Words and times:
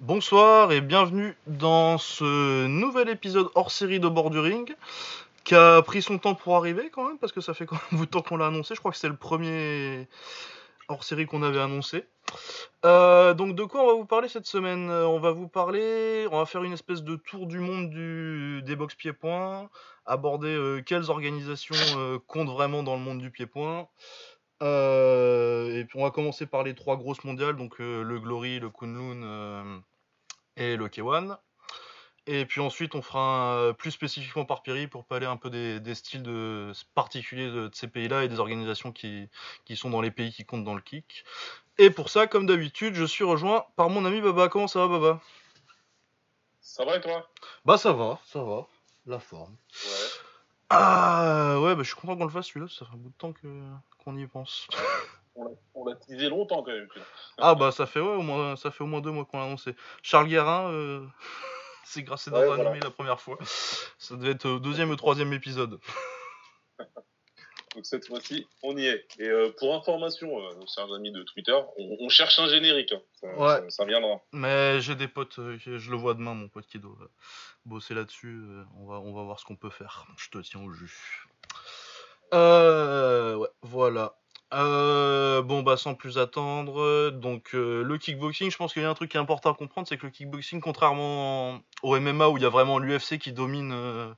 Bonsoir 0.00 0.70
et 0.70 0.80
bienvenue 0.80 1.36
dans 1.48 1.98
ce 1.98 2.68
nouvel 2.68 3.08
épisode 3.08 3.48
hors 3.56 3.72
série 3.72 3.98
de 3.98 4.06
Borduring 4.06 4.72
qui 5.42 5.56
a 5.56 5.82
pris 5.82 6.02
son 6.02 6.18
temps 6.18 6.36
pour 6.36 6.54
arriver 6.54 6.88
quand 6.88 7.08
même 7.08 7.18
parce 7.18 7.32
que 7.32 7.40
ça 7.40 7.52
fait 7.52 7.66
quand 7.66 7.78
même 7.90 8.06
temps 8.06 8.22
qu'on 8.22 8.36
l'a 8.36 8.46
annoncé. 8.46 8.76
Je 8.76 8.78
crois 8.78 8.92
que 8.92 8.96
c'est 8.96 9.08
le 9.08 9.16
premier 9.16 10.06
hors 10.86 11.02
série 11.02 11.26
qu'on 11.26 11.42
avait 11.42 11.58
annoncé. 11.58 12.04
Euh, 12.84 13.34
donc 13.34 13.56
de 13.56 13.64
quoi 13.64 13.82
on 13.82 13.86
va 13.88 13.92
vous 13.94 14.04
parler 14.04 14.28
cette 14.28 14.46
semaine? 14.46 14.88
Euh, 14.88 15.04
On 15.08 15.18
va 15.18 15.32
vous 15.32 15.48
parler, 15.48 16.28
on 16.30 16.38
va 16.38 16.46
faire 16.46 16.62
une 16.62 16.74
espèce 16.74 17.02
de 17.02 17.16
tour 17.16 17.48
du 17.48 17.58
monde 17.58 17.90
du, 17.90 18.62
des 18.64 18.76
box 18.76 18.94
pieds-points, 18.94 19.68
aborder 20.06 20.54
euh, 20.54 20.80
quelles 20.80 21.10
organisations 21.10 22.20
comptent 22.28 22.50
vraiment 22.50 22.84
dans 22.84 22.94
le 22.94 23.02
monde 23.02 23.18
du 23.18 23.32
pied-point. 23.32 23.88
Euh, 24.62 25.78
et 25.78 25.84
puis 25.84 25.98
on 25.98 26.02
va 26.02 26.10
commencer 26.10 26.46
par 26.46 26.62
les 26.64 26.74
trois 26.74 26.96
grosses 26.96 27.22
mondiales, 27.24 27.56
donc 27.56 27.80
euh, 27.80 28.02
le 28.02 28.18
Glory, 28.18 28.58
le 28.58 28.70
Kunlun 28.70 29.22
euh, 29.22 29.78
et 30.56 30.76
le 30.76 30.88
K1. 30.88 31.38
Et 32.26 32.44
puis 32.44 32.60
ensuite 32.60 32.94
on 32.94 33.00
fera 33.00 33.68
un, 33.68 33.72
plus 33.72 33.90
spécifiquement 33.90 34.44
par 34.44 34.62
pays 34.62 34.86
pour 34.86 35.06
parler 35.06 35.26
un 35.26 35.36
peu 35.36 35.48
des, 35.48 35.80
des 35.80 35.94
styles 35.94 36.22
de, 36.22 36.72
particuliers 36.94 37.46
de, 37.46 37.68
de 37.68 37.74
ces 37.74 37.88
pays-là 37.88 38.24
et 38.24 38.28
des 38.28 38.38
organisations 38.38 38.92
qui, 38.92 39.28
qui 39.64 39.76
sont 39.76 39.90
dans 39.90 40.02
les 40.02 40.10
pays 40.10 40.32
qui 40.32 40.44
comptent 40.44 40.64
dans 40.64 40.74
le 40.74 40.82
kick. 40.82 41.24
Et 41.78 41.90
pour 41.90 42.10
ça, 42.10 42.26
comme 42.26 42.46
d'habitude, 42.46 42.94
je 42.94 43.04
suis 43.04 43.24
rejoint 43.24 43.64
par 43.76 43.88
mon 43.88 44.04
ami 44.04 44.20
Baba. 44.20 44.48
Comment 44.48 44.68
ça 44.68 44.80
va 44.80 44.88
Baba? 44.88 45.20
Ça 46.60 46.84
va 46.84 46.96
et 46.96 47.00
toi? 47.00 47.30
Bah 47.64 47.78
ça 47.78 47.92
va, 47.92 48.18
ça 48.26 48.42
va. 48.42 48.66
La 49.06 49.20
forme. 49.20 49.56
Ouais. 49.86 50.27
Ah 50.70 51.58
ouais, 51.60 51.74
bah, 51.74 51.82
je 51.82 51.88
suis 51.88 51.96
content 51.96 52.16
qu'on 52.16 52.24
le 52.24 52.30
fasse 52.30 52.46
celui-là, 52.48 52.66
ça 52.68 52.84
fait 52.84 52.92
un 52.94 52.98
bout 52.98 53.08
de 53.08 53.14
temps 53.16 53.32
que 53.32 53.46
qu'on 54.04 54.16
y 54.16 54.26
pense. 54.26 54.68
On 55.74 55.86
l'a- 55.86 55.94
teasé 55.94 56.28
longtemps 56.28 56.62
quand 56.62 56.72
même. 56.72 56.88
Ah 57.38 57.54
bah 57.54 57.70
ça 57.70 57.86
fait 57.86 58.00
ouais, 58.00 58.16
au 58.16 58.22
moins 58.22 58.56
ça 58.56 58.70
fait 58.70 58.82
au 58.82 58.86
moins 58.88 59.00
deux 59.00 59.10
mois 59.12 59.24
qu'on 59.24 59.38
l'a 59.38 59.44
annoncé. 59.44 59.74
Charles 60.02 60.26
Guérin, 60.28 60.70
euh, 60.72 61.06
c'est 61.84 62.02
grâce 62.02 62.28
à 62.28 62.32
Ouais, 62.32 62.44
voilà. 62.46 62.64
animé 62.70 62.80
la 62.80 62.90
première 62.90 63.20
fois. 63.20 63.38
Ça 63.98 64.16
devait 64.16 64.32
être 64.32 64.46
au 64.46 64.58
deuxième 64.58 64.90
ou 64.90 64.96
troisième 64.96 65.32
épisode. 65.32 65.80
Donc 67.78 67.86
cette 67.86 68.08
fois-ci, 68.08 68.44
on 68.64 68.76
y 68.76 68.86
est. 68.86 69.06
Et 69.20 69.28
euh, 69.28 69.54
pour 69.56 69.72
information, 69.72 70.36
euh, 70.40 70.52
nos 70.56 70.66
chers 70.66 70.92
amis 70.92 71.12
de 71.12 71.22
Twitter, 71.22 71.56
on, 71.76 71.96
on 72.00 72.08
cherche 72.08 72.36
un 72.40 72.48
générique. 72.48 72.90
hein. 72.90 73.00
Ça, 73.20 73.28
Ouais. 73.38 73.46
ça- 73.46 73.70
ça 73.70 73.84
viendra. 73.84 74.20
Mais 74.32 74.80
j'ai 74.80 74.96
des 74.96 75.06
potes, 75.06 75.38
euh, 75.38 75.56
je 75.64 75.88
le 75.92 75.96
vois 75.96 76.14
demain, 76.14 76.34
mon 76.34 76.48
pote 76.48 76.66
qui 76.66 76.80
doit 76.80 76.96
bosser 77.64 77.94
là-dessus. 77.94 78.42
on, 78.80 78.86
va, 78.86 78.96
on 78.96 79.12
va 79.14 79.22
voir 79.22 79.38
ce 79.38 79.44
qu'on 79.44 79.54
peut 79.54 79.70
faire. 79.70 80.06
Je 80.16 80.28
te 80.28 80.38
tiens 80.38 80.60
au 80.60 80.72
jus. 80.72 81.28
Ouais, 82.32 83.46
voilà. 83.62 84.16
Euh, 84.54 85.40
bon, 85.42 85.62
bah, 85.62 85.76
sans 85.76 85.94
plus 85.94 86.18
attendre, 86.18 87.10
donc 87.10 87.54
euh, 87.54 87.84
le 87.84 87.96
kickboxing, 87.96 88.50
je 88.50 88.56
pense 88.56 88.72
qu'il 88.72 88.82
y 88.82 88.84
a 88.84 88.90
un 88.90 88.94
truc 88.94 89.10
qui 89.12 89.18
est 89.18 89.20
important 89.20 89.52
à 89.52 89.54
comprendre, 89.54 89.86
c'est 89.86 89.98
que 89.98 90.06
le 90.06 90.10
kickboxing, 90.10 90.60
contrairement 90.60 91.60
au 91.84 91.94
MMA 92.00 92.28
où 92.30 92.38
il 92.38 92.42
y 92.42 92.46
a 92.46 92.48
vraiment 92.48 92.78
l'UFC 92.80 93.18
qui 93.20 93.32
domine, 93.32 93.70
euh, 93.72 94.12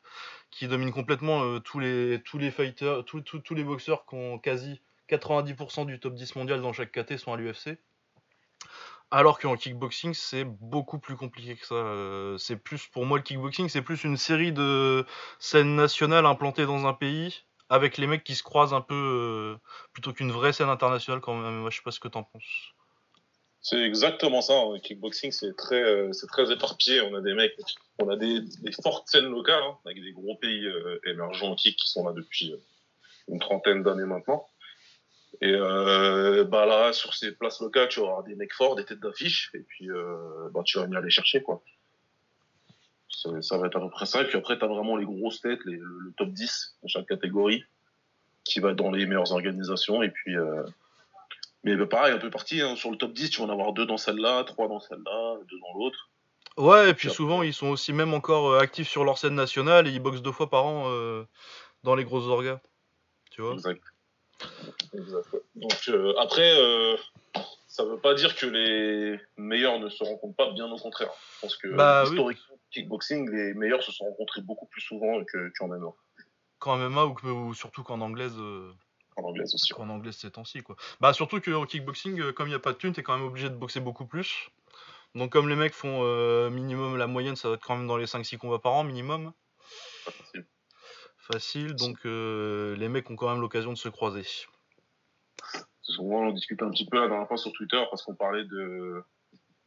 qui 0.50 0.68
domine 0.68 0.92
complètement 0.92 1.44
euh, 1.44 1.60
tous 1.60 1.78
les 1.78 2.20
tous 2.24 2.38
les 2.38 2.50
fighters, 2.50 3.04
tous 3.04 3.54
les 3.54 3.64
boxeurs 3.64 4.06
qui 4.06 4.14
ont 4.14 4.38
quasi 4.38 4.80
90% 5.08 5.86
du 5.86 5.98
top 5.98 6.14
10 6.14 6.36
mondial 6.36 6.62
dans 6.62 6.72
chaque 6.72 6.92
KT 6.92 7.16
sont 7.16 7.32
à 7.32 7.36
l'UFC. 7.36 7.78
Alors 9.12 9.40
qu'en 9.40 9.56
kickboxing, 9.56 10.14
c'est 10.14 10.44
beaucoup 10.44 11.00
plus 11.00 11.16
compliqué 11.16 11.56
que 11.56 11.66
ça. 11.66 11.74
Euh, 11.74 12.38
c'est 12.38 12.56
plus, 12.56 12.86
pour 12.86 13.06
moi, 13.06 13.18
le 13.18 13.24
kickboxing, 13.24 13.68
c'est 13.68 13.82
plus 13.82 14.04
une 14.04 14.16
série 14.16 14.52
de 14.52 15.04
scènes 15.40 15.74
nationales 15.74 16.26
implantées 16.26 16.64
dans 16.64 16.86
un 16.86 16.92
pays, 16.92 17.42
avec 17.68 17.98
les 17.98 18.06
mecs 18.06 18.22
qui 18.22 18.36
se 18.36 18.44
croisent 18.44 18.72
un 18.72 18.80
peu, 18.80 18.94
euh, 18.94 19.58
plutôt 19.92 20.12
qu'une 20.12 20.30
vraie 20.30 20.52
scène 20.52 20.68
internationale 20.68 21.20
quand 21.20 21.34
même. 21.34 21.60
Moi, 21.60 21.70
je 21.70 21.76
sais 21.76 21.82
pas 21.82 21.90
ce 21.90 21.98
que 21.98 22.06
t'en 22.06 22.22
penses. 22.22 22.72
C'est 23.62 23.82
exactement 23.82 24.40
ça. 24.40 24.54
hein. 24.54 24.72
Le 24.72 24.78
kickboxing, 24.78 25.32
c'est 25.32 25.54
très, 25.54 25.82
euh, 25.82 26.12
c'est 26.12 26.26
très 26.26 26.50
éparpillé. 26.50 27.02
On 27.02 27.14
a 27.14 27.20
des 27.20 27.34
mecs, 27.34 27.56
on 27.98 28.08
a 28.08 28.16
des, 28.16 28.40
des 28.40 28.72
fortes 28.82 29.08
scènes 29.08 29.26
locales, 29.26 29.62
hein, 29.62 29.76
avec 29.84 30.00
des 30.02 30.12
gros 30.12 30.36
pays 30.36 30.64
euh, 30.64 30.98
émergents 31.06 31.52
au 31.52 31.54
kick 31.56 31.76
qui 31.76 31.88
sont 31.88 32.06
là 32.06 32.12
depuis 32.14 32.52
euh, 32.52 32.56
une 33.28 33.38
trentaine 33.38 33.82
d'années 33.82 34.06
maintenant. 34.06 34.46
Et 35.42 35.52
euh, 35.52 36.44
bah 36.44 36.66
là, 36.66 36.92
sur 36.92 37.14
ces 37.14 37.32
places 37.32 37.60
locales, 37.60 37.88
tu 37.88 38.00
vas 38.00 38.06
avoir 38.06 38.24
des 38.24 38.34
mecs 38.34 38.52
forts, 38.52 38.76
des 38.76 38.84
têtes 38.84 39.00
d'affiche, 39.00 39.50
et 39.54 39.60
puis 39.60 39.88
bah, 40.52 40.62
tu 40.64 40.78
vas 40.78 40.84
venir 40.84 41.00
les 41.00 41.10
chercher, 41.10 41.42
quoi. 41.42 41.62
Ça, 43.08 43.58
va 43.58 43.66
être 43.66 43.76
à 43.76 43.80
peu 43.80 43.90
près 43.90 44.06
ça. 44.06 44.22
Et 44.22 44.24
puis 44.24 44.36
après, 44.36 44.58
tu 44.58 44.64
as 44.64 44.68
vraiment 44.68 44.96
les 44.96 45.04
grosses 45.04 45.40
têtes, 45.40 45.60
le, 45.64 46.12
top 46.16 46.30
10 46.30 46.76
de 46.82 46.88
chaque 46.88 47.06
catégorie, 47.06 47.64
qui 48.44 48.60
va 48.60 48.74
dans 48.74 48.90
les 48.90 49.06
meilleures 49.06 49.32
organisations. 49.32 50.02
Et 50.02 50.10
puis, 50.10 50.34
mais 51.64 51.76
bah, 51.76 51.86
pareil, 51.86 52.14
un 52.14 52.18
peu 52.18 52.30
parti. 52.30 52.60
Hein, 52.60 52.76
sur 52.76 52.90
le 52.90 52.96
top 52.96 53.12
10, 53.12 53.30
tu 53.30 53.40
vas 53.40 53.46
en 53.46 53.50
avoir 53.50 53.72
deux 53.72 53.86
dans 53.86 53.96
celle-là, 53.96 54.44
trois 54.44 54.68
dans 54.68 54.80
celle-là, 54.80 55.36
deux 55.48 55.58
dans 55.58 55.78
l'autre. 55.78 56.10
Ouais, 56.56 56.90
et 56.90 56.94
puis 56.94 57.10
souvent, 57.10 57.42
ils 57.42 57.54
sont 57.54 57.68
aussi 57.68 57.92
même 57.92 58.12
encore 58.12 58.50
euh, 58.50 58.58
actifs 58.58 58.88
sur 58.88 59.04
leur 59.04 59.18
scène 59.18 59.34
nationale 59.34 59.86
et 59.86 59.90
ils 59.90 60.00
boxent 60.00 60.22
deux 60.22 60.32
fois 60.32 60.50
par 60.50 60.64
an 60.66 60.84
euh, 60.88 61.24
dans 61.84 61.94
les 61.94 62.04
grosses 62.04 62.26
orgas. 62.26 62.60
Tu 63.30 63.40
vois? 63.42 63.52
Exact. 63.52 63.82
Donc 65.54 65.88
euh, 65.88 66.14
après, 66.18 66.52
euh, 66.56 66.96
ça 67.68 67.84
veut 67.84 67.98
pas 67.98 68.14
dire 68.14 68.34
que 68.34 68.46
les 68.46 69.20
meilleurs 69.36 69.78
ne 69.78 69.88
se 69.88 70.02
rencontrent 70.02 70.36
pas, 70.36 70.50
bien 70.50 70.70
au 70.70 70.76
contraire. 70.76 71.10
Je 71.36 71.40
pense 71.42 71.56
que 71.56 71.68
Bah, 71.68 72.02
oui. 72.02 72.10
historiquement, 72.10 72.58
kickboxing, 72.72 73.30
les 73.30 73.54
meilleurs 73.54 73.82
se 73.82 73.92
sont 73.92 74.04
rencontrés 74.04 74.40
beaucoup 74.42 74.66
plus 74.66 74.80
souvent 74.80 75.22
que 75.24 75.52
qu'en 75.56 75.68
MMA, 75.68 75.92
Qu'en 76.58 76.76
MMA 76.78 77.04
ou, 77.06 77.14
que- 77.14 77.26
ou 77.26 77.54
surtout 77.54 77.82
qu'en 77.82 78.00
anglaise. 78.00 78.36
En 79.20 79.28
anglaise 79.28 79.54
aussi. 79.54 79.72
qu'en 79.72 79.88
anglais 79.88 80.12
ces 80.12 80.30
temps-ci 80.30 80.62
quoi. 80.62 80.76
Bah 81.00 81.12
surtout 81.12 81.40
qu'en 81.40 81.66
kickboxing, 81.66 82.20
euh, 82.20 82.32
comme 82.32 82.48
il 82.48 82.50
n'y 82.50 82.56
a 82.56 82.60
pas 82.60 82.72
de 82.72 82.78
thune, 82.78 82.92
t'es 82.92 83.02
quand 83.02 83.16
même 83.16 83.26
obligé 83.26 83.48
de 83.48 83.54
boxer 83.54 83.80
beaucoup 83.80 84.06
plus. 84.06 84.50
Donc 85.14 85.32
comme 85.32 85.48
les 85.48 85.56
mecs 85.56 85.74
font 85.74 86.00
euh, 86.02 86.50
minimum 86.50 86.96
la 86.96 87.06
moyenne, 87.06 87.36
ça 87.36 87.48
va 87.48 87.54
être 87.54 87.64
quand 87.64 87.76
même 87.76 87.86
dans 87.86 87.96
les 87.96 88.06
5-6 88.06 88.38
combats 88.38 88.58
par 88.58 88.72
an 88.72 88.84
minimum. 88.84 89.32
Pas 90.04 90.12
facile. 90.12 90.46
Facile, 91.16 91.74
donc 91.74 91.98
euh, 92.06 92.76
les 92.76 92.88
mecs 92.88 93.08
ont 93.10 93.16
quand 93.16 93.30
même 93.30 93.40
l'occasion 93.40 93.72
de 93.72 93.78
se 93.78 93.88
croiser. 93.88 94.24
Souvent, 95.82 96.28
on 96.28 96.32
discutait 96.32 96.64
un 96.64 96.70
petit 96.70 96.86
peu 96.86 96.98
la 97.00 97.08
dernière 97.08 97.28
fois 97.28 97.36
sur 97.36 97.52
Twitter 97.52 97.82
parce 97.90 98.02
qu'on 98.02 98.14
parlait 98.14 98.44
de 98.44 99.02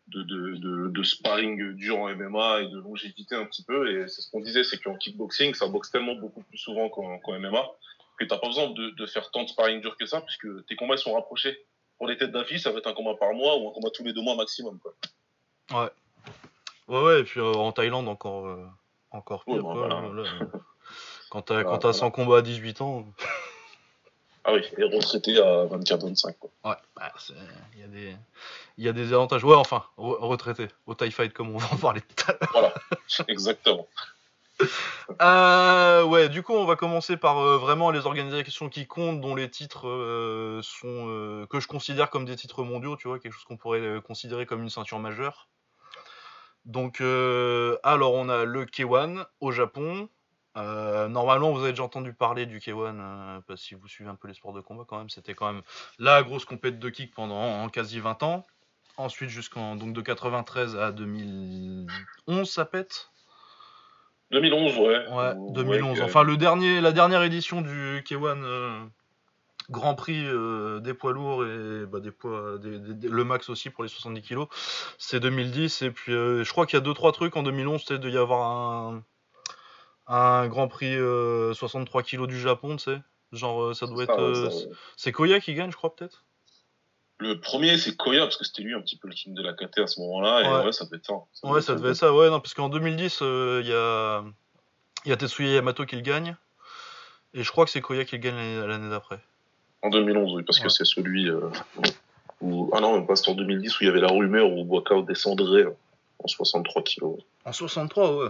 de, 0.08 0.24
de, 0.24 0.56
de, 0.56 0.88
de 0.90 1.04
sparring 1.04 1.74
dur 1.74 1.98
en 2.00 2.14
MMA 2.14 2.62
et 2.62 2.68
de 2.68 2.80
longévité 2.80 3.36
un 3.36 3.46
petit 3.46 3.64
peu. 3.64 3.90
Et 3.90 4.08
c'est 4.08 4.22
ce 4.22 4.30
qu'on 4.32 4.42
disait, 4.42 4.64
c'est 4.64 4.78
qu'en 4.78 4.96
kickboxing, 4.98 5.54
ça 5.54 5.68
boxe 5.68 5.92
tellement 5.92 6.16
beaucoup 6.16 6.44
plus 6.44 6.58
souvent 6.58 6.90
qu'en 6.90 7.20
qu'en 7.20 7.40
MMA 7.40 7.64
que 8.20 8.26
t'as 8.26 8.38
pas 8.38 8.48
besoin 8.48 8.70
de, 8.70 8.90
de 8.92 9.06
faire 9.06 9.30
tant 9.32 9.44
de 9.44 9.50
sparring 9.50 9.82
dur 9.82 9.96
que 9.98 10.06
ça 10.06 10.22
puisque 10.22 10.48
tes 10.68 10.76
combats 10.76 10.96
ils 10.96 11.00
sont 11.00 11.14
rapprochés. 11.14 11.66
Pour 11.98 12.08
les 12.08 12.18
têtes 12.18 12.32
d'affiche, 12.32 12.62
ça 12.64 12.72
va 12.72 12.80
être 12.80 12.88
un 12.88 12.94
combat 12.94 13.16
par 13.16 13.34
mois 13.34 13.58
ou 13.58 13.70
un 13.70 13.72
combat 13.74 13.90
tous 13.94 14.04
les 14.04 14.14
deux 14.14 14.22
mois 14.22 14.36
maximum. 14.36 14.80
Quoi. 14.80 14.94
Ouais. 15.72 15.90
Ouais 16.90 17.02
ouais, 17.04 17.20
et 17.22 17.24
puis 17.24 17.40
euh, 17.40 17.54
en 17.54 17.72
Thaïlande 17.72 18.08
encore 18.10 18.46
euh, 18.48 18.66
encore 19.12 19.44
Ouais, 19.48 19.56
pire. 19.56 19.64
bah, 19.64 19.74
quoi, 19.74 19.88
voilà. 19.88 20.02
là, 20.24 20.30
euh, 20.42 20.46
quand 21.30 21.42
t'as 21.44 21.64
t'as 21.64 21.78
voilà. 21.78 21.94
100 21.94 22.12
combats 22.12 22.38
à 22.40 22.42
18 22.42 22.82
ans, 22.82 23.06
Ah 24.44 24.54
oui, 24.54 24.62
et 24.78 24.84
retraité 24.84 25.38
à 25.40 25.66
24-25. 25.68 26.38
Quoi. 26.38 26.50
ouais, 26.66 26.76
bah, 26.98 27.14
il 27.74 27.80
y 27.80 27.84
a 27.84 27.88
des 27.88 28.16
y 28.78 28.90
a 28.90 28.92
des 28.92 29.14
avantages. 29.14 29.44
Ouais, 29.46 29.56
enfin, 29.56 29.86
re- 29.98 30.18
retraité 30.20 30.68
au 30.86 30.94
Thai 30.96 31.10
fight 31.12 31.32
comme 31.34 31.56
on 31.56 31.58
va 31.58 31.68
en 31.74 31.78
parler 31.78 32.02
tout 32.02 32.26
à 32.28 32.34
l'heure. 32.34 32.50
Voilà, 32.52 32.74
exactement. 33.30 33.88
Euh, 35.22 36.04
ouais, 36.04 36.30
du 36.30 36.42
coup, 36.44 36.54
on 36.54 36.66
va 36.66 36.76
commencer 36.76 37.18
par 37.18 37.38
euh, 37.38 37.58
vraiment 37.58 37.92
les 37.92 38.06
organisations 38.06 38.70
qui 38.70 38.88
comptent, 38.88 39.22
dont 39.22 39.36
les 39.36 39.50
titres 39.50 39.88
euh, 39.88 40.62
sont 40.64 41.46
que 41.50 41.60
je 41.60 41.68
considère 41.68 42.10
comme 42.10 42.26
des 42.26 42.36
titres 42.36 42.64
mondiaux, 42.64 42.96
tu 42.96 43.08
vois, 43.08 43.20
quelque 43.20 43.34
chose 43.34 43.44
qu'on 43.44 43.58
pourrait 43.58 44.02
considérer 44.06 44.46
comme 44.46 44.64
une 44.64 44.70
ceinture 44.70 45.00
majeure. 45.00 45.50
Donc, 46.66 47.02
alors 47.02 48.14
on 48.14 48.30
a 48.30 48.46
le 48.46 48.66
K1 48.66 49.26
au 49.40 49.52
Japon. 49.52 50.10
Normalement, 50.56 51.52
vous 51.52 51.62
avez 51.62 51.72
déjà 51.72 51.84
entendu 51.84 52.14
parler 52.14 52.46
du 52.46 52.60
K1 52.60 53.00
euh, 53.00 53.42
parce 53.48 53.62
que 53.62 53.68
si 53.68 53.76
vous 53.76 53.88
suivez 53.88 54.10
un 54.10 54.16
peu 54.16 54.28
les 54.28 54.34
sports 54.34 54.54
de 54.54 54.62
combat, 54.62 54.84
quand 54.88 54.98
même, 54.98 55.10
c'était 55.10 55.34
quand 55.34 55.52
même 55.52 55.64
la 56.00 56.24
grosse 56.24 56.46
compète 56.46 56.80
de 56.80 56.90
kick 56.90 57.14
pendant 57.14 57.64
en 57.64 57.70
quasi 57.70 58.00
20 58.00 58.24
ans. 58.24 58.46
Ensuite, 58.98 59.30
jusqu'en 59.30 59.76
donc 59.76 59.94
de 59.94 60.02
93 60.02 60.76
à 60.76 60.92
2011, 60.92 62.50
ça 62.50 62.66
pète. 62.66 63.10
2011, 64.34 64.78
ouais. 64.78 65.08
Ouais, 65.10 65.34
Ou- 65.38 65.52
2011. 65.54 66.00
que- 66.00 66.04
Enfin, 66.04 66.24
le 66.24 66.36
dernier, 66.38 66.82
la 66.82 66.92
dernière 66.92 67.24
édition 67.24 67.62
du 67.62 68.04
K1 68.06 68.44
euh, 68.44 68.80
Grand 69.70 69.96
Prix 69.96 70.26
euh, 70.26 70.80
des 70.82 70.94
poids 70.94 71.14
lourds 71.14 71.46
et 71.46 71.86
bah, 71.86 72.00
des 72.02 72.12
poids, 72.12 72.58
des- 72.58 72.80
des- 72.80 72.94
des- 72.94 73.08
le 73.08 73.24
max 73.24 73.50
aussi 73.50 73.70
pour 73.70 73.84
les 73.84 73.90
70 73.90 74.22
kilos, 74.22 74.48
c'est 74.98 75.20
2010. 75.22 75.82
Et 75.84 75.92
puis, 75.92 76.12
euh, 76.14 76.44
je 76.44 76.52
crois 76.52 76.66
qu'il 76.66 76.76
y 76.78 76.82
a 76.82 76.86
deux 76.86 76.94
trois 76.94 77.12
trucs 77.14 77.36
en 77.38 77.44
2011, 77.44 77.82
c'était 77.82 77.98
de 78.00 78.10
y 78.10 78.18
avoir 78.18 78.42
un, 78.50 79.04
un 80.08 80.48
Grand 80.48 80.68
Prix 80.68 80.96
euh, 80.98 81.54
63 81.54 82.04
kilos 82.04 82.28
du 82.28 82.40
Japon, 82.40 82.76
tu 82.76 82.84
sais. 82.84 82.98
Genre, 83.32 83.76
ça 83.76 83.88
doit 83.88 84.04
être. 84.04 84.20
c'est 84.98 85.12
Koya 85.12 85.40
qui 85.40 85.54
gagne, 85.56 85.72
je 85.72 85.76
crois, 85.78 85.96
peut-être 85.96 86.26
Le 87.24 87.40
premier, 87.40 87.78
c'est 87.78 87.96
Koya, 87.96 88.22
parce 88.24 88.36
que 88.36 88.44
c'était 88.44 88.64
lui 88.64 88.74
un 88.74 88.82
petit 88.82 88.98
peu 88.98 89.08
le 89.08 89.14
king 89.14 89.34
de 89.34 89.42
la 89.42 89.54
KT 89.54 89.80
à 89.80 89.88
ce 89.88 90.00
moment-là, 90.02 90.42
et 90.42 90.48
Ouais. 90.48 90.66
ouais, 90.66 90.72
ça 90.74 90.84
devait 90.84 90.98
être 90.98 91.06
ça. 91.06 91.48
Ouais, 91.48 91.62
ça 91.62 91.74
devait 91.76 91.90
être 91.92 91.96
ça, 91.96 92.14
ouais, 92.14 92.30
non, 92.30 92.42
parce 92.42 92.54
qu'en 92.54 92.68
2010, 92.68 93.20
euh, 93.22 93.62
il 93.64 93.70
y, 93.70 93.74
a, 93.74 94.24
il 95.06 95.10
y 95.10 95.14
a 95.14 95.16
Tetsuya 95.18 95.54
Yamato 95.54 95.86
qui 95.86 95.96
le 95.96 96.02
gagne. 96.02 96.36
Et 97.34 97.44
je 97.44 97.50
crois 97.52 97.64
que 97.64 97.72
c'est 97.72 97.80
Koya 97.82 98.04
qui 98.04 98.18
le 98.18 98.22
gagne 98.22 98.60
l'année- 98.68 98.90
d'après. 98.90 99.20
En 99.84 99.90
2011, 99.90 100.34
oui, 100.36 100.44
parce 100.44 100.58
Ouais. 100.60 100.66
que 100.66 100.70
c'est 100.70 100.84
celui 100.86 101.30
euh, 101.30 101.50
où... 102.42 102.70
Ah 102.74 102.82
non, 102.82 102.94
même 102.98 103.08
pas, 103.08 103.16
c'était 103.16 103.30
en 103.32 103.36
2010 103.36 103.80
où 103.80 103.84
il 103.84 103.88
y 103.88 103.90
avait 103.90 104.02
la 104.02 104.10
rumeur 104.10 104.50
où 104.50 104.64
Wakao 104.66 105.04
descendrait. 105.04 105.66
en 106.20 106.28
63 106.28 106.84
kilos. 106.84 107.20
En 107.46 107.52
63, 107.54 108.16
ouais. 108.16 108.30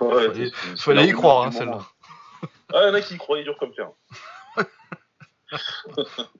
Ouais, 0.00 0.50
Fallait- 0.76 1.06
y 1.08 1.12
croire, 1.12 1.44
hein, 1.46 1.50
celle-là. 1.52 1.80
Ah, 2.72 2.80
il 2.84 2.86
y 2.88 2.90
en 2.90 2.94
a 2.94 3.00
qui 3.00 3.14
y 3.14 3.18
croient, 3.18 3.42
dur 3.42 3.56
comme 3.58 3.72
fer. 3.74 3.88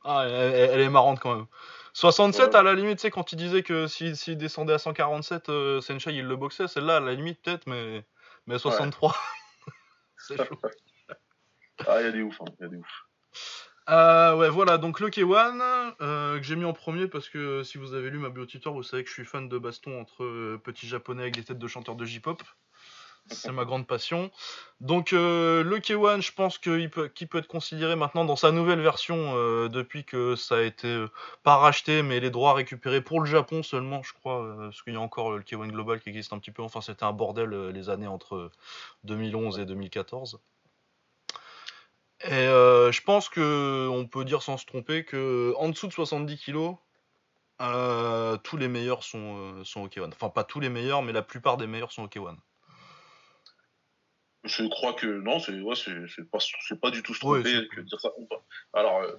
Ah, 0.04 0.26
elle, 0.26 0.80
est 0.80 0.88
marrante 0.88 1.20
quand 1.20 1.34
même. 1.34 1.46
67, 1.92 2.48
Ouais. 2.48 2.56
à 2.56 2.62
la 2.62 2.74
limite, 2.74 3.00
sais, 3.00 3.10
quand 3.10 3.32
il 3.32 3.36
disait 3.36 3.62
que 3.62 3.86
s'il 3.86 4.16
s'il 4.16 4.36
descendait 4.36 4.74
à 4.74 4.78
147, 4.78 5.48
euh, 5.48 5.80
Senshai 5.80 6.14
il 6.14 6.26
le 6.26 6.36
boxait, 6.36 6.68
celle-là, 6.68 6.96
à 6.96 7.00
la 7.00 7.14
limite, 7.14 7.42
peut-être, 7.42 7.66
mais, 7.66 8.04
mais 8.46 8.58
63. 8.58 9.16
C'est 10.18 10.36
chaud. 10.36 10.58
Ah, 11.86 12.00
il 12.00 12.04
y 12.04 12.08
a 12.08 12.12
des 12.12 12.22
ouf, 12.22 12.40
hein, 12.40 12.46
il 12.58 12.62
y 12.62 12.66
a 12.66 12.68
des 12.68 12.76
ouf. 12.76 13.08
Euh, 13.88 14.36
ouais, 14.36 14.50
voilà, 14.50 14.76
donc 14.76 15.00
le 15.00 15.08
K1, 15.08 15.94
euh, 16.02 16.36
que 16.36 16.42
j'ai 16.42 16.56
mis 16.56 16.66
en 16.66 16.74
premier 16.74 17.08
parce 17.08 17.30
que 17.30 17.62
si 17.62 17.78
vous 17.78 17.94
avez 17.94 18.10
lu 18.10 18.18
ma 18.18 18.28
bio 18.28 18.44
vous 18.66 18.82
savez 18.82 19.02
que 19.02 19.08
je 19.08 19.14
suis 19.14 19.24
fan 19.24 19.48
de 19.48 19.56
baston 19.56 19.98
entre 19.98 20.24
euh, 20.24 20.60
petits 20.62 20.86
japonais 20.86 21.22
avec 21.22 21.36
des 21.36 21.44
têtes 21.44 21.58
de 21.58 21.66
chanteurs 21.66 21.96
de 21.96 22.04
J-pop. 22.04 22.42
C'est 23.30 23.52
ma 23.52 23.64
grande 23.64 23.86
passion. 23.86 24.30
Donc 24.80 25.12
euh, 25.12 25.62
le 25.62 25.78
K1, 25.78 26.20
je 26.20 26.32
pense 26.32 26.58
qu'il 26.58 26.90
peut, 26.90 27.10
être 27.34 27.46
considéré 27.46 27.96
maintenant 27.96 28.24
dans 28.24 28.36
sa 28.36 28.52
nouvelle 28.52 28.80
version 28.80 29.34
euh, 29.36 29.68
depuis 29.68 30.04
que 30.04 30.36
ça 30.36 30.56
a 30.56 30.62
été 30.62 30.88
euh, 30.88 31.10
pas 31.42 31.56
racheté, 31.56 32.02
mais 32.02 32.20
les 32.20 32.30
droits 32.30 32.54
récupérés 32.54 33.00
pour 33.00 33.20
le 33.20 33.26
Japon 33.26 33.62
seulement, 33.62 34.02
je 34.02 34.12
crois, 34.14 34.56
parce 34.58 34.82
qu'il 34.82 34.94
y 34.94 34.96
a 34.96 35.00
encore 35.00 35.32
le 35.32 35.42
K1 35.42 35.68
Global 35.68 36.00
qui 36.00 36.08
existe 36.08 36.32
un 36.32 36.38
petit 36.38 36.50
peu. 36.50 36.62
Enfin, 36.62 36.80
c'était 36.80 37.04
un 37.04 37.12
bordel 37.12 37.50
les 37.70 37.90
années 37.90 38.06
entre 38.06 38.50
2011 39.04 39.58
et 39.58 39.66
2014. 39.66 40.40
Et 42.24 42.28
je 42.28 43.02
pense 43.02 43.28
que 43.28 43.88
on 43.88 44.06
peut 44.06 44.24
dire 44.24 44.42
sans 44.42 44.56
se 44.56 44.66
tromper 44.66 45.04
que 45.04 45.54
en 45.56 45.68
dessous 45.68 45.86
de 45.86 45.92
70 45.92 46.36
kilos, 46.38 46.76
euh, 47.60 48.36
tous 48.38 48.56
les 48.56 48.68
meilleurs 48.68 49.02
sont, 49.02 49.64
sont 49.64 49.82
au 49.82 49.88
K1. 49.88 50.08
Enfin, 50.08 50.28
pas 50.28 50.44
tous 50.44 50.60
les 50.60 50.68
meilleurs, 50.68 51.02
mais 51.02 51.12
la 51.12 51.22
plupart 51.22 51.56
des 51.56 51.66
meilleurs 51.66 51.92
sont 51.92 52.02
au 52.02 52.08
K1. 52.08 52.36
Je 54.44 54.66
crois 54.68 54.94
que 54.94 55.06
non, 55.06 55.40
c'est 55.40 55.58
ouais, 55.60 55.74
pas, 56.30 56.38
pas 56.80 56.90
du 56.90 57.02
tout 57.02 57.12
se 57.14 57.26
Ouais, 57.26 57.42
tromper 57.42 57.56
c'est- 57.60 57.68
que 57.74 57.80
de 57.80 57.86
dire 57.86 58.00
ça. 58.00 58.10
Alors, 58.72 59.00
euh, 59.02 59.12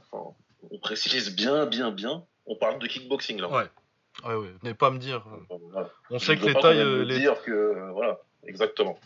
on 0.71 0.80
précise 0.80 1.36
bien, 1.36 1.66
bien, 1.66 1.92
bien. 1.92 2.25
On 2.45 2.56
parle 2.56 2.80
de 2.80 2.88
kickboxing 2.88 3.39
là. 3.42 3.50
Ouais. 3.50 3.66
Ouais, 4.25 4.36
ouais. 4.36 4.50
Venez 4.62 4.74
pas 4.74 4.89
me 4.92 4.98
dire. 4.98 5.24
Voilà. 5.71 5.89
On 6.10 6.18
Je 6.18 6.25
sait 6.25 6.38
que 6.38 6.45
les 6.45 6.54
pas 6.54 6.62
tailles. 6.62 6.80
euh, 6.80 7.04
les- 7.04 7.19
dire 7.19 7.42
que 7.44 7.51
euh, 7.51 7.92
voilà, 7.92 8.19
exactement. 8.45 9.00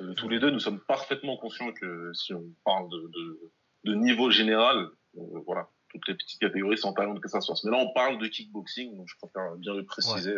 Euh, 0.00 0.14
Tous 0.14 0.28
les 0.28 0.38
deux, 0.38 0.50
nous 0.50 0.60
sommes 0.60 0.80
parfaitement 0.80 1.36
conscients 1.36 1.72
que 1.72 2.12
si 2.14 2.32
on 2.32 2.44
parle 2.64 2.88
de, 2.88 2.98
de, 3.12 3.40
de 3.84 3.94
niveau 3.94 4.30
général, 4.30 4.88
euh, 5.18 5.20
voilà, 5.46 5.68
toutes 5.90 6.06
les 6.08 6.14
petites 6.14 6.40
catégories 6.40 6.78
sont 6.78 6.94
talentes 6.94 7.20
que 7.20 7.28
ça 7.28 7.40
soit. 7.40 7.54
Mais 7.64 7.70
là, 7.72 7.78
on 7.78 7.92
parle 7.92 8.18
de 8.18 8.26
kickboxing, 8.28 8.96
donc 8.96 9.08
je 9.08 9.16
préfère 9.20 9.56
bien 9.56 9.74
le 9.74 9.84
préciser 9.84 10.34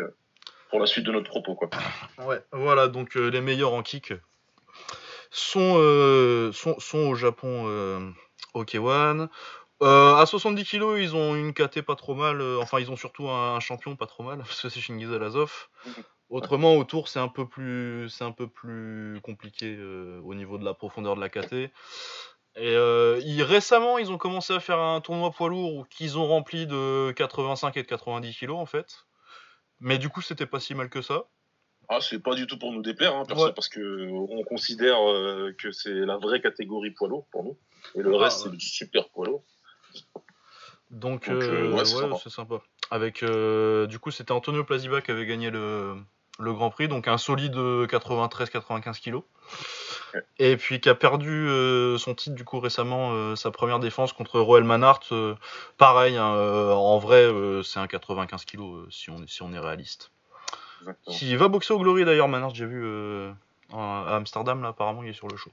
pour 0.71 0.81
la 0.81 0.87
suite 0.87 1.05
de 1.07 1.13
notre 1.13 1.29
propos, 1.31 1.55
quoi. 1.55 1.71
Ouais, 2.27 2.43
voilà, 2.51 2.89
donc 2.89 3.15
les 3.15 3.41
meilleurs 3.41 3.73
en 3.75 3.83
kick 3.83 4.13
sont, 5.33 5.77
euh, 5.79 6.53
sont, 6.53 6.79
sont 6.81 6.99
au 7.09 7.15
Japon 7.15 7.65
euh, 7.67 8.11
au 8.55 8.65
K1. 8.65 9.29
Euh, 9.83 10.15
à 10.17 10.27
70 10.27 10.65
kilos, 10.65 11.01
ils 11.01 11.17
ont 11.17 11.35
une 11.35 11.55
KT 11.55 11.83
pas 11.83 11.97
trop 11.97 12.15
mal. 12.15 12.41
enfin, 12.61 12.79
ils 12.81 12.91
ont 12.91 12.97
surtout 12.97 13.29
un, 13.29 13.57
un 13.57 13.61
champion 13.61 13.97
pas 13.97 14.07
trop 14.07 14.23
mal, 14.25 14.39
parce 14.47 14.61
que 14.63 14.69
c'est 14.69 14.81
Shingiz 14.81 15.13
Alazov. 15.13 15.69
Autrement, 16.31 16.77
autour, 16.77 17.09
c'est 17.09 17.19
un 17.21 17.29
peu 17.29 17.47
plus, 17.49 18.09
c'est 18.11 18.25
un 18.25 18.33
peu 18.33 18.49
plus 18.49 19.21
compliqué 19.23 19.79
au 20.25 20.35
niveau 20.35 20.59
de 20.59 20.65
la 20.65 20.75
profondeur 20.75 21.15
de 21.17 21.21
la 21.21 21.29
KT. 21.29 21.71
Et 22.57 22.77
euh, 22.77 23.21
ils- 23.25 23.43
récemment, 23.43 23.99
ils 23.99 24.11
ont 24.13 24.19
commencé 24.19 24.53
à 24.55 24.61
faire 24.61 24.79
un 24.81 25.01
tournoi 25.01 25.31
poids 25.31 25.49
lourd 25.49 25.89
qu'ils 25.89 26.19
ont 26.19 26.27
rempli 26.29 26.67
de 26.67 27.13
85 27.17 27.77
et 27.79 27.83
de 27.83 27.89
90 27.89 28.35
kilos 28.37 28.59
en 28.59 28.67
fait. 28.67 29.07
Mais 29.81 29.99
du 29.99 30.09
coup, 30.09 30.23
c'était 30.23 30.47
pas 30.47 30.61
si 30.61 30.75
mal 30.75 30.89
que 30.91 31.03
ça. 31.03 31.25
Ah, 31.89 31.99
c'est 32.01 32.19
pas 32.21 32.35
du 32.35 32.47
tout 32.47 32.59
pour 32.59 32.73
nous 32.73 32.83
déplaire, 32.83 33.15
hein, 33.15 33.25
perso, 33.27 33.47
Ouais. 33.47 33.53
parce 33.53 33.69
que 33.69 34.09
on 34.11 34.43
considère 34.45 34.97
euh, 35.11 35.55
que 35.59 35.73
c'est 35.73 35.91
la 35.93 36.17
vraie 36.17 36.41
catégorie 36.41 36.91
poids 36.91 37.09
lourd 37.09 37.27
pour 37.31 37.45
nous. 37.45 37.57
Et 37.95 38.03
le 38.03 38.15
Ah, 38.15 38.25
reste, 38.25 38.45
ouais. 38.45 38.51
c'est 38.53 38.57
du 38.57 38.67
super 38.67 39.09
poids 39.11 39.27
lourd. 39.27 39.43
Donc, 40.91 41.29
Donc, 41.29 41.29
euh, 41.43 41.71
euh, 41.71 41.73
ouais, 41.73 41.85
c'est 42.23 42.31
sympa. 42.31 42.61
Avec, 42.91 43.23
euh, 43.23 43.87
du 43.87 43.99
coup, 43.99 44.11
c'était 44.11 44.33
Antonio 44.33 44.63
Plaziba 44.65 45.01
qui 45.01 45.11
avait 45.11 45.25
gagné 45.27 45.51
le, 45.51 45.97
le 46.39 46.53
Grand 46.53 46.71
Prix, 46.71 46.89
donc 46.89 47.09
un 47.09 47.17
solide 47.19 47.55
93-95 47.57 49.01
kilos. 49.01 49.23
Ouais. 50.15 50.21
Et 50.39 50.57
puis 50.59 50.81
qui 50.81 50.91
a 50.91 50.95
perdu 50.95 51.49
euh, 51.49 51.97
son 51.97 52.15
titre 52.15 52.37
du 52.37 52.45
coup 52.45 52.61
récemment, 52.61 53.13
euh, 53.13 53.35
sa 53.37 53.51
première 53.51 53.81
défense 53.81 54.13
contre 54.13 54.39
Roel 54.41 54.65
Manhart. 54.65 55.01
euh, 55.13 55.35
pareil, 55.79 56.17
hein, 56.19 56.35
euh, 56.35 56.73
en 56.73 56.99
vrai, 56.99 57.23
euh, 57.25 57.63
c'est 57.63 57.81
un 57.81 57.87
95 57.87 58.45
kilos 58.45 58.83
euh, 58.85 58.91
si 58.91 59.09
on 59.11 59.23
est 59.23 59.29
si 59.29 59.43
on 59.43 59.53
est 59.55 59.59
réaliste. 59.59 60.11
Exactement. 60.83 61.17
Qui 61.17 61.37
va 61.37 61.49
boxer 61.49 61.73
au 61.73 61.79
Glory 61.79 62.05
d'ailleurs, 62.05 62.29
Manhart, 62.29 62.55
j'ai 62.55 62.67
vu 62.67 62.83
euh, 62.85 63.33
à 63.73 64.17
Amsterdam 64.17 64.63
là, 64.63 64.69
apparemment 64.69 65.03
il 65.03 65.11
est 65.11 65.15
sur 65.15 65.29
le 65.29 65.37
show. 65.37 65.51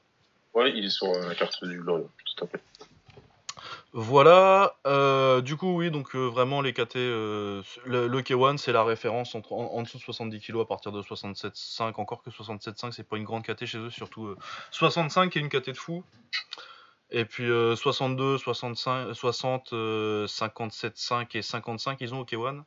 Ouais, 0.53 0.71
il 0.75 0.85
est 0.85 0.89
sur 0.89 1.07
euh, 1.07 1.27
la 1.27 1.35
carte 1.35 1.63
du 1.63 1.79
Glorieux, 1.79 2.09
tout 2.35 2.45
à 2.45 2.47
fait. 2.47 2.61
Voilà, 3.91 4.75
euh, 4.85 5.41
du 5.41 5.57
coup 5.57 5.75
oui, 5.75 5.89
donc 5.89 6.15
euh, 6.15 6.27
vraiment 6.27 6.61
les 6.61 6.73
KT, 6.73 6.95
euh, 6.97 7.63
le, 7.85 8.07
le 8.07 8.21
K1 8.21 8.57
c'est 8.57 8.71
la 8.71 8.83
référence 8.83 9.33
entre, 9.33 9.53
en, 9.53 9.73
en 9.73 9.81
dessous 9.81 9.97
de 9.97 10.03
70 10.03 10.39
kg 10.41 10.59
à 10.59 10.65
partir 10.65 10.91
de 10.91 11.01
67,5, 11.01 11.99
encore 11.99 12.21
que 12.21 12.29
67,5 12.29 12.91
c'est 12.91 13.07
pas 13.07 13.17
une 13.17 13.23
grande 13.23 13.43
KT 13.43 13.65
chez 13.65 13.79
eux, 13.79 13.89
surtout 13.89 14.27
euh, 14.27 14.37
65 14.71 15.31
qui 15.31 15.39
est 15.39 15.41
une 15.41 15.49
KT 15.49 15.71
de 15.71 15.77
fou, 15.77 16.03
et 17.09 17.25
puis 17.25 17.49
euh, 17.49 17.75
62, 17.75 18.37
65, 18.37 19.13
60, 19.13 19.73
euh, 19.73 20.27
57,5 20.27 21.35
et 21.35 21.41
55 21.41 21.97
ils 22.01 22.13
ont 22.13 22.19
au 22.19 22.25
K1. 22.25 22.61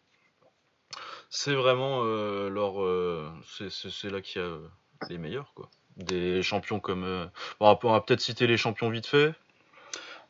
C'est 1.35 1.55
vraiment 1.55 2.03
euh, 2.05 2.51
leur, 2.51 2.83
euh, 2.83 3.27
c'est- 3.57 3.71
c'est 3.71 3.89
c'est 3.91 4.11
là 4.11 4.21
qu'il 4.21 4.43
y 4.43 4.45
a 4.45 4.49
euh, 4.49 4.69
les 5.09 5.17
meilleurs 5.17 5.55
quoi. 5.55 5.71
Des 5.97 6.43
champions 6.43 6.79
comme, 6.79 7.05
euh, 7.05 7.25
bon, 7.59 7.75
on 7.85 7.91
va 7.93 8.01
peut-être 8.03 8.21
citer 8.21 8.47
les 8.47 8.59
champions 8.59 8.91
vite 8.91 9.07
fait. 9.07 9.33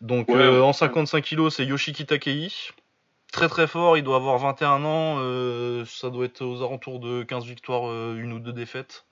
Donc 0.00 0.28
Ouais, 0.28 0.36
euh, 0.36 0.62
en 0.62 0.72
55 0.72 1.24
kg, 1.24 1.48
c'est 1.50 1.64
Yoshiki 1.66 2.06
Takei. 2.06 2.52
Très 3.32 3.48
très 3.48 3.66
fort, 3.66 3.96
il 3.96 4.04
doit 4.04 4.14
avoir 4.16 4.38
21 4.38 4.84
ans. 4.84 5.16
euh, 5.18 5.84
ça 5.86 6.08
doit 6.08 6.24
être 6.26 6.42
aux 6.42 6.62
alentours 6.62 7.00
de 7.00 7.24
15 7.24 7.46
victoires, 7.46 7.88
euh, 7.88 8.14
une 8.16 8.32
ou 8.32 8.38
deux 8.38 8.52
défaites. 8.52 9.04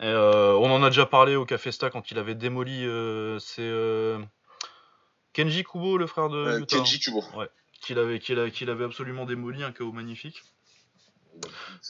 Et, 0.00 0.04
euh, 0.06 0.54
on 0.54 0.68
en 0.72 0.82
a 0.82 0.90
déjà 0.90 1.06
parlé 1.06 1.36
au 1.36 1.44
Café 1.44 1.70
Sta 1.70 1.90
quand 1.90 2.10
il 2.10 2.18
avait 2.18 2.34
démoli. 2.34 2.84
euh, 2.84 3.38
c'est 3.38 3.62
euh, 3.62 4.18
Kenji 5.32 5.62
Kubo, 5.62 5.96
le 5.96 6.08
frère 6.08 6.28
de 6.28 6.36
Euh, 6.38 6.58
Yuta, 6.58 6.78
Kenji 6.78 6.98
Kubo. 6.98 7.22
qu'il 7.80 7.98
avait, 8.00 8.18
qu'il 8.18 8.38
a- 8.40 8.50
qu'il 8.50 8.70
avait 8.70 8.84
absolument 8.84 9.26
démoli, 9.26 9.62
un 9.62 9.70
KO 9.72 9.92
magnifique. 9.92 10.42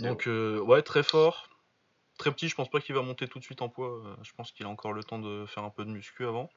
Donc 0.00 0.28
euh, 0.28 0.58
ouais, 0.60 0.82
très 0.82 1.02
fort. 1.02 1.48
Très 2.18 2.32
petit, 2.32 2.48
je 2.48 2.54
pense 2.56 2.68
pas 2.68 2.80
qu'il 2.80 2.94
va 2.94 3.02
monter 3.02 3.28
tout 3.28 3.38
de 3.38 3.44
suite 3.44 3.62
en 3.62 3.68
poids. 3.68 3.88
euh, 4.04 4.14
Je 4.22 4.32
pense 4.36 4.52
qu'il 4.52 4.66
a 4.66 4.68
encore 4.68 4.92
le 4.92 5.04
temps 5.04 5.18
de 5.18 5.46
faire 5.46 5.64
un 5.64 5.70
peu 5.70 5.84
de 5.84 5.90
muscu 5.90 6.26
avant. 6.26 6.50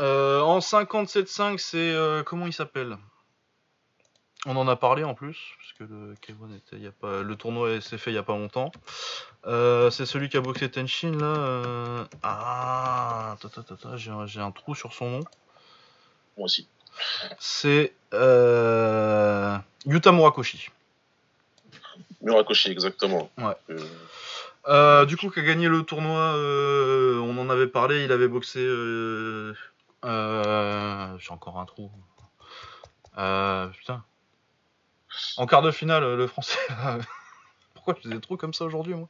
Euh, 0.00 0.40
en 0.40 0.60
57.5, 0.60 1.58
c'est 1.58 1.76
euh, 1.78 2.22
comment 2.22 2.46
il 2.46 2.52
s'appelle? 2.52 2.96
On 4.46 4.56
en 4.56 4.66
a 4.66 4.74
parlé 4.74 5.04
en 5.04 5.14
plus, 5.14 5.38
parce 5.58 5.72
que 5.74 5.84
le 5.84 6.14
K1 6.14 6.56
était, 6.56 6.76
il 6.76 6.82
y 6.82 6.86
a 6.88 6.92
pas, 6.92 7.22
le 7.22 7.36
tournoi 7.36 7.80
s'est 7.80 7.98
fait 7.98 8.10
il 8.10 8.14
y 8.14 8.18
a 8.18 8.24
pas 8.24 8.32
longtemps. 8.36 8.72
C'est 9.44 10.06
celui 10.06 10.28
qui 10.28 10.36
a 10.36 10.40
boxé 10.40 10.68
Tenshin 10.70 11.12
là. 11.12 12.08
Ah, 12.24 13.36
ta, 13.40 13.48
ta, 13.48 13.62
ta, 13.62 13.76
ta, 13.76 13.96
j'ai 13.96 14.40
un- 14.40 14.50
trou 14.50 14.74
sur 14.74 14.92
son 14.94 15.10
nom. 15.10 15.20
Moi 16.36 16.46
aussi. 16.46 16.66
C'est 17.38 17.94
Yuta 18.12 20.12
Murakoshi. 20.12 20.70
Murakoshi, 22.22 22.70
exactement. 22.70 23.30
Ouais. 23.38 23.56
Euh, 23.70 23.78
Euh, 24.68 25.04
du 25.06 25.16
coup, 25.16 25.28
qui 25.28 25.40
a 25.40 25.42
gagné 25.42 25.66
le 25.68 25.82
tournoi, 25.82 26.20
euh, 26.36 27.18
on 27.18 27.36
en 27.38 27.50
avait 27.50 27.66
parlé, 27.66 28.04
il 28.04 28.12
avait 28.12 28.28
boxé. 28.28 28.60
J'ai 30.04 31.30
encore 31.32 31.58
un 31.58 31.64
trou. 31.66 31.90
Putain. 33.16 34.04
En 35.36 35.46
quart 35.46 35.62
de 35.62 35.72
finale, 35.72 36.14
le 36.14 36.26
français. 36.28 36.58
Pourquoi 37.74 37.94
je 37.96 38.02
fais 38.08 38.14
des 38.14 38.20
trous 38.20 38.36
comme 38.36 38.54
ça 38.54 38.64
aujourd'hui, 38.64 38.94
moi? 38.94 39.08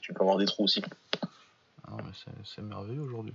Tu 0.00 0.12
peux 0.12 0.20
avoir 0.22 0.38
des 0.38 0.46
trous 0.46 0.64
aussi. 0.64 0.82
Ah 1.86 1.90
non, 1.92 1.98
mais 1.98 2.12
c'est- 2.14 2.30
c'est 2.56 2.62
merveilleux 2.62 3.02
aujourd'hui. 3.02 3.34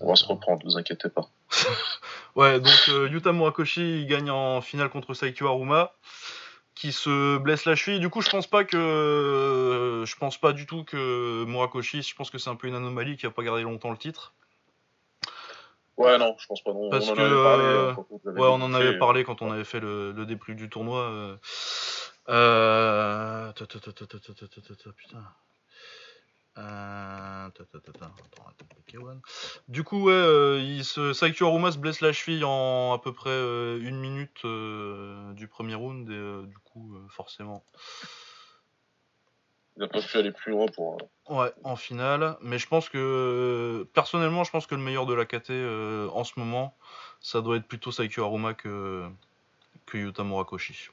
On 0.00 0.08
va 0.08 0.16
se 0.16 0.24
reprendre, 0.26 0.64
ne 0.64 0.70
vous 0.70 0.78
inquiétez 0.78 1.08
pas. 1.08 1.30
ouais, 2.36 2.60
donc 2.60 2.88
euh, 2.88 3.08
Yuta 3.08 3.32
Murakoshi 3.32 4.06
gagne 4.06 4.30
en 4.30 4.60
finale 4.60 4.90
contre 4.90 5.14
Saikyo 5.14 5.48
Aruma, 5.48 5.92
qui 6.74 6.92
se 6.92 7.38
blesse 7.38 7.64
la 7.64 7.74
cheville. 7.74 8.00
Du 8.00 8.10
coup, 8.10 8.20
je 8.20 8.30
pense 8.30 8.46
pas 8.46 8.64
que, 8.64 10.04
je 10.06 10.16
pense 10.16 10.38
pas 10.38 10.52
du 10.52 10.66
tout 10.66 10.84
que 10.84 11.44
Murakoshi. 11.46 12.02
Je 12.02 12.14
pense 12.14 12.30
que 12.30 12.38
c'est 12.38 12.50
un 12.50 12.56
peu 12.56 12.68
une 12.68 12.74
anomalie 12.74 13.16
qui 13.16 13.26
a 13.26 13.30
pas 13.30 13.42
gardé 13.42 13.62
longtemps 13.62 13.90
le 13.90 13.96
titre. 13.98 14.34
Ouais, 15.96 16.16
non, 16.18 16.34
je 16.38 16.46
pense 16.46 16.62
pas. 16.62 16.72
Non. 16.72 16.90
Parce 16.90 17.08
on 17.08 17.12
en 17.12 17.16
que, 17.16 17.20
avait 17.20 17.42
parlé, 17.42 18.40
ouais, 18.40 18.48
on 18.48 18.62
en 18.62 18.74
avait 18.74 18.98
parlé 18.98 19.24
quand 19.24 19.42
on 19.42 19.50
avait 19.50 19.64
fait 19.64 19.80
le, 19.80 20.12
le 20.12 20.26
déplus 20.26 20.54
du 20.54 20.68
tournoi. 20.68 21.38
Putain. 24.96 25.24
Euh, 26.60 27.48
ta, 27.50 27.64
ta, 27.64 27.80
ta, 27.80 27.92
ta. 27.92 28.04
Attends, 28.06 28.46
attends, 28.48 28.66
K1. 28.88 29.20
Du 29.68 29.82
coup, 29.82 30.04
ouais, 30.04 30.12
euh, 30.12 30.60
il 30.60 30.84
se... 30.84 31.12
Saikyo 31.12 31.46
Aruma 31.46 31.72
se 31.72 31.78
blesse 31.78 32.00
la 32.00 32.12
cheville 32.12 32.44
en 32.44 32.92
à 32.92 32.98
peu 32.98 33.12
près 33.12 33.30
euh, 33.30 33.80
une 33.80 33.98
minute 33.98 34.44
euh, 34.44 35.32
du 35.32 35.48
premier 35.48 35.74
round. 35.74 36.08
Et 36.10 36.12
euh, 36.12 36.42
du 36.42 36.58
coup, 36.58 36.96
forcément, 37.08 37.64
Il 39.76 39.80
n'a 39.80 39.88
pas 39.88 40.02
pu 40.02 40.18
aller 40.18 40.32
plus 40.32 40.52
loin 40.52 40.66
pour. 40.66 40.98
Ouais, 41.28 41.52
en 41.64 41.76
finale. 41.76 42.36
Mais 42.42 42.58
je 42.58 42.68
pense 42.68 42.88
que, 42.88 43.88
personnellement, 43.94 44.44
je 44.44 44.50
pense 44.50 44.66
que 44.66 44.74
le 44.74 44.82
meilleur 44.82 45.06
de 45.06 45.14
la 45.14 45.24
KT 45.24 45.50
en 46.12 46.24
ce 46.24 46.32
moment, 46.36 46.76
ça 47.20 47.40
doit 47.40 47.56
être 47.56 47.66
plutôt 47.66 47.92
Saikyo 47.92 48.24
Haruma 48.24 48.54
que, 48.54 49.08
que 49.86 49.96
Yuta 49.96 50.24
Murakoshi. 50.24 50.90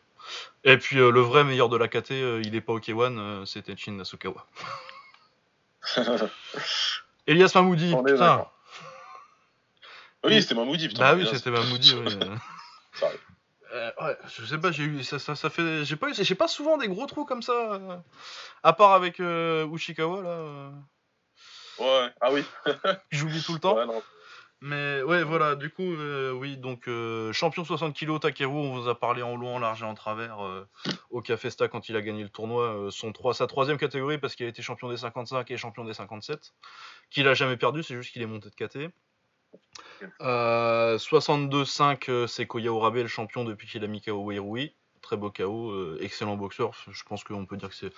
Et 0.64 0.78
puis 0.78 0.98
le 0.98 1.20
vrai 1.20 1.44
meilleur 1.44 1.70
de 1.70 1.78
la 1.78 1.88
KT, 1.88 2.12
il 2.44 2.56
est 2.56 2.62
pas 2.62 2.74
au 2.74 2.80
K1, 2.80 3.18
euh, 3.18 3.46
c'était 3.46 3.76
Chin 3.76 3.94
Nasukawa. 3.94 4.46
Elias 7.27 7.51
est 7.56 8.03
putain. 8.03 8.48
oui, 10.25 10.41
c'était 10.41 10.56
Mamoudi, 10.56 10.88
putain. 10.88 11.01
Bah 11.01 11.15
oui, 11.15 11.27
c'était 11.32 11.51
Mahmoudi. 11.51 11.94
oui. 11.96 12.20
Euh, 13.74 13.91
ouais, 14.01 14.17
je 14.29 14.46
sais 14.46 14.58
pas, 14.58 14.72
j'ai 14.72 14.84
eu 14.84 15.03
ça, 15.03 15.20
ça, 15.20 15.36
ça 15.36 15.50
fait, 15.50 15.84
j'ai 15.84 15.98
pas, 15.98 16.08
eu- 16.08 16.13
j'ai 16.13 16.36
pas 16.36 16.48
souvent 16.48 16.77
des 16.77 16.88
gros 16.88 17.06
trous 17.06 17.25
comme 17.25 17.41
ça, 17.41 17.51
euh, 17.51 17.98
à 18.63 18.72
part 18.72 18.94
avec 18.94 19.20
euh, 19.20 19.67
Ushikawa 19.67 20.22
là, 20.22 20.29
euh, 20.29 20.72
Ouais, 21.79 22.10
ah 22.22 22.32
oui. 22.32 22.46
j'oublie 23.12 23.44
tout 23.44 23.53
le 23.53 23.60
temps. 23.60 23.75
Ouais, 23.75 23.86
non. 23.86 24.01
Mais 24.62 25.04
ouais, 25.04 25.24
voilà, 25.24 25.56
du 25.56 25.70
coup, 25.70 25.84
euh, 25.84 26.32
oui, 26.32 26.58
donc 26.58 26.88
euh, 26.88 27.32
champion 27.32 27.64
60 27.64 27.96
kg 27.96 28.20
Takeru, 28.20 28.56
on 28.56 28.74
vous 28.74 28.90
a 28.90 29.00
parlé 29.00 29.22
en 29.22 29.36
long, 29.36 29.56
en 29.56 29.60
large 29.60 29.84
et 29.84 29.86
en 29.86 29.94
travers 29.94 30.44
euh, 30.44 30.68
au 31.12 31.22
Cafesta 31.22 31.68
quand 31.68 31.90
il 31.90 31.96
a 31.96 32.02
gagné 32.02 32.24
le 32.24 32.30
tournoi, 32.30 32.88
son 32.90 33.12
3, 33.12 33.36
sa 33.36 33.46
troisième 33.46 33.78
catégorie 33.78 34.18
parce 34.18 34.36
qu'il 34.36 34.48
a 34.48 34.50
été 34.50 34.64
champion 34.64 34.90
des 34.90 34.98
55 34.98 35.52
et 35.52 35.58
champion 35.58 35.84
des 35.84 35.94
57, 35.94 36.54
qu'il 37.12 37.28
a 37.28 37.36
jamais 37.36 37.58
perdu, 37.58 37.84
c'est 37.84 37.96
juste 37.96 38.12
qu'il 38.12 38.24
est 38.24 38.28
monté 38.28 38.50
de 38.50 38.56
KT. 38.56 38.92
Euh, 40.22 40.98
62-5, 40.98 42.10
euh, 42.10 42.28
c'est 42.28 42.46
Koya 42.46 42.72
Orabe, 42.72 42.96
le 42.96 43.08
champion 43.08 43.44
depuis 43.44 43.68
qu'il 43.68 43.84
a 43.84 43.88
mis 43.88 44.02
KO 44.02 44.24
Wairui. 44.24 44.76
Très 45.08 45.16
beau 45.16 45.30
KO, 45.32 45.72
euh, 45.72 45.98
excellent 46.02 46.36
boxeur. 46.36 46.72
Je 46.92 47.02
pense 47.06 47.24
qu'on 47.24 47.46
peut 47.46 47.56
dire 47.56 47.70
que 47.70 47.76
c'est. 47.76 47.94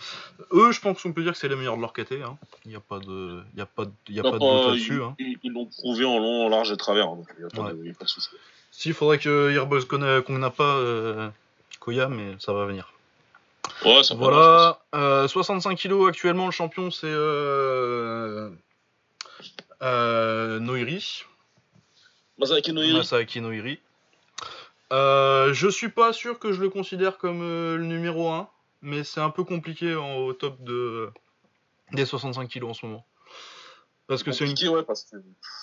Eux, 0.54 0.72
je 0.72 0.80
pense 0.80 1.02
qu'on 1.02 1.12
peut 1.12 1.24
dire 1.24 1.32
que 1.32 1.40
c'est 1.40 1.48
les 1.48 1.56
meilleurs 1.56 1.76
de 1.76 1.82
leur 1.82 1.92
KT. 1.92 2.22
hein. 2.24 2.38
Il 2.66 2.70
n'y 2.70 2.76
a 2.76 2.80
pas 2.80 3.00
de, 3.00 3.42
il 3.54 3.58
y 3.58 3.62
a 3.64 3.66
pas 3.66 3.86
de, 3.86 3.92
il 4.10 4.16
y 4.16 4.20
a 4.20 4.22
Non, 4.22 4.32
pas 4.32 4.38
de 4.38 4.44
euh, 4.44 4.48
doute 4.60 4.68
là-dessus. 4.74 4.98
ils- 4.98 5.02
hein. 5.02 5.16
Ils 5.42 5.52
l'ont 5.52 5.66
prouvé 5.66 6.06
en 6.06 6.20
long, 6.20 6.46
en 6.46 6.50
large 6.50 6.72
et 6.72 6.78
travers. 6.78 7.08
hein, 7.08 7.16
Donc, 7.16 7.28
il 7.40 7.46
n'y 7.46 7.46
a, 7.46 7.64
Ouais. 7.64 7.74
de- 7.74 7.90
a 7.90 7.94
pas 7.96 8.06
de 8.06 8.10
souci. 8.10 8.30
Si, 8.70 8.90
il 8.90 8.94
faudrait 8.94 9.18
que 9.18 9.82
connaît- 9.88 10.22
qu'on 10.22 10.38
n'a 10.38 10.52
pas 10.52 10.76
euh, 10.76 11.30
Koya, 11.80 12.10
mais 12.10 12.36
ça 12.38 12.54
va 12.54 12.66
venir. 12.68 12.94
Ouais, 13.84 14.04
ça 14.04 14.14
Voilà, 14.14 14.80
euh, 14.94 15.28
65 15.28 15.80
kg 15.80 16.08
actuellement, 16.10 16.46
le 16.46 16.52
champion 16.52 16.92
c'est 16.92 17.08
euh, 17.10 18.52
euh, 19.82 20.60
Noiri. 20.60 21.24
Masaki 22.38 22.72
Noiri. 22.72 22.94
Masaaki 22.94 23.42
Noiri. 23.42 23.80
Euh, 24.92 25.54
je 25.54 25.68
suis 25.68 25.90
pas 25.90 26.14
sûr 26.14 26.40
que 26.40 26.52
je 26.52 26.62
le 26.62 26.70
considère 26.70 27.18
comme 27.18 27.42
euh, 27.42 27.78
le 27.78 27.86
numéro 27.86 28.30
1, 28.30 28.50
mais 28.82 29.04
c'est 29.04 29.22
un 29.22 29.30
peu 29.30 29.44
compliqué 29.44 29.96
en- 29.96 30.18
au 30.18 30.34
top 30.34 30.62
de, 30.64 31.10
des 31.92 32.06
65 32.06 32.50
kg 32.50 32.64
en 32.64 32.74
ce 32.74 32.86
moment. 32.86 33.06
Parce 34.08 34.24
que 34.24 34.32
c'est 34.32 34.46
une 34.50 34.70
ouais, 34.70 34.84
parce 34.84 35.04
que. 35.04 35.18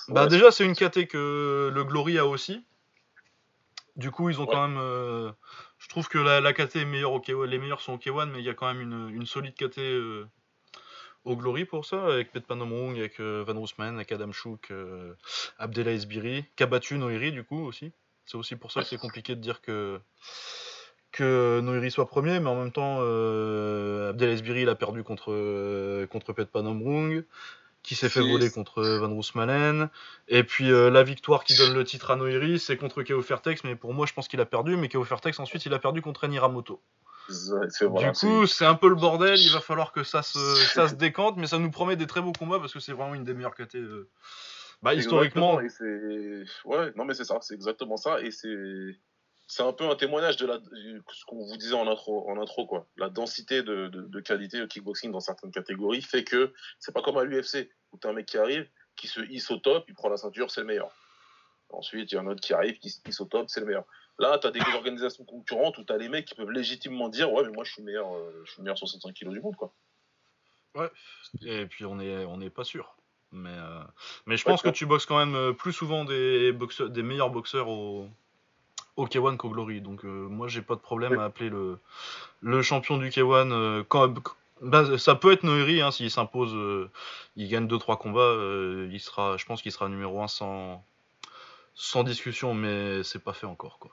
Bah 0.09 0.23
ouais, 0.23 0.28
déjà 0.28 0.52
c'est 0.52 0.64
une 0.64 0.75
KT 0.76 1.09
que 1.09 1.71
le 1.75 1.85
Glory 1.85 2.18
a 2.18 2.26
aussi. 2.26 2.64
Du 3.97 4.11
coup 4.12 4.28
ils 4.30 4.38
ont 4.40 4.45
Ouais. 4.45 4.52
quand 4.52 4.68
même. 4.68 4.78
euh, 4.78 5.33
je 5.78 5.88
trouve 5.88 6.09
que 6.09 6.18
la, 6.18 6.40
la 6.40 6.52
KT 6.52 6.76
est 6.76 6.85
meilleure 6.85 7.12
au 7.12 7.18
K1, 7.21 7.47
les 7.47 7.59
meilleurs 7.59 7.80
sont 7.80 7.95
au 7.95 7.99
K1, 7.99 8.26
mais 8.30 8.38
il 8.38 8.45
y 8.45 8.49
a 8.50 8.54
quand 8.54 8.73
même 8.73 8.80
une, 8.80 9.09
une 9.09 9.26
solide 9.26 9.54
KT 9.56 9.78
euh, 9.78 10.26
au 11.25 11.35
Glory 11.37 11.64
pour 11.64 11.85
ça, 11.85 12.04
avec 12.06 12.30
Pet 12.30 12.47
Panomrung, 12.47 12.97
avec 12.97 13.18
euh, 13.18 13.42
Van 13.45 13.54
Roosman, 13.59 13.97
avec 13.97 14.12
Adam 14.12 14.30
Chouk, 14.30 14.73
Abdelaziz 15.59 16.02
Esbiri, 16.02 16.45
qui 16.54 16.62
a 16.62 16.66
battu 16.66 16.97
Noiri 16.99 17.33
du 17.33 17.42
coup 17.42 17.64
aussi. 17.66 17.90
C'est 18.26 18.37
aussi 18.37 18.56
pour 18.56 18.73
ça 18.73 18.83
que 18.83 18.88
c'est 18.88 18.99
compliqué 18.99 19.35
de 19.35 19.40
dire 19.40 19.61
que 19.61 20.00
que 21.12 21.61
Noiri 21.61 21.90
soit 21.90 22.06
premier, 22.06 22.40
mais 22.40 22.50
en 22.50 22.56
même 22.56 22.73
temps 22.73 22.99
euh, 23.00 24.11
Abdelaziz 24.11 24.40
Esbiri 24.40 24.62
il 24.62 24.68
a 24.68 24.75
perdu 24.75 25.02
contre 25.02 25.33
euh, 25.33 26.06
contre 26.06 26.33
Pet 26.33 26.50
Panomrung 26.50 27.25
qui 27.83 27.95
s'est 27.95 28.09
fait 28.09 28.21
voler 28.21 28.50
contre 28.50 28.83
Van 28.83 29.09
Roosmalen. 29.09 29.88
Et 30.26 30.42
puis 30.42 30.73
euh, 30.73 30.90
la 30.90 31.04
victoire 31.04 31.45
qui 31.45 31.56
donne 31.56 31.73
le 31.73 31.85
titre 31.85 32.11
à 32.11 32.16
Noiri, 32.16 32.59
c'est 32.59 32.76
contre 32.76 33.04
Keo 33.04 33.23
Fairtex, 33.23 33.62
mais 33.62 33.76
pour 33.76 33.95
moi 33.95 34.06
je 34.06 34.12
pense 34.12 34.26
qu'il 34.26 34.40
a 34.40 34.45
perdu, 34.45 34.76
mais 34.76 34.88
Keo 34.88 35.04
Fairtex 35.04 35.38
ensuite 35.38 35.64
il 35.66 35.73
a 35.73 35.78
perdu 35.78 36.02
contre 36.02 36.25
Eniramoto. 36.25 36.83
voilà, 37.87 38.11
du 38.11 38.18
coup 38.18 38.47
c'est 38.47 38.66
un 38.66 38.75
peu 38.75 38.88
le 38.88 38.97
bordel, 38.97 39.38
il 39.38 39.52
va 39.52 39.61
falloir 39.61 39.92
que 39.92 40.02
ça 40.02 40.23
se, 40.23 40.38
ça 40.75 40.88
se 40.88 40.95
décante, 40.95 41.37
mais 41.37 41.47
ça 41.47 41.59
nous 41.59 41.71
promet 41.71 41.95
des 41.95 42.09
très 42.09 42.21
beaux 42.21 42.33
combats 42.33 42.59
parce 42.59 42.73
que 42.73 42.80
c'est 42.80 42.92
vraiment 42.92 43.14
une 43.14 43.25
des 43.25 43.35
meilleures 43.35 43.54
KT. 43.54 43.76
Bah 44.87 44.95
historiquement, 44.95 45.57
Ouais, 46.64 46.93
non, 46.95 47.05
mais 47.05 47.14
c'est 47.14 47.25
ça, 47.25 47.38
c'est 47.40 47.55
exactement 47.55 47.97
ça. 47.97 48.21
Et 48.21 48.31
c'est. 48.31 48.57
C'est 49.49 49.62
un 49.62 49.73
peu 49.73 49.85
un 49.88 49.95
témoignage 49.95 50.37
de 50.38 50.45
la, 50.45 50.59
ce 50.59 51.25
qu'on 51.25 51.37
vous 51.37 51.57
disait 51.57 51.76
en 51.76 51.87
intro, 51.87 52.28
en 52.28 52.43
intro 52.43 52.66
quoi. 52.66 52.88
La 52.97 53.09
densité 53.09 53.62
de, 53.62 53.87
de, 53.87 54.00
de 54.02 54.21
qualité 54.21 54.61
au 54.61 54.66
kickboxing 54.66 55.12
dans 55.12 55.21
certaines 55.21 55.52
catégories 55.52 56.02
fait 56.02 56.25
que 56.25 56.52
c'est 56.81 56.90
pas 56.93 57.00
comme 57.00 57.16
à 57.16 57.23
l'UFC 57.23 57.71
où 57.93 57.97
t'as 57.97 58.11
un 58.11 58.12
mec 58.12 58.26
qui 58.26 58.38
arrive, 58.38 58.69
qui 58.97 59.07
se 59.07 59.21
hisse 59.21 59.49
au 59.52 59.59
top, 59.59 59.85
il 59.87 59.95
prend 59.95 60.09
la 60.09 60.16
ceinture, 60.16 60.50
c'est 60.50 60.62
le 60.62 60.66
meilleur. 60.66 60.90
Ensuite, 61.69 62.11
il 62.11 62.16
y 62.16 62.19
a 62.19 62.23
un 62.23 62.26
autre 62.26 62.40
qui 62.40 62.55
arrive, 62.55 62.81
qui 62.81 62.90
se 62.90 62.99
hisse 63.09 63.21
au 63.21 63.26
top, 63.26 63.49
c'est 63.49 63.61
le 63.61 63.66
meilleur. 63.66 63.85
Là, 64.19 64.37
t'as 64.38 64.50
des 64.50 64.61
organisations 64.75 65.25
concurrentes 65.25 65.78
où 65.78 65.85
t'as 65.85 65.97
les 65.97 66.09
mecs 66.09 66.25
qui 66.25 66.35
peuvent 66.35 66.50
légitimement 66.50 67.09
dire, 67.09 67.33
ouais, 67.33 67.45
mais 67.45 67.52
moi 67.52 67.62
je 67.62 67.71
suis 67.71 67.83
meilleur, 67.85 68.12
euh, 68.16 68.43
je 68.45 68.50
suis 68.50 68.59
le 68.62 68.64
meilleur 68.64 68.78
65 68.78 69.14
kilos 69.14 69.33
du 69.33 69.40
monde, 69.40 69.55
quoi. 69.55 69.73
et 71.43 71.66
puis 71.66 71.85
on 71.85 72.00
est 72.00 72.25
on 72.25 72.38
n'est 72.38 72.50
pas 72.50 72.64
sûr. 72.64 72.97
Mais, 73.33 73.50
euh, 73.50 73.80
mais 74.26 74.37
je 74.37 74.45
Ouais, 74.45 74.52
pense 74.52 74.62
que 74.62 74.68
tu 74.68 74.87
boxes 74.87 75.06
quand 75.06 75.18
même 75.18 75.35
euh, 75.35 75.52
plus 75.52 75.73
souvent 75.73 76.04
des, 76.04 76.52
boxeurs, 76.52 76.88
des 76.88 77.02
meilleurs 77.02 77.30
boxeurs 77.30 77.68
au, 77.68 78.09
au 78.97 79.06
K1 79.06 79.37
qu'au 79.37 79.50
Glory. 79.50 79.80
Donc 79.80 80.04
euh, 80.04 80.09
moi 80.09 80.49
j'ai 80.49 80.62
pas 80.62 80.75
de 80.75 80.80
problème 80.80 81.12
Ouais. 81.12 81.18
à 81.18 81.25
appeler 81.25 81.50
le, 81.50 81.78
le 82.40 82.62
champion 82.62 82.97
du 82.99 83.09
K1 83.11 83.52
euh, 83.52 83.85
quand, 83.88 84.14
bah, 84.62 84.97
ça 84.99 85.14
peut 85.16 85.33
être 85.33 85.42
Noiri 85.42 85.83
hein, 85.83 85.90
s'il 85.90 86.11
s'impose, 86.11 86.56
il 87.37 87.49
gagne 87.49 87.66
2-3 87.66 87.99
combats, 87.99 88.35
il 88.90 89.00
sera, 89.00 89.37
je 89.37 89.45
pense 89.45 89.61
qu'il 89.61 89.73
sera 89.73 89.88
numéro 89.88 90.23
1 90.23 90.28
sans, 90.28 90.85
sans 91.75 92.04
discussion, 92.04 92.54
mais 92.54 93.02
c'est 93.02 93.23
pas 93.23 93.33
fait 93.35 93.47
encore 93.47 93.78
quoi. 93.78 93.90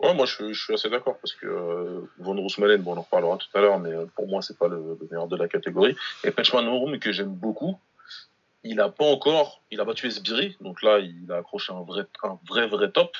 Ouais, 0.00 0.12
moi 0.14 0.26
je, 0.26 0.52
je 0.52 0.60
suis 0.64 0.74
assez 0.74 0.90
d'accord 0.90 1.18
parce 1.18 1.34
que 1.34 1.46
euh, 1.46 2.00
Von 2.18 2.34
Roosmalen, 2.36 2.82
bon, 2.82 2.94
on 2.94 2.98
en 2.98 3.02
reparlera 3.02 3.36
tout 3.38 3.46
à 3.54 3.60
l'heure, 3.60 3.78
mais 3.78 3.92
euh, 3.92 4.06
pour 4.16 4.26
moi 4.26 4.42
c'est 4.42 4.58
pas 4.58 4.68
le, 4.68 4.76
le 5.00 5.08
meilleur 5.10 5.28
de 5.28 5.36
la 5.36 5.48
catégorie. 5.48 5.96
Et 6.24 6.30
Pechman 6.30 6.62
Norum 6.62 6.98
que 6.98 7.12
j'aime 7.12 7.32
beaucoup, 7.32 7.78
il 8.64 8.80
a 8.80 8.88
pas 8.88 9.04
encore, 9.04 9.60
il 9.70 9.80
a 9.80 9.84
battu 9.84 10.06
Esbiri, 10.06 10.56
donc 10.60 10.82
là 10.82 10.98
il 10.98 11.30
a 11.30 11.36
accroché 11.36 11.72
un 11.72 11.82
vrai, 11.82 12.06
un 12.22 12.38
vrai 12.48 12.66
vrai 12.66 12.90
top. 12.90 13.16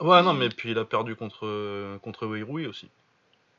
Ouais 0.00 0.22
non 0.22 0.32
mais 0.32 0.48
puis 0.48 0.70
il 0.70 0.78
a 0.78 0.84
perdu 0.84 1.14
contre 1.16 1.98
contre 1.98 2.26
Weirui 2.26 2.66
aussi. 2.66 2.88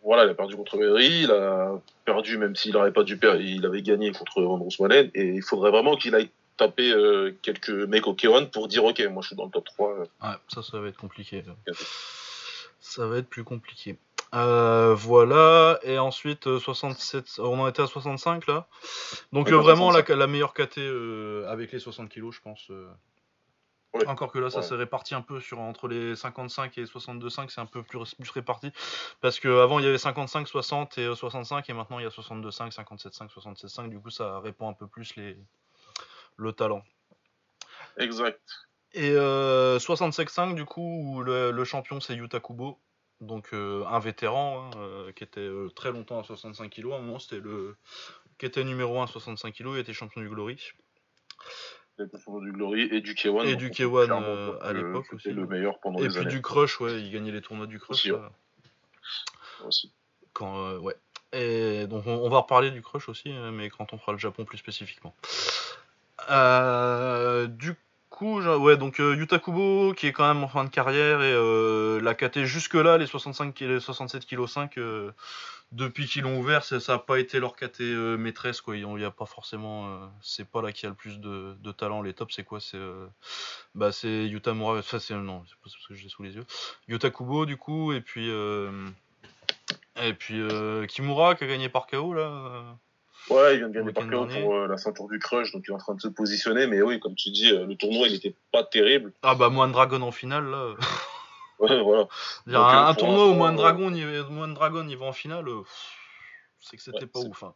Voilà, 0.03 0.24
il 0.24 0.32
a 0.32 0.34
perdu 0.34 0.56
contre 0.56 0.77
Berry, 0.77 1.22
il 1.25 1.32
a 1.32 1.80
perdu 2.06 2.39
même 2.39 2.56
s'il 2.56 2.74
n'aurait 2.74 2.91
pas 2.91 3.03
dû 3.03 3.18
perdre, 3.18 3.39
il 3.39 3.63
avait 3.68 3.84
gagné 3.84 4.12
contre 4.12 4.41
Von 4.41 4.58
Roosmalen, 4.58 5.12
et 5.13 5.27
il 5.36 5.44
faudrait 5.44 5.70
vraiment 5.70 5.96
qu'il 5.96 6.15
aille 6.15 6.32
taper 6.58 6.91
euh, 6.91 7.36
quelques 7.44 7.70
mecs 7.70 8.08
au 8.08 8.15
K1 8.15 8.50
pour 8.50 8.68
dire 8.68 8.84
ok, 8.84 9.00
moi 9.12 9.22
je 9.22 9.27
suis 9.27 9.36
dans 9.36 9.46
le 9.46 9.51
top 9.51 9.65
3. 9.65 9.89
euh, 9.91 10.06
Ouais, 10.24 10.36
ça, 10.48 10.63
ça 10.63 10.80
va 10.80 10.88
être 10.88 10.98
compliqué. 10.98 11.44
Ça 12.80 13.06
va 13.06 13.20
être 13.20 13.30
plus 13.30 13.44
compliqué. 13.44 13.96
Euh, 14.34 14.94
voilà, 14.96 15.78
et 15.84 15.98
ensuite 16.00 16.48
euh, 16.48 16.58
67, 16.60 17.40
on 17.40 17.60
en 17.60 17.68
était 17.68 17.82
à 17.82 17.88
65 17.88 18.48
là. 18.48 18.68
Donc 19.34 19.48
Ouais, 19.48 19.54
euh, 19.54 19.58
vraiment 19.58 19.88
la, 19.92 20.00
65. 20.00 20.18
la 20.18 20.28
meilleure 20.28 20.54
KT 20.54 20.78
euh, 20.78 21.46
avec 21.50 21.72
les 21.74 21.80
60 21.80 22.08
kilos, 22.10 22.36
je 22.36 22.42
pense. 22.42 22.70
euh. 22.70 22.90
Ouais. 23.94 24.08
Encore 24.08 24.32
que 24.32 24.40
là, 24.40 24.50
ça 24.50 24.60
Ouais. 24.60 24.64
s'est 24.64 24.76
réparti 24.76 25.16
un 25.16 25.22
peu 25.22 25.42
sur 25.42 25.60
entre 25.60 25.90
les 25.90 26.16
55 26.16 26.78
et 26.78 26.86
62,5, 26.86 27.50
c'est 27.50 27.60
un 27.60 27.66
peu 27.66 27.84
plus, 27.84 28.16
plus 28.16 28.30
réparti. 28.32 28.72
Parce 29.20 29.38
qu'avant, 29.42 29.80
il 29.80 29.86
y 29.86 29.88
avait 29.90 29.98
55, 29.98 30.48
60 30.48 30.98
et 30.98 31.02
euh, 31.08 31.14
65, 31.16 31.70
et 31.70 31.74
maintenant 31.74 32.00
il 32.00 32.04
y 32.04 32.06
a 32.06 32.10
62,5, 32.10 32.74
57,5, 32.74 33.28
67,5. 33.30 33.90
Du 33.90 34.00
coup, 34.00 34.10
ça 34.10 34.40
répond 34.40 34.70
un 34.70 34.74
peu 34.74 34.88
plus 34.88 35.14
les... 35.18 35.38
le 36.38 36.54
talent. 36.54 36.84
Exact. 37.98 38.42
Et 38.94 39.12
euh, 39.12 39.78
65 39.80 40.56
du 40.56 40.64
coup, 40.66 41.22
le, 41.24 41.52
le 41.52 41.64
champion 41.66 42.00
c'est 42.00 42.16
Yuta 42.16 42.40
Kubo, 42.40 42.80
donc 43.22 43.50
euh, 43.54 43.86
un 43.86 44.00
vétéran 44.00 44.70
hein, 44.74 44.78
euh, 44.78 45.12
qui 45.13 45.24
était 45.24 45.40
euh, 45.40 45.70
très 45.70 45.92
longtemps 45.92 46.20
à 46.20 46.24
65 46.24 46.70
kg. 46.70 46.92
À 46.92 46.96
un 46.96 47.00
moment, 47.00 47.20
c'était 47.20 47.40
le 47.40 47.75
qui 48.38 48.48
était 48.48 48.63
numéro 48.63 49.00
1 49.00 49.04
à 49.04 49.08
65 49.08 49.54
kg, 49.54 49.68
il 49.74 49.78
était 49.78 49.94
champion 49.94 50.22
du 50.22 50.30
Glory. 50.30 50.58
Il 52.00 52.06
était 52.06 52.18
sur 52.18 52.40
du 52.40 52.51
Glory 52.51 52.90
et 52.92 53.01
du 53.01 53.13
K1. 53.13 53.46
Et 53.46 53.56
du 53.56 53.68
on 53.68 53.70
peut 53.70 53.75
K1, 53.75 54.06
clairement 54.06 54.28
euh, 54.28 54.46
dire 54.48 54.63
à 54.63 54.72
que 54.72 54.78
l'époque 54.78 55.06
c'était 55.06 55.16
aussi. 55.16 55.32
le 55.32 55.46
meilleur 55.46 55.80
pendant 55.80 56.00
Et 56.00 56.08
puis 56.08 56.25
du 56.25 56.42
Crush, 56.42 56.82
ouais, 56.82 57.00
il 57.00 57.12
gagnait 57.12 57.32
les 57.32 57.42
tournois 57.42 57.68
du 57.68 57.80
Crush. 57.80 57.98
Aussi, 57.98 58.12
ouais. 58.12 58.20
là, 58.20 58.32
aussi. 59.68 59.94
quand, 60.34 60.58
euh, 60.66 60.80
ouais. 60.80 60.96
Et 61.34 61.86
donc 61.88 62.08
on, 62.08 62.13
on 62.13 62.30
va 62.30 62.40
reparler 62.40 62.72
du 62.72 62.82
Crush 62.82 63.08
aussi, 63.08 63.32
euh, 63.32 63.51
mais 63.51 63.70
quand 63.70 63.94
on 63.94 63.98
fera 63.98 64.12
le 64.12 64.18
Japon 64.18 64.44
plus 64.44 64.58
spécifiquement. 64.58 65.16
Euh, 66.30 67.48
du 67.48 67.75
ouais, 68.22 68.78
donc 68.78 69.00
Yuta 69.00 69.40
Kubo 69.40 69.94
qui 69.94 70.08
est 70.08 70.12
quand 70.12 70.28
même 70.28 70.44
en 70.44 70.48
fin 70.48 70.63
de 70.63 70.70
carrière 70.70 71.22
et 71.22 72.01
la 72.01 72.13
KT 72.13 72.44
jusque-là, 72.44 72.98
les 72.98 73.08
65 73.08 73.60
les 73.60 73.80
67 73.80 74.25
kg 74.25 74.48
5 74.48 74.75
depuis 75.72 76.06
qu'ils 76.06 76.24
l'ont 76.24 76.38
ouvert, 76.38 76.66
ça 76.66 76.80
n'a 76.88 77.00
pas 77.00 77.20
été 77.20 77.40
leur 77.40 77.56
KT 77.56 77.82
maîtresse 78.18 78.62
quoi. 78.62 78.75
Il 78.75 78.86
n'y 78.86 79.04
a 79.04 79.12
pas 79.12 79.25
forcément, 79.25 80.12
c'est 80.22 80.50
pas 80.50 80.62
là 80.62 80.72
qui 80.72 80.86
a 80.86 80.90
le 80.90 80.96
plus 80.96 81.20
de, 81.20 81.72
talent. 81.72 82.01
Les 82.01 82.13
tops, 82.13 82.36
c'est 82.36 82.44
quoi? 82.44 82.60
C'est 82.60 82.80
bah 83.75 83.92
c'est 83.92 84.28
Yuta 84.28 84.54
Mura, 84.54 84.80
enfin 84.80 85.00
c'est 85.00 85.16
non, 85.16 85.44
c'est 85.48 85.56
parce 85.63 85.75
que 85.88 85.94
j'ai 85.96 86.10
sous 86.10 86.24
les 86.24 86.36
yeux. 86.36 86.46
Yuta 86.88 87.10
Kubo 87.10 87.46
du 87.46 87.58
coup 87.58 87.94
et 87.94 88.01
puis 88.01 88.30
et 89.96 90.13
puis 90.13 90.42
Kimura 90.88 91.36
qui 91.36 91.44
a 91.44 91.48
gagné 91.48 91.70
par 91.70 91.88
KO 91.88 92.13
là. 92.13 92.78
Ouais, 93.51 93.55
il 93.55 93.60
vient 93.60 93.70
de 93.70 93.74
gagner 93.74 93.93
par 93.93 94.08
KO 94.08 94.27
pour 94.27 94.55
euh, 94.55 94.67
la 94.67 94.77
ceinture 94.77 95.08
du 95.08 95.20
Crush, 95.20 95.51
donc 95.51 95.63
il 95.67 95.72
est 95.72 95.75
en 95.75 95.77
train 95.77 95.96
de 95.96 96.01
se 96.01 96.08
positionner. 96.08 96.67
Mais 96.67 96.81
oui, 96.81 97.00
comme 97.00 97.15
tu 97.15 97.31
dis, 97.31 97.51
euh, 97.51 97.65
le 97.65 97.75
tournoi, 97.75 98.08
il 98.08 98.13
n'était 98.13 98.36
pas 98.51 98.63
terrible. 98.63 99.13
Ah 99.22 99.36
bah, 99.36 99.50
moins 99.50 99.67
de 99.67 99.74
Dragon 99.74 100.01
en 100.01 100.12
finale, 100.12 100.46
là. 100.46 100.74
ouais, 101.60 101.81
voilà. 101.81 102.08
un, 102.48 102.91
euh, 102.91 102.93
tournoi 102.96 103.27
où 103.27 103.34
moins 103.34 103.51
de 103.51 103.58
Dragon, 103.58 103.93
il, 103.93 104.53
Dragon, 104.53 104.88
il 104.88 104.98
va 104.98 105.05
en 105.05 105.13
finale, 105.13 105.46
c'est 106.60 106.77
que 106.77 106.84
c'était 106.84 107.08
pas 107.08 107.20
ouf. 107.20 107.43
Hein. 107.43 107.53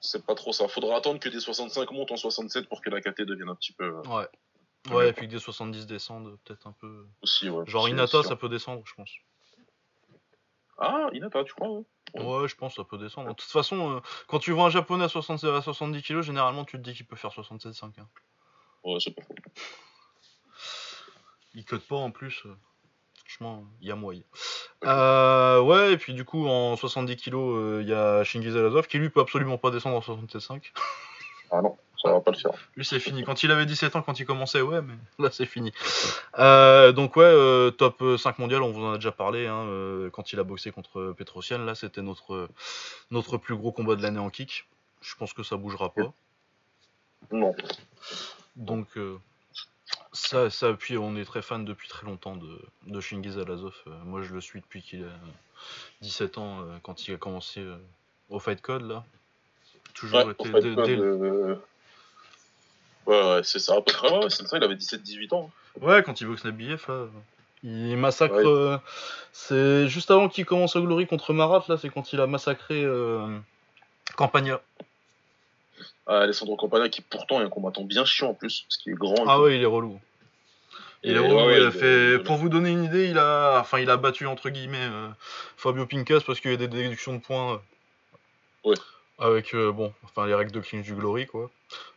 C'est 0.00 0.24
pas 0.24 0.34
trop 0.34 0.52
ça. 0.52 0.68
Faudra 0.68 0.96
attendre 0.96 1.18
que 1.18 1.30
des 1.30 1.40
65 1.40 1.90
montent 1.92 2.12
en 2.12 2.16
67 2.16 2.68
pour 2.68 2.82
que 2.82 2.90
la 2.90 3.00
KT 3.00 3.22
devienne 3.22 3.48
un 3.48 3.54
petit 3.54 3.72
peu. 3.72 3.90
Ouais. 3.90 4.28
Ouais, 4.90 5.08
et 5.08 5.12
puis 5.14 5.26
que 5.26 5.32
des 5.32 5.38
70 5.38 5.86
descendent 5.86 6.36
peut-être 6.44 6.66
un 6.66 6.72
peu. 6.72 7.06
Aussi, 7.22 7.48
ouais. 7.48 7.64
Genre 7.66 7.88
Inata, 7.88 8.22
ça 8.22 8.36
peut 8.36 8.50
descendre, 8.50 8.82
je 8.84 8.94
pense. 8.94 9.10
Ah, 10.78 11.08
Inata, 11.12 11.44
tu 11.44 11.54
crois 11.54 11.68
ouais. 11.68 11.84
ouais. 12.14 12.48
je 12.48 12.56
pense 12.56 12.74
que 12.74 12.82
ça 12.82 12.84
peut 12.84 12.98
descendre. 12.98 13.28
De 13.30 13.34
toute 13.34 13.50
façon, 13.50 13.96
euh, 13.96 14.00
quand 14.26 14.38
tu 14.38 14.52
vois 14.52 14.64
un 14.66 14.70
japonais 14.70 15.04
à, 15.04 15.08
60, 15.08 15.44
à 15.44 15.62
70 15.62 16.02
kg, 16.02 16.20
généralement 16.22 16.64
tu 16.64 16.76
te 16.76 16.82
dis 16.82 16.94
qu'il 16.94 17.06
peut 17.06 17.16
faire 17.16 17.30
67,5. 17.30 17.84
Hein. 17.98 18.08
Ouais, 18.82 18.98
c'est 19.00 19.12
pas 19.12 19.22
faux. 19.22 19.34
Il 21.54 21.64
cut 21.64 21.78
pas 21.78 21.96
en 21.96 22.10
plus. 22.10 22.42
Euh, 22.46 22.56
franchement, 23.24 23.64
il 23.80 23.88
y 23.88 23.92
a 23.92 23.96
moyen. 23.96 24.22
Euh, 24.84 25.60
ouais, 25.60 25.92
et 25.92 25.96
puis 25.96 26.14
du 26.14 26.24
coup, 26.24 26.46
en 26.48 26.76
70 26.76 27.16
kg, 27.16 27.80
il 27.80 27.88
y 27.88 27.94
a 27.94 28.24
Shingiz 28.24 28.56
Alazov 28.56 28.88
qui 28.88 28.98
lui 28.98 29.10
peut 29.10 29.20
absolument 29.20 29.58
pas 29.58 29.70
descendre 29.70 29.96
en 29.96 30.00
67,5. 30.00 30.72
Ah 31.50 31.62
non 31.62 31.76
ça 32.04 32.12
va 32.12 32.20
pas 32.20 32.32
le 32.32 32.36
faire. 32.36 32.52
Lui, 32.76 32.84
c'est 32.84 33.00
fini. 33.00 33.24
Quand 33.24 33.42
il 33.42 33.50
avait 33.50 33.64
17 33.64 33.96
ans, 33.96 34.02
quand 34.02 34.20
il 34.20 34.26
commençait, 34.26 34.60
ouais, 34.60 34.82
mais 34.82 34.94
là, 35.18 35.30
c'est 35.32 35.46
fini. 35.46 35.72
Euh, 36.38 36.92
donc, 36.92 37.16
ouais, 37.16 37.24
euh, 37.24 37.70
top 37.70 38.04
5 38.18 38.38
mondial, 38.38 38.62
on 38.62 38.72
vous 38.72 38.84
en 38.84 38.92
a 38.92 38.96
déjà 38.96 39.10
parlé. 39.10 39.46
Hein, 39.46 39.64
euh, 39.68 40.10
quand 40.10 40.32
il 40.32 40.38
a 40.38 40.44
boxé 40.44 40.70
contre 40.70 41.14
Petrosian, 41.16 41.58
là, 41.58 41.74
c'était 41.74 42.02
notre, 42.02 42.50
notre 43.10 43.38
plus 43.38 43.56
gros 43.56 43.72
combat 43.72 43.96
de 43.96 44.02
l'année 44.02 44.18
en 44.18 44.28
kick. 44.28 44.66
Je 45.00 45.14
pense 45.16 45.32
que 45.32 45.42
ça 45.42 45.56
bougera 45.56 45.94
pas. 45.94 46.12
Non. 47.32 47.54
Donc, 48.56 48.88
ça, 50.12 50.50
ça, 50.50 50.74
puis 50.74 50.98
on 50.98 51.16
est 51.16 51.24
très 51.24 51.40
fan 51.40 51.64
depuis 51.64 51.88
très 51.88 52.06
longtemps 52.06 52.36
de, 52.36 52.60
de 52.86 53.00
Shingiz 53.00 53.38
Alazov. 53.38 53.74
moi, 54.04 54.20
je 54.20 54.34
le 54.34 54.42
suis 54.42 54.60
depuis 54.60 54.82
qu'il 54.82 55.04
a 55.04 55.12
17 56.02 56.36
ans, 56.36 56.66
quand 56.82 57.08
il 57.08 57.14
a 57.14 57.16
commencé 57.16 57.66
au 58.28 58.38
Fight 58.38 58.60
Code, 58.60 58.82
là. 58.82 59.04
Toujours 59.94 60.30
été. 60.30 60.50
Dès, 60.50 60.98
Ouais, 63.06 63.22
ouais 63.22 63.40
c'est 63.42 63.58
ça, 63.58 63.74
à 63.74 63.80
peu 63.80 63.92
près. 63.92 64.10
Ouais, 64.10 64.30
c'est 64.30 64.46
ça, 64.46 64.56
il 64.56 64.64
avait 64.64 64.74
17-18 64.74 65.34
ans. 65.34 65.50
Ouais, 65.80 66.02
quand 66.02 66.20
il 66.20 66.26
boxe 66.26 66.44
BF 66.44 66.88
là. 66.88 67.06
Il 67.64 67.96
massacre. 67.96 68.46
Euh, 68.46 68.76
c'est 69.32 69.88
juste 69.88 70.10
avant 70.10 70.28
qu'il 70.28 70.44
commence 70.44 70.76
au 70.76 70.82
Glory 70.82 71.06
contre 71.06 71.32
Marat, 71.32 71.64
là, 71.68 71.78
c'est 71.78 71.88
quand 71.88 72.12
il 72.12 72.20
a 72.20 72.26
massacré 72.26 72.84
euh, 72.84 73.26
Campagna. 74.16 74.60
Ah, 76.06 76.20
Alessandro 76.20 76.56
Campagna, 76.56 76.90
qui 76.90 77.00
pourtant 77.00 77.40
est 77.40 77.44
un 77.44 77.48
combattant 77.48 77.82
bien 77.82 78.04
chiant 78.04 78.28
en 78.28 78.34
plus, 78.34 78.66
parce 78.68 78.76
qu'il 78.76 78.92
est 78.92 78.96
grand. 78.96 79.24
Ah 79.26 79.40
ouais, 79.40 79.56
il 79.56 79.62
est 79.62 79.66
relou. 79.66 79.98
Il 81.02 81.16
est 81.16 81.18
relou, 81.18 81.50
il 81.50 81.62
a 81.62 81.70
fait. 81.70 82.18
Pour 82.18 82.36
vous 82.36 82.50
donner 82.50 82.70
une 82.70 82.84
idée, 82.84 83.08
il 83.08 83.18
a, 83.18 83.60
enfin, 83.60 83.78
il 83.78 83.88
a 83.88 83.96
battu 83.96 84.26
entre 84.26 84.50
guillemets 84.50 84.76
euh, 84.90 85.08
Fabio 85.56 85.86
Pincas 85.86 86.20
parce 86.26 86.40
qu'il 86.40 86.50
y 86.50 86.54
a 86.54 86.58
des 86.58 86.68
déductions 86.68 87.14
de 87.14 87.20
points. 87.20 87.62
Ouais. 88.64 88.76
Avec 89.18 89.54
bon, 89.54 89.92
enfin 90.02 90.26
les 90.26 90.34
règles 90.34 90.50
de 90.50 90.60
clinch 90.60 90.84
du 90.84 90.94
Glory 90.94 91.26
quoi. 91.26 91.50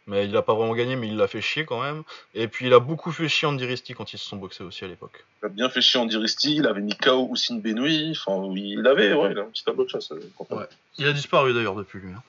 Mais 0.07 0.25
il 0.25 0.35
a 0.37 0.41
pas 0.41 0.53
vraiment 0.53 0.73
gagné, 0.73 0.95
mais 0.95 1.07
il 1.07 1.17
l'a 1.17 1.27
fait 1.27 1.41
chier 1.41 1.65
quand 1.65 1.81
même. 1.81 2.03
Et 2.33 2.47
puis 2.47 2.67
il 2.67 2.73
a 2.73 2.79
beaucoup 2.79 3.11
fait 3.11 3.27
chier 3.27 3.47
Andiristi 3.47 3.93
quand 3.93 4.13
ils 4.13 4.17
se 4.17 4.25
sont 4.25 4.37
boxés 4.37 4.63
aussi 4.63 4.85
à 4.85 4.87
l'époque. 4.87 5.25
Il 5.43 5.47
a 5.47 5.49
bien 5.49 5.69
fait 5.69 5.81
chier 5.81 5.99
Andiristi, 5.99 6.55
il 6.55 6.65
avait 6.65 6.81
mis 6.81 6.95
KO 6.95 7.27
Oussine 7.29 7.61
Benoui, 7.61 8.11
enfin 8.11 8.49
il 8.55 8.87
avait, 8.87 9.13
ouais, 9.13 9.31
il 9.31 9.37
a 9.37 9.41
un 9.41 9.47
petit 9.47 9.65
tableau 9.65 9.83
de 9.83 9.89
chasse. 9.89 10.11
Euh, 10.11 10.31
ouais. 10.49 10.65
Il 10.97 11.07
a 11.07 11.13
disparu 11.13 11.53
d'ailleurs 11.53 11.75
depuis 11.75 11.99
lui. 11.99 12.13
Hein. 12.13 12.23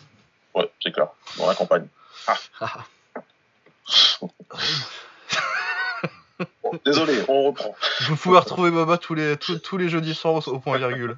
Ouais, 0.54 0.68
c'est 0.82 0.90
clair, 0.90 1.08
dans 1.36 1.46
la 1.46 1.54
campagne. 1.54 1.86
Ah. 2.26 2.36
désolé, 6.84 7.22
on 7.28 7.44
reprend. 7.44 7.76
Vous 8.08 8.16
pouvez 8.16 8.38
retrouver 8.38 8.72
Baba 8.72 8.98
tous 8.98 9.14
les, 9.14 9.36
tous, 9.36 9.76
les 9.76 9.88
jeudis 9.88 10.14
soirs 10.14 10.48
au, 10.48 10.58
point 10.58 10.78
virgule. 10.78 11.16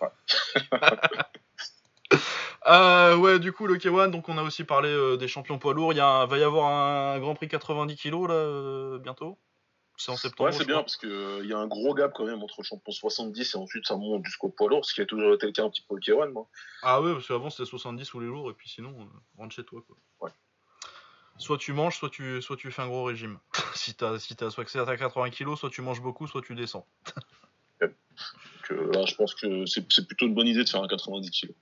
Ouais. 0.00 0.08
Euh, 2.68 3.16
ouais, 3.16 3.38
du 3.38 3.52
coup, 3.52 3.68
le 3.68 3.76
K1, 3.76 4.10
donc 4.10 4.28
on 4.28 4.38
a 4.38 4.42
aussi 4.42 4.64
parlé 4.64 4.88
euh, 4.88 5.16
des 5.16 5.28
champions 5.28 5.56
poids 5.56 5.72
lourds. 5.72 5.92
Il 5.92 5.98
y 5.98 6.00
a 6.00 6.26
va 6.26 6.36
y 6.36 6.42
avoir 6.42 6.66
un 6.66 7.18
Grand 7.20 7.36
Prix 7.36 7.46
90 7.46 7.96
kg 7.96 8.26
là, 8.26 8.34
euh, 8.34 8.98
bientôt. 8.98 9.38
C'est 9.96 10.10
en 10.10 10.16
septembre. 10.16 10.50
Ouais, 10.50 10.56
c'est 10.56 10.64
bien 10.64 10.78
parce 10.78 10.96
qu'il 10.96 11.44
y 11.44 11.52
a 11.52 11.58
un 11.58 11.68
gros 11.68 11.94
gap 11.94 12.12
quand 12.12 12.24
même 12.24 12.42
entre 12.42 12.56
le 12.58 12.64
champion 12.64 12.92
70 12.92 13.54
et 13.54 13.56
ensuite 13.56 13.86
ça 13.86 13.94
monte 13.96 14.24
jusqu'au 14.24 14.48
poids 14.48 14.68
lourd, 14.68 14.84
ce 14.84 14.92
qui 14.94 15.00
a 15.00 15.06
toujours 15.06 15.34
été 15.34 15.46
le 15.46 15.52
cas 15.52 15.62
un 15.62 15.70
petit 15.70 15.84
peu 15.88 15.94
au 15.94 15.98
K1. 15.98 16.32
Moi. 16.32 16.48
Ah 16.82 17.00
ouais, 17.00 17.12
parce 17.12 17.28
qu'avant 17.28 17.50
c'était 17.50 17.66
70 17.66 18.08
tous 18.08 18.18
les 18.18 18.26
jours 18.26 18.50
et 18.50 18.54
puis 18.54 18.68
sinon, 18.68 18.94
rentre 19.38 19.54
chez 19.54 19.64
toi. 19.64 19.80
Quoi. 19.86 19.96
Ouais. 20.20 20.32
Soit 21.38 21.58
tu 21.58 21.72
manges, 21.72 21.96
soit 21.96 22.10
tu, 22.10 22.42
soit 22.42 22.56
tu 22.56 22.72
fais 22.72 22.82
un 22.82 22.88
gros 22.88 23.04
régime. 23.04 23.38
si 23.74 23.94
t'as 23.94 24.18
si 24.18 24.36
as, 24.40 24.50
soit 24.50 24.64
que 24.64 24.72
c'est 24.72 24.80
à 24.80 24.96
80 24.96 25.30
kg, 25.30 25.54
soit 25.56 25.70
tu 25.70 25.82
manges 25.82 26.02
beaucoup, 26.02 26.26
soit 26.26 26.42
tu 26.42 26.56
descends. 26.56 26.86
Là, 28.74 29.04
je 29.06 29.14
pense 29.14 29.34
que 29.34 29.66
c'est 29.66 30.06
plutôt 30.06 30.26
une 30.26 30.34
bonne 30.34 30.48
idée 30.48 30.64
de 30.64 30.68
faire 30.68 30.82
un 30.82 30.88
90 30.88 31.30
kg. 31.30 31.54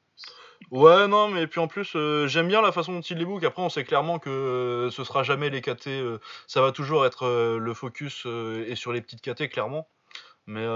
Ouais, 0.71 1.07
non, 1.09 1.29
mais 1.29 1.47
puis 1.47 1.61
en 1.61 1.69
plus, 1.69 1.93
euh, 1.95 2.27
j'aime 2.27 2.49
bien 2.49 2.63
la 2.63 2.73
façon 2.73 2.93
dont 2.93 3.01
il 3.01 3.19
les 3.19 3.25
book. 3.25 3.45
Après, 3.45 3.63
on 3.63 3.69
sait 3.69 3.85
clairement 3.85 4.19
que 4.19 4.31
euh, 4.31 4.91
ce 4.91 5.05
sera 5.05 5.23
jamais 5.23 5.51
les 5.51 5.61
KT. 5.61 5.89
Euh, 5.89 6.19
ça 6.47 6.63
va 6.63 6.73
toujours 6.73 7.05
être 7.07 7.27
le 7.59 7.75
focus 7.75 8.27
et 8.27 8.75
sur 8.75 8.93
les 8.93 9.01
petites 9.01 9.21
KT, 9.21 9.51
clairement. 9.51 9.89
Mais 10.47 10.67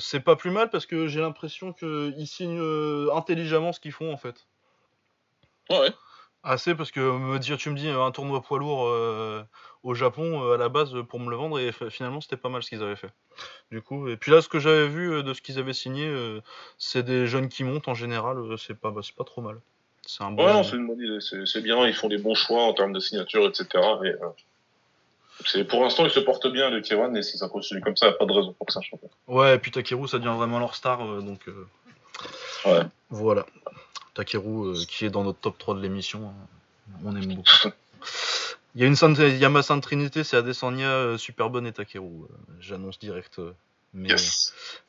c'est 0.00 0.20
pas 0.20 0.36
plus 0.36 0.50
mal 0.50 0.70
parce 0.70 0.86
que 0.86 1.06
j'ai 1.06 1.20
l'impression 1.20 1.72
qu'ils 1.72 2.26
signent 2.26 2.62
intelligemment 3.12 3.72
ce 3.72 3.80
qu'ils 3.80 3.92
font 3.92 4.12
en 4.12 4.16
fait. 4.16 4.46
Ouais. 5.70 5.92
Assez 6.48 6.76
parce 6.76 6.92
que 6.92 7.00
me 7.00 7.40
dire, 7.40 7.56
tu 7.56 7.70
me 7.70 7.76
dis 7.76 7.88
un 7.88 8.12
tournoi 8.12 8.40
poids 8.40 8.60
lourd 8.60 8.86
euh, 8.86 9.42
au 9.86 9.94
Japon 9.94 10.42
euh, 10.42 10.54
à 10.54 10.56
la 10.56 10.68
base 10.68 10.94
pour 11.08 11.20
me 11.20 11.30
le 11.30 11.36
vendre 11.36 11.58
et 11.58 11.70
finalement 11.90 12.20
c'était 12.20 12.36
pas 12.36 12.48
mal 12.48 12.62
ce 12.62 12.68
qu'ils 12.68 12.82
avaient 12.82 12.96
fait. 12.96 13.10
Du 13.70 13.82
coup, 13.82 14.08
et 14.08 14.16
puis 14.16 14.32
là 14.32 14.42
ce 14.42 14.48
que 14.48 14.58
j'avais 14.58 14.88
vu 14.88 15.12
euh, 15.12 15.22
de 15.22 15.32
ce 15.32 15.40
qu'ils 15.40 15.58
avaient 15.58 15.72
signé, 15.72 16.12
c'est 16.78 17.02
des 17.02 17.26
jeunes 17.26 17.48
qui 17.48 17.64
montent 17.64 17.88
en 17.88 17.94
général, 17.94 18.36
c'est 18.58 18.78
pas, 18.78 18.90
bah, 18.90 19.00
pas 19.16 19.24
trop 19.24 19.42
mal. 19.42 19.58
C'est 20.06 20.22
un 20.22 20.30
bon. 20.30 20.44
Ouais, 20.44 20.64
c'est 20.64 20.76
une 20.76 20.86
bonne 20.86 21.00
idée, 21.00 21.18
c'est, 21.20 21.60
bien, 21.62 21.86
ils 21.86 21.94
font 21.94 22.08
des 22.08 22.18
bons 22.18 22.34
choix 22.34 22.62
en 22.62 22.74
termes 22.74 22.92
de 22.92 23.00
signature, 23.00 23.46
etc. 23.46 23.66
Et, 24.04 24.12
c'est, 25.44 25.64
pour 25.64 25.82
l'instant, 25.82 26.04
ils 26.04 26.10
se 26.10 26.20
portent 26.20 26.46
bien 26.46 26.70
le 26.70 26.80
K1 26.80 27.14
et 27.16 27.22
si 27.22 27.36
ça 27.36 27.48
continue 27.48 27.80
comme 27.80 27.96
ça, 27.96 28.06
il 28.06 28.10
a 28.10 28.12
pas 28.12 28.24
de 28.24 28.32
raison 28.32 28.52
pour 28.52 28.66
que 28.66 28.72
ça 28.72 28.80
change. 28.80 29.00
Ouais, 29.26 29.56
et 29.56 29.58
puis 29.58 29.70
Takeru, 29.70 30.08
ça 30.08 30.18
devient 30.18 30.34
vraiment 30.36 30.58
leur 30.58 30.74
star, 30.74 30.98
donc. 31.22 31.46
Ouais. 32.64 32.82
Voilà. 33.10 33.46
Takeru, 34.16 34.68
euh, 34.68 34.84
qui 34.88 35.04
est 35.04 35.10
dans 35.10 35.24
notre 35.24 35.38
top 35.38 35.58
3 35.58 35.74
de 35.74 35.80
l'émission. 35.80 36.28
Hein. 36.28 36.98
On 37.04 37.14
aime 37.14 37.34
beaucoup. 37.34 37.44
Il 38.76 38.82
y 38.82 38.84
a 38.84 38.88
une 38.88 38.94
Sainte, 38.94 39.18
ma 39.18 39.62
Sainte 39.62 39.82
Trinité, 39.82 40.22
c'est 40.22 40.36
Adesanya, 40.36 40.90
euh, 40.90 41.16
Superbonne 41.16 41.66
et 41.66 41.72
Takeru. 41.72 42.04
Euh, 42.04 42.26
j'annonce 42.60 42.98
direct 42.98 43.40
mes, 43.94 44.14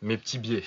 mes 0.02 0.18
petits 0.18 0.40
biais. 0.40 0.66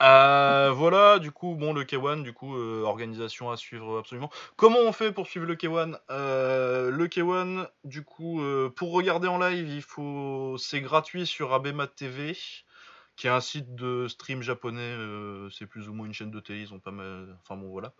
voilà, 0.00 1.18
du 1.18 1.30
coup, 1.30 1.56
bon, 1.56 1.74
le 1.74 1.84
K1, 1.84 2.22
du 2.22 2.32
coup, 2.32 2.56
organisation 2.56 3.50
à 3.50 3.58
suivre 3.58 3.98
absolument. 3.98 4.30
Comment 4.56 4.78
on 4.78 4.92
fait 4.92 5.12
pour 5.12 5.26
suivre 5.26 5.44
le 5.44 5.56
K1 5.56 5.98
Le 6.08 7.06
K1, 7.06 7.68
du 7.84 8.02
coup, 8.02 8.40
pour 8.74 8.92
regarder 8.92 9.28
en 9.28 9.38
live, 9.38 9.68
il 9.68 9.82
faut, 9.82 10.56
c'est 10.58 10.80
gratuit 10.80 11.26
sur 11.26 11.52
Abema 11.52 11.86
TV 11.86 12.34
qui 13.16 13.26
est 13.26 13.30
un 13.30 13.40
site 13.40 13.74
de 13.74 14.08
stream 14.08 14.42
japonais. 14.42 14.80
Euh, 14.80 15.48
c'est 15.50 15.66
plus 15.66 15.88
ou 15.88 15.94
moins 15.94 16.06
une 16.06 16.12
chaîne 16.12 16.30
de 16.30 16.40
télé. 16.40 16.62
Ils 16.62 16.74
ont 16.74 16.80
pas 16.80 16.90
mal. 16.90 17.36
Enfin 17.42 17.56
bon, 17.56 17.70
voilà. 17.70 17.92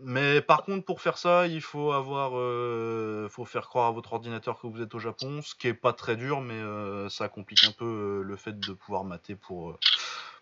Mais 0.00 0.40
par 0.40 0.62
contre, 0.62 0.84
pour 0.84 1.00
faire 1.00 1.18
ça, 1.18 1.46
il 1.46 1.60
faut 1.60 1.92
avoir, 1.92 2.32
euh, 2.34 3.28
faut 3.28 3.44
faire 3.44 3.68
croire 3.68 3.86
à 3.88 3.90
votre 3.90 4.12
ordinateur 4.12 4.60
que 4.60 4.66
vous 4.66 4.80
êtes 4.80 4.94
au 4.94 4.98
Japon, 4.98 5.42
ce 5.42 5.54
qui 5.54 5.66
est 5.68 5.74
pas 5.74 5.92
très 5.92 6.16
dur, 6.16 6.40
mais 6.40 6.54
euh, 6.54 7.08
ça 7.08 7.28
complique 7.28 7.64
un 7.64 7.72
peu 7.72 8.22
le 8.24 8.36
fait 8.36 8.58
de 8.58 8.72
pouvoir 8.72 9.04
mater 9.04 9.34
pour 9.34 9.78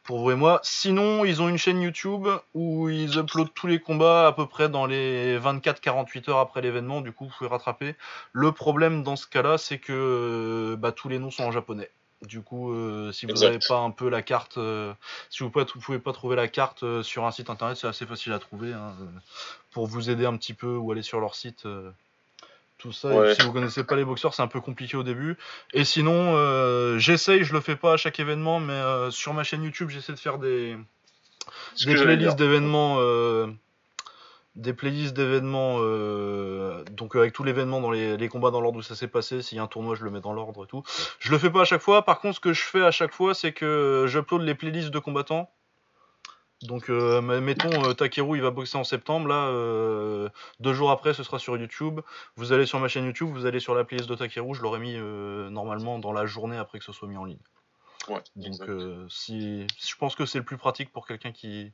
pour 0.07 0.21
vous 0.21 0.31
et 0.31 0.37
moi. 0.37 0.61
Sinon, 0.63 1.25
ils 1.25 1.43
ont 1.43 1.49
une 1.49 1.59
chaîne 1.59 1.83
YouTube 1.83 2.29
où 2.55 2.89
ils 2.89 3.19
uploadent 3.19 3.53
tous 3.55 3.67
les 3.67 3.81
combats 3.81 4.29
à 4.29 4.33
peu 4.33 4.47
près 4.47 4.69
dans 4.69 4.87
les 4.87 5.39
24-48 5.39 6.31
heures 6.31 6.39
après 6.39 6.63
l'événement. 6.63 7.01
Du 7.01 7.13
coup, 7.13 7.27
vous 7.27 7.33
pouvez 7.37 7.51
rattraper. 7.51 7.97
Le 8.33 8.53
problème 8.53 9.03
dans 9.03 9.17
ce 9.17 9.27
cas-là, 9.27 9.59
c'est 9.59 9.79
que 9.79 10.77
bah, 10.79 10.93
tous 10.93 11.09
les 11.09 11.19
noms 11.19 11.31
sont 11.31 11.45
en 11.45 11.51
japonais. 11.51 11.91
Du 12.23 12.41
coup, 12.41 12.73
euh, 12.73 13.13
si 13.13 13.27
vous 13.27 13.35
n'avez 13.35 13.59
pas 13.59 13.79
un 13.79 13.91
peu 13.91 14.09
la 14.09 14.23
carte, 14.23 14.57
euh, 14.57 14.93
si 15.29 15.43
vous 15.43 15.51
ne 15.55 15.65
pouvez 15.65 15.99
pas 15.99 16.13
trouver 16.13 16.35
la 16.35 16.49
carte 16.49 16.83
euh, 16.83 17.03
sur 17.03 17.27
un 17.27 17.31
site 17.31 17.51
internet, 17.51 17.77
c'est 17.77 17.87
assez 17.87 18.07
facile 18.07 18.33
à 18.33 18.39
trouver. 18.39 18.73
Hein, 18.73 18.95
pour 19.71 19.87
vous 19.87 20.09
aider 20.09 20.25
un 20.25 20.35
petit 20.37 20.55
peu 20.55 20.77
ou 20.77 20.91
aller 20.93 21.03
sur 21.03 21.21
leur 21.21 21.35
site, 21.35 21.67
tout 22.79 22.93
ça. 22.93 23.29
Et 23.29 23.35
si 23.35 23.43
vous 23.43 23.53
connaissez 23.53 23.85
pas 23.85 23.97
les 23.97 24.07
boxeurs, 24.07 24.33
c'est 24.33 24.41
un 24.41 24.47
peu 24.47 24.63
compliqué 24.63 24.97
au 24.97 25.03
début. 25.03 25.37
Et 25.75 25.85
sinon, 25.85 26.99
j'essaye, 26.99 27.45
je 27.45 27.53
le 27.53 27.61
fais 27.61 27.77
pas 27.77 27.93
à 27.93 27.97
chaque 27.99 28.19
événement, 28.19 28.59
mais 28.59 28.81
sur 29.11 29.35
ma 29.35 29.45
chaîne 29.45 29.63
YouTube, 29.63 29.91
j'essaie 29.91 30.15
de 30.15 30.19
faire 30.19 30.39
des, 30.39 30.79
des 31.85 31.95
playlists 31.95 32.39
d'événements. 32.39 32.97
Euh, 34.57 34.61
des 34.61 34.73
playlists 34.73 35.15
d'événements, 35.15 35.79
donc 36.93 37.15
avec 37.17 37.33
tout 37.33 37.45
l'événement 37.45 37.81
dans 37.81 37.91
les, 37.91 38.29
combats 38.29 38.51
dans 38.51 38.61
l'ordre 38.61 38.79
où 38.79 38.83
ça 38.83 38.95
s'est 38.95 39.09
passé. 39.09 39.43
S'il 39.43 39.57
y 39.57 39.59
a 39.61 39.65
un 39.65 39.67
tournoi, 39.67 39.95
je 39.95 40.05
le 40.05 40.11
mets 40.11 40.21
dans 40.21 40.33
l'ordre 40.33 40.65
et 40.65 40.67
tout. 40.67 40.83
Je 41.19 41.31
le 41.31 41.39
fais 41.39 41.51
pas 41.51 41.63
à 41.63 41.65
chaque 41.65 41.83
fois. 41.83 42.03
Par 42.05 42.21
contre, 42.21 42.37
ce 42.37 42.41
que 42.41 42.53
je 42.53 42.63
fais 42.63 42.83
à 42.83 42.91
chaque 42.91 43.13
fois, 43.13 43.35
c'est 43.35 43.53
que 43.53 44.07
j'upload 44.09 44.43
les 44.43 44.55
playlists 44.55 44.91
de 44.91 44.99
combattants 44.99 45.51
donc, 46.63 46.89
euh, 46.89 47.21
mettons, 47.21 47.85
euh, 47.85 47.93
Takeru, 47.93 48.39
il 48.39 48.43
va 48.43 48.51
boxer 48.51 48.79
en 48.79 48.85
septembre. 48.85 49.29
Là, 49.29 49.49
euh, 49.49 50.31
deux 50.61 50.73
jours 50.73 50.91
après, 50.91 51.13
ce 51.13 51.23
sera 51.23 51.39
sur 51.39 51.57
YouTube. 51.57 52.01
Vous 52.37 52.53
allez 52.53 52.65
sur 52.65 52.81
ma 52.81 52.89
chaîne 52.89 53.05
YouTube, 53.05 53.29
vous 53.31 53.45
allez 53.45 53.61
sur 53.61 53.75
la 53.75 53.85
playlist 53.85 54.09
de 54.09 54.15
Takeru. 54.15 54.55
Je 54.55 54.63
l'aurais 54.63 54.79
mis 54.79 54.97
normalement 55.51 55.99
dans 55.99 56.13
la 56.13 56.25
journée 56.27 56.57
après 56.57 56.79
que 56.79 56.85
ce 56.85 56.93
soit 56.93 57.09
mis 57.09 57.17
en 57.17 57.25
ligne. 57.25 57.39
Ouais, 58.09 58.23
Donc, 58.37 59.11
si, 59.11 59.67
je 59.79 59.97
pense 59.97 60.15
que 60.15 60.27
c'est 60.27 60.39
le 60.39 60.45
plus 60.45 60.57
pratique 60.57 60.93
pour 60.93 61.07
quelqu'un 61.07 61.33
qui, 61.33 61.73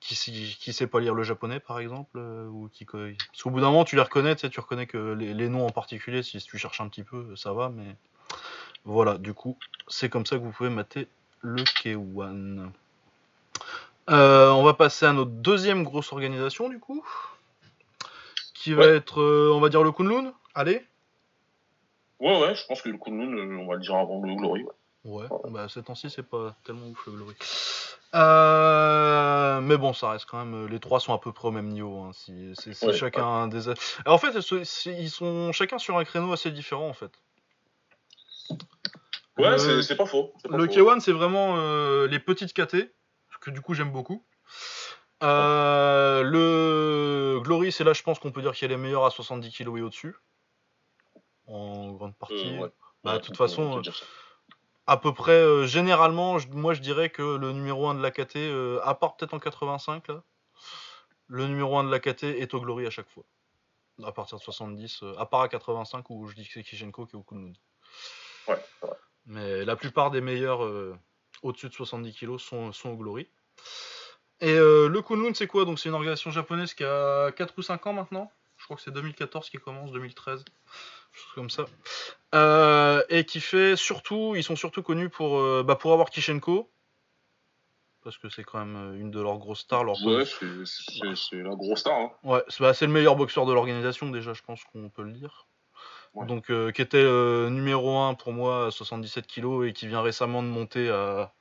qui, 0.00 0.14
qui 0.58 0.72
sait 0.72 0.86
pas 0.86 1.00
lire 1.00 1.14
le 1.14 1.24
japonais, 1.24 1.60
par 1.60 1.80
exemple, 1.80 2.18
ou 2.18 2.68
qui, 2.72 2.84
parce 2.84 3.42
qu'au 3.42 3.50
bout 3.50 3.60
d'un 3.60 3.70
moment, 3.70 3.84
tu 3.84 3.96
les 3.96 4.02
reconnais, 4.02 4.34
tu, 4.36 4.42
sais, 4.42 4.50
tu 4.50 4.60
reconnais 4.60 4.86
que 4.86 5.12
les, 5.14 5.34
les, 5.34 5.48
noms 5.48 5.66
en 5.66 5.70
particulier, 5.70 6.22
si 6.22 6.38
tu 6.38 6.58
cherches 6.58 6.80
un 6.80 6.88
petit 6.88 7.02
peu, 7.02 7.34
ça 7.36 7.52
va, 7.52 7.68
mais 7.68 7.96
voilà. 8.84 9.18
Du 9.18 9.34
coup, 9.34 9.56
c'est 9.88 10.08
comme 10.08 10.26
ça 10.26 10.36
que 10.36 10.42
vous 10.42 10.52
pouvez 10.52 10.70
mater 10.70 11.08
le 11.40 11.62
K1. 11.62 12.70
Euh, 14.10 14.50
on 14.50 14.62
va 14.64 14.74
passer 14.74 15.06
à 15.06 15.12
notre 15.12 15.30
deuxième 15.30 15.84
grosse 15.84 16.12
organisation 16.12 16.68
du 16.68 16.80
coup, 16.80 17.04
qui 18.54 18.72
va 18.72 18.86
être, 18.86 19.20
euh, 19.20 19.52
on 19.54 19.60
va 19.60 19.68
dire 19.68 19.82
le 19.82 19.92
Kunlun. 19.92 20.32
Allez. 20.54 20.84
Ouais 22.18 22.40
ouais, 22.40 22.54
je 22.54 22.66
pense 22.66 22.82
que 22.82 22.88
le 22.88 22.98
Kunlun, 22.98 23.36
euh, 23.36 23.58
on 23.58 23.66
va 23.66 23.74
le 23.74 23.80
dire 23.80 23.94
avant 23.94 24.20
le 24.20 24.34
Glory. 24.34 24.64
Ouais, 24.64 24.70
bah 25.04 25.68
ces 25.68 25.82
temps-ci 25.82 26.10
c'est 26.10 26.22
pas 26.22 26.54
tellement 26.64 26.86
ouf 26.86 27.06
le 27.06 27.12
Glory. 27.12 27.34
mais 29.62 29.76
bon, 29.76 29.92
ça 29.92 30.10
reste 30.10 30.26
quand 30.26 30.44
même. 30.44 30.66
Les 30.68 30.78
trois 30.78 31.00
sont 31.00 31.12
à 31.12 31.18
peu 31.18 31.32
près 31.32 31.48
au 31.48 31.52
même 31.52 31.68
niveau. 31.68 32.02
Hein, 32.02 32.12
c'est 32.14 32.92
chacun 32.94 33.48
des. 33.48 33.68
en 34.06 34.18
fait, 34.18 34.34
ils 34.86 35.10
sont 35.10 35.52
chacun 35.52 35.78
sur 35.78 35.98
un 35.98 36.04
créneau 36.04 36.32
assez 36.32 36.50
différent 36.50 36.88
en 36.88 36.94
fait. 36.94 37.12
Ouais, 39.38 39.58
c'est 39.58 39.96
pas 39.96 40.06
faux. 40.06 40.32
le 40.48 40.66
K1, 40.66 41.00
c'est 41.00 41.12
vraiment 41.12 41.56
les 42.06 42.18
petites 42.18 42.52
KT 42.52 42.92
que 43.42 43.50
du 43.50 43.60
coup 43.60 43.74
j'aime 43.74 43.92
beaucoup. 43.92 44.24
Euh, 45.22 46.22
le 46.22 47.40
Glory, 47.42 47.70
c'est 47.70 47.84
là, 47.84 47.92
je 47.92 48.02
pense 48.02 48.18
qu'on 48.18 48.32
peut 48.32 48.42
dire 48.42 48.52
qu'il 48.52 48.72
est 48.72 48.76
meilleur 48.76 49.04
à 49.04 49.10
70 49.10 49.52
kg 49.52 49.78
et 49.78 49.82
au-dessus. 49.82 50.16
En 51.46 51.92
grande 51.92 52.16
partie. 52.16 52.58
Euh, 52.60 52.68
bah, 53.04 53.18
de 53.18 53.24
toute 53.24 53.36
façon, 53.36 53.78
euh, 53.78 53.82
à 54.92 54.96
peu 54.96 55.12
près, 55.12 55.66
généralement, 55.66 56.38
moi 56.50 56.74
je 56.74 56.80
dirais 56.80 57.10
que 57.10 57.36
le 57.36 57.52
numéro 57.52 57.88
1 57.88 57.94
de 57.94 58.02
la 58.02 58.10
KT, 58.10 58.36
à 58.84 58.94
part 58.94 59.16
peut-être 59.16 59.34
en 59.34 59.38
85, 59.38 60.08
là, 60.08 60.22
le 61.28 61.46
numéro 61.46 61.78
1 61.78 61.84
de 61.84 61.90
la 61.90 61.98
KT 61.98 62.24
est 62.24 62.54
au 62.54 62.60
Glory 62.60 62.86
à 62.86 62.90
chaque 62.90 63.08
fois. 63.08 63.24
À 64.04 64.12
partir 64.12 64.38
de 64.38 64.42
70, 64.42 65.04
à 65.18 65.26
part 65.26 65.42
à 65.42 65.48
85 65.48 66.10
où 66.10 66.26
je 66.26 66.34
dis 66.34 66.46
que 66.46 66.52
c'est 66.52 66.62
Kishenko 66.62 67.06
qui 67.06 67.16
est 67.16 67.18
au 67.18 67.22
Kunlun. 67.22 67.52
Ouais, 68.48 68.58
Mais 69.26 69.64
la 69.64 69.76
plupart 69.76 70.10
des 70.10 70.20
meilleurs 70.20 70.60
au-dessus 71.42 71.68
de 71.68 71.74
70 71.74 72.14
kg 72.14 72.38
sont, 72.38 72.72
sont 72.72 72.90
au 72.90 72.96
Glory. 72.96 73.28
Et 74.40 74.50
euh, 74.50 74.88
le 74.88 75.02
Kunlun, 75.02 75.34
c'est 75.34 75.46
quoi? 75.46 75.64
Donc, 75.64 75.78
c'est 75.78 75.88
une 75.88 75.94
organisation 75.94 76.30
japonaise 76.30 76.74
qui 76.74 76.84
a 76.84 77.30
4 77.32 77.54
ou 77.56 77.62
5 77.62 77.86
ans 77.86 77.92
maintenant. 77.92 78.32
Je 78.56 78.64
crois 78.64 78.76
que 78.76 78.82
c'est 78.82 78.90
2014 78.90 79.50
qui 79.50 79.58
commence, 79.58 79.92
2013, 79.92 80.44
chose 81.12 81.32
comme 81.34 81.50
ça. 81.50 81.66
Euh, 82.34 83.02
et 83.10 83.24
qui 83.24 83.40
fait 83.40 83.76
surtout, 83.76 84.34
ils 84.36 84.42
sont 84.42 84.56
surtout 84.56 84.82
connus 84.82 85.10
pour, 85.10 85.38
euh, 85.38 85.62
bah, 85.62 85.76
pour 85.76 85.92
avoir 85.92 86.08
Kishenko, 86.10 86.70
parce 88.02 88.16
que 88.16 88.28
c'est 88.30 88.42
quand 88.42 88.64
même 88.64 88.98
une 88.98 89.10
de 89.10 89.20
leurs 89.20 89.38
grosses 89.38 89.60
stars. 89.60 89.84
ouais, 90.04 90.24
c'est 90.24 91.42
la 91.42 91.54
grosse 91.54 91.80
star. 91.80 91.98
Hein. 91.98 92.10
Ouais, 92.24 92.42
bah, 92.58 92.74
c'est 92.74 92.86
le 92.86 92.92
meilleur 92.92 93.16
boxeur 93.16 93.44
de 93.44 93.52
l'organisation 93.52 94.10
déjà, 94.10 94.32
je 94.32 94.42
pense 94.42 94.64
qu'on 94.64 94.88
peut 94.88 95.02
le 95.02 95.12
dire. 95.12 95.46
Donc, 96.26 96.52
qui 96.72 96.82
était 96.82 97.04
numéro 97.50 97.98
1 97.98 98.14
pour 98.14 98.32
moi 98.32 98.66
à 98.66 98.70
77 98.70 99.26
kg 99.26 99.64
et 99.64 99.72
qui 99.72 99.86
vient 99.86 100.02
récemment 100.02 100.42
de 100.42 100.48
monter 100.48 100.90
à, 100.90 101.32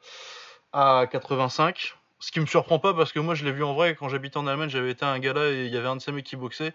à 0.71 1.07
85. 1.07 1.95
Ce 2.19 2.31
qui 2.31 2.39
me 2.39 2.45
surprend 2.45 2.77
pas 2.77 2.93
parce 2.93 3.11
que 3.11 3.19
moi 3.19 3.33
je 3.33 3.43
l'ai 3.43 3.51
vu 3.51 3.63
en 3.63 3.73
vrai 3.73 3.95
quand 3.95 4.07
j'habitais 4.07 4.37
en 4.37 4.45
Allemagne, 4.45 4.69
j'avais 4.69 4.91
été 4.91 5.03
à 5.03 5.09
un 5.09 5.19
gala 5.19 5.49
et 5.49 5.65
il 5.65 5.73
y 5.73 5.77
avait 5.77 5.87
un 5.87 5.95
de 5.95 6.01
ces 6.01 6.11
mecs 6.11 6.25
qui 6.25 6.35
boxait. 6.35 6.71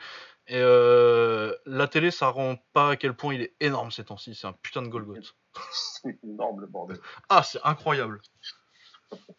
Et 0.48 0.60
euh, 0.60 1.52
la 1.66 1.88
télé, 1.88 2.10
ça 2.10 2.28
rend 2.28 2.56
pas 2.72 2.90
à 2.90 2.96
quel 2.96 3.14
point 3.14 3.34
il 3.34 3.42
est 3.42 3.54
énorme 3.60 3.90
ces 3.90 4.04
temps-ci. 4.04 4.34
C'est 4.34 4.46
un 4.46 4.52
putain 4.52 4.82
de 4.82 4.88
Golgoth. 4.88 5.34
C'est 5.72 6.18
énorme 6.22 6.60
le 6.60 6.66
bordel. 6.66 6.98
Ah, 7.28 7.42
c'est 7.42 7.58
incroyable. 7.64 8.20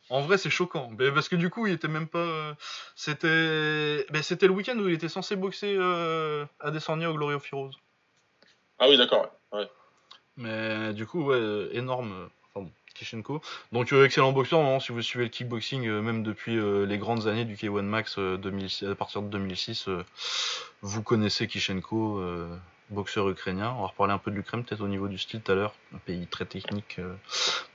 En 0.10 0.22
vrai, 0.22 0.38
c'est 0.38 0.50
choquant. 0.50 0.90
Mais 0.98 1.12
parce 1.12 1.30
que 1.30 1.36
du 1.36 1.50
coup, 1.50 1.68
il 1.68 1.74
était 1.74 1.88
même 1.88 2.08
pas. 2.08 2.56
C'était. 2.96 4.06
Ben, 4.10 4.24
c'était 4.24 4.48
le 4.48 4.54
week-end 4.54 4.78
où 4.78 4.88
il 4.88 4.96
était 4.96 5.10
censé 5.10 5.36
boxer 5.36 5.76
euh, 5.78 6.46
à 6.60 6.72
Descenia 6.72 7.12
au 7.12 7.14
Glory 7.14 7.36
of 7.36 7.54
Heroes. 7.54 7.72
Ah 8.80 8.90
oui, 8.90 8.98
d'accord. 8.98 9.30
Ouais. 9.52 9.70
Mais 10.38 10.94
du 10.94 11.06
coup, 11.06 11.26
ouais, 11.26 11.70
énorme. 11.74 12.30
Kishenko. 12.98 13.42
Donc 13.72 13.94
euh, 13.94 14.06
excellent 14.06 14.32
boxeur, 14.32 14.82
si 14.82 14.92
vous 14.92 15.02
suivez 15.02 15.26
le 15.26 15.30
kickboxing, 15.30 15.88
euh, 15.88 16.02
même 16.02 16.24
depuis 16.24 16.58
euh, 16.58 16.86
les 16.86 16.98
grandes 16.98 17.28
années 17.28 17.46
du 17.46 17.56
K1 17.56 17.82
Max 17.82 18.18
à 18.18 18.96
partir 18.96 19.22
de 19.22 19.28
2006, 19.28 19.90
vous 20.82 21.04
connaissez 21.04 21.48
Kishenko, 21.48 22.22
boxeur 22.90 23.30
ukrainien. 23.30 23.74
On 23.78 23.82
va 23.82 23.88
reparler 23.88 24.14
un 24.14 24.18
peu 24.18 24.32
de 24.32 24.36
l'Ukraine 24.36 24.64
peut-être 24.64 24.82
au 24.82 24.88
niveau 24.88 25.08
du 25.08 25.18
style 25.18 25.42
tout 25.42 25.52
à 25.52 25.56
l'heure, 25.56 25.74
un 25.94 26.00
pays 26.00 26.28
très 26.28 26.46
technique. 26.46 27.00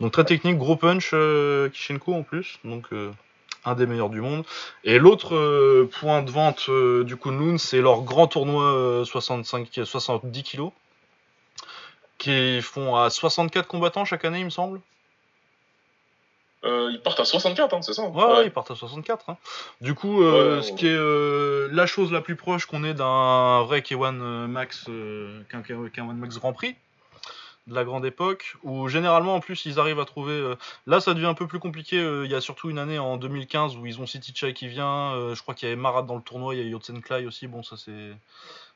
Donc 0.00 0.12
très 0.12 0.24
technique, 0.24 0.58
gros 0.58 0.76
punch 0.76 1.14
Kishenko 1.72 2.14
en 2.14 2.22
plus, 2.22 2.58
donc 2.64 2.88
un 3.64 3.74
des 3.74 3.86
meilleurs 3.86 4.10
du 4.10 4.20
monde. 4.20 4.44
Et 4.84 4.98
l'autre 4.98 5.88
point 6.00 6.22
de 6.22 6.30
vente 6.30 6.70
du 7.04 7.16
Kunlun, 7.16 7.58
c'est 7.58 7.80
leur 7.80 8.02
grand 8.02 8.26
tournoi 8.26 9.04
65, 9.04 9.68
70 9.84 10.42
kg 10.42 10.70
qui 12.18 12.62
font 12.62 12.94
à 12.94 13.10
64 13.10 13.66
combattants 13.66 14.04
chaque 14.04 14.24
année, 14.24 14.38
il 14.38 14.44
me 14.44 14.50
semble. 14.50 14.80
Euh, 16.64 16.90
ils 16.92 17.00
partent 17.00 17.18
à 17.18 17.24
64, 17.24 17.74
hein, 17.74 17.82
c'est 17.82 17.92
ça 17.92 18.06
ouais, 18.08 18.46
ils 18.46 18.52
partent 18.52 18.70
à 18.70 18.76
64. 18.76 19.30
Hein. 19.30 19.36
Du 19.80 19.94
coup, 19.94 20.22
euh, 20.22 20.62
ce 20.62 20.72
qui 20.72 20.86
est 20.86 20.94
euh, 20.94 21.68
la 21.72 21.86
chose 21.86 22.12
la 22.12 22.20
plus 22.20 22.36
proche 22.36 22.66
qu'on 22.66 22.84
ait 22.84 22.94
d'un 22.94 23.62
vrai 23.62 23.80
K1 23.80 24.46
Max, 24.46 24.84
qu'un 25.48 25.60
K1 25.60 26.14
Max 26.14 26.38
Grand 26.38 26.52
Prix 26.52 26.76
de 27.68 27.74
la 27.74 27.84
grande 27.84 28.04
époque, 28.04 28.56
où 28.64 28.88
généralement 28.88 29.36
en 29.36 29.40
plus 29.40 29.66
ils 29.66 29.78
arrivent 29.78 30.00
à 30.00 30.04
trouver. 30.04 30.54
là, 30.86 31.00
ça 31.00 31.14
devient 31.14 31.26
un 31.26 31.34
peu 31.34 31.46
plus 31.46 31.60
compliqué. 31.60 31.96
Il 31.96 32.30
y 32.30 32.34
a 32.34 32.40
surtout 32.40 32.70
une 32.70 32.78
année 32.78 32.98
en 32.98 33.16
2015 33.16 33.76
où 33.76 33.86
ils 33.86 34.00
ont 34.00 34.06
City 34.06 34.32
Chai 34.34 34.52
qui 34.52 34.68
vient. 34.68 35.32
je 35.34 35.40
crois 35.42 35.54
qu'il 35.54 35.68
y 35.68 35.72
avait 35.72 35.80
Marat 35.80 36.02
dans 36.02 36.16
le 36.16 36.22
tournoi, 36.22 36.54
il 36.54 36.60
y 36.60 36.64
a 36.64 36.68
Yotsen 36.68 37.00
aussi. 37.26 37.46
Bon, 37.46 37.62
ça 37.62 37.76
c'est 37.76 38.10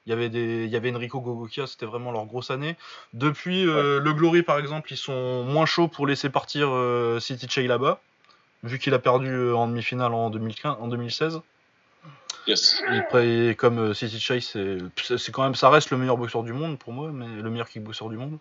il 0.06 0.10
y 0.10 0.12
avait 0.12 0.28
des, 0.28 0.64
il 0.64 0.70
y 0.70 0.76
avait 0.76 0.94
Enrico 0.94 1.20
Gogokia, 1.20 1.66
c'était 1.66 1.86
vraiment 1.86 2.12
leur 2.12 2.24
grosse 2.26 2.50
année. 2.50 2.76
Depuis 3.12 3.66
euh, 3.66 4.00
le 4.00 4.12
Glory 4.12 4.42
par 4.42 4.58
exemple, 4.58 4.92
ils 4.92 4.96
sont 4.96 5.42
moins 5.44 5.66
chauds 5.66 5.88
pour 5.88 6.06
laisser 6.06 6.30
partir 6.30 6.68
euh, 6.70 7.18
City 7.18 7.48
Chey 7.48 7.66
là-bas, 7.66 8.00
vu 8.62 8.78
qu'il 8.78 8.94
a 8.94 9.00
perdu 9.00 9.28
euh, 9.28 9.56
en 9.56 9.66
demi-finale 9.66 10.14
en 10.14 10.30
2015, 10.30 10.76
en 10.80 10.86
2016. 10.86 11.40
Yes. 12.46 12.80
Et 13.20 13.56
comme 13.56 13.92
City 13.94 14.20
Chey, 14.20 14.40
c'est, 14.40 14.78
c'est 15.18 15.32
quand 15.32 15.42
même, 15.42 15.56
ça 15.56 15.68
reste 15.70 15.90
le 15.90 15.96
meilleur 15.96 16.16
boxeur 16.16 16.44
du 16.44 16.52
monde 16.52 16.78
pour 16.78 16.92
moi, 16.92 17.10
mais 17.12 17.26
le 17.26 17.50
meilleur 17.50 17.68
kickboxer 17.68 18.08
du 18.08 18.16
monde, 18.16 18.38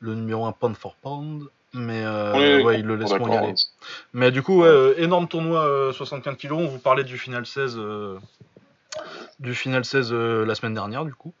le 0.00 0.16
numéro 0.16 0.44
1 0.46 0.52
pound 0.52 0.76
for 0.76 0.96
pound. 0.96 1.44
Mais 1.72 2.04
ouais, 2.06 2.80
il 2.80 2.86
le 2.86 2.96
laisse 2.96 3.12
moins 3.12 3.30
y 3.30 3.36
aller. 3.36 3.54
Mais 4.14 4.32
du 4.32 4.42
coup, 4.42 4.64
énorme 4.64 5.28
tournoi 5.28 5.92
75 5.92 6.36
kg. 6.36 6.52
On 6.52 6.66
vous 6.66 6.78
parlait 6.78 7.04
du 7.04 7.18
final 7.18 7.44
16 7.44 7.78
du 9.38 9.54
final 9.54 9.84
16 9.84 10.12
euh, 10.12 10.44
la 10.44 10.54
semaine 10.54 10.74
dernière, 10.74 11.04
du 11.04 11.14
coup. 11.14 11.32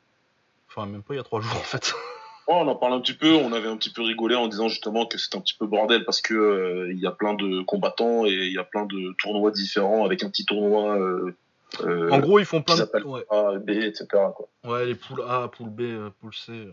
Enfin, 0.68 0.86
même 0.86 1.02
pas 1.02 1.14
il 1.14 1.16
y 1.16 1.20
a 1.20 1.24
trois 1.24 1.40
jours 1.40 1.56
en 1.56 1.64
fait. 1.64 1.94
on 2.48 2.66
en 2.68 2.76
parle 2.76 2.94
un 2.94 3.00
petit 3.00 3.14
peu, 3.14 3.32
on 3.32 3.52
avait 3.52 3.68
un 3.68 3.76
petit 3.76 3.92
peu 3.92 4.02
rigolé 4.02 4.34
en 4.34 4.48
disant 4.48 4.68
justement 4.68 5.06
que 5.06 5.18
c'était 5.18 5.36
un 5.36 5.40
petit 5.40 5.56
peu 5.58 5.66
bordel 5.66 6.04
parce 6.04 6.20
que 6.20 6.34
euh, 6.34 6.92
il 6.92 6.98
y 6.98 7.06
a 7.06 7.12
plein 7.12 7.34
de 7.34 7.62
combattants 7.62 8.26
et 8.26 8.32
il 8.32 8.52
y 8.52 8.58
a 8.58 8.64
plein 8.64 8.84
de 8.86 9.14
tournois 9.18 9.50
différents 9.50 10.04
avec 10.04 10.22
un 10.22 10.30
petit 10.30 10.44
tournoi. 10.44 10.96
Euh, 10.96 12.10
en 12.10 12.20
gros, 12.20 12.38
ils 12.38 12.44
font 12.44 12.62
plein 12.62 12.76
de 12.76 13.04
ouais. 13.04 13.24
A, 13.30 13.58
B, 13.58 13.70
etc. 13.70 14.06
Quoi. 14.34 14.48
Ouais, 14.64 14.86
les 14.86 14.94
poules 14.94 15.22
A, 15.26 15.48
poule 15.48 15.70
B, 15.70 16.10
poule 16.20 16.34
C. 16.34 16.68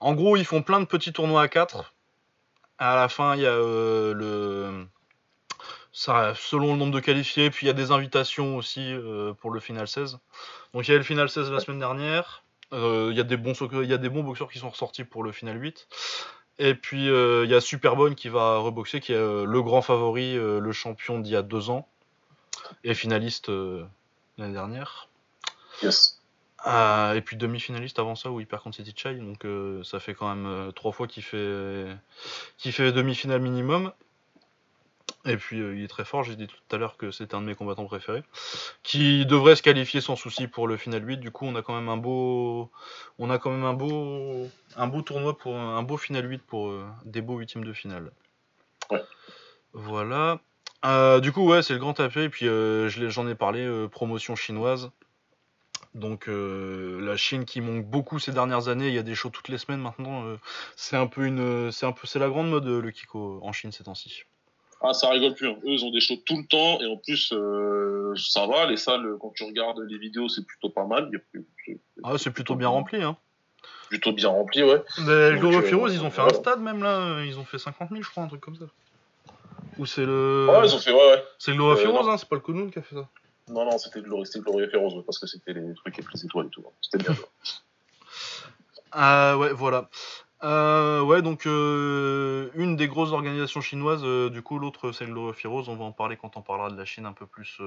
En 0.00 0.14
gros, 0.14 0.36
ils 0.36 0.44
font 0.44 0.62
plein 0.62 0.80
de 0.80 0.84
petits 0.84 1.12
tournois 1.12 1.42
à 1.42 1.48
4. 1.48 1.92
À 2.78 2.94
la 2.94 3.08
fin, 3.08 3.34
il 3.34 3.42
y 3.42 3.46
a 3.46 3.56
le 3.56 4.86
ça, 5.98 6.32
selon 6.36 6.74
le 6.74 6.78
nombre 6.78 6.94
de 6.94 7.00
qualifiés, 7.00 7.50
puis 7.50 7.66
il 7.66 7.68
y 7.68 7.70
a 7.70 7.74
des 7.74 7.90
invitations 7.90 8.56
aussi 8.56 8.92
euh, 8.92 9.32
pour 9.34 9.50
le 9.50 9.58
final 9.58 9.88
16. 9.88 10.20
Donc 10.72 10.86
il 10.86 10.92
y 10.92 10.94
a 10.94 10.96
le 10.96 11.02
final 11.02 11.28
16 11.28 11.50
la 11.50 11.58
semaine 11.58 11.80
dernière. 11.80 12.44
Euh, 12.72 13.08
il, 13.10 13.16
y 13.16 13.20
a 13.20 13.24
des 13.24 13.36
bons, 13.36 13.54
il 13.72 13.88
y 13.88 13.92
a 13.92 13.98
des 13.98 14.08
bons 14.08 14.22
boxeurs 14.22 14.48
qui 14.48 14.60
sont 14.60 14.70
ressortis 14.70 15.02
pour 15.02 15.24
le 15.24 15.32
final 15.32 15.60
8. 15.60 15.88
Et 16.60 16.76
puis 16.76 17.10
euh, 17.10 17.44
il 17.44 17.50
y 17.50 17.54
a 17.54 17.60
Superbone 17.60 18.14
qui 18.14 18.28
va 18.28 18.58
reboxer, 18.58 19.00
qui 19.00 19.12
est 19.12 19.18
le 19.18 19.60
grand 19.60 19.82
favori, 19.82 20.34
le 20.36 20.72
champion 20.72 21.18
d'il 21.18 21.32
y 21.32 21.36
a 21.36 21.42
deux 21.42 21.68
ans, 21.68 21.88
et 22.84 22.94
finaliste 22.94 23.48
l'année 23.48 24.52
dernière. 24.52 25.08
Yes. 25.82 26.20
Et 26.64 27.20
puis 27.24 27.36
demi-finaliste 27.36 27.98
avant 27.98 28.14
ça 28.14 28.30
où 28.30 28.38
il 28.38 28.46
perd 28.46 28.62
contre 28.62 28.76
City 28.76 28.94
Chai, 28.94 29.14
donc 29.14 29.44
ça 29.84 29.98
fait 29.98 30.14
quand 30.14 30.32
même 30.32 30.72
trois 30.74 30.92
fois 30.92 31.08
qu'il 31.08 31.24
fait, 31.24 31.86
qu'il 32.56 32.72
fait 32.72 32.92
demi-finale 32.92 33.40
minimum. 33.40 33.92
Et 35.28 35.36
puis 35.36 35.58
il 35.58 35.84
est 35.84 35.88
très 35.88 36.04
fort, 36.04 36.24
j'ai 36.24 36.36
dit 36.36 36.46
tout 36.46 36.56
à 36.74 36.78
l'heure 36.78 36.96
que 36.96 37.10
c'était 37.10 37.34
un 37.34 37.40
de 37.40 37.46
mes 37.46 37.54
combattants 37.54 37.84
préférés, 37.84 38.22
qui 38.82 39.26
devrait 39.26 39.56
se 39.56 39.62
qualifier 39.62 40.00
sans 40.00 40.16
souci 40.16 40.48
pour 40.48 40.66
le 40.66 40.76
final 40.76 41.06
8. 41.06 41.18
Du 41.18 41.30
coup, 41.30 41.44
on 41.46 41.54
a 41.54 41.62
quand 41.62 41.74
même 41.74 41.88
un 41.88 41.96
beau, 41.96 42.70
on 43.18 43.30
a 43.30 43.38
quand 43.38 43.50
même 43.50 43.64
un 43.64 43.74
beau, 43.74 44.48
un 44.76 44.86
beau 44.86 45.02
tournoi 45.02 45.36
pour 45.36 45.56
un 45.56 45.82
beau 45.82 45.96
final 45.96 46.28
8 46.28 46.42
pour 46.42 46.72
des 47.04 47.20
beaux 47.20 47.38
huitièmes 47.38 47.64
de 47.64 47.72
finale. 47.72 48.10
Ouais. 48.90 49.02
Voilà. 49.74 50.40
du 51.20 51.32
coup, 51.32 51.46
ouais, 51.46 51.62
c'est 51.62 51.74
le 51.74 51.78
grand 51.78 51.94
tapé. 51.94 52.24
Et 52.24 52.28
puis 52.28 52.46
j'en 52.88 53.28
ai 53.28 53.34
parlé, 53.34 53.88
promotion 53.90 54.34
chinoise. 54.36 54.90
Donc 55.94 56.26
la 56.28 57.16
Chine 57.16 57.44
qui 57.44 57.60
manque 57.60 57.84
beaucoup 57.86 58.18
ces 58.18 58.32
dernières 58.32 58.68
années, 58.68 58.88
il 58.88 58.94
y 58.94 58.98
a 58.98 59.02
des 59.02 59.14
shows 59.14 59.30
toutes 59.30 59.48
les 59.48 59.58
semaines 59.58 59.80
maintenant. 59.80 60.24
c'est 60.76 60.96
un 60.96 61.06
peu 61.06 61.26
une, 61.26 61.70
c'est 61.72 61.86
un 61.86 61.92
peu, 61.92 62.06
c'est 62.06 62.18
la 62.18 62.28
grande 62.28 62.50
mode 62.50 62.66
le 62.66 62.90
Kiko 62.90 63.40
en 63.42 63.52
Chine 63.52 63.72
ces 63.72 63.84
temps-ci. 63.84 64.24
Ah, 64.80 64.92
ça 64.92 65.10
rigole 65.10 65.34
plus. 65.34 65.48
Hein. 65.48 65.56
Eux, 65.64 65.70
ils 65.70 65.84
ont 65.84 65.90
des 65.90 66.00
shows 66.00 66.18
tout 66.24 66.36
le 66.36 66.46
temps 66.46 66.80
et 66.80 66.86
en 66.86 66.96
plus, 66.96 67.32
euh, 67.32 68.14
ça 68.16 68.46
va. 68.46 68.66
Les 68.66 68.76
salles, 68.76 69.16
quand 69.20 69.32
tu 69.34 69.44
regardes 69.44 69.80
les 69.80 69.98
vidéos, 69.98 70.28
c'est 70.28 70.46
plutôt 70.46 70.70
pas 70.70 70.86
mal. 70.86 71.10
Ah, 72.04 72.16
c'est 72.16 72.30
plutôt 72.30 72.54
bien 72.54 72.68
rempli, 72.68 73.02
hein. 73.02 73.16
Plutôt 73.88 74.12
bien 74.12 74.28
rempli, 74.28 74.62
ouais. 74.62 74.82
Mais 74.98 75.30
le 75.30 75.46
euh, 75.46 75.88
ils 75.90 76.04
ont 76.04 76.10
fait 76.10 76.20
un 76.20 76.28
stade 76.28 76.60
même 76.60 76.82
là. 76.82 77.24
Ils 77.24 77.38
ont 77.38 77.44
fait 77.44 77.58
50 77.58 77.88
000, 77.90 78.02
je 78.02 78.10
crois, 78.10 78.22
un 78.22 78.28
truc 78.28 78.40
comme 78.40 78.56
ça. 78.56 78.66
Ou 79.78 79.86
c'est 79.86 80.04
le. 80.04 80.46
Ouais, 80.48 80.66
ils 80.66 80.74
ont 80.74 80.78
fait, 80.78 80.92
ouais, 80.92 80.98
ouais. 80.98 81.24
C'est 81.38 81.52
le 81.52 81.56
Gloro 81.56 81.72
euh, 81.72 82.10
hein, 82.10 82.16
c'est 82.18 82.28
pas 82.28 82.36
le 82.36 82.42
Kunun 82.42 82.70
qui 82.70 82.78
a 82.78 82.82
fait 82.82 82.96
ça. 82.96 83.08
Non, 83.48 83.64
non, 83.64 83.78
c'était 83.78 84.02
Glory, 84.02 84.26
c'était 84.26 84.40
Glory 84.40 84.66
Rose, 84.74 85.02
parce 85.06 85.18
que 85.18 85.26
c'était 85.26 85.54
les 85.54 85.74
trucs 85.74 85.98
avec 85.98 86.12
les 86.12 86.24
étoiles 86.24 86.46
et 86.46 86.50
tout. 86.50 86.62
Hein. 86.66 86.72
C'était 86.80 87.04
bien. 87.04 87.16
Ah 88.90 89.36
ouais, 89.36 89.52
voilà. 89.52 89.90
Euh, 90.44 91.00
ouais, 91.02 91.20
donc 91.20 91.46
euh, 91.46 92.50
une 92.54 92.76
des 92.76 92.86
grosses 92.86 93.10
organisations 93.10 93.60
chinoises, 93.60 94.04
euh, 94.04 94.30
du 94.30 94.40
coup 94.40 94.60
l'autre 94.60 94.92
c'est 94.92 95.04
Rose, 95.04 95.68
on 95.68 95.74
va 95.74 95.84
en 95.84 95.90
parler 95.90 96.16
quand 96.16 96.36
on 96.36 96.42
parlera 96.42 96.70
de 96.70 96.76
la 96.76 96.84
Chine 96.84 97.06
un 97.06 97.12
peu 97.12 97.26
plus. 97.26 97.60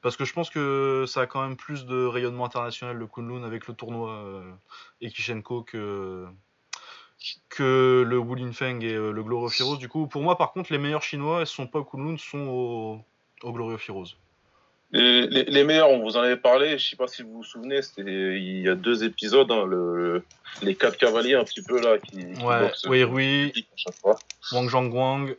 parce 0.00 0.16
que 0.16 0.24
je 0.24 0.32
pense 0.32 0.48
que 0.48 1.06
ça 1.08 1.22
a 1.22 1.26
quand 1.26 1.42
même 1.42 1.56
plus 1.56 1.86
de 1.86 2.06
rayonnement 2.06 2.44
international 2.44 2.96
le 2.96 3.06
Kunlun 3.08 3.42
avec 3.42 3.66
le 3.66 3.74
tournoi 3.74 4.44
Ekishenko 5.00 5.62
que, 5.64 6.26
que 7.48 8.04
le 8.06 8.18
Wulin 8.18 8.52
Feng 8.52 8.80
et 8.82 8.94
le 8.94 9.22
Glory 9.24 9.62
Rose. 9.62 9.78
Du 9.78 9.88
coup, 9.88 10.06
pour 10.06 10.22
moi 10.22 10.38
par 10.38 10.52
contre, 10.52 10.72
les 10.72 10.78
meilleurs 10.78 11.02
chinois, 11.02 11.40
elles 11.40 11.46
sont 11.48 11.66
pas 11.66 11.82
Kunlun, 11.82 12.16
sont 12.16 12.46
au, 12.46 13.00
au 13.42 13.52
Glory 13.52 13.76
Les, 14.94 15.64
meilleurs, 15.64 15.90
on 15.90 16.00
vous 16.00 16.16
en 16.16 16.20
avait 16.20 16.36
parlé, 16.36 16.78
je 16.78 16.90
sais 16.90 16.96
pas 16.96 17.08
si 17.08 17.22
vous 17.22 17.38
vous 17.38 17.44
souvenez, 17.44 17.82
c'était 17.82 18.02
il 18.38 18.60
y 18.60 18.68
a 18.68 18.76
deux 18.76 19.02
épisodes, 19.02 19.50
hein, 19.50 19.66
le, 19.66 20.22
les 20.62 20.76
quatre 20.76 20.96
cavaliers 20.96 21.34
un 21.34 21.42
petit 21.42 21.62
peu 21.62 21.80
là 21.80 21.98
qui. 21.98 22.24
Ouais, 22.44 22.70
Wei 22.86 23.02
Rui, 23.02 23.52
Wang 24.52 24.70
Zhangguang, 24.70 25.34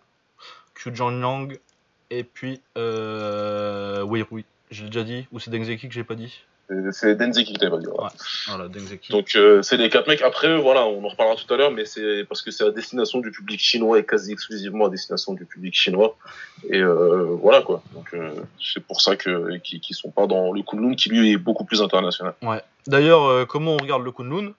Qiu 0.76 0.94
Zhanyang, 0.94 1.58
et 2.10 2.26
puis 2.26 2.60
euh, 2.78 4.04
Wei 4.04 4.24
Rui. 4.24 4.44
J'ai 4.72 4.88
déjà 4.88 5.04
dit, 5.04 5.26
ou 5.32 5.40
c'est 5.40 5.52
Dengzeki 5.52 5.88
que 5.88 5.94
j'ai 5.94 6.04
pas 6.04 6.16
dit? 6.16 6.44
C'est 6.92 7.16
Denzeki 7.16 7.54
qui 7.54 7.60
t'avait 7.60 7.78
dit. 7.78 7.86
Voilà. 7.94 8.12
voilà, 8.48 8.68
Denzeki. 8.68 9.12
Donc 9.12 9.36
euh, 9.36 9.62
c'est 9.62 9.78
les 9.78 9.90
quatre 9.90 10.08
mecs. 10.08 10.22
Après, 10.22 10.60
voilà, 10.60 10.86
on 10.86 11.04
en 11.04 11.08
reparlera 11.08 11.36
tout 11.36 11.52
à 11.54 11.58
l'heure, 11.58 11.72
mais 11.72 11.86
c'est 11.86 12.26
parce 12.28 12.42
que 12.42 12.50
c'est 12.52 12.64
à 12.64 12.72
destination 12.72 13.20
du 13.20 13.32
public 13.32 13.60
chinois 13.60 14.00
et 14.00 14.06
quasi 14.06 14.32
exclusivement 14.32 14.88
à 14.88 14.90
destination 14.90 15.34
du 15.34 15.46
public 15.46 15.76
chinois. 15.76 16.18
Et 16.70 16.80
euh, 16.80 17.38
voilà 17.40 17.62
quoi. 17.62 17.84
Donc 17.94 18.14
euh, 18.14 18.32
c'est 18.60 18.84
pour 18.84 19.02
ça 19.02 19.16
que 19.16 19.58
qui, 19.58 19.80
qui 19.80 19.94
sont 19.94 20.10
pas 20.10 20.26
dans 20.26 20.52
le 20.52 20.64
Kunlun 20.64 20.96
qui 20.96 21.10
lui 21.10 21.32
est 21.32 21.38
beaucoup 21.38 21.66
plus 21.66 21.82
international. 21.82 22.34
Ouais. 22.42 22.62
D'ailleurs, 22.88 23.26
euh, 23.26 23.46
comment 23.46 23.74
on 23.74 23.78
regarde 23.78 24.04
le 24.04 24.12
Kunlun? 24.12 24.54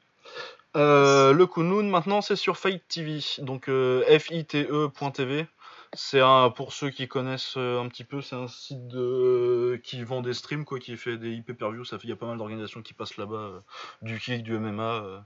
Le 0.74 1.44
Kunlun 1.46 1.84
maintenant 1.84 2.20
c'est 2.20 2.36
sur 2.36 2.58
Fight 2.58 2.82
TV, 2.88 3.20
donc 3.38 3.70
fite.tv. 4.18 5.46
C'est 5.92 6.20
un, 6.20 6.50
pour 6.50 6.72
ceux 6.72 6.90
qui 6.90 7.08
connaissent 7.08 7.54
euh, 7.56 7.80
un 7.80 7.88
petit 7.88 8.04
peu, 8.04 8.20
c'est 8.20 8.36
un 8.36 8.48
site 8.48 8.88
de, 8.88 9.80
qui 9.84 10.02
vend 10.02 10.20
des 10.20 10.34
streams, 10.34 10.64
quoi, 10.64 10.78
qui 10.78 10.96
fait 10.96 11.16
des 11.16 11.30
IP 11.30 11.56
per 11.56 11.70
view. 11.70 11.84
Ça 11.84 11.98
fait, 11.98 12.04
il 12.06 12.10
y 12.10 12.12
a 12.12 12.16
pas 12.16 12.26
mal 12.26 12.38
d'organisations 12.38 12.82
qui 12.82 12.92
passent 12.92 13.16
là-bas, 13.16 13.36
euh, 13.36 13.60
du 14.02 14.18
kick, 14.18 14.42
du 14.42 14.58
MMA. 14.58 14.82
Euh. 14.82 15.20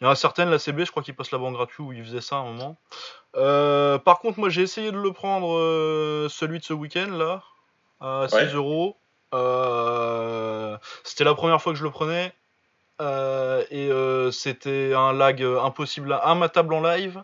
Il 0.00 0.04
y 0.04 0.06
en 0.06 0.10
a 0.10 0.14
certaines, 0.14 0.50
la 0.50 0.58
CB, 0.58 0.84
je 0.84 0.90
crois 0.90 1.02
qu'ils 1.02 1.14
passent 1.14 1.30
là-bas 1.30 1.44
en 1.44 1.52
gratuit 1.52 1.82
où 1.82 1.92
ils 1.92 2.04
faisaient 2.04 2.20
ça 2.20 2.36
à 2.36 2.40
un 2.40 2.52
moment. 2.52 2.76
par 4.04 4.18
contre, 4.18 4.38
moi, 4.38 4.48
j'ai 4.48 4.62
essayé 4.62 4.90
de 4.90 4.98
le 4.98 5.12
prendre, 5.12 6.28
celui 6.28 6.58
de 6.58 6.64
ce 6.64 6.72
week-end 6.72 7.10
là, 7.10 7.42
à 8.00 8.26
6 8.28 8.54
euros. 8.54 8.96
C'était 11.04 11.24
la 11.24 11.34
première 11.34 11.62
fois 11.62 11.72
que 11.72 11.78
je 11.78 11.84
le 11.84 11.90
prenais. 11.90 12.32
et 13.00 13.90
c'était 14.32 14.94
un 14.94 15.12
lag 15.12 15.42
impossible, 15.42 16.18
immatable 16.24 16.74
en 16.74 16.80
live. 16.82 17.22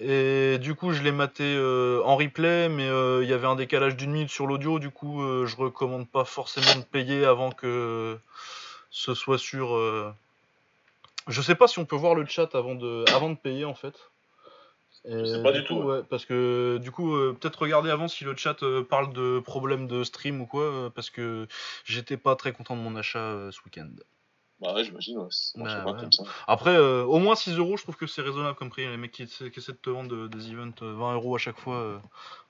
Et 0.00 0.58
du 0.58 0.74
coup, 0.74 0.92
je 0.92 1.02
l'ai 1.02 1.12
maté 1.12 1.44
euh, 1.44 2.02
en 2.04 2.16
replay, 2.16 2.68
mais 2.68 2.88
euh, 2.88 3.22
il 3.22 3.28
y 3.28 3.32
avait 3.32 3.46
un 3.46 3.56
décalage 3.56 3.96
d'une 3.96 4.12
minute 4.12 4.30
sur 4.30 4.46
l'audio. 4.46 4.78
Du 4.78 4.90
coup, 4.90 5.22
euh, 5.22 5.46
je 5.46 5.56
recommande 5.56 6.08
pas 6.08 6.24
forcément 6.24 6.74
de 6.76 6.84
payer 6.84 7.26
avant 7.26 7.50
que 7.50 8.18
ce 8.90 9.14
soit 9.14 9.38
sur. 9.38 9.78
Je 11.28 11.40
sais 11.40 11.54
pas 11.54 11.68
si 11.68 11.78
on 11.78 11.84
peut 11.84 11.96
voir 11.96 12.14
le 12.14 12.24
chat 12.26 12.54
avant 12.54 12.74
de, 12.74 13.04
avant 13.14 13.30
de 13.30 13.36
payer 13.36 13.64
en 13.64 13.74
fait. 13.74 13.94
je 15.04 15.24
sais 15.24 15.42
pas 15.42 15.52
du, 15.52 15.62
tout. 15.62 15.74
Ouais, 15.74 16.00
parce 16.08 16.24
que 16.24 16.78
du 16.82 16.90
coup, 16.90 17.12
peut-être 17.12 17.60
regarder 17.60 17.90
avant 17.90 18.08
si 18.08 18.24
le 18.24 18.34
chat 18.34 18.56
parle 18.88 19.12
de 19.12 19.40
problèmes 19.40 19.86
de 19.86 20.04
stream 20.04 20.40
ou 20.40 20.46
quoi, 20.46 20.90
parce 20.94 21.10
que 21.10 21.46
j'étais 21.84 22.16
pas 22.16 22.34
très 22.34 22.52
content 22.52 22.76
de 22.76 22.82
mon 22.82 22.96
achat 22.96 23.50
ce 23.50 23.60
week-end. 23.66 23.90
Bah 24.62 24.74
ouais, 24.74 24.84
j'imagine, 24.84 25.18
bah 25.56 25.96
Après, 26.46 26.70
euh, 26.70 27.02
au 27.02 27.18
moins 27.18 27.34
6 27.34 27.58
euros, 27.58 27.76
je 27.76 27.82
trouve 27.82 27.96
que 27.96 28.06
c'est 28.06 28.22
raisonnable 28.22 28.54
comme 28.54 28.70
prix. 28.70 28.86
Les 28.86 28.96
mecs 28.96 29.10
qui, 29.10 29.24
essaient 29.24 29.48
de 29.48 29.76
te 29.76 29.90
vendre 29.90 30.28
des 30.28 30.52
events 30.52 30.70
20 30.80 30.86
euh, 30.86 31.14
euros 31.14 31.34
à 31.34 31.38
chaque 31.38 31.58
fois, 31.58 31.78
euh, 31.78 31.98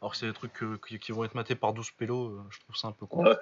alors 0.03 0.12
que 0.12 0.18
c'est 0.18 0.27
des 0.27 0.35
trucs 0.35 0.53
qui, 1.01 1.12
vont 1.12 1.25
être 1.25 1.35
matés 1.35 1.55
par 1.55 1.72
12 1.72 1.90
pélos, 1.92 2.38
je 2.51 2.61
trouve 2.61 2.77
ça 2.77 2.88
un 2.88 2.92
peu 2.92 3.07
con. 3.07 3.25
Ouais, 3.25 3.37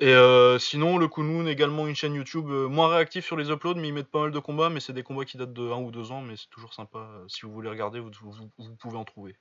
Et 0.00 0.14
sinon, 0.58 0.98
le 0.98 1.08
Kunun, 1.08 1.46
également 1.46 1.86
une 1.86 1.94
chaîne 1.94 2.12
YouTube 2.12 2.48
moins 2.48 2.88
réactive 2.88 3.24
sur 3.24 3.38
les 3.38 3.50
uploads, 3.50 3.80
mais 3.80 3.88
ils 3.88 3.94
mettent 3.94 4.10
pas 4.10 4.20
mal 4.20 4.32
de 4.32 4.38
combats, 4.38 4.68
mais 4.68 4.80
c'est 4.80 4.92
des 4.92 5.02
combats 5.02 5.24
qui 5.24 5.38
datent 5.38 5.54
de 5.54 5.70
1 5.70 5.76
ou 5.76 5.90
2 5.90 6.12
ans, 6.12 6.20
mais 6.20 6.36
c'est 6.36 6.50
toujours 6.50 6.74
sympa. 6.74 7.08
Si 7.26 7.46
vous 7.46 7.52
voulez 7.52 7.70
regarder, 7.70 8.00
vous, 8.00 8.10
vous, 8.20 8.76
pouvez 8.78 8.98
en 8.98 9.04
trouver. 9.04 9.34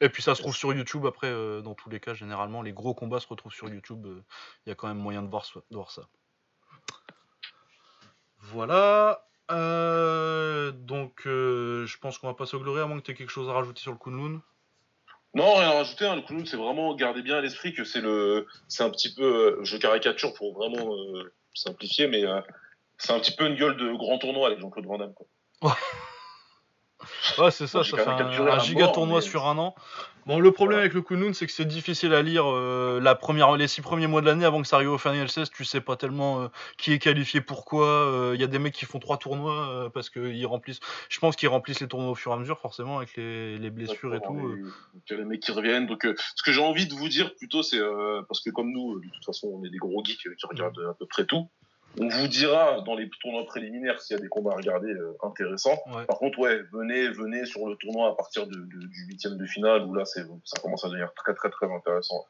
Et 0.00 0.08
puis 0.08 0.24
ça 0.24 0.34
se 0.34 0.42
trouve 0.42 0.56
sur 0.56 0.72
YouTube 0.72 1.06
après, 1.06 1.30
dans 1.62 1.74
tous 1.74 1.88
les 1.88 2.00
cas, 2.00 2.14
généralement, 2.14 2.62
les 2.62 2.72
gros 2.72 2.94
combats 2.94 3.20
se 3.20 3.28
retrouvent 3.28 3.54
sur 3.54 3.68
YouTube. 3.68 4.08
Il 4.66 4.70
y 4.70 4.72
a 4.72 4.74
quand 4.74 4.88
même 4.88 4.98
moyen 4.98 5.22
de 5.22 5.28
voir, 5.28 5.46
de 5.54 5.76
voir 5.76 5.92
ça. 5.92 6.02
Voilà. 8.40 9.24
Euh, 9.50 10.70
donc, 10.72 11.26
euh, 11.26 11.86
je 11.86 11.98
pense 11.98 12.18
qu'on 12.18 12.28
va 12.28 12.34
passer 12.34 12.56
au 12.56 12.60
Glory, 12.60 12.80
à 12.80 12.86
moins 12.86 12.98
que 12.98 13.04
tu 13.04 13.10
aies 13.10 13.14
quelque 13.14 13.30
chose 13.30 13.48
à 13.48 13.52
rajouter 13.52 13.80
sur 13.80 13.92
le 13.92 13.98
Kunlun. 13.98 14.40
Non, 15.34 15.54
rien 15.54 15.70
à 15.70 15.74
rajouter. 15.74 16.06
Hein. 16.06 16.16
Le 16.16 16.22
Kunlun, 16.22 16.44
c'est 16.46 16.56
vraiment 16.56 16.94
garder 16.94 17.22
bien 17.22 17.38
à 17.38 17.40
l'esprit 17.40 17.72
que 17.72 17.84
c'est 17.84 18.00
le, 18.00 18.46
c'est 18.68 18.82
un 18.82 18.90
petit 18.90 19.14
peu, 19.14 19.58
euh, 19.58 19.64
je 19.64 19.76
caricature 19.76 20.34
pour 20.34 20.54
vraiment 20.54 20.94
simplifier, 21.54 22.06
mais 22.06 22.24
c'est 22.98 23.12
un 23.12 23.20
petit 23.20 23.34
peu 23.34 23.46
une 23.46 23.56
gueule 23.56 23.76
de 23.76 23.92
grand 23.92 24.18
tournoi 24.18 24.46
avec 24.46 24.60
Jean-Claude 24.60 24.86
Van 24.86 24.98
Damme. 24.98 25.14
Quoi. 25.14 25.26
Ouais, 27.40 27.50
c'est 27.50 27.66
ça, 27.66 27.82
ça 27.82 27.96
fait 27.96 28.08
un, 28.08 28.58
giga 28.58 28.88
tournoi 28.88 29.20
sur 29.20 29.46
un 29.46 29.58
an. 29.58 29.74
Bon, 30.26 30.38
le 30.38 30.52
problème 30.52 30.80
avec 30.80 30.92
le 30.92 31.00
Kunun, 31.00 31.32
c'est 31.32 31.46
que 31.46 31.52
c'est 31.52 31.64
difficile 31.64 32.12
à 32.12 32.22
lire 32.22 32.44
euh, 32.46 33.00
la 33.00 33.14
première, 33.14 33.56
les 33.56 33.68
six 33.68 33.80
premiers 33.80 34.06
mois 34.06 34.20
de 34.20 34.26
l'année 34.26 34.44
avant 34.44 34.60
que 34.60 34.68
ça 34.68 34.76
arrive 34.76 34.90
au 34.90 34.98
Final 34.98 35.28
16. 35.28 35.50
Tu 35.50 35.64
sais 35.64 35.80
pas 35.80 35.96
tellement 35.96 36.42
euh, 36.42 36.48
qui 36.76 36.92
est 36.92 36.98
qualifié 36.98 37.40
pourquoi. 37.40 38.04
Il 38.06 38.16
euh, 38.16 38.36
y 38.36 38.44
a 38.44 38.46
des 38.46 38.58
mecs 38.58 38.74
qui 38.74 38.84
font 38.84 38.98
trois 38.98 39.16
tournois 39.16 39.90
parce 39.94 40.10
qu'ils 40.10 40.46
remplissent. 40.46 40.80
Je 41.08 41.18
pense 41.18 41.36
qu'ils 41.36 41.48
remplissent 41.48 41.80
les 41.80 41.88
tournois 41.88 42.10
au 42.10 42.14
fur 42.14 42.32
et 42.32 42.34
à 42.34 42.38
mesure, 42.38 42.58
forcément, 42.58 42.98
avec 42.98 43.16
les, 43.16 43.58
les 43.58 43.70
blessures 43.70 44.14
et 44.14 44.20
tout. 44.20 44.36
Il 45.08 45.10
y 45.10 45.14
a 45.14 45.18
les 45.18 45.24
mecs 45.24 45.40
qui 45.40 45.52
reviennent. 45.52 45.86
Donc, 45.86 46.06
ce 46.36 46.42
que 46.42 46.52
j'ai 46.52 46.62
envie 46.62 46.86
de 46.86 46.94
vous 46.94 47.08
dire 47.08 47.34
plutôt, 47.34 47.62
c'est 47.62 47.80
parce 48.28 48.40
que 48.40 48.50
comme 48.50 48.72
nous, 48.72 49.00
de 49.00 49.08
toute 49.08 49.24
façon, 49.24 49.48
on 49.48 49.64
est 49.64 49.70
des 49.70 49.78
gros 49.78 50.04
geeks 50.04 50.18
qui 50.36 50.46
regardent 50.46 50.86
à 50.90 50.94
peu 50.94 51.06
près 51.06 51.24
tout. 51.24 51.48
On 51.98 52.08
vous 52.08 52.28
dira 52.28 52.80
dans 52.82 52.94
les 52.94 53.10
tournois 53.20 53.44
préliminaires 53.46 54.00
s'il 54.00 54.16
y 54.16 54.18
a 54.18 54.22
des 54.22 54.28
combats 54.28 54.52
à 54.52 54.56
regarder 54.56 54.92
euh, 54.92 55.16
intéressants. 55.22 55.78
Par 56.06 56.18
contre, 56.18 56.38
ouais, 56.38 56.60
venez, 56.72 57.08
venez 57.08 57.44
sur 57.46 57.66
le 57.66 57.76
tournoi 57.76 58.10
à 58.10 58.14
partir 58.14 58.46
de, 58.46 58.54
du 58.54 59.06
huitième 59.08 59.36
de 59.36 59.46
finale 59.46 59.84
où 59.84 59.94
là, 59.94 60.04
c'est, 60.04 60.22
ça 60.44 60.60
commence 60.62 60.84
à 60.84 60.88
devenir 60.88 61.12
très, 61.14 61.34
très, 61.34 61.50
très 61.50 61.72
intéressant. 61.72 62.24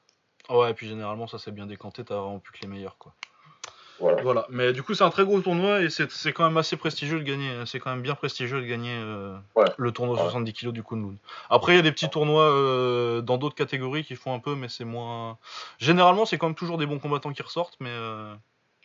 Ouais, 0.48 0.70
et 0.70 0.74
puis 0.74 0.88
généralement, 0.88 1.26
ça 1.26 1.38
s'est 1.38 1.52
bien 1.52 1.66
décanté, 1.66 2.04
t'as 2.04 2.16
vraiment 2.16 2.38
plus 2.38 2.52
que 2.52 2.62
les 2.62 2.68
meilleurs, 2.68 2.96
quoi. 2.98 3.14
Voilà. 4.22 4.46
Mais 4.48 4.72
du 4.72 4.82
coup, 4.82 4.94
c'est 4.94 5.04
un 5.04 5.10
très 5.10 5.24
gros 5.24 5.40
tournoi 5.40 5.82
et 5.82 5.90
c'est, 5.90 6.32
quand 6.32 6.44
même 6.44 6.56
assez 6.56 6.76
prestigieux 6.76 7.18
de 7.18 7.24
gagner. 7.24 7.50
C'est 7.66 7.80
quand 7.80 7.90
même 7.90 8.00
bien 8.00 8.14
prestigieux 8.14 8.60
de 8.60 8.66
gagner 8.66 8.96
euh, 8.98 9.36
le 9.76 9.92
tournoi 9.92 10.16
70 10.16 10.52
kg 10.54 10.70
du 10.70 10.82
Kunlun. 10.82 11.16
Après, 11.50 11.74
il 11.74 11.76
y 11.76 11.78
a 11.78 11.82
des 11.82 11.92
petits 11.92 12.08
tournois 12.08 12.44
euh, 12.44 13.20
dans 13.20 13.36
d'autres 13.36 13.54
catégories 13.54 14.04
qui 14.04 14.16
font 14.16 14.32
un 14.32 14.38
peu, 14.38 14.54
mais 14.54 14.68
c'est 14.68 14.86
moins. 14.86 15.38
Généralement, 15.78 16.24
c'est 16.24 16.38
quand 16.38 16.46
même 16.46 16.56
toujours 16.56 16.78
des 16.78 16.86
bons 16.86 16.98
combattants 16.98 17.32
qui 17.32 17.42
ressortent, 17.42 17.76
mais 17.80 17.94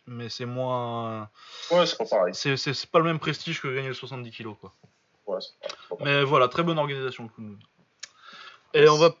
mais 0.06 0.28
c'est 0.28 0.46
moins. 0.46 1.28
Ouais, 1.70 1.86
c'est 1.86 1.96
pas 1.98 2.04
pareil. 2.04 2.34
C'est 2.34 2.90
pas 2.90 2.98
le 2.98 3.04
même 3.04 3.18
prestige 3.18 3.60
que 3.60 3.68
gagner 3.74 3.88
le 3.88 3.94
70 3.94 4.30
kg, 4.30 4.54
quoi. 4.60 4.72
Ouais, 5.26 5.38
pas 5.90 5.96
mais 6.04 6.22
voilà, 6.22 6.48
très 6.48 6.62
bonne 6.62 6.78
organisation, 6.78 7.28
le 7.38 8.80
Et 8.80 8.88
on 8.88 8.96
va. 8.96 9.14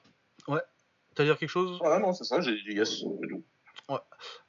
Ouais. 0.48 0.60
T'as 1.14 1.24
dire 1.24 1.36
quelque 1.38 1.48
chose? 1.50 1.80
Ouais, 1.80 1.98
non, 1.98 2.12
c'est 2.12 2.24
ça, 2.24 2.40
j'ai 2.40 2.54
dit 2.54 2.72
yes. 2.74 3.02
Ouais. 3.88 3.98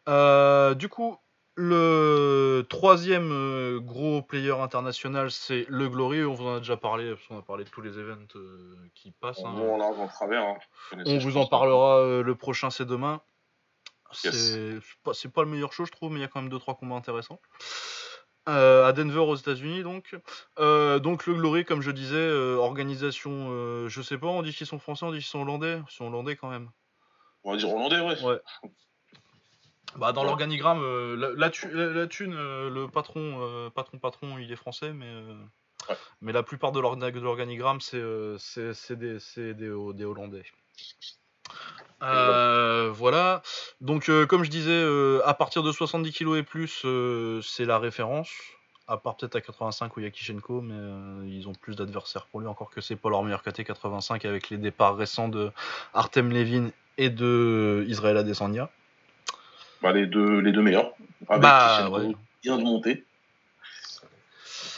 Euh, 0.07 0.73
du 0.75 0.89
coup, 0.89 1.17
Le 1.59 2.67
troisième 2.69 3.31
euh, 3.31 3.79
gros 3.79 4.21
player 4.21 4.51
international, 4.51 5.31
c'est 5.31 5.65
le 5.69 5.89
Glory. 5.89 6.23
On 6.23 6.35
vous 6.35 6.45
en 6.45 6.55
a 6.57 6.59
déjà 6.59 6.77
parlé, 6.77 7.15
parce 7.15 7.25
qu'on 7.25 7.39
a 7.39 7.41
parlé 7.41 7.63
de 7.63 7.69
tous 7.69 7.81
les 7.81 7.97
events 7.97 8.27
euh, 8.35 8.75
qui 8.93 9.09
passent. 9.09 9.43
hein. 9.43 9.55
On 9.57 9.81
en 9.81 10.07
travers. 10.07 10.43
hein. 10.43 10.57
Vous 10.91 10.97
connaissez, 10.97 11.15
On 11.15 11.17
vous 11.29 11.37
en 11.37 11.47
parlera. 11.47 11.97
euh, 11.97 12.21
le 12.21 12.35
prochain, 12.35 12.69
c'est 12.69 12.85
demain. 12.85 13.21
Yes. 14.23 14.57
C'est 15.13 15.31
pas, 15.31 15.43
le 15.43 15.49
meilleur 15.49 15.73
show, 15.73 15.85
je 15.85 15.91
trouve, 15.91 16.11
mais 16.11 16.19
il 16.19 16.21
y 16.21 16.25
a 16.25 16.27
quand 16.27 16.41
même 16.41 16.51
2-3 16.51 16.77
combats 16.77 16.95
intéressants. 16.95 17.39
Euh, 18.49 18.85
à 18.85 18.93
Denver, 18.93 19.19
aux 19.19 19.35
États-Unis, 19.35 19.83
donc. 19.83 20.15
Euh, 20.59 20.99
donc, 20.99 21.25
le 21.27 21.33
Glory, 21.33 21.65
comme 21.65 21.81
je 21.81 21.91
disais, 21.91 22.15
euh, 22.15 22.55
organisation, 22.55 23.87
je 23.89 24.01
sais 24.01 24.17
pas, 24.17 24.27
on 24.27 24.41
dit 24.41 24.53
qu'ils 24.53 24.67
sont 24.67 24.79
français, 24.79 25.05
on 25.05 25.11
dit 25.11 25.17
qu'ils 25.17 25.25
sont 25.27 25.41
hollandais. 25.41 25.81
Ils 25.89 25.93
sont 25.93 26.07
hollandais 26.07 26.35
quand 26.37 26.49
même. 26.49 26.69
On 27.43 27.51
va 27.51 27.57
dire 27.57 27.69
hollandais, 27.69 27.99
ouais. 27.99 28.21
Ouais. 28.23 28.39
Bah, 29.95 30.11
dans 30.11 30.21
Ouais. 30.21 30.27
l'organigramme, 30.27 30.81
la, 31.15 31.29
la 31.31 31.49
thu- 31.49 31.71
la- 31.71 31.87
la 31.91 32.07
thune, 32.07 32.35
le 32.35 32.87
patron, 32.87 33.71
patron, 33.73 33.97
patron, 33.97 34.37
il 34.37 34.51
est 34.51 34.55
français, 34.57 34.93
mais, 34.93 35.11
Ouais. 35.89 35.95
mais 36.21 36.33
la 36.33 36.43
plupart 36.43 36.71
de 36.71 36.79
l'orga- 36.79 37.09
de 37.09 37.19
l'organigramme, 37.19 37.79
c'est 37.81 37.97
des, 38.95 39.17
des 39.55 40.05
Hollandais. 40.05 40.43
Euh, 42.03 42.91
voilà. 42.93 43.41
Donc, 43.81 44.09
euh, 44.09 44.25
comme 44.25 44.43
je 44.43 44.49
disais, 44.49 44.69
euh, 44.71 45.21
à 45.25 45.33
partir 45.33 45.63
de 45.63 45.71
70 45.71 46.11
kg 46.13 46.35
et 46.37 46.43
plus, 46.43 46.83
euh, 46.85 47.41
c'est 47.41 47.65
la 47.65 47.79
référence. 47.79 48.29
À 48.89 48.95
part 48.97 49.17
peut-être 49.17 49.35
à 49.35 49.41
85 49.41 49.97
où 49.97 49.99
il 49.99 50.03
y 50.03 50.05
a 50.05 50.11
Kishenko, 50.11 50.61
mais 50.61 50.75
euh, 50.77 51.23
ils 51.27 51.49
ont 51.49 51.53
plus 51.53 51.75
d'adversaires 51.75 52.25
pour 52.27 52.39
lui, 52.39 52.47
encore 52.47 52.69
que 52.69 52.79
c'est 52.79 52.95
pas 52.95 53.09
leur 53.09 53.21
meilleur 53.23 53.43
KT 53.43 53.63
85 53.65 54.23
avec 54.25 54.49
les 54.49 54.57
départs 54.57 54.95
récents 54.95 55.27
de 55.27 55.51
Artem 55.93 56.31
Levin 56.31 56.69
et 56.97 57.09
de 57.09 57.83
Israël 57.87 58.15
Adesanya. 58.15 58.69
Bah, 59.81 59.91
les, 59.91 60.05
deux, 60.07 60.39
les 60.39 60.51
deux 60.53 60.61
meilleurs. 60.61 60.91
Avec 61.27 61.41
Bah, 61.41 61.77
Kishenko 61.79 61.97
ouais. 61.97 62.07
qui 62.41 62.47
vient 62.47 62.57
de 62.57 62.63
monter. 62.63 63.03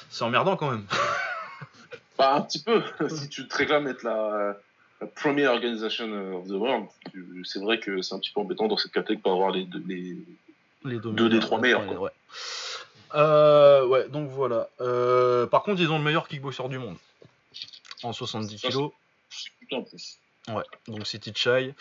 C'est 0.09 0.23
emmerdant 0.23 0.55
quand 0.57 0.71
même. 0.71 0.85
Bah, 2.17 2.33
un 2.35 2.41
petit 2.41 2.63
peu. 2.63 2.81
si 3.09 3.29
tu 3.29 3.47
te 3.47 3.55
réclames 3.57 3.87
être 3.87 4.01
la, 4.03 4.57
la 5.01 5.07
première 5.07 5.51
organisation 5.53 6.37
of 6.37 6.47
the 6.47 6.51
world, 6.51 6.87
c'est 7.43 7.59
vrai 7.59 7.79
que 7.79 8.01
c'est 8.01 8.15
un 8.15 8.19
petit 8.19 8.31
peu 8.31 8.41
embêtant 8.41 8.67
dans 8.67 8.77
cette 8.77 8.91
catégorie 8.91 9.21
pas 9.21 9.31
avoir 9.31 9.51
les 9.51 9.63
deux. 9.65 9.81
Les... 9.87 10.17
Les 10.85 10.97
deux, 10.99 11.11
Deux 11.11 11.29
des 11.29 11.39
trois 11.39 11.59
meilleurs, 11.59 11.81
Ouais, 11.81 11.87
quoi. 11.95 11.99
ouais. 12.05 12.11
Euh, 13.15 13.85
ouais, 13.87 14.07
donc 14.09 14.29
voilà. 14.29 14.69
Euh, 14.81 15.45
par 15.47 15.63
contre, 15.63 15.81
ils 15.81 15.91
ont 15.91 15.97
le 15.97 16.03
meilleur 16.03 16.27
kickboxer 16.27 16.69
du 16.69 16.77
monde. 16.79 16.95
En 18.03 18.13
70 18.13 18.57
Ça, 18.59 18.69
kg. 18.69 18.87
C'est 19.29 19.51
plutôt 19.57 19.75
en 19.77 19.83
plus. 19.83 20.19
Ouais, 20.47 20.63
donc 20.87 21.05
City 21.05 21.33
Chai. 21.35 21.73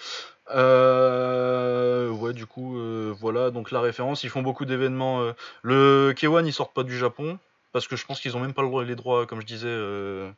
Euh, 0.51 2.09
ouais, 2.11 2.33
du 2.33 2.47
coup, 2.47 2.79
euh, 2.79 3.15
voilà, 3.19 3.51
donc 3.51 3.71
la 3.71 3.81
référence, 3.81 4.25
ils 4.25 4.31
font 4.31 4.43
beaucoup 4.43 4.65
d'événements. 4.65 5.23
euh, 5.23 5.33
le 5.63 6.13
K1, 6.17 6.47
ils 6.47 6.53
sortent 6.53 6.75
pas 6.75 6.83
du 6.83 6.97
Japon, 6.99 7.39
parce 7.73 7.87
que 7.87 7.97
je 7.97 8.05
pense 8.05 8.21
qu'ils 8.21 8.37
ont 8.37 8.41
même 8.41 8.55
pas 8.55 8.63
les 8.85 8.97
droits, 8.97 9.27
comme 9.27 9.41
je 9.41 9.47
disais, 9.47 9.69
euh, 9.69 10.31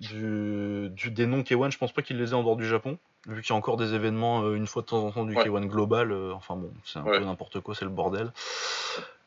du, 0.00 0.90
du- 0.90 1.10
des 1.10 1.26
noms 1.26 1.42
K1, 1.42 1.70
je 1.70 1.78
pense 1.78 1.92
pas 1.92 2.02
qu'ils 2.02 2.18
les 2.18 2.30
aient 2.30 2.34
en 2.34 2.42
dehors 2.42 2.56
du 2.56 2.66
Japon, 2.66 2.98
vu 3.26 3.42
qu'il 3.42 3.50
y 3.50 3.52
a 3.52 3.56
encore 3.56 3.76
des 3.76 3.94
événements 3.94 4.42
euh, 4.42 4.54
une 4.54 4.66
fois 4.66 4.82
de 4.82 4.86
temps 4.88 5.04
en 5.06 5.10
temps 5.12 5.24
du 5.24 5.34
Ouais. 5.36 5.44
K1 5.44 5.66
global, 5.66 6.12
euh, 6.12 6.32
enfin 6.34 6.56
bon, 6.56 6.72
c'est 6.84 6.98
un 6.98 7.04
Ouais. 7.04 7.18
peu 7.18 7.24
n'importe 7.24 7.60
quoi, 7.60 7.74
c'est 7.74 7.84
le 7.84 7.90
bordel. 7.90 8.32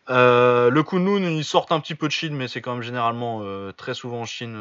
Euh, 0.10 0.69
le 0.69 0.84
Kunlun, 0.84 1.23
ils 1.23 1.43
sortent 1.43 1.71
un 1.71 1.80
petit 1.80 1.95
peu 1.95 2.08
de 2.08 2.12
Chine, 2.13 2.36
mais 2.36 2.47
c'est 2.47 2.62
quand 2.62 2.73
même 2.73 2.84
généralement 2.84 3.41
très 3.73 3.93
souvent 3.93 4.21
en 4.21 4.25
Chine. 4.25 4.56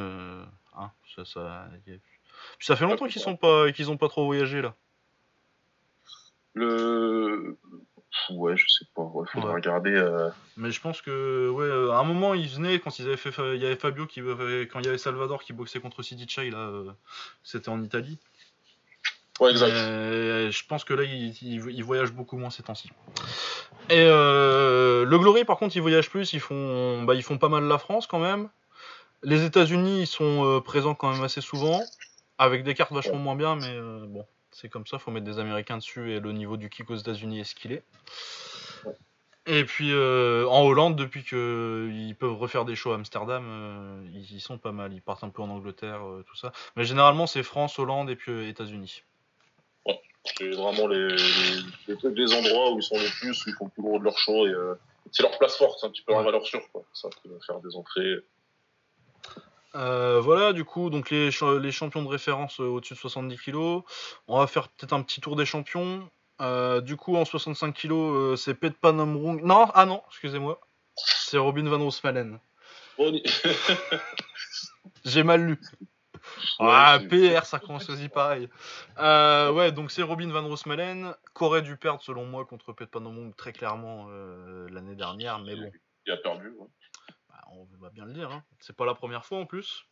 hein, 0.77 0.91
ça, 1.15 1.25
ça, 1.25 1.67
y 1.87 1.93
a- 1.93 1.97
Puis 2.59 2.67
ça 2.67 2.75
fait 2.77 2.85
longtemps 2.85 3.07
qu'ils 3.09 3.21
sont 3.23 3.37
pas, 3.37 3.71
qu'ils 3.73 3.91
ont 3.91 3.97
pas 3.97 4.09
trop 4.09 4.25
voyagé 4.27 4.61
là. 4.63 4.75
Le. 6.55 7.57
Ouais, 8.31 8.57
je 8.57 8.65
sais 8.69 8.85
pas. 8.95 9.03
Ouais, 9.03 9.27
faudra 9.33 9.51
Ouais. 9.51 9.55
regarder. 9.57 9.95
euh, 9.95 10.31
Mais 10.57 10.71
je 10.71 10.81
pense 10.81 11.03
que, 11.03 11.49
ouais, 11.51 11.65
euh, 11.65 11.91
à 11.93 11.99
un 11.99 12.05
moment, 12.05 12.35
ils 12.35 12.49
venaient 12.49 12.79
quand 12.81 12.99
ils 12.99 13.07
avaient 13.07 13.17
fait, 13.17 13.31
il 13.55 13.63
y 13.63 13.67
avait 13.67 13.77
Fabio 13.77 14.07
qui, 14.07 14.21
avait- 14.21 14.63
quand 14.69 14.81
il 14.81 14.87
y 14.87 14.89
avait 14.89 14.99
Salvador 14.99 15.43
qui 15.43 15.53
boxait 15.53 15.81
contre 15.81 16.03
City 16.03 16.27
Chai 16.29 16.51
là, 16.51 16.59
euh, 16.59 16.91
c'était 17.43 17.69
en 17.69 17.83
Italie. 17.83 18.19
Ouais, 19.39 19.51
exact. 19.51 19.71
Je 19.71 20.67
pense 20.67 20.85
que 20.85 20.95
là, 20.95 21.03
ils 21.05 21.37
il, 21.43 21.71
il 21.71 21.85
voyagent 21.85 22.13
beaucoup 22.13 22.39
moins 22.39 22.51
ces 22.51 22.63
temps-ci. 22.63 22.91
Et 23.91 24.01
euh, 24.01 25.05
le 25.05 25.19
Glory, 25.19 25.45
par 25.45 25.59
contre, 25.59 25.77
ils 25.77 25.83
voyagent 25.83 26.09
plus. 26.11 26.33
Ils 26.33 26.41
font, 26.41 27.03
bah, 27.03 27.15
ils 27.15 27.23
font 27.23 27.39
pas 27.39 27.49
mal 27.51 27.65
la 27.65 27.79
France 27.79 28.07
quand 28.07 28.19
même. 28.19 28.49
Les 29.23 29.45
États-Unis, 29.45 30.03
ils 30.03 30.07
sont 30.07 30.45
euh, 30.45 30.61
présents 30.61 30.95
quand 30.95 31.13
même 31.13 31.23
assez 31.23 31.41
souvent, 31.41 31.83
avec 32.39 32.65
des 32.65 32.75
cartes 32.75 32.93
vachement 32.93 33.19
moins 33.19 33.37
bien, 33.37 33.57
mais 33.57 33.75
euh, 33.75 34.05
bon, 34.07 34.25
c'est 34.57 34.69
comme 34.69 34.87
ça. 34.87 34.99
Faut 34.99 35.11
mettre 35.11 35.27
des 35.27 35.39
Américains 35.39 35.77
dessus 35.77 36.13
et 36.13 36.21
le 36.21 36.33
niveau 36.33 36.57
du 36.57 36.71
kick 36.71 36.91
aux 36.91 36.97
États-Unis 36.97 37.41
est 37.41 37.45
ce 37.45 37.55
qu'il 37.55 37.73
est. 37.73 37.85
Et 39.49 39.65
puis 39.65 39.93
euh, 39.93 40.45
en 40.49 40.63
Hollande, 40.65 40.97
depuis 40.97 41.23
qu'ils 41.23 42.17
peuvent 42.19 42.37
refaire 42.37 42.65
des 42.65 42.75
shows 42.75 42.91
à 42.93 42.97
Amsterdam, 42.97 43.45
euh, 43.47 44.09
ils 44.13 44.37
y 44.37 44.41
sont 44.41 44.59
pas 44.59 44.73
mal. 44.73 44.93
Ils 44.93 45.03
partent 45.03 45.23
un 45.23 45.29
peu 45.29 45.43
en 45.43 45.51
Angleterre, 45.51 46.05
euh, 46.05 46.25
tout 46.27 46.35
ça. 46.35 46.53
Mais 46.75 46.85
généralement, 46.85 47.29
c'est 47.29 47.45
France, 47.45 47.79
Hollande 47.79 48.11
et 48.11 48.17
puis 48.17 48.49
États-Unis. 48.49 49.03
C'est 50.25 50.51
vraiment 50.51 50.89
les, 50.89 51.07
les, 51.87 52.35
endroits 52.35 52.73
où 52.73 52.81
ils 52.81 52.83
sont 52.83 52.99
les 52.99 53.09
plus, 53.21 53.47
où 53.47 53.51
ils 53.51 53.55
font 53.55 53.67
le 53.67 53.71
plus 53.71 53.83
gros 53.83 53.99
de 54.01 54.05
leur 54.05 54.19
show. 54.19 54.45
et 54.45 54.53
C'est 55.13 55.23
leur 55.23 55.39
place 55.39 55.57
forte, 55.57 55.79
c'est 55.81 55.87
un 55.87 55.91
petit 55.91 56.03
peu 56.03 56.13
leur 56.13 56.25
valeur 56.25 56.45
sûre. 56.45 56.63
Quoi. 56.73 56.83
Ça 56.93 57.09
va 57.27 57.39
faire 57.47 57.61
des 57.61 57.77
entrées. 57.77 58.17
Euh, 59.77 60.21
voilà, 60.21 60.53
du 60.53 60.65
coup, 60.65 60.91
donc 60.91 61.11
les, 61.11 61.31
cha- 61.31 61.59
les 61.59 61.71
champions 61.71 62.03
de 62.03 62.09
référence 62.09 62.59
euh, 62.61 62.65
au-dessus 62.65 62.95
de 62.95 62.99
70 62.99 63.37
kg. 63.37 63.57
On 64.27 64.39
va 64.39 64.47
faire 64.47 64.69
peut-être 64.71 64.93
un 64.95 65.03
petit 65.03 65.21
tour 65.21 65.37
des 65.37 65.47
champions. 65.47 66.09
Euh, 66.41 66.81
du 66.81 66.97
coup, 66.97 67.17
en 67.17 67.25
65 67.25 67.73
kg, 67.75 67.93
euh, 67.93 68.37
c'est 68.37 68.55
Pet 68.55 68.77
Panomrung. 68.77 69.43
Non, 69.43 69.67
ah 69.75 69.87
non, 69.87 70.03
excusez-moi. 70.09 70.61
C'est 70.97 71.39
Robin 71.39 71.69
Van 71.69 71.79
Roosmalen. 71.79 72.39
Bon, 72.99 73.13
J'ai 75.05 75.23
mal 75.23 75.43
lu. 75.47 75.61
Ouais, 76.59 76.67
ah, 76.71 76.99
PR, 77.09 77.45
ça 77.47 77.59
commence 77.61 77.89
aussi 77.89 78.09
pareil. 78.09 78.49
Euh, 78.99 79.53
ouais, 79.53 79.71
donc 79.71 79.91
c'est 79.93 80.03
Robin 80.03 80.29
Van 80.31 80.45
Roosmalen, 80.47 81.15
qu'aurait 81.35 81.63
dû 81.63 81.77
perdre 81.77 82.03
selon 82.03 82.25
moi 82.27 82.45
contre 82.45 82.73
Pet 82.73 82.91
Panomrung 82.91 83.33
très 83.37 83.53
clairement 83.53 84.07
euh, 84.11 84.67
l'année 84.71 84.97
dernière, 84.97 85.39
mais 85.39 85.55
bon, 85.55 85.71
Il 86.07 86.13
a 86.13 86.17
perdu. 86.17 86.49
ouais. 86.59 86.67
On 87.53 87.67
va 87.81 87.91
bien 87.91 88.05
le 88.05 88.13
dire. 88.13 88.31
Hein. 88.31 88.43
C'est 88.61 88.77
pas 88.77 88.87
la 88.87 88.95
première 88.95 89.25
fois 89.25 89.39
en 89.39 89.47
plus. 89.47 89.85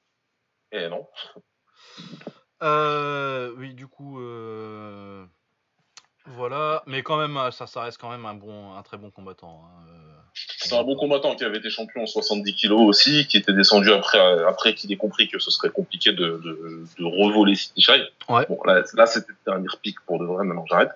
Eh 0.73 0.89
non. 0.89 1.07
Euh, 2.63 3.53
oui, 3.59 3.75
du 3.75 3.87
coup, 3.87 4.21
euh, 4.21 5.25
voilà, 6.27 6.83
mais 6.87 7.03
quand 7.03 7.19
même, 7.19 7.37
euh, 7.37 7.51
ça, 7.51 7.67
ça 7.67 7.83
reste 7.83 7.99
quand 8.01 8.11
même 8.11 8.25
un 8.27 8.35
bon, 8.35 8.75
un 8.75 8.83
très 8.83 8.97
bon 8.97 9.11
combattant. 9.11 9.65
hein. 9.67 9.85
C'est 10.35 10.77
un 10.77 10.83
bon 10.83 10.97
combattant 10.97 11.37
qui 11.37 11.45
avait 11.45 11.59
été 11.59 11.71
champion 11.71 12.03
en 12.03 12.07
70 12.07 12.55
kilos 12.55 12.81
aussi, 12.81 13.27
qui 13.29 13.37
était 13.37 13.53
descendu 13.53 13.93
après, 13.93 14.19
après 14.45 14.75
qu'il 14.75 14.91
ait 14.93 14.97
compris 14.97 15.29
que 15.29 15.39
ce 15.39 15.51
serait 15.51 15.71
compliqué 15.71 16.13
de, 16.13 16.41
de, 16.43 16.85
de 16.99 17.05
revoler 17.05 17.55
City 17.55 17.83
Shy. 17.83 18.03
Ouais. 18.29 18.45
Bon, 18.49 18.59
là, 18.65 18.83
là 18.95 19.07
c'était 19.07 19.31
le 19.31 19.37
dernier 19.47 19.69
pic 19.83 20.01
pour 20.07 20.19
de 20.19 20.25
vrai, 20.25 20.45
maintenant 20.45 20.65
j'arrête. 20.67 20.91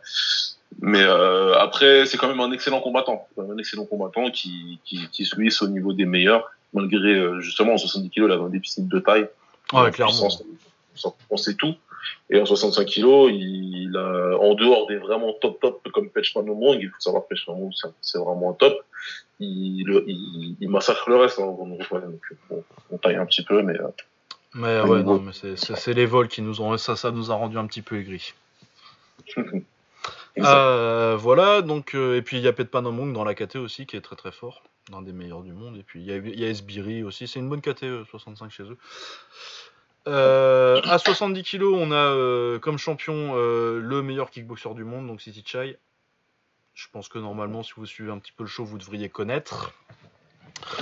Mais 0.80 1.02
euh, 1.02 1.54
après, 1.58 2.06
c'est 2.06 2.16
quand 2.18 2.28
même 2.28 2.40
un 2.40 2.52
excellent 2.52 2.80
combattant. 2.80 3.26
Un 3.36 3.56
excellent 3.58 3.84
combattant 3.86 4.30
qui, 4.30 4.78
qui, 4.84 5.08
qui 5.10 5.24
se 5.24 5.34
glisse 5.34 5.60
au 5.62 5.68
niveau 5.68 5.92
des 5.92 6.04
meilleurs, 6.04 6.48
malgré 6.72 7.14
euh, 7.14 7.40
justement 7.40 7.72
en 7.74 7.78
70 7.78 8.10
kilos, 8.10 8.28
il 8.30 8.32
avait 8.32 8.44
un 8.44 8.48
déficit 8.48 8.86
de 8.86 8.98
taille. 9.00 9.28
Ouais, 9.72 9.80
En 9.88 9.90
clairement. 9.90 10.28
on- 11.30 11.36
sait 11.36 11.54
tout. 11.54 11.74
Et 12.30 12.40
en 12.40 12.46
65 12.46 12.84
kilos, 12.86 13.30
il 13.34 13.92
a, 13.96 14.38
en 14.38 14.54
dehors 14.54 14.86
des 14.86 14.96
vraiment 14.96 15.32
top 15.34 15.60
top 15.60 15.86
comme 15.92 16.08
Pechman 16.10 16.48
au 16.48 16.54
monde, 16.54 16.78
il 16.80 16.88
faut 16.90 17.00
savoir 17.00 17.24
que 17.24 17.34
Pechman 17.34 17.54
au 17.56 17.60
monde, 17.64 17.72
c'est- 18.00 18.18
vraiment 18.18 18.50
un 18.50 18.54
top. 18.54 18.78
Il, 19.40 19.84
il, 20.06 20.56
il 20.60 20.68
massacre 20.70 21.08
le 21.10 21.16
reste, 21.16 21.38
hein, 21.38 21.46
donc 21.46 21.80
on 22.90 22.98
taille 22.98 23.16
un 23.16 23.26
petit 23.26 23.42
peu, 23.44 23.62
mais 23.62 23.78
euh, 23.80 23.88
Mais 24.54 24.80
ouais, 24.80 25.02
non, 25.02 25.20
mais 25.20 25.32
c'est 25.32 25.94
les 25.94 26.06
vols 26.06 26.28
qui 26.28 26.42
nous 26.42 26.60
ont, 26.60 26.76
ça, 26.78 26.96
ça 26.96 27.10
nous 27.10 27.30
a 27.30 27.34
rendu 27.34 27.58
un 27.58 27.66
petit 27.66 27.82
peu 27.82 27.98
aigris. 27.98 28.32
Euh, 30.38 31.16
voilà, 31.16 31.62
donc, 31.62 31.94
euh, 31.94 32.16
et 32.16 32.22
puis 32.22 32.38
il 32.38 32.42
y 32.42 32.48
a 32.48 32.52
Pet 32.52 32.70
Panomong 32.70 33.12
dans 33.12 33.24
la 33.24 33.34
KT 33.34 33.56
aussi 33.56 33.86
qui 33.86 33.96
est 33.96 34.00
très 34.00 34.16
très 34.16 34.32
fort, 34.32 34.62
l'un 34.92 35.02
des 35.02 35.12
meilleurs 35.12 35.42
du 35.42 35.52
monde. 35.52 35.76
Et 35.76 35.82
puis 35.82 36.00
il 36.00 36.06
y 36.06 36.12
a, 36.12 36.16
il 36.16 36.38
y 36.38 36.44
a 36.44 36.48
Esbiri 36.48 37.02
aussi, 37.02 37.26
c'est 37.26 37.40
une 37.40 37.48
bonne 37.48 37.60
KT 37.60 37.84
euh, 37.84 38.04
65 38.04 38.50
chez 38.50 38.64
eux. 38.64 38.78
Euh, 40.08 40.80
à 40.84 40.98
70 40.98 41.42
kg, 41.42 41.64
on 41.64 41.90
a 41.90 41.96
euh, 41.96 42.58
comme 42.58 42.78
champion 42.78 43.34
euh, 43.36 43.80
le 43.80 44.02
meilleur 44.02 44.30
kickboxer 44.30 44.74
du 44.74 44.84
monde, 44.84 45.06
donc 45.06 45.20
City 45.20 45.42
Chai. 45.44 45.78
Je 46.74 46.86
pense 46.92 47.08
que 47.08 47.18
normalement, 47.18 47.62
si 47.62 47.72
vous 47.76 47.86
suivez 47.86 48.10
un 48.10 48.18
petit 48.18 48.32
peu 48.32 48.44
le 48.44 48.48
show, 48.48 48.64
vous 48.64 48.78
devriez 48.78 49.08
connaître. 49.08 49.74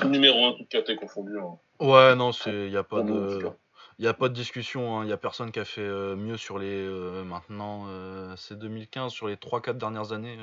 numéro 0.04 0.46
1 0.46 0.52
tout 0.52 0.66
KT 0.70 0.96
confondu. 0.96 1.38
Hein. 1.38 1.58
Ouais, 1.80 2.14
non, 2.14 2.30
il 2.46 2.68
n'y 2.68 2.76
a 2.76 2.84
pas 2.84 3.02
de. 3.02 3.50
Il 3.98 4.02
n'y 4.02 4.08
a 4.08 4.14
pas 4.14 4.28
de 4.28 4.34
discussion, 4.34 5.02
il 5.02 5.06
n'y 5.06 5.12
a 5.12 5.16
personne 5.16 5.50
qui 5.52 5.58
a 5.58 5.64
fait 5.64 5.80
euh, 5.80 6.16
mieux 6.16 6.36
sur 6.36 6.58
les. 6.58 6.84
euh, 6.84 7.24
maintenant, 7.24 7.86
euh, 7.88 8.34
c'est 8.36 8.58
2015, 8.58 9.10
sur 9.12 9.26
les 9.28 9.36
3-4 9.36 9.78
dernières 9.78 10.12
années. 10.12 10.38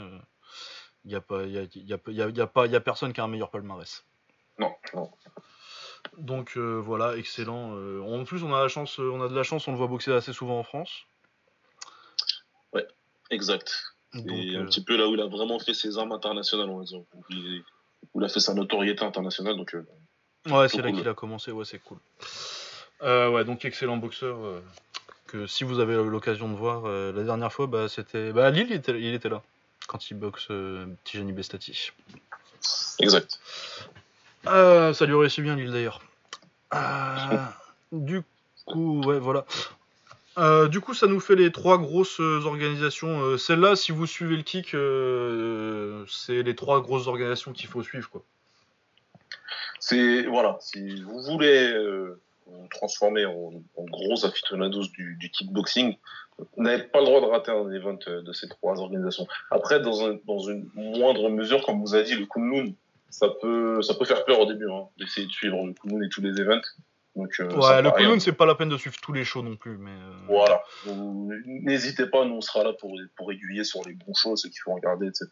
Il 1.05 1.09
n'y 1.09 1.15
a, 1.15 1.21
pas- 1.21 1.43
y 1.43 1.57
a, 1.59 1.63
y 1.75 1.93
a, 1.93 1.97
y 2.07 2.21
a- 2.21 2.29
y 2.29 2.41
a 2.41 2.47
pas- 2.47 2.65
y 2.65 2.75
a 2.75 2.79
personne 2.79 3.13
qui 3.13 3.21
a 3.21 3.25
un 3.25 3.27
meilleur 3.27 3.51
palmarès. 3.51 4.03
Non, 4.57 4.73
non. 4.95 5.11
Donc 6.17 6.57
euh, 6.57 6.79
voilà, 6.79 7.15
excellent. 7.17 7.75
Euh, 7.75 8.01
en 8.01 8.23
plus, 8.23 8.43
on 8.43 8.53
a, 8.53 8.61
la 8.61 8.67
chance, 8.69 8.97
on 8.99 9.21
a 9.21 9.27
de 9.27 9.35
la 9.35 9.43
chance, 9.43 9.67
on 9.67 9.71
le 9.71 9.77
voit 9.77 9.87
boxer 9.87 10.11
assez 10.13 10.33
souvent 10.33 10.57
en 10.59 10.63
France. 10.63 11.05
Exact. 13.29 13.83
Donc, 14.13 14.27
Et 14.27 14.55
un 14.55 14.65
petit 14.65 14.83
peu 14.83 14.95
là 14.95 15.07
où 15.07 15.15
il 15.15 15.21
a 15.21 15.25
vraiment 15.25 15.57
fait 15.57 15.73
ses 15.73 15.97
armes 15.97 16.11
internationales, 16.11 16.69
on 16.69 16.77
va 16.79 16.83
dire. 16.83 17.01
Il- 17.29 17.63
où 18.13 18.21
il 18.21 18.25
a 18.25 18.29
fait 18.29 18.39
sa 18.41 18.53
notoriété 18.53 19.03
internationale. 19.03 19.57
Donc, 19.57 19.73
ouais, 19.73 20.69
c'est 20.69 20.81
là 20.81 20.91
qu'il 20.91 21.07
a 21.07 21.13
commencé, 21.15 21.51
ouais, 21.51 21.65
c'est 21.65 21.79
cool. 21.79 21.97
Euh, 23.03 23.29
ouais, 23.29 23.43
donc 23.45 23.65
excellent 23.65 23.97
boxeur. 23.97 24.37
que 25.27 25.47
si 25.47 25.63
vous 25.63 25.79
avez 25.79 25.95
l'occasion 25.95 26.49
de 26.49 26.55
voir, 26.55 26.87
la 26.87 27.23
dernière 27.23 27.51
fois, 27.51 27.67
bah, 27.67 27.87
c'était. 27.89 28.31
Bah, 28.31 28.49
Lille, 28.49 28.67
il 28.69 28.75
était, 28.75 28.99
il 28.99 29.13
était 29.13 29.29
là, 29.29 29.41
quand 29.87 30.09
il 30.09 30.15
boxe 30.15 30.49
Tijani 31.03 31.33
Bestati. 31.33 31.91
Exact. 32.99 33.39
ça 34.45 35.05
lui 35.05 35.15
réussit 35.15 35.43
bien, 35.43 35.55
Lille 35.55 35.71
d'ailleurs. 35.71 36.01
du 37.91 38.21
coup, 38.65 39.01
ouais, 39.03 39.19
voilà. 39.19 39.45
Euh, 40.37 40.67
du 40.67 40.81
coup, 40.81 40.93
ça 40.93 41.07
nous 41.07 41.19
fait 41.19 41.35
les 41.35 41.51
trois 41.51 41.77
grosses 41.77 42.19
euh, 42.19 42.41
organisations. 42.45 43.21
Euh, 43.21 43.37
celle-là, 43.37 43.75
si 43.75 43.91
vous 43.91 44.07
suivez 44.07 44.35
le 44.35 44.41
kick, 44.41 44.69
c'est 46.09 46.41
les 46.41 46.55
trois 46.55 46.81
grosses 46.81 47.07
organisations 47.07 47.53
qu'il 47.53 47.69
faut 47.69 47.83
suivre, 47.83 48.09
quoi. 48.09 48.23
C'est 49.79 50.23
voilà, 50.23 50.57
si 50.61 51.01
vous 51.01 51.21
voulez 51.23 51.73
vous 52.47 52.67
transformer 52.67 53.25
en, 53.25 53.51
gros 53.77 54.25
aficionados 54.25 54.87
du, 54.93 55.31
kickboxing, 55.31 55.95
vous 56.37 56.63
n'avez 56.63 56.83
pas 56.83 56.99
le 56.99 57.05
droit 57.05 57.21
de 57.21 57.25
rater 57.25 57.51
un 57.51 57.69
event 57.71 57.99
de 58.07 58.33
ces 58.33 58.47
trois 58.47 58.79
organisations. 58.79 59.27
Après, 59.51 59.79
dans, 59.79 60.13
dans 60.25 60.39
une 60.39 60.69
moindre 60.73 61.29
mesure, 61.29 61.65
comme 61.65 61.81
vous 61.81 61.95
a 61.95 62.01
dit, 62.01 62.15
le 62.15 62.25
Kunlun, 62.25 62.73
ça 63.09 63.29
peut, 63.41 63.81
ça 63.81 63.93
peut 63.93 64.05
faire 64.05 64.25
peur 64.25 64.39
au 64.39 64.45
début, 64.45 64.69
hein, 64.69 64.87
d'essayer 64.97 65.27
de 65.27 65.31
suivre 65.31 65.65
le 65.65 65.73
Kunlun 65.73 66.03
et 66.03 66.09
tous 66.09 66.21
les 66.21 66.39
events. 66.41 66.61
Donc, 67.16 67.32
euh, 67.39 67.55
ouais, 67.55 67.82
le 67.84 68.20
c'est 68.20 68.32
pas 68.32 68.47
la 68.47 68.55
peine 68.55 68.70
de 68.70 68.78
suivre 68.78 68.95
tous 68.99 69.14
les 69.14 69.24
shows 69.24 69.43
non 69.43 69.55
plus. 69.55 69.78
Mais 69.78 69.91
euh, 69.91 70.11
Voilà. 70.28 70.64
N'hésitez 71.45 72.07
pas, 72.07 72.26
nous 72.26 72.36
on 72.36 72.41
sera 72.41 72.64
là 72.64 72.74
pour, 72.74 72.97
pour 73.16 73.32
aiguiller 73.32 73.64
sur 73.64 73.84
les 73.86 73.93
bons 73.93 74.16
shows, 74.16 74.36
ceux 74.36 74.49
qu'il 74.49 74.61
faut 74.64 74.74
regarder, 74.74 75.07
etc. 75.07 75.28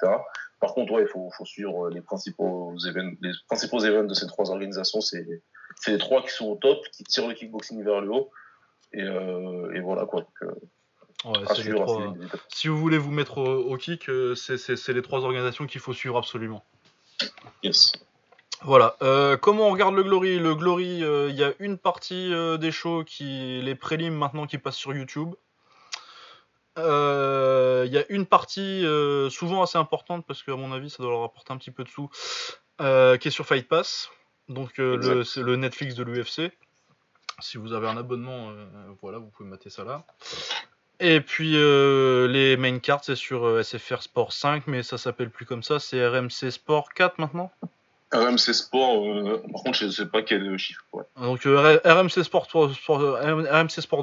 Par 0.59 0.75
contre, 0.75 0.93
ouais, 0.93 1.01
il 1.03 1.07
faut, 1.07 1.31
faut, 1.35 1.45
suivre 1.45 1.89
les 1.89 2.01
principaux, 2.01 2.75
événements, 2.87 3.17
les 3.21 3.31
principaux 3.47 3.79
événements 3.79 4.07
de 4.07 4.13
ces 4.13 4.27
trois 4.27 4.51
organisations. 4.51 5.01
C'est 5.01 5.25
les 5.87 5.97
trois 5.97 6.21
qui 6.21 6.29
sont 6.29 6.49
au 6.49 6.55
top, 6.55 6.79
qui 6.91 7.03
tirent 7.03 7.27
le 7.27 7.33
kickboxing 7.33 7.83
vers 7.83 8.01
le 8.01 8.11
haut. 8.11 8.31
Et, 8.93 9.01
euh, 9.01 9.73
et 9.73 9.79
voilà 9.79 10.05
quoi. 10.05 10.21
Donc, 10.21 11.37
ouais, 11.37 11.63
les 11.63 11.73
trois... 11.73 12.13
Si 12.49 12.67
vous 12.67 12.77
voulez 12.77 12.99
vous 12.99 13.11
mettre 13.11 13.39
au, 13.39 13.73
au 13.73 13.77
kick, 13.77 14.07
c'est 14.35 14.93
les 14.93 15.01
trois 15.01 15.21
organisations 15.21 15.65
qu'il 15.65 15.81
faut 15.81 15.93
suivre 15.93 16.17
absolument. 16.17 16.63
Yes. 17.63 17.93
Voilà. 18.63 18.95
Euh, 19.01 19.37
comment 19.37 19.67
on 19.67 19.71
regarde 19.71 19.95
le 19.95 20.03
Glory? 20.03 20.37
Le 20.37 20.53
Glory, 20.53 21.03
euh, 21.03 21.29
il 21.29 21.35
y 21.35 21.43
a 21.43 21.53
une 21.59 21.77
partie 21.77 22.31
euh, 22.31 22.57
des 22.57 22.71
shows 22.71 23.03
qui, 23.03 23.59
les 23.61 23.75
prélims 23.75 24.15
maintenant 24.15 24.45
qui 24.45 24.57
passent 24.59 24.75
sur 24.75 24.93
YouTube. 24.93 25.33
Il 26.77 27.91
y 27.91 27.97
a 27.97 28.05
une 28.09 28.25
partie 28.25 28.85
souvent 29.29 29.61
assez 29.61 29.77
importante 29.77 30.25
parce 30.25 30.41
qu'à 30.41 30.55
mon 30.55 30.71
avis 30.71 30.89
ça 30.89 31.03
doit 31.03 31.11
leur 31.11 31.23
apporter 31.23 31.51
un 31.51 31.57
petit 31.57 31.71
peu 31.71 31.83
de 31.83 31.89
sous, 31.89 32.09
qui 32.79 33.27
est 33.27 33.31
sur 33.31 33.45
Fight 33.45 33.67
Pass, 33.67 34.09
donc 34.47 34.77
le, 34.77 35.23
c'est 35.23 35.41
le 35.41 35.57
Netflix 35.57 35.95
de 35.95 36.03
l'UFC. 36.03 36.51
Si 37.39 37.57
vous 37.57 37.73
avez 37.73 37.87
un 37.87 37.97
abonnement, 37.97 38.53
voilà, 39.01 39.17
vous 39.17 39.27
pouvez 39.27 39.49
mater 39.49 39.69
ça 39.69 39.83
là. 39.83 40.05
Et 40.99 41.19
puis 41.21 41.51
les 41.51 42.57
main 42.57 42.79
cards 42.79 43.03
c'est 43.03 43.15
sur 43.15 43.63
SFR 43.63 44.01
Sport 44.01 44.31
5, 44.31 44.65
mais 44.67 44.81
ça 44.81 44.97
s'appelle 44.97 45.29
plus 45.29 45.45
comme 45.45 45.63
ça, 45.63 45.79
c'est 45.79 46.07
RMC 46.07 46.51
Sport 46.51 46.93
4 46.93 47.19
maintenant? 47.19 47.51
RMC 48.13 48.53
Sport, 48.53 49.05
euh, 49.05 49.41
par 49.51 49.63
contre, 49.63 49.77
je 49.77 49.85
ne 49.85 49.91
sais 49.91 50.05
pas 50.05 50.21
quel 50.21 50.57
chiffre. 50.57 50.83
Ouais. 50.91 51.03
Donc 51.15 51.45
euh, 51.45 51.79
RMC 51.85 52.23
Sport, 52.23 52.47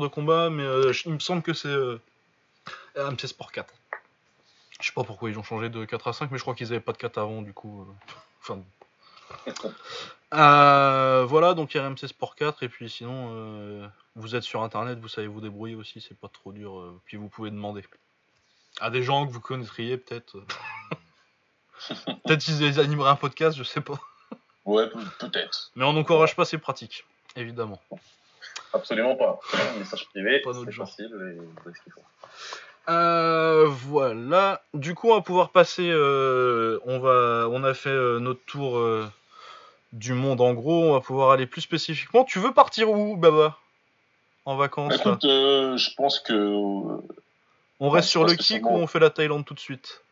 de 0.01 0.07
combat, 0.07 0.49
mais 0.51 0.63
euh, 0.63 0.93
il 1.05 1.13
me 1.13 1.19
semble 1.19 1.43
que 1.43 1.53
c'est 1.53 1.75
RMC 2.97 3.27
Sport 3.27 3.53
4. 3.53 3.75
Je 4.81 4.87
sais 4.87 4.93
pas 4.93 5.05
pourquoi 5.05 5.29
ils 5.29 5.39
ont 5.39 5.43
changé 5.43 5.69
de 5.69 5.85
4 5.85 6.09
à 6.09 6.13
5, 6.13 6.31
mais 6.31 6.39
je 6.39 6.43
crois 6.43 6.55
qu'ils 6.55 6.69
avaient 6.69 6.81
pas 6.81 6.93
de 6.93 6.99
4 6.99 7.19
avant, 7.19 7.43
du 7.43 7.53
coup. 7.53 7.87
Enfin. 8.41 8.63
voilà, 10.33 11.53
donc 11.53 11.73
RMC 11.75 12.07
Sport 12.07 12.35
4, 12.35 12.63
et 12.63 12.69
puis 12.71 12.89
sinon, 12.89 13.91
vous 14.15 14.35
êtes 14.35 14.43
sur 14.43 14.63
internet, 14.63 14.99
vous 15.01 15.09
savez 15.09 15.27
vous 15.27 15.43
débrouiller 15.43 15.75
aussi, 15.75 16.01
c'est 16.01 16.19
pas 16.19 16.29
trop 16.29 16.53
dur, 16.53 16.95
puis 17.05 17.19
vous 17.19 17.29
pouvez 17.29 17.51
demander. 17.51 17.83
À 18.81 18.89
des 18.89 19.03
gens 19.03 19.27
que 19.27 19.33
vous 19.33 19.41
connaîtriez 19.41 19.99
peut-être. 19.99 20.39
peut-être 22.25 22.41
qu'ils 22.41 22.81
animeraient 22.81 23.11
un 23.11 23.17
podcast, 23.17 23.57
je 23.57 23.63
sais 23.63 23.81
pas. 23.81 23.99
Ouais, 24.65 24.89
peut-être. 25.19 25.71
Mais 25.77 25.85
on 25.85 25.93
n'encourage 25.93 26.37
pas 26.37 26.45
ces 26.45 26.59
pratiques, 26.59 27.05
évidemment. 27.37 27.81
Absolument 28.75 29.17
pas. 29.17 29.41
Un 29.55 29.79
message 29.79 30.07
privé, 30.09 30.43
c'est 30.45 30.73
facile 30.73 31.39
et 31.67 31.71
ce 31.73 31.83
qu'il 31.83 31.93
faut. 31.93 32.03
Euh, 32.89 33.67
voilà. 33.67 34.63
Du 34.75 34.95
coup, 34.95 35.11
on 35.11 35.15
va 35.15 35.21
pouvoir 35.21 35.51
passer. 35.51 35.89
Euh, 35.91 36.79
on 36.85 36.99
va, 36.99 37.49
on 37.51 37.63
a 37.65 37.75
fait 37.75 37.91
euh, 37.91 38.19
notre 38.19 38.41
tour 38.47 38.81
du 39.93 40.13
monde 40.13 40.41
en 40.41 40.55
gros. 40.55 40.85
On 40.85 40.93
va 40.93 41.01
pouvoir 41.01 41.31
aller 41.31 41.47
plus 41.47 41.61
spécifiquement. 41.61 42.25
Tu 42.25 42.39
veux 42.39 42.53
partir 42.53 42.91
où, 42.91 43.17
Baba? 43.17 43.57
En 44.45 44.57
vacances 44.57 44.95
Écoute, 44.95 45.23
je 45.23 45.95
pense 45.95 46.21
que. 46.21 47.01
On 47.81 47.91
reste 47.91 48.09
sur 48.09 48.25
le 48.25 48.35
kick 48.35 48.65
ou 48.65 48.75
on 48.75 48.87
fait 48.87 48.99
la 48.99 49.11
Thaïlande 49.11 49.45
tout 49.45 49.55
de 49.55 49.61
suite? 49.61 50.03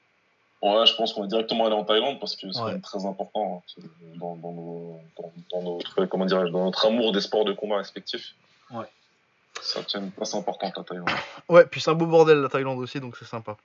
Ouais, 0.67 0.85
je 0.85 0.95
pense 0.97 1.13
qu'on 1.13 1.21
va 1.21 1.27
directement 1.29 1.67
aller 1.67 1.77
en 1.77 1.85
Thaïlande 1.85 2.19
parce 2.19 2.35
que 2.35 2.51
c'est 2.51 2.83
très 2.83 3.07
important 3.07 3.63
hein, 3.79 3.83
dans, 4.17 4.37
notre, 5.63 6.07
comment 6.07 6.27
dans 6.27 6.65
notre 6.65 6.87
amour 6.87 7.13
des 7.13 7.21
sports 7.21 7.45
de 7.45 7.53
combat 7.53 7.77
respectifs. 7.77 8.35
Ouais. 8.73 8.87
Ça 9.63 9.85
tient 9.85 10.01
une 10.01 10.11
place 10.11 10.35
importante 10.35 10.77
la 10.77 10.83
Thaïlande. 10.83 11.09
Ouais, 11.49 11.67
puis 11.67 11.81
c'est 11.81 11.91
un 11.91 11.95
beau 11.95 12.07
bordel 12.07 12.39
la 12.39 12.49
Thaïlande 12.49 12.81
aussi, 12.81 12.99
donc 12.99 13.17
c'est 13.17 13.27
sympa. 13.27 13.57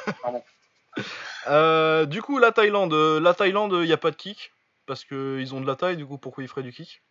euh, 1.46 2.06
du 2.06 2.22
coup, 2.22 2.38
la 2.38 2.50
Thaïlande, 2.50 2.92
euh, 2.92 3.20
la 3.20 3.34
Thaïlande, 3.34 3.74
il 3.74 3.86
n'y 3.86 3.92
a 3.92 3.96
pas 3.96 4.10
de 4.10 4.16
kick 4.16 4.50
parce 4.86 5.04
qu'ils 5.04 5.54
ont 5.54 5.60
de 5.60 5.66
la 5.66 5.76
taille. 5.76 5.96
Du 5.96 6.06
coup, 6.06 6.18
pourquoi 6.18 6.42
ils 6.42 6.48
feraient 6.48 6.64
du 6.64 6.72
kick? 6.72 7.02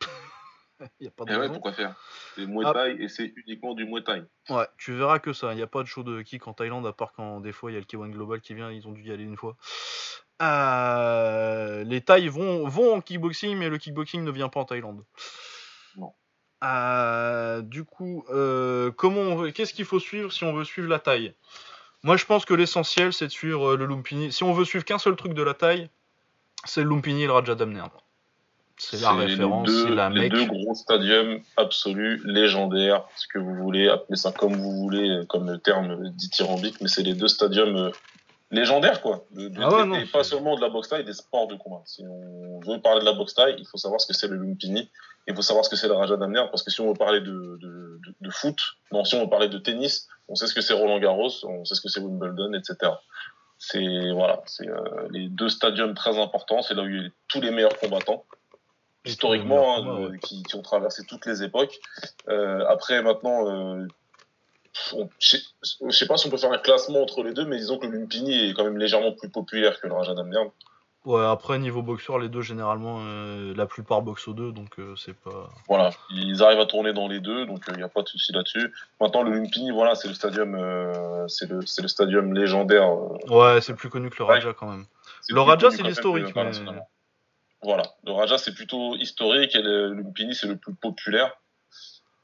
Il 0.99 1.05
y 1.05 1.07
a 1.07 1.11
pas 1.11 1.25
de 1.25 1.33
eh 1.33 1.37
ouais, 1.37 1.47
pourquoi 1.47 1.73
faire? 1.73 1.95
C'est 2.35 2.45
Muay 2.45 2.65
ah. 2.65 2.73
Thai 2.73 3.01
et 3.01 3.07
c'est 3.07 3.33
uniquement 3.35 3.73
du 3.73 3.85
Muay 3.85 4.03
Thai. 4.03 4.23
Ouais, 4.49 4.67
tu 4.77 4.93
verras 4.93 5.19
que 5.19 5.33
ça. 5.33 5.53
Il 5.53 5.57
n'y 5.57 5.61
a 5.61 5.67
pas 5.67 5.83
de 5.83 5.87
show 5.87 6.03
de 6.03 6.21
kick 6.21 6.47
en 6.47 6.53
Thaïlande, 6.53 6.85
à 6.87 6.93
part 6.93 7.13
quand 7.13 7.41
des 7.41 7.51
fois 7.51 7.71
il 7.71 7.75
y 7.75 7.77
a 7.77 7.79
le 7.79 7.85
K1 7.85 8.11
Global 8.11 8.41
qui 8.41 8.53
vient, 8.53 8.71
ils 8.71 8.87
ont 8.87 8.91
dû 8.91 9.03
y 9.03 9.11
aller 9.11 9.23
une 9.23 9.37
fois. 9.37 9.57
Euh, 10.41 11.83
les 11.83 12.01
Thaïs 12.01 12.29
vont, 12.29 12.67
vont 12.67 12.95
en 12.95 13.01
kickboxing, 13.01 13.57
mais 13.57 13.69
le 13.69 13.77
kickboxing 13.77 14.23
ne 14.23 14.31
vient 14.31 14.49
pas 14.49 14.59
en 14.59 14.65
Thaïlande. 14.65 15.03
Non. 15.97 16.13
Euh, 16.63 17.61
du 17.61 17.83
coup, 17.83 18.25
euh, 18.29 18.91
comment, 18.91 19.51
qu'est-ce 19.51 19.73
qu'il 19.73 19.85
faut 19.85 19.99
suivre 19.99 20.31
si 20.31 20.43
on 20.43 20.53
veut 20.53 20.63
suivre 20.63 20.87
la 20.87 20.99
taille 20.99 21.35
Moi, 22.03 22.17
je 22.17 22.25
pense 22.25 22.45
que 22.45 22.53
l'essentiel, 22.53 23.13
c'est 23.13 23.27
de 23.27 23.31
suivre 23.31 23.75
le 23.75 23.85
Lumpini. 23.85 24.31
Si 24.31 24.43
on 24.43 24.53
veut 24.53 24.65
suivre 24.65 24.85
qu'un 24.85 24.99
seul 24.99 25.15
truc 25.15 25.33
de 25.33 25.43
la 25.43 25.53
taille, 25.53 25.89
c'est 26.65 26.83
le 26.83 26.89
Lumpini 26.89 27.23
et 27.23 27.27
le 27.27 27.33
Raja 27.33 27.55
Damner. 27.55 27.83
C'est 28.83 28.99
la 28.99 29.13
référence, 29.13 29.69
c'est 29.69 29.93
la 29.93 30.09
mec. 30.09 30.23
Les 30.23 30.29
deux 30.29 30.45
gros 30.45 30.73
stadiums 30.73 31.39
absolus, 31.55 32.19
légendaires, 32.25 33.05
ce 33.15 33.27
que 33.27 33.37
vous 33.37 33.53
voulez, 33.53 33.87
appelez 33.87 34.17
ça 34.17 34.31
comme 34.31 34.55
vous 34.55 34.71
voulez, 34.71 35.21
comme 35.29 35.47
le 35.51 35.59
terme 35.59 36.09
dithyrambique, 36.09 36.81
mais 36.81 36.87
c'est 36.87 37.03
les 37.03 37.13
deux 37.13 37.27
stadiums 37.27 37.75
euh, 37.75 37.91
légendaires, 38.49 39.01
quoi. 39.01 39.23
ah 39.37 39.85
et 40.01 40.05
pas 40.07 40.23
seulement 40.23 40.55
de 40.55 40.61
la 40.61 40.69
boxe 40.69 40.89
taille, 40.89 41.05
des 41.05 41.13
sports 41.13 41.47
de 41.47 41.55
combat. 41.57 41.83
Si 41.85 42.03
on 42.09 42.59
veut 42.61 42.81
parler 42.81 43.01
de 43.01 43.05
la 43.05 43.13
boxe 43.13 43.35
taille, 43.35 43.55
il 43.59 43.67
faut 43.67 43.77
savoir 43.77 44.01
ce 44.01 44.07
que 44.07 44.15
c'est 44.15 44.27
le 44.27 44.37
Lumpini, 44.37 44.89
il 45.27 45.35
faut 45.35 45.43
savoir 45.43 45.63
ce 45.63 45.69
que 45.69 45.75
c'est 45.75 45.87
le 45.87 45.93
Raja 45.93 46.17
Damner, 46.17 46.45
parce 46.49 46.63
que 46.63 46.71
si 46.71 46.81
on 46.81 46.87
veut 46.87 46.97
parler 46.97 47.21
de, 47.21 47.59
de, 47.61 48.01
de, 48.19 48.29
foot, 48.31 48.57
non, 48.91 49.05
si 49.05 49.13
on 49.13 49.21
veut 49.21 49.29
parler 49.29 49.47
de 49.47 49.59
tennis, 49.59 50.07
on 50.27 50.33
sait 50.33 50.47
ce 50.47 50.55
que 50.55 50.61
c'est 50.61 50.73
Roland 50.73 50.99
Garros, 50.99 51.29
on 51.43 51.65
sait 51.65 51.75
ce 51.75 51.81
que 51.81 51.87
c'est 51.87 51.99
Wimbledon, 51.99 52.53
etc. 52.53 52.93
C'est 53.59 54.11
voilà, 54.15 54.41
c'est 54.47 54.67
euh, 54.67 55.07
les 55.11 55.29
deux 55.29 55.49
stadiums 55.49 55.93
très 55.93 56.19
importants, 56.19 56.63
c'est 56.63 56.73
là 56.73 56.81
où 56.81 56.87
il 56.87 57.03
y 57.03 57.05
a 57.05 57.09
tous 57.27 57.41
les 57.41 57.51
meilleurs 57.51 57.77
combattants 57.77 58.25
historiquement, 59.05 59.77
hein, 59.77 60.17
qui, 60.21 60.43
qui, 60.43 60.55
ont 60.55 60.61
traversé 60.61 61.03
toutes 61.05 61.25
les 61.25 61.43
époques. 61.43 61.79
Euh, 62.29 62.65
après, 62.67 63.01
maintenant, 63.01 63.47
euh, 63.49 63.87
je 65.19 65.37
sais 65.89 66.07
pas 66.07 66.17
si 66.17 66.27
on 66.27 66.29
peut 66.29 66.37
faire 66.37 66.51
un 66.51 66.57
classement 66.57 67.01
entre 67.01 67.23
les 67.23 67.33
deux, 67.33 67.45
mais 67.45 67.57
disons 67.57 67.77
que 67.77 67.87
le 67.87 67.97
Lumpini 67.97 68.49
est 68.49 68.53
quand 68.53 68.63
même 68.63 68.77
légèrement 68.77 69.11
plus 69.11 69.29
populaire 69.29 69.79
que 69.79 69.87
le 69.87 69.93
Raja 69.93 70.13
Damnern. 70.13 70.49
Ouais, 71.03 71.25
après, 71.25 71.57
niveau 71.57 71.81
boxeur, 71.81 72.19
les 72.19 72.29
deux, 72.29 72.43
généralement, 72.43 72.99
euh, 73.01 73.55
la 73.55 73.65
plupart 73.65 74.03
boxent 74.03 74.27
aux 74.27 74.33
deux, 74.33 74.51
donc 74.51 74.75
c'est 74.95 75.19
pas. 75.19 75.49
Voilà, 75.67 75.89
ils 76.11 76.43
arrivent 76.43 76.59
à 76.59 76.67
tourner 76.67 76.93
dans 76.93 77.07
les 77.07 77.19
deux, 77.19 77.47
donc 77.47 77.63
il 77.69 77.77
n'y 77.77 77.81
a 77.81 77.89
pas 77.89 78.03
de 78.03 78.07
souci 78.07 78.31
là-dessus. 78.33 78.71
Maintenant, 78.99 79.23
le 79.23 79.31
Lumpini, 79.31 79.71
voilà, 79.71 79.95
c'est 79.95 80.09
le 80.09 80.13
stadium, 80.13 80.55
c'est 81.27 81.49
le, 81.49 81.61
le 81.61 81.87
stadium 81.87 82.35
légendaire. 82.35 82.87
ouais, 83.31 83.61
c'est 83.61 83.73
plus 83.73 83.89
connu 83.89 84.11
que 84.11 84.17
le 84.19 84.25
Raja 84.25 84.53
quand 84.53 84.69
même. 84.69 84.85
Le 85.29 85.41
Raja, 85.41 85.71
c'est 85.71 85.81
l'historique, 85.81 86.35
mais. 86.35 86.51
Voilà, 87.63 87.83
le 88.05 88.11
Raja 88.11 88.37
c'est 88.37 88.53
plutôt 88.53 88.95
historique 88.95 89.55
et 89.55 89.61
le 89.61 89.93
Lumpini 89.93 90.33
c'est 90.33 90.47
le 90.47 90.57
plus 90.57 90.73
populaire. 90.73 91.31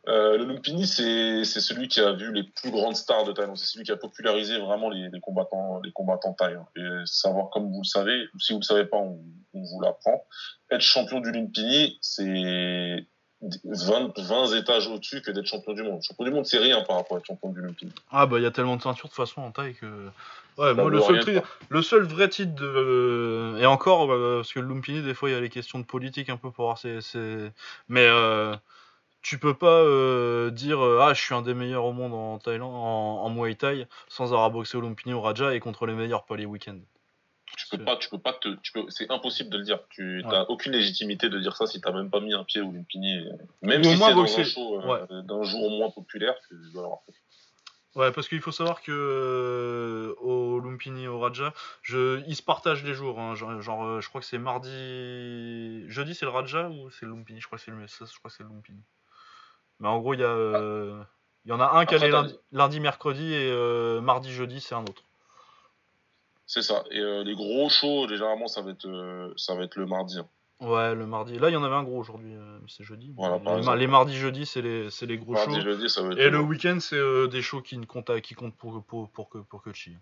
Euh, 0.07 0.37
le 0.37 0.45
Lumpini 0.45 0.87
c'est 0.87 1.43
celui 1.43 1.89
qui 1.89 1.99
a 1.99 2.13
vu 2.13 2.31
les 2.31 2.43
plus 2.43 2.71
grandes 2.71 2.95
stars 2.95 3.25
de 3.25 3.33
Thaïlande, 3.33 3.57
c'est 3.57 3.65
celui 3.65 3.85
qui 3.85 3.91
a 3.91 3.97
popularisé 3.97 4.57
vraiment 4.57 4.89
les, 4.89 5.09
combattants 5.19 5.81
les 5.83 5.91
combattants 5.91 6.33
thaï. 6.33 6.57
Et 6.77 6.81
savoir 7.05 7.49
comme 7.49 7.71
vous 7.71 7.81
le 7.81 7.87
savez, 7.87 8.27
ou 8.33 8.39
si 8.39 8.53
vous 8.53 8.59
le 8.59 8.63
savez 8.63 8.85
pas, 8.85 8.97
on, 8.97 9.19
vous 9.53 9.81
l'apprend. 9.81 10.23
Être 10.71 10.81
champion 10.81 11.19
du 11.19 11.31
Lumpini, 11.31 11.97
c'est 12.01 13.05
20, 13.41 14.17
20 14.17 14.55
étages 14.55 14.87
au-dessus 14.87 15.21
que 15.21 15.31
d'être 15.31 15.45
champion 15.45 15.73
du 15.73 15.83
monde. 15.83 16.01
Champion 16.01 16.25
du 16.25 16.31
monde, 16.31 16.45
c'est 16.45 16.59
rien 16.59 16.81
par 16.81 16.95
rapport 16.95 17.17
à 17.17 17.19
être 17.19 17.25
champion 17.25 17.49
du 17.49 17.61
Lumpini. 17.61 17.91
Ah 18.09 18.25
bah 18.25 18.39
il 18.39 18.43
y 18.43 18.47
a 18.47 18.51
tellement 18.51 18.77
de 18.77 18.81
ceintures 18.81 19.09
de 19.09 19.13
façon 19.13 19.41
en 19.41 19.51
taille 19.51 19.75
que. 19.75 20.09
Ouais, 20.57 20.73
moi 20.73 20.89
le 20.89 20.99
seul, 21.01 21.43
le 21.69 21.81
seul 21.81 22.03
vrai 22.03 22.29
titre 22.29 22.55
de. 22.55 23.57
Et 23.59 23.65
encore, 23.65 24.11
euh, 24.11 24.37
parce 24.37 24.53
que 24.53 24.59
le 24.59 24.67
Lumpini, 24.67 25.01
des 25.03 25.13
fois 25.13 25.29
il 25.29 25.33
y 25.33 25.35
a 25.35 25.39
les 25.39 25.49
questions 25.49 25.79
de 25.79 25.85
politique 25.85 26.29
un 26.29 26.37
peu 26.37 26.51
pour 26.51 26.65
voir 26.65 26.77
c'est. 26.77 26.99
Mais 27.87 28.05
euh, 28.05 28.55
tu 29.21 29.37
peux 29.37 29.53
pas 29.53 29.81
euh, 29.81 30.49
dire 30.49 30.81
Ah, 30.81 31.13
je 31.13 31.21
suis 31.21 31.35
un 31.35 31.43
des 31.43 31.53
meilleurs 31.53 31.85
au 31.85 31.93
monde 31.93 32.13
en 32.13 32.39
Thaïlande, 32.39 32.73
en, 32.73 33.23
en 33.23 33.29
Muay 33.29 33.55
Thai, 33.55 33.87
sans 34.07 34.33
avoir 34.33 34.49
boxé 34.49 34.77
au 34.77 34.81
Lumpini 34.81 35.13
au 35.13 35.21
Raja 35.21 35.53
et 35.53 35.59
contre 35.59 35.85
les 35.85 35.93
meilleurs 35.93 36.25
pas 36.25 36.35
les 36.35 36.45
week-ends 36.45 36.79
tu 37.57 37.67
peux 37.69 37.83
pas, 37.83 37.97
tu 37.97 38.09
peux 38.09 38.19
pas 38.19 38.33
te, 38.33 38.49
tu 38.61 38.71
peux, 38.71 38.85
c'est 38.89 39.09
impossible 39.09 39.49
de 39.49 39.57
le 39.57 39.63
dire. 39.63 39.79
Tu 39.89 40.23
n'as 40.25 40.43
aucune 40.43 40.73
légitimité 40.73 41.29
de 41.29 41.39
dire 41.39 41.55
ça 41.55 41.65
si 41.65 41.81
tu 41.81 41.87
n'as 41.87 41.93
même 41.93 42.09
pas 42.09 42.19
mis 42.19 42.33
un 42.33 42.43
pied 42.43 42.61
ou 42.61 42.73
une 42.73 42.85
pignée. 42.85 43.25
Même 43.61 43.83
si 43.83 43.97
c'est 43.97 44.13
dans 44.13 44.39
un 44.39 44.43
show 44.43 44.81
euh, 44.81 45.21
d'un 45.23 45.43
jour 45.43 45.69
moins 45.71 45.89
populaire, 45.89 46.35
tu 46.47 46.55
dois 46.71 46.83
l'avoir 46.83 47.01
fait. 47.05 47.13
Ouais, 47.97 48.11
parce 48.11 48.29
qu'il 48.29 48.41
faut 48.41 48.51
savoir 48.51 48.81
que 48.81 48.91
euh, 48.91 50.13
au 50.21 50.59
Lumpini, 50.59 51.07
au 51.07 51.19
Raja, 51.19 51.53
je, 51.81 52.23
ils 52.27 52.35
se 52.35 52.43
partagent 52.43 52.83
les 52.83 52.93
jours. 52.93 53.19
Hein. 53.19 53.35
genre, 53.35 53.85
euh, 53.85 54.01
je 54.01 54.07
crois 54.07 54.21
que 54.21 54.27
c'est 54.27 54.37
mardi, 54.37 55.83
jeudi, 55.89 56.15
c'est 56.15 56.25
le 56.25 56.31
Raja 56.31 56.69
ou 56.69 56.89
c'est 56.91 57.05
le 57.05 57.11
Lumpini? 57.11 57.41
Je 57.41 57.47
crois 57.47 57.57
que 57.57 57.65
c'est 57.65 57.71
le, 57.71 57.77
je 57.87 58.19
crois 58.19 58.29
c'est 58.29 58.43
le 58.43 58.49
Lumpini. 58.49 58.81
Mais 59.79 59.89
en 59.89 59.99
gros, 59.99 60.13
il 60.13 60.21
y 60.21 60.23
a, 60.23 61.05
il 61.45 61.49
y 61.49 61.53
en 61.53 61.59
a 61.59 61.77
un 61.77 61.85
qui 61.85 61.95
est 61.95 62.07
lundi, 62.07 62.37
lundi, 62.51 62.79
mercredi 62.79 63.33
et 63.33 63.99
mardi, 64.01 64.31
jeudi, 64.31 64.61
c'est 64.61 64.75
un 64.75 64.83
autre. 64.83 65.03
C'est 66.47 66.61
ça. 66.61 66.85
Et 66.91 66.99
euh, 66.99 67.25
les 67.25 67.35
gros 67.35 67.67
shows, 67.69 68.07
généralement, 68.07 68.47
ça 68.47 68.61
va 68.61 68.71
être, 68.71 68.87
euh, 68.87 69.33
ça 69.35 69.53
va 69.53 69.63
être 69.63 69.75
le 69.75 69.85
mardi. 69.85 70.17
Hein. 70.17 70.27
Ouais, 70.59 70.95
le 70.95 71.05
mardi. 71.05 71.37
Là, 71.37 71.49
il 71.49 71.53
y 71.53 71.55
en 71.55 71.63
avait 71.63 71.75
un 71.75 71.83
gros 71.83 71.99
aujourd'hui, 71.99 72.33
euh, 72.35 72.59
c'est 72.67 72.83
jeudi. 72.83 73.13
les, 73.77 73.87
mardis, 73.87 74.15
jeudi, 74.15 74.45
c'est 74.47 74.61
les, 74.61 74.89
les, 75.01 75.17
gros 75.17 75.35
shows. 75.35 75.59
Jeudi, 75.61 75.87
ça 75.87 76.01
Et 76.17 76.29
le 76.29 76.39
week-end, 76.39 76.79
c'est 76.79 77.27
des 77.27 77.43
shows 77.43 77.61
qui, 77.61 77.77
ne 77.77 77.85
comptent, 77.85 78.21
qui 78.21 78.33
comptent 78.33 78.55
pour, 78.55 78.83
pour, 78.83 79.09
pour, 79.09 79.29
que, 79.29 79.37
pour 79.37 79.61
que 79.61 79.71
chi. 79.71 79.95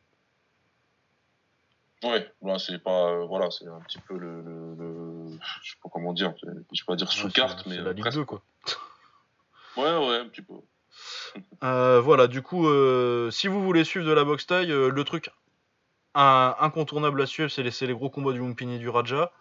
Ouais, 2.03 2.25
là, 2.41 2.57
c'est 2.57 2.81
pas. 2.81 3.25
voilà, 3.25 3.51
c'est 3.51 3.67
un 3.67 3.81
petit 3.81 3.99
peu 3.99 4.17
le, 4.17 4.41
le, 4.41 5.37
Je 5.61 5.71
sais 5.71 5.77
pas 5.83 5.89
comment 5.91 6.13
dire. 6.13 6.33
Je 6.41 6.49
vais 6.49 6.85
pas 6.87 6.95
dire 6.95 7.11
sous 7.11 7.29
carte, 7.29 7.65
mais. 7.65 7.77
la 7.81 7.91
Ligue 7.91 8.09
2, 8.09 8.23
quoi. 8.23 8.41
ouais, 9.77 9.83
ouais, 9.83 10.19
un 10.19 10.27
petit 10.29 10.41
peu. 10.41 10.53
voilà, 11.61 12.27
du 12.27 12.41
coup, 12.41 12.65
si 13.29 13.49
vous 13.49 13.61
voulez 13.61 13.83
suivre 13.83 14.05
de 14.05 14.13
la 14.13 14.23
boxe 14.23 14.47
taille, 14.47 14.67
le 14.67 15.03
truc 15.03 15.31
un 16.15 16.55
incontournable 16.59 17.21
à 17.21 17.25
suivre, 17.25 17.49
c'est 17.49 17.61
les, 17.61 17.87
les, 17.87 17.93
gros 17.93 18.09
combats 18.09 18.31
du 18.31 18.39
Lumpini 18.39 18.75
et 18.75 18.79
du 18.79 18.89
Raja. 18.89 19.31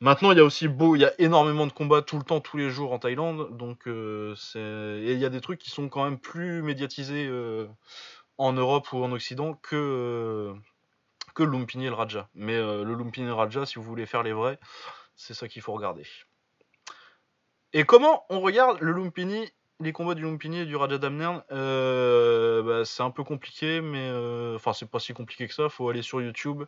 Maintenant, 0.00 0.32
il 0.32 0.38
y 0.38 0.40
a 0.40 0.44
aussi 0.44 0.68
beau, 0.68 0.96
il 0.96 1.00
y 1.00 1.04
a 1.04 1.12
énormément 1.18 1.66
de 1.66 1.72
combats 1.72 2.02
tout 2.02 2.16
le 2.16 2.24
temps, 2.24 2.40
tous 2.40 2.56
les 2.56 2.70
jours 2.70 2.92
en 2.92 2.98
Thaïlande. 2.98 3.56
Donc, 3.56 3.86
euh, 3.86 4.34
et 4.56 5.12
il 5.12 5.18
y 5.18 5.24
a 5.26 5.28
des 5.28 5.40
trucs 5.42 5.58
qui 5.60 5.70
sont 5.70 5.88
quand 5.88 6.04
même 6.04 6.18
plus 6.18 6.62
médiatisés 6.62 7.26
euh, 7.26 7.66
en 8.38 8.54
Europe 8.54 8.90
ou 8.92 9.04
en 9.04 9.12
Occident 9.12 9.54
que, 9.54 9.76
euh, 9.76 10.54
que 11.34 11.42
le 11.42 11.50
Lumpini 11.50 11.86
et 11.86 11.90
le 11.90 11.94
Raja. 11.94 12.28
Mais 12.34 12.56
le 12.56 12.94
Lumpini 12.94 13.26
et 13.26 13.28
le 13.28 13.34
Raja, 13.34 13.66
si 13.66 13.76
vous 13.76 13.84
voulez 13.84 14.06
faire 14.06 14.22
les 14.22 14.32
vrais, 14.32 14.58
c'est 15.16 15.34
ça 15.34 15.46
qu'il 15.46 15.60
faut 15.60 15.74
regarder. 15.74 16.06
Et 17.74 17.84
comment 17.84 18.24
on 18.30 18.40
regarde 18.40 18.80
le 18.80 18.92
Lumpini 18.92 19.52
les 19.80 19.92
combats 19.92 20.14
du 20.14 20.22
Lumpini 20.22 20.60
et 20.60 20.66
du 20.66 20.76
Raja 20.76 20.98
Damnern, 20.98 21.42
euh, 21.50 22.62
bah, 22.62 22.84
c'est 22.84 23.02
un 23.02 23.10
peu 23.10 23.24
compliqué, 23.24 23.80
mais 23.80 24.08
euh, 24.08 24.54
enfin 24.54 24.72
c'est 24.72 24.88
pas 24.88 25.00
si 25.00 25.12
compliqué 25.12 25.48
que 25.48 25.54
ça. 25.54 25.68
Faut 25.68 25.88
aller 25.88 26.02
sur 26.02 26.22
YouTube. 26.22 26.64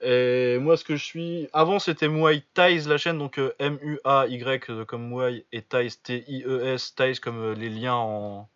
Et 0.00 0.58
moi, 0.58 0.76
ce 0.76 0.84
que 0.84 0.96
je 0.96 1.04
suis, 1.04 1.48
avant 1.52 1.78
c'était 1.78 2.08
Muay 2.08 2.42
Thais 2.54 2.80
la 2.86 2.98
chaîne, 2.98 3.18
donc 3.18 3.38
euh, 3.38 3.54
M 3.60 3.78
U 3.82 4.00
A 4.04 4.26
Y 4.26 4.84
comme 4.86 5.08
Muay 5.08 5.46
et 5.52 5.62
Thais 5.62 5.88
T 6.02 6.24
I 6.26 6.42
E 6.44 6.74
S 6.74 6.94
Thais 6.94 7.14
comme 7.22 7.52
les 7.52 7.70
liens 7.70 7.94
en, 7.94 8.48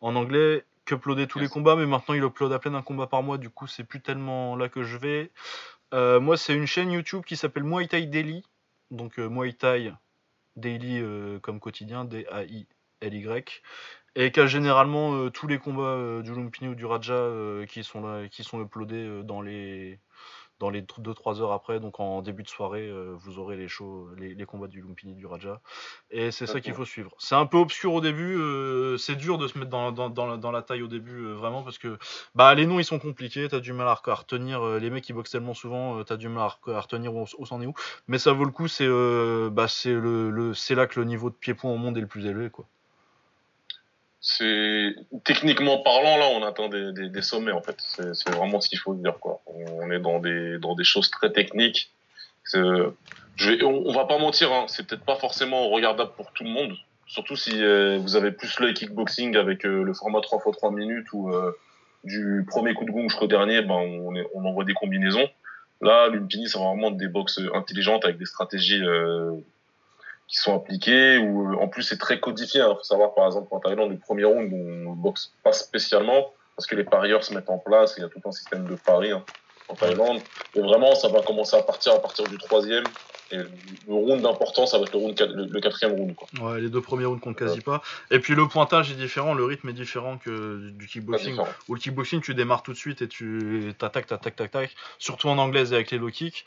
en 0.00 0.16
anglais. 0.16 0.64
Que 0.84 0.96
uploadait 0.96 1.28
tous 1.28 1.38
les 1.38 1.48
combats, 1.48 1.76
mais 1.76 1.86
maintenant 1.86 2.14
il 2.14 2.24
upload 2.24 2.52
à 2.52 2.58
peine 2.58 2.74
un 2.74 2.82
combat 2.82 3.06
par 3.06 3.22
mois. 3.22 3.38
Du 3.38 3.50
coup, 3.50 3.68
c'est 3.68 3.84
plus 3.84 4.00
tellement 4.00 4.56
là 4.56 4.68
que 4.68 4.82
je 4.82 4.96
vais. 4.96 5.30
moi, 5.92 6.36
c'est 6.36 6.54
une 6.54 6.66
chaîne 6.66 6.90
YouTube 6.90 7.22
qui 7.24 7.36
s'appelle 7.36 7.64
Muay 7.64 7.86
Thai 7.86 8.06
Daily, 8.06 8.42
donc 8.90 9.18
Muay 9.18 9.52
Thai 9.52 9.92
Daily 10.56 11.02
comme 11.40 11.60
quotidien 11.60 12.04
D 12.04 12.26
A 12.30 12.44
I 12.44 12.66
LY, 13.02 13.26
et 14.14 14.30
qui 14.30 14.40
a 14.40 14.46
généralement 14.46 15.14
euh, 15.14 15.30
tous 15.30 15.46
les 15.46 15.58
combats 15.58 15.82
euh, 15.82 16.22
du 16.22 16.34
Lumpini 16.34 16.68
ou 16.68 16.74
du 16.74 16.84
Raja 16.84 17.14
euh, 17.14 17.66
qui 17.66 17.82
sont 17.82 18.02
là, 18.02 18.28
qui 18.28 18.44
sont 18.44 18.60
uploadés 18.60 19.22
dans 19.24 19.40
les 19.40 20.00
dans 20.60 20.70
les 20.70 20.82
2-3 20.82 21.40
heures 21.40 21.50
après, 21.50 21.80
donc 21.80 21.98
en 21.98 22.22
début 22.22 22.44
de 22.44 22.48
soirée, 22.48 22.88
vous 23.16 23.40
aurez 23.40 23.56
les 23.56 23.66
shows, 23.66 24.08
les, 24.16 24.46
combats 24.46 24.68
du 24.68 24.80
Lumpini 24.80 25.10
et 25.10 25.16
du 25.16 25.26
Raja. 25.26 25.60
Et 26.12 26.30
c'est 26.30 26.46
ça 26.46 26.60
qu'il 26.60 26.72
faut 26.72 26.84
suivre. 26.84 27.10
C'est 27.18 27.34
un 27.34 27.46
peu 27.46 27.56
obscur 27.56 27.92
au 27.94 28.00
début, 28.00 28.38
c'est 28.96 29.16
dur 29.16 29.38
de 29.38 29.48
se 29.48 29.58
mettre 29.58 29.72
dans, 29.72 29.90
dans, 29.90 30.08
dans, 30.08 30.52
la, 30.52 30.62
taille 30.62 30.82
au 30.82 30.86
début, 30.86 31.32
vraiment, 31.32 31.64
parce 31.64 31.78
que 31.78 31.98
bah, 32.36 32.54
les 32.54 32.66
noms 32.66 32.78
ils 32.78 32.84
sont 32.84 33.00
compliqués, 33.00 33.48
t'as 33.48 33.58
du 33.58 33.72
mal 33.72 33.88
à, 33.88 33.94
retenir, 34.14 34.64
les 34.78 34.88
mecs 34.88 35.02
qui 35.02 35.12
boxent 35.12 35.32
tellement 35.32 35.54
souvent, 35.54 36.04
t'as 36.04 36.16
du 36.16 36.28
mal 36.28 36.48
à, 36.68 36.80
retenir 36.80 37.12
où, 37.12 37.24
où 37.38 37.44
c'en 37.44 37.60
est 37.60 37.66
où. 37.66 37.74
Mais 38.06 38.18
ça 38.18 38.32
vaut 38.32 38.44
le 38.44 38.52
coup, 38.52 38.68
c'est 38.68 38.86
bah, 38.86 39.66
le, 39.84 40.30
le, 40.30 40.74
là 40.76 40.86
que 40.86 41.00
le 41.00 41.06
niveau 41.06 41.28
de 41.28 41.34
pied-point 41.34 41.72
au 41.72 41.76
monde 41.76 41.98
est 41.98 42.02
le 42.02 42.06
plus 42.06 42.24
élevé. 42.26 42.50
quoi 42.50 42.68
c'est 44.24 44.94
techniquement 45.24 45.78
parlant 45.78 46.16
là 46.16 46.28
on 46.28 46.44
atteint 46.44 46.68
des, 46.68 46.92
des, 46.92 47.08
des 47.08 47.22
sommets 47.22 47.50
en 47.50 47.60
fait. 47.60 47.76
C'est 47.80 48.30
vraiment 48.30 48.60
ce 48.60 48.68
qu'il 48.68 48.78
faut 48.78 48.94
dire 48.94 49.18
quoi. 49.18 49.42
On 49.46 49.90
est 49.90 49.98
dans 49.98 50.20
des 50.20 50.58
dans 50.58 50.76
des 50.76 50.84
choses 50.84 51.10
très 51.10 51.32
techniques. 51.32 51.90
Je 52.54 53.50
vais, 53.50 53.64
on, 53.64 53.92
va 53.92 54.04
pas 54.04 54.18
mentir 54.18 54.52
hein, 54.52 54.66
c'est 54.68 54.86
peut-être 54.86 55.04
pas 55.04 55.16
forcément 55.16 55.68
regardable 55.70 56.12
pour 56.16 56.32
tout 56.32 56.44
le 56.44 56.50
monde. 56.50 56.76
Surtout 57.06 57.34
si 57.34 57.64
euh, 57.64 57.98
vous 57.98 58.14
avez 58.14 58.30
plus 58.30 58.60
le 58.60 58.72
kickboxing 58.72 59.36
avec 59.36 59.66
euh, 59.66 59.82
le 59.82 59.92
format 59.92 60.20
3 60.20 60.38
x 60.46 60.56
3 60.56 60.70
minutes 60.70 61.12
ou 61.12 61.30
euh, 61.30 61.50
du 62.04 62.46
premier 62.48 62.74
coup 62.74 62.84
de 62.84 62.92
gong 62.92 63.08
jusqu'au 63.08 63.26
dernier 63.26 63.62
ben 63.62 63.74
on, 63.74 64.14
est, 64.14 64.26
on 64.34 64.44
envoie 64.44 64.64
des 64.64 64.74
combinaisons. 64.74 65.28
Là 65.80 66.06
l'Umpini 66.08 66.48
c'est 66.48 66.58
vraiment 66.58 66.92
des 66.92 67.08
box 67.08 67.40
intelligentes 67.54 68.04
avec 68.04 68.18
des 68.18 68.26
stratégies 68.26 68.82
qui 70.28 70.36
sont 70.36 70.54
appliqués 70.54 71.18
ou 71.18 71.54
en 71.60 71.68
plus 71.68 71.82
c'est 71.82 71.98
très 71.98 72.20
codifié. 72.20 72.60
Il 72.60 72.64
hein. 72.64 72.74
faut 72.76 72.84
savoir 72.84 73.14
par 73.14 73.26
exemple 73.26 73.48
en 73.50 73.60
Thaïlande 73.60 73.90
le 73.90 73.98
premier 73.98 74.24
round 74.24 74.50
on 74.52 74.92
boxe 74.92 75.32
pas 75.42 75.52
spécialement 75.52 76.32
parce 76.56 76.66
que 76.66 76.74
les 76.74 76.84
parieurs 76.84 77.24
se 77.24 77.34
mettent 77.34 77.50
en 77.50 77.58
place. 77.58 77.94
Il 77.96 78.02
y 78.02 78.04
a 78.04 78.08
tout 78.08 78.20
un 78.24 78.32
système 78.32 78.66
de 78.66 78.74
paris 78.74 79.10
hein, 79.10 79.24
en 79.68 79.74
Thaïlande. 79.74 80.20
Et 80.54 80.60
vraiment 80.60 80.94
ça 80.94 81.08
va 81.08 81.22
commencer 81.22 81.56
à 81.56 81.62
partir 81.62 81.92
à 81.92 81.98
partir 81.98 82.26
du 82.28 82.38
troisième. 82.38 82.84
Et 83.32 83.36
le 83.36 83.94
round 83.94 84.20
d'importance, 84.20 84.72
ça 84.72 84.78
va 84.78 84.84
être 84.84 84.92
le, 84.92 84.98
round, 84.98 85.18
le, 85.18 85.60
quatrième 85.60 85.96
round. 85.96 86.14
Quoi. 86.14 86.28
Ouais, 86.42 86.60
les 86.60 86.68
deux 86.68 86.82
premiers 86.82 87.06
rounds 87.06 87.22
comptent 87.22 87.38
quasi 87.38 87.62
pas. 87.62 87.80
Et 88.10 88.18
puis 88.18 88.34
le 88.34 88.46
pointage 88.46 88.90
est 88.90 88.94
différent, 88.94 89.32
le 89.32 89.44
rythme 89.44 89.70
est 89.70 89.74
différent 89.74 90.18
que 90.18 90.68
du 90.70 90.86
kickboxing. 90.86 91.38
Où 91.68 91.74
le 91.74 91.80
kickboxing, 91.80 92.20
tu 92.20 92.34
démarres 92.34 92.62
tout 92.62 92.74
de 92.74 92.78
suite 92.78 93.00
et 93.00 93.08
tu 93.08 93.72
t'attaques, 93.78 94.06
t'attaques, 94.06 94.36
t'attaques. 94.36 94.74
Surtout 94.98 95.28
en 95.28 95.38
anglaise 95.38 95.72
et 95.72 95.76
avec 95.76 95.90
les 95.90 95.98
low 95.98 96.10
kicks. 96.10 96.44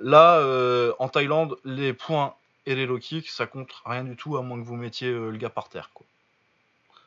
Là, 0.00 0.38
euh, 0.38 0.92
en 0.98 1.08
Thaïlande, 1.08 1.56
les 1.64 1.92
points 1.92 2.34
et 2.66 2.74
les 2.74 2.86
low 2.86 2.98
kicks, 2.98 3.28
ça 3.28 3.46
compte 3.46 3.72
rien 3.84 4.04
du 4.04 4.16
tout 4.16 4.36
à 4.36 4.42
moins 4.42 4.58
que 4.58 4.64
vous 4.66 4.76
mettiez 4.76 5.08
euh, 5.08 5.30
le 5.30 5.36
gars 5.36 5.50
par 5.50 5.68
terre. 5.68 5.90
Quoi. 5.92 6.06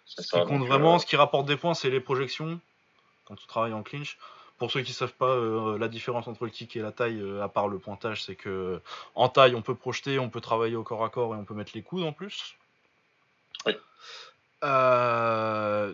Ce 0.06 0.22
qui 0.22 0.46
compte 0.46 0.66
vraiment, 0.66 0.96
euh, 0.96 1.00
ce 1.00 1.06
qui 1.06 1.16
rapporte 1.16 1.48
des 1.48 1.58
points, 1.58 1.74
c'est 1.74 1.90
les 1.90 2.00
projections 2.00 2.60
quand 3.26 3.36
tu 3.36 3.48
travailles 3.48 3.74
en 3.74 3.84
clinch. 3.84 4.18
Pour 4.58 4.72
ceux 4.72 4.82
qui 4.82 4.94
savent 4.94 5.14
pas 5.14 5.28
euh, 5.28 5.78
la 5.78 5.88
différence 5.88 6.28
entre 6.28 6.46
le 6.46 6.50
kick 6.50 6.76
et 6.76 6.82
la 6.82 6.92
taille, 6.92 7.24
à 7.42 7.48
part 7.48 7.68
le 7.68 7.78
pointage, 7.78 8.24
c'est 8.24 8.36
que 8.36 8.82
en 9.14 9.30
taille 9.30 9.54
on 9.54 9.62
peut 9.62 9.76
projeter, 9.76 10.18
on 10.18 10.30
peut 10.30 10.42
travailler 10.42 10.76
au 10.76 10.84
corps 10.84 11.04
à 11.04 11.10
corps 11.10 11.36
et 11.36 11.38
on 11.38 11.46
peut 11.46 11.54
mettre 11.54 11.74
les 11.76 11.84
coudes 11.84 12.04
en 12.04 12.14
plus. 12.14 12.56
Oui. 13.66 13.74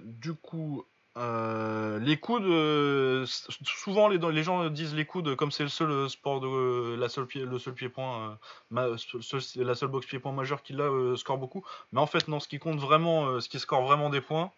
du 0.03 0.33
coup, 0.35 0.85
euh, 1.15 1.99
les 1.99 2.17
coudes, 2.17 2.45
euh, 2.45 3.25
souvent 3.27 4.07
les, 4.07 4.43
gens 4.43 4.67
disent 4.69 4.95
les 4.95 5.05
coudes 5.05 5.35
comme 5.35 5.51
c'est 5.51 5.61
le 5.61 5.69
seul 5.69 5.91
euh, 5.91 6.09
sport 6.09 6.41
de 6.41 6.95
la 6.95 7.07
seule 7.07 7.27
pied, 7.27 7.45
le 7.45 7.59
seul 7.59 7.75
pied-point, 7.75 8.39
la 8.71 9.75
seule 9.75 9.89
boxe 9.89 10.07
pied-point 10.07 10.31
majeur 10.31 10.63
qui 10.63 10.73
là 10.73 11.15
score 11.15 11.37
beaucoup. 11.37 11.63
Mais 11.91 11.99
en 11.99 12.07
fait 12.07 12.27
non, 12.27 12.39
ce 12.39 12.47
qui 12.47 12.57
compte 12.57 12.79
vraiment, 12.79 13.39
ce 13.39 13.47
qui 13.47 13.59
score 13.59 13.83
vraiment 13.83 14.09
des 14.09 14.21
points, 14.21 14.51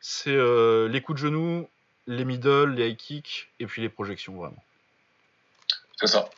c'est 0.00 0.36
les 0.88 1.00
coups 1.00 1.20
de 1.20 1.26
genoux, 1.26 1.68
les 2.08 2.24
middle, 2.24 2.70
les 2.70 2.90
high 2.90 2.96
kicks 2.96 3.48
et 3.60 3.66
puis 3.66 3.80
les 3.80 3.88
projections 3.88 4.34
vraiment. 4.34 4.64
C'est 6.00 6.08
ça. 6.08 6.28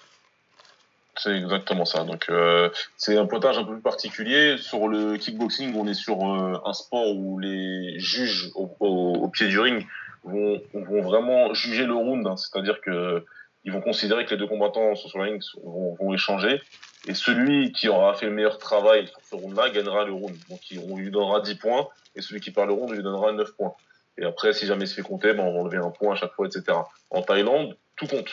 C'est 1.23 1.37
exactement 1.37 1.85
ça. 1.85 2.05
Donc 2.05 2.27
euh, 2.31 2.71
c'est 2.97 3.18
un 3.18 3.27
pointage 3.27 3.59
un 3.59 3.64
peu 3.64 3.73
plus 3.73 3.83
particulier. 3.83 4.57
Sur 4.57 4.89
le 4.89 5.16
kickboxing, 5.16 5.75
on 5.77 5.87
est 5.87 5.95
sur 5.95 6.23
euh, 6.23 6.59
un 6.64 6.73
sport 6.73 7.14
où 7.14 7.39
les 7.39 7.99
juges 7.99 8.51
au, 8.55 9.29
pied 9.29 9.49
du 9.49 9.59
ring 9.59 9.87
vont, 10.25 10.62
vont 10.73 11.03
vraiment 11.03 11.53
juger 11.53 11.85
le 11.85 11.95
round. 11.95 12.27
Hein. 12.27 12.37
C'est-à-dire 12.37 12.81
que 12.81 13.25
ils 13.64 13.73
vont 13.73 13.83
considérer 13.83 14.25
que 14.25 14.31
les 14.31 14.39
deux 14.39 14.47
combattants 14.47 14.95
sur 14.95 15.21
ring 15.21 15.43
vont, 15.62 15.95
vont, 16.01 16.14
échanger. 16.14 16.62
Et 17.07 17.12
celui 17.12 17.73
qui 17.73 17.89
aura 17.89 18.14
fait 18.14 18.25
le 18.25 18.33
meilleur 18.33 18.57
travail 18.57 19.07
sur 19.07 19.21
ce 19.23 19.35
round-là 19.35 19.68
gagnera 19.68 20.07
le 20.07 20.12
round. 20.12 20.35
Donc 20.49 20.61
on 20.89 20.97
lui 20.97 21.11
donnera 21.11 21.41
10 21.41 21.57
points 21.57 21.87
et 22.16 22.23
celui 22.23 22.41
qui 22.41 22.51
perd 22.51 22.68
le 22.68 22.73
round 22.73 22.95
lui 22.95 23.03
donnera 23.03 23.33
9 23.33 23.53
points. 23.57 23.75
Et 24.16 24.25
après, 24.25 24.55
si 24.55 24.66
jamais 24.66 24.85
il 24.85 24.89
se 24.89 24.95
fait 24.95 25.03
compter, 25.03 25.35
ben, 25.35 25.45
on 25.45 25.53
va 25.53 25.61
enlever 25.61 25.77
un 25.77 25.91
point 25.91 26.14
à 26.14 26.16
chaque 26.16 26.33
fois, 26.33 26.47
etc. 26.47 26.79
En 27.11 27.21
Thaïlande, 27.21 27.77
tout 27.97 28.07
compte. 28.07 28.31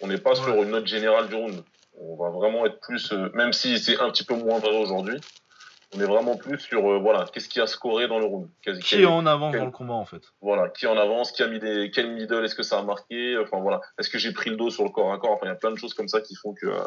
On 0.00 0.06
n'est 0.06 0.18
pas 0.18 0.34
sur 0.34 0.54
une 0.62 0.70
note 0.70 0.86
générale 0.86 1.28
du 1.28 1.34
round. 1.34 1.62
On 2.00 2.16
va 2.16 2.30
vraiment 2.30 2.66
être 2.66 2.80
plus, 2.80 3.12
euh, 3.12 3.30
même 3.34 3.52
si 3.52 3.78
c'est 3.78 3.98
un 4.00 4.10
petit 4.10 4.24
peu 4.24 4.34
moins 4.34 4.58
vrai 4.58 4.76
aujourd'hui, 4.76 5.20
On 5.94 6.00
est 6.00 6.04
vraiment 6.04 6.36
plus 6.36 6.58
sur 6.58 6.86
euh, 6.90 6.98
voilà, 6.98 7.26
qu'est-ce 7.32 7.48
qui 7.48 7.60
a 7.60 7.66
scoré 7.66 8.08
dans 8.08 8.18
le 8.18 8.26
round. 8.26 8.48
Qui, 8.62 8.78
qui 8.78 9.02
est 9.02 9.06
en 9.06 9.26
avance 9.26 9.54
dans 9.54 9.64
le 9.64 9.70
combat 9.70 9.94
en 9.94 10.04
fait. 10.04 10.22
Voilà, 10.40 10.68
qui 10.68 10.86
en 10.86 10.96
avance, 10.96 11.32
qui 11.32 11.42
a 11.42 11.48
mis 11.48 11.58
des, 11.58 11.90
quel 11.90 12.12
middle, 12.12 12.44
est-ce 12.44 12.54
que 12.54 12.62
ça 12.62 12.78
a 12.78 12.82
marqué, 12.82 13.38
enfin 13.38 13.58
voilà, 13.60 13.80
est-ce 13.98 14.10
que 14.10 14.18
j'ai 14.18 14.32
pris 14.32 14.50
le 14.50 14.56
dos 14.56 14.70
sur 14.70 14.84
le 14.84 14.90
corps 14.90 15.12
à 15.12 15.18
corps, 15.18 15.32
enfin 15.32 15.46
il 15.46 15.48
y 15.48 15.52
a 15.52 15.56
plein 15.56 15.70
de 15.70 15.76
choses 15.76 15.94
comme 15.94 16.08
ça 16.08 16.20
qui 16.20 16.34
font 16.36 16.52
que, 16.54 16.66
euh, 16.66 16.84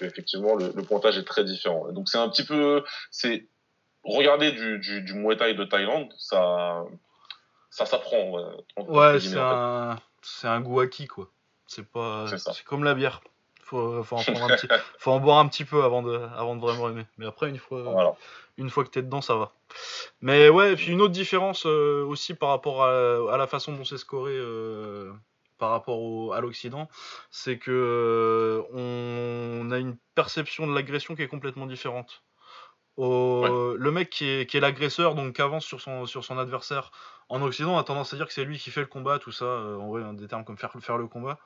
effectivement 0.00 0.54
le, 0.54 0.72
le, 0.74 0.82
pointage 0.82 1.18
est 1.18 1.24
très 1.24 1.44
différent. 1.44 1.92
Donc 1.92 2.08
c'est 2.08 2.18
un 2.18 2.28
petit 2.28 2.44
peu, 2.44 2.82
c'est 3.10 3.46
regarder 4.04 4.52
du, 4.52 4.78
du, 4.78 5.02
du 5.02 5.14
Muay 5.14 5.36
Thai 5.36 5.54
de 5.54 5.64
Thaïlande, 5.64 6.12
ça, 6.16 6.84
ça 7.70 7.86
s'apprend. 7.86 8.52
Ouais, 8.78 9.20
c'est 9.20 9.38
un, 9.38 9.98
c'est 10.22 10.48
un 10.48 10.60
goût 10.60 10.80
acquis 10.80 11.06
quoi. 11.06 11.30
C'est 11.66 11.86
pas, 11.86 12.26
c'est 12.26 12.64
comme 12.64 12.84
la 12.84 12.94
bière. 12.94 13.20
Faut, 13.68 14.02
faut, 14.02 14.16
en 14.16 14.22
prendre 14.22 14.44
un 14.44 14.56
petit, 14.56 14.66
faut 14.98 15.10
en 15.10 15.20
boire 15.20 15.38
un 15.38 15.46
petit 15.46 15.66
peu 15.66 15.84
avant 15.84 16.02
de, 16.02 16.18
avant 16.36 16.56
de 16.56 16.60
vraiment 16.60 16.88
aimer. 16.88 17.04
Mais 17.18 17.26
après, 17.26 17.50
une 17.50 17.58
fois, 17.58 18.16
une 18.56 18.70
fois 18.70 18.82
que 18.82 18.88
t'es 18.88 19.02
dedans, 19.02 19.20
ça 19.20 19.36
va. 19.36 19.52
Mais 20.22 20.48
ouais, 20.48 20.72
et 20.72 20.76
puis 20.76 20.92
une 20.92 21.02
autre 21.02 21.12
différence 21.12 21.66
euh, 21.66 22.02
aussi 22.04 22.32
par 22.32 22.48
rapport 22.48 22.82
à, 22.82 23.32
à, 23.32 23.36
la 23.36 23.46
façon 23.46 23.74
dont 23.74 23.84
c'est 23.84 23.98
scoré 23.98 24.32
euh, 24.34 25.12
par 25.58 25.70
rapport 25.70 26.00
au, 26.00 26.32
à 26.32 26.40
l'Occident, 26.40 26.88
c'est 27.30 27.58
que 27.58 27.70
euh, 27.70 28.62
on 28.72 29.70
a 29.70 29.78
une 29.78 29.98
perception 30.14 30.66
de 30.66 30.74
l'agression 30.74 31.14
qui 31.14 31.22
est 31.22 31.28
complètement 31.28 31.66
différente. 31.66 32.22
Au, 32.98 33.76
Le 33.78 33.90
mec 33.90 34.10
qui 34.10 34.28
est, 34.28 34.46
qui 34.46 34.56
est 34.56 34.60
l'agresseur, 34.60 35.14
donc 35.14 35.36
qui 35.36 35.42
avance 35.42 35.64
sur 35.64 35.80
son, 35.80 36.04
sur 36.04 36.24
son 36.24 36.36
adversaire 36.38 36.90
en 37.30 37.42
Occident, 37.42 37.74
on 37.74 37.78
a 37.78 37.84
tendance 37.84 38.12
à 38.12 38.16
dire 38.16 38.26
que 38.26 38.32
c'est 38.32 38.44
lui 38.44 38.58
qui 38.58 38.70
fait 38.70 38.80
le 38.80 38.86
combat, 38.86 39.18
tout 39.18 39.32
ça, 39.32 39.44
en 39.44 39.88
vrai, 39.88 40.02
des 40.14 40.26
termes 40.28 40.44
comme 40.44 40.56
faire, 40.56 40.72
faire 40.80 40.96
le 40.96 41.06
combat. 41.06 41.38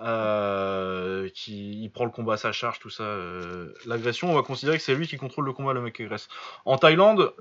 Euh, 0.00 1.28
qui 1.30 1.82
il 1.82 1.90
prend 1.90 2.04
le 2.04 2.12
combat 2.12 2.34
à 2.34 2.36
sa 2.36 2.52
charge, 2.52 2.78
tout 2.78 2.90
ça. 2.90 3.02
Euh, 3.02 3.74
L'agression, 3.84 4.30
on 4.30 4.34
va 4.34 4.42
considérer 4.42 4.76
que 4.76 4.82
c'est 4.82 4.94
lui 4.94 5.08
qui 5.08 5.16
contrôle 5.16 5.44
le 5.44 5.52
combat, 5.52 5.72
le 5.72 5.80
mec 5.80 5.96
qui 5.96 6.04
agresse. 6.04 6.28
En 6.64 6.78
Thaïlande, 6.78 7.34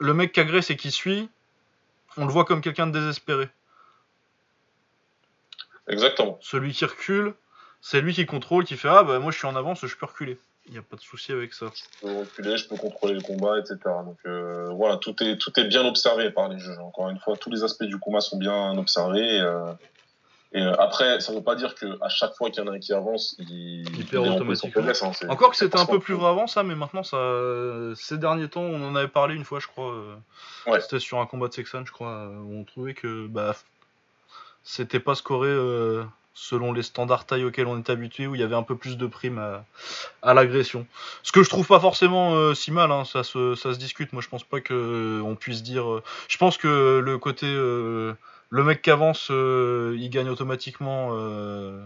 le 0.00 0.12
mec 0.12 0.32
qui 0.32 0.40
agresse 0.40 0.70
et 0.70 0.76
qui 0.76 0.90
suit, 0.90 1.28
on 2.16 2.26
le 2.26 2.32
voit 2.32 2.44
comme 2.44 2.60
quelqu'un 2.60 2.88
de 2.88 2.98
désespéré. 2.98 3.48
Exactement. 5.86 6.36
Celui 6.40 6.72
qui 6.72 6.84
recule, 6.84 7.34
c'est 7.80 8.00
lui 8.00 8.12
qui 8.12 8.26
contrôle, 8.26 8.64
qui 8.64 8.76
fait 8.76 8.88
Ah, 8.88 9.04
bah 9.04 9.20
moi 9.20 9.30
je 9.30 9.38
suis 9.38 9.46
en 9.46 9.54
avance, 9.54 9.86
je 9.86 9.96
peux 9.96 10.06
reculer. 10.06 10.38
Il 10.66 10.72
n'y 10.72 10.78
a 10.78 10.82
pas 10.82 10.96
de 10.96 11.00
souci 11.00 11.32
avec 11.32 11.52
ça. 11.54 11.66
Je 11.74 12.06
peux 12.06 12.18
reculer, 12.18 12.56
je 12.56 12.68
peux 12.68 12.76
contrôler 12.76 13.14
le 13.14 13.20
combat, 13.20 13.58
etc. 13.58 13.76
Donc 14.04 14.18
euh, 14.26 14.68
voilà, 14.70 14.98
tout 14.98 15.20
est, 15.22 15.36
tout 15.38 15.58
est 15.58 15.64
bien 15.64 15.84
observé 15.84 16.30
par 16.30 16.48
les 16.48 16.58
juges. 16.58 16.78
Encore 16.78 17.08
une 17.08 17.18
fois, 17.18 17.36
tous 17.36 17.50
les 17.50 17.64
aspects 17.64 17.84
du 17.84 17.98
combat 17.98 18.20
sont 18.20 18.36
bien 18.36 18.76
observés. 18.76 19.36
Et, 19.36 19.40
euh, 19.40 19.72
et 20.52 20.62
euh, 20.62 20.74
après, 20.78 21.20
ça 21.20 21.32
ne 21.32 21.38
veut 21.38 21.42
pas 21.42 21.54
dire 21.54 21.74
qu'à 21.74 22.08
chaque 22.08 22.34
fois 22.34 22.50
qu'il 22.50 22.62
y 22.62 22.68
en 22.68 22.70
a 22.70 22.76
un 22.76 22.78
qui 22.78 22.92
avance, 22.92 23.36
il, 23.38 23.88
il 23.98 24.06
perd 24.06 24.26
automatiquement. 24.28 24.82
Hein, 24.82 25.28
Encore 25.28 25.50
que 25.50 25.56
c'était 25.56 25.78
un 25.78 25.86
peu 25.86 25.98
plus 25.98 26.14
vrai 26.14 26.28
avant 26.28 26.46
ça, 26.46 26.62
mais 26.62 26.74
maintenant, 26.74 27.02
ça, 27.02 27.16
ces 27.96 28.18
derniers 28.18 28.48
temps, 28.48 28.62
on 28.62 28.82
en 28.84 28.94
avait 28.94 29.08
parlé 29.08 29.34
une 29.34 29.44
fois, 29.44 29.60
je 29.60 29.66
crois. 29.66 29.92
Ouais. 30.66 30.80
C'était 30.80 31.00
sur 31.00 31.18
un 31.18 31.26
combat 31.26 31.48
de 31.48 31.54
Sexan, 31.54 31.84
je 31.86 31.92
crois, 31.92 32.28
où 32.28 32.54
on 32.54 32.64
trouvait 32.64 32.94
que 32.94 33.26
bah, 33.26 33.56
c'était 34.62 35.00
pas 35.00 35.14
scoré 35.14 35.48
selon 36.34 36.72
les 36.72 36.82
standards 36.82 37.26
taille 37.26 37.44
auxquels 37.44 37.66
on 37.66 37.78
est 37.78 37.90
habitué, 37.90 38.26
où 38.26 38.34
il 38.34 38.40
y 38.40 38.44
avait 38.44 38.56
un 38.56 38.62
peu 38.62 38.76
plus 38.76 38.96
de 38.96 39.06
primes 39.06 39.38
à, 39.38 39.64
à 40.22 40.34
l'agression. 40.34 40.86
Ce 41.22 41.32
que 41.32 41.42
je 41.42 41.48
trouve 41.48 41.66
pas 41.66 41.80
forcément 41.80 42.34
euh, 42.34 42.54
si 42.54 42.70
mal, 42.70 42.90
hein, 42.92 43.04
ça, 43.04 43.24
se, 43.24 43.54
ça 43.54 43.74
se 43.74 43.78
discute. 43.78 44.12
Moi, 44.12 44.22
je 44.22 44.28
pense 44.28 44.44
pas 44.44 44.60
que 44.60 45.20
on 45.24 45.34
puisse 45.36 45.62
dire. 45.62 45.84
je 46.28 46.38
pense 46.38 46.56
que 46.56 47.00
le 47.04 47.18
côté 47.18 47.46
le 48.50 48.64
mec 48.64 48.82
qui 48.82 48.90
avance, 48.90 49.28
euh, 49.30 49.96
il 49.98 50.10
gagne 50.10 50.28
automatiquement. 50.28 51.10
Euh, 51.12 51.82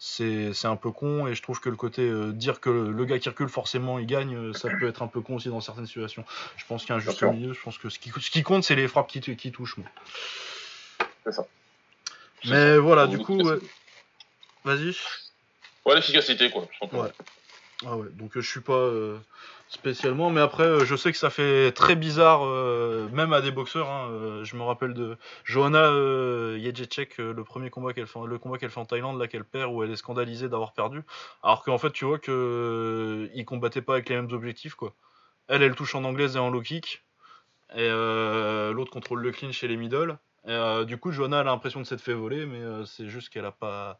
c'est 0.00 0.64
un 0.64 0.76
peu 0.76 0.92
con 0.92 1.26
et 1.26 1.34
je 1.34 1.42
trouve 1.42 1.58
que 1.60 1.68
le 1.68 1.76
côté 1.76 2.02
euh, 2.02 2.30
dire 2.30 2.60
que 2.60 2.70
le, 2.70 3.04
gars 3.04 3.18
qui 3.18 3.28
recule 3.28 3.48
forcément 3.48 3.98
il 3.98 4.06
gagne 4.06 4.52
ça 4.52 4.68
peut 4.68 4.86
être 4.86 5.02
un 5.02 5.08
peu 5.08 5.20
con 5.20 5.34
aussi 5.34 5.48
dans 5.48 5.60
certaines 5.60 5.88
situations 5.88 6.24
je 6.56 6.64
pense 6.66 6.82
qu'il 6.82 6.90
y 6.90 6.92
a 6.92 6.98
un 6.98 7.00
juste 7.00 7.20
milieu 7.24 7.52
je 7.52 7.60
pense 7.60 7.78
que 7.78 7.88
ce 7.88 7.98
qui, 7.98 8.12
ce 8.16 8.30
qui 8.30 8.44
compte 8.44 8.62
c'est 8.62 8.76
les 8.76 8.86
frappes 8.86 9.08
qui, 9.08 9.20
qui 9.20 9.50
touchent 9.50 9.74
c'est 11.24 11.32
ça 11.32 11.44
mais 12.44 12.78
voilà 12.78 13.08
du 13.08 13.18
coup 13.18 13.42
vas-y 14.64 14.96
ouais 15.84 15.94
l'efficacité 15.94 16.50
quoi 16.50 16.68
ouais. 16.92 17.12
ah 17.86 17.96
ouais 17.96 18.08
donc 18.12 18.32
je 18.34 18.40
suis 18.40 18.60
pas 18.60 18.90
spécialement, 19.68 20.30
mais 20.30 20.40
après, 20.40 20.64
euh, 20.64 20.84
je 20.84 20.96
sais 20.96 21.12
que 21.12 21.18
ça 21.18 21.30
fait 21.30 21.72
très 21.72 21.94
bizarre, 21.94 22.44
euh, 22.44 23.08
même 23.12 23.32
à 23.32 23.40
des 23.40 23.50
boxeurs. 23.50 23.88
Hein, 23.88 24.08
euh, 24.10 24.44
je 24.44 24.56
me 24.56 24.62
rappelle 24.62 24.94
de 24.94 25.16
Johanna 25.44 25.90
Jędrzejczyk, 26.58 27.18
le 27.18 27.44
premier 27.44 27.70
combat 27.70 27.92
qu'elle 27.92 28.06
fait, 28.06 28.18
le 28.26 28.38
combat 28.38 28.58
qu'elle 28.58 28.70
fait 28.70 28.80
en 28.80 28.86
Thaïlande, 28.86 29.18
là 29.18 29.28
qu'elle 29.28 29.44
perd, 29.44 29.72
où 29.72 29.82
elle 29.82 29.90
est 29.90 29.96
scandalisée 29.96 30.48
d'avoir 30.48 30.72
perdu, 30.72 31.02
alors 31.42 31.62
qu'en 31.62 31.78
fait, 31.78 31.92
tu 31.92 32.04
vois 32.04 32.18
que 32.18 33.30
ils 33.34 33.44
combattaient 33.44 33.82
pas 33.82 33.94
avec 33.94 34.08
les 34.08 34.16
mêmes 34.16 34.32
objectifs, 34.32 34.74
quoi. 34.74 34.94
Elle, 35.48 35.62
elle 35.62 35.74
touche 35.74 35.94
en 35.94 36.04
anglaise 36.04 36.36
et 36.36 36.38
en 36.38 36.50
low 36.50 36.60
kick, 36.60 37.02
et 37.74 37.88
l'autre 37.88 38.90
contrôle 38.90 39.20
le 39.20 39.32
clinch 39.32 39.62
et 39.64 39.68
les 39.68 39.76
middle. 39.76 40.18
Et, 40.48 40.84
du 40.86 40.96
coup, 40.96 41.12
Johanna 41.12 41.40
a 41.40 41.44
l'impression 41.44 41.80
de 41.80 41.84
s'être 41.84 42.00
fait 42.00 42.14
voler, 42.14 42.46
mais 42.46 42.60
c'est 42.86 43.08
juste 43.08 43.28
qu'elle 43.28 43.44
a 43.44 43.52
pas 43.52 43.98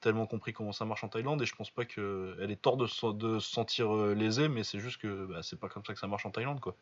tellement 0.00 0.26
compris 0.26 0.52
comment 0.52 0.72
ça 0.72 0.84
marche 0.84 1.04
en 1.04 1.08
Thaïlande 1.08 1.40
et 1.42 1.46
je 1.46 1.54
pense 1.54 1.70
pas 1.70 1.84
qu'elle 1.84 2.50
ait 2.50 2.56
tort 2.56 2.76
de 2.76 2.86
se, 2.86 3.12
de 3.12 3.38
sentir 3.38 3.94
euh, 3.94 4.14
lésée, 4.14 4.48
mais 4.48 4.64
c'est 4.64 4.80
juste 4.80 5.00
que 5.00 5.26
bah, 5.26 5.40
c'est 5.42 5.58
pas 5.58 5.68
comme 5.68 5.84
ça 5.84 5.92
que 5.92 5.98
ça 5.98 6.06
marche 6.06 6.26
en 6.26 6.30
Thaïlande 6.30 6.60
quoi. 6.60 6.74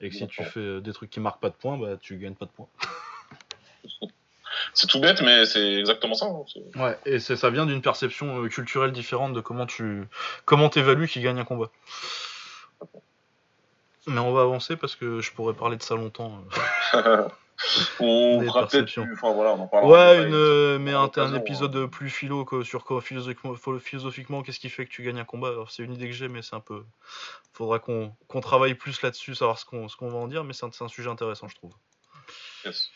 Et 0.00 0.10
que 0.10 0.14
si 0.14 0.26
tu 0.26 0.44
fais 0.44 0.60
euh, 0.60 0.80
des 0.80 0.92
trucs 0.92 1.10
qui 1.10 1.20
marquent 1.20 1.40
pas 1.40 1.50
de 1.50 1.54
points, 1.54 1.76
bah 1.76 1.96
tu 2.00 2.16
gagnes 2.18 2.34
pas 2.34 2.46
de 2.46 2.50
points. 2.50 2.68
c'est 4.74 4.86
tout 4.86 5.00
bête, 5.00 5.22
mais 5.22 5.44
c'est 5.46 5.74
exactement 5.74 6.14
ça. 6.14 6.26
Hein, 6.26 6.44
ouais, 6.76 6.98
et 7.04 7.18
ça 7.18 7.50
vient 7.50 7.66
d'une 7.66 7.82
perception 7.82 8.44
euh, 8.44 8.48
culturelle 8.48 8.92
différente 8.92 9.32
de 9.32 9.40
comment 9.40 9.66
tu 9.66 10.04
comment 10.44 10.68
t'évalues 10.68 11.08
qui 11.08 11.20
gagne 11.20 11.38
un 11.38 11.44
combat. 11.44 11.70
Mais 14.08 14.20
on 14.20 14.32
va 14.32 14.42
avancer 14.42 14.76
parce 14.76 14.94
que 14.94 15.20
je 15.20 15.32
pourrais 15.32 15.54
parler 15.54 15.76
de 15.76 15.82
ça 15.82 15.96
longtemps. 15.96 16.38
on 18.00 18.42
fera 18.42 18.66
peut-être 18.66 18.98
enfin 19.12 19.32
voilà 19.32 19.52
on 19.52 19.60
en 19.60 19.66
parlera 19.66 19.90
ouais 19.90 20.26
une, 20.28 20.34
euh, 20.34 20.78
mais 20.78 20.92
un, 20.92 21.10
un, 21.16 21.34
épisode 21.34 21.86
plus 21.86 22.10
philo 22.10 22.44
que 22.44 22.62
sur 22.62 22.84
quoi 22.84 23.00
philosophiquement, 23.00 23.54
philosophiquement 23.78 24.42
qu'est-ce 24.42 24.60
qui 24.60 24.68
fait 24.68 24.84
que 24.84 24.90
tu 24.90 25.02
gagnes 25.02 25.18
un 25.18 25.24
combat? 25.24 25.52
C'est 25.68 25.82
une 25.82 25.92
idée 25.94 26.06
que 26.06 26.14
j'ai 26.14 26.28
mais 26.28 26.42
c'est 26.42 26.54
un 26.56 26.60
peu 26.60 26.84
faudra 27.52 27.78
qu'on 27.78 28.14
qu'on 28.28 28.40
travaille 28.40 28.74
plus 28.74 29.00
là-dessus 29.02 29.34
savoir 29.34 29.58
ce 29.58 29.64
qu'on 29.64 29.88
ce 29.88 29.96
qu'on 29.96 30.08
va 30.08 30.18
en 30.18 30.28
dire 30.28 30.44
mais 30.44 30.52
c'est 30.52 30.66
un, 30.66 30.70
un, 30.80 30.88
sujet 30.88 31.08
intéressant 31.08 31.48
je 31.48 31.54
trouve. 31.56 31.72
Yes. 32.64 32.90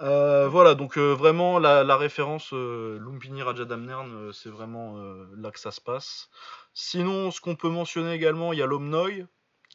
euh, 0.00 0.48
voilà 0.48 0.74
donc 0.74 0.96
euh, 0.96 1.12
vraiment 1.12 1.58
la, 1.58 1.84
la 1.84 1.96
référence 1.96 2.52
euh, 2.52 2.98
Lumpini 3.00 3.42
Raja 3.42 3.64
Damnern 3.64 4.12
euh, 4.14 4.32
c'est 4.32 4.50
vraiment 4.50 4.96
euh, 4.98 5.26
là 5.36 5.50
que 5.50 5.60
ça 5.60 5.70
se 5.70 5.80
passe. 5.80 6.30
Sinon 6.72 7.30
ce 7.30 7.40
qu'on 7.40 7.56
peut 7.56 7.70
mentionner 7.70 8.12
également 8.12 8.52
il 8.52 8.58
y 8.58 8.62
a 8.62 8.66
l'Omnoy 8.66 9.26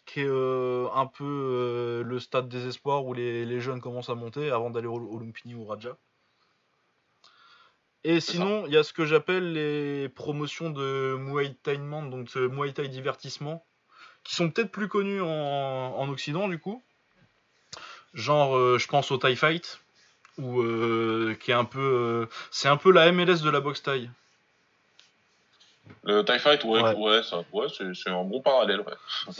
qui 0.05 0.21
est 0.21 0.27
euh, 0.27 0.87
un 0.93 1.05
peu 1.05 1.23
euh, 1.23 2.03
le 2.03 2.19
stade 2.19 2.49
désespoir 2.49 3.05
où 3.05 3.13
les, 3.13 3.45
les, 3.45 3.59
jeunes 3.59 3.81
commencent 3.81 4.09
à 4.09 4.15
monter 4.15 4.51
avant 4.51 4.69
d'aller 4.69 4.87
au, 4.87 4.95
au 4.95 5.19
Lumpini 5.19 5.55
ou 5.55 5.65
Raja. 5.65 5.97
Et 8.03 8.19
sinon, 8.19 8.65
il 8.65 8.73
y 8.73 8.77
a 8.77 8.83
ce 8.83 8.93
que 8.93 9.05
j'appelle 9.05 9.53
les 9.53 10.09
promotions 10.09 10.71
de 10.71 11.15
Muay 11.19 11.55
Thai 11.61 11.77
donc 11.77 12.29
ce 12.31 12.39
Muay 12.39 12.73
Thai 12.73 12.87
divertissement, 12.87 13.63
qui 14.23 14.33
sont 14.33 14.49
peut-être 14.49 14.71
plus 14.71 14.87
connus 14.87 15.21
en, 15.21 15.27
en, 15.27 16.09
Occident 16.09 16.47
du 16.47 16.57
coup. 16.57 16.81
Genre, 18.15 18.57
euh, 18.57 18.79
je 18.79 18.87
pense 18.87 19.11
au 19.11 19.17
Thai 19.17 19.35
Fight, 19.35 19.81
ou 20.39 20.63
qui 21.35 21.51
est 21.51 21.53
un 21.53 21.65
peu, 21.65 22.27
c'est 22.49 22.69
un 22.69 22.77
peu 22.77 22.91
la 22.91 23.11
MLS 23.11 23.43
de 23.43 23.49
la 23.51 23.59
boxe 23.59 23.83
Thai. 23.83 24.09
Le 26.03 26.23
TIE 26.23 26.39
Fight, 26.39 26.63
ouais, 26.63 26.81
ouais. 26.81 26.95
ouais, 26.95 27.21
ouais 27.53 27.67
c'est 27.69 28.09
un 28.09 28.23
bon 28.23 28.41
parallèle. 28.41 28.83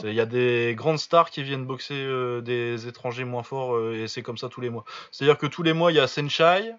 Il 0.03 0.13
y 0.13 0.19
a 0.19 0.27
des 0.27 0.75
grandes 0.75 0.99
stars 0.99 1.31
qui 1.31 1.41
viennent 1.41 1.65
boxer 1.65 1.95
euh, 1.95 2.41
des 2.41 2.87
étrangers 2.87 3.23
moins 3.23 3.41
forts 3.41 3.75
euh, 3.75 3.95
et 3.95 4.07
c'est 4.07 4.21
comme 4.21 4.37
ça 4.37 4.47
tous 4.47 4.61
les 4.61 4.69
mois. 4.69 4.85
C'est-à-dire 5.11 5.39
que 5.39 5.47
tous 5.47 5.63
les 5.63 5.73
mois, 5.73 5.91
il 5.91 5.95
y 5.95 5.99
a 5.99 6.07
Senshai, 6.07 6.71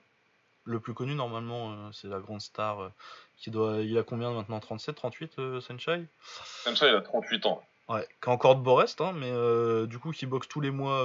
le 0.65 0.79
plus 0.79 0.95
connu 0.95 1.17
normalement, 1.17 1.73
euh, 1.73 1.91
c'est 1.93 2.07
la 2.07 2.21
grande 2.21 2.41
star 2.41 2.93
qui 3.37 3.51
doit. 3.51 3.79
Il 3.81 3.99
a 3.99 4.05
combien 4.05 4.31
maintenant 4.31 4.61
37, 4.61 4.95
38 4.95 5.61
Senshai? 5.61 6.07
Senshai, 6.65 6.89
il 6.89 6.95
a 6.95 7.01
38 7.01 7.47
ans. 7.47 7.61
Ouais, 7.89 8.07
qui 8.23 8.31
a 8.31 8.33
encore 8.33 8.55
de 8.55 8.61
beau 8.61 8.77
reste, 8.77 9.01
hein, 9.01 9.13
mais 9.17 9.33
du 9.89 9.99
coup, 9.99 10.13
qui 10.13 10.27
boxe 10.27 10.47
tous 10.47 10.61
les 10.61 10.71
mois 10.71 11.05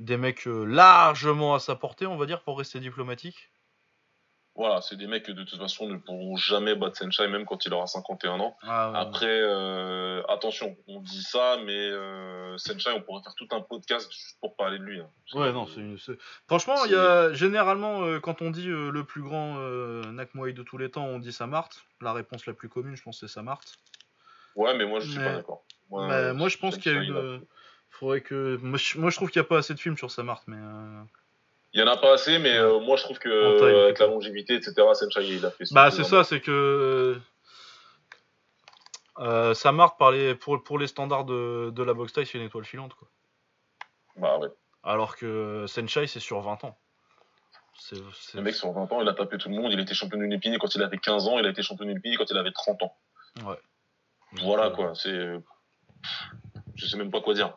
des 0.00 0.16
mecs 0.16 0.46
largement 0.46 1.54
à 1.54 1.60
sa 1.60 1.74
portée, 1.74 2.06
on 2.06 2.16
va 2.16 2.24
dire, 2.24 2.40
pour 2.40 2.58
rester 2.58 2.80
diplomatique. 2.80 3.50
Voilà, 4.56 4.80
c'est 4.82 4.94
des 4.94 5.08
mecs 5.08 5.24
que 5.24 5.32
de 5.32 5.42
toute 5.42 5.58
façon 5.58 5.88
ne 5.88 5.96
pourront 5.96 6.36
jamais 6.36 6.76
battre 6.76 6.96
Senshai, 6.96 7.26
même 7.26 7.44
quand 7.44 7.64
il 7.66 7.74
aura 7.74 7.88
51 7.88 8.38
ans. 8.38 8.56
Ah, 8.62 8.92
ouais, 8.92 8.98
Après, 8.98 9.26
euh, 9.26 10.22
attention, 10.28 10.76
on 10.86 11.00
dit 11.00 11.24
ça, 11.24 11.58
mais 11.64 11.72
euh, 11.90 12.56
Senshai, 12.56 12.92
on 12.94 13.00
pourrait 13.00 13.22
faire 13.24 13.34
tout 13.34 13.48
un 13.50 13.60
podcast 13.60 14.08
juste 14.12 14.38
pour 14.40 14.54
parler 14.54 14.78
de 14.78 14.84
lui. 14.84 15.00
Hein. 15.00 15.10
Ouais, 15.32 15.52
non, 15.52 15.66
c'est 15.66 15.80
une... 15.80 15.98
Franchement, 16.46 16.84
il 16.84 16.92
y 16.92 16.94
a 16.94 17.32
généralement, 17.32 18.04
euh, 18.04 18.20
quand 18.20 18.42
on 18.42 18.50
dit 18.50 18.68
euh, 18.68 18.92
le 18.92 19.02
plus 19.02 19.22
grand 19.22 19.58
Nakmoai 20.12 20.52
de 20.52 20.62
tous 20.62 20.78
les 20.78 20.88
temps, 20.88 21.04
on 21.04 21.18
dit 21.18 21.32
Samart. 21.32 21.70
La 22.00 22.12
réponse 22.12 22.46
la 22.46 22.52
plus 22.52 22.68
commune, 22.68 22.94
je 22.94 23.02
pense, 23.02 23.18
c'est 23.18 23.28
Samart. 23.28 23.64
Ouais, 24.54 24.76
mais 24.76 24.86
moi, 24.86 25.00
je 25.00 25.10
suis 25.10 25.18
mais... 25.18 25.24
pas 25.24 25.34
d'accord. 25.34 25.64
Moi, 25.90 26.48
je 26.48 26.58
pense 26.58 26.78
qu'il 26.78 26.92
y 26.92 26.96
a 26.96 27.02
une. 27.02 27.44
Faudrait 27.90 28.20
que. 28.20 28.56
Moi, 28.62 28.78
je, 28.78 28.98
moi, 28.98 29.10
je 29.10 29.16
trouve 29.16 29.30
qu'il 29.30 29.40
n'y 29.40 29.46
a 29.46 29.48
pas 29.48 29.58
assez 29.58 29.74
de 29.74 29.80
films 29.80 29.96
sur 29.96 30.12
Samart, 30.12 30.42
mais. 30.46 30.58
Il 31.74 31.80
y 31.80 31.82
en 31.82 31.88
a 31.88 31.96
pas 31.96 32.14
assez, 32.14 32.38
mais 32.38 32.56
euh, 32.56 32.78
moi 32.78 32.96
je 32.96 33.02
trouve 33.02 33.18
que 33.18 33.28
euh, 33.28 33.84
avec 33.84 33.98
la 33.98 34.06
longévité, 34.06 34.54
etc., 34.54 34.74
Senchai, 34.94 35.26
il 35.26 35.44
a 35.44 35.50
fait. 35.50 35.64
Bah 35.72 35.90
c'est 35.90 36.04
ça, 36.04 36.22
c'est 36.24 36.40
que 36.40 37.20
Euh, 39.18 39.54
Samart, 39.54 39.96
par 39.96 40.10
les, 40.10 40.34
pour, 40.34 40.62
pour 40.64 40.78
les 40.78 40.86
standards 40.88 41.24
de, 41.24 41.70
de 41.72 41.82
la 41.84 41.94
boxe 41.94 42.12
taille, 42.12 42.26
c'est 42.26 42.38
une 42.38 42.44
étoile 42.44 42.64
filante. 42.64 42.94
Quoi. 42.94 43.08
Bah 44.16 44.38
ouais. 44.38 44.48
Alors 44.82 45.16
que 45.16 45.66
Senchai, 45.68 46.06
c'est 46.06 46.20
sur 46.20 46.40
20 46.40 46.64
ans. 46.64 46.76
C'est, 47.78 47.96
Le 48.34 48.42
mec, 48.42 48.54
sur 48.54 48.72
20 48.72 48.92
ans, 48.92 49.00
il 49.02 49.08
a 49.08 49.14
tapé 49.14 49.38
tout 49.38 49.48
le 49.48 49.54
monde. 49.56 49.72
Il 49.72 49.80
était 49.80 49.94
champion 49.94 50.18
du 50.18 50.28
Népini 50.28 50.58
quand 50.58 50.74
il 50.74 50.82
avait 50.82 50.98
15 50.98 51.28
ans. 51.28 51.38
Il 51.38 51.46
a 51.46 51.50
été 51.50 51.62
champion 51.62 51.86
du 51.86 51.94
Népini 51.94 52.16
quand 52.16 52.30
il 52.30 52.36
avait 52.36 52.52
30 52.52 52.82
ans. 52.82 52.96
Ouais. 53.44 53.58
Voilà, 54.42 54.70
quoi. 54.70 54.94
C'est. 54.94 55.32
Je 56.76 56.86
sais 56.86 56.96
même 56.96 57.10
pas 57.10 57.20
quoi 57.20 57.34
dire. 57.34 57.56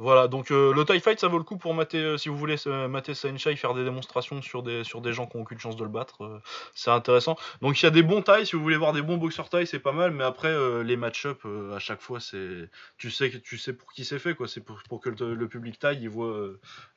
Voilà, 0.00 0.28
donc 0.28 0.50
euh, 0.50 0.72
le 0.72 0.82
TIE 0.86 0.98
Fight, 0.98 1.20
ça 1.20 1.28
vaut 1.28 1.36
le 1.36 1.44
coup 1.44 1.58
pour 1.58 1.74
mater, 1.74 1.98
euh, 1.98 2.16
si 2.16 2.30
vous 2.30 2.36
voulez 2.38 2.56
euh, 2.66 2.88
mater 2.88 3.12
Senshai, 3.12 3.54
faire 3.56 3.74
des 3.74 3.84
démonstrations 3.84 4.40
sur 4.40 4.62
des, 4.62 4.82
sur 4.82 5.02
des 5.02 5.12
gens 5.12 5.26
qui 5.26 5.36
ont 5.36 5.42
aucune 5.42 5.58
chance 5.58 5.76
de 5.76 5.84
le 5.84 5.90
battre. 5.90 6.40
c'est 6.74 6.90
intéressant. 6.90 7.36
Donc 7.60 7.78
il 7.78 7.84
y 7.84 7.86
a 7.86 7.90
des 7.90 8.02
bons 8.02 8.22
tailles, 8.22 8.46
si 8.46 8.56
vous 8.56 8.62
voulez 8.62 8.78
voir 8.78 8.94
des 8.94 9.02
bons 9.02 9.18
boxeurs 9.18 9.50
taille, 9.50 9.66
c'est 9.66 9.78
pas 9.78 9.92
mal, 9.92 10.12
mais 10.12 10.24
après, 10.24 10.56
les 10.84 10.96
match-up, 10.96 11.44
à 11.74 11.78
chaque 11.78 12.00
fois, 12.00 12.18
c'est. 12.18 12.70
Tu 12.96 13.10
sais, 13.10 13.30
pour 13.74 13.92
qui 13.92 14.06
c'est 14.06 14.18
fait, 14.18 14.34
quoi. 14.34 14.48
C'est 14.48 14.62
pour, 14.62 14.82
pour, 14.88 15.02
que 15.02 15.10
le, 15.10 15.48
public 15.48 15.78
taille, 15.78 15.98
il 16.00 16.08
voit 16.08 16.34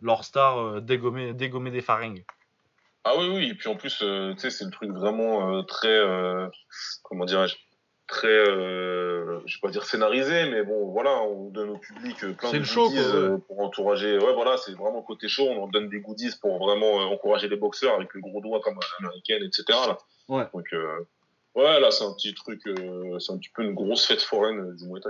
leur 0.02 0.24
star 0.24 0.82
dégommer, 0.82 1.34
dégommer 1.34 1.72
des 1.72 1.82
faringues. 1.82 2.24
Ah 3.04 3.18
oui, 3.18 3.28
oui, 3.28 3.50
et 3.50 3.54
puis 3.54 3.68
en 3.68 3.76
plus, 3.76 3.98
tu 3.98 4.38
sais, 4.38 4.50
c'est 4.50 4.64
le 4.64 4.72
truc 4.72 4.92
vraiment 4.92 5.62
très. 5.66 6.00
comment 7.04 7.26
dirais-je 7.26 7.58
très, 8.14 8.28
euh, 8.28 9.40
je 9.46 9.58
vais 9.58 9.62
pas 9.62 9.70
dire 9.70 9.86
scénarisé, 9.86 10.50
mais 10.50 10.64
bon, 10.64 10.92
voilà, 10.92 11.22
on 11.24 11.50
donne 11.50 11.70
au 11.70 11.78
public 11.78 12.24
euh, 12.24 12.34
plein 12.34 12.52
de 12.52 12.60
goodies 12.60 12.98
euh, 13.00 13.38
pour 13.40 13.60
encourager. 13.60 14.18
Ouais, 14.18 14.34
voilà, 14.34 14.58
c'est 14.58 14.74
vraiment 14.74 15.02
côté 15.02 15.28
show. 15.28 15.48
On 15.50 15.68
donne 15.68 15.90
des 15.90 16.00
goodies 16.00 16.36
pour 16.40 16.60
vraiment 16.60 17.02
euh, 17.02 17.06
encourager 17.06 17.50
les 17.50 17.58
boxeurs 17.58 17.96
avec 17.96 18.14
le 18.14 18.22
gros 18.22 18.42
doigt 18.42 18.62
comme 18.62 18.80
l'américaine, 19.00 19.44
etc. 19.44 19.64
Là. 19.70 19.98
Ouais. 20.30 20.48
Donc, 20.54 20.68
ouais, 21.56 21.80
là, 21.80 21.92
c'est 21.92 22.04
un 22.04 22.14
petit 22.14 22.34
truc, 22.34 22.62
c'est 22.66 23.32
un 23.32 23.38
petit 23.38 23.50
peu 23.54 23.64
une 23.64 23.74
grosse 23.74 24.06
fête 24.06 24.22
foraine 24.22 24.76
du 24.76 24.88
Muay 24.88 25.02
Thai. 25.02 25.10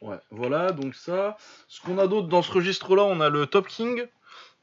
Ouais, 0.00 0.18
voilà, 0.30 0.72
donc 0.72 0.94
ça. 0.94 1.36
Ce 1.68 1.80
qu'on 1.80 1.98
a 1.98 2.06
d'autre 2.08 2.28
dans 2.28 2.42
ce 2.42 2.50
registre-là, 2.50 3.04
on 3.04 3.20
a 3.20 3.28
le 3.28 3.46
Top 3.46 3.68
King, 3.68 4.04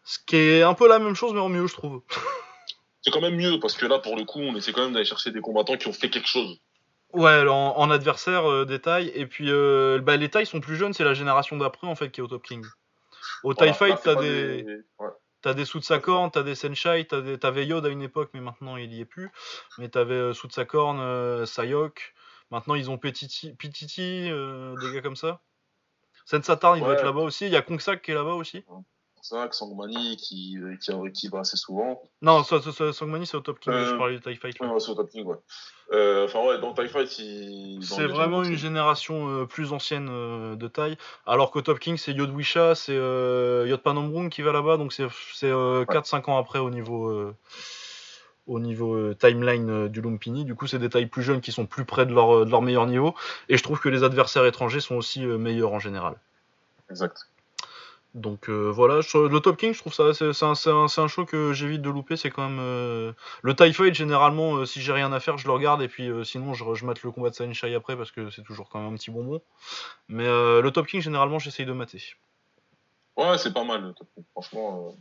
ce 0.04 0.18
qui 0.26 0.36
est 0.36 0.64
un 0.64 0.74
peu 0.74 0.90
la 0.90 1.00
même 1.00 1.16
chose, 1.16 1.34
mais 1.34 1.40
en 1.40 1.50
mieux, 1.50 1.68
je 1.68 1.74
trouve. 1.74 2.02
c'est 3.02 3.12
quand 3.12 3.22
même 3.22 3.38
mieux, 3.38 3.60
parce 3.60 3.76
que 3.76 3.86
là, 3.86 4.00
pour 4.00 4.18
le 4.18 4.26
coup, 4.26 4.40
on 4.40 4.56
essaie 4.56 4.74
quand 4.74 4.84
même 4.84 4.94
d'aller 4.94 5.06
chercher 5.06 5.32
des 5.32 5.40
combattants 5.40 5.78
qui 5.78 5.88
ont 5.88 5.94
fait 5.94 6.10
quelque 6.10 6.28
chose. 6.28 6.60
Ouais, 7.14 7.44
en, 7.48 7.90
adversaire 7.90 8.50
euh, 8.50 8.66
des 8.66 8.80
tailles. 8.80 9.12
Et 9.16 9.26
puis 9.26 9.50
euh, 9.50 10.00
bah, 10.00 10.16
les 10.16 10.30
tailles 10.30 10.46
sont 10.46 10.60
plus 10.60 10.76
jeunes, 10.76 10.94
c'est 10.94 11.04
la 11.04 11.14
génération 11.16 11.58
d'après 11.58 11.88
en 11.88 11.96
fait 11.96 12.12
qui 12.12 12.22
est 12.22 12.24
au 12.24 12.28
Top 12.28 12.44
King. 12.44 12.64
Au 13.44 13.54
TIE 13.54 13.74
Fight, 13.74 13.98
t'as 14.04 14.16
des. 14.16 14.64
des... 14.64 14.78
T'as 15.42 15.54
des 15.54 15.64
Sutsakorn, 15.64 16.30
t'as 16.30 16.44
des 16.44 16.54
Senshai, 16.54 17.06
t'as 17.06 17.22
des... 17.22 17.40
t'avais 17.40 17.66
Yod 17.66 17.86
à 17.86 17.90
une 17.90 18.02
époque, 18.02 18.30
mais 18.34 18.42
maintenant 18.42 18.76
il 18.76 18.94
y 18.94 19.00
est 19.00 19.06
plus. 19.06 19.32
Mais 19.78 19.88
t'avais 19.88 20.16
euh, 20.16 20.34
Sutsakorn, 20.34 21.00
euh, 21.00 21.46
Sayok. 21.46 22.14
Maintenant 22.52 22.76
ils 22.76 22.92
ont 22.92 22.98
Petiti, 22.98 23.54
Petiti 23.54 24.30
des 24.30 24.94
gars 24.94 25.02
comme 25.02 25.16
ça. 25.16 25.42
Sensatarn, 26.26 26.78
il 26.78 26.84
doit 26.84 26.94
être 26.94 27.06
là-bas 27.06 27.22
aussi. 27.22 27.46
Il 27.46 27.52
y 27.52 27.56
a 27.56 27.62
Kongsak 27.62 28.02
qui 28.02 28.12
est 28.12 28.16
là-bas 28.16 28.34
aussi. 28.34 28.64
Sangmani 29.22 30.18
qui, 30.18 30.58
qui, 30.82 30.92
qui 31.14 31.28
va 31.28 31.40
assez 31.40 31.58
souvent. 31.58 32.02
Non, 32.22 32.44
Sangmani 32.44 33.26
c'est 33.26 33.38
au 33.38 33.42
Top 33.42 33.60
King, 33.60 33.74
je 33.74 33.96
parlais 33.96 34.16
du 34.16 34.22
TIE 34.22 34.36
Fight. 34.36 34.60
Ouais, 34.60 34.80
c'est 34.80 34.92
au 34.92 34.96
Top 34.96 35.10
King, 35.10 35.26
ouais. 35.26 35.38
Euh, 35.92 36.26
enfin 36.26 36.46
ouais, 36.46 36.60
dans 36.60 36.74
TIE 36.74 36.88
Fight, 36.88 37.10
c'est 37.82 38.06
vraiment 38.06 38.44
une 38.44 38.58
génération 38.58 39.30
euh, 39.30 39.46
plus 39.46 39.74
ancienne 39.74 40.08
euh, 40.10 40.56
de 40.56 40.68
taille. 40.68 40.98
Alors 41.26 41.52
qu'au 41.52 41.62
Top 41.62 41.80
King, 41.80 41.98
c'est 41.98 42.12
Yod 42.12 42.30
Wisha, 42.36 42.76
c'est 42.76 42.94
Yod 42.96 43.82
Panombrung 43.82 44.30
qui 44.30 44.42
va 44.42 44.52
là-bas, 44.52 44.78
donc 44.78 44.94
c'est 44.94 45.06
4-5 45.06 46.30
ans 46.30 46.38
après 46.38 46.60
au 46.60 46.70
niveau 46.70 47.34
au 48.48 48.60
niveau 48.60 49.14
timeline 49.14 49.88
du 49.90 50.02
Lumpini. 50.02 50.44
Du 50.44 50.56
coup, 50.56 50.66
c'est 50.66 50.80
des 50.80 50.90
tailles 50.90 51.06
plus 51.06 51.22
jeunes 51.22 51.42
qui 51.42 51.52
sont 51.52 51.68
plus 51.68 51.86
près 51.86 52.08
de 52.08 52.14
leur, 52.14 52.46
de 52.46 52.50
leur 52.50 52.64
meilleur 52.64 52.88
niveau. 52.88 53.14
Et 53.48 53.58
je 53.58 53.64
trouve 53.64 53.80
que 53.80 53.90
les 53.90 54.04
adversaires 54.04 54.46
étrangers 54.46 54.80
sont 54.80 54.96
aussi 54.96 55.24
meilleurs 55.24 55.72
en 55.72 55.80
général. 55.80 56.16
Exact. 56.90 57.28
Donc 58.16 58.50
euh, 58.50 58.72
voilà, 58.72 59.02
le 59.14 59.40
Top 59.40 59.58
King, 59.58 59.74
je 59.74 59.80
trouve 59.80 59.94
ça, 59.94 60.14
c'est 60.14 60.44
un, 60.44 60.54
un, 60.98 61.08
show 61.08 61.26
que 61.26 61.54
j'évite 61.54 61.82
de 61.82 61.90
louper. 61.90 62.18
C'est 62.18 62.32
quand 62.32 62.50
même 62.50 62.60
euh, 62.60 63.14
le 63.44 63.54
Fight. 63.54 63.94
Généralement, 63.94 64.56
euh, 64.56 64.66
si 64.66 64.82
j'ai 64.82 64.94
rien 64.94 65.12
à 65.14 65.20
faire, 65.20 65.38
je 65.38 65.46
le 65.46 65.54
regarde 65.54 65.82
et 65.84 65.88
puis 65.88 66.10
sinon, 66.24 66.54
je, 66.54 66.86
mate 66.86 67.04
le 67.04 67.12
combat 67.12 67.30
de 67.30 67.36
Sanishai 67.36 67.74
après 67.76 67.96
parce 67.96 68.12
que 68.12 68.32
c'est 68.32 68.44
toujours 68.44 68.70
quand 68.70 68.80
même 68.80 68.94
un 68.94 68.98
petit 68.98 69.12
bonbon. 69.12 69.42
Mais 70.08 70.26
le 70.26 70.70
Top 70.72 70.88
King, 70.88 71.02
généralement, 71.02 71.38
j'essaye 71.38 71.66
de 71.66 71.72
mater. 71.72 72.02
Ouais, 73.16 73.38
c'est 73.38 73.54
pas 73.54 73.64
mal 73.64 73.84
le 73.84 73.94
Top 73.94 74.08
King. 74.16 74.24
Franchement, 74.32 74.96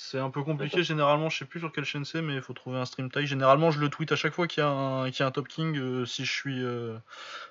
c'est 0.00 0.20
un 0.20 0.30
peu 0.30 0.44
compliqué, 0.44 0.84
généralement, 0.84 1.28
je 1.28 1.38
sais 1.38 1.44
plus 1.44 1.58
sur 1.58 1.72
quelle 1.72 1.84
chaîne 1.84 2.04
c'est, 2.04 2.22
mais 2.22 2.36
il 2.36 2.40
faut 2.40 2.52
trouver 2.52 2.78
un 2.78 2.84
stream 2.84 3.10
taille. 3.10 3.26
Généralement, 3.26 3.72
je 3.72 3.80
le 3.80 3.90
tweet 3.90 4.12
à 4.12 4.16
chaque 4.16 4.32
fois 4.32 4.46
qu'il 4.46 4.62
y, 4.62 4.64
a 4.64 4.70
un 4.70 5.30
Top 5.32 5.48
King. 5.48 5.76
Euh, 5.76 6.06
si, 6.06 6.24
je 6.24 6.32
suis, 6.32 6.62
euh, 6.62 6.96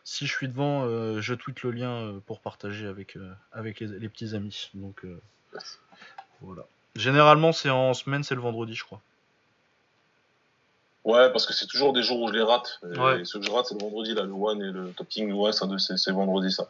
si 0.05 0.25
je 0.25 0.31
suis 0.31 0.47
devant, 0.47 0.85
euh, 0.85 1.19
je 1.19 1.33
tweet 1.33 1.61
le 1.63 1.71
lien 1.71 2.21
pour 2.25 2.39
partager 2.39 2.87
avec, 2.87 3.17
avec 3.51 3.81
les, 3.81 4.07
petits 4.07 4.33
amis. 4.33 4.71
Donc 4.75 5.05
voilà. 6.39 6.63
Généralement, 6.95 7.51
c'est 7.51 7.69
en 7.69 7.93
semaine, 7.93 8.23
c'est 8.23 8.35
le 8.35 8.41
vendredi, 8.41 8.75
je 8.75 8.85
crois. 8.85 9.01
Ouais, 11.03 11.29
parce 11.33 11.45
que 11.45 11.51
c'est 11.51 11.67
toujours 11.67 11.91
des 11.91 12.01
jours 12.01 12.21
où 12.21 12.29
je 12.29 12.33
les 12.33 12.43
rate. 12.43 12.79
Et 13.19 13.25
ceux 13.25 13.39
que 13.39 13.45
je 13.45 13.51
rate, 13.51 13.65
c'est 13.65 13.75
le 13.75 13.81
vendredi, 13.81 14.13
là, 14.13 14.23
le 14.23 14.31
One 14.31 14.61
et 14.61 14.71
le 14.71 14.93
Top 14.93 15.09
King. 15.09 15.33
Ouais, 15.33 15.51
c'est 15.51 16.11
vendredi, 16.11 16.49
ça. 16.49 16.69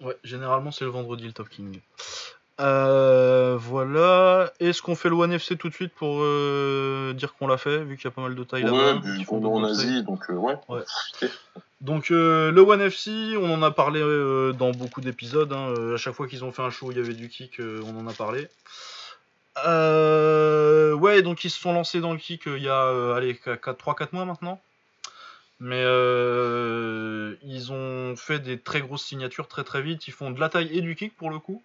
Ouais, 0.00 0.18
généralement, 0.24 0.72
c'est 0.72 0.84
le 0.84 0.90
vendredi, 0.90 1.24
le 1.24 1.32
Top 1.32 1.48
King. 1.48 1.80
Euh, 2.60 3.56
voilà. 3.58 4.52
Est-ce 4.60 4.82
qu'on 4.82 4.94
fait 4.94 5.08
le 5.08 5.14
One 5.14 5.32
FC 5.32 5.56
tout 5.56 5.68
de 5.68 5.74
suite 5.74 5.92
pour 5.94 6.18
euh, 6.20 7.14
dire 7.14 7.34
qu'on 7.34 7.46
l'a 7.46 7.56
fait, 7.56 7.82
vu 7.84 7.96
qu'il 7.96 8.04
y 8.04 8.08
a 8.08 8.10
pas 8.10 8.20
mal 8.20 8.34
de 8.34 8.44
tailles 8.44 8.64
là-bas 8.64 8.96
Ouais, 8.96 9.24
qu'on 9.24 9.44
en 9.44 9.64
Asie, 9.64 10.02
donc 10.02 10.28
euh, 10.30 10.34
ouais. 10.34 10.54
Donc 11.80 12.10
le 12.10 12.60
One 12.60 12.82
FC, 12.82 13.10
on 13.38 13.50
en 13.52 13.62
a 13.62 13.70
parlé 13.70 14.00
dans 14.52 14.72
beaucoup 14.72 15.00
d'épisodes. 15.00 15.52
Hein. 15.52 15.94
à 15.94 15.96
chaque 15.96 16.14
fois 16.14 16.28
qu'ils 16.28 16.44
ont 16.44 16.52
fait 16.52 16.62
un 16.62 16.70
show, 16.70 16.90
il 16.90 16.98
y 16.98 17.00
avait 17.00 17.14
du 17.14 17.28
kick, 17.28 17.60
on 17.60 17.98
en 17.98 18.06
a 18.06 18.12
parlé. 18.12 18.48
ouais, 19.56 21.22
donc 21.22 21.44
ils 21.44 21.50
se 21.50 21.58
sont 21.58 21.72
lancés 21.72 22.00
dans 22.00 22.12
le 22.12 22.18
kick 22.18 22.42
il 22.46 22.62
y 22.62 22.68
a 22.68 23.14
allez, 23.14 23.34
3-4 23.34 24.08
mois 24.12 24.26
maintenant. 24.26 24.60
Mais 25.58 25.82
ils 27.42 27.72
ont 27.72 28.14
fait 28.16 28.40
des 28.40 28.58
très 28.58 28.82
grosses 28.82 29.04
signatures 29.04 29.48
très 29.48 29.64
très 29.64 29.80
vite. 29.80 30.06
Ils 30.06 30.12
font 30.12 30.30
de 30.30 30.40
la 30.40 30.50
taille 30.50 30.76
et 30.76 30.82
du 30.82 30.94
kick 30.94 31.16
pour 31.16 31.30
le 31.30 31.38
coup. 31.38 31.62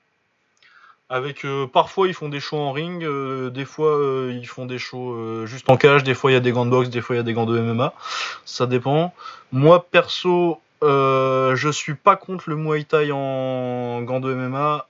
Avec 1.07 1.45
euh, 1.45 1.67
parfois 1.67 2.07
ils 2.07 2.15
font 2.15 2.29
des 2.29 2.39
shows 2.39 2.57
en 2.57 2.71
ring, 2.71 3.03
euh, 3.03 3.51
des 3.51 3.65
fois 3.65 3.91
euh, 3.91 4.33
ils 4.33 4.47
font 4.47 4.65
des 4.65 4.79
shows 4.79 5.45
juste 5.45 5.69
en 5.69 5.77
cage, 5.77 6.03
des 6.03 6.15
fois 6.15 6.31
il 6.31 6.33
y 6.33 6.37
a 6.37 6.39
des 6.39 6.51
gants 6.51 6.65
de 6.65 6.71
boxe, 6.71 6.89
des 6.89 7.01
fois 7.01 7.15
il 7.15 7.19
y 7.19 7.21
a 7.21 7.23
des 7.23 7.33
gants 7.33 7.45
de 7.45 7.59
MMA, 7.59 7.93
ça 8.43 8.65
dépend. 8.65 9.13
Moi 9.51 9.85
perso, 9.85 10.59
je 10.81 11.69
suis 11.71 11.93
pas 11.93 12.15
contre 12.15 12.49
le 12.49 12.55
Muay 12.55 12.85
Thai 12.85 13.11
en 13.11 14.01
gants 14.01 14.19
de 14.19 14.33
MMA. 14.33 14.87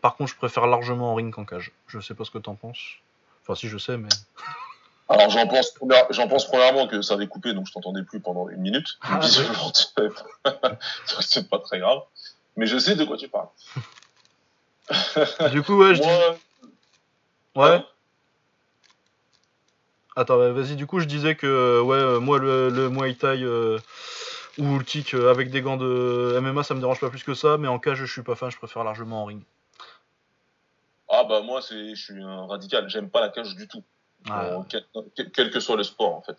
par 0.00 0.16
contre, 0.16 0.30
je 0.30 0.36
préfère 0.36 0.66
largement 0.66 1.12
en 1.12 1.14
ring 1.14 1.32
qu'en 1.32 1.44
cage. 1.44 1.72
Je 1.88 2.00
sais 2.00 2.14
pas 2.14 2.24
ce 2.24 2.30
que 2.30 2.38
t'en 2.38 2.54
penses. 2.54 2.96
Enfin, 3.42 3.54
si 3.54 3.68
je 3.68 3.76
sais, 3.78 3.98
mais. 3.98 4.08
Alors 5.08 5.30
j'en 5.30 5.46
pense, 5.46 5.72
j'en 6.10 6.26
pense 6.26 6.48
premièrement 6.48 6.88
que 6.88 7.00
ça 7.00 7.14
avait 7.14 7.28
coupé, 7.28 7.52
donc 7.52 7.68
je 7.68 7.72
t'entendais 7.72 8.02
plus 8.02 8.18
pendant 8.18 8.48
une 8.48 8.60
minute. 8.60 8.98
Ah, 9.02 9.20
c'est 11.20 11.48
pas 11.48 11.60
très 11.60 11.78
grave. 11.78 12.00
Mais 12.56 12.66
je 12.66 12.78
sais 12.78 12.96
de 12.96 13.04
quoi 13.04 13.16
tu 13.16 13.28
parles. 13.28 13.46
du 15.52 15.62
coup, 15.62 15.76
ouais, 15.76 15.94
je 15.94 16.02
dis. 16.02 16.38
Ouais. 17.56 17.84
Attends, 20.18 20.38
vas-y, 20.38 20.76
du 20.76 20.86
coup, 20.86 21.00
je 21.00 21.04
disais 21.04 21.34
que, 21.34 21.46
euh, 21.46 21.82
ouais, 21.82 21.98
euh, 21.98 22.20
moi, 22.20 22.38
le, 22.38 22.70
le 22.70 22.88
Muay 22.88 23.14
Thai 23.14 23.42
euh, 23.42 23.78
ou 24.56 24.78
le 24.78 24.84
kick 24.84 25.12
avec 25.12 25.50
des 25.50 25.60
gants 25.60 25.76
de 25.76 26.38
MMA, 26.40 26.62
ça 26.62 26.74
me 26.74 26.80
dérange 26.80 27.00
pas 27.00 27.10
plus 27.10 27.22
que 27.22 27.34
ça, 27.34 27.58
mais 27.58 27.68
en 27.68 27.78
cage, 27.78 27.98
je 27.98 28.10
suis 28.10 28.22
pas 28.22 28.34
fan, 28.34 28.50
je 28.50 28.56
préfère 28.56 28.82
largement 28.82 29.22
en 29.22 29.24
ring. 29.26 29.42
Ah, 31.10 31.24
bah, 31.24 31.42
moi, 31.42 31.60
je 31.60 31.94
suis 31.94 32.22
un 32.22 32.46
radical, 32.46 32.88
j'aime 32.88 33.10
pas 33.10 33.20
la 33.20 33.28
cage 33.28 33.54
du 33.54 33.68
tout. 33.68 33.84
Ah. 34.30 34.62
quel, 35.34 35.50
que 35.50 35.60
soit 35.60 35.76
le 35.76 35.84
sport, 35.84 36.14
en 36.14 36.22
fait. 36.22 36.38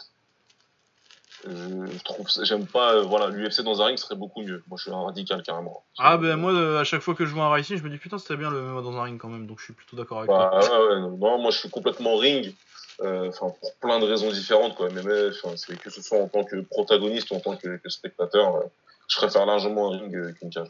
Euh, 1.45 1.87
je 1.91 2.03
trouve 2.03 2.27
j'aime 2.43 2.65
pas 2.65 2.95
euh, 2.95 3.01
voilà 3.03 3.27
l'UFC 3.27 3.61
dans 3.61 3.81
un 3.81 3.85
ring 3.85 3.97
serait 3.97 4.15
beaucoup 4.15 4.41
mieux. 4.41 4.63
Moi 4.67 4.77
je 4.77 4.83
suis 4.83 4.91
un 4.91 5.03
radical 5.03 5.43
carrément. 5.43 5.83
Ah 5.97 6.17
ben 6.17 6.35
moi 6.35 6.51
euh, 6.51 6.79
à 6.79 6.83
chaque 6.83 7.01
fois 7.01 7.13
que 7.13 7.25
je 7.25 7.33
vois 7.33 7.45
un 7.45 7.49
racing 7.49 7.77
je 7.77 7.83
me 7.83 7.89
dis 7.89 7.97
putain 7.97 8.17
c'était 8.17 8.37
bien 8.37 8.49
le 8.49 8.59
MMA 8.61 8.81
dans 8.81 8.97
un 8.97 9.03
ring 9.03 9.19
quand 9.19 9.29
même. 9.29 9.45
Donc 9.45 9.59
je 9.59 9.65
suis 9.65 9.73
plutôt 9.73 9.95
d'accord 9.95 10.19
avec 10.19 10.29
bah, 10.29 10.49
toi. 10.51 10.61
ouais, 10.61 10.95
ouais, 10.95 11.01
non, 11.01 11.17
moi 11.17 11.51
je 11.51 11.59
suis 11.59 11.69
complètement 11.69 12.17
ring 12.17 12.53
enfin 12.99 13.53
pour 13.61 13.75
plein 13.79 13.99
de 13.99 14.05
raisons 14.05 14.31
différentes 14.31 14.75
quoi. 14.75 14.89
MMA 14.89 15.31
c'est 15.55 15.79
que 15.79 15.91
ce 15.91 16.01
soit 16.01 16.19
en 16.19 16.27
tant 16.27 16.43
que 16.43 16.55
protagoniste 16.61 17.29
ou 17.29 17.35
en 17.35 17.39
tant 17.39 17.55
que, 17.55 17.79
spectateur 17.87 18.63
je 19.07 19.17
préfère 19.17 19.45
largement 19.45 19.93
un 19.93 19.99
ring 19.99 20.33
qu'une 20.39 20.49
cage 20.49 20.69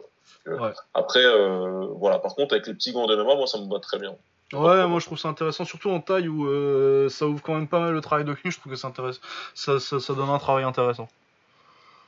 après 0.93 1.23
voilà. 1.95 2.19
Par 2.19 2.35
contre 2.35 2.55
avec 2.55 2.67
les 2.67 2.73
petits 2.73 2.91
gants 2.91 3.07
de 3.07 3.15
MMA 3.15 3.35
moi 3.35 3.47
ça 3.47 3.57
me 3.57 3.71
va 3.71 3.79
très 3.79 3.99
bien 3.99 4.15
Ouais, 4.53 4.87
moi 4.87 4.99
je 4.99 5.05
trouve 5.05 5.17
ça 5.17 5.27
intéressant, 5.27 5.65
surtout 5.65 5.89
en 5.89 5.99
taille 5.99 6.27
où 6.27 6.47
euh, 6.47 7.09
ça 7.09 7.25
ouvre 7.25 7.41
quand 7.41 7.53
même 7.53 7.67
pas 7.67 7.79
mal 7.79 7.93
le 7.93 8.01
travail 8.01 8.25
de 8.25 8.33
cul. 8.33 8.51
Je 8.51 8.59
trouve 8.59 8.71
que 8.71 8.77
ça, 8.77 8.87
intéresse, 8.87 9.19
ça, 9.53 9.79
ça, 9.79 10.13
donne 10.13 10.29
un 10.29 10.39
travail 10.39 10.63
intéressant. 10.63 11.09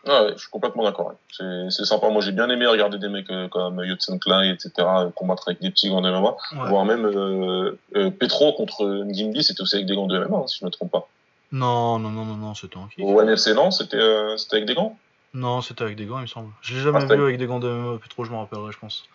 Ah 0.08 0.24
ouais, 0.24 0.32
je 0.34 0.40
suis 0.40 0.50
complètement 0.50 0.84
d'accord. 0.84 1.14
C'est 1.30 1.86
sympa. 1.86 2.10
Moi 2.10 2.22
j'ai 2.22 2.32
bien 2.32 2.50
aimé 2.50 2.66
regarder 2.66 2.98
des 2.98 3.10
mecs 3.10 3.30
euh, 3.30 3.50
comme 3.50 3.84
Yotsen 3.84 4.20
Klein, 4.20 4.54
etc., 4.54 4.72
combattre 5.14 5.50
avec 5.50 5.62
des 5.62 5.70
petits 5.70 5.90
gants 5.90 6.02
de 6.02 6.10
MMA. 6.10 6.36
Voire 6.70 6.86
même 6.86 7.06
euh, 7.06 7.76
Petro 8.12 8.54
contre 8.54 9.04
Ngimbi, 9.04 9.44
c'était 9.44 9.62
aussi 9.62 9.76
avec 9.76 9.88
des 9.88 9.96
gants 9.96 10.08
de 10.08 10.18
MMA, 10.18 10.38
hein, 10.38 10.48
si 10.48 10.60
je 10.60 10.64
ne 10.64 10.68
me 10.68 10.72
trompe 10.72 10.92
pas. 10.92 11.10
Non, 11.52 11.98
non, 11.98 12.12
non, 12.12 12.26
non, 12.26 12.36
non, 12.36 12.54
c'était 12.54 12.78
en 12.78 12.88
kick. 12.88 13.04
Au 13.04 13.22
NFC, 13.22 13.54
non 13.54 13.72
C'était 13.72 13.98
euh, 13.98 14.38
c'était 14.38 14.58
avec 14.58 14.68
des 14.68 14.76
gants? 14.76 14.98
Non, 15.34 15.62
c'était 15.62 15.84
avec 15.84 15.96
des 15.96 16.06
gants, 16.06 16.20
il 16.20 16.24
me 16.24 16.28
semble. 16.28 16.52
Je 16.62 16.76
l'ai 16.76 16.82
jamais 16.82 17.00
Ah, 17.02 17.16
vu 17.16 17.22
avec 17.22 17.38
des 17.38 17.48
gants 17.48 17.60
de 17.60 17.68
MMA, 17.68 17.98
plus 17.98 18.10
trop, 18.10 18.24
je 18.24 18.32
m'en 18.32 18.42
rappellerai, 18.42 18.72
je 18.72 18.80
pense. 18.80 19.06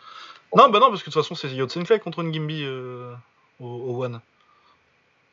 Non, 0.56 0.68
bah 0.68 0.78
non, 0.78 0.88
parce 0.88 1.02
que 1.02 1.10
de 1.10 1.12
toute 1.14 1.22
façon, 1.22 1.34
c'est 1.34 1.48
Yotsen 1.48 1.84
Clay 1.84 1.98
contre 1.98 2.22
Ngimbi 2.22 2.62
euh, 2.64 3.14
au, 3.60 3.66
au 3.66 4.04
One. 4.04 4.20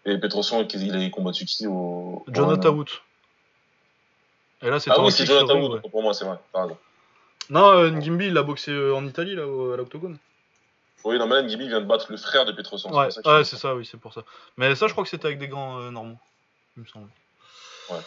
Et 0.06 0.18
Petrosyan, 0.18 0.68
il 0.74 0.96
a 0.96 1.10
combattu 1.10 1.46
qui 1.46 1.68
au. 1.68 2.26
Jonathan 2.28 2.70
Wood. 2.70 2.90
Et 4.64 4.70
là, 4.70 4.80
c'était 4.80 4.96
Ah 4.98 5.04
oui, 5.04 5.12
c'est 5.12 5.26
Jonathan 5.26 5.60
Wood, 5.60 5.72
ouais. 5.74 5.90
pour 5.90 6.02
moi, 6.02 6.14
c'est 6.14 6.26
vrai. 6.26 6.38
raison. 6.54 6.78
Non, 7.50 7.72
euh, 7.72 7.90
Ngimbi, 7.92 8.28
il 8.28 8.38
a 8.38 8.44
boxé 8.44 8.72
euh, 8.72 8.96
en 8.96 9.06
Italie, 9.06 9.36
là, 9.36 9.44
à 9.44 9.78
l'octogone. 9.78 10.18
Oui, 11.04 11.18
non, 11.18 11.28
mais 11.28 11.42
là, 11.42 11.48
Gibi 11.48 11.68
vient 11.68 11.82
de 11.82 11.86
battre 11.86 12.08
le 12.10 12.18
frère 12.18 12.46
de 12.46 12.52
Petrosyan. 12.52 12.92
Ouais, 12.92 13.06
pour 13.06 13.14
ça 13.14 13.36
ouais, 13.38 13.44
c'est 13.44 13.58
ça, 13.58 13.76
oui, 13.76 13.88
c'est 13.90 14.00
pour 14.00 14.14
ça. 14.14 14.24
Mais 14.58 14.76
ça, 14.76 14.88
je 14.88 14.92
crois 14.92 15.04
que 15.04 15.10
c'était 15.10 15.26
avec 15.26 15.40
des 15.40 15.48
euh, 15.48 15.92
normaux, 15.92 16.18
il 16.78 16.84
me 16.84 16.88
semble. 16.88 17.10
Ouais. 17.90 17.98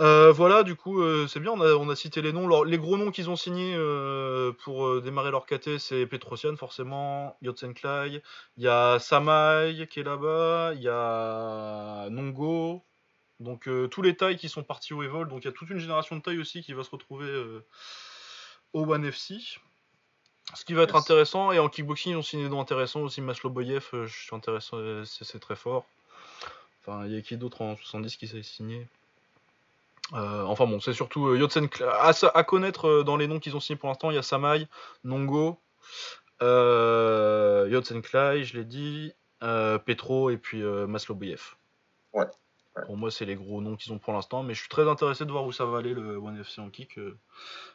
Euh, 0.00 0.32
voilà, 0.32 0.62
du 0.62 0.76
coup, 0.76 1.02
euh, 1.02 1.26
c'est 1.28 1.40
bien, 1.40 1.52
on 1.52 1.60
a, 1.60 1.74
on 1.74 1.88
a 1.90 1.96
cité 1.96 2.22
les 2.22 2.32
noms. 2.32 2.62
Les 2.64 2.78
gros 2.78 2.96
noms 2.96 3.10
qu'ils 3.10 3.28
ont 3.28 3.36
signés 3.36 3.74
euh, 3.76 4.50
pour 4.52 5.02
démarrer 5.02 5.30
leur 5.30 5.44
KT, 5.44 5.76
c'est 5.78 6.06
Petrosian, 6.06 6.56
forcément, 6.56 7.36
Yotsenklai, 7.42 8.22
il 8.56 8.62
y 8.64 8.68
a 8.68 8.98
Samai 8.98 9.86
qui 9.90 10.00
est 10.00 10.02
là-bas, 10.04 10.72
il 10.74 10.80
y 10.82 10.88
a 10.88 12.08
Nongo, 12.10 12.82
donc 13.40 13.68
tous 13.90 14.02
les 14.02 14.16
tailles 14.16 14.38
qui 14.38 14.48
sont 14.48 14.62
partis 14.62 14.94
au 14.94 15.02
Evol, 15.02 15.28
donc 15.28 15.42
il 15.44 15.46
y 15.46 15.48
a 15.48 15.52
toute 15.52 15.68
une 15.70 15.78
génération 15.78 16.16
de 16.16 16.22
tailles 16.22 16.40
aussi 16.40 16.62
qui 16.62 16.72
va 16.72 16.82
se 16.84 16.90
retrouver 16.90 17.28
au 18.72 18.84
One 18.90 19.10
FC. 19.10 19.38
Ce 20.54 20.64
qui 20.64 20.74
va 20.74 20.82
être 20.82 20.94
Yes. 20.94 21.04
intéressant, 21.04 21.52
et 21.52 21.58
en 21.58 21.68
kickboxing, 21.68 22.12
ils 22.12 22.16
ont 22.16 22.22
signé 22.22 22.44
des 22.44 22.50
noms 22.50 22.60
intéressants 22.60 23.02
aussi. 23.02 23.20
Masloboyev, 23.20 23.86
je 23.92 24.06
suis 24.06 24.34
intéressant, 24.34 24.78
c'est 25.04 25.24
c'est 25.24 25.38
très 25.40 25.56
fort. 25.56 25.84
Enfin, 26.80 27.06
il 27.06 27.12
y 27.12 27.16
a 27.16 27.22
qui 27.22 27.36
d'autre 27.36 27.62
en 27.62 27.76
70 27.76 28.16
qui 28.16 28.26
s'est 28.28 28.42
signé? 28.42 28.86
Euh, 30.14 30.42
Enfin 30.44 30.66
bon, 30.66 30.80
c'est 30.80 30.92
surtout 30.92 31.28
euh, 31.28 31.38
Yotsen 31.38 31.68
à, 31.82 32.12
à 32.34 32.44
connaître 32.44 32.88
euh, 32.88 33.04
dans 33.04 33.16
les 33.16 33.26
noms 33.28 33.38
qu'ils 33.38 33.56
ont 33.56 33.60
signés 33.60 33.76
pour 33.78 33.88
l'instant, 33.88 34.10
il 34.10 34.14
y 34.16 34.18
a 34.18 34.22
Samai, 34.22 34.66
Nongo, 35.04 35.58
Yotsen 37.70 38.02
Klai, 38.02 38.44
je 38.44 38.56
l'ai 38.58 38.64
dit, 38.64 39.12
Petro 39.40 40.30
et 40.30 40.36
puis 40.36 40.62
Masloboyev. 40.62 41.54
Ouais, 42.12 42.24
ouais. 42.76 42.82
Pour 42.86 42.96
moi, 42.96 43.10
c'est 43.10 43.24
les 43.24 43.36
gros 43.36 43.60
noms 43.60 43.76
qu'ils 43.76 43.92
ont 43.92 43.98
pour 43.98 44.12
l'instant, 44.12 44.42
mais 44.42 44.54
je 44.54 44.60
suis 44.60 44.68
très 44.68 44.88
intéressé 44.88 45.24
de 45.24 45.30
voir 45.30 45.44
où 45.44 45.52
ça 45.52 45.64
va 45.64 45.78
aller 45.78 45.94
le 45.94 46.16
One 46.16 46.38
FC 46.40 46.60
en 46.60 46.70
kick. 46.70 46.98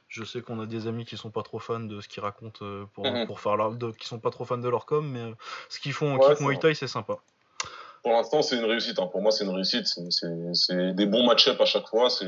Je 0.07 0.23
sais 0.23 0.41
qu'on 0.41 0.59
a 0.59 0.65
des 0.65 0.88
amis 0.88 1.05
qui 1.05 1.17
sont 1.17 1.31
pas 1.31 1.41
trop 1.43 1.59
fans 1.59 1.79
de 1.79 1.99
ce 2.01 2.07
qu'ils 2.07 2.21
racontent 2.23 2.65
pour, 2.93 3.05
pour 3.25 3.39
faire 3.39 3.55
leur, 3.57 3.71
de- 3.71 3.91
qui 3.91 4.07
sont 4.07 4.19
pas 4.19 4.29
trop 4.29 4.45
fans 4.45 4.57
de 4.57 4.69
leur 4.69 4.86
com, 4.86 5.07
mais 5.07 5.33
ce 5.69 5.79
qu'ils 5.79 5.93
font 5.93 6.13
en 6.13 6.17
Ouais, 6.17 6.36
kick 6.36 6.41
Muay. 6.41 6.59
Thai, 6.59 6.75
c'est 6.75 6.88
sympa. 6.88 7.17
Pour 8.06 8.14
l'instant, 8.14 8.43
c'est 8.43 8.56
une 8.56 8.66
réussite. 8.66 8.99
hein. 8.99 9.08
Pour 9.08 9.20
moi, 9.24 9.32
c'est 9.32 9.45
une 9.45 9.49
réussite. 9.49 9.88
C'est- 9.88 10.93
des 10.93 11.08
bons 11.08 11.26
match-up 11.26 11.60
à 11.60 11.66
chaque 11.66 11.88
fois. 11.88 12.12
C'est 12.12 12.28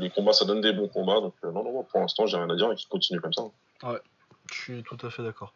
Les 0.00 0.10
combats, 0.10 0.32
ça 0.32 0.44
donne 0.44 0.60
des 0.60 0.72
bons 0.72 0.88
combats. 0.88 1.20
Donc, 1.20 1.34
euh, 1.44 1.52
non, 1.52 1.62
non, 1.62 1.84
pour 1.84 2.00
l'instant, 2.00 2.26
j'ai 2.26 2.36
rien 2.38 2.50
à 2.50 2.56
dire 2.56 2.72
et 2.72 2.74
qu'ils 2.74 2.88
continuent 2.88 3.20
comme 3.20 3.32
ça. 3.32 3.42
Je 4.50 4.58
suis 4.58 4.82
tout 4.82 4.96
à 5.06 5.10
fait 5.10 5.22
d'accord. 5.22 5.54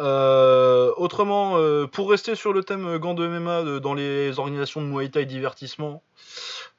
Euh, 0.00 0.92
autrement, 0.96 1.58
euh, 1.58 1.86
pour 1.86 2.10
rester 2.10 2.34
sur 2.34 2.52
le 2.52 2.64
thème 2.64 2.98
gants 2.98 3.14
de 3.14 3.24
MMA 3.28 3.78
dans 3.78 3.94
les 3.94 4.36
organisations 4.40 4.80
de 4.82 4.86
Muay 4.86 5.10
Thai 5.10 5.26
divertissement, 5.26 6.02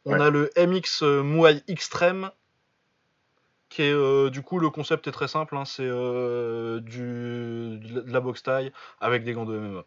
on 0.06 0.12
Ouais. 0.12 0.22
a 0.22 0.30
le 0.30 0.50
MX 0.58 1.04
Muay 1.04 1.64
Extreme, 1.70 2.32
qui 3.70 3.84
est 3.84 3.94
euh, 3.94 4.30
du 4.30 4.42
coup 4.42 4.60
le 4.60 4.70
concept 4.72 5.08
est 5.08 5.12
très 5.14 5.30
simple, 5.30 5.56
hein, 5.56 5.64
c'est 5.64 5.88
du 6.82 7.80
de 7.80 8.12
la 8.12 8.20
boxe 8.20 8.44
taille 8.44 8.74
avec 9.00 9.24
des 9.24 9.32
gants 9.32 9.46
de 9.46 9.58
MMA. 9.58 9.84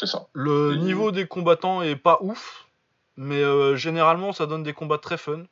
C'est 0.00 0.06
ça. 0.06 0.26
Le 0.32 0.76
niveau 0.76 1.10
des 1.12 1.26
combattants 1.26 1.82
est 1.82 1.94
pas 1.94 2.16
ouf, 2.22 2.66
mais 3.18 3.42
euh, 3.42 3.76
généralement 3.76 4.32
ça 4.32 4.46
donne 4.46 4.62
des 4.62 4.72
combats 4.72 4.96
très 4.96 5.18
fun. 5.18 5.44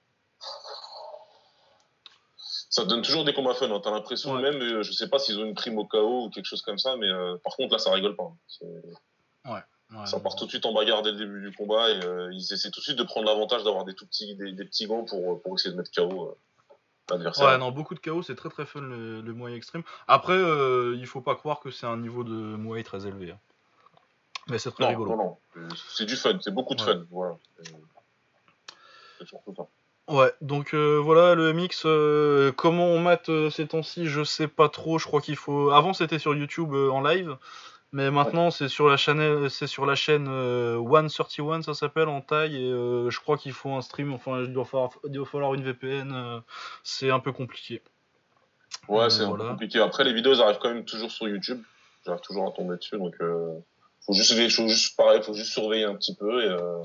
Ça 2.71 2.87
donne 2.87 3.03
toujours 3.03 3.25
des 3.27 3.35
combats 3.35 3.53
fun. 3.55 3.71
Hein. 3.71 3.81
T'as 3.85 3.91
l'impression 3.91 4.33
Ouais. 4.35 4.41
même, 4.43 4.55
euh, 4.63 4.83
je 4.83 4.93
sais 4.93 5.09
pas 5.09 5.19
s'ils 5.19 5.39
ont 5.39 5.45
une 5.45 5.55
prime 5.55 5.77
au 5.79 5.85
KO 5.85 6.25
ou 6.25 6.31
quelque 6.31 6.47
chose 6.47 6.63
comme 6.63 6.79
ça, 6.79 6.97
mais 6.97 7.09
euh, 7.09 7.37
par 7.45 7.57
contre, 7.57 7.73
là, 7.73 7.79
ça 7.79 7.93
rigole 7.93 8.17
pas. 8.17 8.25
hein. 8.65 9.63
Ouais, 9.91 10.07
Ça 10.07 10.19
part 10.21 10.35
tout 10.37 10.45
de 10.45 10.51
suite 10.51 10.65
en 10.67 10.73
bagarre 10.73 11.03
dès 11.03 11.13
le 11.13 11.17
début 11.19 11.41
du 11.51 11.55
combat 11.57 11.91
et 11.91 11.99
ils 12.33 12.53
essaient 12.53 12.71
tout 12.71 12.81
de 12.81 12.85
suite 12.85 12.99
de 12.99 13.03
prendre 13.05 13.27
l'avantage 13.27 13.65
d'avoir 13.65 13.85
des 13.85 13.95
tout 13.95 14.07
petits, 14.07 14.35
des, 14.37 14.53
des 14.53 14.65
petits 14.65 14.87
gants 14.87 15.05
pour, 15.05 15.43
pour 15.43 15.55
essayer 15.55 15.73
de 15.73 15.77
mettre 15.79 15.91
KO 15.91 16.37
l'adversaire. 17.11 17.47
Ouais, 17.49 17.59
non, 17.59 17.71
beaucoup 17.71 17.95
de 17.95 17.99
chaos, 18.01 18.23
c'est 18.23 18.35
très 18.35 18.51
très 18.51 18.67
fun 18.67 18.81
le, 18.83 19.23
le 19.23 19.33
Muay 19.33 19.55
extrême. 19.55 19.83
Après, 20.07 20.35
euh, 20.35 20.95
il 20.99 21.07
faut 21.07 21.23
pas 21.23 21.35
croire 21.37 21.61
que 21.61 21.71
c'est 21.71 21.87
un 21.87 21.97
niveau 21.97 22.23
de 22.23 22.33
Muay 22.33 22.83
très 22.83 23.07
élevé. 23.07 23.31
hein. 23.31 23.39
Mais 24.51 24.59
c'est 24.59 24.71
très 24.71 24.85
non, 24.85 24.91
rigolo. 24.91 25.11
non, 25.11 25.17
non. 25.57 25.69
C'est 25.91 26.05
du 26.07 26.17
fun, 26.17 26.39
c'est 26.41 26.55
beaucoup 26.55 26.75
de 26.75 26.83
Ouais. 26.83 26.95
fun. 26.95 27.05
Voilà. 27.11 27.37
C'est- 27.63 29.27
surtout 29.27 29.55
ça. 29.57 29.67
Ouais, 30.09 30.33
donc 30.41 30.73
euh, 30.75 30.97
voilà 30.97 31.35
le 31.35 31.53
MX. 31.53 31.83
euh, 31.85 32.51
comment 32.53 32.87
on 32.87 32.99
mate 32.99 33.29
euh, 33.29 33.51
ces 33.51 33.67
temps-ci, 33.67 34.07
je 34.07 34.25
sais 34.25 34.49
pas 34.49 34.69
trop. 34.71 34.99
Je 34.99 35.05
crois 35.07 35.21
qu'il 35.21 35.37
faut. 35.37 35.71
Avant 35.71 35.93
c'était 35.93 36.19
sur 36.19 36.35
YouTube 36.35 36.73
en 36.73 37.03
live, 37.03 37.37
mais 37.93 38.11
maintenant 38.11 38.51
c'est 38.51 38.69
sur 38.69 38.89
la 38.89 38.97
chaîne, 38.97 39.51
c'est 39.51 39.67
sur 39.67 39.85
la 39.85 39.95
chaîne 39.97 40.29
euh, 40.31 40.79
131, 41.09 41.61
ça 41.61 41.75
s'appelle 41.75 42.09
en 42.09 42.23
taille. 42.23 42.57
Et 42.57 42.71
je 42.71 43.21
crois 43.21 43.37
qu'il 43.37 43.53
faut 43.53 43.71
un 43.75 43.83
stream. 43.83 44.15
Enfin, 44.15 44.41
il 44.41 44.53
doit 44.55 44.65
falloir, 44.65 44.91
il 45.05 45.13
doit 45.13 45.27
falloir 45.27 45.53
une 45.53 45.63
VPN. 45.63 46.41
c'est 46.83 47.11
un 47.11 47.21
peu 47.21 47.33
compliqué. 47.33 47.83
Ouais, 48.89 49.11
c'est 49.11 49.25
un 49.25 49.33
peu 49.37 49.47
compliqué. 49.47 49.79
Après, 49.81 50.05
les 50.05 50.15
vidéos 50.15 50.33
elles 50.33 50.41
arrivent 50.41 50.59
quand 50.59 50.73
même 50.73 50.87
toujours 50.87 51.11
sur 51.11 51.29
YouTube. 51.29 51.63
J'arrive 52.07 52.23
toujours 52.23 52.49
à 52.49 52.53
tomber 52.53 52.77
dessus, 52.79 52.97
donc 52.97 53.15
euh, 53.21 53.59
faut 54.09 54.15
juste, 54.15 54.51
faut 54.57 54.69
juste 54.69 54.97
pareil, 54.97 55.23
faut 55.23 55.35
juste 55.35 55.53
surveiller 55.53 55.85
un 55.85 55.95
petit 55.95 56.17
peu 56.17 56.43
et. 56.43 56.49
Euh, 56.49 56.81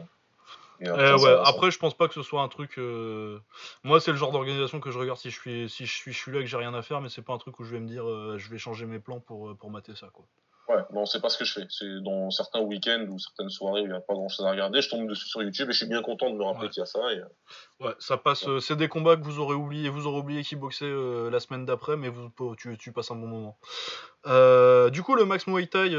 et 0.82 0.88
Euh, 0.90 0.96
ça 0.98 1.16
ouais, 1.16 1.32
ça- 1.32 1.44
après, 1.48 1.72
je 1.72 1.80
pense 1.80 1.96
pas 1.96 2.08
que 2.10 2.14
ce 2.14 2.22
soit 2.22 2.42
un 2.42 2.50
truc. 2.50 2.78
euh, 2.78 3.40
Moi, 3.84 4.02
c'est 4.02 4.12
le 4.12 4.18
genre 4.18 4.34
d'organisation 4.34 4.82
que 4.82 4.92
je 4.92 5.00
regarde 5.00 5.18
si 5.18 5.30
je 5.32 5.40
suis, 5.40 5.70
si 5.70 5.86
je 5.86 5.92
suis, 5.94 6.12
je 6.12 6.18
suis 6.18 6.32
là 6.32 6.40
et 6.40 6.42
que 6.44 6.50
j'ai 6.50 6.58
rien 6.58 6.74
à 6.74 6.82
faire, 6.82 7.00
mais 7.00 7.08
c'est 7.10 7.22
pas 7.22 7.34
un 7.34 7.38
truc 7.38 7.58
où 7.60 7.64
je 7.64 7.72
vais 7.72 7.80
me 7.80 7.88
dire, 7.88 8.04
je 8.38 8.50
vais 8.50 8.58
changer 8.58 8.86
mes 8.86 9.00
plans 9.00 9.22
pour, 9.22 9.56
pour 9.58 9.72
mater 9.72 9.96
ça, 9.96 10.10
quoi. 10.12 10.26
Ouais, 10.70 10.78
non, 10.94 11.06
c'est 11.06 11.20
pas 11.22 11.28
ce 11.28 11.38
que 11.38 11.44
je 11.44 11.52
fais. 11.52 11.66
C'est 11.70 12.02
dans 12.04 12.32
certains 12.32 12.62
week-ends 12.62 13.06
ou 13.10 13.20
certaines 13.20 13.50
soirées 13.50 13.82
où 13.82 13.86
il 13.86 13.90
n'y 13.92 13.98
a 13.98 14.00
pas 14.00 14.14
grand-chose 14.14 14.46
à 14.46 14.52
regarder, 14.52 14.82
je 14.82 14.90
tombe 14.90 15.10
dessus 15.10 15.28
sur 15.28 15.44
YouTube 15.44 15.70
et 15.70 15.74
je 15.74 15.78
suis 15.78 15.88
bien 15.88 16.02
content 16.02 16.30
de 16.30 16.36
me 16.38 16.44
rappeler 16.44 16.68
Ouais. 16.68 16.70
qu'il 16.70 16.80
y 16.80 16.84
a 16.84 16.86
ça. 16.86 17.00
Et, 17.12 17.18
euh, 17.20 17.26
Ouais, 17.86 17.94
ça 18.00 18.16
passe. 18.16 18.48
euh, 18.48 18.62
c'est 18.62 18.78
des 18.78 18.88
combats 18.88 19.18
que 19.18 19.24
vous 19.24 19.40
aurez 19.40 19.56
oublié, 19.56 19.90
vous 19.90 20.08
aurez 20.08 20.20
oublié 20.20 20.42
qui 20.44 20.56
boxait 20.56 20.86
euh, 20.86 21.30
la 21.30 21.42
semaine 21.42 21.66
d'après, 21.66 21.98
mais 21.98 22.08
vous, 22.08 22.32
tu, 22.56 22.78
tu 22.78 22.94
passes 22.94 23.12
un 23.12 23.16
bon 23.16 23.28
moment. 23.28 23.58
Euh, 24.26 24.90
du 24.90 25.04
coup, 25.04 25.16
le 25.16 25.26
Max 25.26 25.48
Muay 25.48 25.68
Thai, 25.68 25.90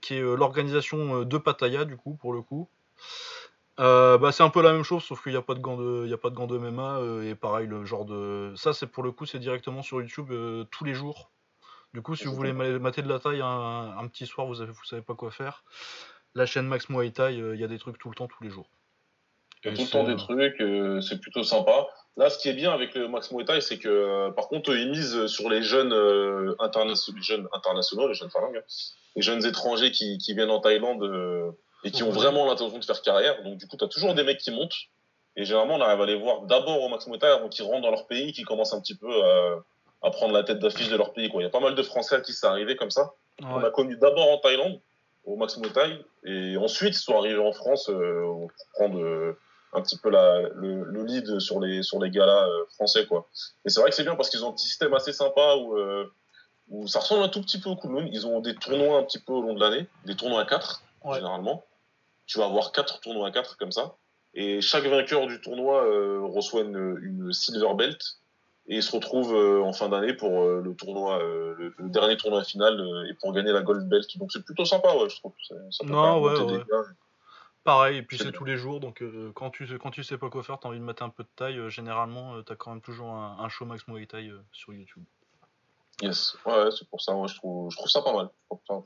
qui 0.00 0.14
est 0.14 0.20
l'organisation 0.22 1.24
de 1.24 1.38
Pattaya, 1.38 1.84
du 1.84 1.98
coup, 1.98 2.14
pour 2.14 2.32
le 2.32 2.40
coup. 2.40 2.68
Bah, 3.76 4.30
c'est 4.32 4.42
un 4.42 4.50
peu 4.50 4.62
la 4.62 4.72
même 4.72 4.84
chose, 4.84 5.02
sauf 5.04 5.22
qu'il 5.22 5.32
n'y 5.32 5.38
a 5.38 5.42
pas 5.42 5.54
de 5.54 5.60
gants 5.60 5.76
de, 5.76 6.02
il 6.06 6.10
y 6.10 6.14
a 6.14 6.18
pas 6.18 6.30
de 6.30 6.34
gants 6.34 6.46
de 6.46 6.56
MMA 6.58 7.00
et 7.24 7.34
pareil 7.34 7.66
le 7.66 7.84
genre 7.84 8.04
de, 8.04 8.52
ça 8.56 8.72
c'est 8.74 8.86
pour 8.86 9.02
le 9.02 9.10
coup 9.10 9.24
c'est 9.24 9.38
directement 9.38 9.82
sur 9.82 10.00
YouTube 10.02 10.30
tous 10.70 10.84
les 10.84 10.92
jours. 10.94 11.30
Du 11.92 12.02
coup, 12.02 12.14
si 12.14 12.24
vous 12.24 12.34
voulez 12.34 12.52
ma- 12.52 12.78
mater 12.78 13.02
de 13.02 13.08
la 13.08 13.18
taille 13.18 13.40
un, 13.40 13.96
un 13.98 14.06
petit 14.08 14.26
soir, 14.26 14.46
vous 14.46 14.60
avez, 14.60 14.70
vous 14.70 14.84
savez 14.84 15.02
pas 15.02 15.14
quoi 15.14 15.30
faire. 15.30 15.64
La 16.34 16.46
chaîne 16.46 16.66
Max 16.66 16.88
Muay 16.88 17.10
Thai, 17.10 17.40
euh, 17.40 17.54
il 17.54 17.60
y 17.60 17.64
a 17.64 17.68
des 17.68 17.78
trucs 17.78 17.98
tout 17.98 18.08
le 18.08 18.14
temps, 18.14 18.28
tous 18.28 18.44
les 18.44 18.50
jours. 18.50 18.68
Il 19.64 19.66
y 19.66 19.70
a 19.70 19.72
Et 19.72 19.76
tout 19.76 19.82
le 19.82 19.90
temps 19.90 20.04
euh, 20.06 20.14
des 20.14 20.16
trucs, 20.16 20.60
euh, 20.60 21.00
c'est 21.00 21.20
plutôt 21.20 21.42
sympa. 21.42 21.88
Là, 22.16 22.30
ce 22.30 22.38
qui 22.38 22.48
est 22.48 22.54
bien 22.54 22.72
avec 22.72 22.94
le 22.94 23.08
Max 23.08 23.32
Muay 23.32 23.44
Thai, 23.44 23.60
c'est 23.60 23.78
que, 23.78 23.88
euh, 23.88 24.30
par 24.30 24.46
contre, 24.48 24.74
ils 24.76 24.88
misent 24.90 25.26
sur 25.26 25.50
les 25.50 25.62
jeunes, 25.62 25.92
euh, 25.92 26.54
internationaux, 26.60 27.16
les 27.18 27.24
jeunes 27.24 27.48
internationaux, 27.52 28.06
les 28.08 28.14
jeunes 28.14 28.30
les 29.16 29.22
jeunes 29.22 29.44
étrangers 29.44 29.90
qui, 29.90 30.18
qui 30.18 30.34
viennent 30.34 30.50
en 30.50 30.60
Thaïlande 30.60 31.02
euh, 31.02 31.50
et 31.82 31.90
qui 31.90 32.04
ont 32.04 32.10
vraiment 32.10 32.46
l'intention 32.46 32.78
de 32.78 32.84
faire 32.84 33.02
carrière. 33.02 33.42
Donc, 33.42 33.58
du 33.58 33.66
coup, 33.66 33.76
tu 33.76 33.84
as 33.84 33.88
toujours 33.88 34.14
des 34.14 34.22
mecs 34.22 34.38
qui 34.38 34.52
montent. 34.52 34.76
Et 35.36 35.44
généralement, 35.44 35.74
on 35.74 35.80
arrive 35.80 36.00
à 36.00 36.06
les 36.06 36.16
voir 36.16 36.42
d'abord 36.42 36.82
au 36.82 36.88
Max 36.88 37.08
Muay 37.08 37.18
Thai 37.18 37.26
avant 37.26 37.48
qu'ils 37.48 37.64
rentrent 37.64 37.82
dans 37.82 37.90
leur 37.90 38.06
pays, 38.06 38.32
qui 38.32 38.42
commencent 38.42 38.72
un 38.72 38.80
petit 38.80 38.96
peu 38.96 39.12
à, 39.24 39.64
à 40.02 40.10
prendre 40.10 40.32
la 40.34 40.42
tête 40.42 40.58
d'affiche 40.58 40.88
de 40.88 40.96
leur 40.96 41.12
pays. 41.12 41.28
Quoi. 41.28 41.42
Il 41.42 41.44
y 41.44 41.48
a 41.48 41.50
pas 41.50 41.60
mal 41.60 41.74
de 41.74 41.82
Français 41.82 42.16
à 42.16 42.20
qui 42.20 42.32
c'est 42.32 42.46
arrivé 42.46 42.76
comme 42.76 42.90
ça. 42.90 43.12
On 43.42 43.62
a 43.62 43.70
connu 43.70 43.96
d'abord 43.96 44.28
en 44.30 44.38
Thaïlande, 44.38 44.80
au 45.24 45.36
Max 45.36 45.56
Muay 45.56 45.70
Thai, 45.70 46.04
et 46.24 46.56
ensuite 46.56 46.94
ils 46.94 46.98
sont 46.98 47.16
arrivés 47.16 47.38
en 47.38 47.52
France 47.52 47.88
euh, 47.88 48.22
pour 48.22 48.50
prendre 48.74 48.98
euh, 49.02 49.38
un 49.72 49.80
petit 49.82 49.96
peu 49.98 50.10
la, 50.10 50.42
le, 50.54 50.84
le 50.84 51.04
lead 51.04 51.38
sur 51.40 51.60
les, 51.60 51.82
sur 51.82 52.00
les 52.00 52.10
galas 52.10 52.46
euh, 52.48 52.64
français. 52.74 53.06
Quoi. 53.06 53.26
Et 53.64 53.70
c'est 53.70 53.80
vrai 53.80 53.90
que 53.90 53.96
c'est 53.96 54.02
bien 54.02 54.16
parce 54.16 54.28
qu'ils 54.30 54.44
ont 54.44 54.50
un 54.50 54.52
petit 54.52 54.66
système 54.66 54.92
assez 54.94 55.12
sympa 55.12 55.54
où, 55.56 55.76
euh, 55.78 56.10
où 56.68 56.86
ça 56.86 57.00
ressemble 57.00 57.22
un 57.22 57.28
tout 57.28 57.40
petit 57.40 57.60
peu 57.60 57.70
au 57.70 57.76
Kunlun. 57.76 58.08
Ils 58.12 58.26
ont 58.26 58.40
des 58.40 58.54
tournois 58.54 58.98
un 58.98 59.02
petit 59.04 59.18
peu 59.20 59.32
au 59.32 59.42
long 59.42 59.54
de 59.54 59.60
l'année, 59.60 59.86
des 60.04 60.16
tournois 60.16 60.42
à 60.42 60.44
4 60.44 60.82
Ouais. 61.04 61.14
généralement. 61.14 61.64
Tu 62.26 62.38
vas 62.38 62.44
avoir 62.44 62.72
quatre 62.72 63.00
tournois 63.00 63.28
à 63.28 63.30
4 63.30 63.56
comme 63.56 63.72
ça. 63.72 63.94
Et 64.34 64.60
chaque 64.60 64.84
vainqueur 64.84 65.26
du 65.26 65.40
tournoi 65.40 65.82
euh, 65.84 66.20
reçoit 66.22 66.60
une, 66.62 66.98
une 67.02 67.32
silver 67.32 67.74
belt 67.74 68.00
et 68.70 68.80
se 68.82 68.94
retrouve 68.94 69.34
euh, 69.34 69.62
en 69.62 69.72
fin 69.72 69.88
d'année 69.88 70.14
pour 70.14 70.40
euh, 70.42 70.62
le 70.62 70.74
tournoi, 70.76 71.18
euh, 71.18 71.54
le, 71.58 71.74
le 71.76 71.88
dernier 71.90 72.16
tournoi 72.16 72.44
final 72.44 72.80
et 73.10 73.14
pour 73.14 73.32
gagner 73.32 73.50
la 73.52 73.62
gold 73.62 73.88
belt. 73.88 74.16
Donc 74.16 74.30
c'est 74.32 74.44
plutôt 74.44 74.64
sympa, 74.64 74.94
ouais, 74.94 75.08
je 75.10 75.16
trouve. 75.16 75.32
Ça, 75.42 75.54
peut 75.84 75.90
Non, 75.90 76.22
ouais, 76.22 76.34
des 76.38 76.52
ouais. 76.52 76.64
gars. 76.70 76.82
Pareil, 77.64 77.98
et 77.98 78.02
puis 78.02 78.16
C'est 78.16 78.32
tous 78.32 78.44
les 78.44 78.56
jours, 78.56 78.80
donc 78.80 79.02
euh, 79.02 79.32
quand, 79.34 79.50
tu, 79.50 79.66
quand 79.78 79.90
tu 79.90 80.02
sais 80.02 80.16
pas 80.16 80.30
quoi 80.30 80.42
faire, 80.42 80.58
t'as 80.58 80.68
envie 80.68 80.78
de 80.78 80.84
mettre 80.84 81.02
un 81.02 81.10
peu 81.10 81.24
de 81.24 81.28
taille, 81.36 81.58
euh, 81.58 81.68
généralement 81.68 82.36
euh, 82.36 82.42
t'as 82.42 82.54
quand 82.54 82.70
même 82.70 82.80
toujours 82.80 83.10
un, 83.10 83.36
un 83.38 83.48
show 83.50 83.66
Max 83.66 83.86
Muay 83.86 84.06
Thai 84.06 84.30
sur 84.52 84.72
YouTube. 84.72 85.04
Yes. 86.00 86.38
Ouais, 86.46 86.70
c'est 86.70 86.88
pour 86.88 87.02
ça, 87.02 87.14
ouais, 87.14 87.28
je 87.28 87.34
trouve, 87.34 87.70
je 87.70 87.76
trouve 87.76 87.90
ça 87.90 88.00
pas 88.00 88.14
mal. 88.14 88.30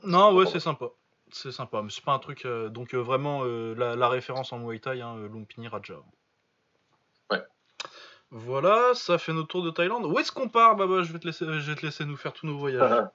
Non, 0.03 0.33
ouais, 0.33 0.45
c'est 0.47 0.59
sympa. 0.59 0.87
c'est 1.31 1.51
sympa, 1.53 1.81
mais 1.83 1.89
c'est 1.89 2.03
pas 2.03 2.11
un 2.13 2.19
truc. 2.19 2.45
donc 2.71 2.93
vraiment 2.95 3.43
la, 3.43 3.95
la 3.95 4.09
référence 4.09 4.51
en 4.51 4.57
Muay 4.59 4.79
Thai, 4.79 4.99
hein, 5.01 5.15
Lumpini 5.31 5.67
Raja. 5.69 5.95
Ouais. 7.31 7.41
Voilà, 8.31 8.91
ça 8.95 9.17
fait 9.17 9.33
notre 9.33 9.47
tour 9.49 9.63
de 9.63 9.69
Thaïlande. 9.71 10.05
Où 10.05 10.19
est-ce 10.19 10.31
qu'on 10.31 10.49
part 10.49 10.75
Baba? 10.75 11.03
Je 11.03 11.13
vais, 11.13 11.19
te 11.19 11.27
laisser, 11.27 11.45
je 11.45 11.71
vais 11.71 11.75
te 11.75 11.85
laisser 11.85 12.05
nous 12.05 12.17
faire 12.17 12.33
tous 12.33 12.45
nos 12.47 12.57
voyages. 12.57 13.03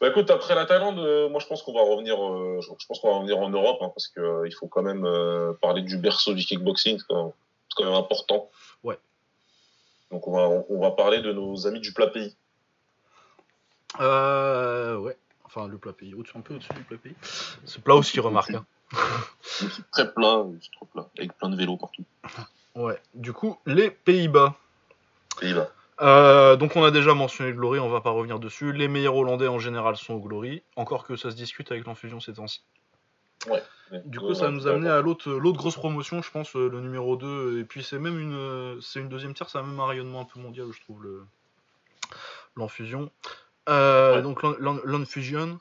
Bah 0.00 0.06
écoute, 0.10 0.30
après 0.30 0.54
la 0.54 0.64
Thaïlande, 0.64 1.00
euh, 1.00 1.28
moi 1.28 1.40
je 1.40 1.46
pense 1.48 1.60
qu'on 1.64 1.72
va 1.74 1.80
revenir, 1.80 2.14
euh, 2.24 2.60
je 2.60 2.68
je 2.78 2.86
pense 2.86 3.00
qu'on 3.00 3.10
va 3.10 3.16
revenir 3.16 3.36
en 3.38 3.48
Europe 3.50 3.78
hein, 3.80 3.90
parce 3.92 4.06
que 4.06 4.20
euh, 4.20 4.48
faut 4.56 4.68
quand 4.68 4.82
même 4.82 5.04
euh, 5.04 5.54
parler 5.60 5.82
du 5.82 5.98
berceau 5.98 6.34
du 6.34 6.44
kickboxing, 6.44 6.98
c'est 7.00 7.06
quand, 7.08 7.24
même- 7.24 7.32
c'est 7.68 7.74
quand 7.82 7.84
même 7.90 7.94
important. 8.00 8.48
Ouais. 8.84 8.96
Donc 10.12 10.28
on 10.28 10.30
va, 10.36 10.42
on, 10.48 10.64
on 10.70 10.80
va 10.80 10.92
parler 10.92 11.20
de 11.20 11.32
nos 11.32 11.66
amis 11.66 11.80
du 11.80 11.92
plat 11.92 12.06
pays. 12.06 12.36
Euh, 14.00 14.96
ouais. 14.98 15.16
Enfin, 15.44 15.66
le 15.66 15.78
plat 15.78 15.92
pays, 15.92 16.14
un 16.34 16.40
peu 16.42 16.54
au-dessus 16.54 16.72
du 16.74 16.84
plat 16.84 16.98
pays. 16.98 17.14
C'est 17.64 17.82
plat 17.82 17.96
aussi, 17.96 18.20
remarque. 18.20 18.54
hein. 18.54 18.64
C'est 19.42 19.66
très 19.90 20.12
plat, 20.14 20.44
c'est 20.60 20.70
trop 20.72 20.86
plat, 20.86 21.08
avec 21.18 21.36
plein 21.36 21.48
de 21.48 21.56
vélos 21.56 21.76
partout. 21.76 22.04
Ouais. 22.74 23.00
Du 23.14 23.32
coup, 23.32 23.58
les 23.66 23.90
Pays-Bas. 23.90 24.54
Pays-Bas. 25.40 25.70
Euh, 26.00 26.54
donc 26.56 26.76
on 26.76 26.84
a 26.84 26.92
déjà 26.92 27.12
mentionné 27.14 27.52
Glory, 27.52 27.80
on 27.80 27.88
va 27.88 28.00
pas 28.00 28.10
revenir 28.10 28.38
dessus. 28.38 28.72
Les 28.72 28.86
meilleurs 28.86 29.16
Hollandais 29.16 29.48
en 29.48 29.58
général 29.58 29.96
sont 29.96 30.14
au 30.14 30.20
Glory, 30.20 30.62
encore 30.76 31.04
que 31.04 31.16
ça 31.16 31.30
se 31.32 31.36
discute 31.36 31.72
avec 31.72 31.86
l'infusion 31.86 32.20
ces 32.20 32.34
temps-ci. 32.34 32.62
Du 34.04 34.20
coup, 34.20 34.34
ça 34.34 34.50
nous 34.50 34.68
a 34.68 34.72
amené 34.72 34.88
à 34.90 35.00
l'autre 35.00 35.30
l'autre 35.32 35.56
grosse 35.58 35.74
promotion, 35.76 36.22
je 36.22 36.30
pense, 36.30 36.54
euh, 36.54 36.68
le 36.68 36.80
numéro 36.80 37.16
2. 37.16 37.58
Et 37.58 37.64
puis 37.64 37.82
c'est 37.82 37.98
même 37.98 38.18
une 38.20 38.34
euh, 38.34 38.80
c'est 38.80 39.00
une 39.00 39.08
deuxième 39.08 39.34
tiers, 39.34 39.48
ça 39.48 39.58
a 39.60 39.62
même 39.62 39.80
un 39.80 39.86
rayonnement 39.86 40.20
un 40.20 40.24
peu 40.24 40.38
mondial, 40.38 40.68
je 40.72 40.80
trouve, 40.82 41.02
le 41.02 41.24
l'enfusion. 42.56 43.10
Euh, 43.68 44.16
Ouais. 44.16 44.22
Donc 44.22 44.42
l'en- 44.42 44.54
l'en- 44.58 44.78
l'Enfusion. 44.84 45.58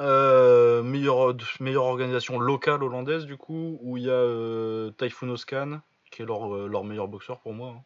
Euh, 0.00 0.82
meilleure, 0.82 1.34
meilleure 1.60 1.84
organisation 1.84 2.38
locale 2.38 2.82
hollandaise, 2.82 3.26
du 3.26 3.36
coup, 3.36 3.78
où 3.82 3.98
il 3.98 4.04
y 4.04 4.10
a 4.10 4.12
euh, 4.14 4.90
Typhoon 4.92 5.28
Oscan, 5.28 5.80
qui 6.10 6.22
est 6.22 6.24
leur, 6.24 6.54
euh, 6.54 6.66
leur 6.68 6.84
meilleur 6.84 7.06
boxeur 7.06 7.40
pour 7.40 7.52
moi. 7.52 7.74
hein. 7.76 7.82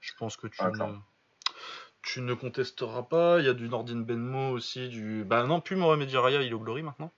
Je 0.00 0.12
pense 0.18 0.36
que 0.36 0.46
tu, 0.46 0.62
ne, 0.62 0.98
tu 2.02 2.20
ne 2.20 2.34
contesteras 2.34 3.04
pas. 3.04 3.38
Il 3.40 3.46
y 3.46 3.48
a 3.48 3.54
du 3.54 3.70
Nordin 3.70 4.00
Benmo 4.00 4.50
aussi, 4.50 4.88
du. 4.90 5.24
Bah 5.24 5.44
non, 5.44 5.60
plus 5.60 5.76
Mohamed 5.76 6.10
Jaraya, 6.10 6.42
il 6.42 6.50
est 6.50 6.54
au 6.54 6.58
Glory 6.58 6.82
maintenant. 6.82 7.10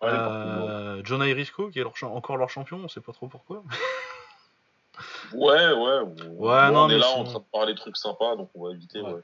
Ouais, 0.00 0.10
Euh, 0.12 1.02
Irisco, 1.26 1.68
qui 1.68 1.80
est 1.80 1.82
leur 1.82 1.94
encore 2.12 2.36
leur 2.36 2.48
champion, 2.48 2.80
on 2.82 2.88
sait 2.88 3.00
pas 3.00 3.12
trop 3.12 3.26
pourquoi. 3.26 3.64
Ouais, 5.32 5.72
ouais. 5.72 6.00
Ouais, 6.28 6.70
non, 6.70 6.84
on 6.84 6.88
est 6.90 6.94
mais 6.94 6.98
là 6.98 7.08
en 7.10 7.24
train 7.24 7.38
de 7.40 7.44
parler 7.50 7.72
de 7.74 7.78
trucs 7.78 7.96
sympas, 7.96 8.36
donc 8.36 8.50
on 8.54 8.66
va 8.66 8.72
éviter. 8.72 9.00
Ouais. 9.00 9.14
ouais. 9.14 9.22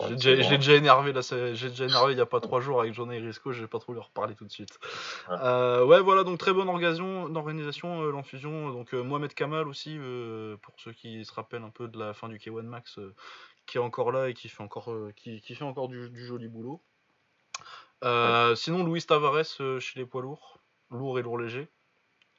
Je 0.00 0.30
l'ai 0.30 0.56
déjà, 0.58 0.74
énervé 0.74 1.12
là, 1.12 1.20
j'ai 1.54 1.68
déjà 1.70 1.84
énervé 1.86 2.12
il 2.12 2.18
y 2.18 2.20
a 2.20 2.26
pas 2.26 2.40
trois 2.40 2.60
jours 2.60 2.80
avec 2.80 2.94
John 2.94 3.10
Irisco, 3.12 3.52
j'ai 3.52 3.66
pas 3.66 3.78
trop 3.78 3.92
lui 3.92 4.00
reparler 4.00 4.34
tout 4.34 4.44
de 4.44 4.50
suite. 4.50 4.78
Ouais. 5.28 5.36
Euh, 5.40 5.84
ouais, 5.84 6.00
voilà, 6.00 6.24
donc 6.24 6.38
très 6.38 6.52
bonne 6.52 6.68
organisation, 6.68 8.02
euh, 8.02 8.10
l'enfusion. 8.10 8.70
Donc 8.70 8.94
euh, 8.94 9.02
Mohamed 9.02 9.34
Kamal 9.34 9.66
aussi, 9.66 9.98
pour 10.62 10.74
ceux 10.78 10.92
qui 10.92 11.24
se 11.24 11.32
rappellent 11.32 11.64
un 11.64 11.70
peu 11.70 11.88
de 11.88 11.98
la 11.98 12.14
fin 12.14 12.28
du 12.28 12.38
K1 12.38 12.62
Max, 12.62 12.98
qui 13.66 13.78
est 13.78 13.80
encore 13.80 14.12
là 14.12 14.28
et 14.28 14.34
qui 14.34 14.48
fait 14.48 14.62
encore, 14.62 14.90
qui, 15.16 15.40
qui 15.40 15.54
fait 15.54 15.64
encore 15.64 15.88
du, 15.88 16.08
du 16.10 16.24
joli 16.26 16.48
boulot. 16.48 16.80
Sinon, 18.56 18.84
Luis 18.84 19.02
Tavares 19.02 19.44
chez 19.80 19.98
les 19.98 20.06
poids 20.06 20.22
lourds, 20.22 20.58
lourd 20.90 21.18
et 21.18 21.22
lourd 21.22 21.38
léger, 21.38 21.68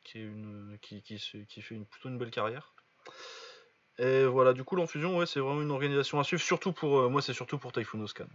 qui, 0.03 0.19
est 0.19 0.23
une, 0.23 0.77
qui, 0.81 1.01
qui, 1.01 1.19
se- 1.19 1.37
qui 1.37 1.61
fait 1.61 1.75
une, 1.75 1.85
plutôt 1.85 2.09
une 2.09 2.17
belle 2.17 2.31
carrière. 2.31 2.73
Et 3.99 4.23
voilà, 4.25 4.53
du 4.53 4.63
coup, 4.63 4.75
l'enfusion, 4.77 5.17
ouais, 5.17 5.25
c'est 5.25 5.39
vraiment 5.41 5.61
une 5.61 5.71
organisation 5.71 6.19
à 6.19 6.23
suivre, 6.23 6.41
surtout 6.41 6.71
pour, 6.71 6.99
euh, 6.99 7.09
moi, 7.09 7.21
c'est 7.21 7.33
surtout 7.33 7.57
pour 7.57 7.71
Typhoon 7.73 7.99
Oscan. 8.01 8.25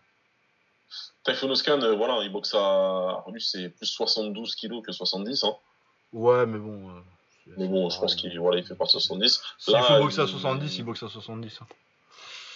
Typhoon 1.24 1.50
Oscan, 1.50 1.80
euh, 1.80 1.94
voilà, 1.96 2.22
il 2.22 2.30
boxe 2.30 2.54
à. 2.54 3.24
Lui, 3.32 3.40
c'est 3.40 3.70
plus 3.70 3.86
72 3.86 4.54
kilos 4.54 4.82
que 4.84 4.92
70. 4.92 5.44
Hein. 5.44 5.54
Ouais, 6.12 6.44
mais 6.46 6.58
bon. 6.58 6.90
euh, 6.90 7.00
Mais 7.56 7.66
bon, 7.66 7.88
je 7.88 7.98
pense 7.98 8.14
qu'il 8.14 8.38
voilà, 8.38 8.58
il 8.60 8.66
fait 8.66 8.74
de 8.78 8.84
70. 8.84 9.42
S'il 9.58 9.72
Là, 9.74 9.82
faut 9.82 9.98
boxer 10.02 10.20
à 10.20 10.24
il- 10.24 10.28
70, 10.28 10.78
il 10.78 10.84
boxe 10.84 11.02
à 11.02 11.08
70. 11.08 11.60
hein. 11.62 11.66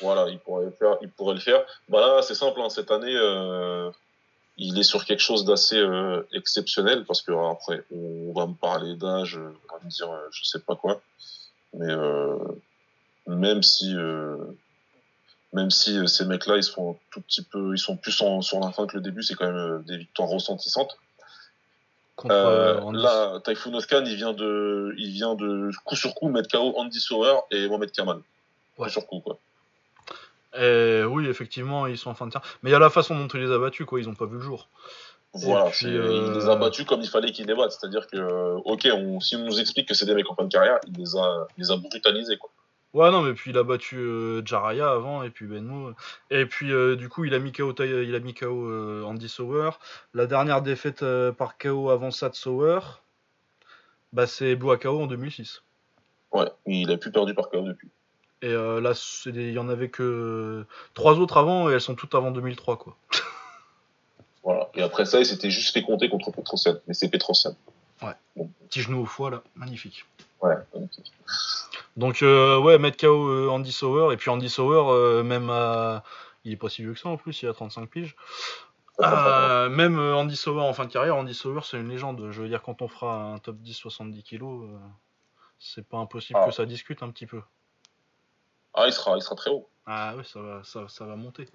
Voilà, 0.03 0.29
il 0.29 0.39
pourrait 0.39 0.67
le 0.67 0.71
faire. 0.71 0.97
Il 1.01 1.11
pourrait 1.11 1.35
le 1.35 1.41
faire. 1.41 1.65
Bah 1.89 2.01
là, 2.01 2.23
c'est 2.23 2.35
simple. 2.35 2.61
Hein, 2.61 2.69
cette 2.69 2.91
année, 2.91 3.17
il 4.59 4.79
est 4.79 4.83
sur 4.85 5.05
quelque 5.07 5.21
chose 5.21 5.45
d'assez 5.45 5.83
exceptionnel 6.35 7.05
parce 7.07 7.23
que 7.23 7.33
après, 7.51 7.83
on 7.91 8.33
va 8.35 8.47
me 8.47 8.55
parler 8.55 8.95
d'âge, 8.97 9.37
on 9.39 9.73
va 9.75 9.81
me 9.83 9.91
dire, 9.91 10.09
je 10.31 10.45
sais 10.45 10.61
pas 10.61 10.77
quoi. 10.77 11.01
Mais 11.75 11.93
même 13.29 13.63
si, 13.63 13.95
euh, 13.95 14.37
même 15.53 15.71
si 15.71 15.97
euh, 15.97 16.07
ces 16.07 16.25
mecs-là, 16.25 16.57
ils 16.57 16.65
sont 16.65 16.93
un 16.93 16.97
tout 17.13 17.21
petit 17.21 17.43
peu, 17.43 17.75
ils 17.75 17.79
sont 17.79 17.97
plus 17.97 18.21
en, 18.23 18.43
sur 18.43 18.59
la 18.59 18.73
fin 18.73 18.87
que 18.87 18.97
le 18.97 19.03
début, 19.03 19.23
c'est 19.23 19.35
quand 19.35 19.47
même 19.47 19.57
euh, 19.57 19.79
des 19.81 19.99
victoires 19.99 20.29
ressentissantes. 20.29 20.97
Contre 22.17 22.35
Euh, 22.35 22.81
Andy. 22.81 23.01
là, 23.01 23.41
Typhoon 23.45 23.75
Oscan, 23.75 24.05
il 24.05 24.17
vient 24.17 24.33
de, 24.33 24.95
il 24.99 25.13
vient 25.13 25.35
de 25.35 25.71
coup 25.85 25.95
sur 25.95 26.15
coup 26.15 26.29
mettre 26.29 26.49
KO 26.51 26.75
Andy 26.77 27.01
Sauer 27.01 27.35
et 27.51 27.69
Mohamed 27.69 27.93
Kamal. 27.93 28.17
Ouais. 28.79 28.87
Coup 28.87 28.89
sur 28.89 29.07
coup, 29.07 29.21
quoi. 29.21 29.39
Et 30.59 31.05
oui, 31.05 31.29
effectivement, 31.29 31.87
ils 31.87 31.99
sont 31.99 32.11
en 32.11 32.15
fin 32.15 32.27
de 32.27 32.33
tiers. 32.33 32.43
Mais 32.63 32.71
il 32.71 32.73
y 32.73 32.77
a 32.77 32.81
la 32.81 32.91
façon 32.91 33.17
dont 33.17 33.29
il 33.29 33.41
les 33.41 33.53
a 33.53 33.59
battus, 33.59 33.87
quoi. 33.87 34.01
Ils 34.01 34.09
ont 34.09 34.15
pas 34.15 34.25
vu 34.25 34.35
le 34.35 34.41
jour. 34.41 34.69
Voilà, 35.35 35.67
puis, 35.71 35.87
euh, 35.87 36.27
il 36.27 36.33
les 36.33 36.49
a 36.49 36.57
battus 36.57 36.87
comme 36.87 37.03
il 37.03 37.09
fallait 37.09 37.31
qu'il 37.31 37.47
les 37.47 37.55
batte. 37.55 37.73
C'est-à-dire 37.73 38.07
que, 38.07 38.55
ok, 38.65 38.89
on, 38.93 39.21
si 39.21 39.37
on 39.37 39.45
nous 39.45 39.61
explique 39.61 39.87
que 39.87 39.95
c'est 39.95 40.07
des 40.07 40.15
mecs 40.15 40.29
en 40.31 40.35
fin 40.35 40.45
de 40.45 40.49
carrière, 40.49 40.79
il 40.89 40.95
les 40.99 41.17
a, 41.17 41.47
il 41.57 41.63
les 41.63 41.71
a 41.71 41.77
brutalisés, 41.77 42.39
quoi. 42.39 42.51
Ouais, 42.95 43.11
non, 43.11 43.21
mais 43.21 43.35
puis 43.35 43.51
il 43.51 43.59
a 43.59 43.63
battu 43.63 43.97
euh, 43.97 44.43
Jaraya 44.45 44.91
avant, 44.91 45.23
et 45.23 45.31
puis 45.31 45.47
Benmo. 45.47 45.93
Et 46.31 46.47
puis, 46.47 46.73
euh, 46.73 46.97
du 46.97 47.09
coup, 47.09 47.25
il 47.25 47.35
a 47.35 47.39
mis 47.39 47.53
KO, 47.53 47.75
il 47.81 48.15
a 48.15 48.21
mis 48.21 48.33
KO 48.33 48.67
euh, 48.67 49.03
Andy 49.05 49.29
Sauer. 49.29 49.71
La 50.15 50.27
dernière 50.27 50.63
défaite 50.63 51.05
par 51.37 51.59
KO 51.59 51.91
avant 51.91 52.11
ça 52.11 52.31
de 52.31 52.35
Sauer, 52.35 52.81
bah, 54.13 54.27
c'est 54.27 54.57
Blue 54.57 54.77
KO 54.79 55.03
en 55.03 55.07
2006. 55.07 55.63
Ouais, 56.33 56.51
il 56.67 56.91
a 56.91 56.97
plus 56.97 57.13
perdu 57.13 57.35
par 57.35 57.51
KO 57.51 57.63
depuis. 57.63 57.89
Et 58.41 58.53
là, 58.53 58.93
il 59.27 59.51
y 59.53 59.59
en 59.59 59.69
avait 59.69 59.89
que 59.89 60.65
trois 60.95 61.15
autres 61.19 61.37
avant, 61.37 61.69
et 61.69 61.75
elles 61.75 61.81
sont 61.81 61.97
toutes 61.97 62.15
avant 62.15 62.31
2003, 62.31 62.77
quoi. 62.79 62.97
Voilà. 64.45 64.71
Et 64.75 64.83
après 64.83 65.05
ça, 65.05 65.19
il 65.19 65.27
s'était 65.27 65.51
juste 65.51 65.75
fait 65.75 65.83
compter 65.83 66.09
contre 66.09 66.31
Petrosian. 66.31 66.77
Mais 66.87 66.95
c'est 66.95 67.11
Petrosian. 67.11 67.55
Petit 68.69 68.83
genou 68.83 69.03
au 69.03 69.05
foie, 69.05 69.31
là, 69.31 69.43
magnifique. 69.57 70.07
Ouais. 70.41 70.55
magnifique. 70.75 71.13
Donc, 71.97 72.23
euh, 72.23 72.59
ouais, 72.59 72.79
mettre 72.79 72.97
KO 72.97 73.29
euh, 73.29 73.49
Andy 73.49 73.73
Sauer, 73.73 74.13
et 74.13 74.17
puis 74.17 74.31
Andy 74.31 74.49
Sauer, 74.49 74.85
euh, 74.91 75.23
même 75.23 75.51
à. 75.51 76.05
Il 76.45 76.53
est 76.53 76.57
pas 76.57 76.69
si 76.69 76.83
vieux 76.83 76.95
que 76.95 77.01
ça 77.01 77.09
en 77.09 77.17
plus, 77.17 77.43
il 77.43 77.49
a 77.49 77.53
35 77.53 77.91
piges. 77.91 78.15
Euh, 79.01 79.69
même 79.69 79.99
Andy 79.99 80.37
Sauer 80.37 80.63
en 80.63 80.73
fin 80.73 80.85
de 80.87 80.93
carrière, 80.93 81.17
Andy 81.17 81.35
Sauer 81.35 81.61
c'est 81.63 81.79
une 81.79 81.89
légende. 81.89 82.29
Je 82.31 82.43
veux 82.43 82.49
dire, 82.49 82.63
quand 82.63 82.81
on 82.83 82.89
fera 82.89 83.33
un 83.33 83.39
top 83.39 83.57
10 83.59 83.75
70 83.75 84.23
kilos, 84.23 84.69
c'est 85.59 85.87
pas 85.87 85.99
impossible 85.99 86.39
Ah. 86.43 86.47
que 86.47 86.53
ça 86.53 86.65
discute 86.67 87.03
un 87.03 87.11
petit 87.11 87.27
peu. 87.27 87.43
Ah, 88.75 88.85
il 88.87 88.93
sera, 88.93 89.17
il 89.17 89.23
sera 89.23 89.35
très 89.35 89.51
haut. 89.51 89.69
Ah 89.87 90.15
ouais, 90.17 90.25
ça 90.25 90.41
va, 90.41 90.63
ça, 90.65 90.87
ça 90.89 91.05
va 91.07 91.17
monter. 91.17 91.49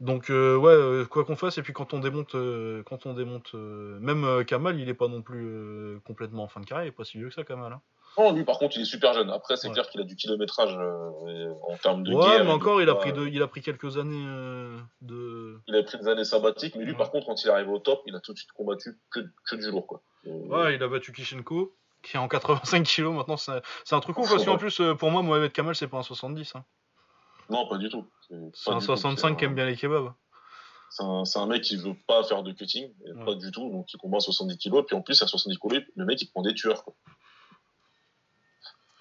Donc 0.00 0.28
euh, 0.30 0.56
ouais, 0.56 0.72
euh, 0.72 1.04
quoi 1.06 1.24
qu'on 1.24 1.36
fasse, 1.36 1.56
et 1.58 1.62
puis 1.62 1.72
quand 1.72 1.94
on 1.94 1.98
démonte, 2.00 2.34
euh, 2.34 2.82
quand 2.84 3.06
on 3.06 3.14
démonte, 3.14 3.54
même 3.54 4.44
Kamal, 4.44 4.78
il 4.80 4.88
est 4.88 4.94
pas 4.94 5.08
non 5.08 5.22
plus 5.22 5.98
complètement 6.04 6.44
en 6.44 6.48
fin 6.48 6.60
de 6.60 6.66
carrière, 6.66 6.84
il 6.86 6.88
est 6.88 6.92
pas 6.92 7.04
si 7.04 7.18
vieux 7.18 7.28
que 7.28 7.34
ça, 7.34 7.44
Kamal. 7.44 7.72
hein. 7.72 7.80
Non, 8.18 8.32
lui, 8.32 8.44
par 8.44 8.58
contre, 8.58 8.76
il 8.76 8.82
est 8.82 8.86
super 8.86 9.14
jeune. 9.14 9.30
Après, 9.30 9.56
c'est 9.56 9.68
Ouais. 9.68 9.72
clair 9.74 9.88
qu'il 9.88 10.00
a 10.00 10.04
du 10.04 10.16
kilométrage 10.16 10.76
euh, 10.76 11.52
en 11.68 11.76
termes 11.76 12.02
de 12.02 12.12
Ouais, 12.12 12.24
guerre. 12.26 12.44
mais 12.44 12.50
encore, 12.50 12.82
il 12.82 12.88
a 12.90 12.94
pris, 12.94 13.12
de, 13.12 13.26
il 13.26 13.40
a 13.40 13.46
pris 13.46 13.62
quelques 13.62 13.96
années 13.98 14.24
euh, 14.26 14.76
de. 15.00 15.58
Il 15.68 15.76
a 15.76 15.82
pris 15.82 15.98
des 15.98 16.08
années 16.08 16.24
sabbatiques, 16.24 16.74
mais 16.74 16.84
lui, 16.84 16.92
Ouais. 16.92 16.98
par 16.98 17.10
contre, 17.10 17.26
quand 17.26 17.42
il 17.44 17.48
arrive 17.50 17.70
au 17.70 17.78
top, 17.78 18.02
il 18.06 18.14
a 18.16 18.20
tout 18.20 18.32
de 18.32 18.38
suite 18.38 18.52
combattu 18.52 18.98
que, 19.10 19.20
que 19.48 19.56
du 19.56 19.70
lourd, 19.70 19.86
quoi. 19.86 20.02
Euh, 20.26 20.30
Ouais, 20.48 20.74
il 20.74 20.82
a 20.82 20.88
battu 20.88 21.12
Kishenko, 21.12 21.74
qui 22.02 22.16
est 22.16 22.20
en 22.20 22.28
85 22.28 22.82
kilos 22.84 23.14
maintenant. 23.14 23.36
C'est 23.36 23.94
un 23.94 24.00
truc 24.00 24.18
ouf 24.18 24.28
parce 24.30 24.44
qu'en 24.44 24.58
plus, 24.58 24.80
euh, 24.80 24.94
pour 24.94 25.10
moi, 25.10 25.22
Mohamed 25.22 25.52
Kamal, 25.52 25.74
c'est 25.76 25.88
pas 25.88 25.98
un 25.98 26.02
70. 26.02 26.56
hein. 26.56 26.64
Non, 27.48 27.68
pas 27.68 27.78
du 27.78 27.88
tout. 27.88 28.06
C'est 28.28 28.34
un 28.70 28.74
du 28.74 28.80
tout. 28.80 28.86
65 28.86 29.36
qui 29.38 29.44
aime 29.44 29.54
bien 29.54 29.66
les 29.66 29.76
kebabs. 29.76 30.12
C'est 30.90 31.38
un, 31.38 31.46
mec 31.46 31.62
qui 31.62 31.76
veut 31.76 31.94
pas 32.08 32.24
faire 32.24 32.42
de 32.42 32.50
cutting, 32.52 32.92
Ouais. 33.06 33.24
pas 33.24 33.34
du 33.36 33.52
tout, 33.52 33.70
donc 33.70 33.92
il 33.92 33.96
combat 33.96 34.16
à 34.16 34.20
70 34.20 34.58
kilos, 34.58 34.84
puis 34.84 34.96
en 34.96 35.02
plus, 35.02 35.22
à 35.22 35.26
70 35.28 35.56
kilos, 35.58 35.82
le 35.94 36.04
mec, 36.04 36.20
il 36.20 36.26
prend 36.28 36.42
des 36.42 36.52
tueurs, 36.52 36.82
quoi. 36.82 36.94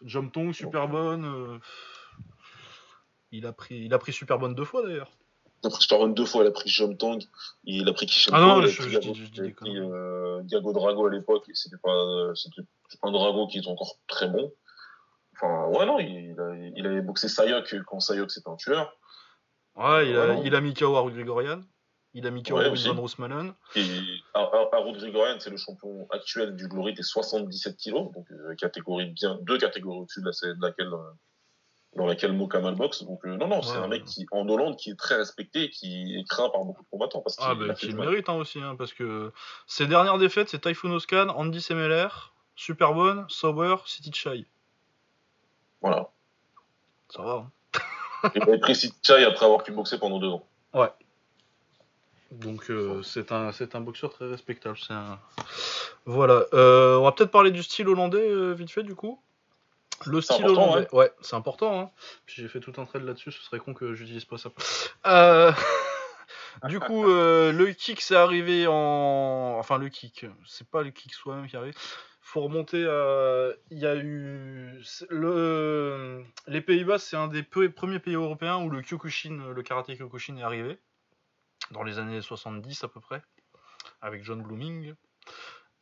Jomtong, 0.03 0.53
super 0.53 0.87
bonne. 0.87 1.25
euh, 1.25 1.57
Il 3.31 3.45
a 3.45 3.53
pris, 3.53 3.75
il 3.85 3.93
a 3.93 3.99
pris 3.99 4.11
super 4.13 4.39
bonne 4.39 4.55
deux 4.55 4.65
fois 4.65 4.81
d'ailleurs. 4.85 5.11
Il 5.63 5.67
a 5.67 5.69
pris 5.71 5.81
Superman 5.81 6.13
deux 6.13 6.25
fois, 6.25 6.43
il 6.43 6.47
a 6.47 6.51
pris 6.51 6.69
Jom 6.69 6.95
Tong, 6.97 7.21
il 7.65 7.87
a 7.89 7.93
pris 7.93 8.05
Kishenko, 8.05 8.37
Ah 8.37 8.39
non, 8.39 8.59
il 8.61 8.63
a 8.63 8.67
je- 8.67 8.81
pris, 8.81 8.91
Gago, 8.93 9.13
je 9.13 9.81
euh, 9.81 10.41
Gago 10.45 10.71
Drago 10.71 11.05
à 11.07 11.11
l'époque, 11.11 11.43
c'était 11.53 11.75
pas, 11.83 12.31
c'était 12.33 12.61
un 13.03 13.11
Drago 13.11 13.47
qui 13.47 13.57
est 13.59 13.67
encore 13.67 13.95
très 14.07 14.29
bon. 14.29 14.53
Enfin, 15.35 15.67
ouais, 15.67 15.85
non, 15.85 15.99
il, 15.99 16.35
a, 16.39 16.55
il 16.77 16.85
avait 16.87 17.01
boxé 17.01 17.27
Sayok 17.27 17.75
quand 17.85 17.99
Sayok 17.99 18.31
c'était 18.31 18.49
un 18.49 18.55
tueur. 18.55 18.93
Ouais, 19.75 20.09
il 20.09 20.17
a, 20.17 20.27
Ouais, 20.29 20.41
il 20.45 20.55
a 20.55 20.61
mis 20.61 20.73
KO 20.73 21.09
Grigorian. 21.11 21.59
Il 22.15 22.25
a 22.25 22.31
mis 22.31 22.41
KO 22.41 22.55
Ouais. 22.57 22.69
Van 22.73 22.99
Roosmalen. 22.99 23.53
Et 23.75 23.83
Har- 24.33 24.51
Har- 24.53 24.69
Harold 24.73 24.97
Grigorian, 24.97 25.35
c'est 25.39 25.51
le 25.51 25.57
champion 25.57 26.07
actuel 26.11 26.55
du 26.55 26.67
Glory 26.67 26.93
des 26.95 27.03
77 27.03 27.77
kilos, 27.77 28.11
donc 28.13 28.25
euh, 28.31 28.55
catégorie 28.55 29.05
bien, 29.11 29.37
deux 29.43 29.59
catégories 29.59 29.99
au-dessus 29.99 30.21
de, 30.21 30.25
la, 30.25 30.53
de 30.55 30.61
laquelle 30.61 30.87
euh, 30.93 31.11
dans 31.95 32.07
laquelle 32.07 32.33
Mokamal 32.33 32.73
boxe. 32.75 33.03
Donc 33.03 33.23
non, 33.25 33.47
non, 33.47 33.61
c'est 33.61 33.77
Ouais, 33.77 33.83
un 33.83 33.87
mec 33.87 34.01
ouais. 34.03 34.07
qui 34.07 34.25
en 34.31 34.47
Hollande 34.49 34.75
qui 34.77 34.89
est 34.89 34.95
très 34.95 35.15
respecté, 35.17 35.69
qui 35.69 36.15
est 36.19 36.27
craint 36.27 36.49
par 36.49 36.63
beaucoup 36.63 36.81
de 36.83 36.87
combattants 36.89 37.21
parce 37.21 37.35
qu'il 37.35 37.45
Ah, 37.47 37.51
a 37.51 37.55
bah, 37.55 37.75
fait 37.75 37.87
qui 37.87 37.93
mérite 37.93 38.27
hein, 38.27 38.33
aussi, 38.33 38.59
hein, 38.59 38.75
parce 38.75 38.93
que 38.93 39.31
ses 39.67 39.85
dernières 39.85 40.17
défaites, 40.17 40.49
c'est 40.49 40.61
Typhoon 40.61 40.91
Oscan, 40.91 41.29
Andy 41.29 41.61
Semeler, 41.61 42.07
Superbone, 42.55 43.25
Sauber, 43.29 43.75
City 43.85 44.11
Chai. 44.13 44.47
Voilà. 45.81 46.09
Ça 47.09 47.21
va. 47.23 47.31
hein. 47.33 47.51
Il 48.35 48.41
avait 48.43 48.59
pris 48.59 48.75
Chai 48.75 49.23
après 49.25 49.45
avoir 49.45 49.63
kickboxé 49.63 49.97
pendant 49.99 50.19
deux 50.19 50.29
ans. 50.29 50.45
Donc 52.31 52.69
euh, 52.69 53.01
c'est 53.01 53.31
un, 53.31 53.51
c'est 53.51 53.75
un 53.75 53.81
boxeur 53.81 54.11
très 54.11 54.27
respectable. 54.27 54.77
C'est 54.77 54.93
un... 54.93 55.19
Voilà. 56.05 56.45
Euh, 56.53 56.97
on 56.97 57.03
va 57.03 57.11
peut-être 57.11 57.31
parler 57.31 57.51
du 57.51 57.63
style 57.63 57.87
hollandais 57.87 58.29
euh, 58.29 58.53
vite 58.53 58.71
fait 58.71 58.83
du 58.83 58.95
coup. 58.95 59.21
Le 60.05 60.21
style 60.21 60.43
important, 60.45 60.71
hollandais. 60.71 60.87
Ouais, 60.93 61.11
c'est 61.21 61.35
important. 61.35 61.79
Hein. 61.79 61.89
J'ai 62.27 62.47
fait 62.47 62.59
tout 62.59 62.73
un 62.77 62.85
trade 62.85 63.03
là-dessus. 63.03 63.31
Ce 63.31 63.41
serait 63.41 63.59
con 63.59 63.73
que 63.73 63.93
j'utilise 63.95 64.25
pas 64.25 64.37
ça. 64.37 64.49
Du 66.67 66.79
coup, 66.79 67.05
le 67.05 67.71
kick 67.71 68.01
c'est 68.01 68.15
arrivé 68.15 68.67
en, 68.67 69.55
enfin 69.57 69.77
le 69.77 69.87
kick. 69.87 70.25
C'est 70.45 70.67
pas 70.67 70.81
le 70.81 70.89
kick 70.89 71.13
soi-même 71.13 71.47
qui 71.47 71.55
arrive. 71.55 71.73
Faut 72.21 72.41
remonter 72.41 72.85
à. 72.85 73.51
Il 73.71 73.79
y 73.79 73.85
a 73.85 73.95
eu 73.95 74.83
le. 75.09 76.23
Les 76.47 76.61
Pays-Bas, 76.61 76.99
c'est 76.99 77.15
un 77.15 77.27
des 77.27 77.43
peu- 77.43 77.71
premiers 77.71 77.99
pays 77.99 78.15
européens 78.15 78.57
où 78.57 78.69
le 78.69 78.81
Kyokushin, 78.81 79.53
le 79.55 79.63
karaté 79.63 79.95
Kyokushin 79.95 80.37
est 80.37 80.43
arrivé 80.43 80.77
dans 81.71 81.83
les 81.83 81.99
années 81.99 82.21
70 82.21 82.83
à 82.83 82.87
peu 82.87 82.99
près, 82.99 83.21
avec 84.01 84.23
John 84.23 84.41
Blooming. 84.41 84.93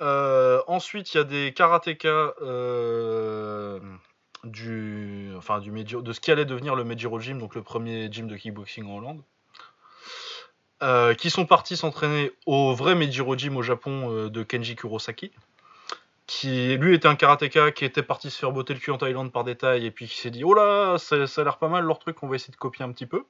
Euh, 0.01 0.61
ensuite, 0.67 1.13
il 1.13 1.17
y 1.17 1.19
a 1.19 1.23
des 1.23 1.53
karatékas 1.53 2.33
euh, 2.41 3.79
du, 4.43 5.33
enfin, 5.37 5.59
du 5.59 5.71
de 5.71 6.13
ce 6.13 6.19
qui 6.19 6.31
allait 6.31 6.45
devenir 6.45 6.75
le 6.75 6.83
Meijiro 6.83 7.19
Gym, 7.19 7.39
donc 7.39 7.55
le 7.55 7.63
premier 7.63 8.11
gym 8.11 8.27
de 8.27 8.35
kickboxing 8.35 8.85
en 8.85 8.97
Hollande, 8.97 9.23
euh, 10.83 11.15
qui 11.15 11.29
sont 11.29 11.45
partis 11.45 11.77
s'entraîner 11.77 12.31
au 12.45 12.73
vrai 12.75 12.93
Meijiro 12.93 13.35
Gym 13.35 13.57
au 13.57 13.63
Japon 13.63 14.27
de 14.27 14.43
Kenji 14.43 14.75
Kurosaki, 14.75 15.31
qui 16.27 16.77
lui 16.77 16.93
était 16.93 17.07
un 17.07 17.15
karatéka 17.15 17.71
qui 17.71 17.85
était 17.85 18.03
parti 18.03 18.29
se 18.29 18.37
faire 18.37 18.51
botter 18.51 18.73
le 18.73 18.79
cul 18.79 18.91
en 18.91 18.97
Thaïlande 18.97 19.31
par 19.31 19.43
détail 19.43 19.85
et 19.85 19.91
puis 19.91 20.07
qui 20.07 20.17
s'est 20.17 20.29
dit 20.29 20.43
oh 20.43 20.53
là 20.53 20.97
ça 20.97 21.15
a 21.15 21.43
l'air 21.43 21.57
pas 21.57 21.69
mal 21.69 21.85
leur 21.85 21.99
truc, 21.99 22.21
on 22.21 22.27
va 22.27 22.35
essayer 22.35 22.51
de 22.51 22.57
copier 22.57 22.85
un 22.85 22.91
petit 22.91 23.07
peu. 23.07 23.25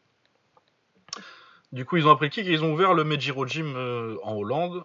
Du 1.72 1.86
coup, 1.86 1.98
ils 1.98 2.08
ont 2.08 2.12
appris 2.12 2.30
le 2.36 2.44
ils 2.44 2.64
ont 2.64 2.72
ouvert 2.74 2.94
le 2.94 3.04
Meijiro 3.04 3.46
Gym 3.46 3.76
euh, 3.76 4.16
en 4.24 4.36
Hollande. 4.36 4.84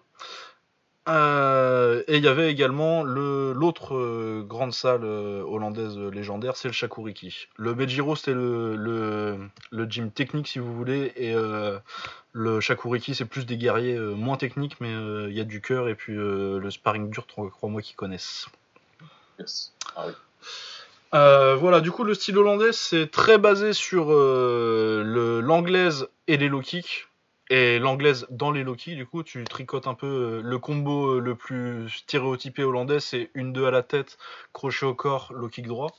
Euh, 1.09 2.01
et 2.07 2.15
il 2.17 2.23
y 2.23 2.29
avait 2.29 2.49
également 2.49 3.03
le- 3.03 3.51
l'autre 3.51 3.93
euh, 3.95 4.41
grande 4.47 4.71
salle 4.73 5.03
hollandaise 5.03 5.97
légendaire, 5.97 6.55
c'est 6.55 6.69
le 6.69 6.73
Shakuriki. 6.73 7.47
Le 7.57 7.75
Meijiro, 7.75 8.15
c'était 8.15 8.33
le, 8.33 8.77
le, 8.77 9.49
le 9.71 9.85
gym 9.85 10.11
technique, 10.11 10.47
si 10.47 10.59
vous 10.59 10.73
voulez, 10.73 11.11
et 11.17 11.33
le 12.31 12.59
Shakuriki, 12.61 13.15
c'est 13.15 13.25
plus 13.25 13.45
des 13.45 13.57
guerriers 13.57 13.97
moins 13.99 14.37
techniques, 14.37 14.79
mais 14.79 14.93
il 15.29 15.33
y 15.33 15.41
a 15.41 15.45
du 15.45 15.59
cœur 15.59 15.89
et 15.89 15.95
puis 15.95 16.13
le 16.15 16.69
sparring 16.71 17.09
dur, 17.09 17.27
crois-moi 17.27 17.81
qu'ils 17.81 17.97
connaissent. 17.97 18.47
Yes. 19.39 19.73
Ah 19.97 20.05
oui. 20.07 20.13
Euh, 21.13 21.55
voilà, 21.55 21.79
du 21.79 21.91
coup, 21.91 22.03
le 22.03 22.13
style 22.13 22.37
hollandais, 22.37 22.71
c'est 22.71 23.09
très 23.11 23.37
basé 23.37 23.73
sur 23.73 24.11
euh, 24.11 25.03
le- 25.05 25.41
l'anglaise 25.41 26.07
et 26.27 26.37
les 26.37 26.47
low 26.49 26.61
kicks. 26.61 27.07
Et 27.49 27.77
l'anglaise 27.77 28.25
dans 28.31 28.51
les 28.51 28.63
low 28.63 28.73
kicks, 28.75 28.95
du 28.95 29.05
coup, 29.05 29.21
tu 29.21 29.43
tricotes 29.43 29.85
un 29.85 29.93
peu 29.93 30.07
euh, 30.07 30.41
le 30.41 30.57
combo 30.57 31.19
le 31.19 31.35
plus 31.35 31.87
stéréotypé 31.89 32.63
hollandais, 32.63 32.99
c'est 32.99 33.29
une 33.35 33.53
2 33.53 33.65
à 33.65 33.71
la 33.71 33.83
tête, 33.83 34.17
crochet 34.53 34.85
au 34.85 34.95
corps, 34.95 35.31
low 35.33 35.49
kick 35.49 35.67
droit. 35.67 35.91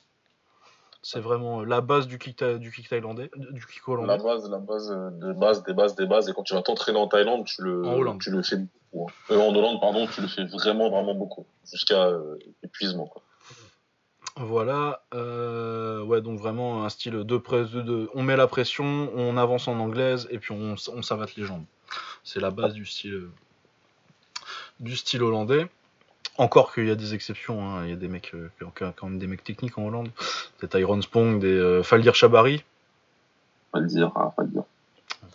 C'est 1.03 1.21
vraiment 1.21 1.63
la 1.63 1.83
base 1.83 2.07
du 2.09 2.19
kick, 2.19 2.37
tha- 2.37 2.57
du 2.57 2.73
kick 2.73 2.89
thaïlandais, 2.89 3.31
du 3.37 3.65
kick 3.67 3.87
La 3.87 3.93
hollandais. 3.95 4.25
base, 4.25 4.51
la 4.51 4.59
base 4.59 4.91
euh, 4.91 5.11
de 5.11 5.33
base, 5.35 5.63
des 5.65 5.75
bases, 5.75 5.95
des 5.95 6.07
bases. 6.07 6.29
Et 6.31 6.33
quand 6.33 6.43
tu 6.45 6.55
vas 6.55 6.63
t'entraîner 6.63 6.99
en 6.99 7.07
Thaïlande, 7.09 7.45
tu 7.45 7.63
le, 7.63 7.85
En 7.87 8.19
tu 8.19 8.31
le 8.31 8.43
fais 8.43 8.57
beaucoup. 8.57 9.11
hein. 9.31 9.37
En 9.37 9.55
Hollande, 9.55 9.81
pardon, 9.83 10.07
tu 10.07 10.23
le 10.23 10.29
fais 10.29 10.45
vraiment, 10.47 10.89
vraiment 10.89 11.15
beaucoup. 11.15 11.47
Jusqu'à 11.71 12.11
épuisement. 12.63 13.07
Quoi. 13.07 13.23
Voilà, 14.37 15.05
euh, 15.15 16.03
ouais, 16.03 16.21
donc 16.21 16.41
vraiment 16.41 16.85
un 16.85 16.89
style 16.89 17.23
de 17.23 17.37
presse, 17.37 17.71
de, 17.71 18.11
on 18.15 18.25
met 18.25 18.37
la 18.37 18.49
pression, 18.49 19.11
on 19.15 19.37
avance 19.37 19.69
en 19.69 19.79
anglaise 19.79 20.27
et 20.31 20.39
puis 20.39 20.51
on, 20.53 20.75
on 20.93 21.03
savate 21.03 21.37
les 21.37 21.45
jambes. 21.45 21.65
C'est 22.25 22.41
la 22.41 22.51
base 22.51 22.73
du 22.73 22.85
style, 22.85 23.29
du 24.81 24.97
style 24.97 25.23
hollandais. 25.23 25.69
Encore 26.37 26.75
qu'il 26.75 26.89
y 26.89 26.91
a 26.91 26.97
des 26.97 27.15
exceptions, 27.15 27.65
hein, 27.65 27.85
il 27.85 27.91
y 27.91 27.93
a 27.93 27.97
des 27.97 28.09
mecs, 28.09 28.35
euh, 28.35 28.51
quand 28.75 29.05
même 29.05 29.21
des 29.21 29.29
mecs 29.29 29.45
techniques 29.45 29.79
en 29.79 29.87
Hollande, 29.87 30.11
des 30.61 30.67
Tyron 30.67 31.01
Spong, 31.01 31.39
des 31.39 31.47
euh, 31.47 31.85
Faldir 31.85 32.17
Chabari, 32.17 32.65
Pas 33.71 33.79
le 33.79 33.87
dire, 33.87 34.11
hein, 34.17 34.33
pas 34.37 34.43
le 34.43 34.49
dire. 34.49 34.65
qu'on 35.21 35.29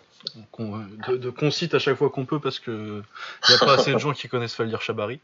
de, 0.57 1.17
de- 1.17 1.30
qu'on 1.30 1.51
cite 1.51 1.74
à 1.74 1.80
chaque 1.80 1.97
fois 1.97 2.09
qu'on 2.09 2.26
peut 2.26 2.39
parce 2.39 2.59
que 2.59 3.01
il 3.47 3.51
n'y 3.51 3.55
a 3.55 3.59
pas 3.65 3.74
assez 3.74 3.93
de 3.93 3.97
gens 3.99 4.13
qui 4.13 4.28
connaissent 4.28 4.55
Faldir 4.55 4.82
Chabari. 4.82 5.20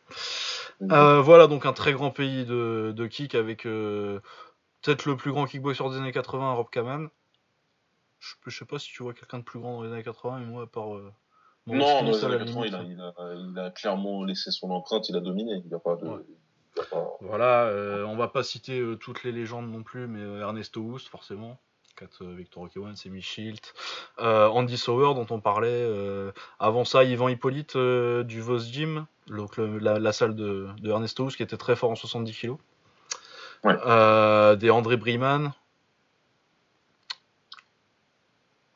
Euh, 0.91 1.21
voilà, 1.21 1.47
donc 1.47 1.65
un 1.65 1.73
très 1.73 1.93
grand 1.93 2.11
pays 2.11 2.45
de, 2.45 2.93
de 2.95 3.07
kick 3.07 3.35
avec 3.35 3.65
euh, 3.65 4.19
peut-être 4.81 5.05
le 5.05 5.15
plus 5.17 5.31
grand 5.31 5.45
kickboxer 5.45 5.89
des 5.89 5.97
années 5.97 6.11
80, 6.11 6.53
Rob 6.53 6.69
Kaman. 6.69 7.09
Je, 8.19 8.33
je 8.47 8.57
sais 8.57 8.65
pas 8.65 8.79
si 8.79 8.91
tu 8.91 9.03
vois 9.03 9.13
quelqu'un 9.13 9.39
de 9.39 9.43
plus 9.43 9.59
grand 9.59 9.77
dans 9.77 9.83
les 9.83 9.91
années 9.91 10.03
80, 10.03 10.39
mais 10.39 10.45
moi, 10.45 10.63
à 10.63 10.67
part. 10.67 10.95
euh, 10.95 11.11
non, 11.67 11.77
dans 12.03 12.11
les 12.11 12.23
années 12.25 12.37
80, 12.37 12.65
il 12.65 12.75
a, 12.75 12.81
limite. 12.81 12.97
il, 12.97 13.01
a, 13.01 13.33
il 13.33 13.59
a 13.59 13.71
clairement 13.71 14.23
laissé 14.23 14.51
son 14.51 14.69
empreinte, 14.71 15.09
il 15.09 15.15
a 15.15 15.19
dominé. 15.19 15.61
Il 15.63 15.67
n'y 15.67 15.73
a 15.73 15.79
pas 15.79 15.95
de. 15.95 16.05
Ouais. 16.07 16.19
il 16.75 16.79
y 16.79 16.81
a 16.81 16.85
pas- 16.85 17.17
Voilà, 17.21 17.63
euh, 17.65 18.03
on 18.05 18.15
va 18.15 18.27
pas 18.27 18.43
citer 18.43 18.79
euh, 18.79 18.95
toutes 18.95 19.23
les 19.23 19.31
légendes 19.31 19.71
non 19.71 19.83
plus, 19.83 20.07
mais 20.07 20.21
euh, 20.21 20.41
Ernesto 20.41 20.81
Houst, 20.81 21.07
forcément. 21.07 21.59
4 21.97 22.23
euh, 22.23 22.35
Victor 22.35 22.63
Okewan, 22.63 22.95
Semi 22.95 23.21
Schilt. 23.21 23.73
Euh, 24.19 24.47
Andy 24.47 24.77
Sauer, 24.77 25.13
dont 25.15 25.27
on 25.29 25.39
parlait. 25.39 25.67
euh, 25.71 26.31
avant 26.59 26.85
ça, 26.85 27.03
Yvan 27.03 27.29
Hippolyte 27.29 27.77
du 27.77 28.41
Vos 28.41 28.59
Gym, 28.59 29.05
donc 29.27 29.57
le- 29.57 29.77
la, 29.79 29.99
la 29.99 30.11
salle 30.13 30.35
de, 30.35 30.67
de 30.81 30.89
Ernesto 30.89 31.27
qui 31.27 31.43
était 31.43 31.57
très 31.57 31.75
fort 31.75 31.91
en 31.91 31.95
70 31.95 32.33
kg. 32.33 32.55
Ouais. 33.63 34.55
Des 34.57 34.69
André 34.69 34.97
Briman. 34.97 35.51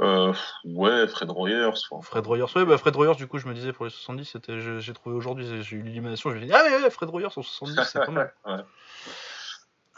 Euh, 0.01 0.33
ouais, 0.63 1.07
Fred 1.07 1.29
Royers. 1.29 1.71
enfin, 1.91 2.01
Fred 2.01 2.25
Royers, 2.25 2.45
ouais, 2.55 2.63
bah 2.65 2.77
Fred 2.77 2.95
Royers, 2.95 3.15
du 3.15 3.27
coup, 3.27 3.37
je 3.37 3.47
me 3.47 3.53
disais 3.53 3.73
pour 3.73 3.83
les 3.83 3.91
70, 3.91 4.23
c'était, 4.23 4.79
j'ai 4.79 4.93
trouvé 4.93 5.13
aujourd'hui, 5.13 5.61
j'ai 5.61 5.75
eu 5.75 5.81
l'illumination, 5.81 6.29
je 6.31 6.37
me 6.37 6.45
dit, 6.45 6.51
ah 6.53 6.63
ouais, 6.63 6.83
ouais, 6.83 6.89
Fred 6.89 7.09
Royers 7.09 7.27
en 7.27 7.41
70, 7.41 7.75
c'est 7.83 7.99
pas 8.05 8.11
mal. 8.11 8.33
Ouais. 8.45 8.63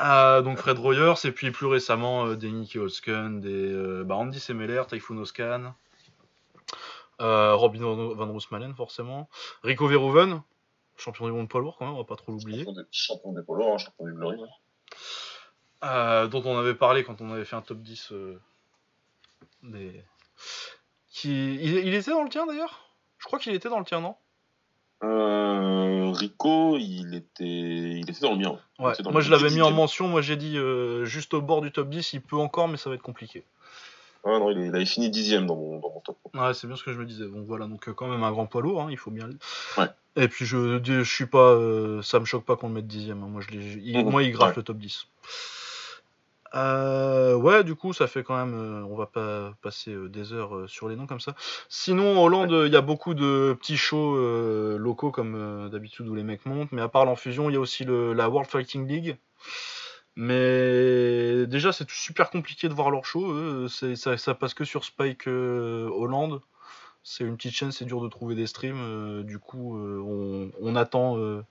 Euh, 0.02 0.42
donc 0.42 0.58
Fred 0.58 0.80
Royers, 0.80 1.14
et 1.26 1.32
puis 1.32 1.52
plus 1.52 1.68
récemment, 1.68 2.26
euh, 2.26 2.36
des 2.36 2.52
Nicky 2.52 2.80
Holsken, 2.80 3.40
des 3.40 3.72
euh, 3.72 4.04
bah, 4.04 4.16
Andy 4.16 4.40
Semeler, 4.40 4.82
Typhoon 4.88 5.18
Oscan, 5.20 5.74
euh, 7.22 7.54
Robin 7.54 7.80
Van, 8.16 8.32
Roosmalen, 8.32 8.74
forcément, 8.74 9.30
Rico 9.64 9.88
Verhoeven, 9.88 10.42
champion 10.98 11.28
du 11.28 11.32
monde 11.34 11.50
poids 11.50 11.62
lourd, 11.62 11.78
quand 11.78 11.86
même, 11.86 11.94
on 11.94 12.00
va 12.00 12.04
pas 12.04 12.16
trop 12.16 12.32
l'oublier, 12.32 12.66
Champion 12.92 13.32
des, 13.34 13.42
des 13.42 13.46
polos, 13.46 13.74
hein, 13.74 13.78
champion 13.78 14.06
du 14.06 14.14
Glory. 14.14 14.38
hein. 14.42 14.48
euh, 15.84 16.28
dont 16.28 16.42
on 16.46 16.58
avait 16.58 16.76
parlé 16.76 17.04
quand 17.04 17.22
on 17.22 17.32
avait 17.32 17.46
fait 17.46 17.56
un 17.56 17.62
top 17.62 17.80
10 17.80 18.12
euh, 18.14 18.40
des. 19.64 20.04
Qui... 21.10 21.56
Il, 21.56 21.76
il 21.78 21.94
était 21.94 22.12
dans 22.12 22.24
le 22.24 22.30
tien 22.30 22.48
d'ailleurs? 22.48 22.90
Je 23.20 23.26
crois 23.26 23.38
qu'il 23.38 23.54
était 23.54 23.70
dans 23.70 23.78
le 23.80 23.86
tien, 23.86 24.00
non? 24.02 24.16
Euh, 25.04 26.12
Rico, 26.12 26.78
il 26.78 27.16
était, 27.16 27.44
il 27.44 28.10
était 28.10 28.22
dans 28.22 28.34
le 28.34 28.38
mien. 28.38 28.60
Ouais, 28.80 28.94
dans 29.04 29.12
moi 29.12 29.22
le 29.22 29.26
je 29.26 29.32
l'avais 29.32 29.50
mis 29.50 29.62
en 29.62 29.72
mention, 29.72 30.08
moi 30.08 30.22
j'ai 30.22 30.36
dit 30.36 30.58
euh, 30.58 31.06
juste 31.06 31.34
au 31.34 31.42
bord 31.42 31.62
du 31.62 31.72
top 31.72 31.90
10, 31.90 32.14
il 32.14 32.22
peut 32.22 32.36
encore, 32.38 32.68
mais 32.68 32.78
ça 32.78 32.90
va 32.90 32.96
être 32.96 33.02
compliqué. 33.02 33.44
Ah 34.24 34.38
non, 34.38 34.52
il, 34.52 34.76
avait 34.76 34.86
fini 34.86 35.10
dixième 35.10 35.48
dans 35.48 35.56
mon, 35.56 35.80
dans 35.80 35.90
mon 35.90 36.00
top. 36.02 36.18
Ouais, 36.36 36.54
c'est 36.54 36.68
bien 36.68 36.76
ce 36.76 36.84
que 36.84 36.94
je 36.94 37.00
me 37.00 37.06
disais. 37.06 37.26
Bon 37.26 37.42
voilà, 37.42 37.66
donc 37.66 37.88
euh, 37.90 37.94
quand 37.94 38.08
même 38.08 38.24
un 38.24 38.32
grand 38.32 38.46
poids 38.46 38.62
lourd, 38.62 38.84
hein, 38.84 38.88
il 38.92 38.98
faut 38.98 39.10
bien 39.10 39.28
Ouais. 39.78 39.88
Et 40.16 40.28
puis 40.28 40.46
je, 40.46 40.80
je 40.84 41.02
suis 41.04 41.26
pas, 41.26 41.54
euh, 41.54 42.02
ça 42.04 42.20
me 42.20 42.26
choque 42.26 42.46
pas 42.46 42.56
qu'on 42.56 42.68
le 42.68 42.76
mette 42.76 42.88
dixième. 42.88 43.24
hein. 43.24 43.28
Moi, 43.28 43.42
je 43.42 43.56
il, 43.56 43.98
Mhm. 43.98 44.12
moi, 44.12 44.22
il 44.22 44.32
graffe 44.32 44.50
Ouais. 44.52 44.58
le 44.58 44.64
top 44.64 44.78
10. 44.78 45.08
Euh, 46.54 47.36
ouais, 47.36 47.64
du 47.64 47.76
coup, 47.76 47.94
ça 47.94 48.08
fait 48.08 48.24
quand 48.24 48.36
même. 48.36 48.54
euh, 48.54 48.84
on 48.86 48.96
va 48.96 49.06
pas 49.06 49.54
passer 49.62 49.92
euh, 49.94 50.10
des 50.10 50.34
heures 50.34 50.56
euh, 50.56 50.68
sur 50.68 50.90
les 50.90 50.96
noms 50.98 51.08
comme 51.08 51.20
ça. 51.22 51.34
Sinon, 51.70 52.18
en 52.20 52.24
Hollande, 52.24 52.52
il 52.68 52.74
y 52.74 52.76
a 52.76 52.82
beaucoup 52.82 53.14
de 53.14 53.56
petits 53.60 53.78
shows 53.78 54.18
locaux 54.78 55.12
comme 55.12 55.70
d'habitude 55.72 56.08
où 56.08 56.16
les 56.16 56.24
mecs 56.24 56.46
montent. 56.46 56.72
Mais 56.74 56.82
à 56.82 56.90
part 56.90 57.06
l'enfusion, 57.06 57.50
il 57.50 57.54
y 57.54 57.56
a 57.56 57.60
aussi 57.60 57.86
le, 57.86 58.14
la 58.14 58.30
World 58.30 58.50
Fighting 58.50 58.88
League. 58.88 59.18
Mais 60.16 61.48
déjà, 61.48 61.72
c'est 61.72 61.90
super 61.90 62.30
compliqué 62.30 62.68
de 62.70 62.74
voir 62.74 62.92
leur 62.92 63.06
show. 63.06 63.32
eux. 63.32 63.68
C'est- 63.70 63.96
ça, 63.96 64.18
ça 64.18 64.36
passe 64.36 64.54
que 64.54 64.66
sur 64.66 64.84
Spike 64.86 65.28
Hollande. 65.28 66.42
C'est 67.04 67.24
une 67.24 67.36
petite 67.36 67.54
chaîne, 67.54 67.72
c'est 67.72 67.86
dur 67.86 68.00
de 68.02 68.08
trouver 68.10 68.36
des 68.36 68.46
streams. 68.46 68.80
euh, 68.80 69.24
du 69.24 69.40
coup, 69.40 69.76
euh, 69.78 70.00
on, 70.06 70.52
on 70.62 70.76
attend. 70.76 71.18
euh, 71.18 71.44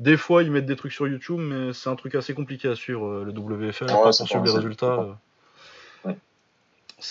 Des 0.00 0.16
fois, 0.16 0.42
ils 0.42 0.50
mettent 0.50 0.66
des 0.66 0.74
trucs 0.76 0.92
sur 0.92 1.06
YouTube, 1.06 1.38
mais 1.38 1.72
c'est 1.72 1.88
un 1.88 1.94
truc 1.96 2.14
assez 2.16 2.34
compliqué 2.34 2.66
à 2.68 2.74
suivre, 2.74 3.22
le 3.24 3.30
WFL, 3.32 3.86
Ouais, 3.86 3.94
pour 4.02 4.12
c'est 4.12 4.26
suivre 4.26 4.44
les 4.44 4.50
résultats. 4.50 4.96
c'est. 6.04 6.08
Ouais. 6.08 6.18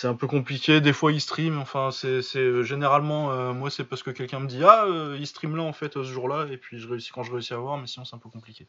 Un 0.03 0.15
peu 0.15 0.27
compliqué. 0.27 0.81
Des 0.81 0.91
fois, 0.91 1.13
ils 1.13 1.21
streament. 1.21 1.59
Enfin, 1.59 1.91
c'est 1.91 2.21
généralement, 2.63 3.31
euh, 3.31 3.53
moi, 3.53 3.69
c'est 3.69 3.85
parce 3.85 4.03
que 4.03 4.11
quelqu'un 4.11 4.39
me 4.41 4.47
dit 4.47 4.61
Ah, 4.65 4.83
euh, 4.85 5.15
il 5.17 5.25
stream 5.25 5.55
là, 5.55 5.63
en 5.63 5.71
fait, 5.71 5.93
ce 5.93 6.03
jour-là, 6.03 6.47
et 6.51 6.57
puis 6.57 6.79
je 6.79 6.89
réussis 6.89 7.11
quand 7.13 7.23
je 7.23 7.31
réussis 7.31 7.53
à 7.53 7.57
voir, 7.57 7.77
mais 7.77 7.87
sinon, 7.87 8.03
c'est 8.03 8.15
un 8.15 8.19
peu 8.19 8.27
compliqué. 8.29 8.67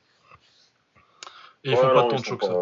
Et 1.64 1.70
ils 1.70 1.74
Ouais, 1.74 1.80
font 1.80 1.92
pas 1.92 2.04
tant 2.04 2.16
de 2.20 2.24
shows 2.24 2.36
que 2.36 2.46
ça. 2.46 2.52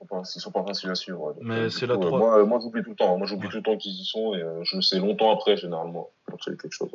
Ils 0.00 0.40
sont 0.40 0.52
pas 0.52 0.64
faciles 0.64 0.90
à 0.90 0.94
suivre. 0.94 1.32
Donc, 1.34 1.42
Mais 1.42 1.54
euh, 1.54 1.70
c'est 1.70 1.86
la 1.86 1.94
euh, 1.94 2.10
Moi, 2.10 2.44
moi 2.44 2.58
j'oublie 2.62 2.82
tout 2.82 2.90
le 2.90 2.96
temps. 2.96 3.16
Moi, 3.16 3.26
j'oublie 3.26 3.46
Ouais. 3.46 3.50
tout 3.50 3.56
le 3.58 3.62
temps 3.62 3.76
qu'ils 3.76 3.92
y 3.92 4.04
sont 4.04 4.34
et 4.34 4.42
euh, 4.42 4.60
je 4.62 4.80
sais 4.80 4.98
longtemps 4.98 5.32
après, 5.32 5.56
généralement, 5.56 6.10
quand 6.26 6.36
il 6.46 6.50
y 6.50 6.52
a 6.52 6.56
quelque 6.56 6.72
chose. 6.72 6.90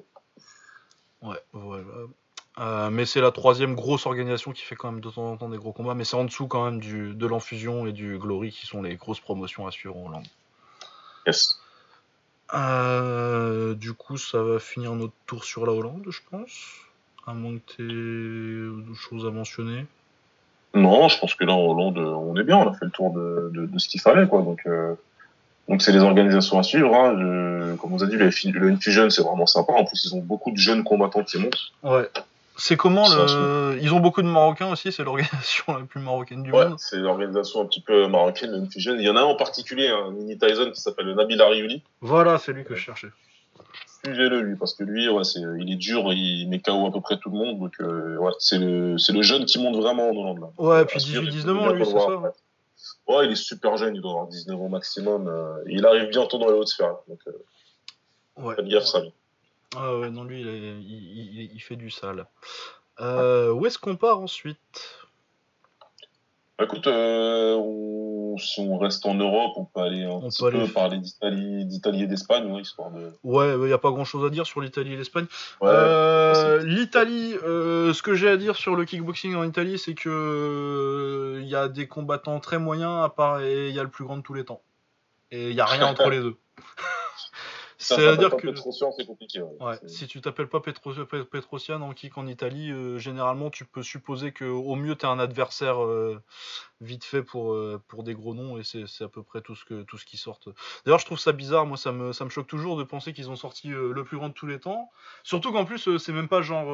Ouais, 1.21 1.37
voilà. 1.51 1.83
Euh, 2.59 2.89
mais 2.89 3.05
c'est 3.05 3.21
la 3.21 3.31
troisième 3.31 3.75
grosse 3.75 4.05
organisation 4.05 4.51
qui 4.51 4.63
fait 4.63 4.75
quand 4.75 4.91
même 4.91 5.01
de 5.01 5.09
temps 5.09 5.31
en 5.31 5.37
temps 5.37 5.49
des 5.49 5.57
gros 5.57 5.71
combats, 5.71 5.95
mais 5.95 6.03
c'est 6.03 6.17
en 6.17 6.25
dessous 6.25 6.47
quand 6.47 6.65
même 6.65 6.79
du, 6.79 7.13
de 7.13 7.25
l'Enfusion 7.25 7.87
et 7.87 7.93
du 7.93 8.17
Glory 8.17 8.51
qui 8.51 8.65
sont 8.65 8.81
les 8.81 8.95
grosses 8.95 9.21
promotions 9.21 9.65
à 9.65 9.71
suivre 9.71 9.97
en 9.97 10.07
Hollande. 10.07 10.27
Yes. 11.25 11.59
Euh, 12.53 13.75
du 13.75 13.93
coup, 13.93 14.17
ça 14.17 14.41
va 14.43 14.59
finir 14.59 14.93
notre 14.93 15.13
tour 15.25 15.43
sur 15.43 15.65
la 15.65 15.73
Hollande, 15.73 16.05
je 16.09 16.19
pense. 16.29 16.75
À 17.25 17.33
moins 17.33 17.57
que 17.57 17.73
tu 17.75 17.83
aies 17.83 18.85
d'autres 18.85 18.99
choses 18.99 19.25
à 19.25 19.31
mentionner. 19.31 19.85
Non, 20.73 21.07
je 21.07 21.19
pense 21.19 21.33
que 21.33 21.43
là, 21.45 21.53
en 21.53 21.61
Hollande, 21.65 21.97
euh, 21.97 22.05
on 22.13 22.35
est 22.35 22.43
bien. 22.43 22.57
On 22.57 22.69
a 22.69 22.73
fait 22.73 22.85
le 22.85 22.91
tour 22.91 23.11
de, 23.11 23.51
de, 23.53 23.65
de 23.65 23.79
ce 23.79 23.87
qu'il 23.89 23.99
fallait, 24.01 24.27
quoi. 24.27 24.41
Donc, 24.43 24.61
euh, 24.67 24.93
donc 25.67 25.81
c'est 25.81 25.91
les 25.91 25.99
organisations 25.99 26.59
à 26.59 26.63
suivre. 26.63 26.93
Hein. 26.93 27.75
Comme 27.81 27.93
on 27.93 27.97
vous 27.97 28.03
a 28.03 28.07
dit, 28.07 28.17
le, 28.17 28.29
le 28.59 28.69
Infusion, 28.71 29.09
c'est 29.09 29.23
vraiment 29.23 29.45
sympa. 29.47 29.73
En 29.73 29.85
plus, 29.85 30.05
ils 30.05 30.15
ont 30.15 30.21
beaucoup 30.21 30.51
de 30.51 30.57
jeunes 30.57 30.83
combattants 30.83 31.23
qui 31.23 31.37
montent. 31.39 31.71
Ouais. 31.83 32.07
C'est 32.61 32.75
comment 32.75 33.07
le. 33.07 33.79
Ils 33.81 33.93
ont 33.93 34.01
beaucoup 34.01 34.21
de 34.21 34.27
Marocains 34.27 34.69
aussi, 34.69 34.91
c'est 34.91 35.03
l'organisation 35.05 35.63
la 35.77 35.85
plus 35.85 36.01
marocaine 36.01 36.43
du 36.43 36.51
Ouais, 36.51 36.67
monde. 36.67 36.75
c'est 36.77 36.97
l'organisation 36.97 37.61
un 37.61 37.65
petit 37.65 37.79
peu 37.79 38.07
marocaine, 38.07 38.51
le 38.51 38.57
Infusion. 38.57 38.95
Il 38.95 39.01
y 39.03 39.09
en 39.09 39.15
a 39.15 39.21
un 39.21 39.23
en 39.23 39.35
particulier, 39.35 39.87
un 39.87 40.11
mini 40.11 40.37
Tyson 40.37 40.69
qui 40.73 40.81
s'appelle 40.81 41.13
Nabil 41.15 41.41
Ariouli. 41.41 41.81
Voilà, 42.01 42.37
c'est 42.37 42.51
lui 42.51 42.65
que 42.65 42.75
je 42.75 42.81
cherchais. 42.81 43.07
Suivez-le, 44.13 44.41
lui, 44.41 44.55
parce 44.55 44.73
que 44.73 44.83
lui, 44.83 45.07
ouais, 45.09 45.23
c'est, 45.23 45.39
il 45.59 45.71
est 45.71 45.75
dur, 45.75 46.11
il 46.13 46.47
met 46.49 46.59
KO 46.59 46.85
à 46.87 46.91
peu 46.91 47.01
près 47.01 47.17
tout 47.17 47.29
le 47.29 47.37
monde. 47.37 47.59
Donc, 47.59 47.73
euh, 47.81 48.17
ouais, 48.17 48.31
c'est 48.39 48.57
le, 48.57 48.97
c'est 48.97 49.13
le 49.13 49.21
jeune 49.21 49.45
qui 49.45 49.59
monte 49.59 49.75
vraiment 49.75 50.07
en 50.09 50.11
Hollande, 50.11 50.39
là. 50.39 50.47
Ouais, 50.57 50.85
puis 50.85 50.97
À 50.97 50.99
suivre, 50.99 51.23
18-19 51.23 51.33
il 51.33 51.41
faut 51.41 51.49
ans, 51.59 51.71
lui, 51.73 51.85
c'est 51.85 51.91
voir 51.91 52.23
ça. 52.23 52.33
Ouais, 53.07 53.25
il 53.25 53.31
est 53.31 53.35
super 53.35 53.75
jeune, 53.77 53.95
il 53.95 54.01
doit 54.01 54.11
avoir 54.11 54.27
19 54.27 54.59
ans 54.61 54.69
maximum. 54.69 55.27
euh, 55.27 55.63
et 55.67 55.73
il 55.73 55.85
arrive 55.85 56.09
bientôt 56.09 56.37
dans 56.37 56.47
les 56.47 56.53
hautes 56.53 56.67
sphères. 56.69 56.95
Donc, 57.07 57.19
euh, 57.27 57.31
Ouais. 58.37 58.55
faites 58.55 58.67
gaffe, 58.67 58.85
ça. 58.85 59.01
lui. 59.01 59.11
Ah 59.75 59.97
ouais, 59.97 60.09
non, 60.09 60.23
lui, 60.23 60.41
il, 60.41 60.47
est- 60.47 60.79
il- 60.81 61.41
il- 61.41 61.51
il 61.53 61.59
fait 61.59 61.75
du 61.75 61.89
sale. 61.91 62.25
Euh, 63.01 63.51
où 63.51 63.65
est-ce 63.65 63.77
qu'on 63.77 63.95
part 63.95 64.19
ensuite? 64.19 64.57
Bah, 66.59 66.65
écoute, 66.65 66.87
euh, 66.87 67.55
on- 67.55 68.37
si 68.37 68.59
on 68.61 68.77
reste 68.77 69.05
en 69.05 69.13
Europe, 69.15 69.53
on 69.55 69.63
peut 69.65 69.79
aller 69.79 70.03
un 70.03 70.09
On 70.09 70.29
petit 70.29 70.43
peut 70.43 70.51
peu 70.51 70.57
aller- 70.59 70.67
parler 70.69 70.97
d'Italie, 70.99 71.65
d'Italie 71.65 72.03
et 72.03 72.07
d'Espagne, 72.07 72.51
ouais, 72.51 72.61
histoire 72.61 72.91
de. 72.91 73.11
Ouais, 73.23 73.53
il 73.55 73.59
n'y 73.65 73.71
a 73.73 73.77
pas 73.77 73.91
grand-chose 73.91 74.25
à 74.25 74.29
dire 74.29 74.45
sur 74.45 74.59
l'Italie 74.61 74.93
et 74.93 74.97
l'Espagne. 74.97 75.25
Ouais, 75.61 75.69
Euh, 75.71 76.61
L'Italie, 76.63 77.35
euh, 77.45 77.93
ce 77.93 78.01
que 78.01 78.13
j'ai 78.13 78.29
à 78.29 78.35
dire 78.37 78.55
sur 78.57 78.75
le 78.75 78.83
kickboxing 78.85 79.35
en 79.35 79.43
Italie, 79.45 79.79
c'est 79.79 79.93
que 79.93 80.09
euh, 80.09 81.39
il 81.41 81.47
y 81.47 81.55
a 81.55 81.67
des 81.69 81.87
combattants 81.87 82.39
très 82.41 82.59
moyens, 82.59 83.03
à 83.03 83.09
part 83.09 83.39
et 83.41 83.69
il 83.69 83.73
y 83.75 83.79
a 83.79 83.83
le 83.83 83.89
plus 83.89 84.03
grand 84.03 84.17
de 84.17 84.21
tous 84.21 84.33
les 84.33 84.43
temps. 84.45 84.61
Et 85.31 85.49
il 85.49 85.55
y 85.55 85.61
a 85.61 85.65
rien 85.65 85.85
entre 85.87 86.09
les 86.09 86.19
deux. 86.19 86.35
C'est-à-dire 87.95 88.35
que 88.37 88.53
c'est 88.55 89.05
compliqué. 89.05 89.41
Ouais. 89.41 89.65
ouais, 89.65 89.79
si 89.87 90.07
tu 90.07 90.21
t'appelles 90.21 90.47
pas 90.49 90.59
Petro 90.59 90.93
Pe- 90.93 91.23
Petrosian 91.23 91.81
en 91.81 91.93
kick 91.93 92.17
en 92.17 92.27
Italie, 92.27 92.71
euh, 92.71 92.97
généralement 92.97 93.49
tu 93.49 93.65
peux 93.65 93.83
supposer 93.83 94.31
que 94.31 94.45
au 94.45 94.75
mieux 94.75 94.95
tu 94.95 95.05
es 95.05 95.09
un 95.09 95.19
adversaire 95.19 95.83
euh, 95.83 96.21
vite 96.81 97.03
fait 97.03 97.23
pour, 97.23 97.53
euh, 97.53 97.81
pour 97.87 98.03
des 98.03 98.13
gros 98.13 98.33
noms 98.33 98.57
et 98.57 98.63
c'est 98.63 99.03
à 99.03 99.07
peu 99.09 99.23
près 99.23 99.41
tout 99.41 99.55
ce, 99.55 99.65
que, 99.65 99.83
tout 99.83 99.97
ce 99.97 100.05
qui 100.05 100.17
sort. 100.17 100.39
D'ailleurs, 100.85 100.99
je 100.99 101.05
trouve 101.05 101.19
ça 101.19 101.31
bizarre, 101.31 101.65
moi 101.65 101.77
ça 101.77 101.91
me, 101.91 102.13
ça 102.13 102.25
me 102.25 102.29
choque 102.29 102.47
toujours 102.47 102.77
de 102.77 102.83
penser 102.83 103.13
qu'ils 103.13 103.29
ont 103.29 103.35
sorti 103.35 103.69
le 103.69 104.03
plus 104.03 104.17
grand 104.17 104.29
de 104.29 104.33
tous 104.33 104.47
les 104.47 104.59
temps. 104.59 104.89
Surtout 105.23 105.51
qu'en 105.51 105.65
plus, 105.65 105.97
c'est 105.97 106.13
même 106.13 106.27
pas 106.27 106.41
genre, 106.41 106.73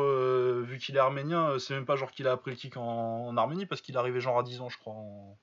vu 0.62 0.78
qu'il 0.78 0.96
est 0.96 1.00
arménien, 1.00 1.58
c'est 1.60 1.74
même 1.74 1.86
pas 1.86 1.96
genre 1.96 2.12
qu'il 2.12 2.28
a 2.28 2.34
appris 2.34 2.52
le 2.52 2.58
kick 2.58 2.78
en, 2.78 3.28
en 3.28 3.38
Arménie 3.38 3.66
parce 3.66 3.82
qu'il 3.82 3.96
est 3.96 3.98
arrivé 3.98 4.20
genre 4.20 4.38
à 4.40 4.44
10 4.44 4.62
ans, 4.62 4.70
je 4.70 4.78
crois. 4.78 4.94
en- 4.94 5.38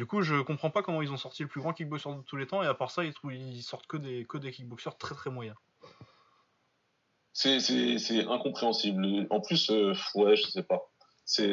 Du 0.00 0.06
coup, 0.06 0.22
je 0.22 0.40
comprends 0.40 0.70
pas 0.70 0.82
comment 0.82 1.02
ils 1.02 1.12
ont 1.12 1.18
sorti 1.18 1.42
le 1.42 1.48
plus 1.50 1.60
grand 1.60 1.74
kickboxer 1.74 2.08
de 2.08 2.22
tous 2.22 2.38
les 2.38 2.46
temps 2.46 2.62
et 2.62 2.66
à 2.66 2.72
part 2.72 2.90
ça, 2.90 3.04
ils, 3.04 3.12
ils 3.32 3.62
sortent 3.62 3.86
que 3.86 3.98
des, 3.98 4.24
que 4.24 4.38
des 4.38 4.50
kickboxers 4.50 4.96
très 4.96 5.14
très 5.14 5.28
moyens. 5.28 5.58
C'est, 7.34 7.60
c'est, 7.60 7.98
c'est 7.98 8.24
incompréhensible. 8.26 9.26
En 9.28 9.42
plus, 9.42 9.68
euh, 9.68 9.92
ouais, 10.14 10.36
je 10.36 10.44
sais 10.44 10.62
pas. 10.62 10.90
C'est, 11.26 11.44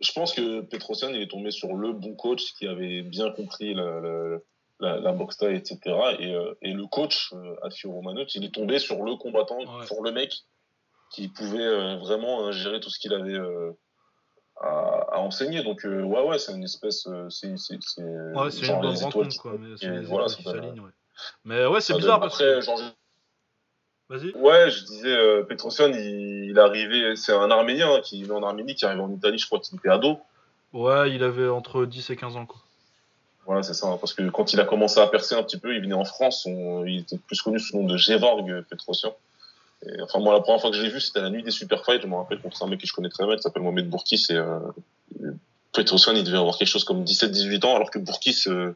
je 0.00 0.12
pense 0.12 0.32
que 0.32 0.62
Petrosian, 0.62 1.10
il 1.10 1.20
est 1.20 1.30
tombé 1.30 1.50
sur 1.50 1.74
le 1.74 1.92
bon 1.92 2.14
coach 2.14 2.54
qui 2.54 2.66
avait 2.66 3.02
bien 3.02 3.30
compris 3.32 3.74
la, 3.74 4.00
la, 4.00 4.38
la, 4.80 5.00
la 5.00 5.12
boxe 5.12 5.36
taille, 5.36 5.56
etc. 5.56 5.78
Et, 6.20 6.32
euh, 6.34 6.54
et 6.62 6.72
le 6.72 6.86
coach, 6.86 7.34
euh, 7.34 7.54
Romanot, 7.84 8.24
il 8.34 8.46
est 8.46 8.54
tombé 8.54 8.78
sur 8.78 9.02
le 9.04 9.16
combattant, 9.16 9.58
Ouais. 9.58 9.86
sur 9.86 10.02
le 10.02 10.10
mec 10.10 10.34
qui 11.10 11.28
pouvait 11.28 11.58
euh, 11.60 11.98
vraiment 11.98 12.50
gérer 12.50 12.80
tout 12.80 12.88
ce 12.88 12.98
qu'il 12.98 13.12
avait 13.12 13.38
à, 14.60 15.06
à 15.12 15.18
enseigner. 15.18 15.62
Donc, 15.62 15.84
euh, 15.84 16.02
ouais, 16.02 16.22
ouais, 16.22 16.38
c'est 16.38 16.52
une 16.52 16.64
espèce, 16.64 17.06
euh, 17.06 17.28
c'est, 17.30 17.48
Ouais, 17.48 17.56
une 17.56 18.50
genre 18.50 18.80
bonne 18.80 18.90
les 18.92 19.04
étoiles 19.04 19.28
quoi. 19.40 19.52
Mais 19.58 19.76
c'est 19.76 19.86
et 19.86 19.90
les 19.90 20.00
voilà, 20.00 20.26
étoiles 20.26 20.72
qui 20.74 20.80
ouais. 20.80 20.90
Mais 21.44 21.66
ouais, 21.66 21.80
c'est 21.80 21.94
bizarre 21.94 22.20
parce 22.20 22.34
Après, 22.34 22.54
que. 22.56 22.60
genre, 22.60 22.80
Vas-y. 24.08 24.32
Ouais, 24.34 24.70
je 24.70 24.84
disais, 24.84 25.08
euh, 25.16 25.44
Petrosian, 25.44 25.88
il, 25.92 26.50
il 26.50 26.58
arrivé, 26.58 27.14
c'est 27.14 27.32
un 27.32 27.48
Arménien 27.48 27.94
hein, 27.94 28.00
qui 28.02 28.22
est 28.22 28.26
né 28.26 28.32
en 28.32 28.42
Arménie, 28.42 28.74
qui 28.74 28.84
arrive 28.84 29.00
en 29.00 29.10
Italie, 29.10 29.38
je 29.38 29.46
crois 29.46 29.60
qu'il 29.60 29.78
était 29.78 29.88
ado. 29.88 30.18
Ouais, 30.72 31.12
il 31.12 31.22
avait 31.22 31.48
entre 31.48 31.84
10 31.84 32.10
et 32.10 32.16
15 32.16 32.36
ans 32.36 32.46
quoi. 32.46 32.60
Voilà, 33.46 33.62
c'est 33.62 33.74
ça, 33.74 33.86
hein, 33.86 33.96
parce 34.00 34.12
que 34.12 34.28
quand 34.30 34.52
il 34.52 34.60
a 34.60 34.64
commencé 34.64 34.98
à 35.00 35.06
percer 35.06 35.36
un 35.36 35.42
petit 35.44 35.58
peu, 35.58 35.74
il 35.74 35.80
venait 35.80 35.94
en 35.94 36.04
France, 36.04 36.44
on- 36.46 36.84
il 36.84 37.00
était 37.00 37.18
plus 37.18 37.40
connu 37.40 37.58
sous 37.60 37.76
le 37.76 37.82
nom 37.82 37.88
de 37.88 37.96
Gevorg 37.96 38.62
Petrosian. 38.68 39.14
Et, 39.86 40.02
enfin, 40.02 40.18
moi, 40.20 40.34
la 40.34 40.40
première 40.40 40.60
fois 40.60 40.70
que 40.70 40.76
je 40.76 40.82
l'ai 40.82 40.90
vu, 40.90 41.00
c'était 41.00 41.20
à 41.20 41.22
la 41.22 41.30
nuit 41.30 41.42
des 41.42 41.50
Super 41.50 41.84
Fights, 41.84 42.02
je 42.02 42.06
me 42.06 42.14
rappelle, 42.14 42.40
contre 42.40 42.62
un 42.62 42.68
mec 42.68 42.80
que 42.80 42.86
je 42.86 42.92
connais 42.92 43.08
très 43.08 43.26
bien, 43.26 43.36
qui 43.36 43.42
s'appelle 43.42 43.62
Mohamed 43.62 43.88
Bourkis, 43.88 44.26
et 44.30 44.34
euh, 44.34 44.58
Petrosian, 45.72 46.14
il 46.14 46.24
devait 46.24 46.38
avoir 46.38 46.58
quelque 46.58 46.68
chose 46.68 46.84
comme 46.84 47.04
17-18 47.04 47.64
ans, 47.64 47.76
alors 47.76 47.90
que 47.90 47.98
Bourkis, 47.98 48.44
euh, 48.48 48.72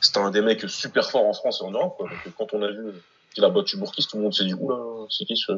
c'était 0.00 0.18
un 0.18 0.30
des 0.30 0.40
mecs 0.40 0.68
super 0.68 1.10
forts 1.10 1.26
en 1.26 1.34
France 1.34 1.60
et 1.60 1.64
en 1.64 1.72
Europe, 1.72 1.94
quoi. 1.96 2.08
Donc, 2.08 2.18
euh, 2.26 2.30
quand 2.38 2.54
on 2.54 2.62
a 2.62 2.70
vu 2.70 2.92
qu'il 3.34 3.44
a 3.44 3.50
battu 3.50 3.76
Bourkis, 3.76 4.06
tout 4.06 4.16
le 4.16 4.22
monde 4.22 4.34
s'est 4.34 4.44
dit, 4.44 4.54
oula, 4.54 4.76
c'est 5.10 5.24
qui 5.24 5.36
ce... 5.36 5.52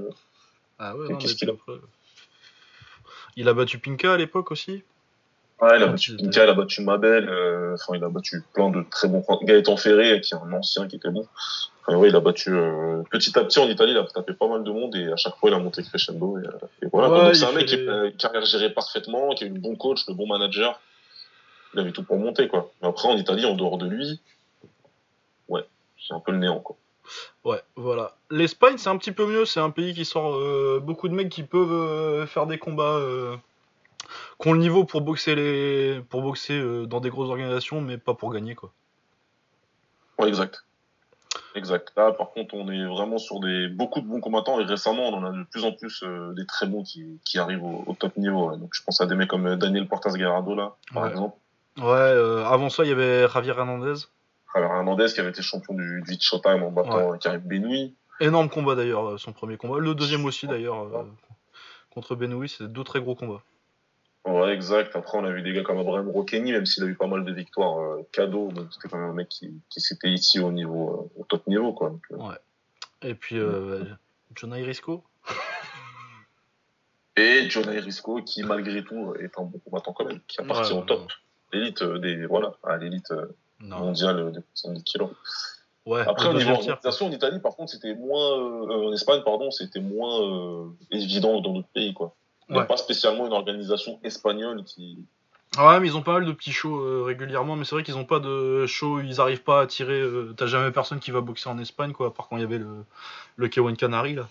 Ah 0.78 0.96
ouais, 0.96 1.16
qu'est-ce 1.18 1.36
qu'il 1.36 1.48
a 1.48 1.54
Il 3.36 3.48
a 3.48 3.54
battu 3.54 3.78
Pinka 3.78 4.14
à 4.14 4.16
l'époque 4.16 4.50
aussi? 4.50 4.82
Ouais, 5.60 5.76
il 5.76 5.82
a 5.82 5.86
Ah, 5.86 5.86
battu 5.86 6.16
Pinka, 6.16 6.44
il 6.44 6.50
a 6.50 6.54
battu 6.54 6.82
Mabel, 6.82 7.28
euh, 7.28 7.74
enfin, 7.74 7.96
il 7.96 8.02
a 8.02 8.08
battu 8.08 8.42
plein 8.52 8.70
de 8.70 8.84
très 8.90 9.06
bons. 9.06 9.24
Gaëtan 9.42 9.76
Ferré, 9.76 10.20
qui 10.20 10.34
est 10.34 10.36
un 10.36 10.52
ancien 10.52 10.88
qui 10.88 10.96
était 10.96 11.10
bon. 11.10 11.28
Enfin, 11.84 11.96
ouais, 11.98 12.08
il 12.08 12.16
a 12.16 12.20
battu 12.20 12.50
euh, 12.54 13.02
petit 13.10 13.36
à 13.38 13.44
petit 13.44 13.58
en 13.58 13.68
Italie, 13.68 13.92
il 13.92 13.98
a 13.98 14.04
tapé 14.04 14.34
pas 14.34 14.46
mal 14.46 14.62
de 14.62 14.70
monde 14.70 14.94
et 14.94 15.10
à 15.12 15.16
chaque 15.16 15.36
fois 15.36 15.50
il 15.50 15.54
a 15.54 15.58
monté 15.58 15.82
crescendo. 15.82 16.38
Et, 16.38 16.46
euh, 16.46 16.50
et 16.82 16.86
voilà. 16.92 17.10
Ouais. 17.10 17.24
Donc 17.24 17.34
c'est 17.34 17.44
un 17.44 17.52
mec 17.52 17.66
qui 17.66 17.74
a 17.74 18.04
une 18.04 18.16
carrière 18.16 18.44
gérée 18.44 18.70
parfaitement, 18.70 19.34
qui 19.34 19.44
a 19.44 19.46
eu 19.48 19.50
le 19.50 19.60
bon 19.60 19.74
coach, 19.74 20.06
le 20.06 20.14
bon 20.14 20.26
manager. 20.26 20.80
Il 21.74 21.80
avait 21.80 21.92
tout 21.92 22.04
pour 22.04 22.18
monter, 22.18 22.48
quoi. 22.48 22.70
Mais 22.80 22.88
après, 22.88 23.08
en 23.08 23.16
Italie, 23.16 23.46
en 23.46 23.54
dehors 23.54 23.78
de 23.78 23.88
lui, 23.88 24.20
ouais, 25.48 25.66
c'est 26.06 26.14
un 26.14 26.20
peu 26.20 26.30
le 26.30 26.38
néant, 26.38 26.60
quoi. 26.60 26.76
Ouais, 27.44 27.62
voilà. 27.74 28.14
L'Espagne, 28.30 28.78
c'est 28.78 28.90
un 28.90 28.96
petit 28.96 29.12
peu 29.12 29.26
mieux. 29.26 29.44
C'est 29.44 29.60
un 29.60 29.70
pays 29.70 29.94
qui 29.94 30.04
sort 30.04 30.36
euh, 30.36 30.80
beaucoup 30.80 31.08
de 31.08 31.14
mecs 31.14 31.30
qui 31.30 31.42
peuvent 31.42 31.72
euh, 31.72 32.26
faire 32.26 32.46
des 32.46 32.58
combats, 32.58 32.98
euh, 32.98 33.36
qui 34.40 34.48
ont 34.48 34.52
le 34.52 34.60
niveau 34.60 34.84
pour 34.84 35.00
boxer 35.00 35.34
les, 35.34 36.00
pour 36.10 36.22
boxer 36.22 36.58
euh, 36.58 36.86
dans 36.86 37.00
des 37.00 37.10
grosses 37.10 37.30
organisations, 37.30 37.80
mais 37.80 37.98
pas 37.98 38.14
pour 38.14 38.32
gagner 38.32 38.54
quoi. 38.54 38.70
Ouais, 40.18 40.28
exact. 40.28 40.64
Exact. 41.54 41.92
Là, 41.96 42.12
par 42.12 42.30
contre, 42.30 42.54
on 42.54 42.68
est 42.70 42.84
vraiment 42.86 43.18
sur 43.18 43.40
des 43.40 43.68
beaucoup 43.68 44.00
de 44.00 44.06
bons 44.06 44.20
combattants 44.20 44.58
et 44.60 44.64
récemment, 44.64 45.08
on 45.08 45.14
en 45.14 45.24
a 45.24 45.30
de 45.32 45.44
plus 45.44 45.64
en 45.64 45.72
plus 45.72 46.02
euh, 46.02 46.32
des 46.34 46.46
très 46.46 46.66
bons 46.66 46.82
qui, 46.82 47.20
qui 47.24 47.38
arrivent 47.38 47.64
au, 47.64 47.84
au 47.86 47.94
top 47.94 48.16
niveau. 48.16 48.50
ouais. 48.50 48.58
Donc, 48.58 48.70
je 48.72 48.82
pense 48.82 49.00
à 49.00 49.06
des 49.06 49.14
mecs 49.14 49.28
comme 49.28 49.46
euh, 49.46 49.56
Daniel 49.56 49.86
Portas 49.88 50.12
Garado 50.12 50.54
là, 50.54 50.74
par 50.92 51.04
Ouais. 51.04 51.10
exemple. 51.10 51.36
Ouais. 51.78 51.84
euh, 51.86 52.44
avant 52.44 52.68
ça, 52.70 52.84
il 52.84 52.88
y 52.88 52.92
avait 52.92 53.28
Javier 53.28 53.52
Hernandez. 53.56 53.94
Alors 54.54 54.72
Hernandez 54.74 55.06
qui 55.14 55.20
avait 55.20 55.30
été 55.30 55.40
champion 55.42 55.72
du, 55.74 56.02
du 56.06 56.16
Showtime 56.20 56.62
en 56.62 56.70
battant 56.70 57.16
Karim 57.18 57.40
Benoui. 57.40 57.94
Énorme 58.20 58.50
combat 58.50 58.74
d'ailleurs, 58.74 59.18
son 59.18 59.32
premier 59.32 59.56
combat. 59.56 59.78
Le 59.78 59.94
deuxième 59.94 60.24
aussi 60.26 60.46
d'ailleurs 60.46 60.82
euh, 60.94 61.04
contre 61.90 62.14
Benoît. 62.14 62.46
C'est 62.46 62.70
deux 62.70 62.84
très 62.84 63.00
gros 63.00 63.14
combats. 63.14 63.40
Ouais, 64.24 64.52
exact. 64.54 64.94
Après, 64.94 65.18
on 65.18 65.24
a 65.24 65.30
vu 65.30 65.42
des 65.42 65.52
gars 65.52 65.62
comme 65.62 65.78
Abraham 65.78 66.08
Rokeni, 66.08 66.52
même 66.52 66.64
s'il 66.64 66.84
a 66.84 66.86
eu 66.86 66.94
pas 66.94 67.08
mal 67.08 67.24
de 67.24 67.32
victoires 67.32 67.78
euh, 67.80 68.06
cadeaux. 68.12 68.50
C'était 68.70 68.88
quand 68.88 68.98
même 68.98 69.10
un 69.10 69.14
mec 69.14 69.28
qui, 69.28 69.60
qui 69.68 69.80
s'était 69.80 70.10
ici 70.10 70.38
au 70.38 70.52
niveau, 70.52 71.10
euh, 71.16 71.20
au 71.20 71.24
top 71.24 71.46
niveau, 71.48 71.72
quoi. 71.72 71.90
Donc, 71.90 72.02
euh, 72.12 73.08
Et 73.08 73.14
puis 73.14 73.36
euh, 73.38 73.84
Jonah 74.36 74.56
Risco. 74.56 75.02
Et 77.16 77.50
John 77.50 77.68
Risco, 77.68 78.22
qui 78.22 78.42
malgré 78.42 78.82
tout 78.82 79.14
est 79.16 79.38
un 79.38 79.42
bon 79.42 79.58
combattant 79.58 79.92
quand 79.92 80.06
même, 80.06 80.20
qui 80.26 80.40
appartient 80.40 80.72
Ouais, 80.72 80.78
au 80.78 80.82
top. 80.82 81.12
L'élite 81.52 81.82
euh, 81.82 81.98
des, 81.98 82.24
voilà, 82.24 82.54
à 82.62 82.78
l'élite 82.78 83.12
mondiale 83.60 84.32
des 84.32 84.40
70 84.54 84.84
kilos. 84.84 85.10
Ouais. 85.84 86.02
Après, 86.06 86.28
au 86.28 86.34
niveau 86.34 86.52
organisation, 86.52 87.06
en 87.06 87.10
Italie, 87.10 87.40
par 87.40 87.56
contre, 87.56 87.72
c'était 87.72 87.94
moins, 87.94 88.38
euh, 88.38 88.88
en 88.88 88.92
Espagne, 88.92 89.20
pardon, 89.24 89.50
c'était 89.50 89.80
moins 89.80 90.22
euh, 90.22 90.66
évident 90.92 91.38
que 91.38 91.44
dans 91.44 91.52
d'autres 91.54 91.72
pays, 91.74 91.92
quoi. 91.92 92.14
Ouais. 92.50 92.66
pas 92.66 92.76
spécialement 92.76 93.26
une 93.26 93.32
organisation 93.32 93.98
espagnole 94.04 94.64
qui, 94.64 94.98
Ouais, 95.58 95.80
mais 95.80 95.86
ils 95.86 95.96
ont 95.96 96.02
pas 96.02 96.14
mal 96.14 96.24
de 96.24 96.32
petits 96.32 96.50
shows 96.52 96.80
euh, 96.80 97.02
régulièrement, 97.04 97.56
mais 97.56 97.64
c'est 97.66 97.74
vrai 97.74 97.82
qu'ils 97.84 97.98
ont 97.98 98.06
pas 98.06 98.20
de 98.20 98.64
show, 98.66 99.00
ils 99.00 99.20
arrivent 99.20 99.42
pas 99.42 99.60
à 99.60 99.66
tirer. 99.66 100.00
euh, 100.00 100.32
T'as 100.34 100.46
jamais 100.46 100.70
personne 100.70 100.98
qui 100.98 101.10
va 101.10 101.20
boxer 101.20 101.50
en 101.50 101.58
Espagne, 101.58 101.92
quoi, 101.92 102.06
à 102.06 102.10
part 102.10 102.28
quand 102.28 102.36
il 102.38 102.40
y 102.40 102.44
avait 102.44 102.56
le, 102.58 102.84
le 103.36 103.48
K1 103.48 103.76
Canary, 103.76 104.14
là. 104.14 104.28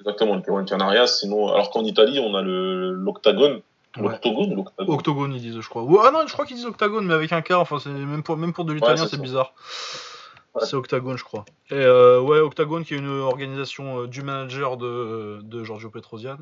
exactement, 0.00 0.34
le 0.36 0.40
K1 0.40 0.64
Canarias. 0.66 1.08
Sinon, 1.08 1.48
alors 1.48 1.70
qu'en 1.70 1.84
Italie, 1.84 2.18
on 2.18 2.34
a 2.34 2.40
l'Octagone, 2.42 3.60
L'octogone 3.98 4.52
ou 4.52 4.56
l'octagone 4.56 4.94
Octogone, 4.94 5.34
ils 5.34 5.40
disent, 5.42 5.60
je 5.60 5.68
crois. 5.68 5.84
Ah 6.06 6.10
non, 6.10 6.26
je 6.26 6.32
crois 6.32 6.46
qu'ils 6.46 6.56
disent 6.56 6.64
octagone, 6.64 7.04
mais 7.04 7.12
avec 7.12 7.30
un 7.32 7.42
K. 7.42 7.50
Enfin, 7.52 7.76
même 7.90 8.22
pour, 8.22 8.38
même 8.38 8.54
pour 8.54 8.64
de 8.64 8.72
l'italien, 8.72 9.06
c'est 9.06 9.20
bizarre. 9.20 9.52
Ouais. 10.54 10.64
C'est 10.64 10.76
octagone, 10.76 11.18
je 11.18 11.24
crois. 11.24 11.44
Et 11.70 11.74
euh, 11.74 12.20
ouais, 12.20 12.38
octagone, 12.38 12.84
qui 12.86 12.94
est 12.94 12.98
une 12.98 13.20
organisation 13.20 14.00
euh, 14.02 14.06
du 14.06 14.22
manager 14.22 14.78
de, 14.78 15.40
de 15.42 15.62
Giorgio 15.62 15.90
Petrosian. 15.90 16.38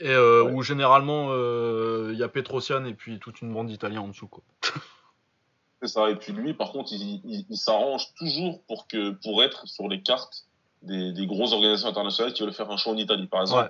Et 0.00 0.08
euh, 0.10 0.44
Ouais. 0.44 0.52
où 0.52 0.62
généralement 0.62 1.28
euh, 1.30 2.10
il 2.12 2.18
y 2.18 2.22
a 2.22 2.28
Petrosian 2.28 2.84
et 2.84 2.94
puis 2.94 3.18
toute 3.18 3.40
une 3.42 3.52
bande 3.52 3.66
d'Italiens 3.66 4.02
en 4.02 4.08
dessous, 4.08 4.28
quoi. 4.28 4.44
C'est 5.82 5.88
ça. 5.88 6.10
Et 6.10 6.16
puis 6.16 6.32
lui, 6.32 6.54
par 6.54 6.72
contre, 6.72 6.92
il, 6.92 7.20
il- 7.24 7.46
il 7.48 7.56
s'arrange 7.56 8.12
toujours 8.16 8.62
pour 8.64 8.86
que 8.88 9.10
pour 9.10 9.42
être 9.44 9.66
sur 9.68 9.88
les 9.88 10.02
cartes 10.02 10.44
des, 10.82 11.12
des 11.12 11.26
grosses 11.26 11.52
organisations 11.52 11.88
internationales 11.88 12.32
qui 12.32 12.42
veulent 12.42 12.52
faire 12.52 12.70
un 12.70 12.76
show 12.76 12.90
en 12.90 12.96
Italie. 12.96 13.26
Par 13.26 13.40
exemple, 13.42 13.68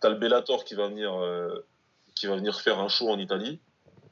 t'as 0.00 0.08
le 0.10 0.16
Bellator 0.16 0.64
qui 0.64 0.74
va 0.74 0.88
venir 0.88 1.14
euh, 1.14 1.64
qui 2.14 2.26
va 2.26 2.36
venir 2.36 2.58
faire 2.60 2.78
un 2.80 2.88
show 2.88 3.08
en 3.10 3.18
Italie. 3.18 3.60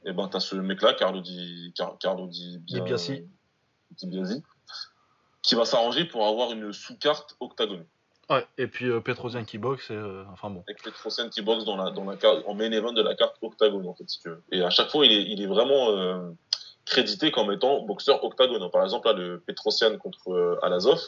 Et 0.05 0.13
ben 0.13 0.27
t'as 0.27 0.39
ce 0.39 0.55
mec-là, 0.55 0.93
Carlo 0.93 1.21
Di 1.21 1.73
Car- 1.75 1.97
Carlo 1.99 2.27
Di, 2.27 2.59
Di 2.59 2.79
Biasi. 2.81 3.27
Di 3.91 4.05
Biasi, 4.07 4.43
qui 5.43 5.55
va 5.55 5.65
s'arranger 5.65 6.05
pour 6.05 6.27
avoir 6.27 6.51
une 6.51 6.71
sous-carte 6.73 7.35
octagone. 7.39 7.85
Ouais. 8.29 8.45
Et 8.57 8.67
puis 8.67 8.89
euh, 8.89 9.01
Petrosian 9.01 9.43
qui 9.43 9.57
boxe, 9.57 9.91
et, 9.91 9.95
euh, 9.95 10.23
enfin 10.31 10.49
bon. 10.49 10.63
avec 10.67 10.81
Petrosian 10.81 11.29
qui 11.29 11.41
boxe 11.41 11.63
dans 11.65 11.77
la, 11.77 11.91
dans 11.91 12.05
la 12.05 12.15
carte, 12.15 12.43
en 12.47 12.55
main 12.55 12.71
event 12.71 12.93
de 12.93 13.01
la 13.01 13.15
carte 13.15 13.35
octagone, 13.41 13.87
en 13.87 13.93
fait, 13.93 14.09
si 14.09 14.19
tu 14.19 14.29
veux. 14.29 14.41
Et 14.51 14.63
à 14.63 14.69
chaque 14.69 14.89
fois, 14.89 15.05
il 15.05 15.11
est, 15.11 15.23
il 15.23 15.41
est 15.41 15.47
vraiment 15.47 15.91
euh, 15.91 16.31
crédité 16.85 17.31
comme 17.31 17.51
étant 17.51 17.81
boxeur 17.83 18.23
octagone. 18.23 18.69
Par 18.71 18.83
exemple, 18.83 19.07
là, 19.07 19.13
le 19.13 19.39
Petrosian 19.39 19.97
contre 19.97 20.31
euh, 20.31 20.59
Alazov, 20.63 20.99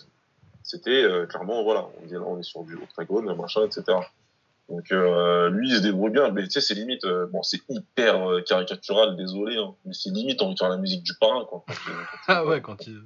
c'était 0.62 1.06
clairement, 1.30 1.64
voilà, 1.64 1.88
on 2.02 2.06
dit 2.06 2.14
là, 2.14 2.24
on 2.26 2.38
est 2.38 2.44
sur 2.44 2.62
du 2.64 2.76
octagone, 2.76 3.34
machin, 3.38 3.64
etc. 3.64 4.00
Donc, 4.68 4.90
lui, 4.90 5.70
il 5.70 5.78
se 5.78 5.82
débrouille 5.82 6.12
bien, 6.12 6.30
mais 6.30 6.44
tu 6.44 6.50
sais, 6.52 6.60
c'est 6.60 6.74
limite, 6.74 7.06
bon, 7.06 7.42
c'est 7.42 7.62
hyper 7.70 8.44
caricatural, 8.46 9.16
désolé, 9.16 9.56
hein, 9.56 9.74
mais 9.86 9.94
c'est 9.94 10.10
limite, 10.10 10.42
on 10.42 10.54
faire 10.58 10.68
la 10.68 10.76
musique 10.76 11.04
du 11.04 11.14
parrain, 11.14 11.46
quoi. 11.46 11.64
Quand 11.68 11.74
quand 11.78 12.18
Ah 12.28 12.46
ouais, 12.46 12.62
quand 12.62 12.86
il. 12.86 13.02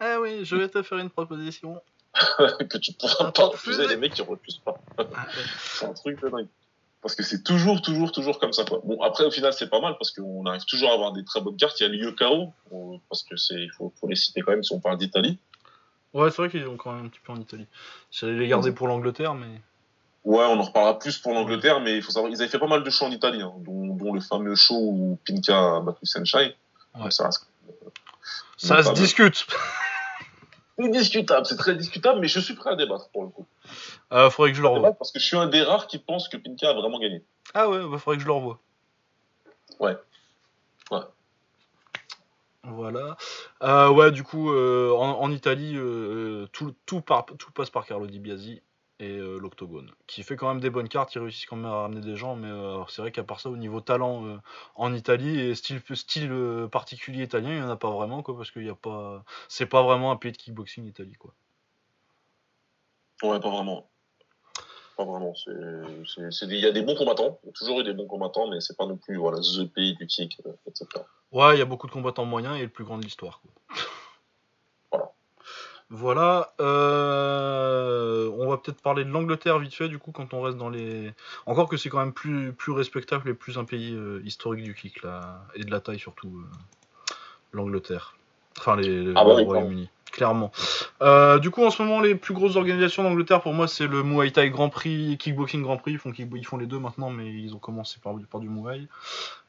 Ah 0.00 0.20
oui, 0.20 0.44
je 0.44 0.56
vais 0.56 0.68
te 0.68 0.82
faire 0.82 0.98
une 0.98 1.10
proposition. 1.10 1.80
que 2.68 2.78
tu 2.78 2.92
pourras 2.92 3.32
pas 3.32 3.46
refuser 3.46 3.86
les 3.88 3.96
mecs 3.96 4.14
qui 4.14 4.22
refusent 4.22 4.60
pas. 4.64 4.78
Ah, 4.98 5.02
ouais. 5.02 5.08
C'est 5.58 5.86
un 5.86 5.92
truc 5.92 6.22
de 6.22 6.28
dingue. 6.28 6.48
Parce 7.02 7.16
que 7.16 7.22
c'est 7.22 7.42
toujours, 7.42 7.82
toujours, 7.82 8.12
toujours 8.12 8.38
comme 8.38 8.54
ça, 8.54 8.64
quoi. 8.64 8.80
Bon, 8.82 8.98
après, 9.02 9.26
au 9.26 9.30
final, 9.30 9.52
c'est 9.52 9.68
pas 9.68 9.78
mal 9.78 9.94
parce 9.98 10.10
qu'on 10.10 10.46
arrive 10.46 10.64
toujours 10.64 10.88
à 10.90 10.94
avoir 10.94 11.12
des 11.12 11.22
très 11.22 11.42
bonnes 11.42 11.58
cartes. 11.58 11.78
Il 11.80 11.82
y 11.82 11.86
a 11.86 11.90
le 11.90 11.96
Yokao, 11.96 12.50
euh, 12.72 12.96
parce 13.10 13.22
que 13.24 13.36
c'est, 13.36 13.56
il 13.56 13.70
faut, 13.76 13.92
faut 14.00 14.08
les 14.08 14.16
citer 14.16 14.40
quand 14.40 14.52
même 14.52 14.62
si 14.62 14.72
on 14.72 14.80
parle 14.80 14.96
d'Italie. 14.96 15.38
Ouais, 16.14 16.30
c'est 16.30 16.36
vrai 16.38 16.48
qu'ils 16.48 16.66
ont 16.66 16.78
quand 16.78 16.94
même 16.94 17.04
un 17.04 17.08
petit 17.08 17.20
peu 17.22 17.32
en 17.32 17.36
Italie. 17.36 17.66
J'allais 18.10 18.38
les 18.38 18.48
garder 18.48 18.72
pour 18.72 18.88
l'Angleterre, 18.88 19.34
mais. 19.34 19.60
Ouais, 20.24 20.46
on 20.46 20.58
en 20.58 20.62
reparlera 20.62 20.98
plus 20.98 21.18
pour 21.18 21.34
l'Angleterre, 21.34 21.80
mais 21.80 21.98
il 21.98 22.02
faut 22.02 22.10
savoir, 22.10 22.32
ils 22.32 22.40
avaient 22.40 22.50
fait 22.50 22.58
pas 22.58 22.68
mal 22.68 22.82
de 22.82 22.88
shows 22.88 23.04
en 23.04 23.10
Italie, 23.10 23.42
hein, 23.42 23.52
dont, 23.58 23.94
dont 23.96 24.14
le 24.14 24.20
fameux 24.20 24.54
show 24.54 24.74
où 24.74 25.18
Pinka 25.26 25.76
a 25.76 25.80
battu 25.80 26.06
Senshai. 26.06 26.56
Ouais. 26.94 27.10
Ça 27.10 27.26
reste 27.26 27.46
Ça 28.56 28.76
Non, 28.76 28.82
se 28.82 28.92
discute 28.92 29.46
c'est 30.78 30.88
discutable, 30.90 31.46
c'est 31.46 31.56
très 31.56 31.74
discutable, 31.76 32.20
mais 32.20 32.28
je 32.28 32.40
suis 32.40 32.54
prêt 32.54 32.70
à 32.70 32.76
débattre 32.76 33.08
pour 33.10 33.22
le 33.24 33.28
coup. 33.28 33.46
euh, 34.12 34.30
Faudrait 34.30 34.50
que 34.50 34.56
je 34.56 34.62
le 34.62 34.68
revoie. 34.68 34.92
Parce 34.92 35.12
que 35.12 35.18
je 35.18 35.24
suis 35.24 35.36
un 35.36 35.46
des 35.46 35.62
rares 35.62 35.86
qui 35.86 35.98
pense 35.98 36.28
que 36.28 36.36
Pinka 36.36 36.70
a 36.70 36.72
vraiment 36.74 36.98
gagné. 36.98 37.22
Ah 37.54 37.68
ouais, 37.68 37.78
bah 37.88 37.98
faudrait 37.98 38.16
que 38.16 38.22
je 38.22 38.26
le 38.26 38.32
revoie. 38.32 38.58
Ouais. 39.80 39.96
Ouais. 40.90 41.00
Voilà. 42.64 43.16
Euh, 43.62 43.90
ouais, 43.90 44.10
du 44.10 44.22
coup, 44.24 44.50
euh, 44.50 44.90
en, 44.92 45.20
en 45.20 45.30
Italie, 45.30 45.74
euh, 45.76 46.46
tout, 46.52 46.74
tout, 46.86 47.00
par- 47.02 47.26
tout 47.26 47.50
passe 47.52 47.68
par 47.70 47.84
Carlo 47.84 48.06
Di 48.06 48.18
Biasi 48.18 48.62
et 49.04 49.18
euh, 49.18 49.38
l'Octogone, 49.38 49.90
qui 50.06 50.22
fait 50.22 50.36
quand 50.36 50.48
même 50.48 50.60
des 50.60 50.70
bonnes 50.70 50.88
cartes, 50.88 51.14
il 51.14 51.20
réussit 51.20 51.48
quand 51.48 51.56
même 51.56 51.66
à 51.66 51.82
ramener 51.82 52.00
des 52.00 52.16
gens, 52.16 52.36
mais 52.36 52.48
euh, 52.48 52.82
c'est 52.88 53.02
vrai 53.02 53.12
qu'à 53.12 53.24
part 53.24 53.40
ça, 53.40 53.50
au 53.50 53.56
niveau 53.56 53.80
talent 53.80 54.26
euh, 54.26 54.36
en 54.74 54.94
Italie 54.94 55.38
et 55.38 55.54
style, 55.54 55.80
style 55.94 56.68
particulier 56.70 57.24
italien, 57.24 57.50
il 57.50 57.56
n'y 57.56 57.62
en 57.62 57.70
a 57.70 57.76
pas 57.76 57.90
vraiment, 57.90 58.22
quoi, 58.22 58.36
parce 58.36 58.50
qu'il 58.50 58.64
y 58.64 58.70
a 58.70 58.74
pas, 58.74 59.24
c'est 59.48 59.66
pas 59.66 59.82
vraiment 59.82 60.10
un 60.10 60.16
pays 60.16 60.32
de 60.32 60.36
kickboxing 60.36 60.84
l'Italie, 60.84 61.14
quoi. 61.14 61.32
Ouais, 63.22 63.40
pas 63.40 63.50
vraiment. 63.50 63.88
Pas 64.96 65.04
vraiment. 65.04 65.32
Il 65.46 66.58
y 66.58 66.66
a 66.66 66.72
des 66.72 66.82
bons 66.82 66.94
combattants. 66.94 67.38
Il 67.42 67.46
y 67.46 67.50
a 67.50 67.52
toujours 67.52 67.80
eu 67.80 67.84
des 67.84 67.94
bons 67.94 68.06
combattants, 68.06 68.48
mais 68.48 68.60
c'est 68.60 68.76
pas 68.76 68.86
non 68.86 68.96
plus, 68.96 69.16
voilà, 69.16 69.38
the 69.38 69.64
pays 69.72 69.94
du 69.94 70.06
kick, 70.06 70.40
etc. 70.66 70.86
Ouais, 71.32 71.56
il 71.56 71.58
y 71.58 71.62
a 71.62 71.64
beaucoup 71.64 71.86
de 71.86 71.92
combattants 71.92 72.24
moyens 72.24 72.58
et 72.58 72.62
le 72.62 72.68
plus 72.68 72.84
grand 72.84 72.98
de 72.98 73.02
l'histoire. 73.02 73.40
quoi. 73.40 73.76
Voilà. 75.90 76.52
Euh, 76.60 78.30
on 78.38 78.48
va 78.50 78.56
peut-être 78.56 78.80
parler 78.80 79.04
de 79.04 79.10
l'Angleterre 79.10 79.58
vite 79.58 79.74
fait, 79.74 79.88
du 79.88 79.98
coup, 79.98 80.12
quand 80.12 80.32
on 80.34 80.42
reste 80.42 80.56
dans 80.58 80.70
les. 80.70 81.12
Encore 81.46 81.68
que 81.68 81.76
c'est 81.76 81.88
quand 81.88 81.98
même 82.00 82.12
plus, 82.12 82.52
plus 82.52 82.72
respectable 82.72 83.28
et 83.30 83.34
plus 83.34 83.58
un 83.58 83.64
pays 83.64 83.94
euh, 83.94 84.20
historique 84.24 84.64
du 84.64 84.74
kick, 84.74 85.02
là. 85.02 85.42
Et 85.54 85.64
de 85.64 85.70
la 85.70 85.80
taille 85.80 85.98
surtout. 85.98 86.28
euh, 86.28 87.14
L'Angleterre. 87.52 88.16
Enfin, 88.58 88.76
les, 88.76 89.04
les- 89.04 89.12
Ah 89.16 89.24
bah 89.24 89.34
oui, 89.36 89.44
Royaume-Uni. 89.44 89.88
Clairement. 90.10 90.52
Du 91.40 91.50
coup, 91.50 91.64
en 91.64 91.70
ce 91.70 91.82
moment, 91.82 92.00
les 92.00 92.14
plus 92.14 92.34
grosses 92.34 92.54
organisations 92.56 93.02
d'Angleterre, 93.02 93.40
pour 93.42 93.52
moi, 93.52 93.66
c'est 93.68 93.86
le 93.88 94.02
Muay 94.04 94.30
Thai 94.30 94.48
Grand 94.50 94.68
Prix, 94.68 95.16
Kickboxing 95.18 95.62
Grand 95.62 95.76
Prix. 95.76 95.92
Ils 95.92 95.98
font, 95.98 96.10
kick- 96.12 96.30
ils 96.36 96.46
font 96.46 96.56
les 96.56 96.66
deux 96.66 96.78
maintenant, 96.78 97.10
mais 97.10 97.28
ils 97.32 97.52
ont 97.54 97.58
commencé 97.58 97.98
par, 98.02 98.14
par 98.30 98.40
du 98.40 98.48
Muay. 98.48 98.82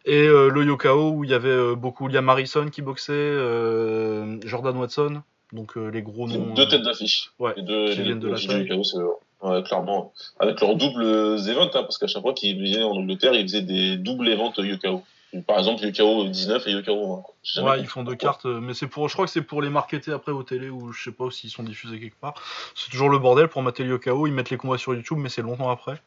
Et 0.05 0.27
euh, 0.27 0.49
le 0.49 0.63
Yokao, 0.63 1.11
où 1.11 1.23
il 1.23 1.29
y 1.29 1.33
avait 1.35 1.49
euh, 1.49 1.75
beaucoup 1.75 2.07
Liam 2.07 2.27
Harrison 2.29 2.67
qui 2.69 2.81
boxait, 2.81 3.13
euh, 3.13 4.39
Jordan 4.43 4.75
Watson, 4.77 5.21
donc 5.56 5.77
euh, 5.77 5.90
les 5.90 6.02
gros 6.02 6.27
noms. 6.27 6.53
deux 6.53 6.64
euh, 6.64 6.65
têtes 6.68 6.84
d'affiche. 6.84 7.32
ouais, 7.40 7.53
Les 7.57 7.64
deux, 7.64 7.90
qui 7.90 7.98
les 7.98 8.03
viennent 8.03 8.19
de 8.19 8.27
la 8.27 8.40
taille. 8.40 8.68
chaos, 8.68 8.84
ouais, 9.41 9.64
clairement. 9.64 10.14
Avec 10.40 10.60
leurs 10.61 10.76
doubles 10.76 11.03
events, 11.03 11.72
hein, 11.73 11.84
parce 11.84 11.98
qu'à 11.98 12.07
chaque 12.07 12.22
fois 12.22 12.34
qu'ils 12.34 12.57
venaient 12.57 12.84
en 12.84 12.91
Angleterre, 12.91 13.34
ils 13.34 13.44
faisaient 13.44 13.61
des 13.61 13.98
doubles 13.98 14.27
events 14.27 14.53
Yokao. 14.57 15.03
Par 15.48 15.57
exemple, 15.57 15.84
Yokao 15.84 16.27
19 16.27 16.68
et 16.68 16.72
Yokao 16.72 17.15
20. 17.15 17.22
quoi. 17.22 17.34
J'ai 17.44 17.53
jamais 17.56 17.69
Ouais, 17.72 17.80
ils 17.80 17.88
font 17.88 18.03
deux 18.03 18.15
cartes, 18.15 18.45
euh, 18.45 18.60
mais 18.61 18.73
c'est 18.73 18.88
pour, 18.88 19.10
je 19.10 19.14
crois 19.14 19.26
que 19.26 19.32
c'est 19.32 19.41
pour 19.41 19.61
les 19.61 19.69
marketer 19.69 20.11
après 20.11 20.32
aux 20.32 20.44
télé 20.44 20.69
ou 20.69 20.91
je 20.91 21.03
sais 21.03 21.11
pas 21.11 21.30
s'ils 21.32 21.49
sont 21.49 21.64
diffusés 21.64 21.99
quelque 21.99 22.19
part. 22.19 22.36
C'est 22.76 22.90
toujours 22.90 23.10
le 23.10 23.19
bordel 23.19 23.48
pour 23.48 23.61
mater 23.61 23.84
le 23.84 23.91
Yokao, 23.91 24.27
ils 24.27 24.34
mettent 24.34 24.49
les 24.49 24.57
combats 24.57 24.77
sur 24.77 24.94
YouTube, 24.94 25.18
mais 25.18 25.30
c'est 25.30 25.41
longtemps 25.41 25.69
après. 25.69 25.94
Du 25.94 25.99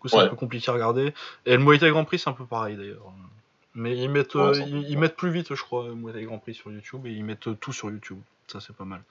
coup, 0.00 0.08
c'est 0.08 0.18
un 0.18 0.28
peu 0.28 0.36
compliqué 0.36 0.70
à 0.70 0.74
regarder. 0.74 1.12
Et 1.44 1.56
le 1.56 1.58
Muay 1.58 1.78
Thai 1.78 1.90
Grand 1.90 2.04
Prix, 2.04 2.20
c'est 2.20 2.30
un 2.30 2.34
peu 2.34 2.46
pareil 2.46 2.76
d'ailleurs. 2.76 3.12
Mais 3.74 3.96
ils 3.96 4.08
mettent, 4.08 4.34
Ouais, 4.34 4.58
euh, 4.58 4.82
ils, 4.88 4.98
mettent 4.98 5.16
plus 5.16 5.30
vite, 5.30 5.54
je 5.54 5.62
crois, 5.62 5.88
Muay 5.94 6.12
Thai 6.12 6.24
Grand 6.24 6.38
Prix 6.38 6.54
sur 6.54 6.70
YouTube 6.70 7.06
et 7.06 7.10
ils 7.10 7.24
mettent 7.24 7.60
tout 7.60 7.72
sur 7.72 7.90
YouTube. 7.90 8.18
Ça, 8.48 8.60
c'est 8.60 8.74
pas 8.74 8.84
mal. 8.86 9.02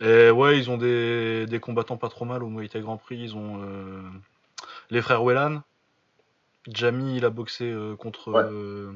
Et 0.00 0.30
ouais, 0.30 0.58
ils 0.58 0.70
ont 0.70 0.76
des, 0.76 1.46
des 1.46 1.58
combattants 1.58 1.96
pas 1.96 2.08
trop 2.08 2.24
mal 2.24 2.42
au 2.44 2.48
Muay 2.48 2.68
Thai 2.68 2.80
Grand 2.80 2.96
Prix. 2.96 3.18
Ils 3.18 3.36
ont 3.36 3.60
euh, 3.62 4.00
les 4.90 5.02
frères 5.02 5.24
Wellan. 5.24 5.62
Jamie, 6.68 7.16
il 7.16 7.24
a 7.24 7.30
boxé 7.30 7.64
euh, 7.70 7.96
contre, 7.96 8.28
Ouais. 8.32 8.42
euh, 8.44 8.92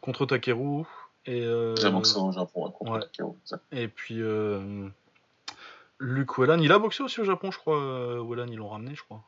contre 0.00 0.26
Takeru. 0.26 0.84
Et, 1.26 1.46
boxé 1.90 2.18
au 2.18 2.32
Japon 2.32 2.70
contre 2.70 2.92
ouais. 2.92 3.32
Et 3.72 3.86
puis 3.86 4.20
Luke 6.00 6.38
Wellan, 6.38 6.58
il 6.60 6.72
a 6.72 6.78
boxé 6.78 7.02
aussi 7.02 7.20
au 7.20 7.24
Japon, 7.24 7.50
je 7.50 7.58
crois. 7.58 8.20
Wellan, 8.22 8.46
ils 8.48 8.56
l'ont 8.56 8.68
ramené, 8.68 8.94
je 8.94 9.02
crois. 9.02 9.22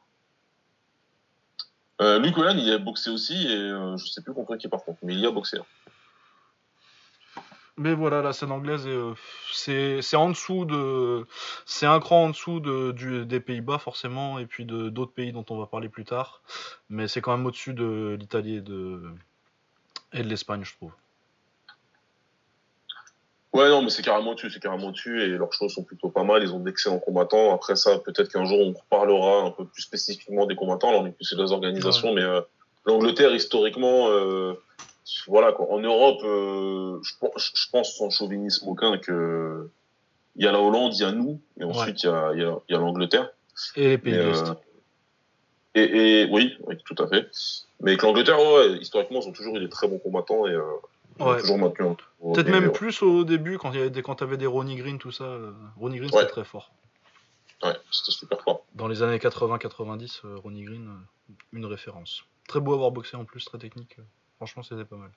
Luke 2.01 2.39
Holland, 2.39 2.59
il 2.59 2.73
a 2.73 2.79
boxé 2.79 3.11
aussi, 3.11 3.35
et 3.47 3.71
je 3.99 4.07
sais 4.07 4.23
plus 4.23 4.33
contre 4.33 4.57
qui 4.57 4.69
par 4.69 4.83
contre, 4.83 4.99
mais 5.03 5.13
il 5.13 5.21
y 5.21 5.27
a 5.27 5.31
boxé. 5.31 5.59
hein. 5.59 5.65
Mais 7.81 7.95
voilà, 7.95 8.21
la 8.21 8.35
scène 8.35 8.53
anglaise, 8.53 8.87
euh, 8.87 9.15
c'est 9.51 10.15
en 10.15 10.29
dessous 10.29 10.67
de. 10.67 11.27
C'est 11.65 11.87
un 11.87 11.99
cran 11.99 12.25
en 12.25 12.29
dessous 12.29 12.61
de, 12.61 12.93
du, 12.93 13.25
des 13.25 13.41
Pays-Bas, 13.41 13.79
forcément, 13.79 14.39
et 14.39 14.45
puis 14.45 14.67
d'autres 14.67 15.13
pays 15.13 15.33
dont 15.33 15.47
on 15.49 15.57
va 15.57 15.65
parler 15.65 15.89
plus 15.89 16.05
tard. 16.05 16.43
Mais 16.91 17.09
c'est 17.09 17.23
quand 17.23 17.35
même 17.35 17.47
au-dessus 17.47 17.73
de 17.73 18.19
l'Italie 18.21 18.57
et 18.57 18.61
de, 18.61 19.01
et 20.13 20.23
de 20.23 20.29
l'Espagne, 20.29 20.63
je 20.63 20.75
trouve. 20.75 20.93
Ouais, 23.55 23.71
non, 23.71 23.81
mais 23.81 23.89
c'est 23.89 24.03
carrément 24.05 24.35
dessus, 24.35 24.51
c'est 24.51 24.63
carrément 24.63 24.91
dessus, 24.91 25.23
et 25.23 25.29
leurs 25.29 25.55
choses 25.55 25.73
sont 25.73 25.83
plutôt 25.83 26.11
pas 26.11 26.23
mal, 26.23 26.43
ils 26.43 26.53
ont 26.53 26.61
d'excellents 26.61 26.99
combattants. 26.99 27.55
Après 27.55 27.77
ça, 27.77 27.99
peut-être 27.99 28.31
qu'un 28.31 28.45
jour 28.45 28.61
on 28.61 28.73
reparlera 28.75 29.47
un 29.47 29.51
peu 29.53 29.65
plus 29.65 29.81
spécifiquement 29.81 30.45
des 30.45 30.55
combattants, 30.55 30.93
là 30.93 30.99
on 30.99 31.07
est 31.07 31.13
plus 31.13 31.25
sur 31.25 31.43
les 31.43 31.51
organisations, 31.51 32.13
mais 32.13 32.23
euh, 32.23 32.43
l'Angleterre, 32.85 33.35
historiquement, 33.35 34.09
euh, 34.11 34.53
voilà 35.27 35.53
quoi. 35.53 35.71
En 35.73 35.79
Europe, 35.81 36.21
euh, 36.25 36.99
je, 37.03 37.13
pense- 37.21 37.53
je 37.55 37.71
pense 37.71 37.97
sans 37.97 38.11
chauvinisme 38.11 38.69
aucun 38.69 38.99
que 38.99 39.69
il 40.37 40.45
y 40.45 40.49
a 40.49 40.53
la 40.53 40.61
Hollande, 40.61 40.95
il 40.95 41.01
y 41.01 41.05
a 41.05 41.13
nous, 41.13 41.41
et 41.59 41.65
ensuite 41.65 42.03
il 42.03 42.07
y 42.07 42.09
a, 42.09 42.35
y 42.35 42.43
a, 42.43 42.57
il 42.69 42.73
y 42.73 42.77
a 42.77 42.79
l'Angleterre. 42.79 43.31
Et 43.77 43.89
les 43.89 43.99
pays 43.99 44.13
de 44.15 44.19
euh, 44.19 44.31
l'Est. 44.33 44.55
et, 45.75 46.23
et 46.23 46.29
oui, 46.31 46.57
oui, 46.67 46.77
tout 46.85 47.01
à 47.03 47.09
fait. 47.09 47.29
Mais 47.81 47.97
que 47.97 48.07
l'Angleterre, 48.07 48.39
ouais, 48.39 48.79
historiquement, 48.79 49.21
ils 49.21 49.29
ont 49.29 49.33
toujours 49.33 49.57
eu 49.57 49.61
des 49.61 49.69
très 49.69 49.89
bons 49.89 49.99
combattants 49.99 50.47
et 50.47 50.53
euh, 50.53 50.63
Ouais. 51.19 51.39
toujours 51.41 51.59
maintenu 51.59 51.97
Peut-être 52.33 52.49
même 52.49 52.73
plus 52.73 53.03
au 53.03 53.25
début, 53.25 53.59
quand 53.59 53.73
il 53.73 53.77
y 53.79 53.81
avait 53.81 53.91
des, 53.91 54.01
quand 54.01 54.15
t'avais 54.15 54.39
des 54.39 54.47
Ronnie 54.47 54.77
Green, 54.77 54.99
tout 54.99 55.13
ça. 55.13 55.37
Ronnie 55.79 55.99
Green, 55.99 56.11
c'était 56.11 56.27
très 56.27 56.45
fort. 56.45 56.73
Ouais, 57.63 57.75
c'était 57.91 58.13
super 58.13 58.41
fort. 58.43 58.65
Dans 58.75 58.89
les 58.89 59.03
années 59.03 59.19
80-90, 59.19 60.21
euh, 60.25 60.37
Ronnie 60.39 60.63
Green, 60.63 60.89
une 61.53 61.67
référence. 61.67 62.23
Très 62.49 62.61
beau 62.61 62.73
à 62.73 62.75
avoir 62.77 62.91
boxé 62.91 63.19
en 63.19 63.27
plus, 63.27 63.45
très 63.45 63.59
technique. 63.59 63.97
Franchement, 64.41 64.63
c'était 64.63 64.87
pas 64.87 64.97
mal. 64.97 65.11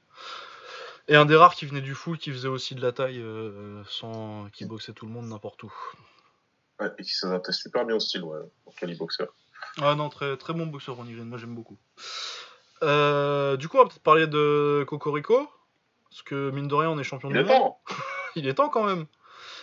Et 1.08 1.16
un 1.16 1.24
des 1.26 1.38
rares 1.38 1.56
qui 1.56 1.66
venait 1.66 1.80
du 1.80 1.96
full, 1.96 2.18
qui 2.18 2.30
faisait 2.32 2.50
aussi 2.50 2.76
de 2.76 2.82
la 2.82 2.92
taille, 2.92 3.22
euh, 3.22 3.82
sans, 3.86 4.50
qui 4.52 4.66
boxait 4.66 4.92
tout 4.92 5.06
le 5.06 5.14
monde 5.14 5.28
n'importe 5.28 5.64
où. 5.64 5.74
Ouais, 6.82 6.92
et 6.98 7.04
qui 7.04 7.14
s'adaptait 7.14 7.54
super 7.54 7.86
bien 7.86 7.96
au 7.96 8.02
style, 8.02 8.24
ouais, 8.24 8.40
pour 8.66 8.74
Boxer. 8.98 9.28
Ah 9.82 9.96
non, 9.96 10.10
très, 10.10 10.36
très 10.36 10.52
bon 10.52 10.68
boxeur 10.68 10.98
Ronnie 10.98 11.14
Green, 11.14 11.28
moi 11.28 11.38
j'aime 11.38 11.56
beaucoup. 11.56 11.78
Euh, 12.84 13.56
du 13.56 13.70
coup, 13.70 13.78
on 13.78 13.84
va 13.84 13.86
peut-être 13.90 14.04
parler 14.04 14.28
de 14.28 14.84
Cocorico. 14.90 15.50
Parce 16.10 16.22
que, 16.24 16.52
mine 16.52 16.68
de 16.68 16.76
rien, 16.76 16.90
on 16.90 17.00
est 17.00 17.04
champion 17.04 17.30
Il 17.30 17.34
du 17.34 17.40
est 17.40 17.44
monde. 17.44 17.60
temps. 17.60 17.82
Il 18.36 18.48
est 18.48 18.54
temps 18.56 18.70
quand 18.70 18.84
même. 18.84 19.06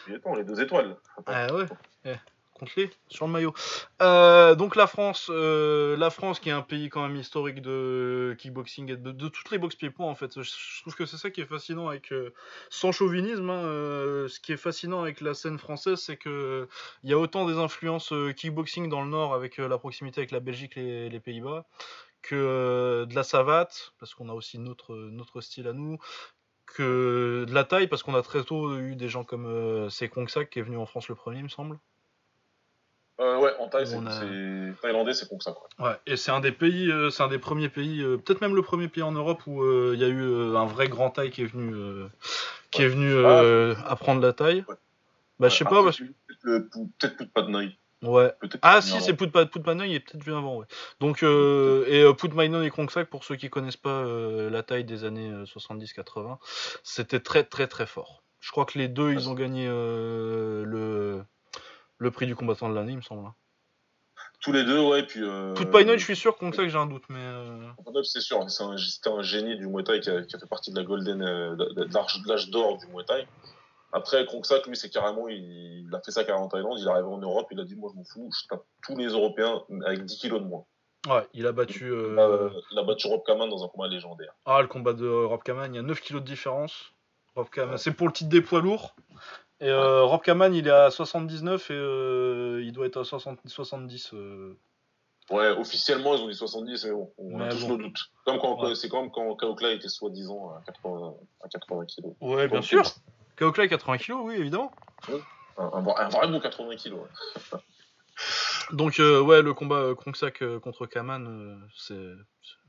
Il 0.09 0.15
est 0.15 0.21
temps, 0.21 0.35
les 0.35 0.45
deux 0.45 0.61
étoiles. 0.63 0.97
Ah 1.27 1.53
ouais. 1.55 1.67
Eh, 2.07 2.15
compte-les 2.61 2.91
sur 3.09 3.27
le 3.27 3.33
maillot. 3.33 3.55
Euh, 4.03 4.55
donc 4.55 4.77
la 4.77 4.87
France, 4.87 5.29
euh, 5.31 5.97
la 5.97 6.11
France 6.11 6.39
qui 6.41 6.51
est 6.51 6.53
un 6.53 6.63
pays 6.63 6.91
quand 6.91 7.03
même 7.03 7.17
historique 7.17 7.63
de 7.63 8.37
kickboxing 8.39 8.91
et 8.91 8.97
de, 8.97 9.29
toutes 9.29 9.51
les 9.51 9.59
boxe 9.59 9.75
pieds-points 9.75 10.07
en 10.07 10.15
fait. 10.15 10.43
Je, 10.43 10.81
trouve 10.83 10.95
que 10.95 11.07
c'est 11.07 11.17
ça 11.17 11.31
qui 11.31 11.41
est 11.41 11.47
fascinant 11.47 11.89
avec, 11.89 12.13
euh, 12.13 12.33
sans 12.69 12.93
chauvinisme, 12.93 13.49
hein, 13.49 13.63
ce 14.29 14.39
qui 14.41 14.53
est 14.53 14.59
fascinant 14.59 15.03
avec 15.03 15.23
la 15.23 15.33
scène 15.33 15.59
française, 15.59 15.99
c'est 15.99 16.19
que 16.19 16.69
il 17.03 17.11
y 17.11 17.15
a 17.15 17.19
autant 17.19 17.47
des 17.47 17.55
influences 17.55 18.13
kickboxing 18.37 18.89
dans 18.91 19.03
le 19.03 19.09
Nord 19.09 19.35
avec 19.35 19.57
la 19.57 19.79
proximité 19.79 20.21
avec 20.21 20.31
la 20.31 20.41
Belgique, 20.41 20.77
les, 20.77 21.09
les 21.09 21.21
Pays-Bas, 21.21 21.65
que 22.23 23.07
de 23.09 23.15
la 23.15 23.23
savate 23.23 23.95
parce 23.99 24.15
qu'on 24.15 24.29
a 24.29 24.35
aussi 24.35 24.59
notre 24.59 24.95
notre 24.95 25.41
style 25.41 25.67
à 25.67 25.73
nous. 25.73 25.99
Que 26.67 27.47
de 27.49 27.53
la 27.53 27.65
taille, 27.65 27.89
parce 27.89 28.05
qu'on 28.05 28.15
a 28.15 28.23
très 28.23 28.45
tôt 28.45 28.77
eu 28.79 28.95
des 28.95 29.09
gens 29.09 29.25
comme 29.25 29.47
euh, 29.47 29.91
c'est 29.91 30.09
Kongsak 30.09 30.51
qui 30.51 30.61
est 30.61 30.63
venu 30.63 30.77
en 30.77 30.87
France 30.87 31.09
le 31.09 31.17
premier, 31.17 31.43
me 31.43 31.49
semble. 31.49 31.79
Euh, 33.21 33.39
ouais, 33.39 33.53
en 33.59 33.69
Thaï, 33.69 33.87
c'est 33.87 33.97
On 33.97 34.07
a- 34.07 34.21
thaïlandais, 34.81 35.13
c'est 35.13 35.27
ça. 35.41 35.53
Quoi. 35.53 35.69
Ouais, 35.79 35.97
et 36.07 36.17
c'est 36.17 36.31
un 36.31 36.41
des 36.41 36.53
pays, 36.53 36.91
euh, 36.91 37.11
c'est 37.11 37.23
un 37.23 37.29
des 37.29 37.39
premiers 37.39 37.69
pays, 37.69 38.01
euh, 38.03 38.17
peut-être 38.17 38.41
même 38.41 38.55
le 38.57 38.63
premier 38.63 38.89
pays 38.89 39.03
en 39.03 39.13
Europe 39.13 39.43
où 39.47 39.63
il 39.93 39.99
y 39.99 40.05
a 40.05 40.09
eu 40.09 40.57
un 40.57 40.65
vrai 40.65 40.89
grand 40.89 41.11
taille 41.11 41.31
qui 41.31 41.43
est 41.43 41.47
venu, 41.47 41.75
qui 42.71 42.83
est 42.83 42.89
venu 42.89 43.13
euh, 43.13 43.75
apprendre 43.87 44.23
la 44.23 44.33
taille. 44.33 44.65
Ouais. 44.69 44.75
Bah 45.39 45.49
je 45.49 45.57
sais 45.57 45.65
Ah, 45.67 45.71
pas, 45.71 45.83
parce 45.83 45.99
que 45.99 46.05
peut-être 46.99 47.49
Noï. 47.49 47.77
ouais. 48.03 48.33
Ah 48.63 48.81
si, 48.83 49.01
c'est 49.01 49.15
Put 49.15 49.29
Putmanoy, 49.31 49.89
il 49.89 49.95
est 49.95 50.01
peut-être 50.01 50.23
venu 50.25 50.37
avant, 50.37 50.57
ouais. 50.59 50.67
Donc 51.01 51.23
euh, 51.23 51.85
et 51.89 52.03
euh, 52.03 52.13
Putmanoy 52.13 52.67
et 52.67 52.71
Krongsak, 52.71 53.09
pour 53.11 53.25
ceux 53.25 53.37
qui 53.37 53.49
connaissent 53.51 53.77
pas 53.77 53.89
euh, 54.05 54.51
la 54.51 54.63
taille 54.63 54.85
des 54.85 55.05
années 55.05 55.31
euh, 55.31 55.45
70-80, 55.45 56.39
c'était 56.83 57.21
très 57.21 57.45
très 57.45 57.67
très 57.69 57.87
fort. 57.87 58.23
Je 58.41 58.51
crois 58.51 58.65
que 58.67 58.79
les 58.79 58.89
deux, 58.89 59.13
ils 59.13 59.29
ont 59.29 59.35
gagné 59.35 59.67
le 59.67 61.23
le 62.01 62.11
prix 62.11 62.27
du 62.27 62.35
combattant 62.35 62.69
de 62.69 62.75
l'année, 62.75 62.93
il 62.93 62.97
me 62.97 63.03
semble. 63.03 63.27
hein. 63.27 63.35
Tous 64.41 64.53
les 64.53 64.65
deux, 64.65 64.81
ouais. 64.81 65.03
Puis, 65.05 65.21
euh, 65.23 65.55
Putmanoy, 65.55 65.99
je 65.99 66.05
suis 66.05 66.17
sûr, 66.17 66.35
Krongsak, 66.37 66.69
j'ai 66.69 66.77
un 66.79 66.87
doute, 66.87 67.05
mais 67.11 67.21
euh, 67.21 67.69
c'est 68.05 68.21
sûr. 68.21 68.43
c'est 68.51 68.65
un- 69.09 69.23
génie 69.23 69.57
du 69.57 69.67
Muay 69.67 69.85
Thai 69.85 70.01
qui 70.01 70.11
a, 70.11 70.23
qui 70.23 70.35
a 70.35 70.39
fait 70.39 70.47
partie 70.49 70.71
de 70.73 70.77
la 70.79 70.85
Golden, 70.85 71.23
euh, 71.23 71.55
de, 71.57 71.85
de 71.85 71.95
l'âge- 72.29 72.49
d'or 72.51 72.79
du 72.79 72.87
Muay 72.89 73.05
Thai. 73.05 73.27
Après, 73.93 74.25
Krongsak, 74.25 74.67
lui, 74.67 74.77
c'est 74.77 74.89
carrément, 74.89 75.29
il, 75.29 75.85
il 75.87 75.95
a 75.95 76.01
fait 76.01 76.11
sa 76.11 76.25
carrière 76.25 76.43
en 76.43 76.49
Thaïlande, 76.49 76.79
il 76.79 76.87
est 76.87 76.91
arrivé 76.91 77.07
en 77.09 77.19
Europe, 77.19 77.49
il 77.51 77.61
a 77.61 77.65
dit, 77.65 77.75
moi, 77.77 77.91
je 77.93 77.99
m'en 77.99 78.05
fous, 78.05 78.31
je 78.33 78.47
tape 78.49 78.65
tous 78.83 78.97
les 78.97 79.09
Européens 79.09 79.63
avec 79.85 80.05
10 80.05 80.17
kilos 80.19 80.41
de 80.41 80.47
moins. 80.47 80.65
ouais, 81.09 81.27
il 81.35 81.47
a 81.47 81.53
battu. 81.53 81.91
euh, 81.91 82.17
Euh, 82.19 82.51
il 82.73 82.79
a 82.79 82.83
battu 82.83 83.09
Rob 83.09 83.23
Kaman 83.27 83.49
dans 83.51 83.63
un 83.65 83.69
combat 83.69 83.89
légendaire. 83.89 84.33
Ah, 84.47 84.63
le 84.63 84.69
combat 84.69 84.93
de 84.95 85.07
Rob 85.09 85.43
Kaman, 85.43 85.75
il 85.75 85.77
y 85.77 85.81
a 85.81 85.83
9 85.83 86.01
kilos 86.01 86.23
de 86.23 86.27
différence. 86.27 86.93
Rob 87.35 87.49
Kaman, 87.51 87.77
c'est 87.79 87.93
pour 87.93 88.07
le 88.07 88.13
titre 88.13 88.31
des 88.31 88.41
poids 88.43 88.61
lourds. 88.61 88.95
Et 89.63 89.69
euh, 89.69 90.05
Rob 90.05 90.23
Kaman, 90.23 90.55
il 90.55 90.67
est 90.67 90.71
à 90.71 90.91
79 90.91 91.71
et 91.71 91.75
euh, 91.75 92.63
il 92.65 92.73
doit 92.73 92.87
être 92.87 93.01
à 93.01 93.05
60, 93.05 93.41
70. 93.47 94.15
euh. 94.15 94.57
Ouais, 95.31 95.49
officiellement, 95.51 96.15
ils 96.17 96.23
ont 96.23 96.29
dit 96.29 96.35
70, 96.35 96.87
mais 96.87 96.91
bon, 96.93 97.13
on 97.19 97.39
Mais 97.39 97.45
a 97.45 97.49
tous 97.51 97.61
bon. 97.63 97.69
nos 97.69 97.77
doutes. 97.77 97.99
Comme 98.25 98.39
quand, 98.41 98.59
Ouais. 98.63 98.75
c'est 98.75 98.89
comme 98.89 99.11
quand 99.11 99.37
Kaokla 99.37 99.73
était 99.73 99.89
soi-disant 99.89 100.55
à 100.57 100.63
80, 100.67 101.15
à 101.45 101.49
80 101.49 101.85
kilos. 101.87 102.13
Ouais, 102.21 102.49
bien 102.49 102.57
Donc, 102.61 102.65
sûr. 102.65 102.83
Kaokla, 103.37 103.69
80 103.69 103.99
kilos, 103.99 104.21
oui, 104.25 104.35
évidemment. 104.37 104.73
Un, 105.59 105.65
un, 105.73 105.81
vrai- 105.83 105.95
un 105.99 106.09
vrai 106.09 106.27
bon 106.29 106.41
80 106.41 106.77
kilos. 106.77 107.01
ouais. 107.01 107.59
Donc, 108.73 108.95
ouais, 108.99 109.43
le 109.43 109.53
combat 109.53 109.95
Krongsak 109.95 110.43
euh, 110.43 110.59
contre 110.59 110.87
Kaman, 110.87 111.61
c'est 111.77 112.13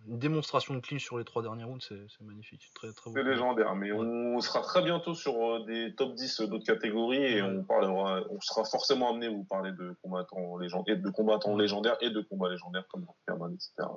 une 0.08 0.20
démonstration 0.20 0.74
de 0.74 0.80
clinch 0.80 1.04
sur 1.04 1.18
les 1.18 1.24
trois 1.24 1.42
derniers 1.42 1.64
rounds, 1.64 1.86
c'est 1.88 2.22
magnifique. 2.26 2.70
Très, 2.74 2.92
très 2.94 3.12
C'est 3.12 3.24
légendaire, 3.24 3.76
mais 3.76 3.92
Ouais. 3.92 4.00
on 4.00 4.40
sera 4.42 4.62
très 4.62 4.82
bientôt 4.82 5.14
sur 5.14 5.34
euh, 5.34 5.66
des 5.66 5.94
top 5.96 6.16
10 6.16 6.42
d'autres 6.42 6.66
catégories 6.66 7.24
et 7.24 7.42
Ouais. 7.42 7.48
on 7.48 7.64
parlera, 7.64 8.22
on 8.30 8.40
sera 8.42 8.66
forcément 8.66 9.12
amené 9.12 9.28
à 9.28 9.30
vous 9.30 9.44
parler 9.44 9.72
de 9.72 9.96
combattants 10.02 10.58
légendaires, 10.58 10.96
et 10.96 11.00
de 11.00 11.10
combattants 11.10 11.56
légendaires 11.56 11.98
et 12.02 12.10
de 12.10 12.22
combats 12.22 12.50
légendaires 12.50 12.86
comme 12.90 13.06
Superman, 13.20 13.54
etc. 13.54 13.90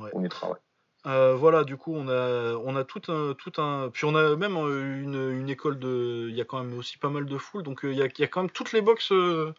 Ouais. 0.00 0.10
On 0.12 0.24
y 0.24 0.28
travaille. 0.28 0.60
Euh, 1.06 1.34
voilà, 1.34 1.64
du 1.64 1.76
coup, 1.76 1.94
on 1.94 2.08
a, 2.08 2.54
on 2.54 2.76
a 2.76 2.84
tout 2.84 3.02
un, 3.12 3.34
tout 3.34 3.52
un, 3.60 3.90
puis 3.90 4.06
on 4.06 4.14
a 4.14 4.36
même 4.36 4.56
euh, 4.56 5.02
une, 5.02 5.38
une 5.38 5.50
école 5.50 5.78
de, 5.78 6.28
il 6.30 6.34
y 6.34 6.40
a 6.40 6.46
quand 6.46 6.62
même 6.62 6.78
aussi 6.78 6.96
pas 6.96 7.10
mal 7.10 7.26
de 7.26 7.36
foule, 7.36 7.62
donc 7.62 7.84
euh, 7.84 7.92
il 7.92 7.98
y, 7.98 8.02
a, 8.02 8.06
il 8.06 8.18
y 8.18 8.24
a 8.24 8.26
quand 8.26 8.40
même 8.40 8.50
toutes 8.50 8.72
les 8.72 8.80
box, 8.80 9.12
euh, 9.12 9.52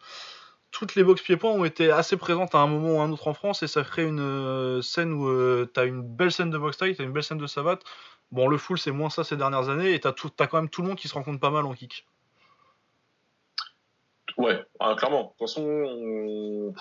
toutes 0.70 0.94
les 0.94 1.04
box 1.04 1.22
pieds-points 1.22 1.50
ont 1.50 1.64
été 1.64 1.90
assez 1.90 2.16
présentes 2.16 2.54
à 2.54 2.58
un 2.58 2.66
moment 2.66 2.96
ou 2.96 3.00
à 3.00 3.04
un 3.04 3.12
autre 3.12 3.28
en 3.28 3.34
France, 3.34 3.62
et 3.62 3.66
ça 3.68 3.82
crée 3.82 4.04
une 4.04 4.20
euh, 4.20 4.82
scène 4.82 5.12
où 5.12 5.28
euh, 5.28 5.70
t'as 5.72 5.86
une 5.86 6.02
belle 6.02 6.32
scène 6.32 6.50
de 6.50 6.58
boxe 6.58 6.76
taille, 6.76 6.94
t'as 6.94 7.04
une 7.04 7.12
belle 7.12 7.22
scène 7.22 7.38
de 7.38 7.46
savate. 7.46 7.82
Bon, 8.32 8.48
le 8.48 8.58
full 8.58 8.78
c'est 8.78 8.90
moins 8.90 9.10
ça 9.10 9.24
ces 9.24 9.36
dernières 9.36 9.68
années, 9.68 9.94
et 9.94 10.00
t'as 10.00 10.12
tout, 10.12 10.28
t'as 10.28 10.46
quand 10.46 10.58
même 10.58 10.68
tout 10.68 10.82
le 10.82 10.88
monde 10.88 10.98
qui 10.98 11.08
se 11.08 11.14
rencontre 11.14 11.40
pas 11.40 11.50
mal 11.50 11.64
en 11.64 11.74
kick. 11.74 12.06
Ouais, 14.36 14.62
ah, 14.80 14.94
clairement. 14.98 15.22
De 15.22 15.28
toute 15.28 15.38
façon, 15.38 15.62
on- 15.62 16.74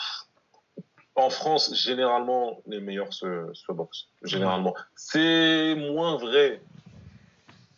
en 1.16 1.30
France, 1.30 1.74
généralement, 1.74 2.60
les 2.68 2.82
meilleurs 2.82 3.14
se, 3.14 3.50
se 3.54 3.72
boxent. 3.72 4.10
Généralement. 4.24 4.76
C'est 4.96 5.74
moins 5.76 6.18
vrai 6.18 6.62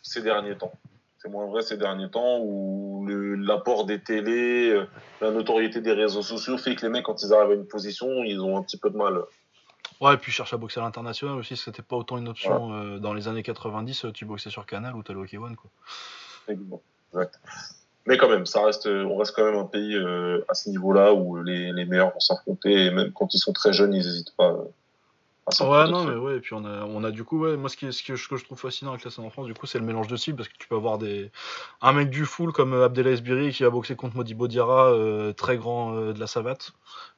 ces 0.02 0.22
derniers 0.22 0.56
temps. 0.56 0.72
C'est 1.18 1.28
moins 1.28 1.46
vrai 1.46 1.62
ces 1.62 1.76
derniers 1.76 2.10
temps 2.10 2.38
où 2.40 3.06
l'apport 3.06 3.86
des 3.86 4.00
télés, 4.00 4.70
euh, 4.70 4.86
la 5.20 5.30
notoriété 5.30 5.80
des 5.80 5.92
réseaux 5.92 6.22
sociaux 6.22 6.58
fait 6.58 6.76
que 6.76 6.86
les 6.86 6.92
mecs, 6.92 7.04
quand 7.04 7.22
ils 7.22 7.32
arrivent 7.32 7.50
à 7.50 7.54
une 7.54 7.66
position, 7.66 8.22
ils 8.22 8.40
ont 8.40 8.56
un 8.56 8.62
petit 8.62 8.76
peu 8.76 8.90
de 8.90 8.96
mal. 8.96 9.22
Ouais, 10.00 10.14
et 10.14 10.16
puis 10.16 10.30
cherche 10.30 10.54
à 10.54 10.56
boxer 10.56 10.78
à 10.78 10.84
l'international 10.84 11.36
aussi, 11.36 11.56
c'était 11.56 11.82
pas 11.82 11.96
autant 11.96 12.18
une 12.18 12.28
option 12.28 12.72
euh, 12.72 12.98
dans 12.98 13.14
les 13.14 13.26
années 13.26 13.42
90, 13.42 14.04
euh, 14.04 14.12
tu 14.12 14.24
boxais 14.24 14.50
sur 14.50 14.64
Canal 14.64 14.94
ou 14.94 15.02
t'allais 15.02 15.18
au 15.18 15.24
K1 15.24 15.56
quoi. 15.56 15.70
Exact. 16.46 17.40
Mais 18.06 18.16
quand 18.16 18.28
même, 18.28 18.46
ça 18.46 18.64
reste, 18.64 18.86
on 18.86 19.16
reste 19.16 19.34
quand 19.34 19.44
même 19.44 19.58
un 19.58 19.66
pays 19.66 19.96
euh, 19.96 20.44
à 20.48 20.54
ce 20.54 20.70
niveau-là 20.70 21.12
où 21.12 21.42
les, 21.42 21.72
les 21.72 21.84
meilleurs 21.84 22.12
vont 22.12 22.20
s'affronter 22.20 22.86
et 22.86 22.90
même 22.90 23.12
quand 23.12 23.34
ils 23.34 23.38
sont 23.38 23.52
très 23.52 23.72
jeunes, 23.72 23.92
ils 23.92 24.06
n'hésitent 24.06 24.36
pas. 24.36 24.56
Ouais, 25.60 25.88
non, 25.88 26.04
mais 26.04 26.14
ouais, 26.14 26.36
et 26.36 26.40
puis 26.40 26.54
on 26.54 26.64
a, 26.64 26.84
on 26.84 27.04
a 27.04 27.10
du 27.10 27.24
coup, 27.24 27.40
ouais, 27.40 27.56
moi 27.56 27.68
ce, 27.68 27.76
qui 27.76 27.92
ce, 27.92 28.02
que, 28.02 28.16
je 28.16 28.44
trouve 28.44 28.58
fascinant 28.58 28.92
avec 28.92 29.04
la 29.04 29.10
scène 29.10 29.24
en 29.24 29.30
France, 29.30 29.46
du 29.46 29.54
coup, 29.54 29.66
c'est 29.66 29.78
le 29.78 29.84
mélange 29.84 30.06
de 30.08 30.16
styles, 30.16 30.36
parce 30.36 30.48
que 30.48 30.56
tu 30.58 30.68
peux 30.68 30.76
avoir 30.76 30.98
des, 30.98 31.30
un 31.80 31.92
mec 31.92 32.10
du 32.10 32.24
full 32.24 32.52
comme 32.52 32.72
euh, 32.74 32.84
Abdelaziz 32.84 33.22
Biri 33.22 33.52
qui 33.52 33.64
a 33.64 33.70
boxé 33.70 33.96
contre 33.96 34.16
Modibo 34.16 34.48
Diarra, 34.48 34.90
euh, 34.92 35.32
très 35.32 35.56
grand 35.56 35.94
euh, 35.94 36.12
de 36.12 36.20
la 36.20 36.26
savate. 36.26 36.72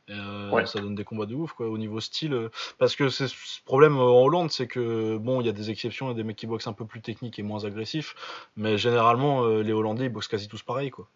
Et, 0.09 0.12
euh, 0.12 0.51
Ouais. 0.51 0.66
Ça 0.66 0.81
donne 0.81 0.94
des 0.94 1.05
combats 1.05 1.27
de 1.27 1.35
ouf, 1.35 1.52
quoi, 1.52 1.69
au 1.69 1.78
niveau 1.78 2.01
style. 2.01 2.35
euh, 2.35 2.48
parce 2.78 2.97
que 2.97 3.09
c'est 3.09 3.28
ce 3.28 3.62
problème 3.65 3.97
euh, 3.97 4.02
en 4.02 4.23
Hollande, 4.23 4.51
c'est 4.51 4.66
que, 4.66 5.16
bon, 5.16 5.40
il 5.40 5.47
y 5.47 5.51
a 5.51 5.52
des 5.52 5.70
exceptions, 5.70 6.07
il 6.07 6.09
y 6.11 6.12
a 6.12 6.16
des 6.16 6.24
mecs 6.24 6.36
qui 6.36 6.47
boxent 6.47 6.66
un 6.66 6.73
peu 6.73 6.85
plus 6.85 7.01
techniques 7.01 7.39
et 7.39 7.43
moins 7.43 7.65
agressifs, 7.65 8.15
mais 8.57 8.78
généralement, 8.78 9.44
euh, 9.44 9.62
les 9.62 9.73
Hollandais, 9.73 10.07
ils 10.07 10.12
boxent 10.12 10.28
quasi 10.28 10.48
tous 10.48 10.62
pareil, 10.62 10.90
quoi. 10.90 11.07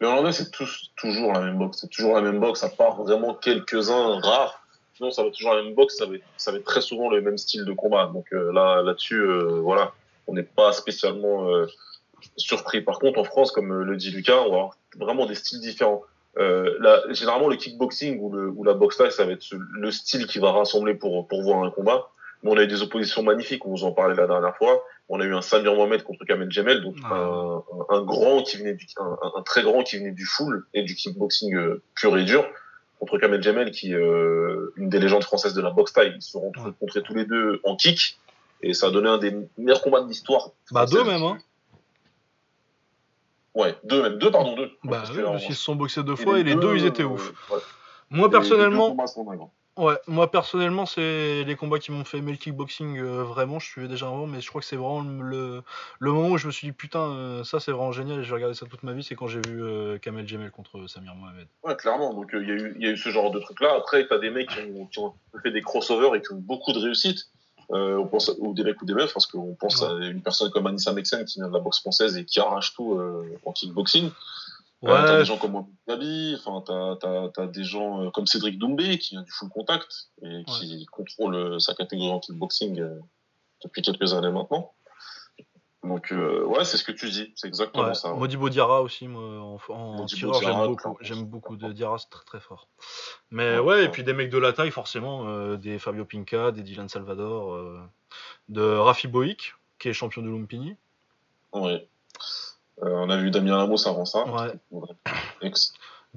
Les 0.00 0.06
Hollandais, 0.06 0.32
c'est 0.32 0.50
tous, 0.50 0.92
toujours 0.96 1.32
la 1.32 1.40
même 1.40 1.58
boxe. 1.58 1.78
C'est 1.80 1.88
toujours 1.90 2.14
la 2.14 2.22
même 2.22 2.38
boxe, 2.38 2.62
à 2.62 2.68
part 2.68 3.02
vraiment 3.02 3.34
quelques-uns 3.34 4.20
rares. 4.20 4.62
Sinon, 4.98 5.10
ça 5.12 5.22
va 5.22 5.28
être 5.28 5.34
toujours 5.36 5.54
la 5.54 5.62
même 5.62 5.74
boxe. 5.74 5.96
Ça 5.96 6.06
va 6.06 6.16
être, 6.16 6.24
ça 6.36 6.50
va 6.50 6.58
être 6.58 6.64
très 6.64 6.80
souvent 6.80 7.08
le 7.08 7.20
même 7.22 7.38
style 7.38 7.64
de 7.64 7.72
combat. 7.72 8.10
Donc 8.12 8.26
euh, 8.32 8.52
là, 8.52 8.82
là-dessus, 8.82 9.14
euh, 9.20 9.60
voilà, 9.62 9.92
on 10.26 10.34
n'est 10.34 10.42
pas 10.42 10.72
spécialement 10.72 11.48
euh, 11.48 11.66
surpris. 12.36 12.80
Par 12.80 12.98
contre, 12.98 13.18
en 13.20 13.24
France, 13.24 13.52
comme 13.52 13.70
euh, 13.72 13.84
le 13.84 13.96
dit 13.96 14.10
Lucas, 14.10 14.36
on 14.40 14.50
va 14.50 14.56
avoir 14.56 14.76
vraiment 14.96 15.24
des 15.26 15.36
styles 15.36 15.60
différents. 15.60 16.02
Euh, 16.38 16.76
là, 16.80 17.00
généralement, 17.10 17.48
le 17.48 17.56
kickboxing 17.56 18.18
ou, 18.20 18.32
le, 18.32 18.48
ou 18.48 18.64
la 18.64 18.74
boxe 18.74 18.96
taille, 18.96 19.12
ça 19.12 19.24
va 19.24 19.32
être 19.32 19.46
le 19.52 19.90
style 19.92 20.26
qui 20.26 20.38
va 20.40 20.50
rassembler 20.52 20.94
pour, 20.94 21.26
pour 21.28 21.42
voir 21.42 21.62
un 21.64 21.70
combat. 21.70 22.08
Mais 22.42 22.50
on 22.52 22.56
a 22.56 22.62
eu 22.62 22.66
des 22.68 22.82
oppositions 22.82 23.22
magnifiques, 23.22 23.64
on 23.66 23.70
vous 23.70 23.84
en 23.84 23.92
parlait 23.92 24.14
la 24.16 24.26
dernière 24.26 24.56
fois. 24.56 24.84
On 25.08 25.20
a 25.20 25.24
eu 25.24 25.34
un 25.34 25.42
Samir 25.42 25.74
Mohamed 25.74 26.02
contre 26.04 26.24
Kamel 26.24 26.50
Jemel, 26.52 26.82
donc 26.82 26.94
Ah. 27.04 27.14
un, 27.14 27.56
un- 27.56 27.96
un 27.98 28.02
grand 28.02 28.42
qui 28.42 28.58
venait 28.58 28.74
du, 28.74 28.86
un, 28.98 29.18
un 29.36 29.42
très 29.42 29.62
grand 29.62 29.82
qui 29.82 29.98
venait 29.98 30.12
du 30.12 30.24
full 30.26 30.64
et 30.74 30.82
du 30.82 30.94
kickboxing 30.94 31.54
euh, 31.56 31.82
pur 31.96 32.16
et 32.18 32.24
dur, 32.24 32.44
contre 32.98 33.18
Kamel 33.18 33.42
Jemel, 33.42 33.70
qui 33.70 33.92
est 33.92 33.96
euh, 33.96 34.72
une 34.76 34.88
des 34.88 34.98
légendes 34.98 35.24
françaises 35.24 35.54
de 35.54 35.62
la 35.62 35.70
boxe 35.70 35.92
taille. 35.92 36.12
Ils 36.16 36.22
se 36.22 36.32
sont 36.32 36.40
rencontrés 36.40 37.02
tous 37.02 37.14
les 37.14 37.24
deux 37.24 37.60
en 37.64 37.76
kick 37.76 38.18
et 38.62 38.74
ça 38.74 38.88
a 38.88 38.90
donné 38.90 39.08
un 39.08 39.18
des 39.18 39.34
meilleurs 39.56 39.82
combats 39.82 40.00
de 40.00 40.08
l'histoire. 40.08 40.50
Bah, 40.70 40.86
deux 40.86 41.04
même, 41.04 41.22
hein. 41.22 41.38
Ouais, 43.54 43.76
deux 43.84 44.02
même, 44.02 44.18
deux 44.18 44.30
pardon, 44.30 44.54
deux. 44.56 44.70
Bah, 44.84 45.02
alors, 45.12 45.32
parce 45.32 45.44
qu'ils 45.44 45.54
se 45.54 45.62
sont 45.62 45.74
boxés 45.76 46.02
deux 46.02 46.16
fois 46.16 46.38
et 46.38 46.44
les 46.44 46.54
deux, 46.54 46.76
ils 46.76 46.86
étaient 46.86 47.02
euh, 47.02 47.06
ouf. 47.06 47.32
ouais. 47.50 47.58
Moi, 48.10 48.30
personnellement. 48.30 48.96
Ouais, 49.78 49.94
moi 50.08 50.28
personnellement, 50.28 50.86
c'est 50.86 51.44
les 51.44 51.54
combats 51.54 51.78
qui 51.78 51.92
m'ont 51.92 52.04
fait 52.04 52.18
aimer 52.18 52.32
le 52.32 52.36
kickboxing 52.36 52.98
euh, 52.98 53.22
vraiment. 53.22 53.60
Je 53.60 53.66
suivais 53.66 53.86
déjà 53.86 54.08
avant, 54.08 54.26
mais 54.26 54.40
je 54.40 54.48
crois 54.48 54.60
que 54.60 54.66
c'est 54.66 54.74
vraiment 54.74 55.02
le, 55.02 55.62
le 56.00 56.12
moment 56.12 56.30
où 56.30 56.36
je 56.36 56.48
me 56.48 56.52
suis 56.52 56.66
dit 56.66 56.72
putain, 56.72 57.12
euh, 57.12 57.44
ça 57.44 57.60
c'est 57.60 57.70
vraiment 57.70 57.92
génial 57.92 58.18
et 58.18 58.24
je 58.24 58.28
vais 58.28 58.34
regarder 58.34 58.56
ça 58.56 58.66
toute 58.66 58.82
ma 58.82 58.92
vie. 58.92 59.04
C'est 59.04 59.14
quand 59.14 59.28
j'ai 59.28 59.40
vu 59.46 59.62
euh, 59.62 59.96
Kamel 59.98 60.26
Jemel 60.26 60.50
contre 60.50 60.88
Samir 60.88 61.14
Mohamed. 61.14 61.46
Ouais, 61.62 61.76
clairement. 61.76 62.12
Donc, 62.12 62.30
il 62.32 62.48
y, 62.48 62.50
a 62.50 62.54
eu- 62.54 62.76
y 62.80 62.86
a 62.86 62.90
eu 62.90 62.96
ce 62.96 63.08
genre 63.10 63.30
de 63.30 63.38
truc-là. 63.38 63.72
Après, 63.76 64.04
t'as 64.08 64.18
des 64.18 64.30
mecs 64.30 64.48
qui 64.48 64.58
ont, 64.76 64.86
qui 64.86 64.98
ont 64.98 65.14
fait 65.44 65.52
des 65.52 65.62
crossovers 65.62 66.12
et 66.16 66.22
qui 66.22 66.32
ont 66.32 66.38
beaucoup 66.40 66.72
de 66.72 66.80
réussite. 66.80 67.28
On 67.70 68.06
pense, 68.06 68.32
ou 68.38 68.54
des 68.54 68.64
mecs 68.64 68.82
ou 68.82 68.84
des 68.86 68.94
meufs, 68.94 69.12
parce 69.12 69.26
qu'on 69.26 69.54
pense 69.54 69.82
à 69.82 69.92
une 70.06 70.22
personne 70.22 70.50
comme 70.50 70.66
Anissa 70.66 70.92
Mexen 70.92 71.24
qui 71.26 71.38
vient 71.38 71.48
de 71.48 71.52
la 71.52 71.60
boxe 71.60 71.80
française 71.80 72.16
et 72.16 72.24
qui 72.24 72.40
arrache 72.40 72.72
tout 72.74 72.98
en 73.44 73.52
kickboxing. 73.52 74.10
Ouais. 74.80 74.90
t'as 74.90 75.18
des 75.18 75.24
gens 75.24 75.38
comme 75.38 75.66
Gabi, 75.88 76.36
enfin, 76.38 76.62
t'as, 77.00 77.42
as, 77.42 77.46
des 77.48 77.64
gens 77.64 78.10
comme 78.12 78.26
Cédric 78.26 78.58
Doumbé 78.58 78.98
qui 78.98 79.16
a 79.16 79.22
du 79.22 79.30
full 79.32 79.48
contact 79.48 80.10
et 80.22 80.44
qui 80.46 80.86
contrôle 80.86 81.60
sa 81.60 81.74
catégorie 81.74 82.12
en 82.12 82.20
kickboxing 82.20 82.84
depuis 83.64 83.82
quelques 83.82 84.14
années 84.14 84.30
maintenant. 84.30 84.72
Donc, 85.84 86.10
euh, 86.10 86.44
ouais, 86.44 86.64
c'est 86.64 86.76
ce 86.76 86.82
que 86.82 86.90
tu 86.90 87.08
dis, 87.08 87.32
c'est 87.36 87.46
exactement 87.46 87.94
ça. 87.94 88.12
Modibo 88.12 88.48
Diarra 88.48 88.82
aussi, 88.82 89.06
moi, 89.06 89.22
en, 89.22 89.58
en 89.72 90.06
tireur, 90.06 90.42
j'aime 90.42 90.66
beaucoup. 90.66 90.98
J'aime 91.00 91.24
beaucoup 91.24 91.56
de 91.56 91.72
Diarra, 91.72 91.98
c'est 91.98 92.10
très 92.10 92.24
très 92.24 92.40
fort. 92.40 92.68
Mais 93.30 93.58
ouais, 93.58 93.84
et 93.84 93.88
puis 93.88 94.02
des 94.02 94.12
mecs 94.12 94.30
de 94.30 94.38
la 94.38 94.52
taille, 94.52 94.72
forcément, 94.72 95.28
euh, 95.28 95.56
des 95.56 95.78
Fabio 95.78 96.04
Pinca, 96.04 96.50
des 96.50 96.62
Dylan 96.62 96.88
Salvador, 96.88 97.54
euh, 97.54 97.80
de 98.48 98.62
Rafi 98.62 99.06
Boik, 99.06 99.54
qui 99.78 99.88
est 99.88 99.92
champion 99.92 100.20
de 100.20 100.28
Lumpini. 100.28 100.76
Ouais. 101.52 101.88
On 102.82 103.10
a 103.10 103.16
vu 103.16 103.30
Damien 103.30 103.56
Lamos 103.56 103.86
avant 103.86 104.04
ça. 104.04 104.24
Ouais. 104.26 104.52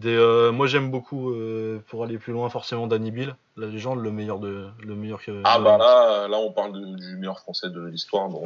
Euh, 0.06 0.52
moi 0.52 0.68
j'aime 0.68 0.90
beaucoup 0.90 1.32
euh, 1.32 1.80
pour 1.88 2.04
aller 2.04 2.18
plus 2.18 2.34
loin 2.34 2.50
forcément 2.50 2.88
Danny 2.88 3.12
Bill, 3.12 3.36
la 3.58 3.68
légende, 3.68 4.00
le 4.00 4.12
meilleur 4.12 4.40
de 4.40 4.68
le 4.84 4.96
meilleur 4.96 5.22
que. 5.22 5.42
Ah 5.44 5.60
bah 5.60 5.78
là 5.78 6.28
là 6.28 6.38
on 6.38 6.52
parle 6.52 6.96
du 6.96 7.18
meilleur 7.18 7.40
français 7.40 7.70
de 7.70 7.86
l'histoire 7.86 8.30
bah, 8.30 8.40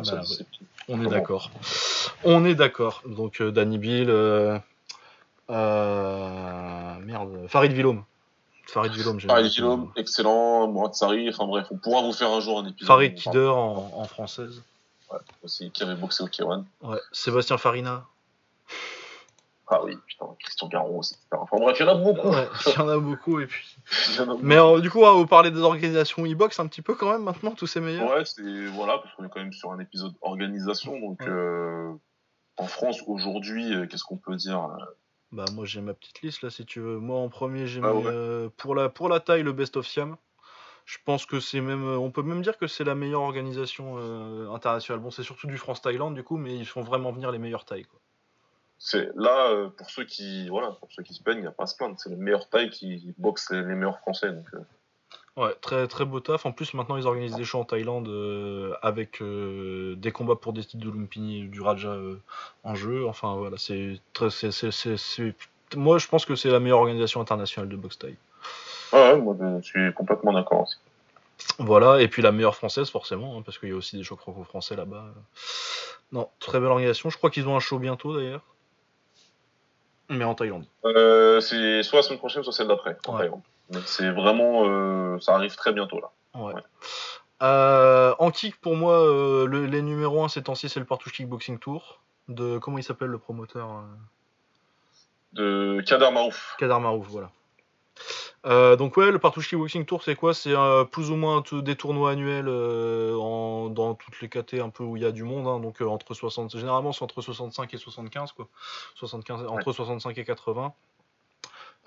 on 0.88 1.04
est 1.04 1.10
d'accord. 1.10 1.52
On 2.24 2.46
est 2.46 2.56
d'accord. 2.56 3.04
Donc 3.06 3.42
euh, 3.42 3.52
Danny 3.52 3.78
Bill, 3.78 4.08
merde, 5.48 5.60
Farid 7.48 7.72
Villom. 7.72 8.04
Farid 8.68 8.94
Villom, 8.94 9.20
Farid 9.20 9.52
Villom, 9.52 9.92
excellent. 9.96 10.68
Mourad 10.68 10.96
Sari, 10.96 11.30
enfin 11.30 11.46
bref, 11.46 11.68
on 11.70 11.78
pourra 11.78 12.02
vous 12.02 12.14
faire 12.14 12.32
un 12.32 12.40
jour 12.40 12.60
un 12.60 12.66
épisode. 12.66 12.88
Farid 12.88 13.16
Tider 13.16 13.48
en, 13.48 13.92
en, 13.96 14.04
française. 14.06 14.64
Ouais, 15.16 15.22
aussi 15.44 15.72
qui 15.72 15.84
avait 15.84 15.96
boxé 15.96 16.24
au 16.24 16.28
Kiwan. 16.28 16.66
Ouais, 16.82 17.00
Sébastien 17.12 17.58
Farina. 17.58 18.06
Ah 19.68 19.84
oui, 19.84 19.98
putain, 20.06 20.28
Christian 20.40 20.68
Garon, 20.68 21.02
etc. 21.02 21.18
Enfin 21.32 21.58
bref, 21.58 21.76
il 21.80 21.86
y 21.86 21.90
en 21.90 21.92
a 21.92 21.96
beaucoup. 21.96 22.32
il 22.68 22.74
y 22.74 22.78
en 22.78 22.88
a 22.88 23.00
beaucoup, 23.00 23.40
et 23.40 23.48
puis. 23.48 23.78
Mais 24.42 24.58
euh, 24.58 24.80
du 24.80 24.92
coup, 24.92 25.00
on 25.00 25.06
va 25.06 25.14
vous 25.14 25.26
parler 25.26 25.50
des 25.50 25.62
organisations 25.62 26.24
e-box 26.24 26.60
un 26.60 26.68
petit 26.68 26.84
peu 26.84 26.94
quand 26.94 27.12
même 27.12 27.24
maintenant, 27.24 27.52
tous 27.52 27.66
ces 27.66 27.80
meilleurs. 27.80 28.12
Ouais, 28.12 28.26
c'est. 28.26 28.68
Voilà, 28.68 29.00
parce 29.00 29.16
qu'on 29.16 29.26
est 29.26 29.30
quand 29.30 29.40
même 29.40 29.54
sur 29.54 29.72
un 29.72 29.80
épisode 29.80 30.14
organisation, 30.22 31.00
donc. 31.00 31.22
Euh, 31.24 31.92
en 32.58 32.68
France, 32.68 33.04
aujourd'hui, 33.08 33.74
euh, 33.74 33.86
qu'est-ce 33.88 34.04
qu'on 34.04 34.18
peut 34.18 34.36
dire 34.36 34.70
Bah, 35.32 35.46
moi, 35.54 35.66
j'ai 35.66 35.82
ma 35.82 35.94
petite 35.94 36.22
liste 36.22 36.44
là, 36.44 36.50
si 36.50 36.66
tu 36.66 36.80
veux. 36.80 37.00
Moi, 37.00 37.18
en 37.18 37.30
premier, 37.30 37.66
j'ai 37.66 37.82
ah 37.84 37.92
mis. 37.92 38.50
pour, 38.58 38.76
la, 38.76 38.90
pour 38.90 39.10
la 39.10 39.20
taille, 39.20 39.44
le 39.44 39.52
Best 39.52 39.78
of 39.78 39.88
Siam. 39.88 40.16
Je 40.86 40.98
pense 41.03 41.26
que 41.26 41.40
c'est 41.40 41.62
même. 41.62 41.84
On 41.84 42.12
peut 42.12 42.22
même 42.22 42.41
dire 42.41 42.57
que 42.57 42.68
c'est 42.68 42.84
la 42.84 42.95
meilleure 42.95 43.22
organisation 43.22 43.98
internationale. 44.53 45.02
Bon, 45.02 45.10
c'est 45.10 45.24
surtout 45.24 45.48
du 45.48 45.57
France-Thaïlande, 45.57 46.14
du 46.14 46.24
coup, 46.24 46.38
mais 46.38 46.56
ils 46.56 46.66
font 46.66 46.82
vraiment 46.82 47.12
venir 47.12 47.32
les 47.32 47.40
quoi 47.52 47.99
c'est 48.78 49.10
là 49.16 49.49
euh, 49.49 49.70
pour 49.70 49.90
ceux 49.90 50.03
qui 50.03 50.49
voilà 50.49 50.72
pour 50.72 50.91
ceux 50.91 51.03
qui 51.03 51.14
se 51.14 51.24
peignent 51.24 51.40
il 51.40 51.41
n'y 51.41 51.48
a 51.48 51.52
pas 51.52 51.64
à 51.64 51.68
se 51.68 51.76
plaindre 51.76 51.95
c'est 51.98 52.10
les 52.10 52.16
meilleures 52.16 52.49
tailles 52.49 52.70
qui 52.70 53.14
boxent 53.18 53.52
les, 53.52 53.64
meilleurs 53.64 53.99
français 53.99 54.32
donc 54.32 54.45
euh. 54.53 55.41
ouais 55.41 55.53
très 55.62 55.88
très 55.88 56.06
beau 56.06 56.20
taf 56.20 56.45
en 56.45 56.52
plus 56.52 56.74
maintenant 56.74 56.98
ils 56.98 57.07
organisent 57.07 57.36
des 57.36 57.45
shows 57.45 57.60
en 57.60 57.66
Thaïlande 57.66 58.07
euh, 58.07 58.74
avec 58.82 59.24
des 59.24 60.12
combats 60.12 60.36
pour 60.36 60.53
des 60.53 60.64
titres 60.64 60.86
de 60.86 60.91
Lumpini 60.91 61.48
du 61.48 61.62
Raja 61.62 61.98
en 62.64 62.76
jeu 62.76 63.07
enfin 63.07 63.36
voilà 63.36 63.57
c'est 63.57 63.99
très 64.14 64.30
c'est, 64.30 65.36
moi 65.76 65.98
je 65.98 66.07
pense 66.07 66.26
que 66.26 66.36
c'est 66.36 66.49
la 66.49 66.60
meilleure 66.60 66.80
organisation 66.80 67.22
internationale 67.22 67.70
de 67.70 67.78
boxe 67.78 67.98
thaï 67.98 68.16
ouais 68.94 69.18
moi 69.18 69.36
je 69.40 69.62
suis 69.62 69.94
complètement 69.94 70.34
d'accord 70.34 70.62
aussi 70.62 70.78
voilà, 71.60 72.02
et 72.02 72.07
puis 72.07 72.22
la 72.22 72.32
meilleure 72.32 72.56
française, 72.56 72.90
forcément, 72.90 73.38
hein, 73.38 73.41
parce 73.44 73.57
qu'il 73.57 73.70
y 73.70 73.72
a 73.72 73.76
aussi 73.76 73.98
des 73.98 74.03
shows 74.03 74.18
franco-français 74.18 74.76
là-bas. 74.76 75.06
Non, 76.12 76.30
très 76.40 76.60
belle 76.60 76.70
organisation. 76.70 77.10
Je 77.10 77.18
crois 77.18 77.30
qu'ils 77.30 77.48
ont 77.48 77.56
un 77.56 77.60
show 77.60 77.80
bientôt 77.80 78.16
d'ailleurs. 78.16 78.41
Mais 80.10 80.24
en 80.24 80.36
Thaïlande. 80.36 80.66
Euh, 80.86 81.40
c'est 81.40 81.82
soit 81.84 81.99
la 81.99 82.03
semaine 82.03 82.20
prochaine, 82.20 82.44
soit 82.44 82.53
celle 82.53 82.68
d'après, 82.68 82.98
en 83.07 83.18
Thaïlande. 83.18 83.41
c'est 83.86 84.12
vraiment. 84.12 84.66
Euh, 84.66 85.20
ça 85.20 85.34
arrive 85.34 85.56
très 85.56 85.74
bientôt 85.74 85.99
là. 85.99 86.12
Ouais. 86.40 86.53
Euh, 87.41 88.14
en 88.20 88.32
kick, 88.32 88.60
pour 88.62 88.76
moi, 88.76 89.48
les 89.49 89.82
numéros 89.82 90.24
1 90.24 90.30
ces 90.30 90.44
temps-ci, 90.44 90.70
c'est 90.70 90.80
le 90.80 90.86
Partouche 90.86 91.14
Kickboxing 91.14 91.60
Tour. 91.60 91.99
De, 92.28 92.57
comment 92.57 92.78
il 92.78 92.84
s'appelle 92.84 93.10
le 93.10 93.18
promoteur 93.18 93.84
De 95.34 95.82
Kadar 95.86 96.12
Marouf. 96.12 96.56
Kadar 96.57 96.80
Marouf, 96.80 97.07
voilà. 97.07 97.30
Euh, 98.45 98.76
donc 98.76 98.97
ouais, 98.97 99.11
le 99.11 99.19
Partouche 99.19 99.49
Kickboxing 99.49 99.85
Tour, 99.85 100.03
c'est 100.03 100.15
quoi? 100.15 100.34
C'est 100.34 100.55
euh, 100.55 100.84
plus 100.84 101.09
ou 101.09 101.15
moins 101.15 101.43
des 101.51 101.76
tournois 101.76 102.11
annuels 102.11 102.47
euh, 102.47 103.69
dans 103.69 103.95
toutes 103.95 104.22
les 104.22 104.30
KT 104.30 104.55
un 104.55 104.69
peu 104.69 104.84
où 104.84 104.97
il 104.97 105.03
y 105.03 105.05
a 105.05 105.11
du 105.11 105.23
monde. 105.23 105.47
Hein. 105.47 105.59
donc 105.59 105.81
entre 105.81 106.13
60, 106.13 106.57
généralement 106.57 106.91
c'est 106.91 107.03
entre 107.03 107.22
65 107.22 107.73
et 107.73 107.77
75 107.77 108.34
quoi. 108.34 108.47
75, 108.95 109.45
entre 109.47 109.72
65 109.72 110.17
et 110.17 110.26
80. 110.26 110.73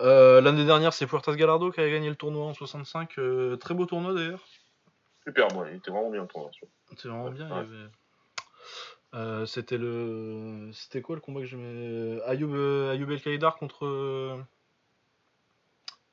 L'année 0.01 0.65
dernière, 0.65 0.93
c'est 0.93 1.07
Puertas 1.07 1.35
Galardo 1.35 1.71
qui 1.71 1.81
a 1.81 1.89
gagné 1.89 2.09
le 2.09 2.17
tournoi 2.17 2.47
en 2.47 2.55
65. 2.55 3.19
très 3.61 3.75
beau 3.75 3.87
tournoi 3.87 4.15
d'ailleurs. 4.15 4.41
Super, 5.25 5.49
il 5.71 5.77
était 5.77 5.91
vraiment 5.91 6.11
bien 6.11 6.23
le 6.23 6.29
tournoi. 6.29 6.51
C'était 6.91 7.09
vraiment 7.09 7.31
bien. 7.31 9.47
c'était 9.47 9.79
le, 9.79 10.71
c'était 10.73 11.03
quoi 11.03 11.17
le 11.17 11.21
combat 11.21 11.41
que 11.41 11.47
j'aimais? 11.47 12.21
Ayoub, 12.27 12.55
Ayoub 12.91 13.11
El 13.11 13.21
Kaïdar 13.21 13.57
contre 13.57 14.39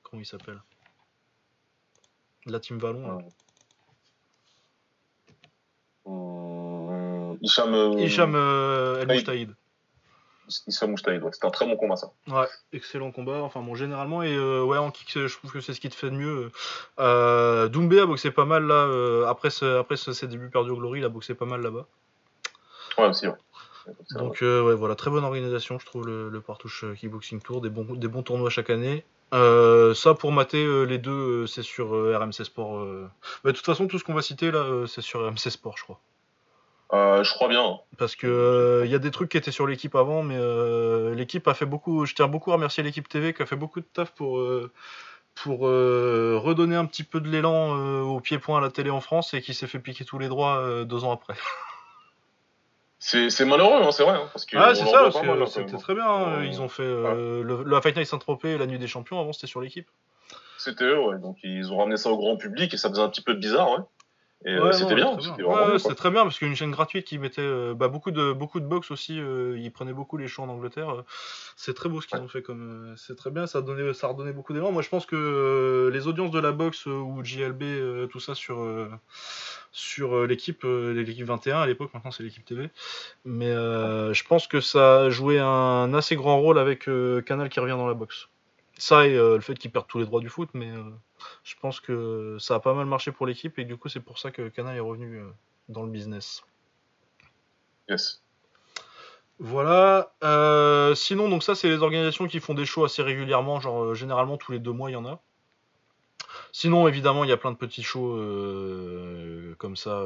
Comment 0.10 0.22
il 0.22 0.26
s'appelle? 0.26 0.62
La 2.46 2.60
team 2.60 2.78
Vallon. 2.78 3.20
Euh, 6.08 7.36
Hicham, 7.42 7.74
euh, 7.74 8.00
Hicham 8.00 8.36
euh, 8.36 9.02
El 9.02 9.08
Moustaïd. 9.08 9.56
Hicham 10.68 10.92
Moustaïd, 10.92 11.24
ouais. 11.24 11.32
c'était 11.34 11.48
un 11.48 11.50
très 11.52 11.66
bon 11.66 11.76
combat 11.76 11.96
ça. 11.96 12.12
Ouais, 12.28 12.46
excellent 12.72 13.12
combat. 13.12 13.42
Enfin 13.42 13.62
bon, 13.62 13.74
généralement, 13.74 14.22
et 14.22 14.38
ouais, 14.38 14.78
en 14.78 14.92
kick, 14.92 15.28
je 15.28 15.38
trouve 15.38 15.52
que 15.52 15.60
c'est 15.60 15.74
ce 15.74 15.82
qui 15.82 15.90
te 15.90 15.96
fait 15.96 16.12
de 16.12 16.16
mieux. 16.16 16.52
Euh, 17.00 17.68
Doumbé 17.68 18.00
a 18.00 18.06
boxé 18.06 18.30
pas 18.30 18.46
mal 18.46 18.66
là, 18.66 19.28
après, 19.28 19.50
après 19.64 19.98
ses 19.98 20.28
débuts 20.28 20.52
perdus 20.52 20.70
au 20.70 20.78
Glory, 20.78 21.00
il 21.00 21.06
a 21.06 21.10
boxé 21.10 21.34
pas 21.34 21.46
mal 21.46 21.62
là-bas. 21.62 21.88
Ouais, 23.00 23.08
aussi, 23.08 23.28
ouais. 23.28 23.34
Donc 24.12 24.40
ouais, 24.42 24.76
voilà, 24.76 24.96
très 24.96 25.12
bonne 25.12 25.24
organisation, 25.24 25.80
je 25.80 25.86
trouve, 25.86 26.08
le, 26.08 26.30
le 26.30 26.42
Partouche 26.42 26.86
Kickboxing 27.00 27.42
Tour, 27.42 27.62
des 27.62 27.70
bons, 27.70 27.96
des 27.96 28.08
bons 28.08 28.24
tournois 28.24 28.50
chaque 28.50 28.70
année. 28.70 29.04
Euh, 29.34 29.94
ça, 29.94 30.14
pour 30.14 30.32
mater 30.32 30.64
euh, 30.64 30.84
les 30.84 30.98
deux, 30.98 31.44
euh, 31.44 31.48
c'est 31.48 31.64
sur 31.64 31.90
RMC 31.90 32.44
Sport. 32.44 32.86
Bah, 33.44 33.52
de 33.52 33.56
toute 33.56 33.66
façon, 33.66 33.88
tout 33.88 34.00
ce 34.00 34.04
qu'on 34.04 34.14
va 34.14 34.22
citer 34.22 34.52
là, 34.52 34.86
c'est 34.88 35.02
sur 35.02 35.26
RMC 35.26 35.50
Sport, 35.50 35.78
je 35.78 35.84
crois. 35.84 36.00
je 37.24 37.34
crois 37.34 37.48
bien. 37.48 37.80
Parce 37.98 38.16
que 38.16 38.84
il 38.86 38.92
y 38.92 38.96
a 38.96 39.00
des 39.00 39.12
trucs 39.12 39.30
qui 39.30 39.38
étaient 39.38 39.52
sur 39.52 39.68
l'équipe 39.68 39.96
avant, 39.96 40.24
mais 40.24 40.38
l'équipe 41.16 41.48
a 41.48 41.54
fait 41.54 41.66
beaucoup. 41.66 42.06
Je 42.06 42.14
tiens 42.14 42.28
beaucoup 42.28 42.52
à 42.52 42.56
remercier 42.56 42.84
l'équipe 42.84 43.08
TV 43.08 43.34
qui 43.34 43.42
a 43.42 43.46
fait 43.46 43.56
beaucoup 43.56 43.80
de 43.80 43.88
taf 43.92 44.12
pour 44.12 44.42
pour 45.34 45.60
redonner 45.62 46.76
un 46.76 46.86
petit 46.86 47.04
peu 47.04 47.20
de 47.20 47.28
l'élan 47.28 47.76
au 48.04 48.20
pied-point 48.20 48.60
à 48.60 48.62
la 48.62 48.70
télé 48.70 48.90
en 48.90 49.02
France 49.02 49.34
et 49.34 49.42
qui 49.42 49.54
s'est 49.54 49.68
fait 49.68 49.80
piquer 49.80 50.06
tous 50.06 50.20
les 50.20 50.30
droits 50.30 50.86
deux 50.86 51.04
ans 51.04 51.12
après. 51.12 51.36
C'est 53.00 53.46
malheureux, 53.46 53.84
hein, 53.84 53.92
c'est 53.92 54.04
vrai. 54.04 54.14
Hein, 54.14 54.30
parce 54.34 54.46
que 54.46 54.58
ah, 54.58 54.74
c'est 54.74 54.86
ça, 54.86 55.12
c'était 55.48 55.78
très 55.78 55.94
bien. 55.94 56.08
Hein, 56.08 56.44
ils 56.44 56.62
ont 56.62 56.70
fait 56.70 56.84
euh, 56.84 57.44
le, 57.44 57.64
la 57.64 57.82
Fight 57.82 57.96
Night 57.96 58.08
Saint-Tropez 58.08 58.58
la 58.58 58.66
Nuit 58.66 58.80
des 58.80 58.88
Champions, 58.88 59.20
avant 59.20 59.34
c'était 59.34 59.48
sur 59.48 59.62
l'équipe. 59.62 59.88
C'était 60.58 60.86
eux, 60.86 61.00
ouais. 61.00 61.20
Donc 61.20 61.38
ils 61.44 61.72
ont 61.72 61.78
ramené 61.78 61.98
ça 61.98 62.10
au 62.10 62.18
grand 62.18 62.38
public 62.38 62.74
et 62.74 62.78
ça 62.78 62.90
faisait 62.90 63.02
un 63.02 63.10
petit 63.10 63.22
peu 63.22 63.34
bizarre, 63.34 63.72
ouais. 63.72 63.84
Et 64.46 64.54
euh, 64.54 64.72
c'était 64.72 64.96
bien. 64.96 65.18
C'était 65.78 65.96
très 65.96 66.12
bien 66.12 66.24
parce 66.24 66.38
qu'une 66.38 66.56
chaîne 66.56 66.72
gratuite 66.72 67.06
qui 67.06 67.18
mettait 67.18 67.42
euh, 67.42 67.74
bah, 67.74 67.88
beaucoup 67.88 68.12
de 68.12 68.32
beaucoup 68.32 68.60
de 68.60 68.66
box 68.66 68.92
aussi, 68.92 69.18
ils 69.18 69.72
prenaient 69.72 69.94
beaucoup 69.94 70.18
les 70.18 70.28
shows 70.28 70.44
en 70.44 70.50
Angleterre. 70.50 71.04
c'est 71.56 71.74
très 71.74 71.90
beau 71.90 72.02
ce 72.02 72.08
qu'ils 72.08 72.20
ont 72.20 72.28
fait 72.28 72.42
comme. 72.42 72.94
c'est 72.98 73.16
très 73.16 73.32
bien, 73.32 73.48
ça 73.48 73.60
a 73.60 73.62
donné, 73.62 73.94
ça 73.94 74.08
a 74.08 74.10
redonné 74.12 74.32
beaucoup 74.32 74.54
d'élan. 74.54 74.72
Moi 74.72 74.82
je 74.82 74.90
pense 74.90 75.06
que 75.06 75.90
les 75.92 76.08
audiences 76.08 76.32
de 76.32 76.40
la 76.40 76.52
boxe 76.52 76.86
ou 76.86 77.22
JLB, 77.24 78.08
tout 78.10 78.20
ça 78.20 78.36
sur 78.36 78.64
sur 79.76 80.16
euh, 80.16 80.26
l'équipe 80.26 80.64
euh, 80.64 80.94
l'équipe 80.94 81.26
21 81.26 81.60
à 81.60 81.68
l'époque 81.68 81.94
maintenant 81.94 82.10
c'est 82.10 82.24
l'équipe 82.24 82.46
TV 82.46 82.70
mais 83.26 83.50
euh, 83.50 84.14
je 84.14 84.24
pense 84.24 84.48
que 84.48 84.62
ça 84.62 85.02
a 85.02 85.10
joué 85.10 85.38
un 85.38 85.94
assez 85.94 86.16
grand 86.16 86.40
rôle 86.40 86.58
avec 86.58 86.90
Canal 87.26 87.50
qui 87.50 87.60
revient 87.60 87.74
dans 87.74 87.88
la 87.88 87.94
boxe 87.94 88.30
ça 88.78 89.08
et 89.08 89.14
le 89.14 89.40
fait 89.40 89.56
qu'ils 89.56 89.72
perdent 89.72 89.88
tous 89.88 90.00
les 90.00 90.06
droits 90.06 90.22
du 90.22 90.30
foot 90.30 90.50
mais 90.54 90.72
je 91.44 91.56
pense 91.62 91.80
que 91.80 92.38
ça 92.40 92.56
a 92.56 92.60
pas 92.60 92.74
mal 92.74 92.86
marché 92.86 93.12
pour 93.12 93.26
l'équipe 93.26 93.58
et 93.60 93.66
du 93.66 93.78
coup 93.78 93.90
c'est 93.90 94.00
pour 94.00 94.20
ça 94.20 94.32
que 94.32 94.50
Canal 94.50 94.76
est 94.76 94.82
revenu 94.82 95.22
dans 95.70 95.84
le 95.84 95.90
business 95.90 96.44
yes 97.90 98.22
voilà. 99.40 100.14
sinon, 100.96 101.30
donc 101.30 101.44
ça, 101.44 101.56
c'est 101.56 101.68
les 101.68 101.82
organisations 101.82 102.28
qui 102.28 102.40
font 102.40 102.54
des 102.54 102.66
shows 102.66 102.86
assez 102.86 103.02
régulièrement, 103.02 103.60
genre 103.60 103.94
généralement 103.94 104.38
tous 104.38 104.52
les 104.52 104.60
deux 104.60 104.72
mois, 104.72 104.90
il 104.90 104.94
y 104.94 104.96
en 104.96 105.06
a. 105.06 105.20
Sinon, 106.52 106.88
évidemment, 106.88 107.26
il 107.26 107.30
y 107.30 107.34
a 107.34 107.38
plein 107.38 107.52
de 107.52 107.58
petits 107.58 107.84
shows 107.84 108.16
euh, 108.16 109.56
comme 109.58 109.76
ça 109.76 110.06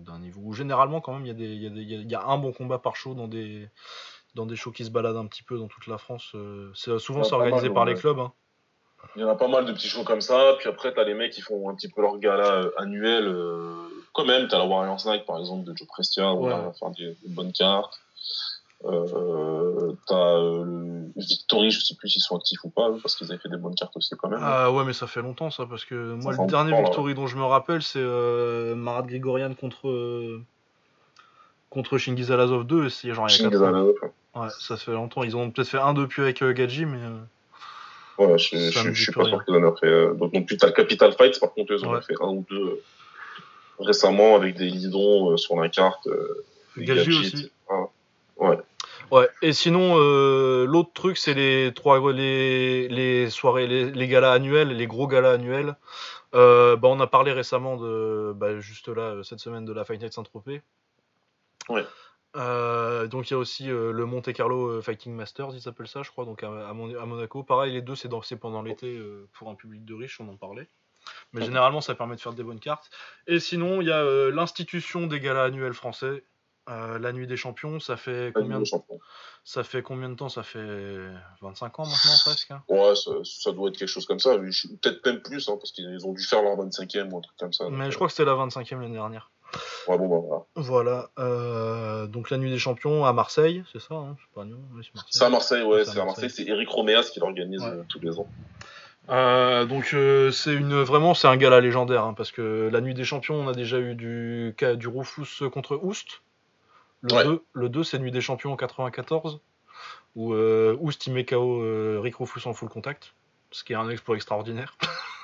d'un 0.00 0.18
niveau. 0.18 0.52
Généralement, 0.52 1.00
quand 1.00 1.14
même, 1.18 1.26
il 1.26 2.10
y, 2.10 2.14
a 2.14 2.26
un 2.26 2.38
bon 2.38 2.52
combat 2.52 2.78
par 2.78 2.96
show 2.96 3.14
dans 3.14 3.28
des, 3.28 3.68
dans 4.34 4.46
des 4.46 4.56
shows 4.56 4.72
qui 4.72 4.84
se 4.84 4.90
baladent 4.90 5.16
un 5.16 5.26
petit 5.26 5.42
peu 5.42 5.58
dans 5.58 5.68
toute 5.68 5.86
la 5.86 5.98
France. 5.98 6.32
Euh, 6.34 6.72
souvent, 6.74 7.24
c'est 7.24 7.34
organisé 7.34 7.70
par 7.70 7.84
les 7.84 7.94
clubs. 7.94 8.18
Hein. 8.18 8.32
Il 9.16 9.22
y 9.22 9.24
en 9.24 9.28
a 9.28 9.34
pas 9.34 9.48
mal 9.48 9.64
de 9.64 9.72
petits 9.72 9.88
shows 9.88 10.04
comme 10.04 10.20
ça. 10.20 10.54
Puis 10.58 10.68
après, 10.68 10.92
tu 10.92 11.00
as 11.00 11.04
les 11.04 11.14
mecs 11.14 11.32
qui 11.32 11.40
font 11.40 11.68
un 11.70 11.74
petit 11.74 11.88
peu 11.88 12.02
leur 12.02 12.18
gala 12.18 12.66
annuel. 12.76 13.34
quand 14.12 14.24
même, 14.24 14.48
tu 14.48 14.54
as 14.54 14.58
la 14.58 14.66
Warriors 14.66 15.00
Night, 15.06 15.24
par 15.24 15.38
exemple, 15.38 15.64
de 15.64 15.76
Joe 15.76 15.88
Prestia, 15.88 16.32
où 16.32 16.46
on 16.46 16.48
va 16.48 16.72
faire 16.72 16.90
des, 16.90 17.16
bonnes 17.26 17.52
cartes. 17.52 17.98
Euh, 18.84 19.70
T'as 20.06 20.36
euh, 20.36 21.08
Victory, 21.16 21.70
je 21.70 21.80
sais 21.80 21.94
plus 21.94 22.08
s'ils 22.08 22.22
sont 22.22 22.36
actifs 22.36 22.62
ou 22.64 22.70
pas, 22.70 22.90
parce 23.02 23.14
qu'ils 23.14 23.30
avaient 23.30 23.40
fait 23.40 23.48
des 23.48 23.56
bonnes 23.56 23.74
cartes 23.74 23.96
aussi 23.96 24.14
quand 24.16 24.28
même. 24.28 24.40
Ah 24.42 24.70
ouais, 24.70 24.84
mais 24.84 24.92
ça 24.92 25.06
fait 25.06 25.22
longtemps 25.22 25.50
ça, 25.50 25.66
parce 25.66 25.84
que 25.84 26.14
moi, 26.14 26.32
le 26.32 26.46
dernier 26.46 26.72
là. 26.72 26.82
Victory 26.82 27.14
dont 27.14 27.26
je 27.26 27.36
me 27.36 27.44
rappelle, 27.44 27.82
c'est 27.82 28.00
euh, 28.00 28.74
Marat 28.74 29.02
Grigorian 29.02 29.54
contre, 29.54 29.88
euh, 29.88 30.42
contre 31.68 31.98
Shingiz 31.98 32.30
Alazov 32.30 32.66
2, 32.66 32.86
et 32.86 32.90
c'est 32.90 33.12
genre 33.12 33.26
il 33.28 33.32
y 33.32 33.34
a 33.34 33.36
Shinji 33.36 33.50
4 33.50 33.74
ans. 33.74 33.92
Ouais, 34.34 34.48
ça 34.58 34.76
fait 34.76 34.92
longtemps. 34.92 35.22
Ils 35.22 35.36
ont 35.36 35.50
peut-être 35.50 35.68
fait 35.68 35.78
un 35.78 35.94
depuis 35.94 36.22
avec 36.22 36.42
euh, 36.42 36.52
Gadji, 36.52 36.86
mais. 36.86 36.98
euh, 37.02 37.18
Ouais, 38.18 38.38
je, 38.38 38.58
je, 38.58 38.92
suis 38.92 39.12
pas 39.12 39.24
sûr 39.24 39.44
qu'ils 39.44 39.54
en 39.54 39.66
aient 39.66 39.76
fait. 39.80 39.86
euh, 39.86 40.12
donc, 40.14 40.34
non 40.34 40.42
plus, 40.42 40.58
t'as 40.58 40.70
Capital 40.72 41.12
Fight, 41.12 41.40
par 41.40 41.52
contre, 41.52 41.72
ils 41.72 41.84
en 41.84 41.92
Ouais. 41.92 41.98
ont 41.98 42.02
fait 42.02 42.14
un 42.20 42.28
ou 42.28 42.44
deux 42.50 42.56
euh, 42.56 42.82
récemment 43.78 44.36
avec 44.36 44.56
des 44.56 44.66
lidons 44.66 45.32
euh, 45.32 45.36
sur 45.38 45.58
la 45.58 45.70
carte. 45.70 46.06
Euh, 46.06 46.44
Gadji 46.76 47.12
aussi. 47.18 47.50
ah, 47.70 47.86
ouais. 48.36 48.58
Ouais, 49.10 49.28
et 49.42 49.52
sinon, 49.52 49.96
euh, 49.96 50.66
l'autre 50.66 50.90
truc, 50.92 51.16
c'est 51.16 51.34
les 51.34 51.72
trois, 51.74 52.12
les, 52.12 52.88
les 52.88 53.30
soirées, 53.30 53.66
les, 53.66 53.90
les 53.90 54.06
galas 54.06 54.32
annuels, 54.32 54.68
les 54.68 54.86
gros 54.86 55.08
galas 55.08 55.32
annuels. 55.32 55.74
Euh, 56.34 56.76
bah, 56.76 56.88
on 56.88 57.00
a 57.00 57.06
parlé 57.08 57.32
récemment 57.32 57.76
de, 57.76 58.32
bah, 58.36 58.60
juste 58.60 58.88
là, 58.88 59.02
euh, 59.02 59.22
cette 59.24 59.40
semaine, 59.40 59.64
de 59.64 59.72
la 59.72 59.84
Fight 59.84 60.00
Night 60.00 60.12
Saint-Tropez. 60.12 60.62
Ouais. 61.68 61.84
Euh, 62.36 63.06
donc 63.08 63.28
il 63.30 63.32
y 63.32 63.34
a 63.34 63.38
aussi 63.38 63.68
euh, 63.70 63.92
le 63.92 64.06
Monte 64.06 64.32
Carlo 64.32 64.68
euh, 64.68 64.82
Fighting 64.82 65.12
Masters, 65.14 65.50
ils 65.54 65.60
s'appellent 65.60 65.88
ça, 65.88 66.02
je 66.02 66.10
crois, 66.10 66.24
donc 66.24 66.42
à, 66.44 66.68
à 66.68 66.72
Mon- 66.72 66.96
à 66.96 67.04
Monaco. 67.06 67.42
Pareil, 67.42 67.72
les 67.72 67.82
deux, 67.82 67.96
c'est 67.96 68.08
pendant 68.36 68.62
l'été 68.62 68.96
euh, 68.96 69.28
pour 69.32 69.50
un 69.50 69.54
public 69.56 69.84
de 69.84 69.94
riches, 69.94 70.20
on 70.20 70.28
en 70.28 70.36
parlait. 70.36 70.68
Mais 71.32 71.40
généralement, 71.46 71.80
ça 71.80 71.94
permet 71.94 72.14
de 72.14 72.20
faire 72.20 72.34
des 72.34 72.42
bonnes 72.44 72.60
cartes. 72.60 72.90
Et 73.26 73.40
sinon, 73.40 73.80
il 73.80 73.88
y 73.88 73.90
a 73.92 74.00
euh, 74.02 74.30
l'institution 74.30 75.06
des 75.06 75.18
galas 75.18 75.44
annuels 75.44 75.72
français, 75.72 76.24
euh, 76.68 76.98
la 76.98 77.12
Nuit 77.12 77.26
des 77.26 77.36
Champions. 77.36 77.80
Ça 77.80 77.96
fait 77.96 78.32
combien 78.34 78.60
de 78.60 78.64
ça 79.44 79.64
fait 79.64 79.82
combien 79.82 80.08
de 80.08 80.14
temps? 80.14 80.28
Ça 80.28 80.42
fait 80.42 81.10
25 81.40 81.80
ans 81.80 81.84
maintenant 81.84 82.16
presque 82.24 82.50
hein 82.50 82.62
Ouais, 82.68 82.94
ça, 82.94 83.10
ça 83.24 83.52
doit 83.52 83.70
être 83.70 83.78
quelque 83.78 83.88
chose 83.88 84.06
comme 84.06 84.20
ça. 84.20 84.36
Peut-être 84.38 85.04
même 85.04 85.22
plus, 85.22 85.48
hein, 85.48 85.56
parce 85.58 85.72
qu'ils 85.72 86.06
ont 86.06 86.12
dû 86.12 86.22
faire 86.22 86.42
leur 86.42 86.56
25e 86.56 87.10
ou 87.12 87.18
un 87.18 87.20
truc 87.22 87.36
comme 87.38 87.52
ça. 87.52 87.68
Mais 87.70 87.90
je 87.90 87.96
crois 87.96 88.06
que 88.06 88.12
c'était 88.12 88.26
la 88.26 88.34
25e 88.34 88.80
l'année 88.80 88.92
dernière. 88.94 89.32
Ouais, 89.88 89.98
bon, 89.98 90.08
bah 90.08 90.18
voilà. 90.26 90.44
Voilà. 90.56 91.10
euh, 91.18 92.06
donc 92.06 92.30
la 92.30 92.38
nuit 92.38 92.50
des 92.50 92.58
champions 92.58 93.04
à 93.04 93.12
Marseille, 93.12 93.64
c'est 93.72 93.80
ça 93.80 93.94
hein 93.94 94.16
C'est 94.34 94.40
oui, 94.40 94.90
Marseille. 94.94 95.22
À 95.26 95.28
Marseille, 95.30 95.62
ouais, 95.62 95.84
C'est 95.84 95.98
à 95.98 96.04
Marseille. 96.04 96.30
C'est 96.30 96.46
Eric 96.46 96.68
Roméas 96.68 97.10
qui 97.12 97.20
l'organise 97.20 97.62
Ouais. 97.62 97.68
euh, 97.68 97.82
tous 97.88 97.98
les 98.00 98.18
ans. 98.18 98.28
Euh, 99.08 99.64
donc 99.64 99.92
euh, 99.92 100.30
c'est 100.30 100.52
une 100.54 100.82
vraiment 100.82 101.14
c'est 101.14 101.26
un 101.26 101.36
gala 101.36 101.60
légendaire 101.60 102.04
hein, 102.04 102.14
parce 102.14 102.30
que 102.30 102.68
la 102.70 102.80
nuit 102.80 102.94
des 102.94 103.02
champions 103.04 103.34
on 103.36 103.48
a 103.48 103.54
déjà 103.54 103.78
eu 103.80 103.94
du 103.96 104.54
du 104.76 104.88
Rufus 104.88 105.48
contre 105.52 105.80
Oust. 105.82 106.22
Le 107.02 107.14
Ouais. 107.16 107.24
2, 107.24 107.42
le 107.54 107.68
2 107.70 107.82
c'est 107.82 107.98
nuit 107.98 108.12
des 108.12 108.20
champions 108.20 108.52
en 108.52 108.56
94 108.56 109.40
où 110.14 110.34
euh, 110.34 110.76
Oust 110.80 111.06
il 111.06 111.14
met 111.14 111.24
KO 111.24 111.62
euh, 111.62 111.98
Rick 112.02 112.16
Rufus 112.16 112.46
en 112.46 112.52
full 112.52 112.68
contact, 112.68 113.14
ce 113.50 113.64
qui 113.64 113.72
est 113.72 113.76
un 113.76 113.88
exploit 113.88 114.16
extraordinaire. 114.16 114.76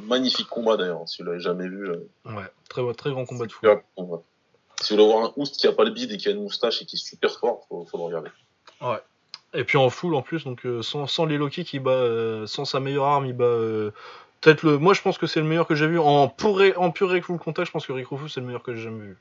Magnifique 0.00 0.48
combat 0.48 0.76
d'ailleurs, 0.76 1.00
hein, 1.02 1.06
si 1.06 1.22
vous 1.22 1.28
l'avez 1.28 1.40
jamais 1.40 1.68
vu. 1.68 1.88
euh, 1.88 2.08
Ouais, 2.24 2.50
très 2.68 2.82
très 2.94 3.10
grand 3.10 3.24
combat 3.24 3.46
de 3.46 3.52
fou. 3.52 3.66
combat. 3.94 4.20
Si 4.80 4.92
vous 4.92 5.00
voulez 5.00 5.12
voir 5.12 5.24
un 5.26 5.32
Oust 5.36 5.56
qui 5.56 5.66
a 5.68 5.72
pas 5.72 5.84
le 5.84 5.90
bide 5.92 6.10
et 6.12 6.16
qui 6.16 6.28
a 6.28 6.32
une 6.32 6.42
moustache 6.42 6.82
et 6.82 6.84
qui 6.84 6.96
est 6.96 6.98
super 6.98 7.38
fort, 7.38 7.64
faut, 7.68 7.84
faut 7.84 7.96
le 7.98 8.02
regarder. 8.04 8.30
Et 9.56 9.62
puis 9.62 9.78
en 9.78 9.88
full 9.88 10.14
en 10.16 10.22
plus, 10.22 10.44
donc 10.44 10.66
euh, 10.66 10.82
sans, 10.82 11.06
sans 11.06 11.26
les 11.26 11.38
Loki 11.38 11.64
qui 11.64 11.78
bat, 11.78 11.92
euh, 11.92 12.44
sans 12.46 12.64
sa 12.64 12.80
meilleure 12.80 13.04
arme, 13.04 13.26
il 13.26 13.34
bat 13.34 13.44
euh, 13.44 13.92
peut-être 14.40 14.64
le. 14.64 14.78
Moi 14.78 14.94
je 14.94 15.02
pense 15.02 15.16
que 15.16 15.28
c'est 15.28 15.38
le 15.40 15.46
meilleur 15.46 15.68
que 15.68 15.76
j'ai 15.76 15.86
vu 15.86 16.00
en 16.00 16.26
pur 16.26 16.60
en 16.76 16.90
pur 16.90 17.08
Rick 17.10 17.24
full 17.24 17.38
contact. 17.38 17.68
Je 17.68 17.72
pense 17.72 17.86
que 17.86 17.92
Rick 17.92 18.08
Rufus 18.08 18.30
c'est 18.30 18.40
le 18.40 18.46
meilleur 18.46 18.64
que 18.64 18.74
j'ai 18.74 18.82
jamais 18.82 19.04
vu. 19.04 19.16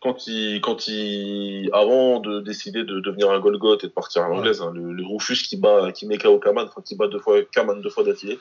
Quand 0.00 0.26
il, 0.26 0.60
quand 0.62 0.88
il, 0.88 1.68
avant 1.74 2.20
de 2.20 2.40
décider 2.40 2.84
de 2.84 3.00
devenir 3.00 3.30
un 3.30 3.38
Golgoth 3.40 3.84
et 3.84 3.88
de 3.88 3.92
partir 3.92 4.22
à 4.22 4.28
l'anglaise, 4.28 4.62
hein, 4.62 4.70
le, 4.74 4.92
le 4.92 5.04
Rufus 5.06 5.36
qui 5.46 5.56
bat, 5.58 5.92
qui 5.92 6.06
met 6.06 6.16
KO 6.16 6.38
Kaman, 6.38 6.66
enfin 6.68 6.80
qui 6.82 6.96
bat 6.96 7.08
deux 7.08 7.18
fois 7.18 7.42
Kaman 7.44 7.80
deux 7.82 7.90
fois 7.90 8.04
d'affilée, 8.04 8.38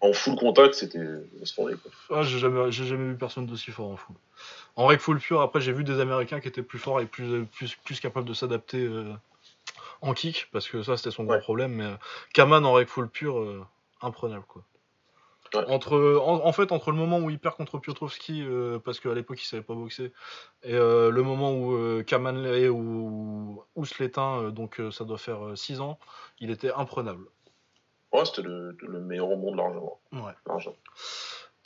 en 0.00 0.12
full 0.12 0.36
contact, 0.36 0.74
c'était 0.74 0.98
quoi. 1.48 1.92
Ah, 2.10 2.22
j'ai 2.22 2.38
jamais, 2.38 2.70
jamais 2.70 3.12
vu 3.12 3.16
personne 3.16 3.46
d'aussi 3.46 3.70
fort 3.70 3.90
en 3.90 3.96
full. 3.96 4.16
En 4.76 4.86
Rick 4.86 5.00
full 5.00 5.18
pur, 5.18 5.40
après 5.40 5.60
j'ai 5.60 5.72
vu 5.72 5.84
des 5.84 6.00
Américains 6.00 6.40
qui 6.40 6.48
étaient 6.48 6.62
plus 6.62 6.78
forts 6.78 7.00
et 7.00 7.06
plus 7.06 7.46
plus 7.46 7.74
plus 7.76 7.98
capables 8.00 8.28
de 8.28 8.34
s'adapter 8.34 8.84
euh, 8.84 9.12
en 10.02 10.12
kick 10.12 10.48
parce 10.52 10.68
que 10.68 10.82
ça 10.82 10.96
c'était 10.98 11.10
son 11.10 11.24
gros 11.24 11.34
Ouais. 11.34 11.40
problème. 11.40 11.72
Mais 11.72 11.84
euh, 11.84 11.96
Kaman 12.34 12.64
en 12.66 12.74
Rick 12.74 12.88
full 12.88 13.08
pur, 13.08 13.38
euh, 13.38 13.64
imprenable 14.02 14.44
quoi. 14.46 14.62
Ouais. 15.54 15.64
Entre, 15.68 16.20
en, 16.22 16.44
en 16.44 16.52
fait, 16.52 16.72
entre 16.72 16.90
le 16.90 16.96
moment 16.98 17.18
où 17.20 17.30
il 17.30 17.38
perd 17.38 17.54
contre 17.54 17.78
Piotrowski, 17.78 18.42
euh, 18.44 18.78
parce 18.80 18.98
qu'à 19.00 19.14
l'époque 19.14 19.40
il 19.42 19.46
savait 19.46 19.62
pas 19.62 19.74
boxer, 19.74 20.12
et 20.64 20.74
euh, 20.74 21.10
le 21.10 21.22
moment 21.22 21.52
où 21.54 21.72
euh, 21.74 22.02
Kaman 22.02 22.44
et 22.44 22.68
où 22.68 23.62
Ous 23.76 23.86
l'éteint, 24.00 24.50
donc 24.50 24.80
ça 24.90 25.04
doit 25.04 25.18
faire 25.18 25.38
6 25.54 25.80
ans, 25.80 25.98
il 26.40 26.50
était 26.50 26.72
imprenable. 26.72 27.24
C'était 28.24 28.42
le, 28.42 28.76
le 28.80 29.00
meilleur 29.00 29.30
au 29.30 29.36
monde 29.36 29.56
largement. 29.56 30.00
Ouais. 30.12 30.32
largement. 30.46 30.76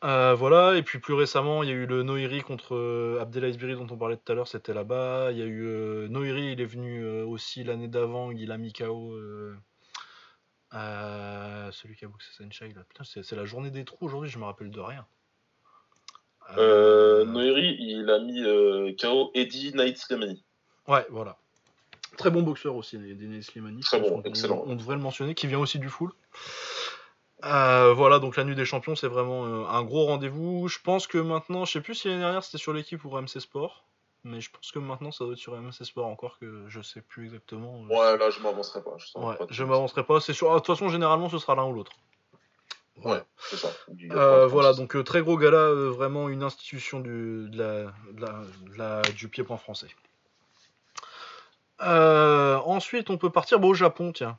Euh, 0.02 0.34
voilà, 0.34 0.76
et 0.76 0.82
puis 0.82 0.98
plus 0.98 1.12
récemment, 1.12 1.62
il 1.62 1.68
y 1.68 1.72
a 1.72 1.74
eu 1.74 1.84
le 1.84 2.02
Noiri 2.02 2.40
contre 2.40 2.74
euh, 2.74 3.20
Abdelaziz 3.20 3.58
Biri 3.58 3.74
dont 3.74 3.86
on 3.90 3.98
parlait 3.98 4.16
tout 4.16 4.32
à 4.32 4.34
l'heure, 4.34 4.48
c'était 4.48 4.72
là-bas. 4.72 5.30
Il 5.30 5.38
y 5.38 5.42
a 5.42 5.44
eu 5.44 5.66
euh, 5.66 6.08
Noiri, 6.08 6.52
il 6.52 6.60
est 6.60 6.66
venu 6.66 7.04
euh, 7.04 7.26
aussi 7.26 7.64
l'année 7.64 7.88
d'avant, 7.88 8.30
il 8.30 8.50
a 8.50 8.56
mis 8.56 8.72
KO 8.72 9.14
celui 10.72 11.96
qui 11.96 12.04
a 12.06 12.08
boxé. 12.08 12.30
Putain, 12.88 13.04
c'est 13.04 13.22
c'est 13.22 13.36
la 13.36 13.44
journée 13.44 13.70
des 13.70 13.84
trous 13.84 13.98
aujourd'hui, 14.00 14.30
je 14.30 14.38
me 14.38 14.44
rappelle 14.44 14.70
de 14.70 14.80
rien. 14.80 15.06
Noiri, 16.56 17.76
il 17.78 18.08
a 18.08 18.20
mis 18.20 18.42
KO 18.96 19.32
Eddie 19.34 19.72
Knight 19.74 19.98
Slimani. 19.98 20.42
Ouais, 20.88 21.04
voilà. 21.10 21.36
Très 22.16 22.30
bon 22.30 22.42
boxeur 22.42 22.74
aussi, 22.76 22.98
Denis 22.98 23.42
Slimani. 23.44 23.80
Très 23.80 24.00
bon, 24.00 24.20
qu'on- 24.20 24.22
excellent. 24.28 24.62
On, 24.66 24.74
devrait 24.74 24.96
le 24.96 25.02
mentionner, 25.02 25.34
qui 25.34 25.46
vient 25.46 25.58
aussi 25.58 25.78
du 25.78 25.88
full. 25.88 26.10
Euh, 27.44 27.94
voilà, 27.94 28.18
donc 28.18 28.36
la 28.36 28.44
nuit 28.44 28.54
des 28.54 28.66
champions, 28.66 28.94
c'est 28.94 29.06
vraiment 29.08 29.46
euh, 29.46 29.64
un 29.66 29.82
gros 29.82 30.04
rendez-vous. 30.06 30.68
Je 30.68 30.78
pense 30.82 31.06
que 31.06 31.16
maintenant, 31.18 31.64
je 31.64 31.72
sais 31.72 31.80
plus 31.80 31.94
si 31.94 32.08
l'année 32.08 32.20
dernière 32.20 32.44
c'était 32.44 32.58
sur 32.58 32.72
l'équipe 32.74 33.02
ou 33.04 33.16
MC 33.16 33.40
Sport, 33.40 33.84
mais 34.24 34.42
je 34.42 34.50
pense 34.50 34.70
que 34.72 34.78
maintenant 34.78 35.10
ça 35.10 35.24
doit 35.24 35.32
être 35.32 35.38
sur 35.38 35.54
MC 35.58 35.84
Sport 35.84 36.06
encore 36.06 36.38
que 36.38 36.64
je 36.68 36.82
sais 36.82 37.00
plus 37.00 37.24
exactement. 37.26 37.82
euh. 37.84 37.94
Ouais, 37.96 38.18
là, 38.18 38.28
je 38.28 38.40
m'avancerai 38.40 38.82
pas. 38.82 38.96
Je, 38.98 39.18
Ouais, 39.18 39.36
pas 39.36 39.46
je 39.48 39.64
m'avancerai 39.64 40.04
pas. 40.04 40.20
C'est 40.20 40.34
sûr. 40.34 40.50
ah, 40.50 40.54
De 40.56 40.58
toute 40.58 40.66
façon, 40.66 40.90
généralement, 40.90 41.30
ce 41.30 41.38
sera 41.38 41.54
l'un 41.54 41.64
ou 41.64 41.72
l'autre. 41.72 41.92
Ouais, 43.02 43.22
c'est 43.38 43.56
ça. 43.56 43.70
Euh, 44.10 44.46
voilà, 44.46 44.74
donc 44.74 44.94
euh, 44.94 45.02
très 45.02 45.22
gros 45.22 45.38
gala, 45.38 45.56
euh, 45.56 45.88
vraiment 45.90 46.28
une 46.28 46.42
institution 46.42 47.00
du, 47.00 47.48
de 47.48 47.56
la, 47.56 47.84
de 48.12 48.20
la- 48.20 48.42
de 48.72 48.76
la- 48.76 49.02
du 49.12 49.28
pied-point 49.28 49.56
français. 49.56 49.86
Euh, 51.82 52.56
ensuite, 52.64 53.10
on 53.10 53.18
peut 53.18 53.30
partir 53.30 53.58
bon, 53.58 53.68
au 53.68 53.74
Japon, 53.74 54.12
tiens. 54.12 54.36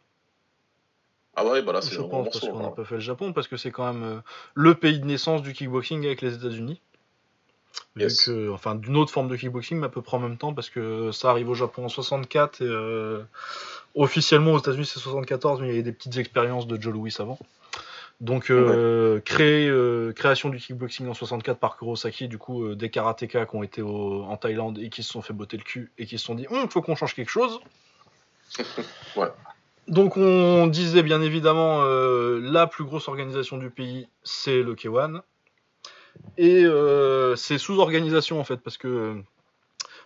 Ah 1.35 1.45
ouais, 1.45 1.61
bah 1.61 1.71
là, 1.73 1.81
c'est 1.81 1.95
Je 1.95 2.01
pense, 2.01 2.29
parce 2.29 2.39
qu'on 2.41 2.59
n'a 2.59 2.67
hein. 2.67 2.73
pas 2.75 2.83
fait 2.83 2.95
le 2.95 3.01
Japon, 3.01 3.31
parce 3.33 3.47
que 3.47 3.57
c'est 3.57 3.71
quand 3.71 3.91
même 3.93 4.03
euh, 4.03 4.19
le 4.53 4.75
pays 4.75 4.99
de 4.99 5.05
naissance 5.05 5.41
du 5.41 5.53
kickboxing 5.53 6.05
avec 6.05 6.21
les 6.21 6.35
États-Unis. 6.35 6.81
Vu 7.95 8.03
Yes. 8.03 8.25
que, 8.25 8.51
enfin, 8.51 8.75
d'une 8.75 8.97
autre 8.97 9.11
forme 9.11 9.29
de 9.29 9.35
kickboxing, 9.35 9.79
mais 9.79 9.85
à 9.85 9.89
peu 9.89 10.01
près 10.01 10.17
en 10.17 10.19
même 10.19 10.37
temps, 10.37 10.53
parce 10.53 10.69
que 10.69 11.11
ça 11.11 11.29
arrive 11.29 11.49
au 11.49 11.53
Japon 11.53 11.85
en 11.85 11.89
64 11.89 12.61
et 12.61 12.65
euh, 12.65 13.23
officiellement 13.95 14.53
aux 14.53 14.59
États-Unis 14.59 14.85
c'est 14.85 14.99
74, 14.99 15.61
mais 15.61 15.69
il 15.69 15.73
y 15.73 15.77
a 15.77 15.79
eu 15.79 15.83
des 15.83 15.93
petites 15.93 16.17
expériences 16.17 16.67
de 16.67 16.79
Joe 16.79 16.93
Louis 16.93 17.15
avant. 17.19 17.39
Donc, 18.21 18.51
euh, 18.51 19.19
créé, 19.19 19.67
euh, 19.67 20.13
création 20.13 20.49
du 20.49 20.57
kickboxing 20.59 21.07
en 21.07 21.13
64 21.13 21.57
par 21.59 21.75
Kurosaki, 21.77 22.27
du 22.27 22.37
coup, 22.37 22.63
euh, 22.63 22.75
des 22.75 22.89
karatékas 22.89 23.47
qui 23.47 23.55
ont 23.55 23.63
été 23.63 23.81
au- 23.81 24.23
en 24.23 24.37
Thaïlande 24.37 24.77
et 24.79 24.89
qui 24.89 25.01
se 25.03 25.11
sont 25.11 25.21
fait 25.23 25.33
botter 25.33 25.57
le 25.57 25.63
cul 25.63 25.91
et 25.97 26.05
qui 26.05 26.17
se 26.19 26.25
sont 26.25 26.35
dit, 26.35 26.45
il 26.49 26.69
faut 26.69 26.81
qu'on 26.83 26.95
change 26.95 27.15
quelque 27.15 27.31
chose. 27.31 27.59
Ouais. 29.15 29.27
Donc, 29.87 30.15
on 30.17 30.67
disait 30.67 31.03
bien 31.03 31.21
évidemment, 31.21 31.83
la 31.83 32.67
plus 32.67 32.83
grosse 32.85 33.07
organisation 33.07 33.57
du 33.57 33.69
pays, 33.71 34.07
c'est 34.23 34.61
le 34.61 34.75
K1. 34.75 35.21
Et 36.37 36.63
c'est 37.35 37.57
sous-organisation 37.57 38.39
en 38.39 38.43
fait, 38.43 38.57
parce 38.57 38.77
que 38.77 39.21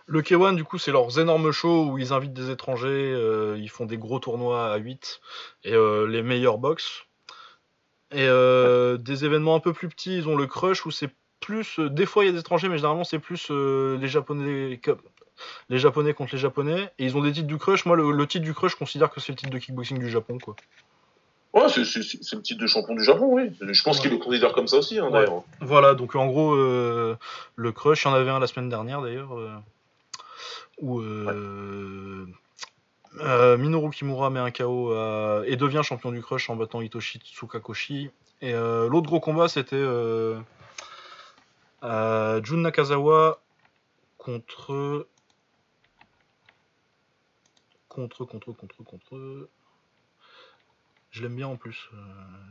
le 0.06 0.22
K1, 0.22 0.54
du 0.54 0.64
coup, 0.64 0.78
c'est 0.78 0.92
leurs 0.92 1.18
énormes 1.18 1.50
shows 1.52 1.86
où 1.90 1.98
ils 1.98 2.12
invitent 2.12 2.32
des 2.32 2.50
étrangers, 2.50 3.12
euh, 3.12 3.56
ils 3.58 3.68
font 3.68 3.84
des 3.86 3.98
gros 3.98 4.18
tournois 4.20 4.72
à 4.72 4.76
8 4.76 5.20
et 5.64 5.74
euh, 5.74 6.06
les 6.06 6.22
meilleurs 6.22 6.58
box. 6.58 7.05
Et 8.12 8.26
euh, 8.28 8.96
des 8.98 9.24
événements 9.24 9.56
un 9.56 9.60
peu 9.60 9.72
plus 9.72 9.88
petits, 9.88 10.16
ils 10.16 10.28
ont 10.28 10.36
le 10.36 10.46
Crush 10.46 10.86
où 10.86 10.90
c'est 10.90 11.10
plus. 11.40 11.78
euh, 11.80 11.90
des 11.90 12.06
fois, 12.06 12.24
il 12.24 12.28
y 12.28 12.30
a 12.30 12.32
des 12.32 12.38
étrangers, 12.40 12.68
mais 12.68 12.76
généralement, 12.76 13.04
c'est 13.04 13.18
plus 13.18 13.48
euh, 13.50 13.98
les 13.98 14.08
Japonais. 14.08 14.80
Les 15.68 15.78
Japonais 15.78 16.14
contre 16.14 16.34
les 16.34 16.40
Japonais, 16.40 16.90
et 16.98 17.04
ils 17.04 17.16
ont 17.16 17.20
des 17.20 17.30
titres 17.32 17.46
du 17.46 17.58
Crush. 17.58 17.84
Moi, 17.84 17.94
le, 17.96 18.10
le 18.10 18.26
titre 18.26 18.44
du 18.44 18.54
Crush, 18.54 18.72
je 18.72 18.76
considère 18.76 19.10
que 19.10 19.20
c'est 19.20 19.32
le 19.32 19.36
titre 19.36 19.50
de 19.52 19.58
kickboxing 19.58 19.98
du 19.98 20.08
Japon, 20.08 20.38
quoi. 20.38 20.56
Ouais, 21.52 21.68
c'est- 21.68 21.80
le 22.36 22.40
titre 22.42 22.60
de 22.60 22.66
champion 22.66 22.94
du 22.94 23.04
Japon, 23.04 23.26
oui. 23.32 23.50
Je 23.60 23.82
pense 23.82 23.96
Ouais. 23.96 24.02
qu'il 24.02 24.10
le 24.12 24.18
considère 24.18 24.52
comme 24.52 24.66
ça 24.68 24.78
aussi, 24.78 24.98
hein, 24.98 25.04
Ouais. 25.06 25.12
d'ailleurs. 25.24 25.42
Voilà, 25.60 25.94
donc 25.94 26.14
en 26.14 26.26
gros, 26.26 26.54
le 26.54 27.72
crush, 27.72 28.04
il 28.04 28.08
y 28.08 28.10
en 28.10 28.14
avait 28.14 28.30
un 28.30 28.38
la 28.38 28.46
semaine 28.46 28.68
dernière 28.70 29.02
d'ailleurs, 29.02 29.28
où 30.80 31.00
euh, 31.00 32.26
euh, 33.20 33.56
Minoru 33.56 33.90
Kimura 33.90 34.30
met 34.30 34.40
un 34.40 34.50
KO 34.50 34.92
à- 34.92 35.42
et 35.46 35.56
devient 35.56 35.82
champion 35.84 36.10
du 36.12 36.20
crush 36.22 36.50
en 36.50 36.56
battant 36.56 36.80
Hitoshi 36.80 37.18
Tsukakoshi. 37.18 38.10
Et 38.42 38.52
euh, 38.54 38.88
l'autre 38.88 39.06
gros 39.06 39.20
combat, 39.20 39.48
c'était 39.48 39.76
euh, 39.76 40.38
euh, 41.82 42.40
Jun 42.44 42.58
Nakazawa 42.58 43.40
contre. 44.18 45.06
contre, 47.88 48.24
contre, 48.24 48.52
contre, 48.52 48.82
contre. 48.84 49.48
Je 51.10 51.22
l'aime 51.22 51.36
bien 51.36 51.48
en 51.48 51.56
plus. 51.56 51.88
euh, 51.94 51.96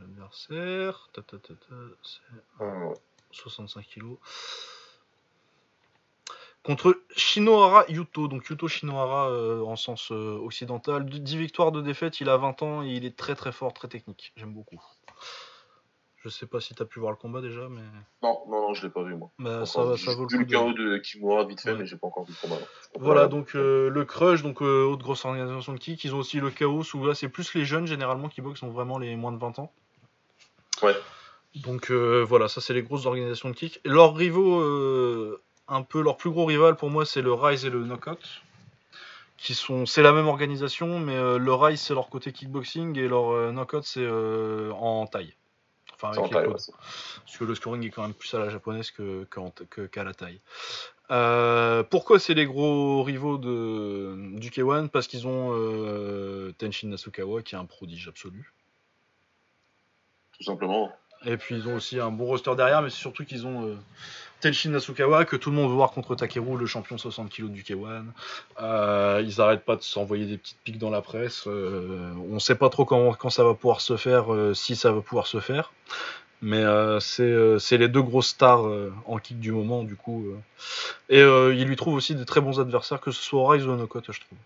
L'adversaire. 0.00 1.08
Ta, 1.12 1.22
ta, 1.22 1.38
ta, 1.38 1.54
ta, 1.54 1.74
c'est 2.02 2.64
Euh, 2.64 2.94
65 3.30 3.84
kilos. 3.86 4.18
Contre 6.66 6.98
Shinohara 7.16 7.84
Yuto. 7.88 8.26
Donc 8.28 8.48
Yuto 8.48 8.66
Shinohara 8.66 9.28
euh, 9.30 9.62
en 9.62 9.76
sens 9.76 10.10
euh, 10.10 10.36
occidental. 10.42 11.04
10 11.06 11.36
victoires 11.36 11.70
de 11.70 11.80
défaite. 11.80 12.20
Il 12.20 12.28
a 12.28 12.36
20 12.36 12.62
ans 12.62 12.82
et 12.82 12.88
il 12.88 13.04
est 13.04 13.16
très 13.16 13.34
très 13.36 13.52
fort, 13.52 13.72
très 13.72 13.86
technique. 13.88 14.32
J'aime 14.36 14.52
beaucoup. 14.52 14.82
Je 16.24 16.28
sais 16.28 16.46
pas 16.46 16.60
si 16.60 16.74
t'as 16.74 16.84
pu 16.84 16.98
voir 16.98 17.12
le 17.12 17.16
combat 17.16 17.40
déjà, 17.40 17.68
mais 17.68 17.82
Non, 18.20 18.40
non, 18.48 18.60
non, 18.68 18.74
je 18.74 18.84
l'ai 18.84 18.90
pas 18.92 19.04
vu 19.04 19.14
moi. 19.14 19.30
bah, 19.38 19.64
ça, 19.64 19.84
va- 19.84 19.96
ça 19.96 20.12
vaut 20.16 20.24
le 20.24 20.28
j'ai 20.28 20.38
coup. 20.38 20.44
vu 20.44 20.50
le 20.50 20.58
KO 20.58 20.72
de 20.72 20.98
Kimura 20.98 21.44
vite 21.44 21.60
fait, 21.60 21.70
Ouais. 21.70 21.78
mais 21.78 21.86
j'ai 21.86 21.96
pas 21.96 22.08
encore 22.08 22.24
vu 22.24 22.32
le 22.42 22.48
combat. 22.48 22.60
Voilà, 22.98 23.28
donc 23.28 23.54
euh, 23.54 23.88
le 23.90 24.04
Crush, 24.04 24.42
donc 24.42 24.60
autre 24.60 25.04
grosse 25.04 25.24
organisation 25.24 25.72
de 25.72 25.78
kick. 25.78 26.02
Ils 26.02 26.16
ont 26.16 26.18
aussi 26.18 26.40
le 26.40 26.50
Chaos, 26.50 26.82
où 26.94 27.06
là 27.06 27.14
c'est 27.14 27.28
plus 27.28 27.54
les 27.54 27.64
jeunes 27.64 27.86
généralement 27.86 28.28
qui 28.28 28.40
boxent, 28.40 28.58
sont 28.58 28.70
vraiment 28.70 28.98
les 28.98 29.14
moins 29.14 29.30
de 29.30 29.38
20 29.38 29.60
ans. 29.60 29.70
Ouais. 30.82 30.96
Donc 31.54 31.92
euh, 31.92 32.24
voilà, 32.28 32.48
ça 32.48 32.60
c'est 32.60 32.74
les 32.74 32.82
grosses 32.82 33.06
organisations 33.06 33.50
de 33.50 33.54
kick. 33.54 33.80
Leurs 33.84 34.16
rivaux, 34.16 34.58
euh, 34.60 35.40
un 35.68 35.82
peu 35.82 36.00
leur 36.02 36.16
plus 36.16 36.30
gros 36.30 36.44
rival 36.44 36.76
pour 36.76 36.90
moi, 36.90 37.04
c'est 37.06 37.22
le 37.22 37.32
Rise 37.32 37.64
et 37.64 37.70
le 37.70 37.84
Knockout. 37.84 38.18
Qui 39.38 39.54
sont, 39.54 39.84
c'est 39.84 40.00
la 40.02 40.12
même 40.12 40.28
organisation, 40.28 40.98
mais 40.98 41.14
euh, 41.14 41.36
le 41.38 41.52
Rise 41.52 41.80
c'est 41.82 41.92
leur 41.94 42.08
côté 42.08 42.32
kickboxing 42.32 42.96
et 42.98 43.06
leur 43.06 43.30
euh, 43.32 43.50
Knockout 43.52 43.82
c'est 43.84 44.00
euh, 44.00 44.70
en 44.72 45.06
taille. 45.06 45.34
Enfin, 45.94 46.08
avec 46.08 46.20
en 46.20 46.28
taille, 46.28 46.46
ouais, 46.46 46.52
Parce 46.54 47.36
que 47.38 47.44
le 47.44 47.54
scoring 47.54 47.84
est 47.86 47.90
quand 47.90 48.02
même 48.02 48.14
plus 48.14 48.32
à 48.34 48.38
la 48.38 48.48
japonaise 48.50 48.90
que, 48.90 49.24
qu'en- 49.30 49.52
que- 49.70 49.86
qu'à 49.86 50.04
la 50.04 50.14
taille. 50.14 50.40
Pourquoi 51.90 52.18
c'est 52.18 52.34
les 52.34 52.46
gros 52.46 53.02
rivaux 53.02 53.38
de, 53.38 54.16
du 54.38 54.50
K1 54.50 54.88
Parce 54.88 55.06
qu'ils 55.06 55.26
ont 55.26 55.50
Tenshin 56.58 56.88
Nasukawa 56.88 57.42
qui 57.42 57.54
est 57.54 57.58
un 57.58 57.64
prodige 57.64 58.08
absolu. 58.08 58.52
tout 60.36 60.44
simplement. 60.44 60.90
Et 61.24 61.36
puis 61.38 61.54
ils 61.56 61.66
ont 61.68 61.76
aussi 61.76 61.98
un 61.98 62.10
bon 62.10 62.26
roster 62.26 62.54
derrière, 62.56 62.82
mais 62.82 62.90
c'est 62.90 62.96
surtout 62.98 63.24
qu'ils 63.24 63.46
ont 63.46 63.78
Tenshin 64.40 64.70
Nasukawa 64.70 65.24
que 65.24 65.36
tout 65.36 65.50
le 65.50 65.56
monde 65.56 65.68
veut 65.70 65.76
voir 65.76 65.90
contre 65.92 66.14
Takeru, 66.14 66.58
le 66.58 66.66
champion 66.66 66.98
60 66.98 67.30
kg 67.30 67.46
du 67.48 67.62
K1. 67.62 68.04
Euh, 68.60 69.22
ils 69.24 69.40
arrêtent 69.40 69.64
pas 69.64 69.76
de 69.76 69.82
s'envoyer 69.82 70.26
des 70.26 70.38
petites 70.38 70.58
piques 70.64 70.78
dans 70.78 70.90
la 70.90 71.00
presse. 71.02 71.44
euh, 71.46 72.12
on 72.30 72.38
sait 72.38 72.54
pas 72.54 72.68
trop 72.68 72.84
quand, 72.84 73.14
quand 73.14 73.30
ça 73.30 73.44
va 73.44 73.54
pouvoir 73.54 73.80
se 73.80 73.96
faire, 73.96 74.32
euh, 74.32 74.54
si 74.54 74.76
ça 74.76 74.92
va 74.92 75.00
pouvoir 75.00 75.26
se 75.26 75.40
faire. 75.40 75.72
Mais 76.42 76.62
c'est 77.00 77.78
les 77.78 77.88
deux 77.88 78.02
grosses 78.02 78.28
stars 78.28 78.64
en 79.06 79.18
kick 79.18 79.40
du 79.40 79.52
moment, 79.52 79.82
du 79.82 79.96
coup. 79.96 80.26
Et 81.08 81.20
il 81.22 81.64
lui 81.64 81.76
trouve 81.76 81.94
aussi 81.94 82.14
des 82.14 82.26
très 82.26 82.42
bons 82.42 82.60
adversaires, 82.60 83.00
que 83.00 83.10
ce 83.10 83.22
soit 83.22 83.50
Rise 83.52 83.66
ou 83.66 83.70
au 83.70 83.76
Knockout, 83.76 84.04
je 84.12 84.20
trouve. 84.20 84.38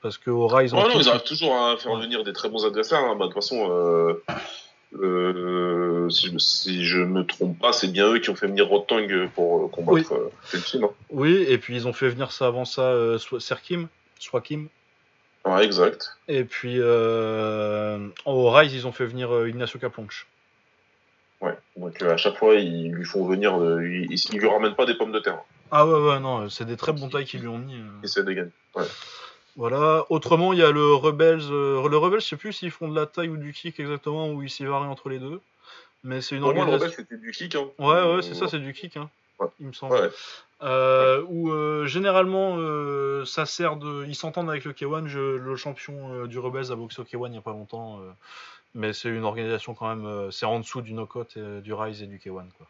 Parce 0.00 0.16
que 0.16 0.30
au 0.30 0.46
Rise, 0.46 0.72
non, 0.72 0.84
kick, 0.84 1.02
ils 1.02 1.08
arrivent 1.10 1.24
toujours 1.24 1.54
à 1.54 1.76
faire 1.76 1.94
venir 1.96 2.24
des 2.24 2.32
très 2.32 2.48
bons 2.48 2.64
adversaires. 2.64 3.00
hein. 3.00 3.16
Bah, 3.16 3.26
de 3.26 3.32
toute 3.32 3.34
façon, 3.34 3.68
euh, 3.70 4.24
euh, 4.98 6.08
si, 6.10 6.30
je, 6.32 6.38
si 6.38 6.84
je 6.84 6.98
me 6.98 7.24
trompe 7.24 7.58
pas, 7.58 7.72
c'est 7.72 7.88
bien 7.88 8.12
eux 8.12 8.18
qui 8.18 8.30
ont 8.30 8.34
fait 8.34 8.48
venir 8.48 8.66
Rotang 8.66 9.06
pour 9.34 9.64
euh, 9.64 9.68
combattre 9.68 10.12
euh, 10.14 10.30
Tenshin. 10.50 10.82
hein. 10.82 10.90
oui, 11.10 11.44
et 11.48 11.58
puis 11.58 11.76
ils 11.76 11.86
ont 11.86 11.92
fait 11.92 12.08
venir 12.08 12.32
ça 12.32 12.46
avant 12.46 12.64
ça, 12.64 12.82
euh, 12.82 13.18
Serkim, 13.38 13.88
soit 14.18 14.40
Kim. 14.40 14.68
Ouais, 15.44 15.64
exact. 15.64 16.16
Et 16.28 16.44
puis 16.44 16.76
euh, 16.78 18.08
au 18.26 18.50
Rise, 18.50 18.74
ils 18.74 18.86
ont 18.86 18.92
fait 18.92 19.06
venir 19.06 19.34
euh, 19.34 19.48
Ignacio 19.48 19.78
Caponche. 19.78 20.26
Ouais. 21.40 21.56
Donc 21.76 22.02
euh, 22.02 22.12
à 22.12 22.16
chaque 22.18 22.36
fois, 22.36 22.56
ils 22.56 22.90
lui 22.90 23.04
font 23.04 23.24
venir, 23.26 23.58
euh, 23.58 23.82
ils, 23.86 24.12
ils, 24.12 24.38
lui 24.38 24.48
ramènent 24.48 24.74
pas 24.74 24.84
des 24.86 24.94
pommes 24.94 25.12
de 25.12 25.20
terre. 25.20 25.38
Ah 25.70 25.86
ouais, 25.86 25.98
ouais, 26.08 26.20
non, 26.20 26.48
c'est 26.50 26.66
des 26.66 26.76
très 26.76 26.92
bons 26.92 27.08
tailles 27.08 27.24
qu'ils 27.24 27.40
lui 27.40 27.48
ont 27.48 27.58
mis. 27.58 27.76
euh. 27.76 27.84
Ils 28.02 28.06
essaient 28.06 28.24
de 28.24 28.32
gagner. 28.32 28.50
Voilà. 29.60 30.06
Autrement, 30.08 30.54
il 30.54 30.58
y 30.58 30.62
a 30.62 30.70
le 30.70 30.94
Rebels. 30.94 31.42
euh, 31.50 31.86
le 31.86 31.96
Rebels, 31.98 32.20
je 32.22 32.26
sais 32.28 32.36
plus 32.36 32.54
s'ils 32.54 32.70
font 32.70 32.88
de 32.88 32.96
la 32.98 33.04
taille 33.04 33.28
ou 33.28 33.36
du 33.36 33.52
kick 33.52 33.78
exactement, 33.78 34.30
ou 34.30 34.42
ils 34.42 34.48
s'y 34.48 34.64
varient 34.64 34.86
entre 34.88 35.10
les 35.10 35.18
deux. 35.18 35.40
Mais 36.02 36.22
c'est 36.22 36.34
une 36.34 36.40
Pour 36.40 36.54
moi, 36.54 36.64
le 36.64 36.72
organisation. 36.72 37.02
rebelle, 37.02 37.06
c'était 37.10 37.20
du 37.20 37.30
kick. 37.30 37.54
Hein. 37.56 37.68
Ouais, 37.78 38.14
ouais, 38.16 38.22
c'est 38.22 38.34
ça, 38.34 38.48
c'est 38.48 38.58
du 38.58 38.72
kick, 38.72 38.96
hein, 38.96 39.10
Ouais. 39.38 39.48
il 39.60 39.66
me 39.66 39.72
semble. 39.74 39.92
Ouais. 39.96 40.08
Euh, 40.62 41.22
où 41.28 41.50
euh, 41.52 41.84
généralement, 41.86 42.56
ça 43.26 43.44
sert 43.44 43.76
de. 43.76 44.06
Ils 44.08 44.14
s'entendent 44.14 44.48
avec 44.48 44.64
le 44.64 44.72
K1. 44.72 45.06
Je- 45.08 45.36
le 45.36 45.56
champion 45.56 46.24
du 46.24 46.38
Rebels 46.38 46.72
a 46.72 46.74
boxé 46.74 47.02
au 47.02 47.04
K1 47.04 47.26
il 47.28 47.32
n'y 47.32 47.38
a 47.38 47.42
pas 47.42 47.50
longtemps. 47.52 48.00
mais 48.74 48.92
c'est 48.94 49.08
une 49.10 49.24
organisation 49.24 49.74
quand 49.74 49.94
même. 49.94 50.30
c'est 50.30 50.46
en 50.46 50.58
dessous 50.60 50.80
du 50.80 50.92
Knockout, 50.94 51.36
et, 51.36 51.60
du 51.60 51.74
Rise 51.74 52.02
et 52.02 52.06
du 52.06 52.16
K1. 52.18 52.44
Quoi. 52.56 52.66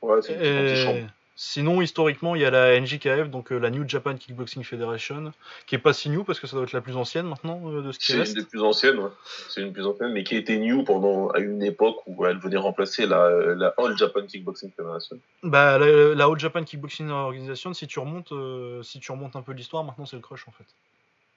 Ouais, 0.00 0.22
c'est 0.22 0.32
une 0.32 0.38
petite 0.40 0.86
Et. 0.88 1.06
Sinon, 1.44 1.82
historiquement, 1.82 2.36
il 2.36 2.42
y 2.42 2.44
a 2.44 2.50
la 2.50 2.78
NJKF, 2.80 3.28
donc 3.28 3.50
euh, 3.50 3.58
la 3.58 3.70
New 3.70 3.88
Japan 3.88 4.14
Kickboxing 4.16 4.62
Federation, 4.62 5.32
qui 5.66 5.74
est 5.74 5.78
pas 5.78 5.92
si 5.92 6.08
new 6.08 6.22
parce 6.22 6.38
que 6.38 6.46
ça 6.46 6.54
doit 6.56 6.64
être 6.64 6.72
la 6.72 6.80
plus 6.80 6.96
ancienne 6.96 7.26
maintenant 7.26 7.60
euh, 7.66 7.82
de 7.82 7.90
ce 7.90 7.98
qui 7.98 8.12
C'est 8.12 8.18
une 8.28 8.34
des 8.34 8.44
plus 8.44 8.62
anciennes, 8.62 8.98
ouais. 9.00 9.10
C'est 9.48 9.60
une 9.60 9.68
des 9.68 9.72
plus 9.72 9.86
anciennes, 9.86 10.12
mais 10.12 10.22
qui 10.22 10.36
était 10.36 10.56
new 10.56 10.84
pendant 10.84 11.30
à 11.30 11.40
une 11.40 11.62
époque 11.62 11.96
où 12.06 12.24
elle 12.26 12.38
venait 12.38 12.56
remplacer 12.58 13.06
la, 13.06 13.54
la 13.56 13.74
All 13.78 13.96
Japan 13.98 14.24
Kickboxing 14.24 14.70
Federation. 14.76 15.18
Bah, 15.42 15.78
la, 15.78 16.14
la 16.14 16.24
All 16.26 16.38
Japan 16.38 16.62
Kickboxing 16.62 17.10
Organization, 17.10 17.74
si 17.74 17.88
tu 17.88 17.98
remontes, 17.98 18.30
euh, 18.30 18.82
si 18.84 19.00
tu 19.00 19.10
remontes 19.10 19.34
un 19.34 19.42
peu 19.42 19.52
l'histoire, 19.52 19.82
maintenant 19.82 20.06
c'est 20.06 20.16
le 20.16 20.22
crush 20.22 20.46
en 20.46 20.52
fait. 20.52 20.64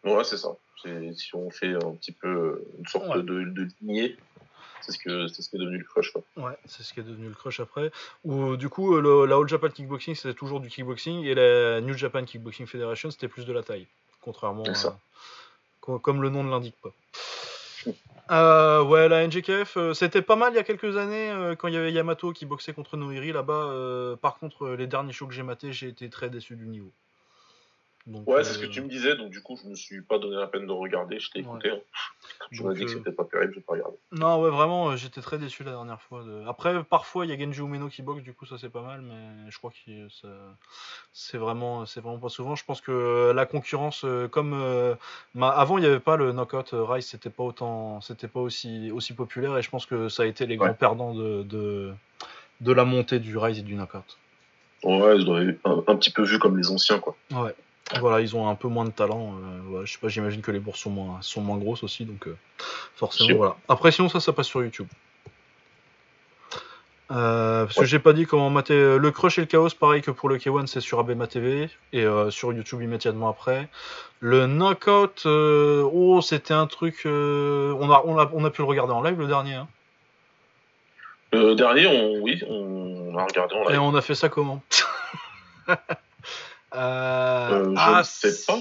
Ouais, 0.08 0.24
c'est 0.24 0.38
ça. 0.38 0.50
Si 1.16 1.34
on 1.34 1.50
fait 1.50 1.74
un 1.74 1.96
petit 1.96 2.12
peu 2.12 2.64
une 2.78 2.86
sorte 2.86 3.08
Ouais. 3.08 3.24
de, 3.24 3.44
de 3.44 3.68
lignée, 3.82 4.16
c'est 4.86 4.92
ce 4.92 5.00
que 5.00 5.28
c'est 5.28 5.42
ce 5.42 5.50
qui 5.50 5.56
est 5.56 5.60
devenu 5.60 5.78
le 5.80 5.84
crush. 5.84 6.12
Quoi. 6.12 6.22
Ouais, 6.38 6.58
c'est 6.66 6.84
ce 6.84 6.94
qui 6.94 7.00
est 7.00 7.04
devenu 7.04 7.28
le 7.28 7.34
crush 7.34 7.60
après. 7.60 7.92
Où 8.24 8.56
du 8.58 8.70
coup, 8.70 8.96
euh, 8.96 9.02
le- 9.02 9.26
la 9.26 9.36
All 9.38 9.48
Japan 9.48 9.70
Kickboxing 9.70 10.16
c'était 10.16 10.34
toujours 10.34 10.60
du 10.60 10.70
kickboxing 10.70 11.24
et 11.26 11.34
la 11.36 11.82
New 11.82 11.94
Japan 11.96 12.24
Kickboxing 12.24 12.68
Federation 12.68 13.10
c'était 13.12 13.28
plus 13.28 13.46
de 13.46 13.54
la 13.54 13.64
taille, 13.64 13.88
contrairement 14.22 14.64
à, 14.64 15.98
comme 16.00 16.22
le 16.22 16.30
nom 16.30 16.44
ne 16.44 16.50
l'indique 16.52 16.76
pas. 16.82 16.92
Euh, 18.32 18.82
ouais, 18.84 19.08
la 19.08 19.28
NJKF, 19.28 19.78
euh, 19.78 19.94
c'était 19.94 20.24
pas 20.24 20.36
mal 20.36 20.52
il 20.54 20.56
y 20.56 20.60
a 20.60 20.64
quelques 20.64 20.98
années 20.98 21.30
euh, 21.30 21.56
quand 21.56 21.68
il 21.68 21.76
y 21.76 21.78
avait 21.78 21.92
Yamato 21.92 22.32
qui 22.32 22.48
boxait 22.48 22.74
contre 22.74 22.98
Noiri 22.98 23.32
là-bas. 23.32 23.54
euh, 23.54 24.16
par 24.16 24.38
contre, 24.40 24.66
euh, 24.66 24.76
les 24.76 24.88
derniers 24.88 25.14
shows 25.14 25.28
que 25.28 25.34
j'ai 25.34 25.44
matés, 25.44 25.72
j'ai 25.74 25.90
été 25.90 26.10
très 26.10 26.30
déçu 26.32 26.56
du 26.56 26.66
niveau. 26.66 26.90
Donc, 28.08 28.28
Ouais, 28.28 28.44
c'est 28.44 28.54
ce 28.54 28.60
que 28.60 28.66
euh, 28.68 28.70
tu 28.70 28.82
me 28.82 28.88
disais, 28.88 29.16
donc 29.16 29.32
du 29.32 29.42
coup, 29.42 29.58
je 29.62 29.68
me 29.68 29.74
suis 29.76 30.02
pas 30.04 30.20
donné 30.20 30.36
la 30.36 30.46
peine 30.46 30.68
de 30.68 30.72
regarder, 30.72 31.20
je 31.20 31.32
t'ai 31.32 31.40
Ouais. 31.40 31.46
écouté. 31.46 31.72
hein. 31.72 31.80
Tu 32.52 32.62
m'as 32.62 32.70
donc, 32.70 32.78
dit 32.78 32.86
que 32.86 32.92
euh, 32.92 32.94
c'était 32.98 33.12
pas 33.12 33.24
terrible, 33.26 33.54
j'ai 33.56 33.62
pas 33.62 33.74
regardé. 33.74 33.98
Non, 34.12 34.40
ouais, 34.42 34.52
vraiment, 34.52 34.92
euh, 34.92 34.96
j'étais 34.96 35.22
très 35.22 35.40
déçu 35.40 35.64
la 35.64 35.72
dernière 35.72 36.00
fois. 36.02 36.24
de- 36.24 36.44
Après, 36.48 36.84
parfois, 36.84 37.26
il 37.26 37.32
y 37.32 37.34
a 37.34 37.40
Genji 37.44 37.62
Umeno 37.62 37.88
qui 37.88 38.04
boxe, 38.04 38.22
du 38.22 38.34
coup, 38.34 38.46
ça 38.46 38.58
c'est 38.60 38.70
pas 38.70 38.84
mal, 38.84 39.02
mais 39.02 39.50
je 39.50 39.58
crois 39.58 39.72
que 39.72 40.10
ça- 40.10 40.28
c'est 41.14 41.40
vraiment, 41.40 41.88
c'est 41.88 42.00
vraiment 42.00 42.20
pas 42.20 42.30
souvent. 42.30 42.56
Je 42.56 42.64
pense 42.64 42.80
que 42.82 43.32
la 43.36 43.46
concurrence, 43.48 44.06
comme 44.30 44.54
avant, 45.42 45.78
il 45.80 45.82
n'y 45.82 45.88
avait 45.88 46.00
pas 46.00 46.16
le 46.16 46.32
knockout 46.32 46.70
Rise, 46.74 47.08
c'était 47.08 47.32
pas 47.32 47.44
autant, 47.44 48.02
c'était 48.02 48.28
pas 48.28 48.40
aussi, 48.42 48.92
aussi 48.92 49.14
populaire, 49.14 49.58
et 49.58 49.64
je 49.64 49.70
pense 49.72 49.88
que 49.88 50.10
ça 50.10 50.24
a 50.24 50.26
été 50.28 50.46
les 50.46 50.58
grands 50.58 50.68
Ouais. 50.68 50.74
perdants 50.76 51.16
de, 51.16 51.42
de, 51.42 51.92
de 52.62 52.72
la 52.72 52.86
montée 52.86 53.18
du 53.20 53.36
Rise 53.38 53.58
et 53.60 53.64
du 53.64 53.74
knockout. 53.74 54.18
Ouais, 54.84 55.18
doivent 55.24 55.50
être 55.50 55.60
un, 55.66 55.84
un 55.88 55.96
petit 55.96 56.12
peu 56.12 56.22
vu 56.24 56.38
comme 56.38 56.58
les 56.58 56.70
anciens, 56.70 57.00
quoi. 57.00 57.16
Ouais. 57.32 57.56
Voilà, 58.00 58.20
ils 58.22 58.36
ont 58.36 58.50
un 58.50 58.56
peu 58.56 58.68
moins 58.68 58.86
de 58.86 58.90
talent. 58.92 59.36
euh, 59.36 59.60
voilà, 59.66 59.86
je 59.86 59.94
sais 59.94 60.00
pas, 60.00 60.08
j'imagine 60.08 60.42
que 60.42 60.52
les 60.52 60.60
bourses 60.60 60.80
sont 60.80 60.90
moins, 60.90 61.18
sont 61.22 61.42
moins 61.42 61.58
grosses 61.58 61.84
aussi, 61.84 62.04
donc 62.06 62.28
euh, 62.28 62.36
forcément, 62.96 63.28
Si. 63.30 63.34
voilà. 63.36 63.56
Après, 63.70 63.92
sinon, 63.92 64.10
ça, 64.10 64.20
ça 64.20 64.34
passe 64.34 64.48
sur 64.48 64.64
YouTube. 64.64 64.88
Euh, 67.12 67.66
parce 67.66 67.76
que 67.76 67.82
Ouais. 67.82 67.86
j'ai 67.86 68.00
pas 68.00 68.14
dit 68.14 68.26
comment 68.26 68.50
mater 68.50 68.98
le 68.98 69.12
crush 69.12 69.38
et 69.38 69.42
le 69.42 69.46
chaos, 69.48 69.70
pareil 69.80 70.02
que 70.02 70.10
pour 70.10 70.28
le 70.30 70.38
K1, 70.40 70.66
c'est 70.66 70.82
sur 70.82 70.98
Abema 71.00 71.28
TV 71.28 71.70
et 71.94 72.04
sur 72.32 72.52
YouTube 72.54 72.82
immédiatement 72.82 73.30
après. 73.30 73.70
Le 74.20 74.48
knockout, 74.48 75.24
oh, 75.28 76.22
c'était 76.24 76.56
un 76.56 76.66
truc. 76.66 77.02
on, 77.06 77.92
a, 77.92 78.02
on, 78.06 78.18
a, 78.18 78.28
on 78.34 78.44
a 78.44 78.50
pu 78.50 78.64
le 78.64 78.68
regarder 78.68 78.94
en 78.94 79.04
live 79.04 79.20
le 79.20 79.28
dernier, 79.28 79.54
hein. 79.54 79.68
Le 81.34 81.54
dernier, 81.54 81.86
on, 81.86 82.22
oui, 82.24 82.42
on 82.50 83.16
a 83.18 83.24
regardé 83.26 83.54
en 83.56 83.66
et 83.70 83.74
live. 83.74 83.82
on 83.82 83.94
a 83.94 84.02
fait 84.02 84.16
ça 84.16 84.30
comment? 84.30 84.64
Euh, 86.76 87.52
Euh, 87.52 87.76
je 87.76 87.82
ah, 87.82 88.04
sais 88.04 88.46
pas. 88.46 88.60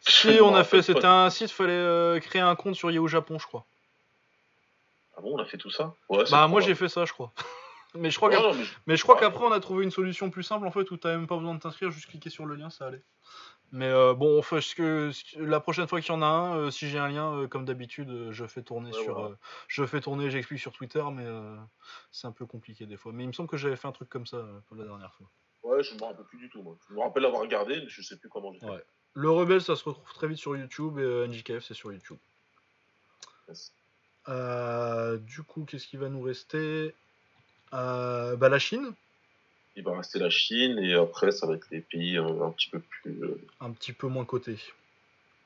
Si, 0.00 0.38
on 0.40 0.54
a 0.54 0.62
fait, 0.64 0.82
c'était 0.82 1.04
un 1.04 1.30
site, 1.30 1.50
fallait 1.50 1.72
euh, 1.72 2.20
créer 2.20 2.42
un 2.42 2.54
compte 2.54 2.74
sur 2.76 2.90
Yahoo 2.90 3.08
Japon, 3.08 3.38
je 3.38 3.46
crois. 3.46 3.66
Ah 5.16 5.20
bon, 5.20 5.34
on 5.34 5.38
a 5.38 5.44
fait 5.44 5.56
tout 5.56 5.70
ça? 5.70 5.94
Ouais, 6.08 6.24
Bah 6.30 6.46
moi 6.46 6.60
j'ai 6.60 6.74
fait 6.74 6.88
ça, 6.88 7.04
je 7.04 7.12
crois. 7.12 7.32
mais 7.94 8.10
je 8.10 8.16
crois 8.18 8.28
Ouais, 8.28 8.36
qu'après, 9.20 9.40
mais- 9.40 9.46
on 9.46 9.52
a 9.52 9.60
trouvé 9.60 9.84
une 9.84 9.90
solution 9.90 10.30
plus 10.30 10.42
simple 10.42 10.66
en 10.66 10.70
fait 10.70 10.90
où 10.90 10.96
t'avais 10.96 11.16
même 11.16 11.26
pas 11.26 11.36
besoin 11.36 11.54
de 11.54 11.60
t'inscrire, 11.60 11.90
juste 11.90 12.08
cliquer 12.08 12.30
sur 12.30 12.46
le 12.46 12.54
lien, 12.54 12.70
ça 12.70 12.86
allait. 12.86 13.02
Mais 13.72 13.86
euh, 13.88 14.14
bon, 14.14 14.42
ce 14.42 14.74
que, 14.74 15.10
ce 15.10 15.24
que- 15.24 15.40
la 15.40 15.58
prochaine 15.58 15.88
fois 15.88 16.00
qu'il 16.00 16.12
y 16.12 16.16
en 16.16 16.22
a 16.22 16.26
un, 16.26 16.56
euh, 16.56 16.70
si 16.70 16.88
j'ai 16.88 16.98
un 16.98 17.08
lien, 17.08 17.34
euh, 17.34 17.48
comme 17.48 17.64
d'habitude, 17.64 18.28
je 18.30 18.46
fais 18.46 18.62
tourner 18.62 18.90
Ouais, 18.90 19.02
sur, 19.02 19.36
je 19.66 19.84
fais 19.86 20.00
tourner, 20.00 20.30
j'explique 20.30 20.60
sur 20.60 20.72
Twitter, 20.72 21.02
mais 21.12 21.26
c'est 22.12 22.28
un 22.28 22.32
peu 22.32 22.46
compliqué 22.46 22.86
des 22.86 22.96
fois. 22.96 23.12
Mais 23.12 23.24
il 23.24 23.28
me 23.28 23.32
semble 23.32 23.48
que 23.48 23.56
j'avais 23.56 23.76
fait 23.76 23.88
un 23.88 23.92
truc 23.92 24.08
comme 24.08 24.26
ça 24.26 24.44
pour 24.68 24.76
la 24.76 24.84
dernière 24.84 25.12
fois. 25.14 25.26
Ouais, 25.66 25.82
je 25.82 25.94
me 25.94 26.00
rappelle 26.00 26.24
plus 26.26 26.38
du 26.38 26.48
tout, 26.48 26.62
moi. 26.62 26.76
Je 26.88 26.94
me 26.94 27.00
rappelle 27.00 27.24
avoir 27.24 27.42
regardé, 27.42 27.74
mais 27.80 27.88
je 27.88 28.00
sais 28.00 28.16
plus 28.16 28.28
comment 28.28 28.52
j'ai. 28.52 28.64
Ouais. 28.64 28.84
Le 29.14 29.30
Rebelle, 29.30 29.60
ça 29.60 29.74
se 29.74 29.82
retrouve 29.84 30.12
très 30.14 30.28
vite 30.28 30.38
sur 30.38 30.56
YouTube 30.56 30.98
et 30.98 31.02
euh, 31.02 31.26
NJKF, 31.26 31.64
c'est 31.64 31.74
sur 31.74 31.92
YouTube. 31.92 32.18
Yes. 33.48 33.72
Euh, 34.28 35.16
du 35.16 35.42
coup, 35.42 35.64
qu'est-ce 35.64 35.86
qui 35.88 35.96
va 35.96 36.08
nous 36.08 36.22
rester? 36.22 36.94
Euh, 37.74 38.36
Bah 38.36 38.48
la 38.48 38.58
Chine, 38.60 38.92
Il 39.74 39.82
va 39.82 39.96
rester 39.96 40.18
la 40.20 40.30
Chine, 40.30 40.78
et 40.78 40.94
après, 40.94 41.32
ça 41.32 41.46
va 41.48 41.54
être 41.54 41.66
les 41.72 41.80
pays 41.80 42.16
euh, 42.16 42.44
un 42.44 42.50
petit 42.52 42.70
peu 42.70 42.78
plus. 42.78 43.18
un 43.60 43.72
petit 43.72 43.92
peu 43.92 44.06
moins 44.06 44.24
coté. 44.24 44.56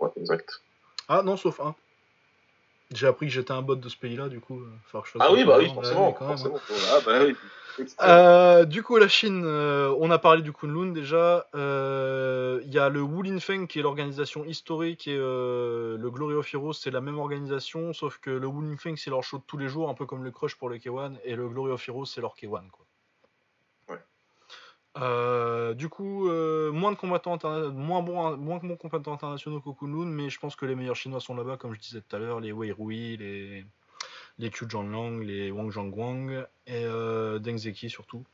Ouais, 0.01 0.11
exact. 0.17 0.61
Ah 1.09 1.23
non, 1.23 1.37
sauf 1.39 1.61
un. 1.61 1.75
J'ai 2.95 3.07
appris 3.07 3.27
que 3.27 3.33
j'étais 3.33 3.53
un 3.53 3.63
bot 3.63 3.77
de 3.77 3.89
ce 3.89 3.97
pays-là, 3.97 4.29
du 4.29 4.41
coup. 4.41 4.61
euh, 4.61 4.67
Ah 5.21 5.33
oui, 5.33 5.45
bah 5.45 5.57
oui, 5.59 5.67
forcément. 5.75 6.13
forcément. 6.15 6.57
Ah 6.93 6.99
bah 7.07 7.13
oui. 7.25 7.37
Euh, 8.03 8.65
du 8.65 8.83
coup, 8.83 8.97
la 8.97 9.09
Chine, 9.09 9.43
euh, 9.47 9.95
on 10.01 10.11
a 10.11 10.19
parlé 10.19 10.43
du 10.43 10.53
Kunlun 10.53 10.93
déjà. 10.93 11.47
Euh, 11.55 12.61
Il 12.67 12.73
y 12.75 12.79
a 12.79 12.89
le 12.89 13.01
Wulin 13.01 13.39
Feng 13.41 13.67
qui 13.67 13.79
est 13.79 13.83
l'organisation 13.83 14.45
historique 14.45 15.07
et 15.09 15.17
le 15.17 16.09
Glory 16.11 16.35
of 16.35 16.53
Heroes 16.53 16.73
c'est 16.75 16.91
la 16.91 17.01
même 17.01 17.19
organisation, 17.19 17.93
sauf 17.93 18.19
que 18.19 18.31
le 18.31 18.47
Wulin 18.47 18.77
Feng 18.77 18.97
c'est 18.97 19.11
leur 19.11 19.23
show 19.23 19.39
de 19.39 19.45
tous 19.47 19.57
les 19.57 19.69
jours, 19.69 19.89
un 19.89 19.95
peu 19.95 20.05
comme 20.05 20.25
le 20.25 20.31
Crush 20.31 20.57
pour 20.57 20.69
le 20.69 20.77
K1, 20.79 21.13
et 21.25 21.37
le 21.37 21.49
Glory 21.49 21.71
of 21.73 21.89
Heroes 21.89 22.07
c'est 22.07 22.21
leur 22.21 22.35
K1. 22.35 22.69
Quoi. 22.71 22.85
Euh, 24.99 25.73
du 25.75 25.89
coup, 25.89 26.29
euh, 26.29 26.73
moins 26.73 26.91
de 26.91 26.97
combattants 26.97 27.39
moins 27.71 28.03
bons, 28.03 28.37
moins 28.37 28.59
de 28.59 28.67
bons 28.67 28.77
combattants 28.77 29.13
internationaux 29.13 29.61
qu'au 29.61 29.73
Kunlun, 29.73 30.07
mais 30.07 30.31
je 30.31 30.41
pense 30.41 30.57
que 30.57 30.67
les 30.67 30.75
meilleurs 30.75 30.97
Chinois 30.97 31.21
sont 31.21 31.35
là-bas, 31.37 31.57
comme 31.57 31.75
je 31.75 31.81
disais 31.81 32.01
tout 32.01 32.17
à 32.17 32.19
l'heure, 32.19 32.41
les 32.41 32.51
Wei 32.51 32.73
Rui, 32.73 33.17
les 33.17 33.65
les 34.39 34.51
Qiu 34.51 34.67
les 35.23 35.51
Wang 35.51 35.71
Zhangguang 35.71 36.47
et 36.67 36.85
euh, 36.85 37.39
Deng 37.39 37.59
Zeki 37.59 37.91
surtout. 37.91 38.25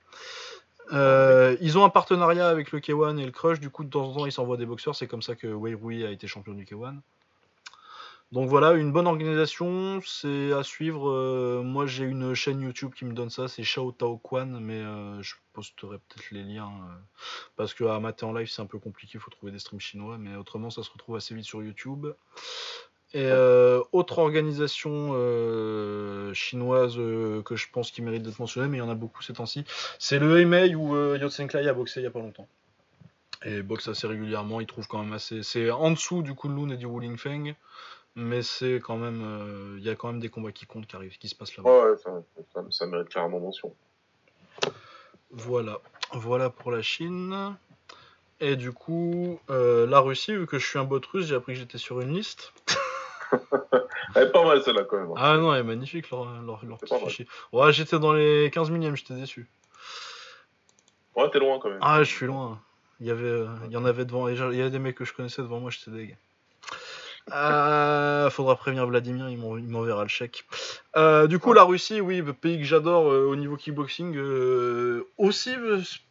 Ils 0.93 1.79
ont 1.79 1.85
un 1.85 1.91
partenariat 1.91 2.49
avec 2.49 2.71
le 2.71 2.79
K1 2.79 3.19
et 3.19 3.27
le 3.27 3.33
Crush, 3.33 3.61
du 3.61 3.71
coup 3.71 3.85
de 3.85 3.91
temps 3.91 4.09
en 4.09 4.15
temps 4.15 4.27
ils 4.27 4.33
s'envoient 4.33 4.57
des 4.57 4.67
boxeurs, 4.67 4.95
c'est 4.95 5.09
comme 5.09 5.23
ça 5.23 5.35
que 5.35 5.49
Wei 5.49 5.75
Rui 5.75 6.07
a 6.07 6.11
été 6.11 6.27
champion 6.27 6.55
du 6.55 6.65
K1. 6.65 7.01
Donc 8.33 8.49
voilà, 8.49 8.73
une 8.73 8.91
bonne 8.91 9.07
organisation, 9.07 10.01
c'est 10.05 10.53
à 10.53 10.65
suivre. 10.65 11.09
Euh, 11.11 11.63
moi 11.63 11.87
j'ai 11.87 12.05
une 12.05 12.35
chaîne 12.35 12.61
YouTube 12.61 12.93
qui 12.93 13.05
me 13.05 13.13
donne 13.13 13.31
ça, 13.31 13.47
c'est 13.47 13.63
Shao 13.63 13.93
Tao 13.93 14.19
Quan, 14.19 14.47
mais 14.47 14.81
euh, 14.81 15.23
je 15.23 15.37
posterai 15.53 15.99
peut-être 15.99 16.33
les 16.33 16.43
liens 16.43 16.67
euh, 16.67 16.95
parce 17.55 17.73
que 17.73 17.85
à 17.85 18.01
mater 18.01 18.25
en 18.25 18.33
live 18.33 18.49
c'est 18.49 18.61
un 18.63 18.67
peu 18.67 18.81
compliqué, 18.81 19.13
il 19.15 19.21
faut 19.21 19.31
trouver 19.31 19.53
des 19.53 19.61
streams 19.61 19.79
chinois, 19.79 20.19
mais 20.19 20.35
autrement 20.35 20.71
ça 20.71 20.83
se 20.83 20.91
retrouve 20.91 21.15
assez 21.15 21.37
vite 21.37 21.45
sur 21.45 21.63
YouTube. 21.63 22.09
Et 23.15 23.23
euh, 23.23 23.81
autre 23.93 24.19
organisation 24.19 25.13
chinoise 26.35 26.97
que 26.97 27.55
je 27.55 27.67
pense 27.73 27.93
qui 27.93 28.03
mérite 28.03 28.25
d'être 28.25 28.41
mentionnée, 28.41 28.67
mais 28.67 28.79
il 28.79 28.81
y 28.81 28.83
en 28.83 28.91
a 28.91 28.97
beaucoup 28.97 29.23
ces 29.23 29.35
temps-ci, 29.35 29.65
c'est 30.01 30.19
le 30.19 30.41
Hemei 30.41 30.75
où 30.75 30.97
Yotsen 31.15 31.47
Clay 31.47 31.69
a 31.69 31.73
boxé 31.73 32.01
il 32.01 32.03
y 32.03 32.07
a 32.07 32.11
pas 32.11 32.19
longtemps. 32.19 32.49
Et 33.45 33.63
boxe 33.63 33.87
assez 33.87 34.09
régulièrement, 34.09 34.61
il 34.61 34.67
trouve 34.67 34.89
quand 34.89 35.03
même 35.03 35.13
assez. 35.13 35.45
C'est 35.45 35.71
en 35.71 35.93
dessous 35.93 36.23
du 36.23 36.35
Kunlun 36.35 36.71
et 36.71 36.77
du 36.77 36.87
Wuling 36.87 37.17
Feng, 37.17 37.55
mais 38.17 38.43
c'est 38.43 38.81
quand 38.83 38.97
même. 38.97 39.23
euh, 39.25 39.77
Il 39.79 39.85
y 39.85 39.91
a 39.91 39.95
quand 39.95 40.09
même 40.09 40.21
des 40.21 40.29
combats 40.29 40.51
qui 40.53 40.67
comptent 40.67 40.87
qui 40.87 40.97
arrivent, 40.97 41.17
qui 41.19 41.29
se 41.29 41.35
passent 41.37 41.57
là-bas. 41.57 41.71
Ouais, 41.71 41.91
ouais, 41.93 41.97
ça, 41.99 42.11
ça, 42.53 42.65
ça 42.71 42.87
mérite 42.87 43.09
clairement 43.11 43.39
mention. 43.39 43.73
Voilà, 45.31 45.79
voilà 46.13 46.51
pour 46.51 46.71
la 46.73 46.83
Chine. 46.83 47.57
Et 48.41 48.57
du 48.57 48.73
coup, 48.73 49.41
euh, 49.51 49.87
la 49.87 50.01
Russie, 50.01 50.35
vu 50.37 50.47
que 50.47 50.59
je 50.59 50.67
suis 50.67 50.79
un 50.79 50.85
bot 50.85 51.01
russe, 51.13 51.27
j'ai 51.27 51.35
appris 51.35 51.55
que 51.55 51.59
j'étais 51.61 51.79
sur 51.79 52.01
une 52.01 52.13
liste. 52.15 52.53
Elle 54.15 54.29
est 54.29 54.33
pas 54.33 54.45
mal 54.45 54.63
celle-là 54.63 54.85
quand 54.85 54.99
même. 54.99 55.11
hein. 55.11 55.15
Ah 55.17 55.37
non, 55.37 55.53
elle 55.53 55.61
est 55.61 55.65
magnifique 55.65 56.11
leur, 56.11 56.25
leur, 56.43 56.65
leur 56.65 56.79
petit 56.79 56.95
fichier. 56.99 57.27
Ouais, 57.53 57.73
j'étais 57.73 57.99
dans 57.99 58.13
les 58.13 58.51
15 58.53 58.71
millièmes, 58.71 58.97
j'étais 58.97 59.15
déçu. 59.15 59.49
Ouais, 61.17 61.29
t'es 61.31 61.39
loin 61.41 61.59
quand 61.59 61.69
même. 61.71 61.79
Ah, 61.83 62.03
je 62.05 62.11
suis 62.15 62.27
loin. 62.27 62.61
Il 63.01 63.07
y 63.07 63.11
avait, 63.11 63.25
euh, 63.25 63.49
il 63.67 63.73
y 63.73 63.77
en 63.77 63.85
avait 63.85 64.05
devant, 64.05 64.29
il 64.29 64.37
y 64.39 64.41
avait 64.41 64.71
des 64.71 64.79
mecs 64.79 64.95
que 64.97 65.05
je 65.05 65.13
connaissais 65.13 65.43
devant 65.43 65.59
moi, 65.61 65.71
j'étais 65.71 65.91
deg. 65.91 66.17
Euh, 67.33 68.31
faudra 68.31 68.55
prévenir 68.57 68.87
Vladimir, 68.87 69.29
il 69.29 69.37
m'en- 69.39 69.57
il 69.57 69.67
m'enverra 69.69 70.03
le 70.03 70.09
chèque. 70.09 70.45
Euh, 70.97 71.27
du 71.27 71.39
coup, 71.39 71.53
la 71.53 71.65
Russie, 71.65 72.01
oui, 72.01 72.23
pays 72.23 72.59
que 72.59 72.65
j'adore 72.65 73.11
euh, 73.11 73.27
au 73.27 73.35
niveau 73.37 73.57
kickboxing. 73.57 74.15
euh, 74.17 75.09
aussi, 75.19 75.55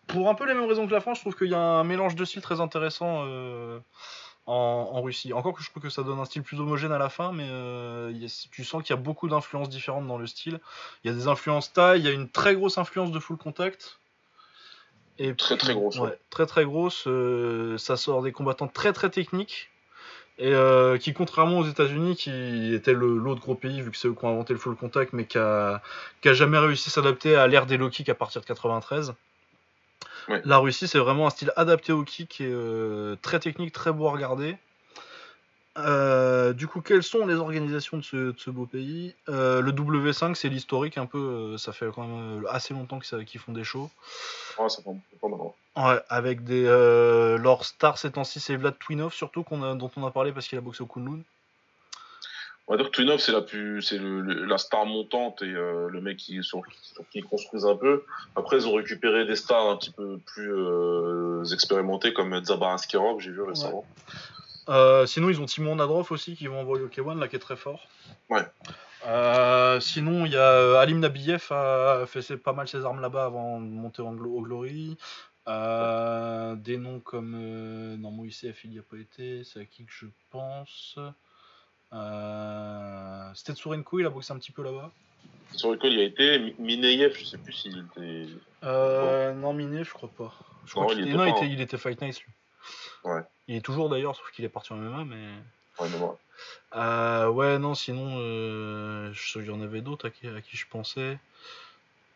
pour 0.08 0.30
un 0.30 0.36
peu 0.36 0.46
les 0.46 0.54
mêmes 0.54 0.68
raisons 0.68 0.86
que 0.88 0.92
la 0.92 1.00
France, 1.00 1.18
je 1.20 1.24
trouve 1.24 1.36
qu'il 1.36 1.50
y 1.50 1.56
a 1.56 1.60
un 1.60 1.84
mélange 1.86 2.16
de 2.16 2.26
styles 2.26 2.42
très 2.42 2.60
intéressant 2.60 3.26
en, 4.46 4.54
en 4.92 5.02
Russie. 5.02 5.32
Encore 5.34 5.54
que 5.54 5.64
je 5.64 5.70
trouve 5.70 5.82
que 5.82 5.90
ça 5.90 6.04
donne 6.04 6.20
un 6.20 6.26
style 6.26 6.44
plus 6.44 6.60
homogène 6.60 6.92
à 6.92 6.98
la 7.00 7.10
fin, 7.10 7.32
mais 7.32 7.48
a- 8.26 8.48
tu 8.52 8.64
sens 8.66 8.84
qu'il 8.84 8.94
y 8.94 9.00
a 9.00 9.02
beaucoup 9.02 9.28
d'influences 9.30 9.70
différentes 9.70 10.08
dans 10.08 10.18
le 10.18 10.28
style. 10.28 10.60
Il 11.04 11.12
y 11.12 11.14
a 11.14 11.16
des 11.18 11.28
influences 11.30 11.72
taille, 11.72 12.02
il 12.02 12.06
y 12.06 12.10
a 12.10 12.12
une 12.12 12.30
très 12.30 12.56
grosse 12.56 12.78
influence 12.78 13.12
de 13.12 13.20
full 13.20 13.38
contact. 13.38 14.00
Et 15.18 15.34
Très, 15.34 15.56
très 15.56 15.74
grosse, 15.74 15.96
ouais. 15.96 16.10
Ouais, 16.10 16.20
très 16.30 16.46
très 16.46 16.66
grosse. 16.66 17.08
ça 17.78 17.96
sort 17.96 18.22
des 18.22 18.34
combattants 18.34 18.68
très 18.68 18.92
très 18.92 19.10
techniques. 19.10 19.70
Et 20.38 20.53
euh, 20.53 20.98
qui, 20.98 21.14
contrairement 21.14 21.60
aux 21.60 21.66
États-Unis, 21.66 22.16
qui 22.18 22.74
était 22.74 22.94
le- 22.94 23.18
l'autre 23.18 23.40
gros 23.41 23.56
pays, 23.56 23.82
vu 23.82 23.90
que 23.91 23.98
c'est 23.98 24.10
eux 24.10 24.14
qui 24.14 24.26
ont 24.26 24.30
inventé 24.30 24.52
le 24.53 24.60
full 24.60 24.76
contact, 24.76 25.14
mais 25.14 25.26
qui 25.26 25.38
a, 25.38 25.82
qui 26.22 26.28
a 26.28 26.34
jamais 26.34 26.57
réussi 26.57 26.90
à 26.90 26.91
s'adapter 26.91 27.36
à 27.36 27.48
l'ère 27.48 27.66
des 27.66 27.78
low 27.78 27.90
kicks 27.90 28.10
à 28.10 28.16
partir 28.16 28.41
de 28.41 28.45
93. 28.45 29.14
Ouais. 30.28 30.41
La 30.44 30.57
Russie, 30.57 30.88
c'est 30.90 30.99
vraiment 30.99 31.28
un 31.28 31.30
style 31.30 31.53
adapté 31.56 31.94
au 31.94 32.03
kick 32.03 32.41
et 32.41 32.49
euh, 32.52 33.16
très 33.22 33.40
technique, 33.40 33.72
très 33.72 33.94
beau 33.94 34.07
à 34.07 34.12
regarder. 34.12 34.57
Euh, 35.78 36.53
du 36.53 36.68
coup, 36.68 36.82
quelles 36.82 37.03
sont 37.03 37.26
les 37.26 37.36
organisations 37.36 37.98
de 37.98 38.02
ce, 38.02 38.16
de 38.18 38.36
ce 38.38 38.49
beau 38.49 38.66
pays? 38.66 39.14
Le 39.28 39.72
W5, 39.72 40.36
c'est 40.36 40.49
l'historique 40.49 40.98
un 40.98 41.06
peu. 41.06 41.57
ça 41.57 41.74
fait 41.74 41.88
quand 41.94 42.07
même 42.07 42.45
assez 42.49 42.74
longtemps 42.74 42.99
qu'ils 42.99 43.40
font 43.40 43.52
des 43.53 43.64
shows. 43.64 43.90
Ouais, 44.60 44.70
ça 44.70 44.78
fait 44.84 44.90
pas 45.22 45.28
mal. 45.28 45.40
ouais. 45.40 45.52
Ouais, 45.77 45.99
avec 46.10 46.43
des. 46.43 46.65
Euh, 46.65 47.38
leur 47.38 47.65
star 47.65 47.97
ces 47.97 48.11
temps-ci, 48.11 48.39
c'est 48.39 48.56
Vlad 48.56 48.77
Twinov, 48.80 49.14
surtout, 49.14 49.43
qu'on 49.43 49.61
a, 49.64 49.76
dont 49.76 49.91
on 49.97 50.06
a 50.06 50.11
parlé 50.11 50.31
parce 50.31 50.47
qu'il 50.47 50.57
a 50.57 50.61
boxé 50.61 50.84
au 50.84 50.85
Kunlun. 50.88 51.19
On 52.68 52.73
va 52.73 52.77
dire 52.77 52.88
que 52.88 52.95
Twinov, 52.95 53.19
c'est 53.19 53.31
la 53.34 53.41
plus, 53.41 53.81
c'est 53.84 53.97
le, 53.99 54.22
le- 54.22 54.45
la 54.45 54.57
star 54.57 54.85
montante 54.85 55.41
et 55.43 55.45
euh, 55.53 55.88
le 55.89 56.02
mec 56.02 56.18
qui, 56.18 56.41
sur, 56.43 56.61
sur 56.81 57.07
qui 57.10 57.19
ils 57.19 57.23
construisent 57.26 57.65
un 57.65 57.76
peu. 57.76 58.03
Après, 58.35 58.57
ils 58.57 58.68
ont 58.68 58.73
récupéré 58.73 59.26
des 59.26 59.35
stars 59.35 59.69
un 59.69 59.76
petit 59.77 59.91
peu 59.91 60.18
plus 60.26 60.52
euh, 60.52 61.43
expérimentées 61.53 62.14
comme 62.14 62.43
Zabar 62.43 62.72
Askerov, 62.72 63.19
j'ai 63.19 63.31
vu 63.31 63.41
récemment. 63.43 63.85
Euh, 64.69 65.06
sinon, 65.06 65.30
ils 65.30 65.39
ont 65.39 65.45
Timon 65.45 65.76
Nadrov 65.76 66.11
aussi, 66.11 66.35
qui 66.35 66.47
vont 66.47 66.60
envoyer 66.60 66.84
au 66.84 66.88
K1, 66.88 67.19
là, 67.19 67.27
qui 67.27 67.35
est 67.35 67.39
très 67.39 67.56
fort. 67.57 67.85
Ouais. 68.31 68.41
Euh, 69.06 69.80
sinon, 69.80 70.26
il 70.26 70.31
y 70.31 70.38
a 70.38 70.80
Alim 70.80 70.99
Nabiev 71.02 71.45
a 71.52 72.06
fait 72.07 72.35
pas 72.38 72.53
mal 72.53 72.68
ses 72.68 72.84
armes 72.84 72.99
là-bas 73.02 73.26
avant 73.26 73.60
de 73.60 73.65
monter 73.68 74.02
en 74.02 74.15
glo- 74.15 74.35
au 74.39 74.41
Glory. 74.41 74.97
Euh, 75.47 76.55
des 76.55 76.77
noms 76.77 76.99
comme. 76.99 77.35
Euh, 77.35 77.95
non, 77.97 78.11
Moïsef, 78.11 78.63
il 78.63 78.72
n'y 78.72 78.80
a 78.80 78.84
pas 78.84 78.97
été. 78.97 79.43
C'est 79.43 79.59
à 79.61 79.65
qui 79.65 79.85
que 79.85 79.91
je 79.91 80.07
pense 80.31 80.97
euh, 81.93 83.34
Stetsurenko, 83.34 83.99
il 83.99 84.05
a 84.05 84.09
boxé 84.09 84.34
un 84.34 84.38
petit 84.38 84.51
peu 84.51 84.63
là-bas. 84.63 84.91
Sur 85.51 85.72
lequel 85.72 85.93
il 85.93 85.99
a 85.99 86.03
été 86.03 86.39
Mi- 86.39 86.55
Mineyev, 86.59 87.15
je 87.17 87.23
sais 87.23 87.38
plus 87.38 87.53
s'il 87.53 87.77
était. 87.77 88.26
Euh, 88.63 89.34
Non, 89.34 89.53
Miné, 89.53 89.84
je 89.84 89.91
crois 89.91 90.09
pas. 90.09 90.34
Je 90.65 90.72
crois 90.72 90.85
Non, 90.85 90.91
il 90.91 90.99
était- 91.01 91.09
il 91.11 91.15
pas, 91.15 91.30
était, 91.30 91.39
hein. 91.41 91.49
il 91.51 91.61
était 91.61 91.77
Fight 91.77 92.01
Nice, 92.01 92.22
lui. 92.23 92.34
Ouais. 93.03 93.22
Il 93.47 93.55
est 93.55 93.61
toujours 93.61 93.89
d'ailleurs, 93.89 94.15
sauf 94.15 94.31
qu'il 94.31 94.43
est 94.43 94.49
parti 94.49 94.73
en 94.73 94.77
MMA, 94.77 95.05
mais. 95.05 95.27
Ouais, 95.80 95.88
mais. 95.89 95.97
Euh, 96.76 97.30
ouais, 97.30 97.59
non, 97.59 97.76
sinon, 97.76 98.17
euh, 98.19 99.13
il 99.35 99.45
y 99.45 99.49
en 99.51 99.61
avait 99.61 99.81
d'autres 99.81 100.07
à 100.07 100.09
qui, 100.09 100.27
à 100.27 100.41
qui 100.41 100.57
je 100.57 100.65
pensais. 100.67 101.19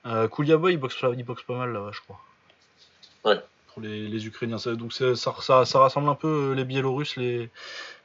Euh, 0.05 0.27
Kouliaba, 0.27 0.71
il 0.71 0.77
boxe, 0.77 0.99
pas- 0.99 1.11
il 1.15 1.23
boxe 1.23 1.43
pas 1.43 1.57
mal 1.57 1.71
là-bas, 1.71 1.91
je 1.93 2.01
crois. 2.01 2.19
Ouais. 3.29 3.39
Pour 3.73 3.81
les, 3.81 4.07
les 4.07 4.27
Ukrainiens. 4.27 4.57
Ça- 4.57 4.75
donc 4.75 4.93
ça, 4.93 5.15
ça, 5.15 5.65
ça 5.65 5.79
rassemble 5.79 6.09
un 6.09 6.15
peu 6.15 6.51
euh, 6.51 6.55
les 6.55 6.65
Biélorusses, 6.65 7.15
les, 7.15 7.49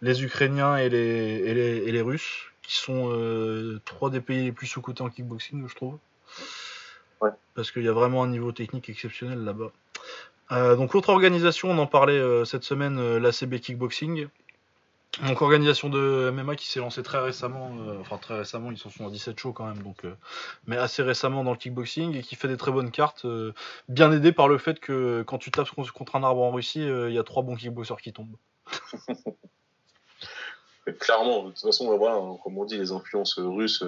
les 0.02 0.22
Ukrainiens 0.22 0.76
et 0.76 0.88
les, 0.88 0.98
et 1.46 1.54
les, 1.54 1.76
et 1.88 1.92
les 1.92 2.00
Russes, 2.02 2.42
qui 2.62 2.74
sont 2.76 3.10
euh, 3.12 3.80
trois 3.84 4.10
des 4.10 4.20
pays 4.20 4.44
les 4.44 4.52
plus 4.52 4.66
sous-cotés 4.66 5.02
en 5.02 5.08
kickboxing, 5.10 5.66
je 5.68 5.74
trouve. 5.74 5.98
Ouais. 7.20 7.30
Parce 7.54 7.70
qu'il 7.70 7.82
y 7.84 7.88
a 7.88 7.92
vraiment 7.92 8.22
un 8.22 8.28
niveau 8.28 8.52
technique 8.52 8.88
exceptionnel 8.88 9.42
là-bas. 9.44 9.70
Euh, 10.52 10.76
donc 10.76 10.92
l'autre 10.92 11.08
organisation, 11.08 11.70
on 11.70 11.78
en 11.78 11.86
parlait 11.86 12.18
euh, 12.18 12.44
cette 12.44 12.64
semaine, 12.64 13.16
l'ACB 13.16 13.60
Kickboxing. 13.60 14.28
Donc 15.22 15.42
organisation 15.42 15.88
de 15.88 16.30
MMA 16.32 16.56
qui 16.56 16.66
s'est 16.66 16.80
lancée 16.80 17.02
très 17.02 17.18
récemment, 17.18 17.70
euh, 17.80 17.98
enfin 18.00 18.18
très 18.18 18.38
récemment, 18.38 18.72
ils 18.72 18.78
sont 18.78 19.06
à 19.06 19.10
17 19.10 19.38
shows 19.38 19.52
quand 19.52 19.66
même, 19.66 19.82
donc, 19.82 20.04
euh, 20.04 20.14
mais 20.66 20.76
assez 20.76 21.02
récemment 21.02 21.44
dans 21.44 21.52
le 21.52 21.56
kickboxing 21.56 22.16
et 22.16 22.22
qui 22.22 22.34
fait 22.34 22.48
des 22.48 22.56
très 22.56 22.72
bonnes 22.72 22.90
cartes, 22.90 23.24
euh, 23.24 23.52
bien 23.88 24.10
aidé 24.12 24.32
par 24.32 24.48
le 24.48 24.58
fait 24.58 24.80
que 24.80 25.22
quand 25.26 25.38
tu 25.38 25.50
tapes 25.50 25.70
contre 25.70 26.16
un 26.16 26.24
arbre 26.24 26.42
en 26.42 26.50
Russie, 26.50 26.80
il 26.80 27.12
y 27.12 27.18
a 27.18 27.22
trois 27.22 27.42
bons 27.42 27.54
kickboxers 27.54 28.00
qui 28.00 28.12
tombent. 28.12 28.36
Clairement, 31.00 31.44
de 31.44 31.50
toute 31.50 31.60
façon, 31.60 31.96
voilà, 31.96 32.16
hein, 32.16 32.36
comme 32.42 32.58
on 32.58 32.64
dit, 32.64 32.76
les 32.76 32.92
influences 32.92 33.38
russes, 33.38 33.82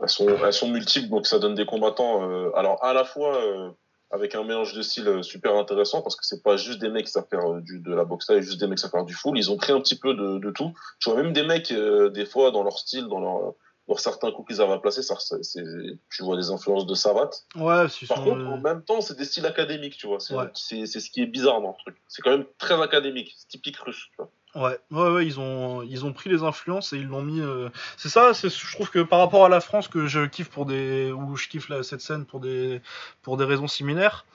elles, 0.00 0.08
sont, 0.08 0.68
multiples, 0.68 1.08
donc 1.08 1.26
ça 1.26 1.38
donne 1.38 1.54
des 1.54 1.66
combattants. 1.66 2.52
alors, 2.54 2.82
à 2.82 2.92
la 2.92 3.04
fois 3.04 3.72
avec 4.12 4.34
un 4.34 4.44
mélange 4.44 4.74
de 4.74 4.82
styles 4.82 5.08
euh, 5.08 5.22
super 5.22 5.56
intéressant, 5.56 6.02
parce 6.02 6.16
que 6.16 6.24
c'est 6.24 6.42
pas 6.42 6.56
juste 6.56 6.78
des 6.80 6.90
mecs 6.90 7.06
qui 7.06 7.12
savent 7.12 7.26
faire 7.28 7.50
euh, 7.50 7.60
du, 7.60 7.80
de 7.80 7.92
la 7.94 8.04
boxe 8.04 8.26
taille, 8.26 8.42
juste 8.42 8.60
des 8.60 8.66
mecs 8.66 8.78
qui 8.78 8.82
savent 8.82 8.90
faire 8.90 9.04
du 9.04 9.14
full. 9.14 9.36
Ils 9.38 9.50
ont 9.50 9.56
pris 9.56 9.72
un 9.72 9.80
petit 9.80 9.96
peu 9.98 10.14
de, 10.14 10.38
de 10.38 10.50
tout. 10.50 10.72
Tu 11.00 11.10
vois, 11.10 11.20
même 11.22 11.32
des 11.32 11.42
mecs, 11.42 11.72
euh, 11.72 12.10
des 12.10 12.26
fois, 12.26 12.50
dans 12.50 12.62
leur 12.62 12.78
style, 12.78 13.06
dans 13.08 13.20
leur. 13.20 13.54
Dans 13.88 13.96
certains 13.96 14.30
coups 14.30 14.46
qu'ils 14.46 14.60
arrivent 14.60 14.74
à 14.74 14.78
placer, 14.78 15.02
ça, 15.02 15.16
c'est, 15.18 15.60
tu 16.08 16.22
vois 16.22 16.36
des 16.36 16.50
influences 16.50 16.86
de 16.86 16.94
Savat. 16.94 17.30
Ouais, 17.56 17.86
Par 18.06 18.22
contre, 18.22 18.46
en 18.46 18.56
même 18.58 18.84
temps, 18.84 19.00
c'est 19.00 19.16
des 19.18 19.24
styles 19.24 19.44
académiques, 19.44 19.96
tu 19.96 20.06
vois. 20.06 20.20
C'est, 20.20 20.34
Ouais. 20.36 20.46
ce 20.54 21.10
qui 21.10 21.20
est 21.20 21.26
bizarre 21.26 21.60
dans 21.60 21.70
le 21.70 21.74
truc. 21.82 21.96
C'est 22.06 22.22
quand 22.22 22.30
même 22.30 22.44
très 22.58 22.80
académique, 22.80 23.34
c'est 23.36 23.48
typique 23.48 23.76
russe. 23.78 24.06
Tu 24.10 24.16
vois. 24.18 24.30
Ouais, 24.54 24.78
ouais, 24.90 25.10
ouais, 25.10 25.26
ils 25.26 25.40
ont, 25.40 25.82
ils 25.82 26.04
ont 26.04 26.12
pris 26.12 26.28
les 26.28 26.42
influences 26.42 26.92
et 26.92 26.98
ils 26.98 27.06
l'ont 27.06 27.22
mis. 27.22 27.40
euh, 27.40 27.70
C'est 27.96 28.10
ça, 28.10 28.34
c'est, 28.34 28.50
je 28.50 28.72
trouve 28.74 28.90
que 28.90 28.98
par 29.02 29.18
rapport 29.18 29.46
à 29.46 29.48
la 29.48 29.60
France 29.60 29.88
que 29.88 30.06
je 30.06 30.26
kiffe 30.26 30.50
pour 30.50 30.66
des, 30.66 31.10
ou 31.10 31.36
je 31.36 31.48
kiffe 31.48 31.70
la- 31.70 31.82
cette 31.82 32.02
scène 32.02 32.26
pour 32.26 32.40
des, 32.40 32.82
pour 33.22 33.38
des 33.38 33.44
raisons 33.46 33.66
similaires, 33.66 34.26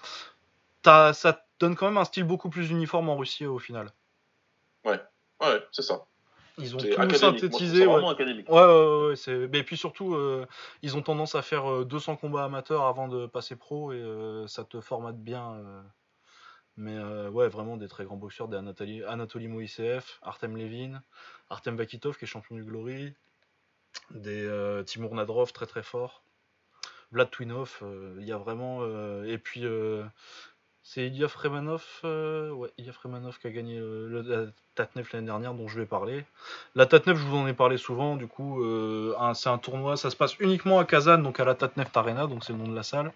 t'as, 0.81 1.13
ça 1.13 1.45
donne 1.59 1.75
quand 1.75 1.85
même 1.85 1.97
un 1.97 2.05
style 2.05 2.23
beaucoup 2.23 2.49
plus 2.49 2.71
uniforme 2.71 3.09
en 3.09 3.17
Russie 3.17 3.45
au 3.45 3.59
final. 3.59 3.91
Ouais. 4.85 4.99
Ouais, 5.41 5.63
c'est 5.71 5.83
ça. 5.83 6.05
Ils 6.57 6.73
ont 6.75 6.79
tout. 6.79 6.87
Moi, 6.97 7.13
synthétisé. 7.13 7.85
ça 7.85 7.89
ouais. 7.91 8.09
académique. 8.09 8.49
Ouais, 8.49 8.55
ouais, 8.65 9.07
ouais, 9.09 9.15
c'est... 9.15 9.47
Mais 9.49 9.61
puis 9.61 9.77
surtout, 9.77 10.15
euh, 10.15 10.47
ils 10.81 10.97
ont 10.97 11.03
tendance 11.03 11.35
à 11.35 11.43
faire 11.43 11.69
euh, 11.71 11.85
200 11.85 12.15
combats 12.15 12.45
amateurs 12.45 12.85
avant 12.85 13.07
de 13.07 13.27
passer 13.27 13.55
pro 13.55 13.91
et 13.93 13.97
euh, 13.97 14.47
ça 14.47 14.63
te 14.63 14.81
formate 14.81 15.17
bien. 15.17 15.57
Mais 16.77 16.95
euh, 16.95 17.29
ouais, 17.31 17.49
vraiment 17.49 17.75
des 17.75 17.87
très 17.87 18.05
grands 18.05 18.17
boxeurs, 18.17 18.47
des 18.47 18.57
Anatoly, 18.57 19.03
Anatoly 19.03 19.49
Artem 20.21 20.55
Levin, 20.55 21.01
Artem 21.49 21.75
Vakitov 21.75 22.17
qui 22.17 22.25
est 22.25 22.27
champion 22.27 22.55
du 22.55 22.63
Glory, 22.63 23.13
des 24.11 24.45
euh, 24.45 24.83
Timur 24.83 25.15
Nadrov 25.15 25.51
très 25.51 25.65
très 25.65 25.81
fort, 25.81 26.23
Vlad 27.11 27.31
Twinov, 27.31 27.79
euh, 27.81 28.15
il 28.19 28.27
y 28.27 28.31
a 28.31 28.37
vraiment. 28.37 28.85
et 29.25 29.39
puis 29.39 29.63
c'est 30.89 31.01
euh, 31.01 32.67
Ilya 32.77 32.93
Fremanov 32.93 33.37
qui 33.39 33.47
a 33.47 33.49
gagné 33.49 33.77
euh, 33.77 34.07
le, 34.07 34.21
la 34.21 34.45
Tatnef 34.75 35.11
l'année 35.11 35.25
dernière 35.25 35.53
dont 35.53 35.67
je 35.67 35.79
vais 35.79 35.85
parler. 35.85 36.23
La 36.75 36.85
Tatnef, 36.85 37.17
je 37.17 37.23
vous 37.25 37.35
en 37.35 37.45
ai 37.45 37.53
parlé 37.53 37.77
souvent, 37.77 38.15
du 38.15 38.27
coup, 38.27 38.63
euh, 38.63 39.13
c'est 39.33 39.49
un 39.49 39.57
tournoi, 39.57 39.97
ça 39.97 40.09
se 40.09 40.15
passe 40.15 40.39
uniquement 40.39 40.79
à 40.79 40.85
Kazan, 40.85 41.17
donc 41.17 41.41
à 41.41 41.45
la 41.45 41.55
Tatnef 41.55 41.89
Arena, 41.95 42.27
donc 42.27 42.45
c'est 42.45 42.53
le 42.53 42.59
nom 42.59 42.69
de 42.69 42.75
la 42.75 42.83
salle, 42.83 43.11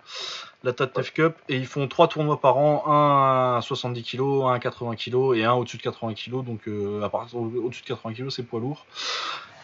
la 0.63 0.73
Tatnef 0.73 1.13
Cup, 1.13 1.35
et 1.47 1.55
ils 1.55 1.67
font 1.67 1.87
trois 1.87 2.09
tournois 2.09 2.41
par 2.41 2.57
an, 2.57 2.83
un 2.87 3.57
à 3.57 3.61
70 3.61 4.03
kg, 4.03 4.21
un 4.43 4.53
à 4.53 4.59
80 4.59 4.95
kg 4.95 5.35
et 5.35 5.45
un 5.45 5.53
au-dessus 5.53 5.77
de 5.77 5.83
80 5.83 6.13
kg, 6.13 6.43
donc 6.43 6.67
à 7.03 7.07
partir 7.09 7.39
au- 7.39 7.45
au-dessus 7.45 7.83
de 7.83 7.87
80 7.87 8.13
kg, 8.13 8.29
c'est 8.29 8.43
poids 8.43 8.59
lourd. 8.59 8.85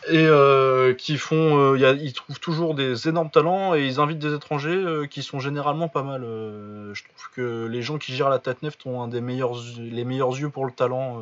Et 0.09 0.25
euh, 0.25 0.93
qui 0.93 1.17
font, 1.17 1.57
euh, 1.73 1.77
y 1.77 1.85
a- 1.85 1.91
ils 1.91 2.13
trouvent 2.13 2.39
toujours 2.39 2.75
des 2.75 3.07
énormes 3.09 3.29
talents 3.29 3.75
et 3.75 3.85
ils 3.85 3.99
invitent 3.99 4.19
des 4.19 4.33
étrangers 4.33 4.69
euh, 4.75 5.05
qui 5.05 5.21
sont 5.23 5.39
généralement 5.39 5.87
pas 5.89 6.03
mal. 6.03 6.23
euh, 6.23 6.93
je 6.93 7.03
trouve 7.03 7.29
que 7.35 7.65
les 7.67 7.81
gens 7.81 7.97
qui 7.97 8.13
gèrent 8.13 8.29
la 8.29 8.39
Tatnef 8.39 8.77
ont 8.85 9.01
un 9.01 9.07
des 9.07 9.21
meilleurs, 9.21 9.53
les 9.77 10.05
meilleurs 10.05 10.37
yeux 10.37 10.49
pour 10.49 10.65
le 10.65 10.71
talent. 10.71 11.21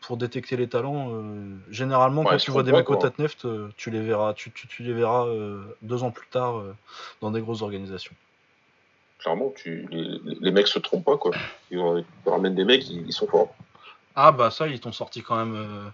pour 0.00 0.16
détecter 0.16 0.56
les 0.56 0.66
talents, 0.66 1.12
généralement 1.70 2.22
Ouais, 2.22 2.30
quand 2.30 2.36
tu 2.38 2.50
vois 2.50 2.62
des 2.64 2.72
mecs 2.72 2.86
pas, 2.86 2.92
au 2.94 2.96
quoi. 2.96 3.10
Tatneft, 3.10 3.44
euh, 3.44 3.68
tu 3.76 3.90
les 3.90 4.00
verras, 4.00 4.32
tu, 4.34 4.50
tu- 4.50 4.66
tu 4.66 4.82
les 4.82 4.92
verras 4.92 5.26
deux 5.82 6.02
ans 6.02 6.10
plus 6.10 6.26
tard 6.26 6.62
dans 7.20 7.30
des 7.30 7.40
grosses 7.40 7.62
organisations. 7.62 8.14
Clairement, 9.18 9.52
tu, 9.54 9.86
les, 9.92 10.08
les 10.40 10.50
mecs 10.50 10.66
se 10.66 10.78
trompent 10.80 11.04
pas, 11.04 11.16
quoi. 11.18 11.30
Ils, 11.70 11.78
ils 11.78 12.30
ramènent 12.30 12.54
des 12.56 12.64
mecs, 12.64 12.88
ils, 12.90 13.06
ils 13.06 13.12
sont 13.12 13.28
forts. 13.28 13.54
Ah 14.14 14.32
bah 14.32 14.50
ça, 14.50 14.66
ils 14.68 14.80
t'ont 14.80 14.92
sorti 14.92 15.22
quand 15.22 15.36
même. 15.36 15.54
Euh, 15.56 15.90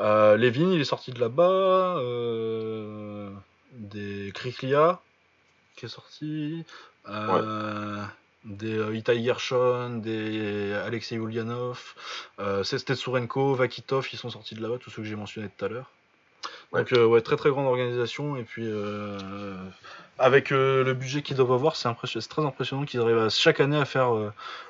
euh, 0.00 0.36
Levin, 0.36 0.72
il 0.72 0.80
est 0.80 0.84
sorti 0.84 1.12
de 1.12 1.20
là-bas. 1.20 1.96
euh, 1.98 3.30
des 3.72 4.32
Kriklia, 4.34 5.02
qui 5.76 5.86
est 5.86 5.88
sorti. 5.88 6.64
euh, 7.08 8.04
Des 8.44 8.76
euh, 8.78 8.96
Itai 8.96 9.22
Gershon, 9.24 9.98
des 9.98 10.74
Alexei 10.74 11.16
Ulyanov, 11.16 11.94
Stetsurenko, 12.64 13.54
Vakitov, 13.54 14.08
ils 14.12 14.18
sont 14.18 14.30
sortis 14.30 14.54
de 14.54 14.62
là-bas, 14.62 14.78
tous 14.78 14.90
ceux 14.90 15.02
que 15.02 15.08
j'ai 15.08 15.16
mentionnés 15.16 15.50
tout 15.50 15.64
à 15.66 15.68
l'heure. 15.68 15.90
Donc 16.72 16.92
euh, 16.92 17.04
ouais, 17.04 17.20
très 17.20 17.36
très 17.36 17.50
grande 17.50 17.66
organisation 17.66 18.36
et 18.36 18.44
puis 18.44 18.62
euh, 18.64 19.56
avec 20.18 20.52
euh, 20.52 20.84
le 20.84 20.94
budget 20.94 21.20
qu'ils 21.22 21.36
doivent 21.36 21.52
avoir, 21.52 21.74
c'est 21.74 21.88
impression- 21.88 22.20
très 22.20 22.44
impressionnant 22.44 22.84
qu'ils 22.84 23.00
arrivent 23.00 23.18
à- 23.18 23.28
chaque 23.28 23.58
année 23.58 23.76
à 23.78 23.84
faire 23.84 24.10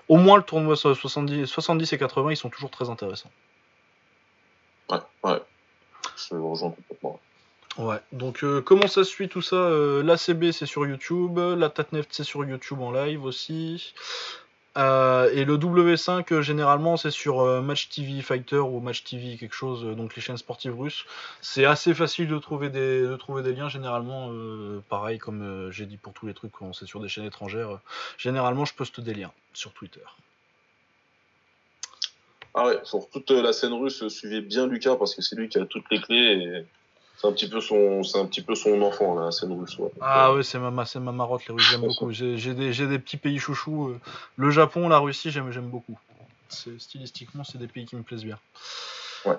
au 0.09 0.16
moins 0.16 0.39
le 0.39 0.43
tournoi 0.43 0.77
so- 0.77 0.94
70, 0.94 1.47
70 1.47 1.93
et 1.93 1.98
80, 1.98 2.31
ils 2.32 2.36
sont 2.36 2.48
toujours 2.48 2.70
très 2.70 2.89
intéressants. 2.89 3.31
Ouais, 4.89 4.98
ouais. 5.24 5.43
Je 6.16 6.35
le 6.36 6.43
rejoins 6.43 6.70
complètement. 6.70 7.20
Ouais, 7.78 7.98
donc 8.12 8.44
comment 8.64 8.86
ça 8.89 9.05
se 9.05 9.10
suit 9.10 9.28
tout 9.28 9.43
ça? 9.43 9.68
L'ACB 10.02 10.52
c'est 10.52 10.66
sur 10.66 10.86
YouTube, 10.86 11.39
la 11.39 11.68
Tatneft 11.68 12.09
c'est 12.12 12.24
sur 12.24 12.44
YouTube 12.44 12.81
en 12.81 12.90
live 12.93 13.24
aussi. 13.24 13.94
Euh, 14.78 15.30
et 15.32 15.44
le 15.44 15.59
W5 15.59 16.32
euh, 16.32 16.42
généralement 16.42 16.97
c'est 16.97 17.10
sur 17.10 17.40
euh, 17.40 17.60
Match 17.60 17.88
TV 17.88 18.22
Fighter 18.22 18.59
ou 18.59 18.78
Match 18.78 19.02
TV 19.02 19.36
quelque 19.36 19.55
chose, 19.55 19.84
donc 19.97 20.14
les 20.14 20.22
chaînes 20.22 20.36
sportives 20.36 20.78
russes. 20.78 21.06
C'est 21.40 21.64
assez 21.64 21.92
facile 21.92 22.28
de 22.28 22.38
trouver 22.38 22.70
des, 22.70 23.02
de 23.02 23.16
trouver 23.16 23.42
des 23.42 23.52
liens 23.52 23.68
généralement, 23.68 24.30
pareil 24.88 25.18
comme 25.18 25.70
j'ai 25.72 25.86
dit 25.86 25.97
pour 25.97 26.12
tous 26.12 26.26
les 26.26 26.34
trucs 26.34 26.52
quand 26.52 26.72
c'est 26.72 26.86
sur 26.86 27.01
des 27.01 27.09
chaînes 27.09 27.26
étrangères. 27.26 27.80
généralement 28.16 28.64
je 28.64 28.74
poste 28.74 29.01
des 29.01 29.14
liens 29.14 29.32
sur 29.55 29.72
Twitter. 29.72 30.05
Ah 32.55 32.66
ouais, 32.66 32.80
sur 32.84 33.09
toute 33.10 33.30
la 33.30 33.52
scène 33.52 33.72
russe, 33.72 34.06
suivez 34.09 34.40
bien 34.40 34.66
Lucas 34.66 34.97
parce 34.97 35.14
que 35.16 35.22
c'est 35.22 35.36
lui 35.36 35.48
qui 35.48 35.59
a 35.59 35.66
toutes 35.66 35.90
les 35.90 36.01
clés 36.01 36.64
c'est 37.20 37.26
un 37.28 37.32
petit 37.32 37.48
peu 37.48 37.60
son, 37.60 38.02
c'est 38.02 38.18
un 38.18 38.26
petit 38.26 38.42
peu 38.42 38.55
son 38.55 38.80
enfant, 38.82 39.14
la 39.14 39.30
scène 39.30 39.52
russe. 39.52 39.78
ouais. 39.78 39.90
Ah 40.01 40.32
ouais, 40.32 40.42
c'est 40.42 40.59
ma, 40.59 40.84
c'est 40.86 41.01
ma 41.01 41.12
marotte, 41.12 41.47
les 41.47 41.55
Russes, 41.55 41.66
j'aime 41.70 41.82
beaucoup. 41.82 42.10
J'ai 42.10 42.38
j'ai 42.38 42.55
des, 42.55 42.72
j'ai 42.72 42.86
des 42.86 42.98
petits 42.98 43.18
pays 43.18 43.38
chouchous. 43.38 43.88
euh, 43.88 44.01
Le 44.36 44.51
Japon, 44.51 44.88
la 44.88 44.98
Russie, 44.98 45.30
j'aime 45.30 45.51
j'aime 45.52 45.68
beaucoup. 45.68 45.98
C'est- 46.48 46.78
Stylistiquement, 46.80 47.44
c'est 47.44 47.59
des 47.59 47.68
pays 47.68 47.84
qui 47.84 47.97
me 47.97 48.02
plaisent 48.02 48.24
bien. 48.24 48.38
Ouais. 49.26 49.36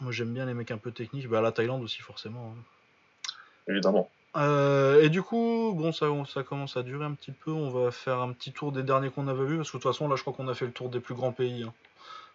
Moi, 0.00 0.12
j'aime 0.12 0.32
bien 0.34 0.44
les 0.46 0.54
mecs 0.54 0.70
un 0.70 0.78
peu 0.78 0.92
techniques. 0.92 1.28
Bah, 1.28 1.40
la 1.40 1.52
Thaïlande 1.52 1.82
aussi, 1.82 2.02
forcément. 2.02 2.54
hein. 2.56 2.62
Évidemment. 3.68 4.10
Euh, 4.36 5.02
et 5.02 5.08
du 5.08 5.22
coup, 5.22 5.72
bon, 5.76 5.92
ça, 5.92 6.06
ça 6.32 6.42
commence 6.42 6.76
à 6.76 6.82
durer 6.82 7.04
un 7.04 7.14
petit 7.14 7.32
peu. 7.32 7.50
On 7.50 7.70
va 7.70 7.90
faire 7.90 8.18
un 8.20 8.32
petit 8.32 8.52
tour 8.52 8.72
des 8.72 8.82
derniers 8.82 9.10
qu'on 9.10 9.26
avait 9.28 9.44
vus. 9.44 9.56
Parce 9.56 9.70
que 9.70 9.76
de 9.78 9.82
toute 9.82 9.90
façon, 9.92 10.08
là, 10.08 10.16
je 10.16 10.22
crois 10.22 10.32
qu'on 10.34 10.48
a 10.48 10.54
fait 10.54 10.66
le 10.66 10.72
tour 10.72 10.88
des 10.90 11.00
plus 11.00 11.14
grands 11.14 11.32
pays. 11.32 11.64
hein. 11.64 11.72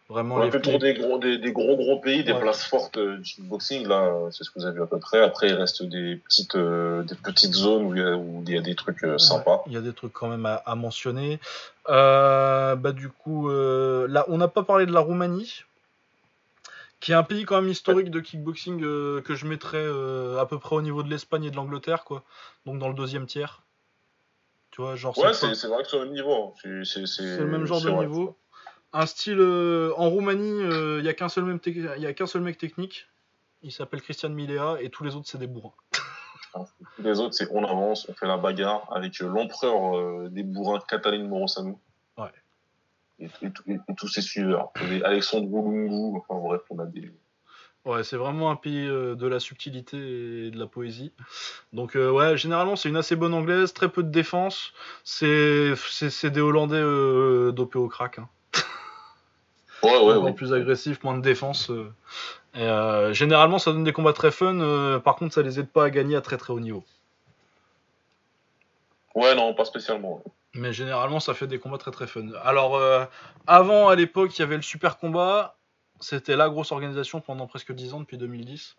Vraiment, 0.08 0.38
a 0.40 0.46
les 0.46 0.62
tour 0.62 0.78
des 0.78 0.94
gros, 0.94 1.18
des, 1.18 1.40
des 1.40 1.52
gros 1.52 1.76
gros 1.76 2.00
pays, 2.00 2.24
des 2.24 2.34
Ouais. 2.34 2.40
places 2.40 2.64
fortes 2.66 2.98
euh, 2.98 3.18
du 3.18 3.24
kickboxing. 3.24 3.88
Là, 3.88 4.14
c'est 4.32 4.44
ce 4.44 4.52
que 4.52 4.60
vous 4.60 4.66
avez 4.66 4.76
vu 4.76 4.84
à 4.84 4.86
peu 4.86 5.00
près. 5.00 5.20
Après, 5.24 5.48
il 5.50 5.54
reste 5.54 5.82
des 5.82 6.18
petites, 6.18 6.54
euh, 6.56 7.02
des 7.04 7.16
petites 7.16 7.56
zones 7.56 7.86
où 7.86 7.96
il 7.96 8.02
y 8.02 8.04
a, 8.04 8.16
où 8.16 8.44
il 8.46 8.54
y 8.54 8.58
a 8.58 8.62
des 8.62 8.76
trucs 8.76 9.04
euh, 9.04 9.18
sympas. 9.18 9.56
Ouais, 9.58 9.64
Il 9.68 9.74
y 9.74 9.78
a 9.78 9.82
des 9.82 9.94
trucs 9.94 10.14
quand 10.14 10.28
même 10.30 10.46
à, 10.46 10.56
à 10.58 10.76
mentionner. 10.76 11.40
Euh, 11.90 12.76
bah 12.76 12.92
du 12.92 13.10
coup, 13.10 13.50
là, 13.50 14.26
on 14.28 14.38
n'a 14.38 14.48
pas 14.48 14.62
parlé 14.62 14.86
de 14.86 14.92
la 14.94 15.00
Roumanie, 15.00 15.64
qui 17.00 17.12
est 17.12 17.16
un 17.16 17.24
pays 17.24 17.46
quand 17.46 17.60
même 17.62 17.70
historique 17.72 18.12
de 18.12 18.20
kickboxing 18.20 18.80
que 18.80 19.24
je 19.36 19.46
mettrais 19.48 19.86
à 20.40 20.46
peu 20.46 20.60
près 20.60 20.76
au 20.76 20.82
niveau 20.84 21.02
de 21.02 21.10
l'Espagne 21.10 21.46
et 21.46 21.52
de 21.52 21.56
l'Angleterre, 21.56 22.04
quoi. 22.04 22.24
Donc 22.68 22.78
dans 22.78 22.90
le 22.90 22.94
deuxième 22.96 23.26
tiers. 23.26 23.64
Tu 24.70 24.82
vois, 24.82 24.96
genre 24.96 25.18
Ouais, 25.18 25.34
c'est 25.34 25.48
vrai 25.68 25.82
que 25.84 25.88
c'est 25.90 25.98
le 25.98 26.04
même 26.06 26.14
niveau. 26.14 26.34
hein. 26.34 26.84
C'est- 26.84 27.38
le 27.38 27.48
même 27.48 27.66
genre 27.66 27.82
de 27.82 27.90
vrai. 27.90 28.06
niveau. 28.06 28.36
Un 28.98 29.06
style 29.06 29.40
euh, 29.40 29.92
en 29.98 30.10
Roumanie, 30.10 30.60
il 30.62 31.02
n'y 31.02 31.10
a 31.10 31.14
qu'un 31.14 31.28
seul, 31.30 31.44
même 31.44 31.58
tec- 31.58 31.76
y 32.00 32.06
a 32.06 32.14
qu'un 32.14 32.28
seul 32.28 32.42
mec 32.42 32.58
technique. 32.58 33.08
Il 33.62 33.72
s'appelle 33.72 34.02
Christian 34.02 34.30
Milea 34.30 34.78
et 34.80 34.90
tous 34.90 35.04
les 35.04 35.16
autres 35.16 35.28
c'est 35.28 35.38
des 35.38 35.48
bourrins. 35.48 35.74
Les 37.00 37.20
autres, 37.20 37.34
c'est 37.34 37.50
on 37.52 37.66
avance, 37.66 38.08
on 38.08 38.14
fait 38.14 38.28
la 38.28 38.38
bagarre 38.38 38.88
avec 38.96 39.22
euh, 39.22 39.28
l'empereur 39.28 39.98
euh, 39.98 40.30
des 40.30 40.44
bourrins, 40.44 40.80
Catalin 40.88 41.28
Morosanu. 41.28 41.76
Ouais. 42.18 42.30
Et, 43.20 43.26
et 43.42 43.52
tout- 43.52 43.64
et- 43.68 43.74
et 43.74 43.96
tous 43.98 44.08
ses 44.08 44.22
suiveurs. 44.22 44.72
Alexandre 45.04 45.48
Lungu, 45.52 46.18
enfin 46.18 46.40
bref, 46.40 46.62
on 46.70 46.80
a 46.80 46.86
des. 46.86 47.12
Ouais, 47.84 48.04
c'est 48.06 48.16
vraiment 48.16 48.50
un 48.52 48.56
pays 48.56 48.88
euh, 48.88 49.16
de 49.16 49.28
la 49.28 49.40
subtilité 49.42 49.98
et 49.98 50.52
de 50.52 50.58
la 50.58 50.66
poésie. 50.68 51.12
Donc 51.74 51.96
euh, 51.98 52.10
ouais, 52.10 52.38
généralement 52.38 52.76
c'est 52.78 52.88
une 52.90 52.96
assez 52.98 53.18
bonne 53.18 53.34
anglaise, 53.34 53.74
très 53.74 53.90
peu 53.90 54.02
de 54.02 54.10
défense. 54.10 54.72
C'est 55.04 55.74
c'est 55.90 56.10
c'est 56.10 56.32
des 56.32 56.40
Hollandais 56.42 56.78
euh, 56.78 57.52
dopés 57.52 57.80
au 57.80 57.90
crack. 57.90 58.20
Hein. 58.20 58.30
Ouais, 59.86 59.98
ouais, 59.98 60.12
Encore 60.14 60.24
ouais. 60.24 60.34
plus 60.34 60.54
agressifs, 60.54 61.04
moins 61.04 61.16
de 61.18 61.22
défense. 61.22 61.70
euh. 61.70 61.94
Et, 62.56 62.62
euh, 62.62 63.14
généralement 63.14 63.60
ça 63.60 63.72
donne 63.74 63.84
des 63.84 63.92
combats 63.94 64.14
très 64.14 64.32
fun. 64.32 64.60
euh, 64.60 65.00
par 65.00 65.16
contre, 65.16 65.34
ça 65.34 65.42
les 65.42 65.60
aide 65.60 65.70
pas 65.70 65.86
à 65.86 65.90
gagner 65.90 66.16
à 66.16 66.22
très 66.22 66.38
très 66.38 66.54
haut 66.54 66.60
niveau. 66.60 66.84
Ouais, 69.14 69.36
non, 69.36 69.54
pas 69.54 69.66
spécialement. 69.66 70.22
Mais 70.54 70.74
généralement, 70.74 71.20
ça 71.20 71.34
fait 71.34 71.48
des 71.48 71.60
combats 71.60 71.78
très 71.78 71.92
très 71.92 72.08
fun. 72.08 72.28
Alors, 72.44 72.76
euh, 72.76 73.06
avant, 73.48 73.88
à 73.90 73.96
l'époque, 73.96 74.38
il 74.38 74.42
y 74.42 74.44
avait 74.44 74.56
le 74.58 74.62
super 74.62 74.98
combat. 74.98 75.58
C'était 76.02 76.36
la 76.36 76.50
grosse 76.50 76.72
organisation 76.72 77.22
pendant 77.22 77.48
presque 77.48 77.74
10 77.74 77.94
ans, 77.94 78.02
depuis 78.02 78.18
2010. 78.18 78.76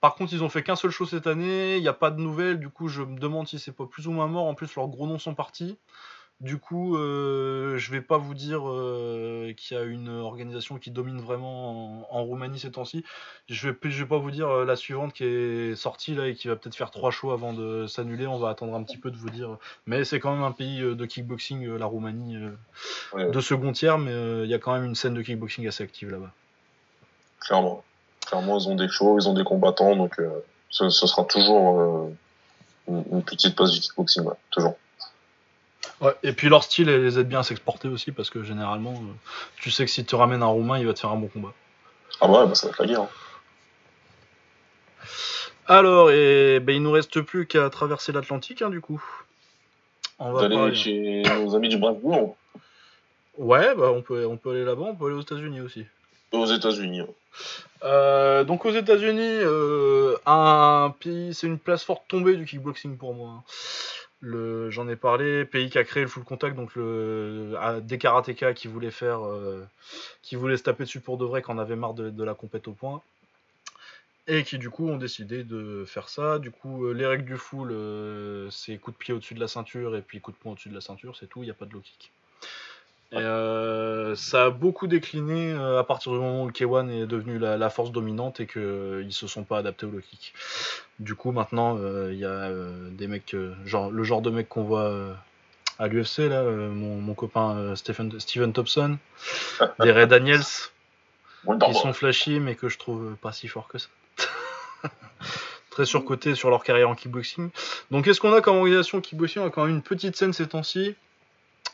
Par 0.00 0.14
contre, 0.14 0.32
ils 0.32 0.42
ont 0.42 0.48
fait 0.48 0.62
qu'un 0.62 0.76
seul 0.76 0.90
show 0.90 1.06
cette 1.06 1.26
année. 1.26 1.76
Il 1.76 1.82
n'y 1.82 1.88
a 1.88 1.92
pas 1.92 2.10
de 2.10 2.20
nouvelles. 2.20 2.58
Du 2.58 2.68
coup, 2.68 2.88
je 2.88 3.02
me 3.02 3.18
demande 3.18 3.46
si 3.46 3.58
c'est 3.58 3.72
pas 3.72 3.86
plus 3.86 4.08
ou 4.08 4.12
moins 4.12 4.26
mort. 4.26 4.46
En 4.46 4.54
plus, 4.54 4.74
leurs 4.74 4.88
gros 4.88 5.06
noms 5.06 5.18
sont 5.18 5.34
partis. 5.34 5.78
Du 6.40 6.56
coup, 6.56 6.96
euh, 6.96 7.76
je 7.76 7.90
vais 7.90 8.00
pas 8.00 8.16
vous 8.16 8.32
dire 8.32 8.62
euh, 8.66 9.52
qu'il 9.52 9.76
y 9.76 9.80
a 9.80 9.84
une 9.84 10.08
organisation 10.08 10.78
qui 10.78 10.90
domine 10.90 11.20
vraiment 11.20 12.06
en, 12.10 12.18
en 12.18 12.24
Roumanie 12.24 12.58
ces 12.58 12.70
temps-ci. 12.70 13.04
Je 13.50 13.68
vais, 13.68 13.76
je 13.90 14.02
vais 14.02 14.08
pas 14.08 14.16
vous 14.16 14.30
dire 14.30 14.48
euh, 14.48 14.64
la 14.64 14.74
suivante 14.74 15.12
qui 15.12 15.24
est 15.24 15.74
sortie 15.76 16.14
là 16.14 16.28
et 16.28 16.34
qui 16.34 16.48
va 16.48 16.56
peut-être 16.56 16.74
faire 16.76 16.90
trois 16.90 17.10
shows 17.10 17.30
avant 17.30 17.52
de 17.52 17.86
s'annuler. 17.86 18.26
On 18.26 18.38
va 18.38 18.48
attendre 18.48 18.74
un 18.74 18.82
petit 18.82 18.96
peu 18.96 19.10
de 19.10 19.18
vous 19.18 19.28
dire. 19.28 19.58
Mais 19.84 20.02
c'est 20.04 20.18
quand 20.18 20.32
même 20.32 20.42
un 20.42 20.52
pays 20.52 20.80
de 20.80 21.04
kickboxing, 21.04 21.76
la 21.76 21.84
Roumanie, 21.84 22.38
Ouais, 23.12 23.24
ouais, 23.24 23.30
de 23.30 23.40
second 23.40 23.72
tiers, 23.72 23.98
mais 23.98 24.44
il 24.44 24.48
y 24.48 24.54
a 24.54 24.58
quand 24.58 24.72
même 24.72 24.84
une 24.86 24.94
scène 24.94 25.12
de 25.12 25.20
kickboxing 25.20 25.68
assez 25.68 25.84
active 25.84 26.10
là-bas. 26.10 26.32
clairement. 27.40 27.84
Clairement, 28.26 28.58
ils 28.58 28.66
ont 28.68 28.76
des 28.76 28.88
shows, 28.88 29.18
ils 29.20 29.28
ont 29.28 29.34
des 29.34 29.44
combattants, 29.44 29.94
donc 29.94 30.18
ce, 30.70 30.88
ce 30.88 31.06
sera 31.06 31.24
toujours 31.24 32.08
une, 32.88 33.04
une 33.12 33.22
petite 33.22 33.56
place 33.56 33.72
du 33.72 33.80
kickboxing, 33.80 34.24
ouais, 34.24 34.34
toujours. 34.50 34.76
Ouais, 36.00 36.14
et 36.22 36.32
puis 36.32 36.48
leur 36.48 36.62
style 36.62 36.88
les 36.88 37.18
aide 37.18 37.28
bien 37.28 37.40
à 37.40 37.42
s'exporter 37.42 37.88
aussi 37.88 38.12
parce 38.12 38.30
que 38.30 38.42
généralement, 38.42 38.92
euh, 38.92 39.12
tu 39.56 39.70
sais 39.70 39.84
que 39.84 39.90
si 39.90 40.04
tu 40.04 40.14
ramènes 40.14 40.42
un 40.42 40.46
Roumain, 40.46 40.78
il 40.78 40.86
va 40.86 40.94
te 40.94 41.00
faire 41.00 41.10
un 41.10 41.16
bon 41.16 41.28
combat. 41.28 41.52
Ah 42.20 42.28
ouais, 42.28 42.46
bah 42.46 42.54
ça 42.54 42.66
va 42.66 42.70
être 42.72 42.78
la 42.80 42.86
guerre. 42.86 43.00
hein. 43.02 43.08
Alors, 45.66 46.10
et 46.10 46.58
ben, 46.60 46.74
il 46.74 46.82
nous 46.82 46.90
reste 46.90 47.20
plus 47.20 47.46
qu'à 47.46 47.70
traverser 47.70 48.12
l'Atlantique, 48.12 48.62
hein, 48.62 48.70
du 48.70 48.80
coup. 48.80 49.02
On 50.18 50.32
va 50.32 50.48
parler- 50.48 50.74
chez 50.74 51.22
nos 51.22 51.54
amis 51.54 51.68
du 51.68 51.78
Brasbourg. 51.78 52.36
Ouais, 53.38 53.74
bah, 53.74 53.90
on 53.94 54.02
peut, 54.02 54.26
on 54.26 54.36
peut 54.36 54.50
aller 54.50 54.64
là-bas, 54.64 54.82
on 54.82 54.94
peut 54.96 55.06
aller 55.06 55.14
aux 55.14 55.20
États-Unis 55.22 55.60
aussi. 55.60 55.86
Aux 56.32 56.46
États-Unis. 56.46 57.02
Euh, 57.84 58.44
donc 58.44 58.64
aux 58.66 58.72
États-Unis, 58.72 59.20
euh, 59.42 60.16
un 60.26 60.92
pays, 61.00 61.32
c'est 61.34 61.46
une 61.46 61.58
place 61.58 61.84
forte 61.84 62.02
tombée 62.08 62.36
du 62.36 62.44
kickboxing 62.44 62.96
pour 62.96 63.14
moi. 63.14 63.28
Le, 63.34 63.99
j'en 64.22 64.88
ai 64.88 64.96
parlé, 64.96 65.44
pays 65.44 65.70
qui 65.70 65.78
a 65.78 65.84
créé 65.84 66.02
le 66.02 66.08
full 66.08 66.24
contact, 66.24 66.56
donc 66.56 66.74
le, 66.74 67.54
des 67.82 67.98
karatékas 67.98 68.54
qui 68.54 68.68
voulaient 68.68 68.90
faire, 68.90 69.24
euh, 69.26 69.64
qui 70.22 70.36
se 70.36 70.62
taper 70.62 70.84
dessus 70.84 71.00
pour 71.00 71.18
de 71.18 71.24
vrai, 71.24 71.42
quand 71.42 71.54
on 71.54 71.58
avait 71.58 71.76
marre 71.76 71.94
de, 71.94 72.24
la 72.24 72.34
compète 72.34 72.68
au 72.68 72.72
point, 72.72 73.02
et 74.26 74.44
qui 74.44 74.58
du 74.58 74.70
coup 74.70 74.88
ont 74.88 74.98
décidé 74.98 75.42
de 75.44 75.84
faire 75.86 76.08
ça. 76.08 76.38
Du 76.38 76.50
coup, 76.50 76.92
les 76.92 77.06
règles 77.06 77.24
du 77.24 77.36
full, 77.36 77.74
c'est 78.50 78.76
coup 78.78 78.90
de 78.90 78.96
pied 78.96 79.14
au-dessus 79.14 79.34
de 79.34 79.40
la 79.40 79.48
ceinture 79.48 79.96
et 79.96 80.02
puis 80.02 80.20
coup 80.20 80.32
de 80.32 80.36
poing 80.36 80.52
au-dessus 80.52 80.68
de 80.68 80.74
la 80.74 80.80
ceinture, 80.80 81.16
c'est 81.16 81.26
tout, 81.26 81.42
il 81.42 81.46
n'y 81.46 81.50
a 81.50 81.54
pas 81.54 81.66
de 81.66 81.72
low 81.72 81.80
kick. 81.80 82.12
Et 83.12 83.16
euh, 83.16 84.14
ça 84.14 84.44
a 84.44 84.50
beaucoup 84.50 84.86
décliné 84.86 85.52
euh, 85.52 85.80
à 85.80 85.84
partir 85.84 86.12
du 86.12 86.18
moment 86.18 86.44
où 86.44 86.46
le 86.46 86.52
K1 86.52 86.88
est 86.90 87.06
devenu 87.06 87.38
la, 87.38 87.70
force 87.70 87.90
dominante 87.90 88.38
et 88.38 88.46
qu'ils 88.46 88.62
euh, 88.62 89.04
ne 89.04 89.10
se 89.10 89.26
sont 89.26 89.42
pas 89.42 89.58
adaptés 89.58 89.86
au 89.86 89.90
low 89.90 90.00
kick. 90.00 90.32
Du 91.00 91.16
coup, 91.16 91.32
maintenant, 91.32 91.78
il 92.08 92.18
y 92.18 92.24
a 92.24 92.50
des 92.90 93.08
mecs, 93.08 93.34
genre 93.64 93.90
le 93.90 94.04
genre 94.04 94.22
de 94.22 94.30
mec 94.30 94.48
qu'on 94.48 94.62
voit 94.62 95.16
à 95.78 95.88
l'UFC, 95.88 96.28
là, 96.28 96.42
mon, 96.42 97.14
copain 97.14 97.74
Stephen, 97.74 98.20
Steven 98.20 98.52
Thompson, 98.52 98.98
des 99.80 99.90
Ray 99.90 100.06
Daniels, 100.06 100.44
qui 101.44 101.74
sont 101.74 101.92
flashy 101.94 102.38
mais 102.38 102.54
que 102.54 102.68
je 102.68 102.78
trouve 102.78 103.16
pas 103.16 103.32
si 103.32 103.48
fort 103.48 103.66
que 103.66 103.78
ça. 103.78 103.88
Très 105.70 105.86
surcoté 105.86 106.34
sur 106.34 106.50
leur 106.50 106.62
carrière 106.62 106.90
en 106.90 106.94
kickboxing. 106.94 107.48
Donc, 107.90 108.04
qu'est-ce 108.04 108.20
qu'on 108.20 108.34
a 108.34 108.42
comme 108.42 108.56
organisation 108.56 109.00
kickboxing? 109.00 109.42
On 109.42 109.46
a 109.46 109.50
quand 109.50 109.64
même 109.64 109.76
une 109.76 109.82
petite 109.82 110.16
scène 110.16 110.34
ces 110.34 110.48
temps-ci. 110.48 110.94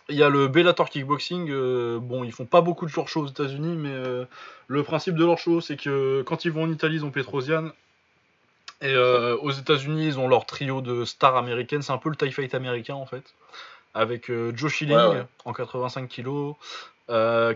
Il 0.08 0.16
y 0.16 0.22
a 0.22 0.28
le 0.28 0.48
Bellator 0.48 0.88
Kickboxing. 0.88 1.50
Euh, 1.50 1.98
bon, 2.00 2.22
ils 2.22 2.32
font 2.32 2.44
pas 2.44 2.60
beaucoup 2.60 2.86
de 2.86 2.92
leur 2.94 3.08
show 3.08 3.22
aux 3.22 3.26
États-Unis, 3.26 3.76
mais 3.76 3.90
euh, 3.90 4.24
le 4.68 4.82
principe 4.82 5.16
de 5.16 5.24
leur 5.24 5.38
show, 5.38 5.60
c'est 5.60 5.76
que 5.76 6.22
quand 6.22 6.44
ils 6.44 6.52
vont 6.52 6.62
en 6.62 6.70
Italie, 6.70 6.96
ils 6.96 7.04
ont 7.04 7.10
Petrosian. 7.10 7.72
Et 8.82 8.92
euh, 8.92 9.36
aux 9.38 9.50
États-Unis, 9.50 10.06
ils 10.06 10.18
ont 10.18 10.28
leur 10.28 10.46
trio 10.46 10.80
de 10.80 11.04
stars 11.04 11.36
américaines. 11.36 11.82
C'est 11.82 11.92
un 11.92 11.98
peu 11.98 12.10
le 12.10 12.16
TIE 12.16 12.30
Fight 12.30 12.54
américain, 12.54 12.94
en 12.94 13.06
fait. 13.06 13.34
Avec 13.94 14.30
Joe 14.30 14.70
Schilling 14.70 15.24
en 15.46 15.52
85 15.54 16.06
kg, 16.08 16.54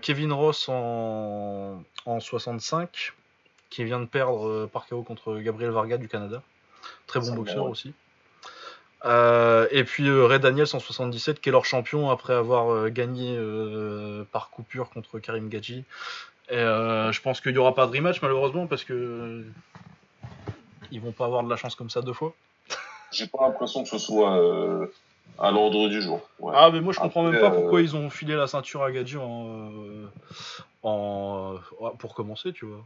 Kevin 0.00 0.32
Ross 0.32 0.70
en, 0.70 1.82
en 2.06 2.20
65, 2.20 3.12
qui 3.68 3.84
vient 3.84 4.00
de 4.00 4.06
perdre 4.06 4.64
par 4.72 4.86
KO 4.86 5.02
contre 5.02 5.38
Gabriel 5.40 5.70
Varga 5.70 5.98
du 5.98 6.08
Canada. 6.08 6.42
Très 7.06 7.20
bon 7.20 7.34
boxeur 7.34 7.66
aussi. 7.66 7.92
Euh, 9.04 9.66
et 9.70 9.84
puis 9.84 10.08
euh, 10.08 10.26
Ray 10.26 10.40
Daniels 10.40 10.66
en 10.74 10.78
77 10.78 11.40
qui 11.40 11.48
est 11.48 11.52
leur 11.52 11.64
champion 11.64 12.10
après 12.10 12.34
avoir 12.34 12.70
euh, 12.70 12.88
gagné 12.90 13.38
par 14.32 14.50
coupure 14.50 14.90
contre 14.90 15.18
Karim 15.18 15.48
Gadji. 15.48 15.84
Et 16.50 16.56
je 16.56 17.20
pense 17.20 17.40
qu'il 17.40 17.52
n'y 17.52 17.58
aura 17.58 17.74
pas 17.74 17.86
de 17.86 17.92
rematch 17.96 18.20
malheureusement 18.22 18.66
parce 18.66 18.84
que 18.84 19.44
ils 20.90 21.00
vont 21.00 21.12
pas 21.12 21.26
avoir 21.26 21.44
de 21.44 21.50
la 21.50 21.56
chance 21.56 21.76
comme 21.76 21.90
ça 21.90 22.02
deux 22.02 22.12
fois. 22.12 22.34
J'ai 23.12 23.28
pas 23.28 23.38
l'impression 23.42 23.84
que 23.84 23.88
ce 23.88 23.98
soit 23.98 24.88
à 25.38 25.50
l'ordre 25.52 25.88
du 25.88 26.02
jour. 26.02 26.28
Ah 26.52 26.70
mais 26.72 26.80
moi 26.80 26.92
je 26.92 26.98
comprends 26.98 27.22
même 27.22 27.40
pas 27.40 27.50
pourquoi 27.50 27.80
ils 27.80 27.94
ont 27.94 28.10
filé 28.10 28.34
la 28.34 28.48
ceinture 28.48 28.82
à 28.82 28.90
Gadji 28.90 29.16
en, 29.16 29.70
en 30.82 31.54
pour 31.98 32.14
commencer 32.14 32.52
tu 32.52 32.66
vois. 32.66 32.84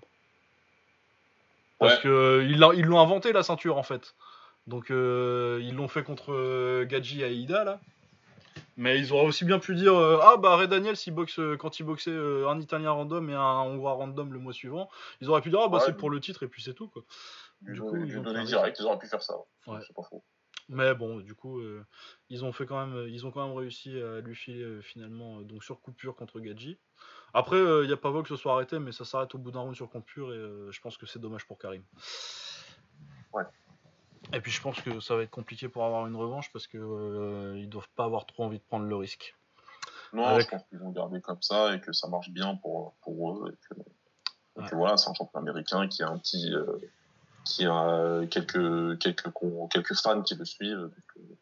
Parce 1.78 1.98
que 1.98 2.46
ils 2.46 2.58
l'ont 2.58 3.00
inventé 3.00 3.32
la 3.32 3.42
ceinture 3.42 3.78
en 3.78 3.82
fait. 3.82 4.14
Donc 4.66 4.90
euh, 4.90 5.60
ils 5.62 5.74
l'ont 5.74 5.88
fait 5.88 6.02
contre 6.02 6.32
euh, 6.32 6.86
Gadji 6.86 7.22
et 7.22 7.42
Aida 7.42 7.64
là. 7.64 7.80
Mais 8.76 8.98
ils 8.98 9.12
auraient 9.12 9.26
aussi 9.26 9.44
bien 9.44 9.58
pu 9.58 9.74
dire 9.74 9.94
euh, 9.94 10.18
Ah 10.22 10.36
bah 10.36 10.56
Ray 10.56 10.66
Daniel 10.66 10.96
il 11.06 11.10
boxe, 11.12 11.38
quand 11.58 11.78
il 11.78 11.84
boxait 11.84 12.16
un 12.16 12.58
Italien 12.58 12.90
random 12.90 13.30
et 13.30 13.34
un 13.34 13.60
Hongrois 13.60 13.92
random 13.92 14.32
le 14.32 14.38
mois 14.38 14.52
suivant, 14.52 14.88
ils 15.20 15.28
auraient 15.28 15.42
pu 15.42 15.50
dire 15.50 15.60
Ah 15.62 15.68
bah 15.68 15.80
c'est 15.84 15.96
pour 15.96 16.10
le 16.10 16.18
titre 16.18 16.42
et 16.42 16.48
puis 16.48 16.62
c'est 16.62 16.74
tout 16.74 16.88
quoi. 16.88 17.02
Du 17.60 17.80
coup, 17.80 17.96
ils, 17.96 18.18
ont 18.18 18.44
direct, 18.44 18.78
ils 18.78 18.84
auraient 18.84 18.98
pu 18.98 19.06
faire 19.06 19.22
ça. 19.22 19.34
C'est 19.64 19.94
pas 19.94 20.02
faux. 20.02 20.22
Mais 20.68 20.94
bon, 20.94 21.20
du 21.20 21.34
coup, 21.34 21.60
ils 22.30 22.44
ont 22.44 22.52
fait 22.52 22.66
quand 22.66 22.84
même, 22.84 23.08
ils 23.08 23.26
ont 23.26 23.30
quand 23.30 23.46
même 23.46 23.56
réussi 23.56 23.96
à 24.00 24.20
lui 24.20 24.34
filer 24.34 24.80
finalement 24.82 25.40
donc 25.42 25.62
sur 25.62 25.80
coupure 25.80 26.16
contre 26.16 26.40
Gadji. 26.40 26.78
Après, 27.32 27.58
il 27.58 27.86
n'y 27.86 27.92
a 27.92 27.96
pas 27.96 28.10
voix 28.10 28.22
que 28.22 28.28
ce 28.28 28.36
soit 28.36 28.54
arrêté, 28.54 28.78
mais 28.78 28.92
ça 28.92 29.04
s'arrête 29.04 29.34
au 29.34 29.38
bout 29.38 29.50
d'un 29.50 29.60
round 29.60 29.76
sur 29.76 29.88
coupure 29.88 30.32
et 30.32 30.72
je 30.72 30.80
pense 30.80 30.96
que 30.96 31.06
c'est 31.06 31.20
dommage 31.20 31.46
pour 31.46 31.58
Karim. 31.58 31.82
Ouais. 33.32 33.44
Et 34.32 34.40
puis 34.40 34.50
je 34.50 34.60
pense 34.60 34.80
que 34.80 35.00
ça 35.00 35.16
va 35.16 35.22
être 35.22 35.30
compliqué 35.30 35.68
pour 35.68 35.84
avoir 35.84 36.06
une 36.06 36.16
revanche 36.16 36.50
parce 36.52 36.66
que 36.66 36.78
euh, 36.78 37.58
ils 37.58 37.68
doivent 37.68 37.88
pas 37.94 38.04
avoir 38.04 38.26
trop 38.26 38.44
envie 38.44 38.58
de 38.58 38.64
prendre 38.64 38.86
le 38.86 38.96
risque. 38.96 39.34
Non, 40.12 40.38
je 40.40 40.46
pense 40.46 40.62
qu'ils 40.68 40.78
vont 40.78 40.90
garder 40.90 41.20
comme 41.20 41.42
ça 41.42 41.74
et 41.74 41.80
que 41.80 41.92
ça 41.92 42.08
marche 42.08 42.30
bien 42.30 42.54
pour, 42.56 42.94
pour 43.02 43.32
eux. 43.32 43.52
Et 43.52 44.62
que, 44.62 44.74
voilà, 44.74 44.96
c'est 44.96 45.10
un 45.10 45.14
champion 45.14 45.40
américain 45.40 45.88
qui 45.88 46.02
a 46.02 46.08
un 46.08 46.18
petit, 46.18 46.54
euh, 46.54 46.78
qui 47.44 47.66
a 47.66 48.24
quelques 48.30 48.98
quelques 49.00 49.32
quelques 49.70 49.94
fans 49.94 50.22
qui 50.22 50.36
le 50.36 50.44
suivent. 50.44 50.90
Euh. 51.16 51.36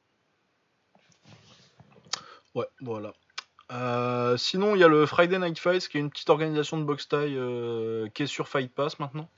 Ouais, 2.54 2.66
voilà. 2.80 3.12
sinon, 4.38 4.74
il 4.74 4.80
y 4.80 4.84
a 4.84 4.88
le 4.88 5.04
Friday 5.06 5.38
Night 5.38 5.58
Fights, 5.58 5.88
qui 5.88 5.98
est 5.98 6.00
une 6.00 6.10
petite 6.10 6.30
organisation 6.30 6.78
de 6.78 6.84
boxe 6.84 7.08
taille 7.08 7.38
qui 8.14 8.22
est 8.22 8.26
sur 8.26 8.48
Fight 8.48 8.74
Pass 8.74 8.98
maintenant. 8.98 9.28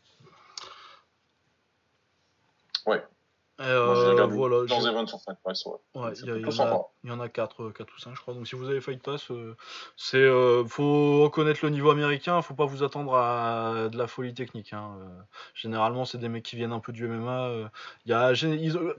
Euh, 3.61 4.27
voilà, 4.27 4.67
dans 4.67 4.85
Event 4.85 5.07
sur 5.07 5.21
Fight 5.21 5.39
Pass, 5.45 5.65
ouais. 5.67 6.13
il, 6.25 7.09
y 7.09 7.11
en 7.13 7.21
a 7.21 7.29
4, 7.29 7.71
4 7.71 7.95
ou 7.97 8.01
5, 8.01 8.15
je 8.17 8.21
crois. 8.21 8.35
Donc 8.35 8.49
si 8.49 8.57
vous 8.57 8.69
avez 8.69 8.81
Fight 8.81 9.01
Pass, 9.01 9.31
euh, 9.31 9.55
c'est 9.97 10.17
euh, 10.17 10.65
faut 10.65 11.23
reconnaître 11.23 11.61
le 11.63 11.71
niveau 11.71 11.91
américain. 11.91 12.43
Faut 12.43 12.55
pas 12.55 12.65
vous 12.65 12.83
attendre 12.83 13.15
à 13.15 13.89
de 13.93 13.97
la 13.97 14.09
folie 14.09 14.35
technique. 14.35 14.73
Hein. 14.73 14.97
Euh, 14.99 15.07
généralement, 15.55 16.05
c'est 16.05 16.19
des 16.19 16.29
mecs 16.29 16.43
qui 16.43 16.57
viennent 16.57 16.73
un 16.73 16.81
peu 16.81 16.93
du 16.93 17.07
MMA. 17.07 17.71
Il 18.07 18.11
y 18.11 18.13
a, 18.13 18.33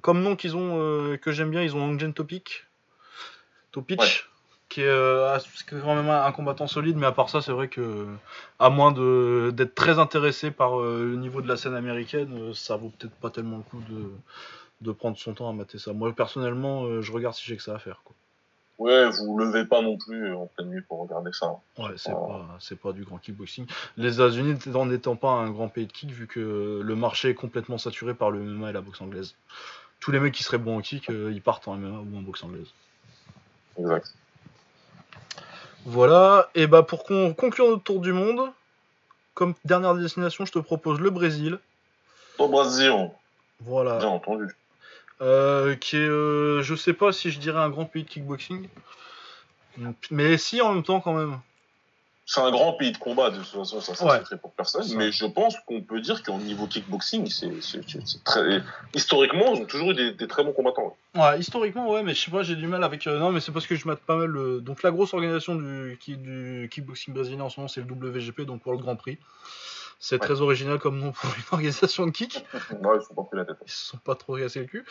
comme 0.01 0.21
nom 0.21 0.37
qu'ils 0.37 0.55
ont, 0.55 1.17
que 1.17 1.31
j'aime 1.33 1.51
bien, 1.51 1.61
ils 1.61 1.75
ont 1.75 1.83
Angel 1.83 2.13
Topic. 2.13 2.65
Topic 3.73 3.99
qui 4.75 4.81
est, 4.81 5.81
quand 5.81 5.95
même 5.95 6.09
un 6.09 6.31
combattant 6.33 6.67
solide, 6.67 6.97
mais 6.97 7.05
à 7.05 7.13
part 7.13 7.29
ça, 7.29 7.41
c'est 7.41 7.53
vrai 7.53 7.69
que, 7.69 8.07
à 8.59 8.69
moins 8.69 8.91
d'être 8.91 9.73
très 9.73 9.99
intéressé 9.99 10.51
par 10.51 10.81
euh, 10.81 11.05
le 11.05 11.15
niveau 11.15 11.41
de 11.41 11.47
la 11.47 11.55
scène 11.55 11.75
américaine, 11.75 12.29
euh, 12.33 12.53
ça 12.53 12.75
vaut 12.75 12.89
peut-être 12.89 13.13
pas 13.13 13.29
tellement 13.29 13.57
le 13.57 13.63
coup 13.63 13.81
de, 13.89 14.11
de, 14.81 14.91
prendre 14.91 15.17
son 15.17 15.33
temps 15.33 15.49
à 15.49 15.53
mater 15.53 15.79
ça. 15.79 15.93
Moi, 15.93 16.11
personnellement, 16.11 16.83
euh, 16.83 17.01
je 17.01 17.13
regarde 17.13 17.35
si 17.35 17.45
j'ai 17.45 17.55
que 17.55 17.63
ça 17.63 17.73
à 17.73 17.79
faire. 17.79 18.01
Quoi. 18.03 18.15
Ouais, 18.79 19.09
vous 19.11 19.37
levez 19.37 19.63
pas 19.63 19.81
non 19.81 19.97
plus 19.97 20.33
en 20.33 20.47
pleine 20.47 20.67
nuit 20.67 20.81
pour 20.81 20.99
regarder 20.99 21.31
ça. 21.31 21.55
Ouais, 21.77 21.93
c'est 21.95 22.11
pas, 22.11 22.45
c'est 22.59 22.77
pas 22.77 22.91
du 22.91 23.05
grand 23.05 23.17
kickboxing. 23.17 23.65
Les 23.95 24.15
États-Unis 24.15 24.57
n'étant 24.87 25.15
pas 25.15 25.31
un 25.31 25.51
grand 25.51 25.69
pays 25.69 25.87
de 25.87 25.93
kick, 25.93 26.11
vu 26.11 26.27
que 26.27 26.81
le 26.83 26.95
marché 26.97 27.29
est 27.29 27.35
complètement 27.35 27.77
saturé 27.77 28.13
par 28.13 28.29
le 28.29 28.41
MMA 28.41 28.71
et 28.71 28.73
la 28.73 28.81
boxe 28.81 28.99
anglaise. 28.99 29.35
Tous 30.01 30.11
les 30.11 30.19
mecs 30.19 30.33
qui 30.33 30.43
seraient 30.43 30.57
bons 30.57 30.79
en 30.79 30.81
kick, 30.81 31.07
ils 31.07 31.41
partent 31.41 31.69
en 31.69 31.77
MMA 31.77 31.99
ou 31.99 32.17
en 32.17 32.21
boxe 32.21 32.43
anglaise. 32.43 32.67
Exact. 33.79 34.13
Voilà, 35.85 36.49
et 36.55 36.65
bah 36.65 36.81
pour 36.83 37.03
conclure 37.03 37.69
notre 37.69 37.83
tour 37.83 38.01
du 38.01 38.11
monde, 38.11 38.51
comme 39.35 39.53
dernière 39.65 39.93
destination, 39.93 40.45
je 40.45 40.51
te 40.51 40.59
propose 40.59 40.99
le 40.99 41.11
Brésil. 41.11 41.59
Au 42.39 42.47
Brésil. 42.47 43.11
Voilà. 43.61 43.97
Bien 43.97 44.09
entendu. 44.09 44.47
Euh, 45.21 45.75
qui 45.75 45.95
est, 45.95 45.99
euh, 45.99 46.61
je 46.61 46.75
sais 46.75 46.93
pas 46.93 47.13
si 47.13 47.31
je 47.31 47.39
dirais 47.39 47.59
un 47.59 47.69
grand 47.69 47.85
pays 47.85 48.03
de 48.03 48.09
kickboxing, 48.09 48.67
mais 50.11 50.37
si 50.37 50.59
en 50.61 50.73
même 50.73 50.83
temps 50.83 50.99
quand 50.99 51.13
même 51.13 51.39
c'est 52.27 52.41
un 52.41 52.49
grand 52.49 52.73
pays 52.73 52.91
de 52.91 52.97
combat, 52.97 53.29
de 53.29 53.37
toute 53.37 53.45
façon, 53.45 53.81
ça 53.81 53.93
c'est 53.93 54.23
très 54.23 54.37
pour 54.37 54.51
personne. 54.53 54.83
Mais 54.95 55.11
je 55.11 55.25
pense 55.25 55.55
qu'on 55.67 55.81
peut 55.81 56.01
dire 56.01 56.23
qu'au 56.23 56.37
niveau 56.37 56.65
kickboxing, 56.65 57.27
c'est 57.27 58.23
très. 58.23 58.63
Historiquement, 58.95 59.53
ils 59.53 59.61
ont 59.61 59.65
toujours 59.65 59.91
eu 59.91 60.13
des, 60.13 60.27
très 60.27 60.43
bons 60.43 60.53
combattants. 60.53 60.97
Ouais. 61.13 61.39
historiquement, 61.39 61.89
ouais, 61.91 62.01
mais 62.01 62.15
je 62.15 62.25
sais 62.25 62.31
pas, 62.31 62.41
j'ai 62.41 62.55
du 62.55 62.67
mal 62.67 62.83
avec. 62.83 63.05
Euh, 63.05 63.19
non, 63.19 63.31
mais 63.31 63.39
c'est 63.39 63.51
parce 63.51 63.67
que 63.67 63.75
je 63.75 63.87
mate 63.87 63.99
pas 63.99 64.15
mal. 64.15 64.27
Le... 64.27 64.59
Donc 64.59 64.81
la 64.81 64.89
grosse 64.89 65.13
organisation 65.13 65.55
du, 65.55 65.99
du 66.07 66.67
kickboxing 66.71 67.13
brésilien 67.13 67.43
en 67.43 67.49
ce 67.49 67.59
moment, 67.59 67.67
c'est 67.67 67.81
le 67.81 67.93
WGP, 67.93 68.41
donc 68.41 68.65
World 68.65 68.81
Grand 68.81 68.95
Prix. 68.95 69.19
C'est 69.99 70.19
très 70.19 70.41
original 70.41 70.79
comme 70.79 70.99
nom 70.99 71.11
pour 71.11 71.29
une 71.29 71.43
organisation 71.51 72.05
de 72.05 72.11
kick. 72.11 72.45
ouais, 72.53 72.97
ils 72.99 73.05
sont 73.05 73.15
pas 73.15 73.23
pris 73.23 73.37
la 73.37 73.45
tête. 73.45 73.57
Ils 73.65 73.71
se 73.71 73.85
sont 73.87 73.97
pas 73.97 74.15
trop 74.15 74.37
cassés 74.37 74.59
le 74.59 74.65
cul. 74.65 74.85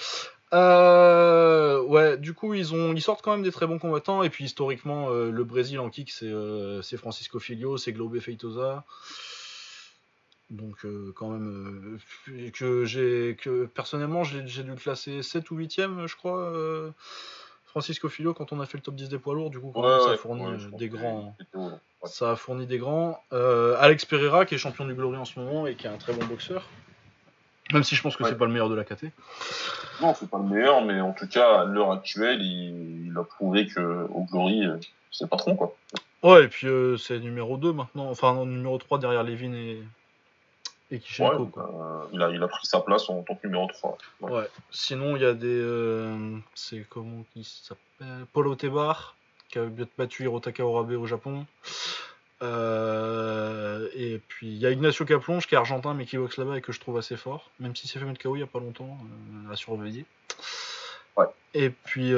Euh, 0.52 1.82
ouais, 1.82 2.16
du 2.16 2.34
coup, 2.34 2.54
ils, 2.54 2.74
ont, 2.74 2.92
ils 2.94 3.02
sortent 3.02 3.22
quand 3.22 3.32
même 3.32 3.42
des 3.42 3.52
très 3.52 3.66
bons 3.66 3.78
combattants. 3.78 4.22
Et 4.22 4.30
puis, 4.30 4.44
historiquement, 4.44 5.10
euh, 5.10 5.30
le 5.30 5.44
Brésil 5.44 5.78
en 5.80 5.90
kick, 5.90 6.10
c'est 6.10 6.26
euh, 6.26 6.82
Francisco 6.96 7.38
Filho, 7.38 7.76
c'est 7.76 7.92
Globe 7.92 8.18
Feitosa. 8.18 8.84
Donc, 10.50 10.86
quand 11.16 11.30
même, 11.30 11.98
que 12.52 12.84
j'ai 12.84 13.36
que 13.40 13.64
personnellement, 13.64 14.22
j'ai 14.24 14.42
dû 14.42 14.74
classer 14.76 15.22
7 15.22 15.50
ou 15.50 15.58
8ème, 15.58 16.06
je 16.06 16.16
crois. 16.16 16.52
Francisco 17.74 18.08
Filho, 18.08 18.34
quand 18.34 18.52
on 18.52 18.60
a 18.60 18.66
fait 18.66 18.78
le 18.78 18.84
top 18.84 18.94
10 18.94 19.08
des 19.08 19.18
poids 19.18 19.34
lourds, 19.34 19.50
du 19.50 19.58
coup, 19.58 19.72
ça 19.74 20.12
a 20.12 20.16
fourni 20.16 20.44
des 20.78 20.88
grands. 20.88 21.36
Ça 22.04 22.30
a 22.30 22.36
fourni 22.36 22.66
des 22.66 22.78
grands. 22.78 23.20
Alex 23.32 24.04
Pereira, 24.04 24.46
qui 24.46 24.54
est 24.54 24.58
champion 24.58 24.84
du 24.84 24.94
Glory 24.94 25.16
en 25.16 25.24
ce 25.24 25.40
moment 25.40 25.66
et 25.66 25.74
qui 25.74 25.86
est 25.86 25.90
un 25.90 25.96
très 25.96 26.12
bon 26.12 26.24
boxeur. 26.24 26.62
Même 27.72 27.82
si 27.82 27.96
je 27.96 28.02
pense 28.02 28.16
que 28.16 28.24
c'est 28.24 28.38
pas 28.38 28.44
le 28.44 28.52
meilleur 28.52 28.68
de 28.68 28.76
la 28.76 28.84
KT. 28.84 29.06
Non, 30.00 30.14
c'est 30.14 30.30
pas 30.30 30.38
le 30.38 30.44
meilleur, 30.44 30.84
mais 30.84 31.00
en 31.00 31.12
tout 31.12 31.26
cas, 31.26 31.62
à 31.62 31.64
l'heure 31.64 31.90
actuelle, 31.90 32.40
il, 32.42 33.12
a 33.18 33.24
prouvé 33.24 33.66
que 33.66 34.06
au 34.08 34.22
Glory, 34.30 34.66
c'est 35.10 35.24
le 35.24 35.28
patron, 35.28 35.56
quoi. 35.56 35.74
Ouais, 36.22 36.44
et 36.44 36.48
puis 36.48 36.68
euh, 36.68 36.96
c'est 36.96 37.18
numéro 37.18 37.56
2 37.56 37.72
maintenant, 37.72 38.08
enfin 38.08 38.34
non, 38.34 38.46
numéro 38.46 38.78
3 38.78 38.98
derrière 38.98 39.24
Levin 39.24 39.52
et, 39.52 39.82
et 40.94 40.98
Kishenko. 41.00 41.44
Ouais, 41.44 41.50
quoi. 41.50 41.70
euh, 41.74 42.08
il, 42.12 42.22
a, 42.22 42.30
il 42.30 42.42
a 42.42 42.48
pris 42.48 42.66
sa 42.66 42.80
place 42.80 43.08
en 43.10 43.22
tant 43.22 43.34
que 43.34 43.46
numéro 43.46 43.66
3. 43.66 43.98
Ouais. 44.20 44.30
Ouais. 44.32 44.48
Sinon, 44.70 45.16
il 45.16 45.22
y 45.22 45.26
a 45.26 45.34
des. 45.34 45.46
euh, 45.48 46.36
c'est 46.54 46.86
comment 46.88 47.24
qui 47.32 47.44
s'appelle? 47.44 48.26
Paulo 48.32 48.54
Tebar, 48.54 49.16
qui 49.48 49.58
a 49.58 49.64
battu 49.98 50.24
Hirotaka 50.24 50.64
Orabe 50.64 50.92
au 50.92 51.06
Japon. 51.06 51.46
Euh, 52.42 53.88
et 53.94 54.20
puis 54.28 54.48
il 54.48 54.56
y 54.58 54.66
a 54.66 54.70
Ignacio 54.70 55.04
Caplonge 55.06 55.46
qui 55.46 55.54
est 55.54 55.58
argentin 55.58 55.94
mais 55.94 56.04
qui 56.04 56.18
boxe 56.18 56.36
là-bas 56.36 56.58
et 56.58 56.60
que 56.60 56.72
je 56.72 56.80
trouve 56.80 56.98
assez 56.98 57.16
fort, 57.16 57.48
même 57.60 57.74
si 57.74 57.86
s'est 57.88 57.98
fait 57.98 58.04
mettre 58.04 58.20
KO 58.20 58.36
il 58.36 58.40
y 58.40 58.42
a 58.42 58.46
pas 58.46 58.58
longtemps, 58.58 58.98
euh, 59.48 59.52
à 59.52 59.56
surveiller. 59.56 60.04
Ouais. 61.16 61.26
Et 61.54 61.70
puis 61.70 62.10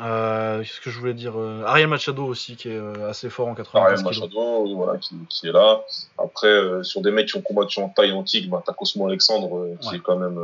euh, 0.00 0.60
qu'est-ce 0.62 0.80
que 0.80 0.90
je 0.90 0.98
voulais 0.98 1.14
dire 1.14 1.34
euh, 1.38 1.62
Ariel 1.66 1.86
Machado 1.88 2.24
aussi 2.24 2.56
qui 2.56 2.68
est 2.68 2.76
euh, 2.76 3.08
assez 3.08 3.30
fort 3.30 3.46
en 3.48 3.54
95 3.54 4.00
Ariel. 4.00 4.04
Machado, 4.04 4.74
voilà, 4.76 4.98
qui, 4.98 5.14
qui 5.28 5.46
est 5.48 5.52
là. 5.52 5.82
Après, 6.18 6.48
euh, 6.48 6.82
sur 6.82 7.00
des 7.00 7.10
mecs 7.12 7.28
qui 7.28 7.36
ont 7.36 7.42
combattu 7.42 7.80
en 7.80 7.88
taille 7.88 8.12
antique, 8.12 8.50
bah, 8.50 8.62
t'as 8.66 8.72
Cosmo 8.72 9.06
Alexandre, 9.06 9.56
euh, 9.56 9.76
qui 9.80 9.88
Ouais. 9.90 9.96
est 9.96 10.00
quand 10.00 10.16
même, 10.16 10.38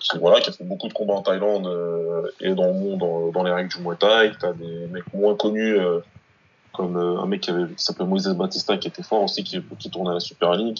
qui, 0.00 0.18
voilà, 0.18 0.40
qui 0.40 0.50
a 0.50 0.52
fait 0.52 0.64
beaucoup 0.64 0.88
de 0.88 0.92
combats 0.92 1.14
en 1.14 1.22
Thaïlande 1.22 1.68
et 2.40 2.54
dans 2.54 2.66
le 2.66 2.72
monde, 2.74 2.98
dans, 2.98 3.30
dans 3.30 3.42
les 3.44 3.52
règles 3.52 3.68
du 3.70 3.80
Muay 3.82 3.96
Thai. 3.96 4.32
T'as 4.40 4.52
des 4.52 4.86
mecs 4.88 5.12
moins 5.14 5.34
connus, 5.36 5.76
comme 6.72 6.96
un 6.96 7.26
mec 7.26 7.40
qui, 7.42 7.50
avait- 7.50 7.72
qui 7.74 7.84
s'appelait 7.84 8.04
Moises 8.06 8.28
Batista, 8.34 8.76
qui 8.78 8.88
était 8.88 9.02
fort 9.02 9.22
aussi, 9.24 9.42
qui, 9.44 9.60
qui 9.78 9.90
tournait 9.90 10.10
à 10.10 10.14
la 10.14 10.20
Super 10.20 10.54
League. 10.54 10.78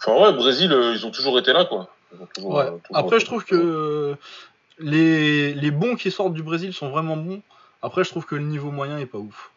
Enfin 0.00 0.20
ouais, 0.20 0.32
Brésil, 0.34 0.70
ils 0.94 1.06
ont 1.06 1.10
toujours 1.10 1.38
été 1.38 1.52
là, 1.52 1.64
quoi. 1.64 1.88
Ils 2.14 2.22
ont 2.22 2.26
toujours, 2.34 2.54
Ouais. 2.54 2.66
toujours 2.66 2.82
Après, 2.92 3.20
je 3.20 3.24
trouve 3.26 3.44
que 3.44 4.16
les, 4.78 5.54
les 5.54 5.70
bons 5.70 5.96
qui 5.96 6.10
sortent 6.10 6.34
du 6.34 6.42
Brésil 6.42 6.72
sont 6.72 6.90
vraiment 6.90 7.16
bons. 7.16 7.42
Après, 7.82 8.04
je 8.04 8.10
trouve 8.10 8.24
que 8.26 8.34
le 8.34 8.42
niveau 8.44 8.70
moyen 8.70 8.98
est 8.98 9.06
pas 9.06 9.18
ouf. 9.18 9.50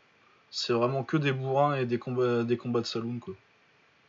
C'est 0.51 0.73
vraiment 0.73 1.03
que 1.03 1.17
des 1.17 1.31
bourrins 1.31 1.75
et 1.75 1.85
des 1.85 1.99
combats, 1.99 2.43
des 2.43 2.57
combats 2.57 2.81
de 2.81 2.85
saloon, 2.85 3.19
quoi. 3.19 3.33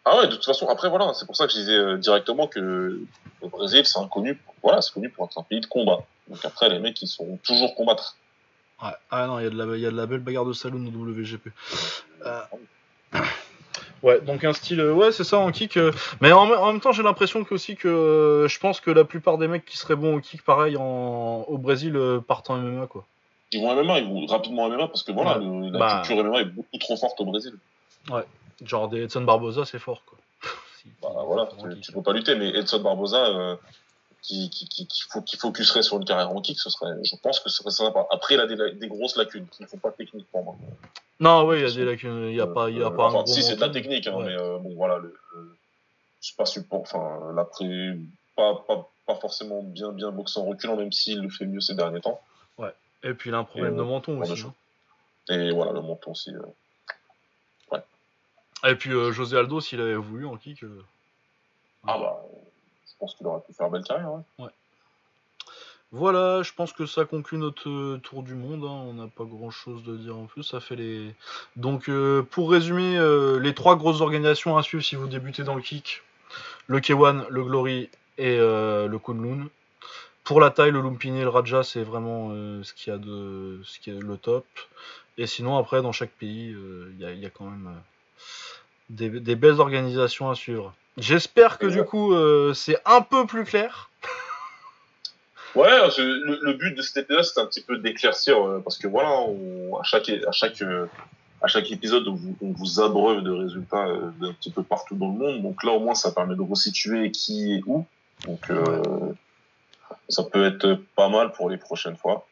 Ah 0.05 0.16
ouais, 0.18 0.26
de 0.28 0.32
toute 0.32 0.44
façon, 0.44 0.66
après 0.68 0.89
voilà, 0.89 1.12
c'est 1.14 1.26
pour 1.26 1.36
ça 1.36 1.47
que 1.47 1.52
je 1.52 1.59
disais 1.59 1.74
euh, 1.76 1.97
directement 1.98 2.47
que 2.47 2.59
le 2.60 3.06
Brésil, 3.48 3.85
c'est 3.85 3.98
inconnu, 3.98 4.40
voilà, 4.62 4.80
c'est 4.80 4.93
connu 4.94 5.10
pour 5.10 5.26
être 5.26 5.39
un 5.39 5.43
pays 5.43 5.60
de 5.60 5.66
combat. 5.66 5.98
Donc 6.28 6.43
après, 6.44 6.68
les 6.70 6.78
mecs, 6.78 7.01
ils 7.02 7.06
sauront 7.09 7.36
toujours 7.43 7.74
combattre. 7.74 8.16
Ouais. 8.82 8.93
Ah 9.10 9.26
non, 9.26 9.39
il 9.39 9.44
y, 9.44 9.47
a 9.47 9.51
de 9.51 9.56
la- 9.56 9.76
il 9.76 9.82
y 9.82 9.86
a 9.86 9.90
de 9.90 9.97
la 9.97 10.06
belle 10.06 10.20
bagarre 10.20 10.44
de 10.47 10.52
saloon 10.52 10.86
au 10.86 10.90
WGP. 10.90 11.51
Euh, 12.24 12.40
Ouais, 14.02 14.20
donc 14.20 14.44
un 14.44 14.52
style, 14.52 14.80
euh, 14.80 14.92
ouais, 14.92 15.10
c'est 15.12 15.24
ça 15.24 15.38
en 15.38 15.50
kick. 15.50 15.76
euh, 15.76 15.90
mais 16.20 16.30
en, 16.32 16.42
en 16.50 16.66
même 16.72 16.80
temps, 16.80 16.92
j'ai 16.92 17.02
l'impression 17.02 17.42
que 17.44 17.54
aussi 17.54 17.74
que 17.76 17.88
euh, 17.88 18.48
je 18.48 18.58
pense 18.60 18.80
que 18.80 18.90
la 18.90 19.04
plupart 19.04 19.38
des 19.38 19.48
mecs 19.48 19.64
qui 19.64 19.76
seraient 19.76 19.96
bons 19.96 20.16
au 20.16 20.20
kick, 20.20 20.42
pareil, 20.44 20.76
en, 20.76 21.44
au 21.48 21.58
Brésil, 21.58 21.98
partent 22.26 22.50
en 22.50 22.56
MMA, 22.58 22.86
quoi. 22.86 23.04
Ils 23.50 23.60
vont 23.62 23.74
MMA, 23.74 23.98
ils 24.00 24.08
vont 24.08 24.26
rapidement 24.26 24.68
MMA 24.68 24.88
parce 24.88 25.02
que 25.02 25.10
voilà, 25.12 25.38
Ouais. 25.38 25.44
le- 25.44 25.70
la 25.70 25.78
Bah. 25.78 26.02
culture 26.04 26.22
MMA 26.24 26.40
est 26.42 26.44
beaucoup 26.44 26.78
trop 26.78 26.96
forte 26.96 27.20
au 27.20 27.24
Brésil. 27.24 27.54
Genre 28.64 28.88
des 28.88 29.02
Edson 29.04 29.20
Barbosa, 29.22 29.64
c'est 29.64 29.78
fort, 29.78 30.02
quoi. 30.04 30.18
Si- 30.82 30.88
Bah 31.02 31.08
voilà, 31.24 31.48
tu, 31.74 31.80
tu 31.80 31.92
peux 31.92 32.02
pas 32.02 32.12
lutter, 32.12 32.34
mais 32.34 32.48
Edson 32.50 32.80
Barbosa, 32.80 33.26
euh, 33.26 33.56
qui, 34.22 34.50
qui, 34.50 34.68
qui, 34.68 34.86
qui, 34.86 35.02
fo- 35.02 35.24
qui 35.24 35.36
focuserait 35.36 35.82
sur 35.82 35.96
une 35.96 36.04
carrière 36.04 36.30
en 36.30 36.40
kick, 36.40 36.58
ce 36.58 36.70
serait, 36.70 36.92
je 37.04 37.16
pense 37.22 37.40
que 37.40 37.48
ce 37.48 37.58
serait 37.62 37.70
sympa. 37.70 38.06
Après, 38.10 38.34
il 38.34 38.40
a 38.40 38.46
des, 38.46 38.72
des 38.72 38.88
grosses 38.88 39.16
lacunes 39.16 39.46
qui 39.48 39.62
ne 39.62 39.68
font 39.68 39.78
pas 39.78 39.92
technique 39.92 40.26
pour 40.30 40.42
moi. 40.44 40.56
Non, 41.20 41.44
ouais, 41.46 41.60
il 41.60 41.68
y 41.68 41.70
a 41.70 41.74
des 41.74 41.84
lacunes, 41.84 42.26
il 42.28 42.34
y 42.36 42.40
a 42.40 42.46
pas, 42.46 42.68
il 42.70 42.78
y 42.78 42.82
a 42.82 42.86
Euh, 42.86 42.90
pas 42.90 43.06
enfin, 43.06 43.20
un 43.20 43.22
gros 43.22 43.32
si 43.32 43.42
c'est 43.42 43.56
de 43.56 43.60
la 43.60 43.70
technique, 43.70 44.06
hein, 44.06 44.16
Ouais. 44.16 44.26
mais 44.26 44.34
euh, 44.40 44.58
bon 44.58 44.74
voilà, 44.74 44.98
le, 44.98 45.16
le- 45.34 45.56
c'est 46.20 46.36
pas 46.36 46.44
support, 46.46 46.80
enfin 46.80 47.32
l'après, 47.34 47.96
pas, 48.36 48.56
pas, 48.66 48.88
pas 49.06 49.14
forcément 49.16 49.62
bien 49.62 49.92
bien 49.92 50.10
boxé 50.10 50.40
en 50.40 50.44
reculant, 50.46 50.76
même 50.76 50.92
s'il 50.92 51.20
le 51.22 51.30
fait 51.30 51.46
mieux 51.46 51.60
ces 51.60 51.74
derniers 51.74 52.00
temps. 52.00 52.20
Et 53.04 53.14
puis 53.14 53.30
il 53.30 53.34
a 53.34 53.38
un 53.38 53.44
problème 53.44 53.74
Et, 53.74 53.76
de 53.76 53.82
euh, 53.82 53.84
menton 53.84 54.20
aussi. 54.20 54.34
je- 54.34 54.46
hein. 54.48 54.54
Et 55.30 55.52
voilà, 55.52 55.70
le 55.72 55.80
menton 55.82 56.10
aussi. 56.10 56.34
euh. 56.34 57.78
Et 58.66 58.74
puis 58.74 58.90
euh, 58.92 59.12
José 59.12 59.36
Aldo, 59.38 59.60
s'il 59.60 59.80
avait 59.80 59.94
voulu 59.94 60.26
en 60.26 60.36
kick. 60.36 60.64
euh, 60.64 60.82
Ah 61.86 61.96
bah, 61.96 62.20
je 62.32 62.47
pense 62.98 63.14
qu'il 63.14 63.26
aurait 63.26 63.40
pu 63.46 63.52
faire 63.52 63.70
belle 63.70 63.84
carrière. 63.84 64.12
Ouais. 64.38 64.50
Voilà, 65.90 66.42
je 66.42 66.52
pense 66.52 66.74
que 66.74 66.84
ça 66.84 67.06
conclut 67.06 67.38
notre 67.38 67.68
euh, 67.70 67.98
tour 68.02 68.22
du 68.22 68.34
monde. 68.34 68.62
hein. 68.64 68.84
On 68.88 68.92
n'a 68.92 69.06
pas 69.06 69.24
grand 69.24 69.50
chose 69.50 69.82
de 69.84 69.96
dire 69.96 70.18
en 70.18 70.26
plus. 70.26 70.42
Ça 70.42 70.60
fait 70.60 70.76
les. 70.76 71.14
Donc, 71.56 71.88
euh, 71.88 72.22
pour 72.22 72.50
résumer, 72.50 72.98
euh, 72.98 73.38
les 73.40 73.54
trois 73.54 73.74
grosses 73.76 74.02
organisations 74.02 74.58
à 74.58 74.62
suivre 74.62 74.84
si 74.84 74.96
vous 74.96 75.08
débutez 75.08 75.44
dans 75.44 75.54
le 75.54 75.62
kick 75.62 76.02
le 76.66 76.80
K1, 76.80 77.26
le 77.30 77.42
Glory 77.42 77.88
et 78.18 78.36
le 78.36 78.98
Kunlun. 78.98 79.48
Pour 80.22 80.40
la 80.40 80.50
taille, 80.50 80.70
le 80.70 80.82
Lumpini 80.82 81.20
et 81.20 81.22
le 81.22 81.30
Raja, 81.30 81.62
c'est 81.62 81.82
vraiment 81.82 82.28
ce 82.28 82.90
de 82.90 83.62
ce 83.64 83.78
qui 83.78 83.88
est 83.88 83.98
le 83.98 84.16
top. 84.18 84.44
Et 85.16 85.26
sinon, 85.26 85.56
après, 85.56 85.80
dans 85.80 85.92
chaque 85.92 86.10
pays, 86.10 86.54
il 86.54 87.00
y, 87.00 87.24
a, 87.24 87.30
quand 87.30 87.46
même 87.46 87.80
des 88.90 89.36
belles 89.36 89.60
organisations 89.60 90.28
à 90.28 90.34
suivre. 90.34 90.74
J'espère 90.98 91.58
que 91.58 91.66
du 91.66 91.84
coup, 91.84 92.12
euh, 92.12 92.52
c'est 92.54 92.78
un 92.84 93.00
peu 93.02 93.26
plus 93.26 93.44
clair. 93.44 93.90
Ouais, 95.54 95.70
je- 95.96 96.02
le, 96.02 96.38
le 96.42 96.52
but 96.54 96.74
de 96.74 96.82
cet 96.82 96.98
épisode, 96.98 97.24
c'est 97.24 97.40
un 97.40 97.46
petit 97.46 97.62
peu 97.62 97.78
d'éclaircir, 97.78 98.36
euh, 98.36 98.60
parce 98.62 98.76
que 98.78 98.86
voilà, 98.86 99.10
on, 99.20 99.76
à 99.78 99.82
chaque 99.82 100.10
à 100.10 100.32
chaque 100.32 100.60
euh, 100.62 100.86
à 101.40 101.46
chaque 101.46 101.70
épisode, 101.70 102.06
on 102.08 102.14
vous, 102.14 102.36
on 102.42 102.50
vous 102.52 102.80
abreuve 102.80 103.22
de 103.22 103.30
résultats 103.30 103.86
d'un 104.20 104.32
petit 104.32 104.50
peu 104.50 104.62
partout 104.62 104.96
dans 104.96 105.06
le 105.06 105.18
monde. 105.18 105.42
Donc 105.42 105.62
là, 105.64 105.72
au 105.72 105.80
moins, 105.80 105.94
ça 105.94 106.10
permet 106.12 106.34
de 106.34 106.42
resituer 106.42 107.10
qui 107.12 107.54
est 107.54 107.62
où. 107.66 107.86
Donc 108.26 108.40
ça 110.08 110.24
peut 110.24 110.44
être 110.46 110.80
pas 110.96 111.08
mal 111.08 111.30
pour 111.32 111.48
les 111.48 111.56
prochaines 111.58 111.96
fois. 111.96 112.26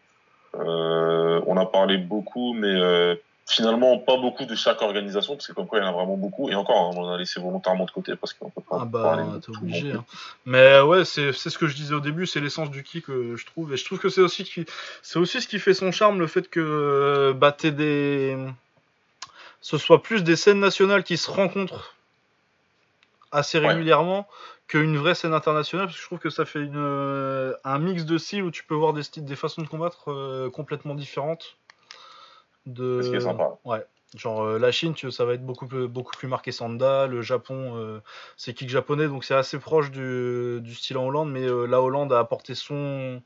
On 0.54 1.56
a 1.56 1.66
parlé 1.66 1.98
beaucoup, 1.98 2.52
mais 2.52 3.16
finalement 3.46 3.96
pas 3.98 4.16
beaucoup 4.16 4.44
de 4.44 4.54
chaque 4.56 4.82
organisation, 4.82 5.36
parce 5.36 5.46
que 5.46 5.52
comme 5.52 5.66
quoi 5.66 5.78
il 5.78 5.82
y 5.82 5.84
en 5.84 5.88
a 5.88 5.92
vraiment 5.92 6.16
beaucoup. 6.16 6.50
Et 6.50 6.54
encore, 6.54 6.76
hein, 6.76 6.90
on 6.96 7.08
a 7.12 7.16
laissé 7.16 7.40
volontairement 7.40 7.84
de 7.84 7.90
côté 7.92 8.16
parce 8.16 8.32
qu'on 8.32 8.50
peut 8.50 8.60
pas 8.60 8.78
Ah 8.80 8.84
bah, 8.84 9.38
t'es 9.40 9.50
obligé. 9.56 9.92
hein. 9.92 10.04
Mais 10.44 10.80
ouais, 10.80 11.04
c'est 11.04 11.32
ce 11.32 11.56
que 11.56 11.68
je 11.68 11.76
disais 11.76 11.94
au 11.94 12.00
début, 12.00 12.26
c'est 12.26 12.40
l'essence 12.40 12.70
du 12.70 12.82
kick, 12.82 13.08
euh, 13.08 13.36
je 13.36 13.46
trouve. 13.46 13.72
Et 13.72 13.76
je 13.76 13.84
trouve 13.84 14.00
que 14.00 14.08
c'est 14.08 14.20
aussi, 14.20 14.42
qui- 14.44 14.66
aussi 15.14 15.40
ce 15.40 15.46
qui 15.46 15.60
fait 15.60 15.74
son 15.74 15.92
charme, 15.92 16.18
le 16.18 16.26
fait 16.26 16.50
que 16.50 16.60
euh, 16.60 17.32
bah, 17.32 17.56
des... 17.62 18.36
ce 19.60 19.78
soit 19.78 20.02
plus 20.02 20.24
des 20.24 20.36
scènes 20.36 20.60
nationales 20.60 21.04
qui 21.04 21.16
se 21.16 21.30
rencontrent 21.30 21.94
assez 23.32 23.58
Ouais. 23.58 23.68
régulièrement 23.68 24.26
qu'une 24.66 24.96
vraie 24.96 25.14
scène 25.14 25.34
internationale, 25.34 25.86
parce 25.86 25.96
que 25.96 26.02
je 26.02 26.06
trouve 26.06 26.18
que 26.18 26.30
ça 26.30 26.44
fait 26.44 26.58
une, 26.58 26.72
euh, 26.76 27.54
un 27.62 27.78
mix 27.78 28.04
de 28.04 28.18
styles 28.18 28.42
où 28.42 28.50
tu 28.50 28.64
peux 28.64 28.74
voir 28.74 28.92
des, 28.92 29.04
styles, 29.04 29.24
des 29.24 29.36
façons 29.36 29.62
de 29.62 29.68
combattre 29.68 30.10
euh, 30.10 30.50
complètement 30.50 30.96
différentes. 30.96 31.56
De... 32.66 33.00
Ce 33.02 33.10
qui 33.10 33.16
est 33.16 33.20
sympa. 33.20 33.58
Ouais. 33.64 33.84
Genre 34.16 34.42
euh, 34.44 34.58
la 34.58 34.72
Chine, 34.72 34.94
tu, 34.94 35.10
ça 35.10 35.24
va 35.24 35.34
être 35.34 35.44
beaucoup 35.44 35.66
plus, 35.66 35.88
beaucoup 35.88 36.16
plus 36.16 36.28
marqué 36.28 36.52
Sanda. 36.52 37.06
Le 37.06 37.22
Japon, 37.22 37.74
euh, 37.76 38.00
c'est 38.36 38.54
kick 38.54 38.68
japonais, 38.68 39.08
donc 39.08 39.24
c'est 39.24 39.34
assez 39.34 39.58
proche 39.58 39.90
du, 39.90 40.60
du 40.62 40.74
style 40.74 40.96
en 40.98 41.06
Hollande. 41.06 41.30
Mais 41.30 41.42
euh, 41.42 41.66
la 41.66 41.82
Hollande 41.82 42.12
a 42.12 42.18
apporté 42.18 42.54
son, 42.54 43.22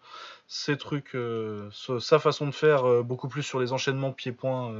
ses 0.49 0.77
trucs, 0.79 1.11
ce- 1.13 1.99
sa 2.01 2.19
façon 2.19 2.47
de 2.47 2.53
faire 2.53 3.05
beaucoup 3.05 3.29
plus 3.29 3.43
sur 3.43 3.61
les 3.61 3.73
enchaînements 3.73 4.13
pieds-points. 4.13 4.73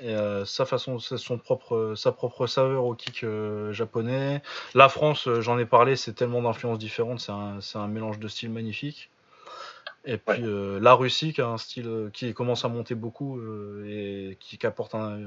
et 0.00 0.14
euh, 0.14 0.44
sa 0.44 0.64
façon, 0.64 0.98
son 1.00 1.38
propre, 1.38 1.94
sa 1.96 2.12
propre 2.12 2.46
saveur 2.46 2.84
au 2.84 2.94
kick 2.94 3.24
euh, 3.24 3.72
japonais. 3.72 4.42
La 4.74 4.88
France, 4.88 5.28
j'en 5.40 5.58
ai 5.58 5.64
parlé, 5.66 5.96
c'est 5.96 6.12
tellement 6.12 6.42
d'influences 6.42 6.78
différentes, 6.78 7.20
c'est 7.20 7.32
un, 7.32 7.60
c'est 7.60 7.78
un 7.78 7.88
mélange 7.88 8.18
de 8.20 8.28
styles 8.28 8.50
magnifique. 8.50 9.10
Et 10.08 10.16
puis 10.16 10.42
euh, 10.42 10.80
la 10.80 10.94
Russie 10.94 11.34
qui 11.34 11.42
a 11.42 11.48
un 11.48 11.58
style 11.58 11.86
euh, 11.86 12.10
qui 12.10 12.32
commence 12.32 12.64
à 12.64 12.68
monter 12.68 12.94
beaucoup 12.94 13.38
euh, 13.38 13.84
et 13.86 14.38
qui, 14.40 14.56
qui 14.56 14.66
apporte 14.66 14.94
un, 14.94 15.20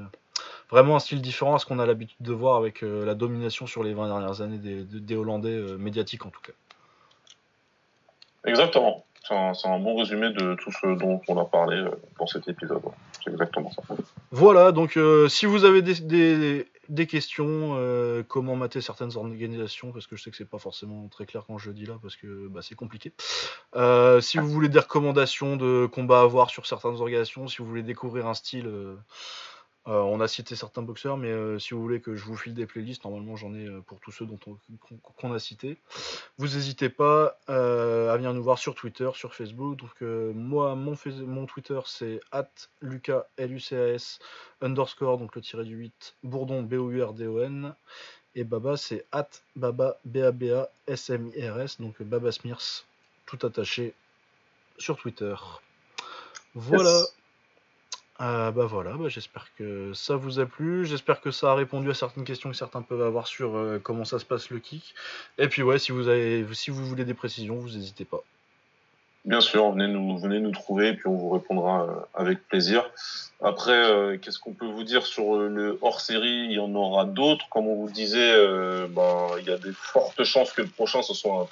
vraiment 0.70 0.96
un 0.96 0.98
style 0.98 1.22
différent 1.22 1.54
à 1.54 1.60
ce 1.60 1.66
qu'on 1.66 1.78
a 1.78 1.86
l'habitude 1.86 2.18
de 2.18 2.32
voir 2.32 2.56
avec 2.56 2.82
euh, 2.82 3.04
la 3.06 3.14
domination 3.14 3.68
sur 3.68 3.84
les 3.84 3.94
20 3.94 4.08
dernières 4.08 4.40
années 4.40 4.58
des, 4.58 5.14
Hollandais 5.16 5.56
médiatiques 5.78 6.26
en 6.26 6.30
tout 6.30 6.40
cas. 6.40 6.52
Exactement. 8.44 9.04
C'est 9.24 9.34
un, 9.68 9.78
bon 9.78 9.96
résumé 9.96 10.30
de 10.30 10.54
tout 10.56 10.72
ce 10.72 10.98
dont 10.98 11.20
on 11.28 11.38
a 11.38 11.44
parlé 11.44 11.76
euh, 11.76 11.90
dans 12.18 12.26
cet 12.26 12.48
épisode. 12.48 12.82
C'est 13.22 13.30
exactement 13.30 13.70
ça. 13.70 13.82
Voilà, 14.32 14.72
donc 14.72 14.96
euh, 14.96 15.28
si 15.28 15.46
vous 15.46 15.64
avez 15.64 15.80
des, 15.80 17.06
questions, 17.06 17.76
euh, 17.76 18.24
comment 18.26 18.56
mater 18.56 18.80
certaines 18.80 19.16
organisations, 19.16 19.92
parce 19.92 20.08
que 20.08 20.16
je 20.16 20.24
sais 20.24 20.30
que 20.30 20.36
c'est 20.36 20.48
pas 20.48 20.58
forcément 20.58 21.06
très 21.08 21.24
clair 21.24 21.44
quand 21.46 21.56
je 21.56 21.68
le 21.68 21.74
dis 21.74 21.86
là, 21.86 21.98
parce 22.02 22.16
que 22.16 22.48
bah, 22.48 22.60
c'est 22.62 22.74
compliqué. 22.74 23.12
Si 24.20 24.38
vous 24.38 24.48
voulez 24.48 24.68
des 24.68 24.80
recommandations 24.80 25.56
de 25.56 25.86
combats 25.86 26.22
à 26.22 26.26
voir 26.26 26.50
sur 26.50 26.66
certaines 26.66 27.00
organisations, 27.00 27.46
si 27.46 27.58
vous 27.58 27.66
voulez 27.66 27.84
découvrir 27.84 28.26
un 28.26 28.34
style, 28.34 28.68
euh, 29.88 30.00
on 30.00 30.20
a 30.20 30.28
cité 30.28 30.54
certains 30.54 30.82
boxeurs, 30.82 31.16
mais 31.16 31.30
euh, 31.32 31.58
si 31.58 31.74
vous 31.74 31.82
voulez 31.82 32.00
que 32.00 32.14
je 32.14 32.24
vous 32.24 32.36
file 32.36 32.54
des 32.54 32.66
playlists, 32.66 33.04
normalement 33.04 33.34
j'en 33.34 33.52
ai 33.52 33.66
euh, 33.66 33.80
pour 33.80 33.98
tous 33.98 34.12
ceux 34.12 34.26
dont 34.26 34.38
on- 34.46 34.56
qu'on 35.16 35.32
a 35.32 35.38
cités. 35.40 35.76
Vous 36.38 36.46
n'hésitez 36.46 36.88
pas 36.88 37.38
à 37.48 38.16
venir 38.16 38.32
nous 38.32 38.42
voir 38.42 38.58
sur 38.58 38.74
Twitter, 38.76 39.10
sur 39.14 39.34
Facebook. 39.34 39.78
Donc 39.78 40.00
moi, 40.00 40.76
mon, 40.76 41.46
Twitter 41.46 41.80
c'est 41.86 42.20
Lucas 42.80 43.26
L-U-C-A-S 43.38 44.20
underscore, 44.60 45.18
donc 45.18 45.34
le 45.34 45.42
tiré 45.42 45.64
du 45.64 45.74
8, 45.74 46.14
Bourdon 46.22 46.62
B-O-U-R-D-O-N. 46.62 47.74
Et 48.34 48.44
Baba 48.44 48.76
c'est 48.76 49.04
at 49.12 49.28
Baba 49.56 49.98
B-A-B-A-S-M-I-R-S, 50.04 51.80
donc 51.80 52.00
Baba 52.02 52.32
Smears, 52.32 52.84
tout 53.26 53.44
attaché 53.44 53.94
sur 54.78 54.96
Twitter. 54.96 55.34
Voilà. 56.54 57.02
Euh, 58.22 58.52
bah 58.52 58.66
voilà, 58.66 58.92
bah 58.92 59.08
j'espère 59.08 59.48
que 59.58 59.92
ça 59.94 60.14
vous 60.14 60.38
a 60.38 60.46
plu, 60.46 60.86
j'espère 60.86 61.20
que 61.20 61.32
ça 61.32 61.50
a 61.50 61.54
répondu 61.54 61.90
à 61.90 61.94
certaines 61.94 62.22
questions 62.22 62.50
que 62.50 62.56
certains 62.56 62.82
peuvent 62.82 63.02
avoir 63.02 63.26
sur 63.26 63.56
euh, 63.56 63.80
comment 63.82 64.04
ça 64.04 64.20
se 64.20 64.24
passe 64.24 64.50
le 64.50 64.60
kick. 64.60 64.94
Et 65.38 65.48
puis 65.48 65.62
ouais, 65.62 65.80
si 65.80 65.90
vous 65.90 66.06
avez, 66.06 66.46
si 66.52 66.70
vous 66.70 66.86
voulez 66.86 67.04
des 67.04 67.14
précisions, 67.14 67.56
vous 67.56 67.70
n'hésitez 67.70 68.04
pas. 68.04 68.22
Bien 69.24 69.40
sûr, 69.40 69.72
venez 69.72 69.88
nous, 69.88 70.18
venez 70.18 70.38
nous 70.38 70.52
trouver 70.52 70.88
et 70.88 70.92
puis 70.94 71.08
on 71.08 71.16
vous 71.16 71.30
répondra 71.30 71.82
euh, 71.82 71.94
avec 72.14 72.46
plaisir. 72.46 72.88
Après, 73.40 74.20
qu'est-ce 74.22 74.38
qu'on 74.38 74.52
peut 74.52 74.66
vous 74.66 74.84
dire 74.84 75.04
sur 75.04 75.36
le 75.36 75.78
hors-série? 75.82 76.46
Il 76.48 76.52
y 76.52 76.60
en 76.60 76.72
aura 76.76 77.04
d'autres. 77.04 77.48
Comme 77.48 77.66
on 77.66 77.74
vous 77.74 77.90
disait, 77.90 78.36
ben, 78.86 79.26
il 79.40 79.46
y 79.46 79.50
a 79.50 79.58
des 79.58 79.72
fortes 79.72 80.22
chances 80.22 80.52
que 80.52 80.62
le 80.62 80.68
prochain 80.68 81.02
ce 81.02 81.12
soit 81.12 81.42
un... 81.42 81.46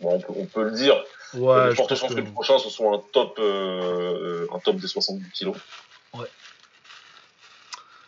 Bon, 0.00 0.20
on, 0.28 0.46
peut, 0.46 0.64
le 0.64 0.70
dire. 0.72 1.04
il 1.34 1.40
y 1.40 1.48
a 1.48 1.68
des 1.68 1.74
fortes 1.74 1.94
chances 1.94 2.14
que... 2.14 2.20
le 2.20 2.24
prochain 2.24 2.58
ce 2.58 2.70
soit 2.70 2.94
un 2.94 3.02
top, 3.12 3.38
un 3.38 4.58
top 4.60 4.76
des 4.76 4.86
70 4.86 5.30
kilos. 5.32 5.56
Ouais. 6.14 6.28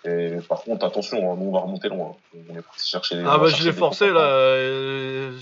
Et 0.04 0.38
par 0.48 0.62
contre, 0.62 0.86
attention, 0.86 1.32
hein, 1.32 1.36
nous 1.36 1.46
on 1.46 1.52
va 1.52 1.60
remonter 1.60 1.88
loin. 1.88 2.16
On 2.34 2.56
est 2.56 2.62
parti 2.62 2.88
chercher. 2.88 3.22
Ah 3.26 3.38
bah 3.38 3.48
je 3.48 3.64
l'ai 3.64 3.72
forcé 3.72 4.10
là. 4.10 4.20
Euh, 4.20 5.36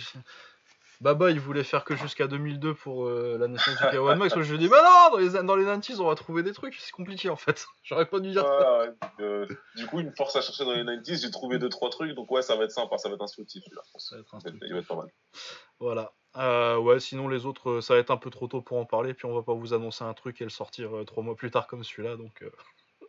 Baba 1.01 1.31
il 1.31 1.39
voulait 1.39 1.65
faire 1.65 1.85
que 1.85 1.95
jusqu'à 1.97 2.27
2002 2.27 2.73
pour 2.73 3.05
euh, 3.05 3.37
la 3.39 3.47
naissance 3.47 3.77
du 3.77 3.85
K1 3.85 4.17
Max. 4.17 4.35
Je 4.35 4.49
lui 4.49 4.55
ai 4.55 4.59
dit 4.59 4.69
bah 4.69 4.83
non, 4.83 5.19
dans 5.19 5.19
les, 5.19 5.43
dans 5.43 5.57
les 5.57 5.65
90s 5.67 6.01
on 6.01 6.09
va 6.09 6.15
trouver 6.15 6.43
des 6.43 6.53
trucs, 6.53 6.75
c'est 6.77 6.93
compliqué 6.93 7.29
en 7.29 7.37
fait. 7.37 7.67
J'aurais 7.83 8.07
pas 8.07 8.21
dû 8.21 8.31
dire 8.31 8.43
ça. 8.43 8.87
Euh, 9.21 9.47
du 9.77 9.87
coup, 9.87 10.01
il 10.01 10.07
me 10.07 10.13
force 10.13 10.35
à 10.37 10.41
chercher 10.41 10.65
dans 10.65 10.73
les 10.73 10.83
90s, 10.83 11.21
j'ai 11.21 11.31
trouvé 11.31 11.59
2-3 11.59 11.91
trucs, 11.91 12.15
donc 12.15 12.31
ouais, 12.31 12.41
ça 12.41 12.57
va 12.57 12.65
être 12.65 12.71
sympa, 12.71 12.97
ça 12.97 13.11
va 13.11 13.17
être 13.17 13.23
instructif 13.23 13.65
là. 13.73 13.83
Ça 13.99 14.17
va 14.17 14.23
être 14.23 14.35
instructif. 14.35 14.63
Il 14.65 14.73
va 14.73 14.79
être 14.79 14.87
pas 14.87 14.97
mal. 14.97 15.13
Voilà. 15.79 16.13
Ouais, 16.37 17.01
sinon 17.01 17.29
les 17.29 17.47
autres, 17.47 17.81
ça 17.81 17.95
va 17.95 18.01
être 18.01 18.11
un 18.11 18.17
peu 18.17 18.31
trop 18.31 18.49
tôt 18.49 18.61
pour 18.61 18.79
en 18.79 18.85
parler, 18.85 19.15
puis 19.15 19.27
on 19.27 19.35
va 19.35 19.43
pas 19.43 19.55
vous 19.55 19.75
annoncer 19.75 20.05
un 20.05 20.15
truc 20.15 20.41
et 20.41 20.45
le 20.45 20.51
sortir 20.51 20.91
3 21.07 21.23
mois 21.23 21.37
plus 21.37 21.51
tard 21.51 21.67
comme 21.67 21.85
celui-là, 21.85 22.17
donc. 22.17 22.45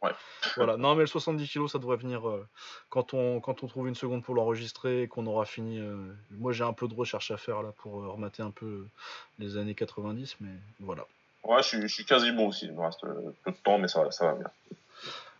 Voilà. 0.55 0.77
Non, 0.77 0.95
mais 0.95 1.01
le 1.01 1.07
70 1.07 1.47
kg, 1.47 1.67
ça 1.67 1.79
devrait 1.79 1.97
venir 1.97 2.27
euh, 2.27 2.47
quand, 2.89 3.13
on, 3.13 3.39
quand 3.39 3.63
on 3.63 3.67
trouve 3.67 3.87
une 3.87 3.95
seconde 3.95 4.23
pour 4.23 4.35
l'enregistrer 4.35 5.03
et 5.03 5.07
qu'on 5.07 5.25
aura 5.25 5.45
fini. 5.45 5.79
Euh, 5.79 5.97
moi, 6.31 6.53
j'ai 6.53 6.63
un 6.63 6.73
peu 6.73 6.87
de 6.87 6.93
recherche 6.93 7.31
à 7.31 7.37
faire 7.37 7.61
là 7.61 7.71
pour 7.77 8.01
euh, 8.01 8.09
remater 8.09 8.43
un 8.43 8.51
peu 8.51 8.85
les 9.39 9.57
années 9.57 9.75
90, 9.75 10.37
mais 10.41 10.51
voilà. 10.79 11.05
Ouais, 11.43 11.61
je 11.61 11.87
suis, 11.87 12.05
quasi 12.05 12.31
bon 12.31 12.47
aussi. 12.47 12.65
Il 12.65 12.73
me 12.73 12.81
reste 12.81 13.01
peu 13.43 13.51
de 13.51 13.57
temps, 13.57 13.77
mais 13.77 13.87
ça, 13.87 14.09
ça 14.11 14.25
va 14.25 14.33
bien. 14.33 14.49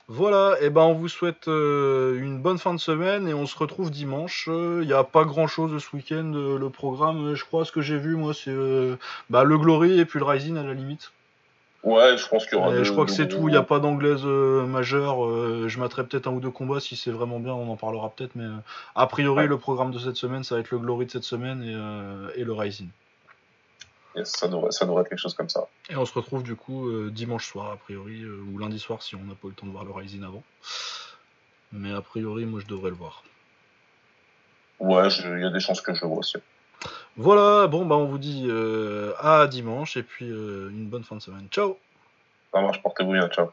Voilà, 0.08 0.56
et 0.62 0.70
ben 0.70 0.82
on 0.82 0.94
vous 0.94 1.08
souhaite 1.08 1.48
une 1.48 2.40
bonne 2.40 2.60
fin 2.60 2.76
de 2.76 2.80
semaine 2.80 3.28
et 3.28 3.34
on 3.34 3.48
se 3.48 3.58
retrouve 3.58 3.90
dimanche. 3.90 4.48
Il 4.48 4.86
n'y 4.86 4.94
a 4.94 5.04
pas 5.04 5.24
grand 5.24 5.48
chose 5.48 5.84
ce 5.84 5.96
week-end. 5.96 6.32
le 6.34 6.70
programme, 6.70 7.34
je 7.34 7.44
crois, 7.44 7.66
ce 7.66 7.72
que 7.72 7.82
j'ai 7.82 7.98
vu, 7.98 8.16
moi, 8.16 8.34
c'est 8.34 8.56
bah, 9.32 9.44
le 9.44 9.58
Glory 9.58 10.00
et 10.00 10.06
puis 10.06 10.20
le 10.20 10.26
Rising 10.26 10.58
à 10.58 10.64
la 10.64 10.76
limite. 10.76 11.12
Ouais, 11.86 12.18
je 12.18 12.28
pense 12.28 12.48
qu'il 12.48 12.58
y 12.58 12.62
aura. 12.62 12.84
je 12.84 12.92
crois 12.92 13.06
que 13.06 13.12
c'est 13.12 13.28
tout. 13.28 13.48
Il 13.48 13.52
n'y 13.52 13.58
a 13.58 13.64
pas 13.64 13.80
d'anglaise 13.80 14.24
euh, 14.26 14.66
majeure. 14.66 15.24
Euh, 15.24 15.68
je 15.68 15.80
mettrai 15.80 16.04
peut-être 16.04 16.28
un 16.28 16.32
ou 16.32 16.40
deux 16.40 16.50
combats 16.50 16.80
si 16.80 16.96
c'est 16.96 17.12
vraiment 17.12 17.40
bien. 17.40 17.54
On 17.54 17.72
en 17.72 17.76
parlera 17.76 18.10
peut-être. 18.10 18.36
Mais 18.36 18.44
euh, 18.44 18.58
a 18.96 19.06
priori, 19.06 19.48
le 19.48 19.60
programme 19.60 19.92
de 19.92 20.00
cette 20.00 20.16
semaine, 20.16 20.44
ça 20.44 20.56
va 20.56 20.62
être 20.62 20.72
le 20.72 20.80
Glory 20.80 21.06
de 21.06 21.12
cette 21.12 21.24
semaine 21.24 21.62
et, 22.36 22.44
le 22.44 22.54
Rising. 22.54 22.90
Ça, 24.24 24.48
devrait, 24.48 24.72
ça 24.72 24.86
devrait 24.86 25.02
être 25.02 25.10
quelque 25.10 25.20
chose 25.20 25.34
comme 25.34 25.50
ça. 25.50 25.68
Et 25.90 25.96
on 25.96 26.06
se 26.06 26.14
retrouve 26.14 26.44
du 26.44 26.56
coup 26.56 27.10
dimanche 27.10 27.48
soir, 27.48 27.72
a 27.72 27.78
priori, 27.78 28.26
ou 28.26 28.58
lundi 28.58 28.80
soir 28.80 29.02
si 29.04 29.16
on 29.16 29.24
n'a 29.24 29.36
pas 29.36 29.48
eu 29.48 29.50
le 29.50 29.56
temps 29.56 29.68
de 29.68 29.72
voir 29.72 29.84
le 29.84 29.92
Rising 29.92 30.24
avant. 30.24 30.44
Mais 31.72 31.92
a 31.92 32.02
priori, 32.02 32.46
moi 32.46 32.62
je 32.62 32.68
devrais 32.68 32.90
le 32.90 32.96
voir. 32.96 33.24
Ouais, 34.80 35.08
il 35.08 35.42
y 35.42 35.46
a 35.46 35.50
des 35.50 35.60
chances 35.60 35.82
que 35.82 35.94
je 35.94 36.02
le 36.02 36.08
vois 36.08 36.20
aussi. 36.20 36.38
Voilà, 37.18 37.68
bon, 37.68 37.86
bah 37.86 37.96
on 37.96 38.06
vous 38.06 38.18
dit 38.18 38.46
euh, 38.48 39.14
à 39.20 39.48
dimanche 39.48 39.96
et 39.96 40.04
puis 40.04 40.30
euh, 40.30 40.70
une 40.70 40.88
bonne 40.88 41.04
fin 41.04 41.16
de 41.16 41.22
semaine. 41.22 41.48
Ciao 41.50 41.78
Ça 42.54 42.62
marche, 42.62 42.82
portez-vous 42.82 43.14
bien, 43.14 43.28
ciao. 43.30 43.52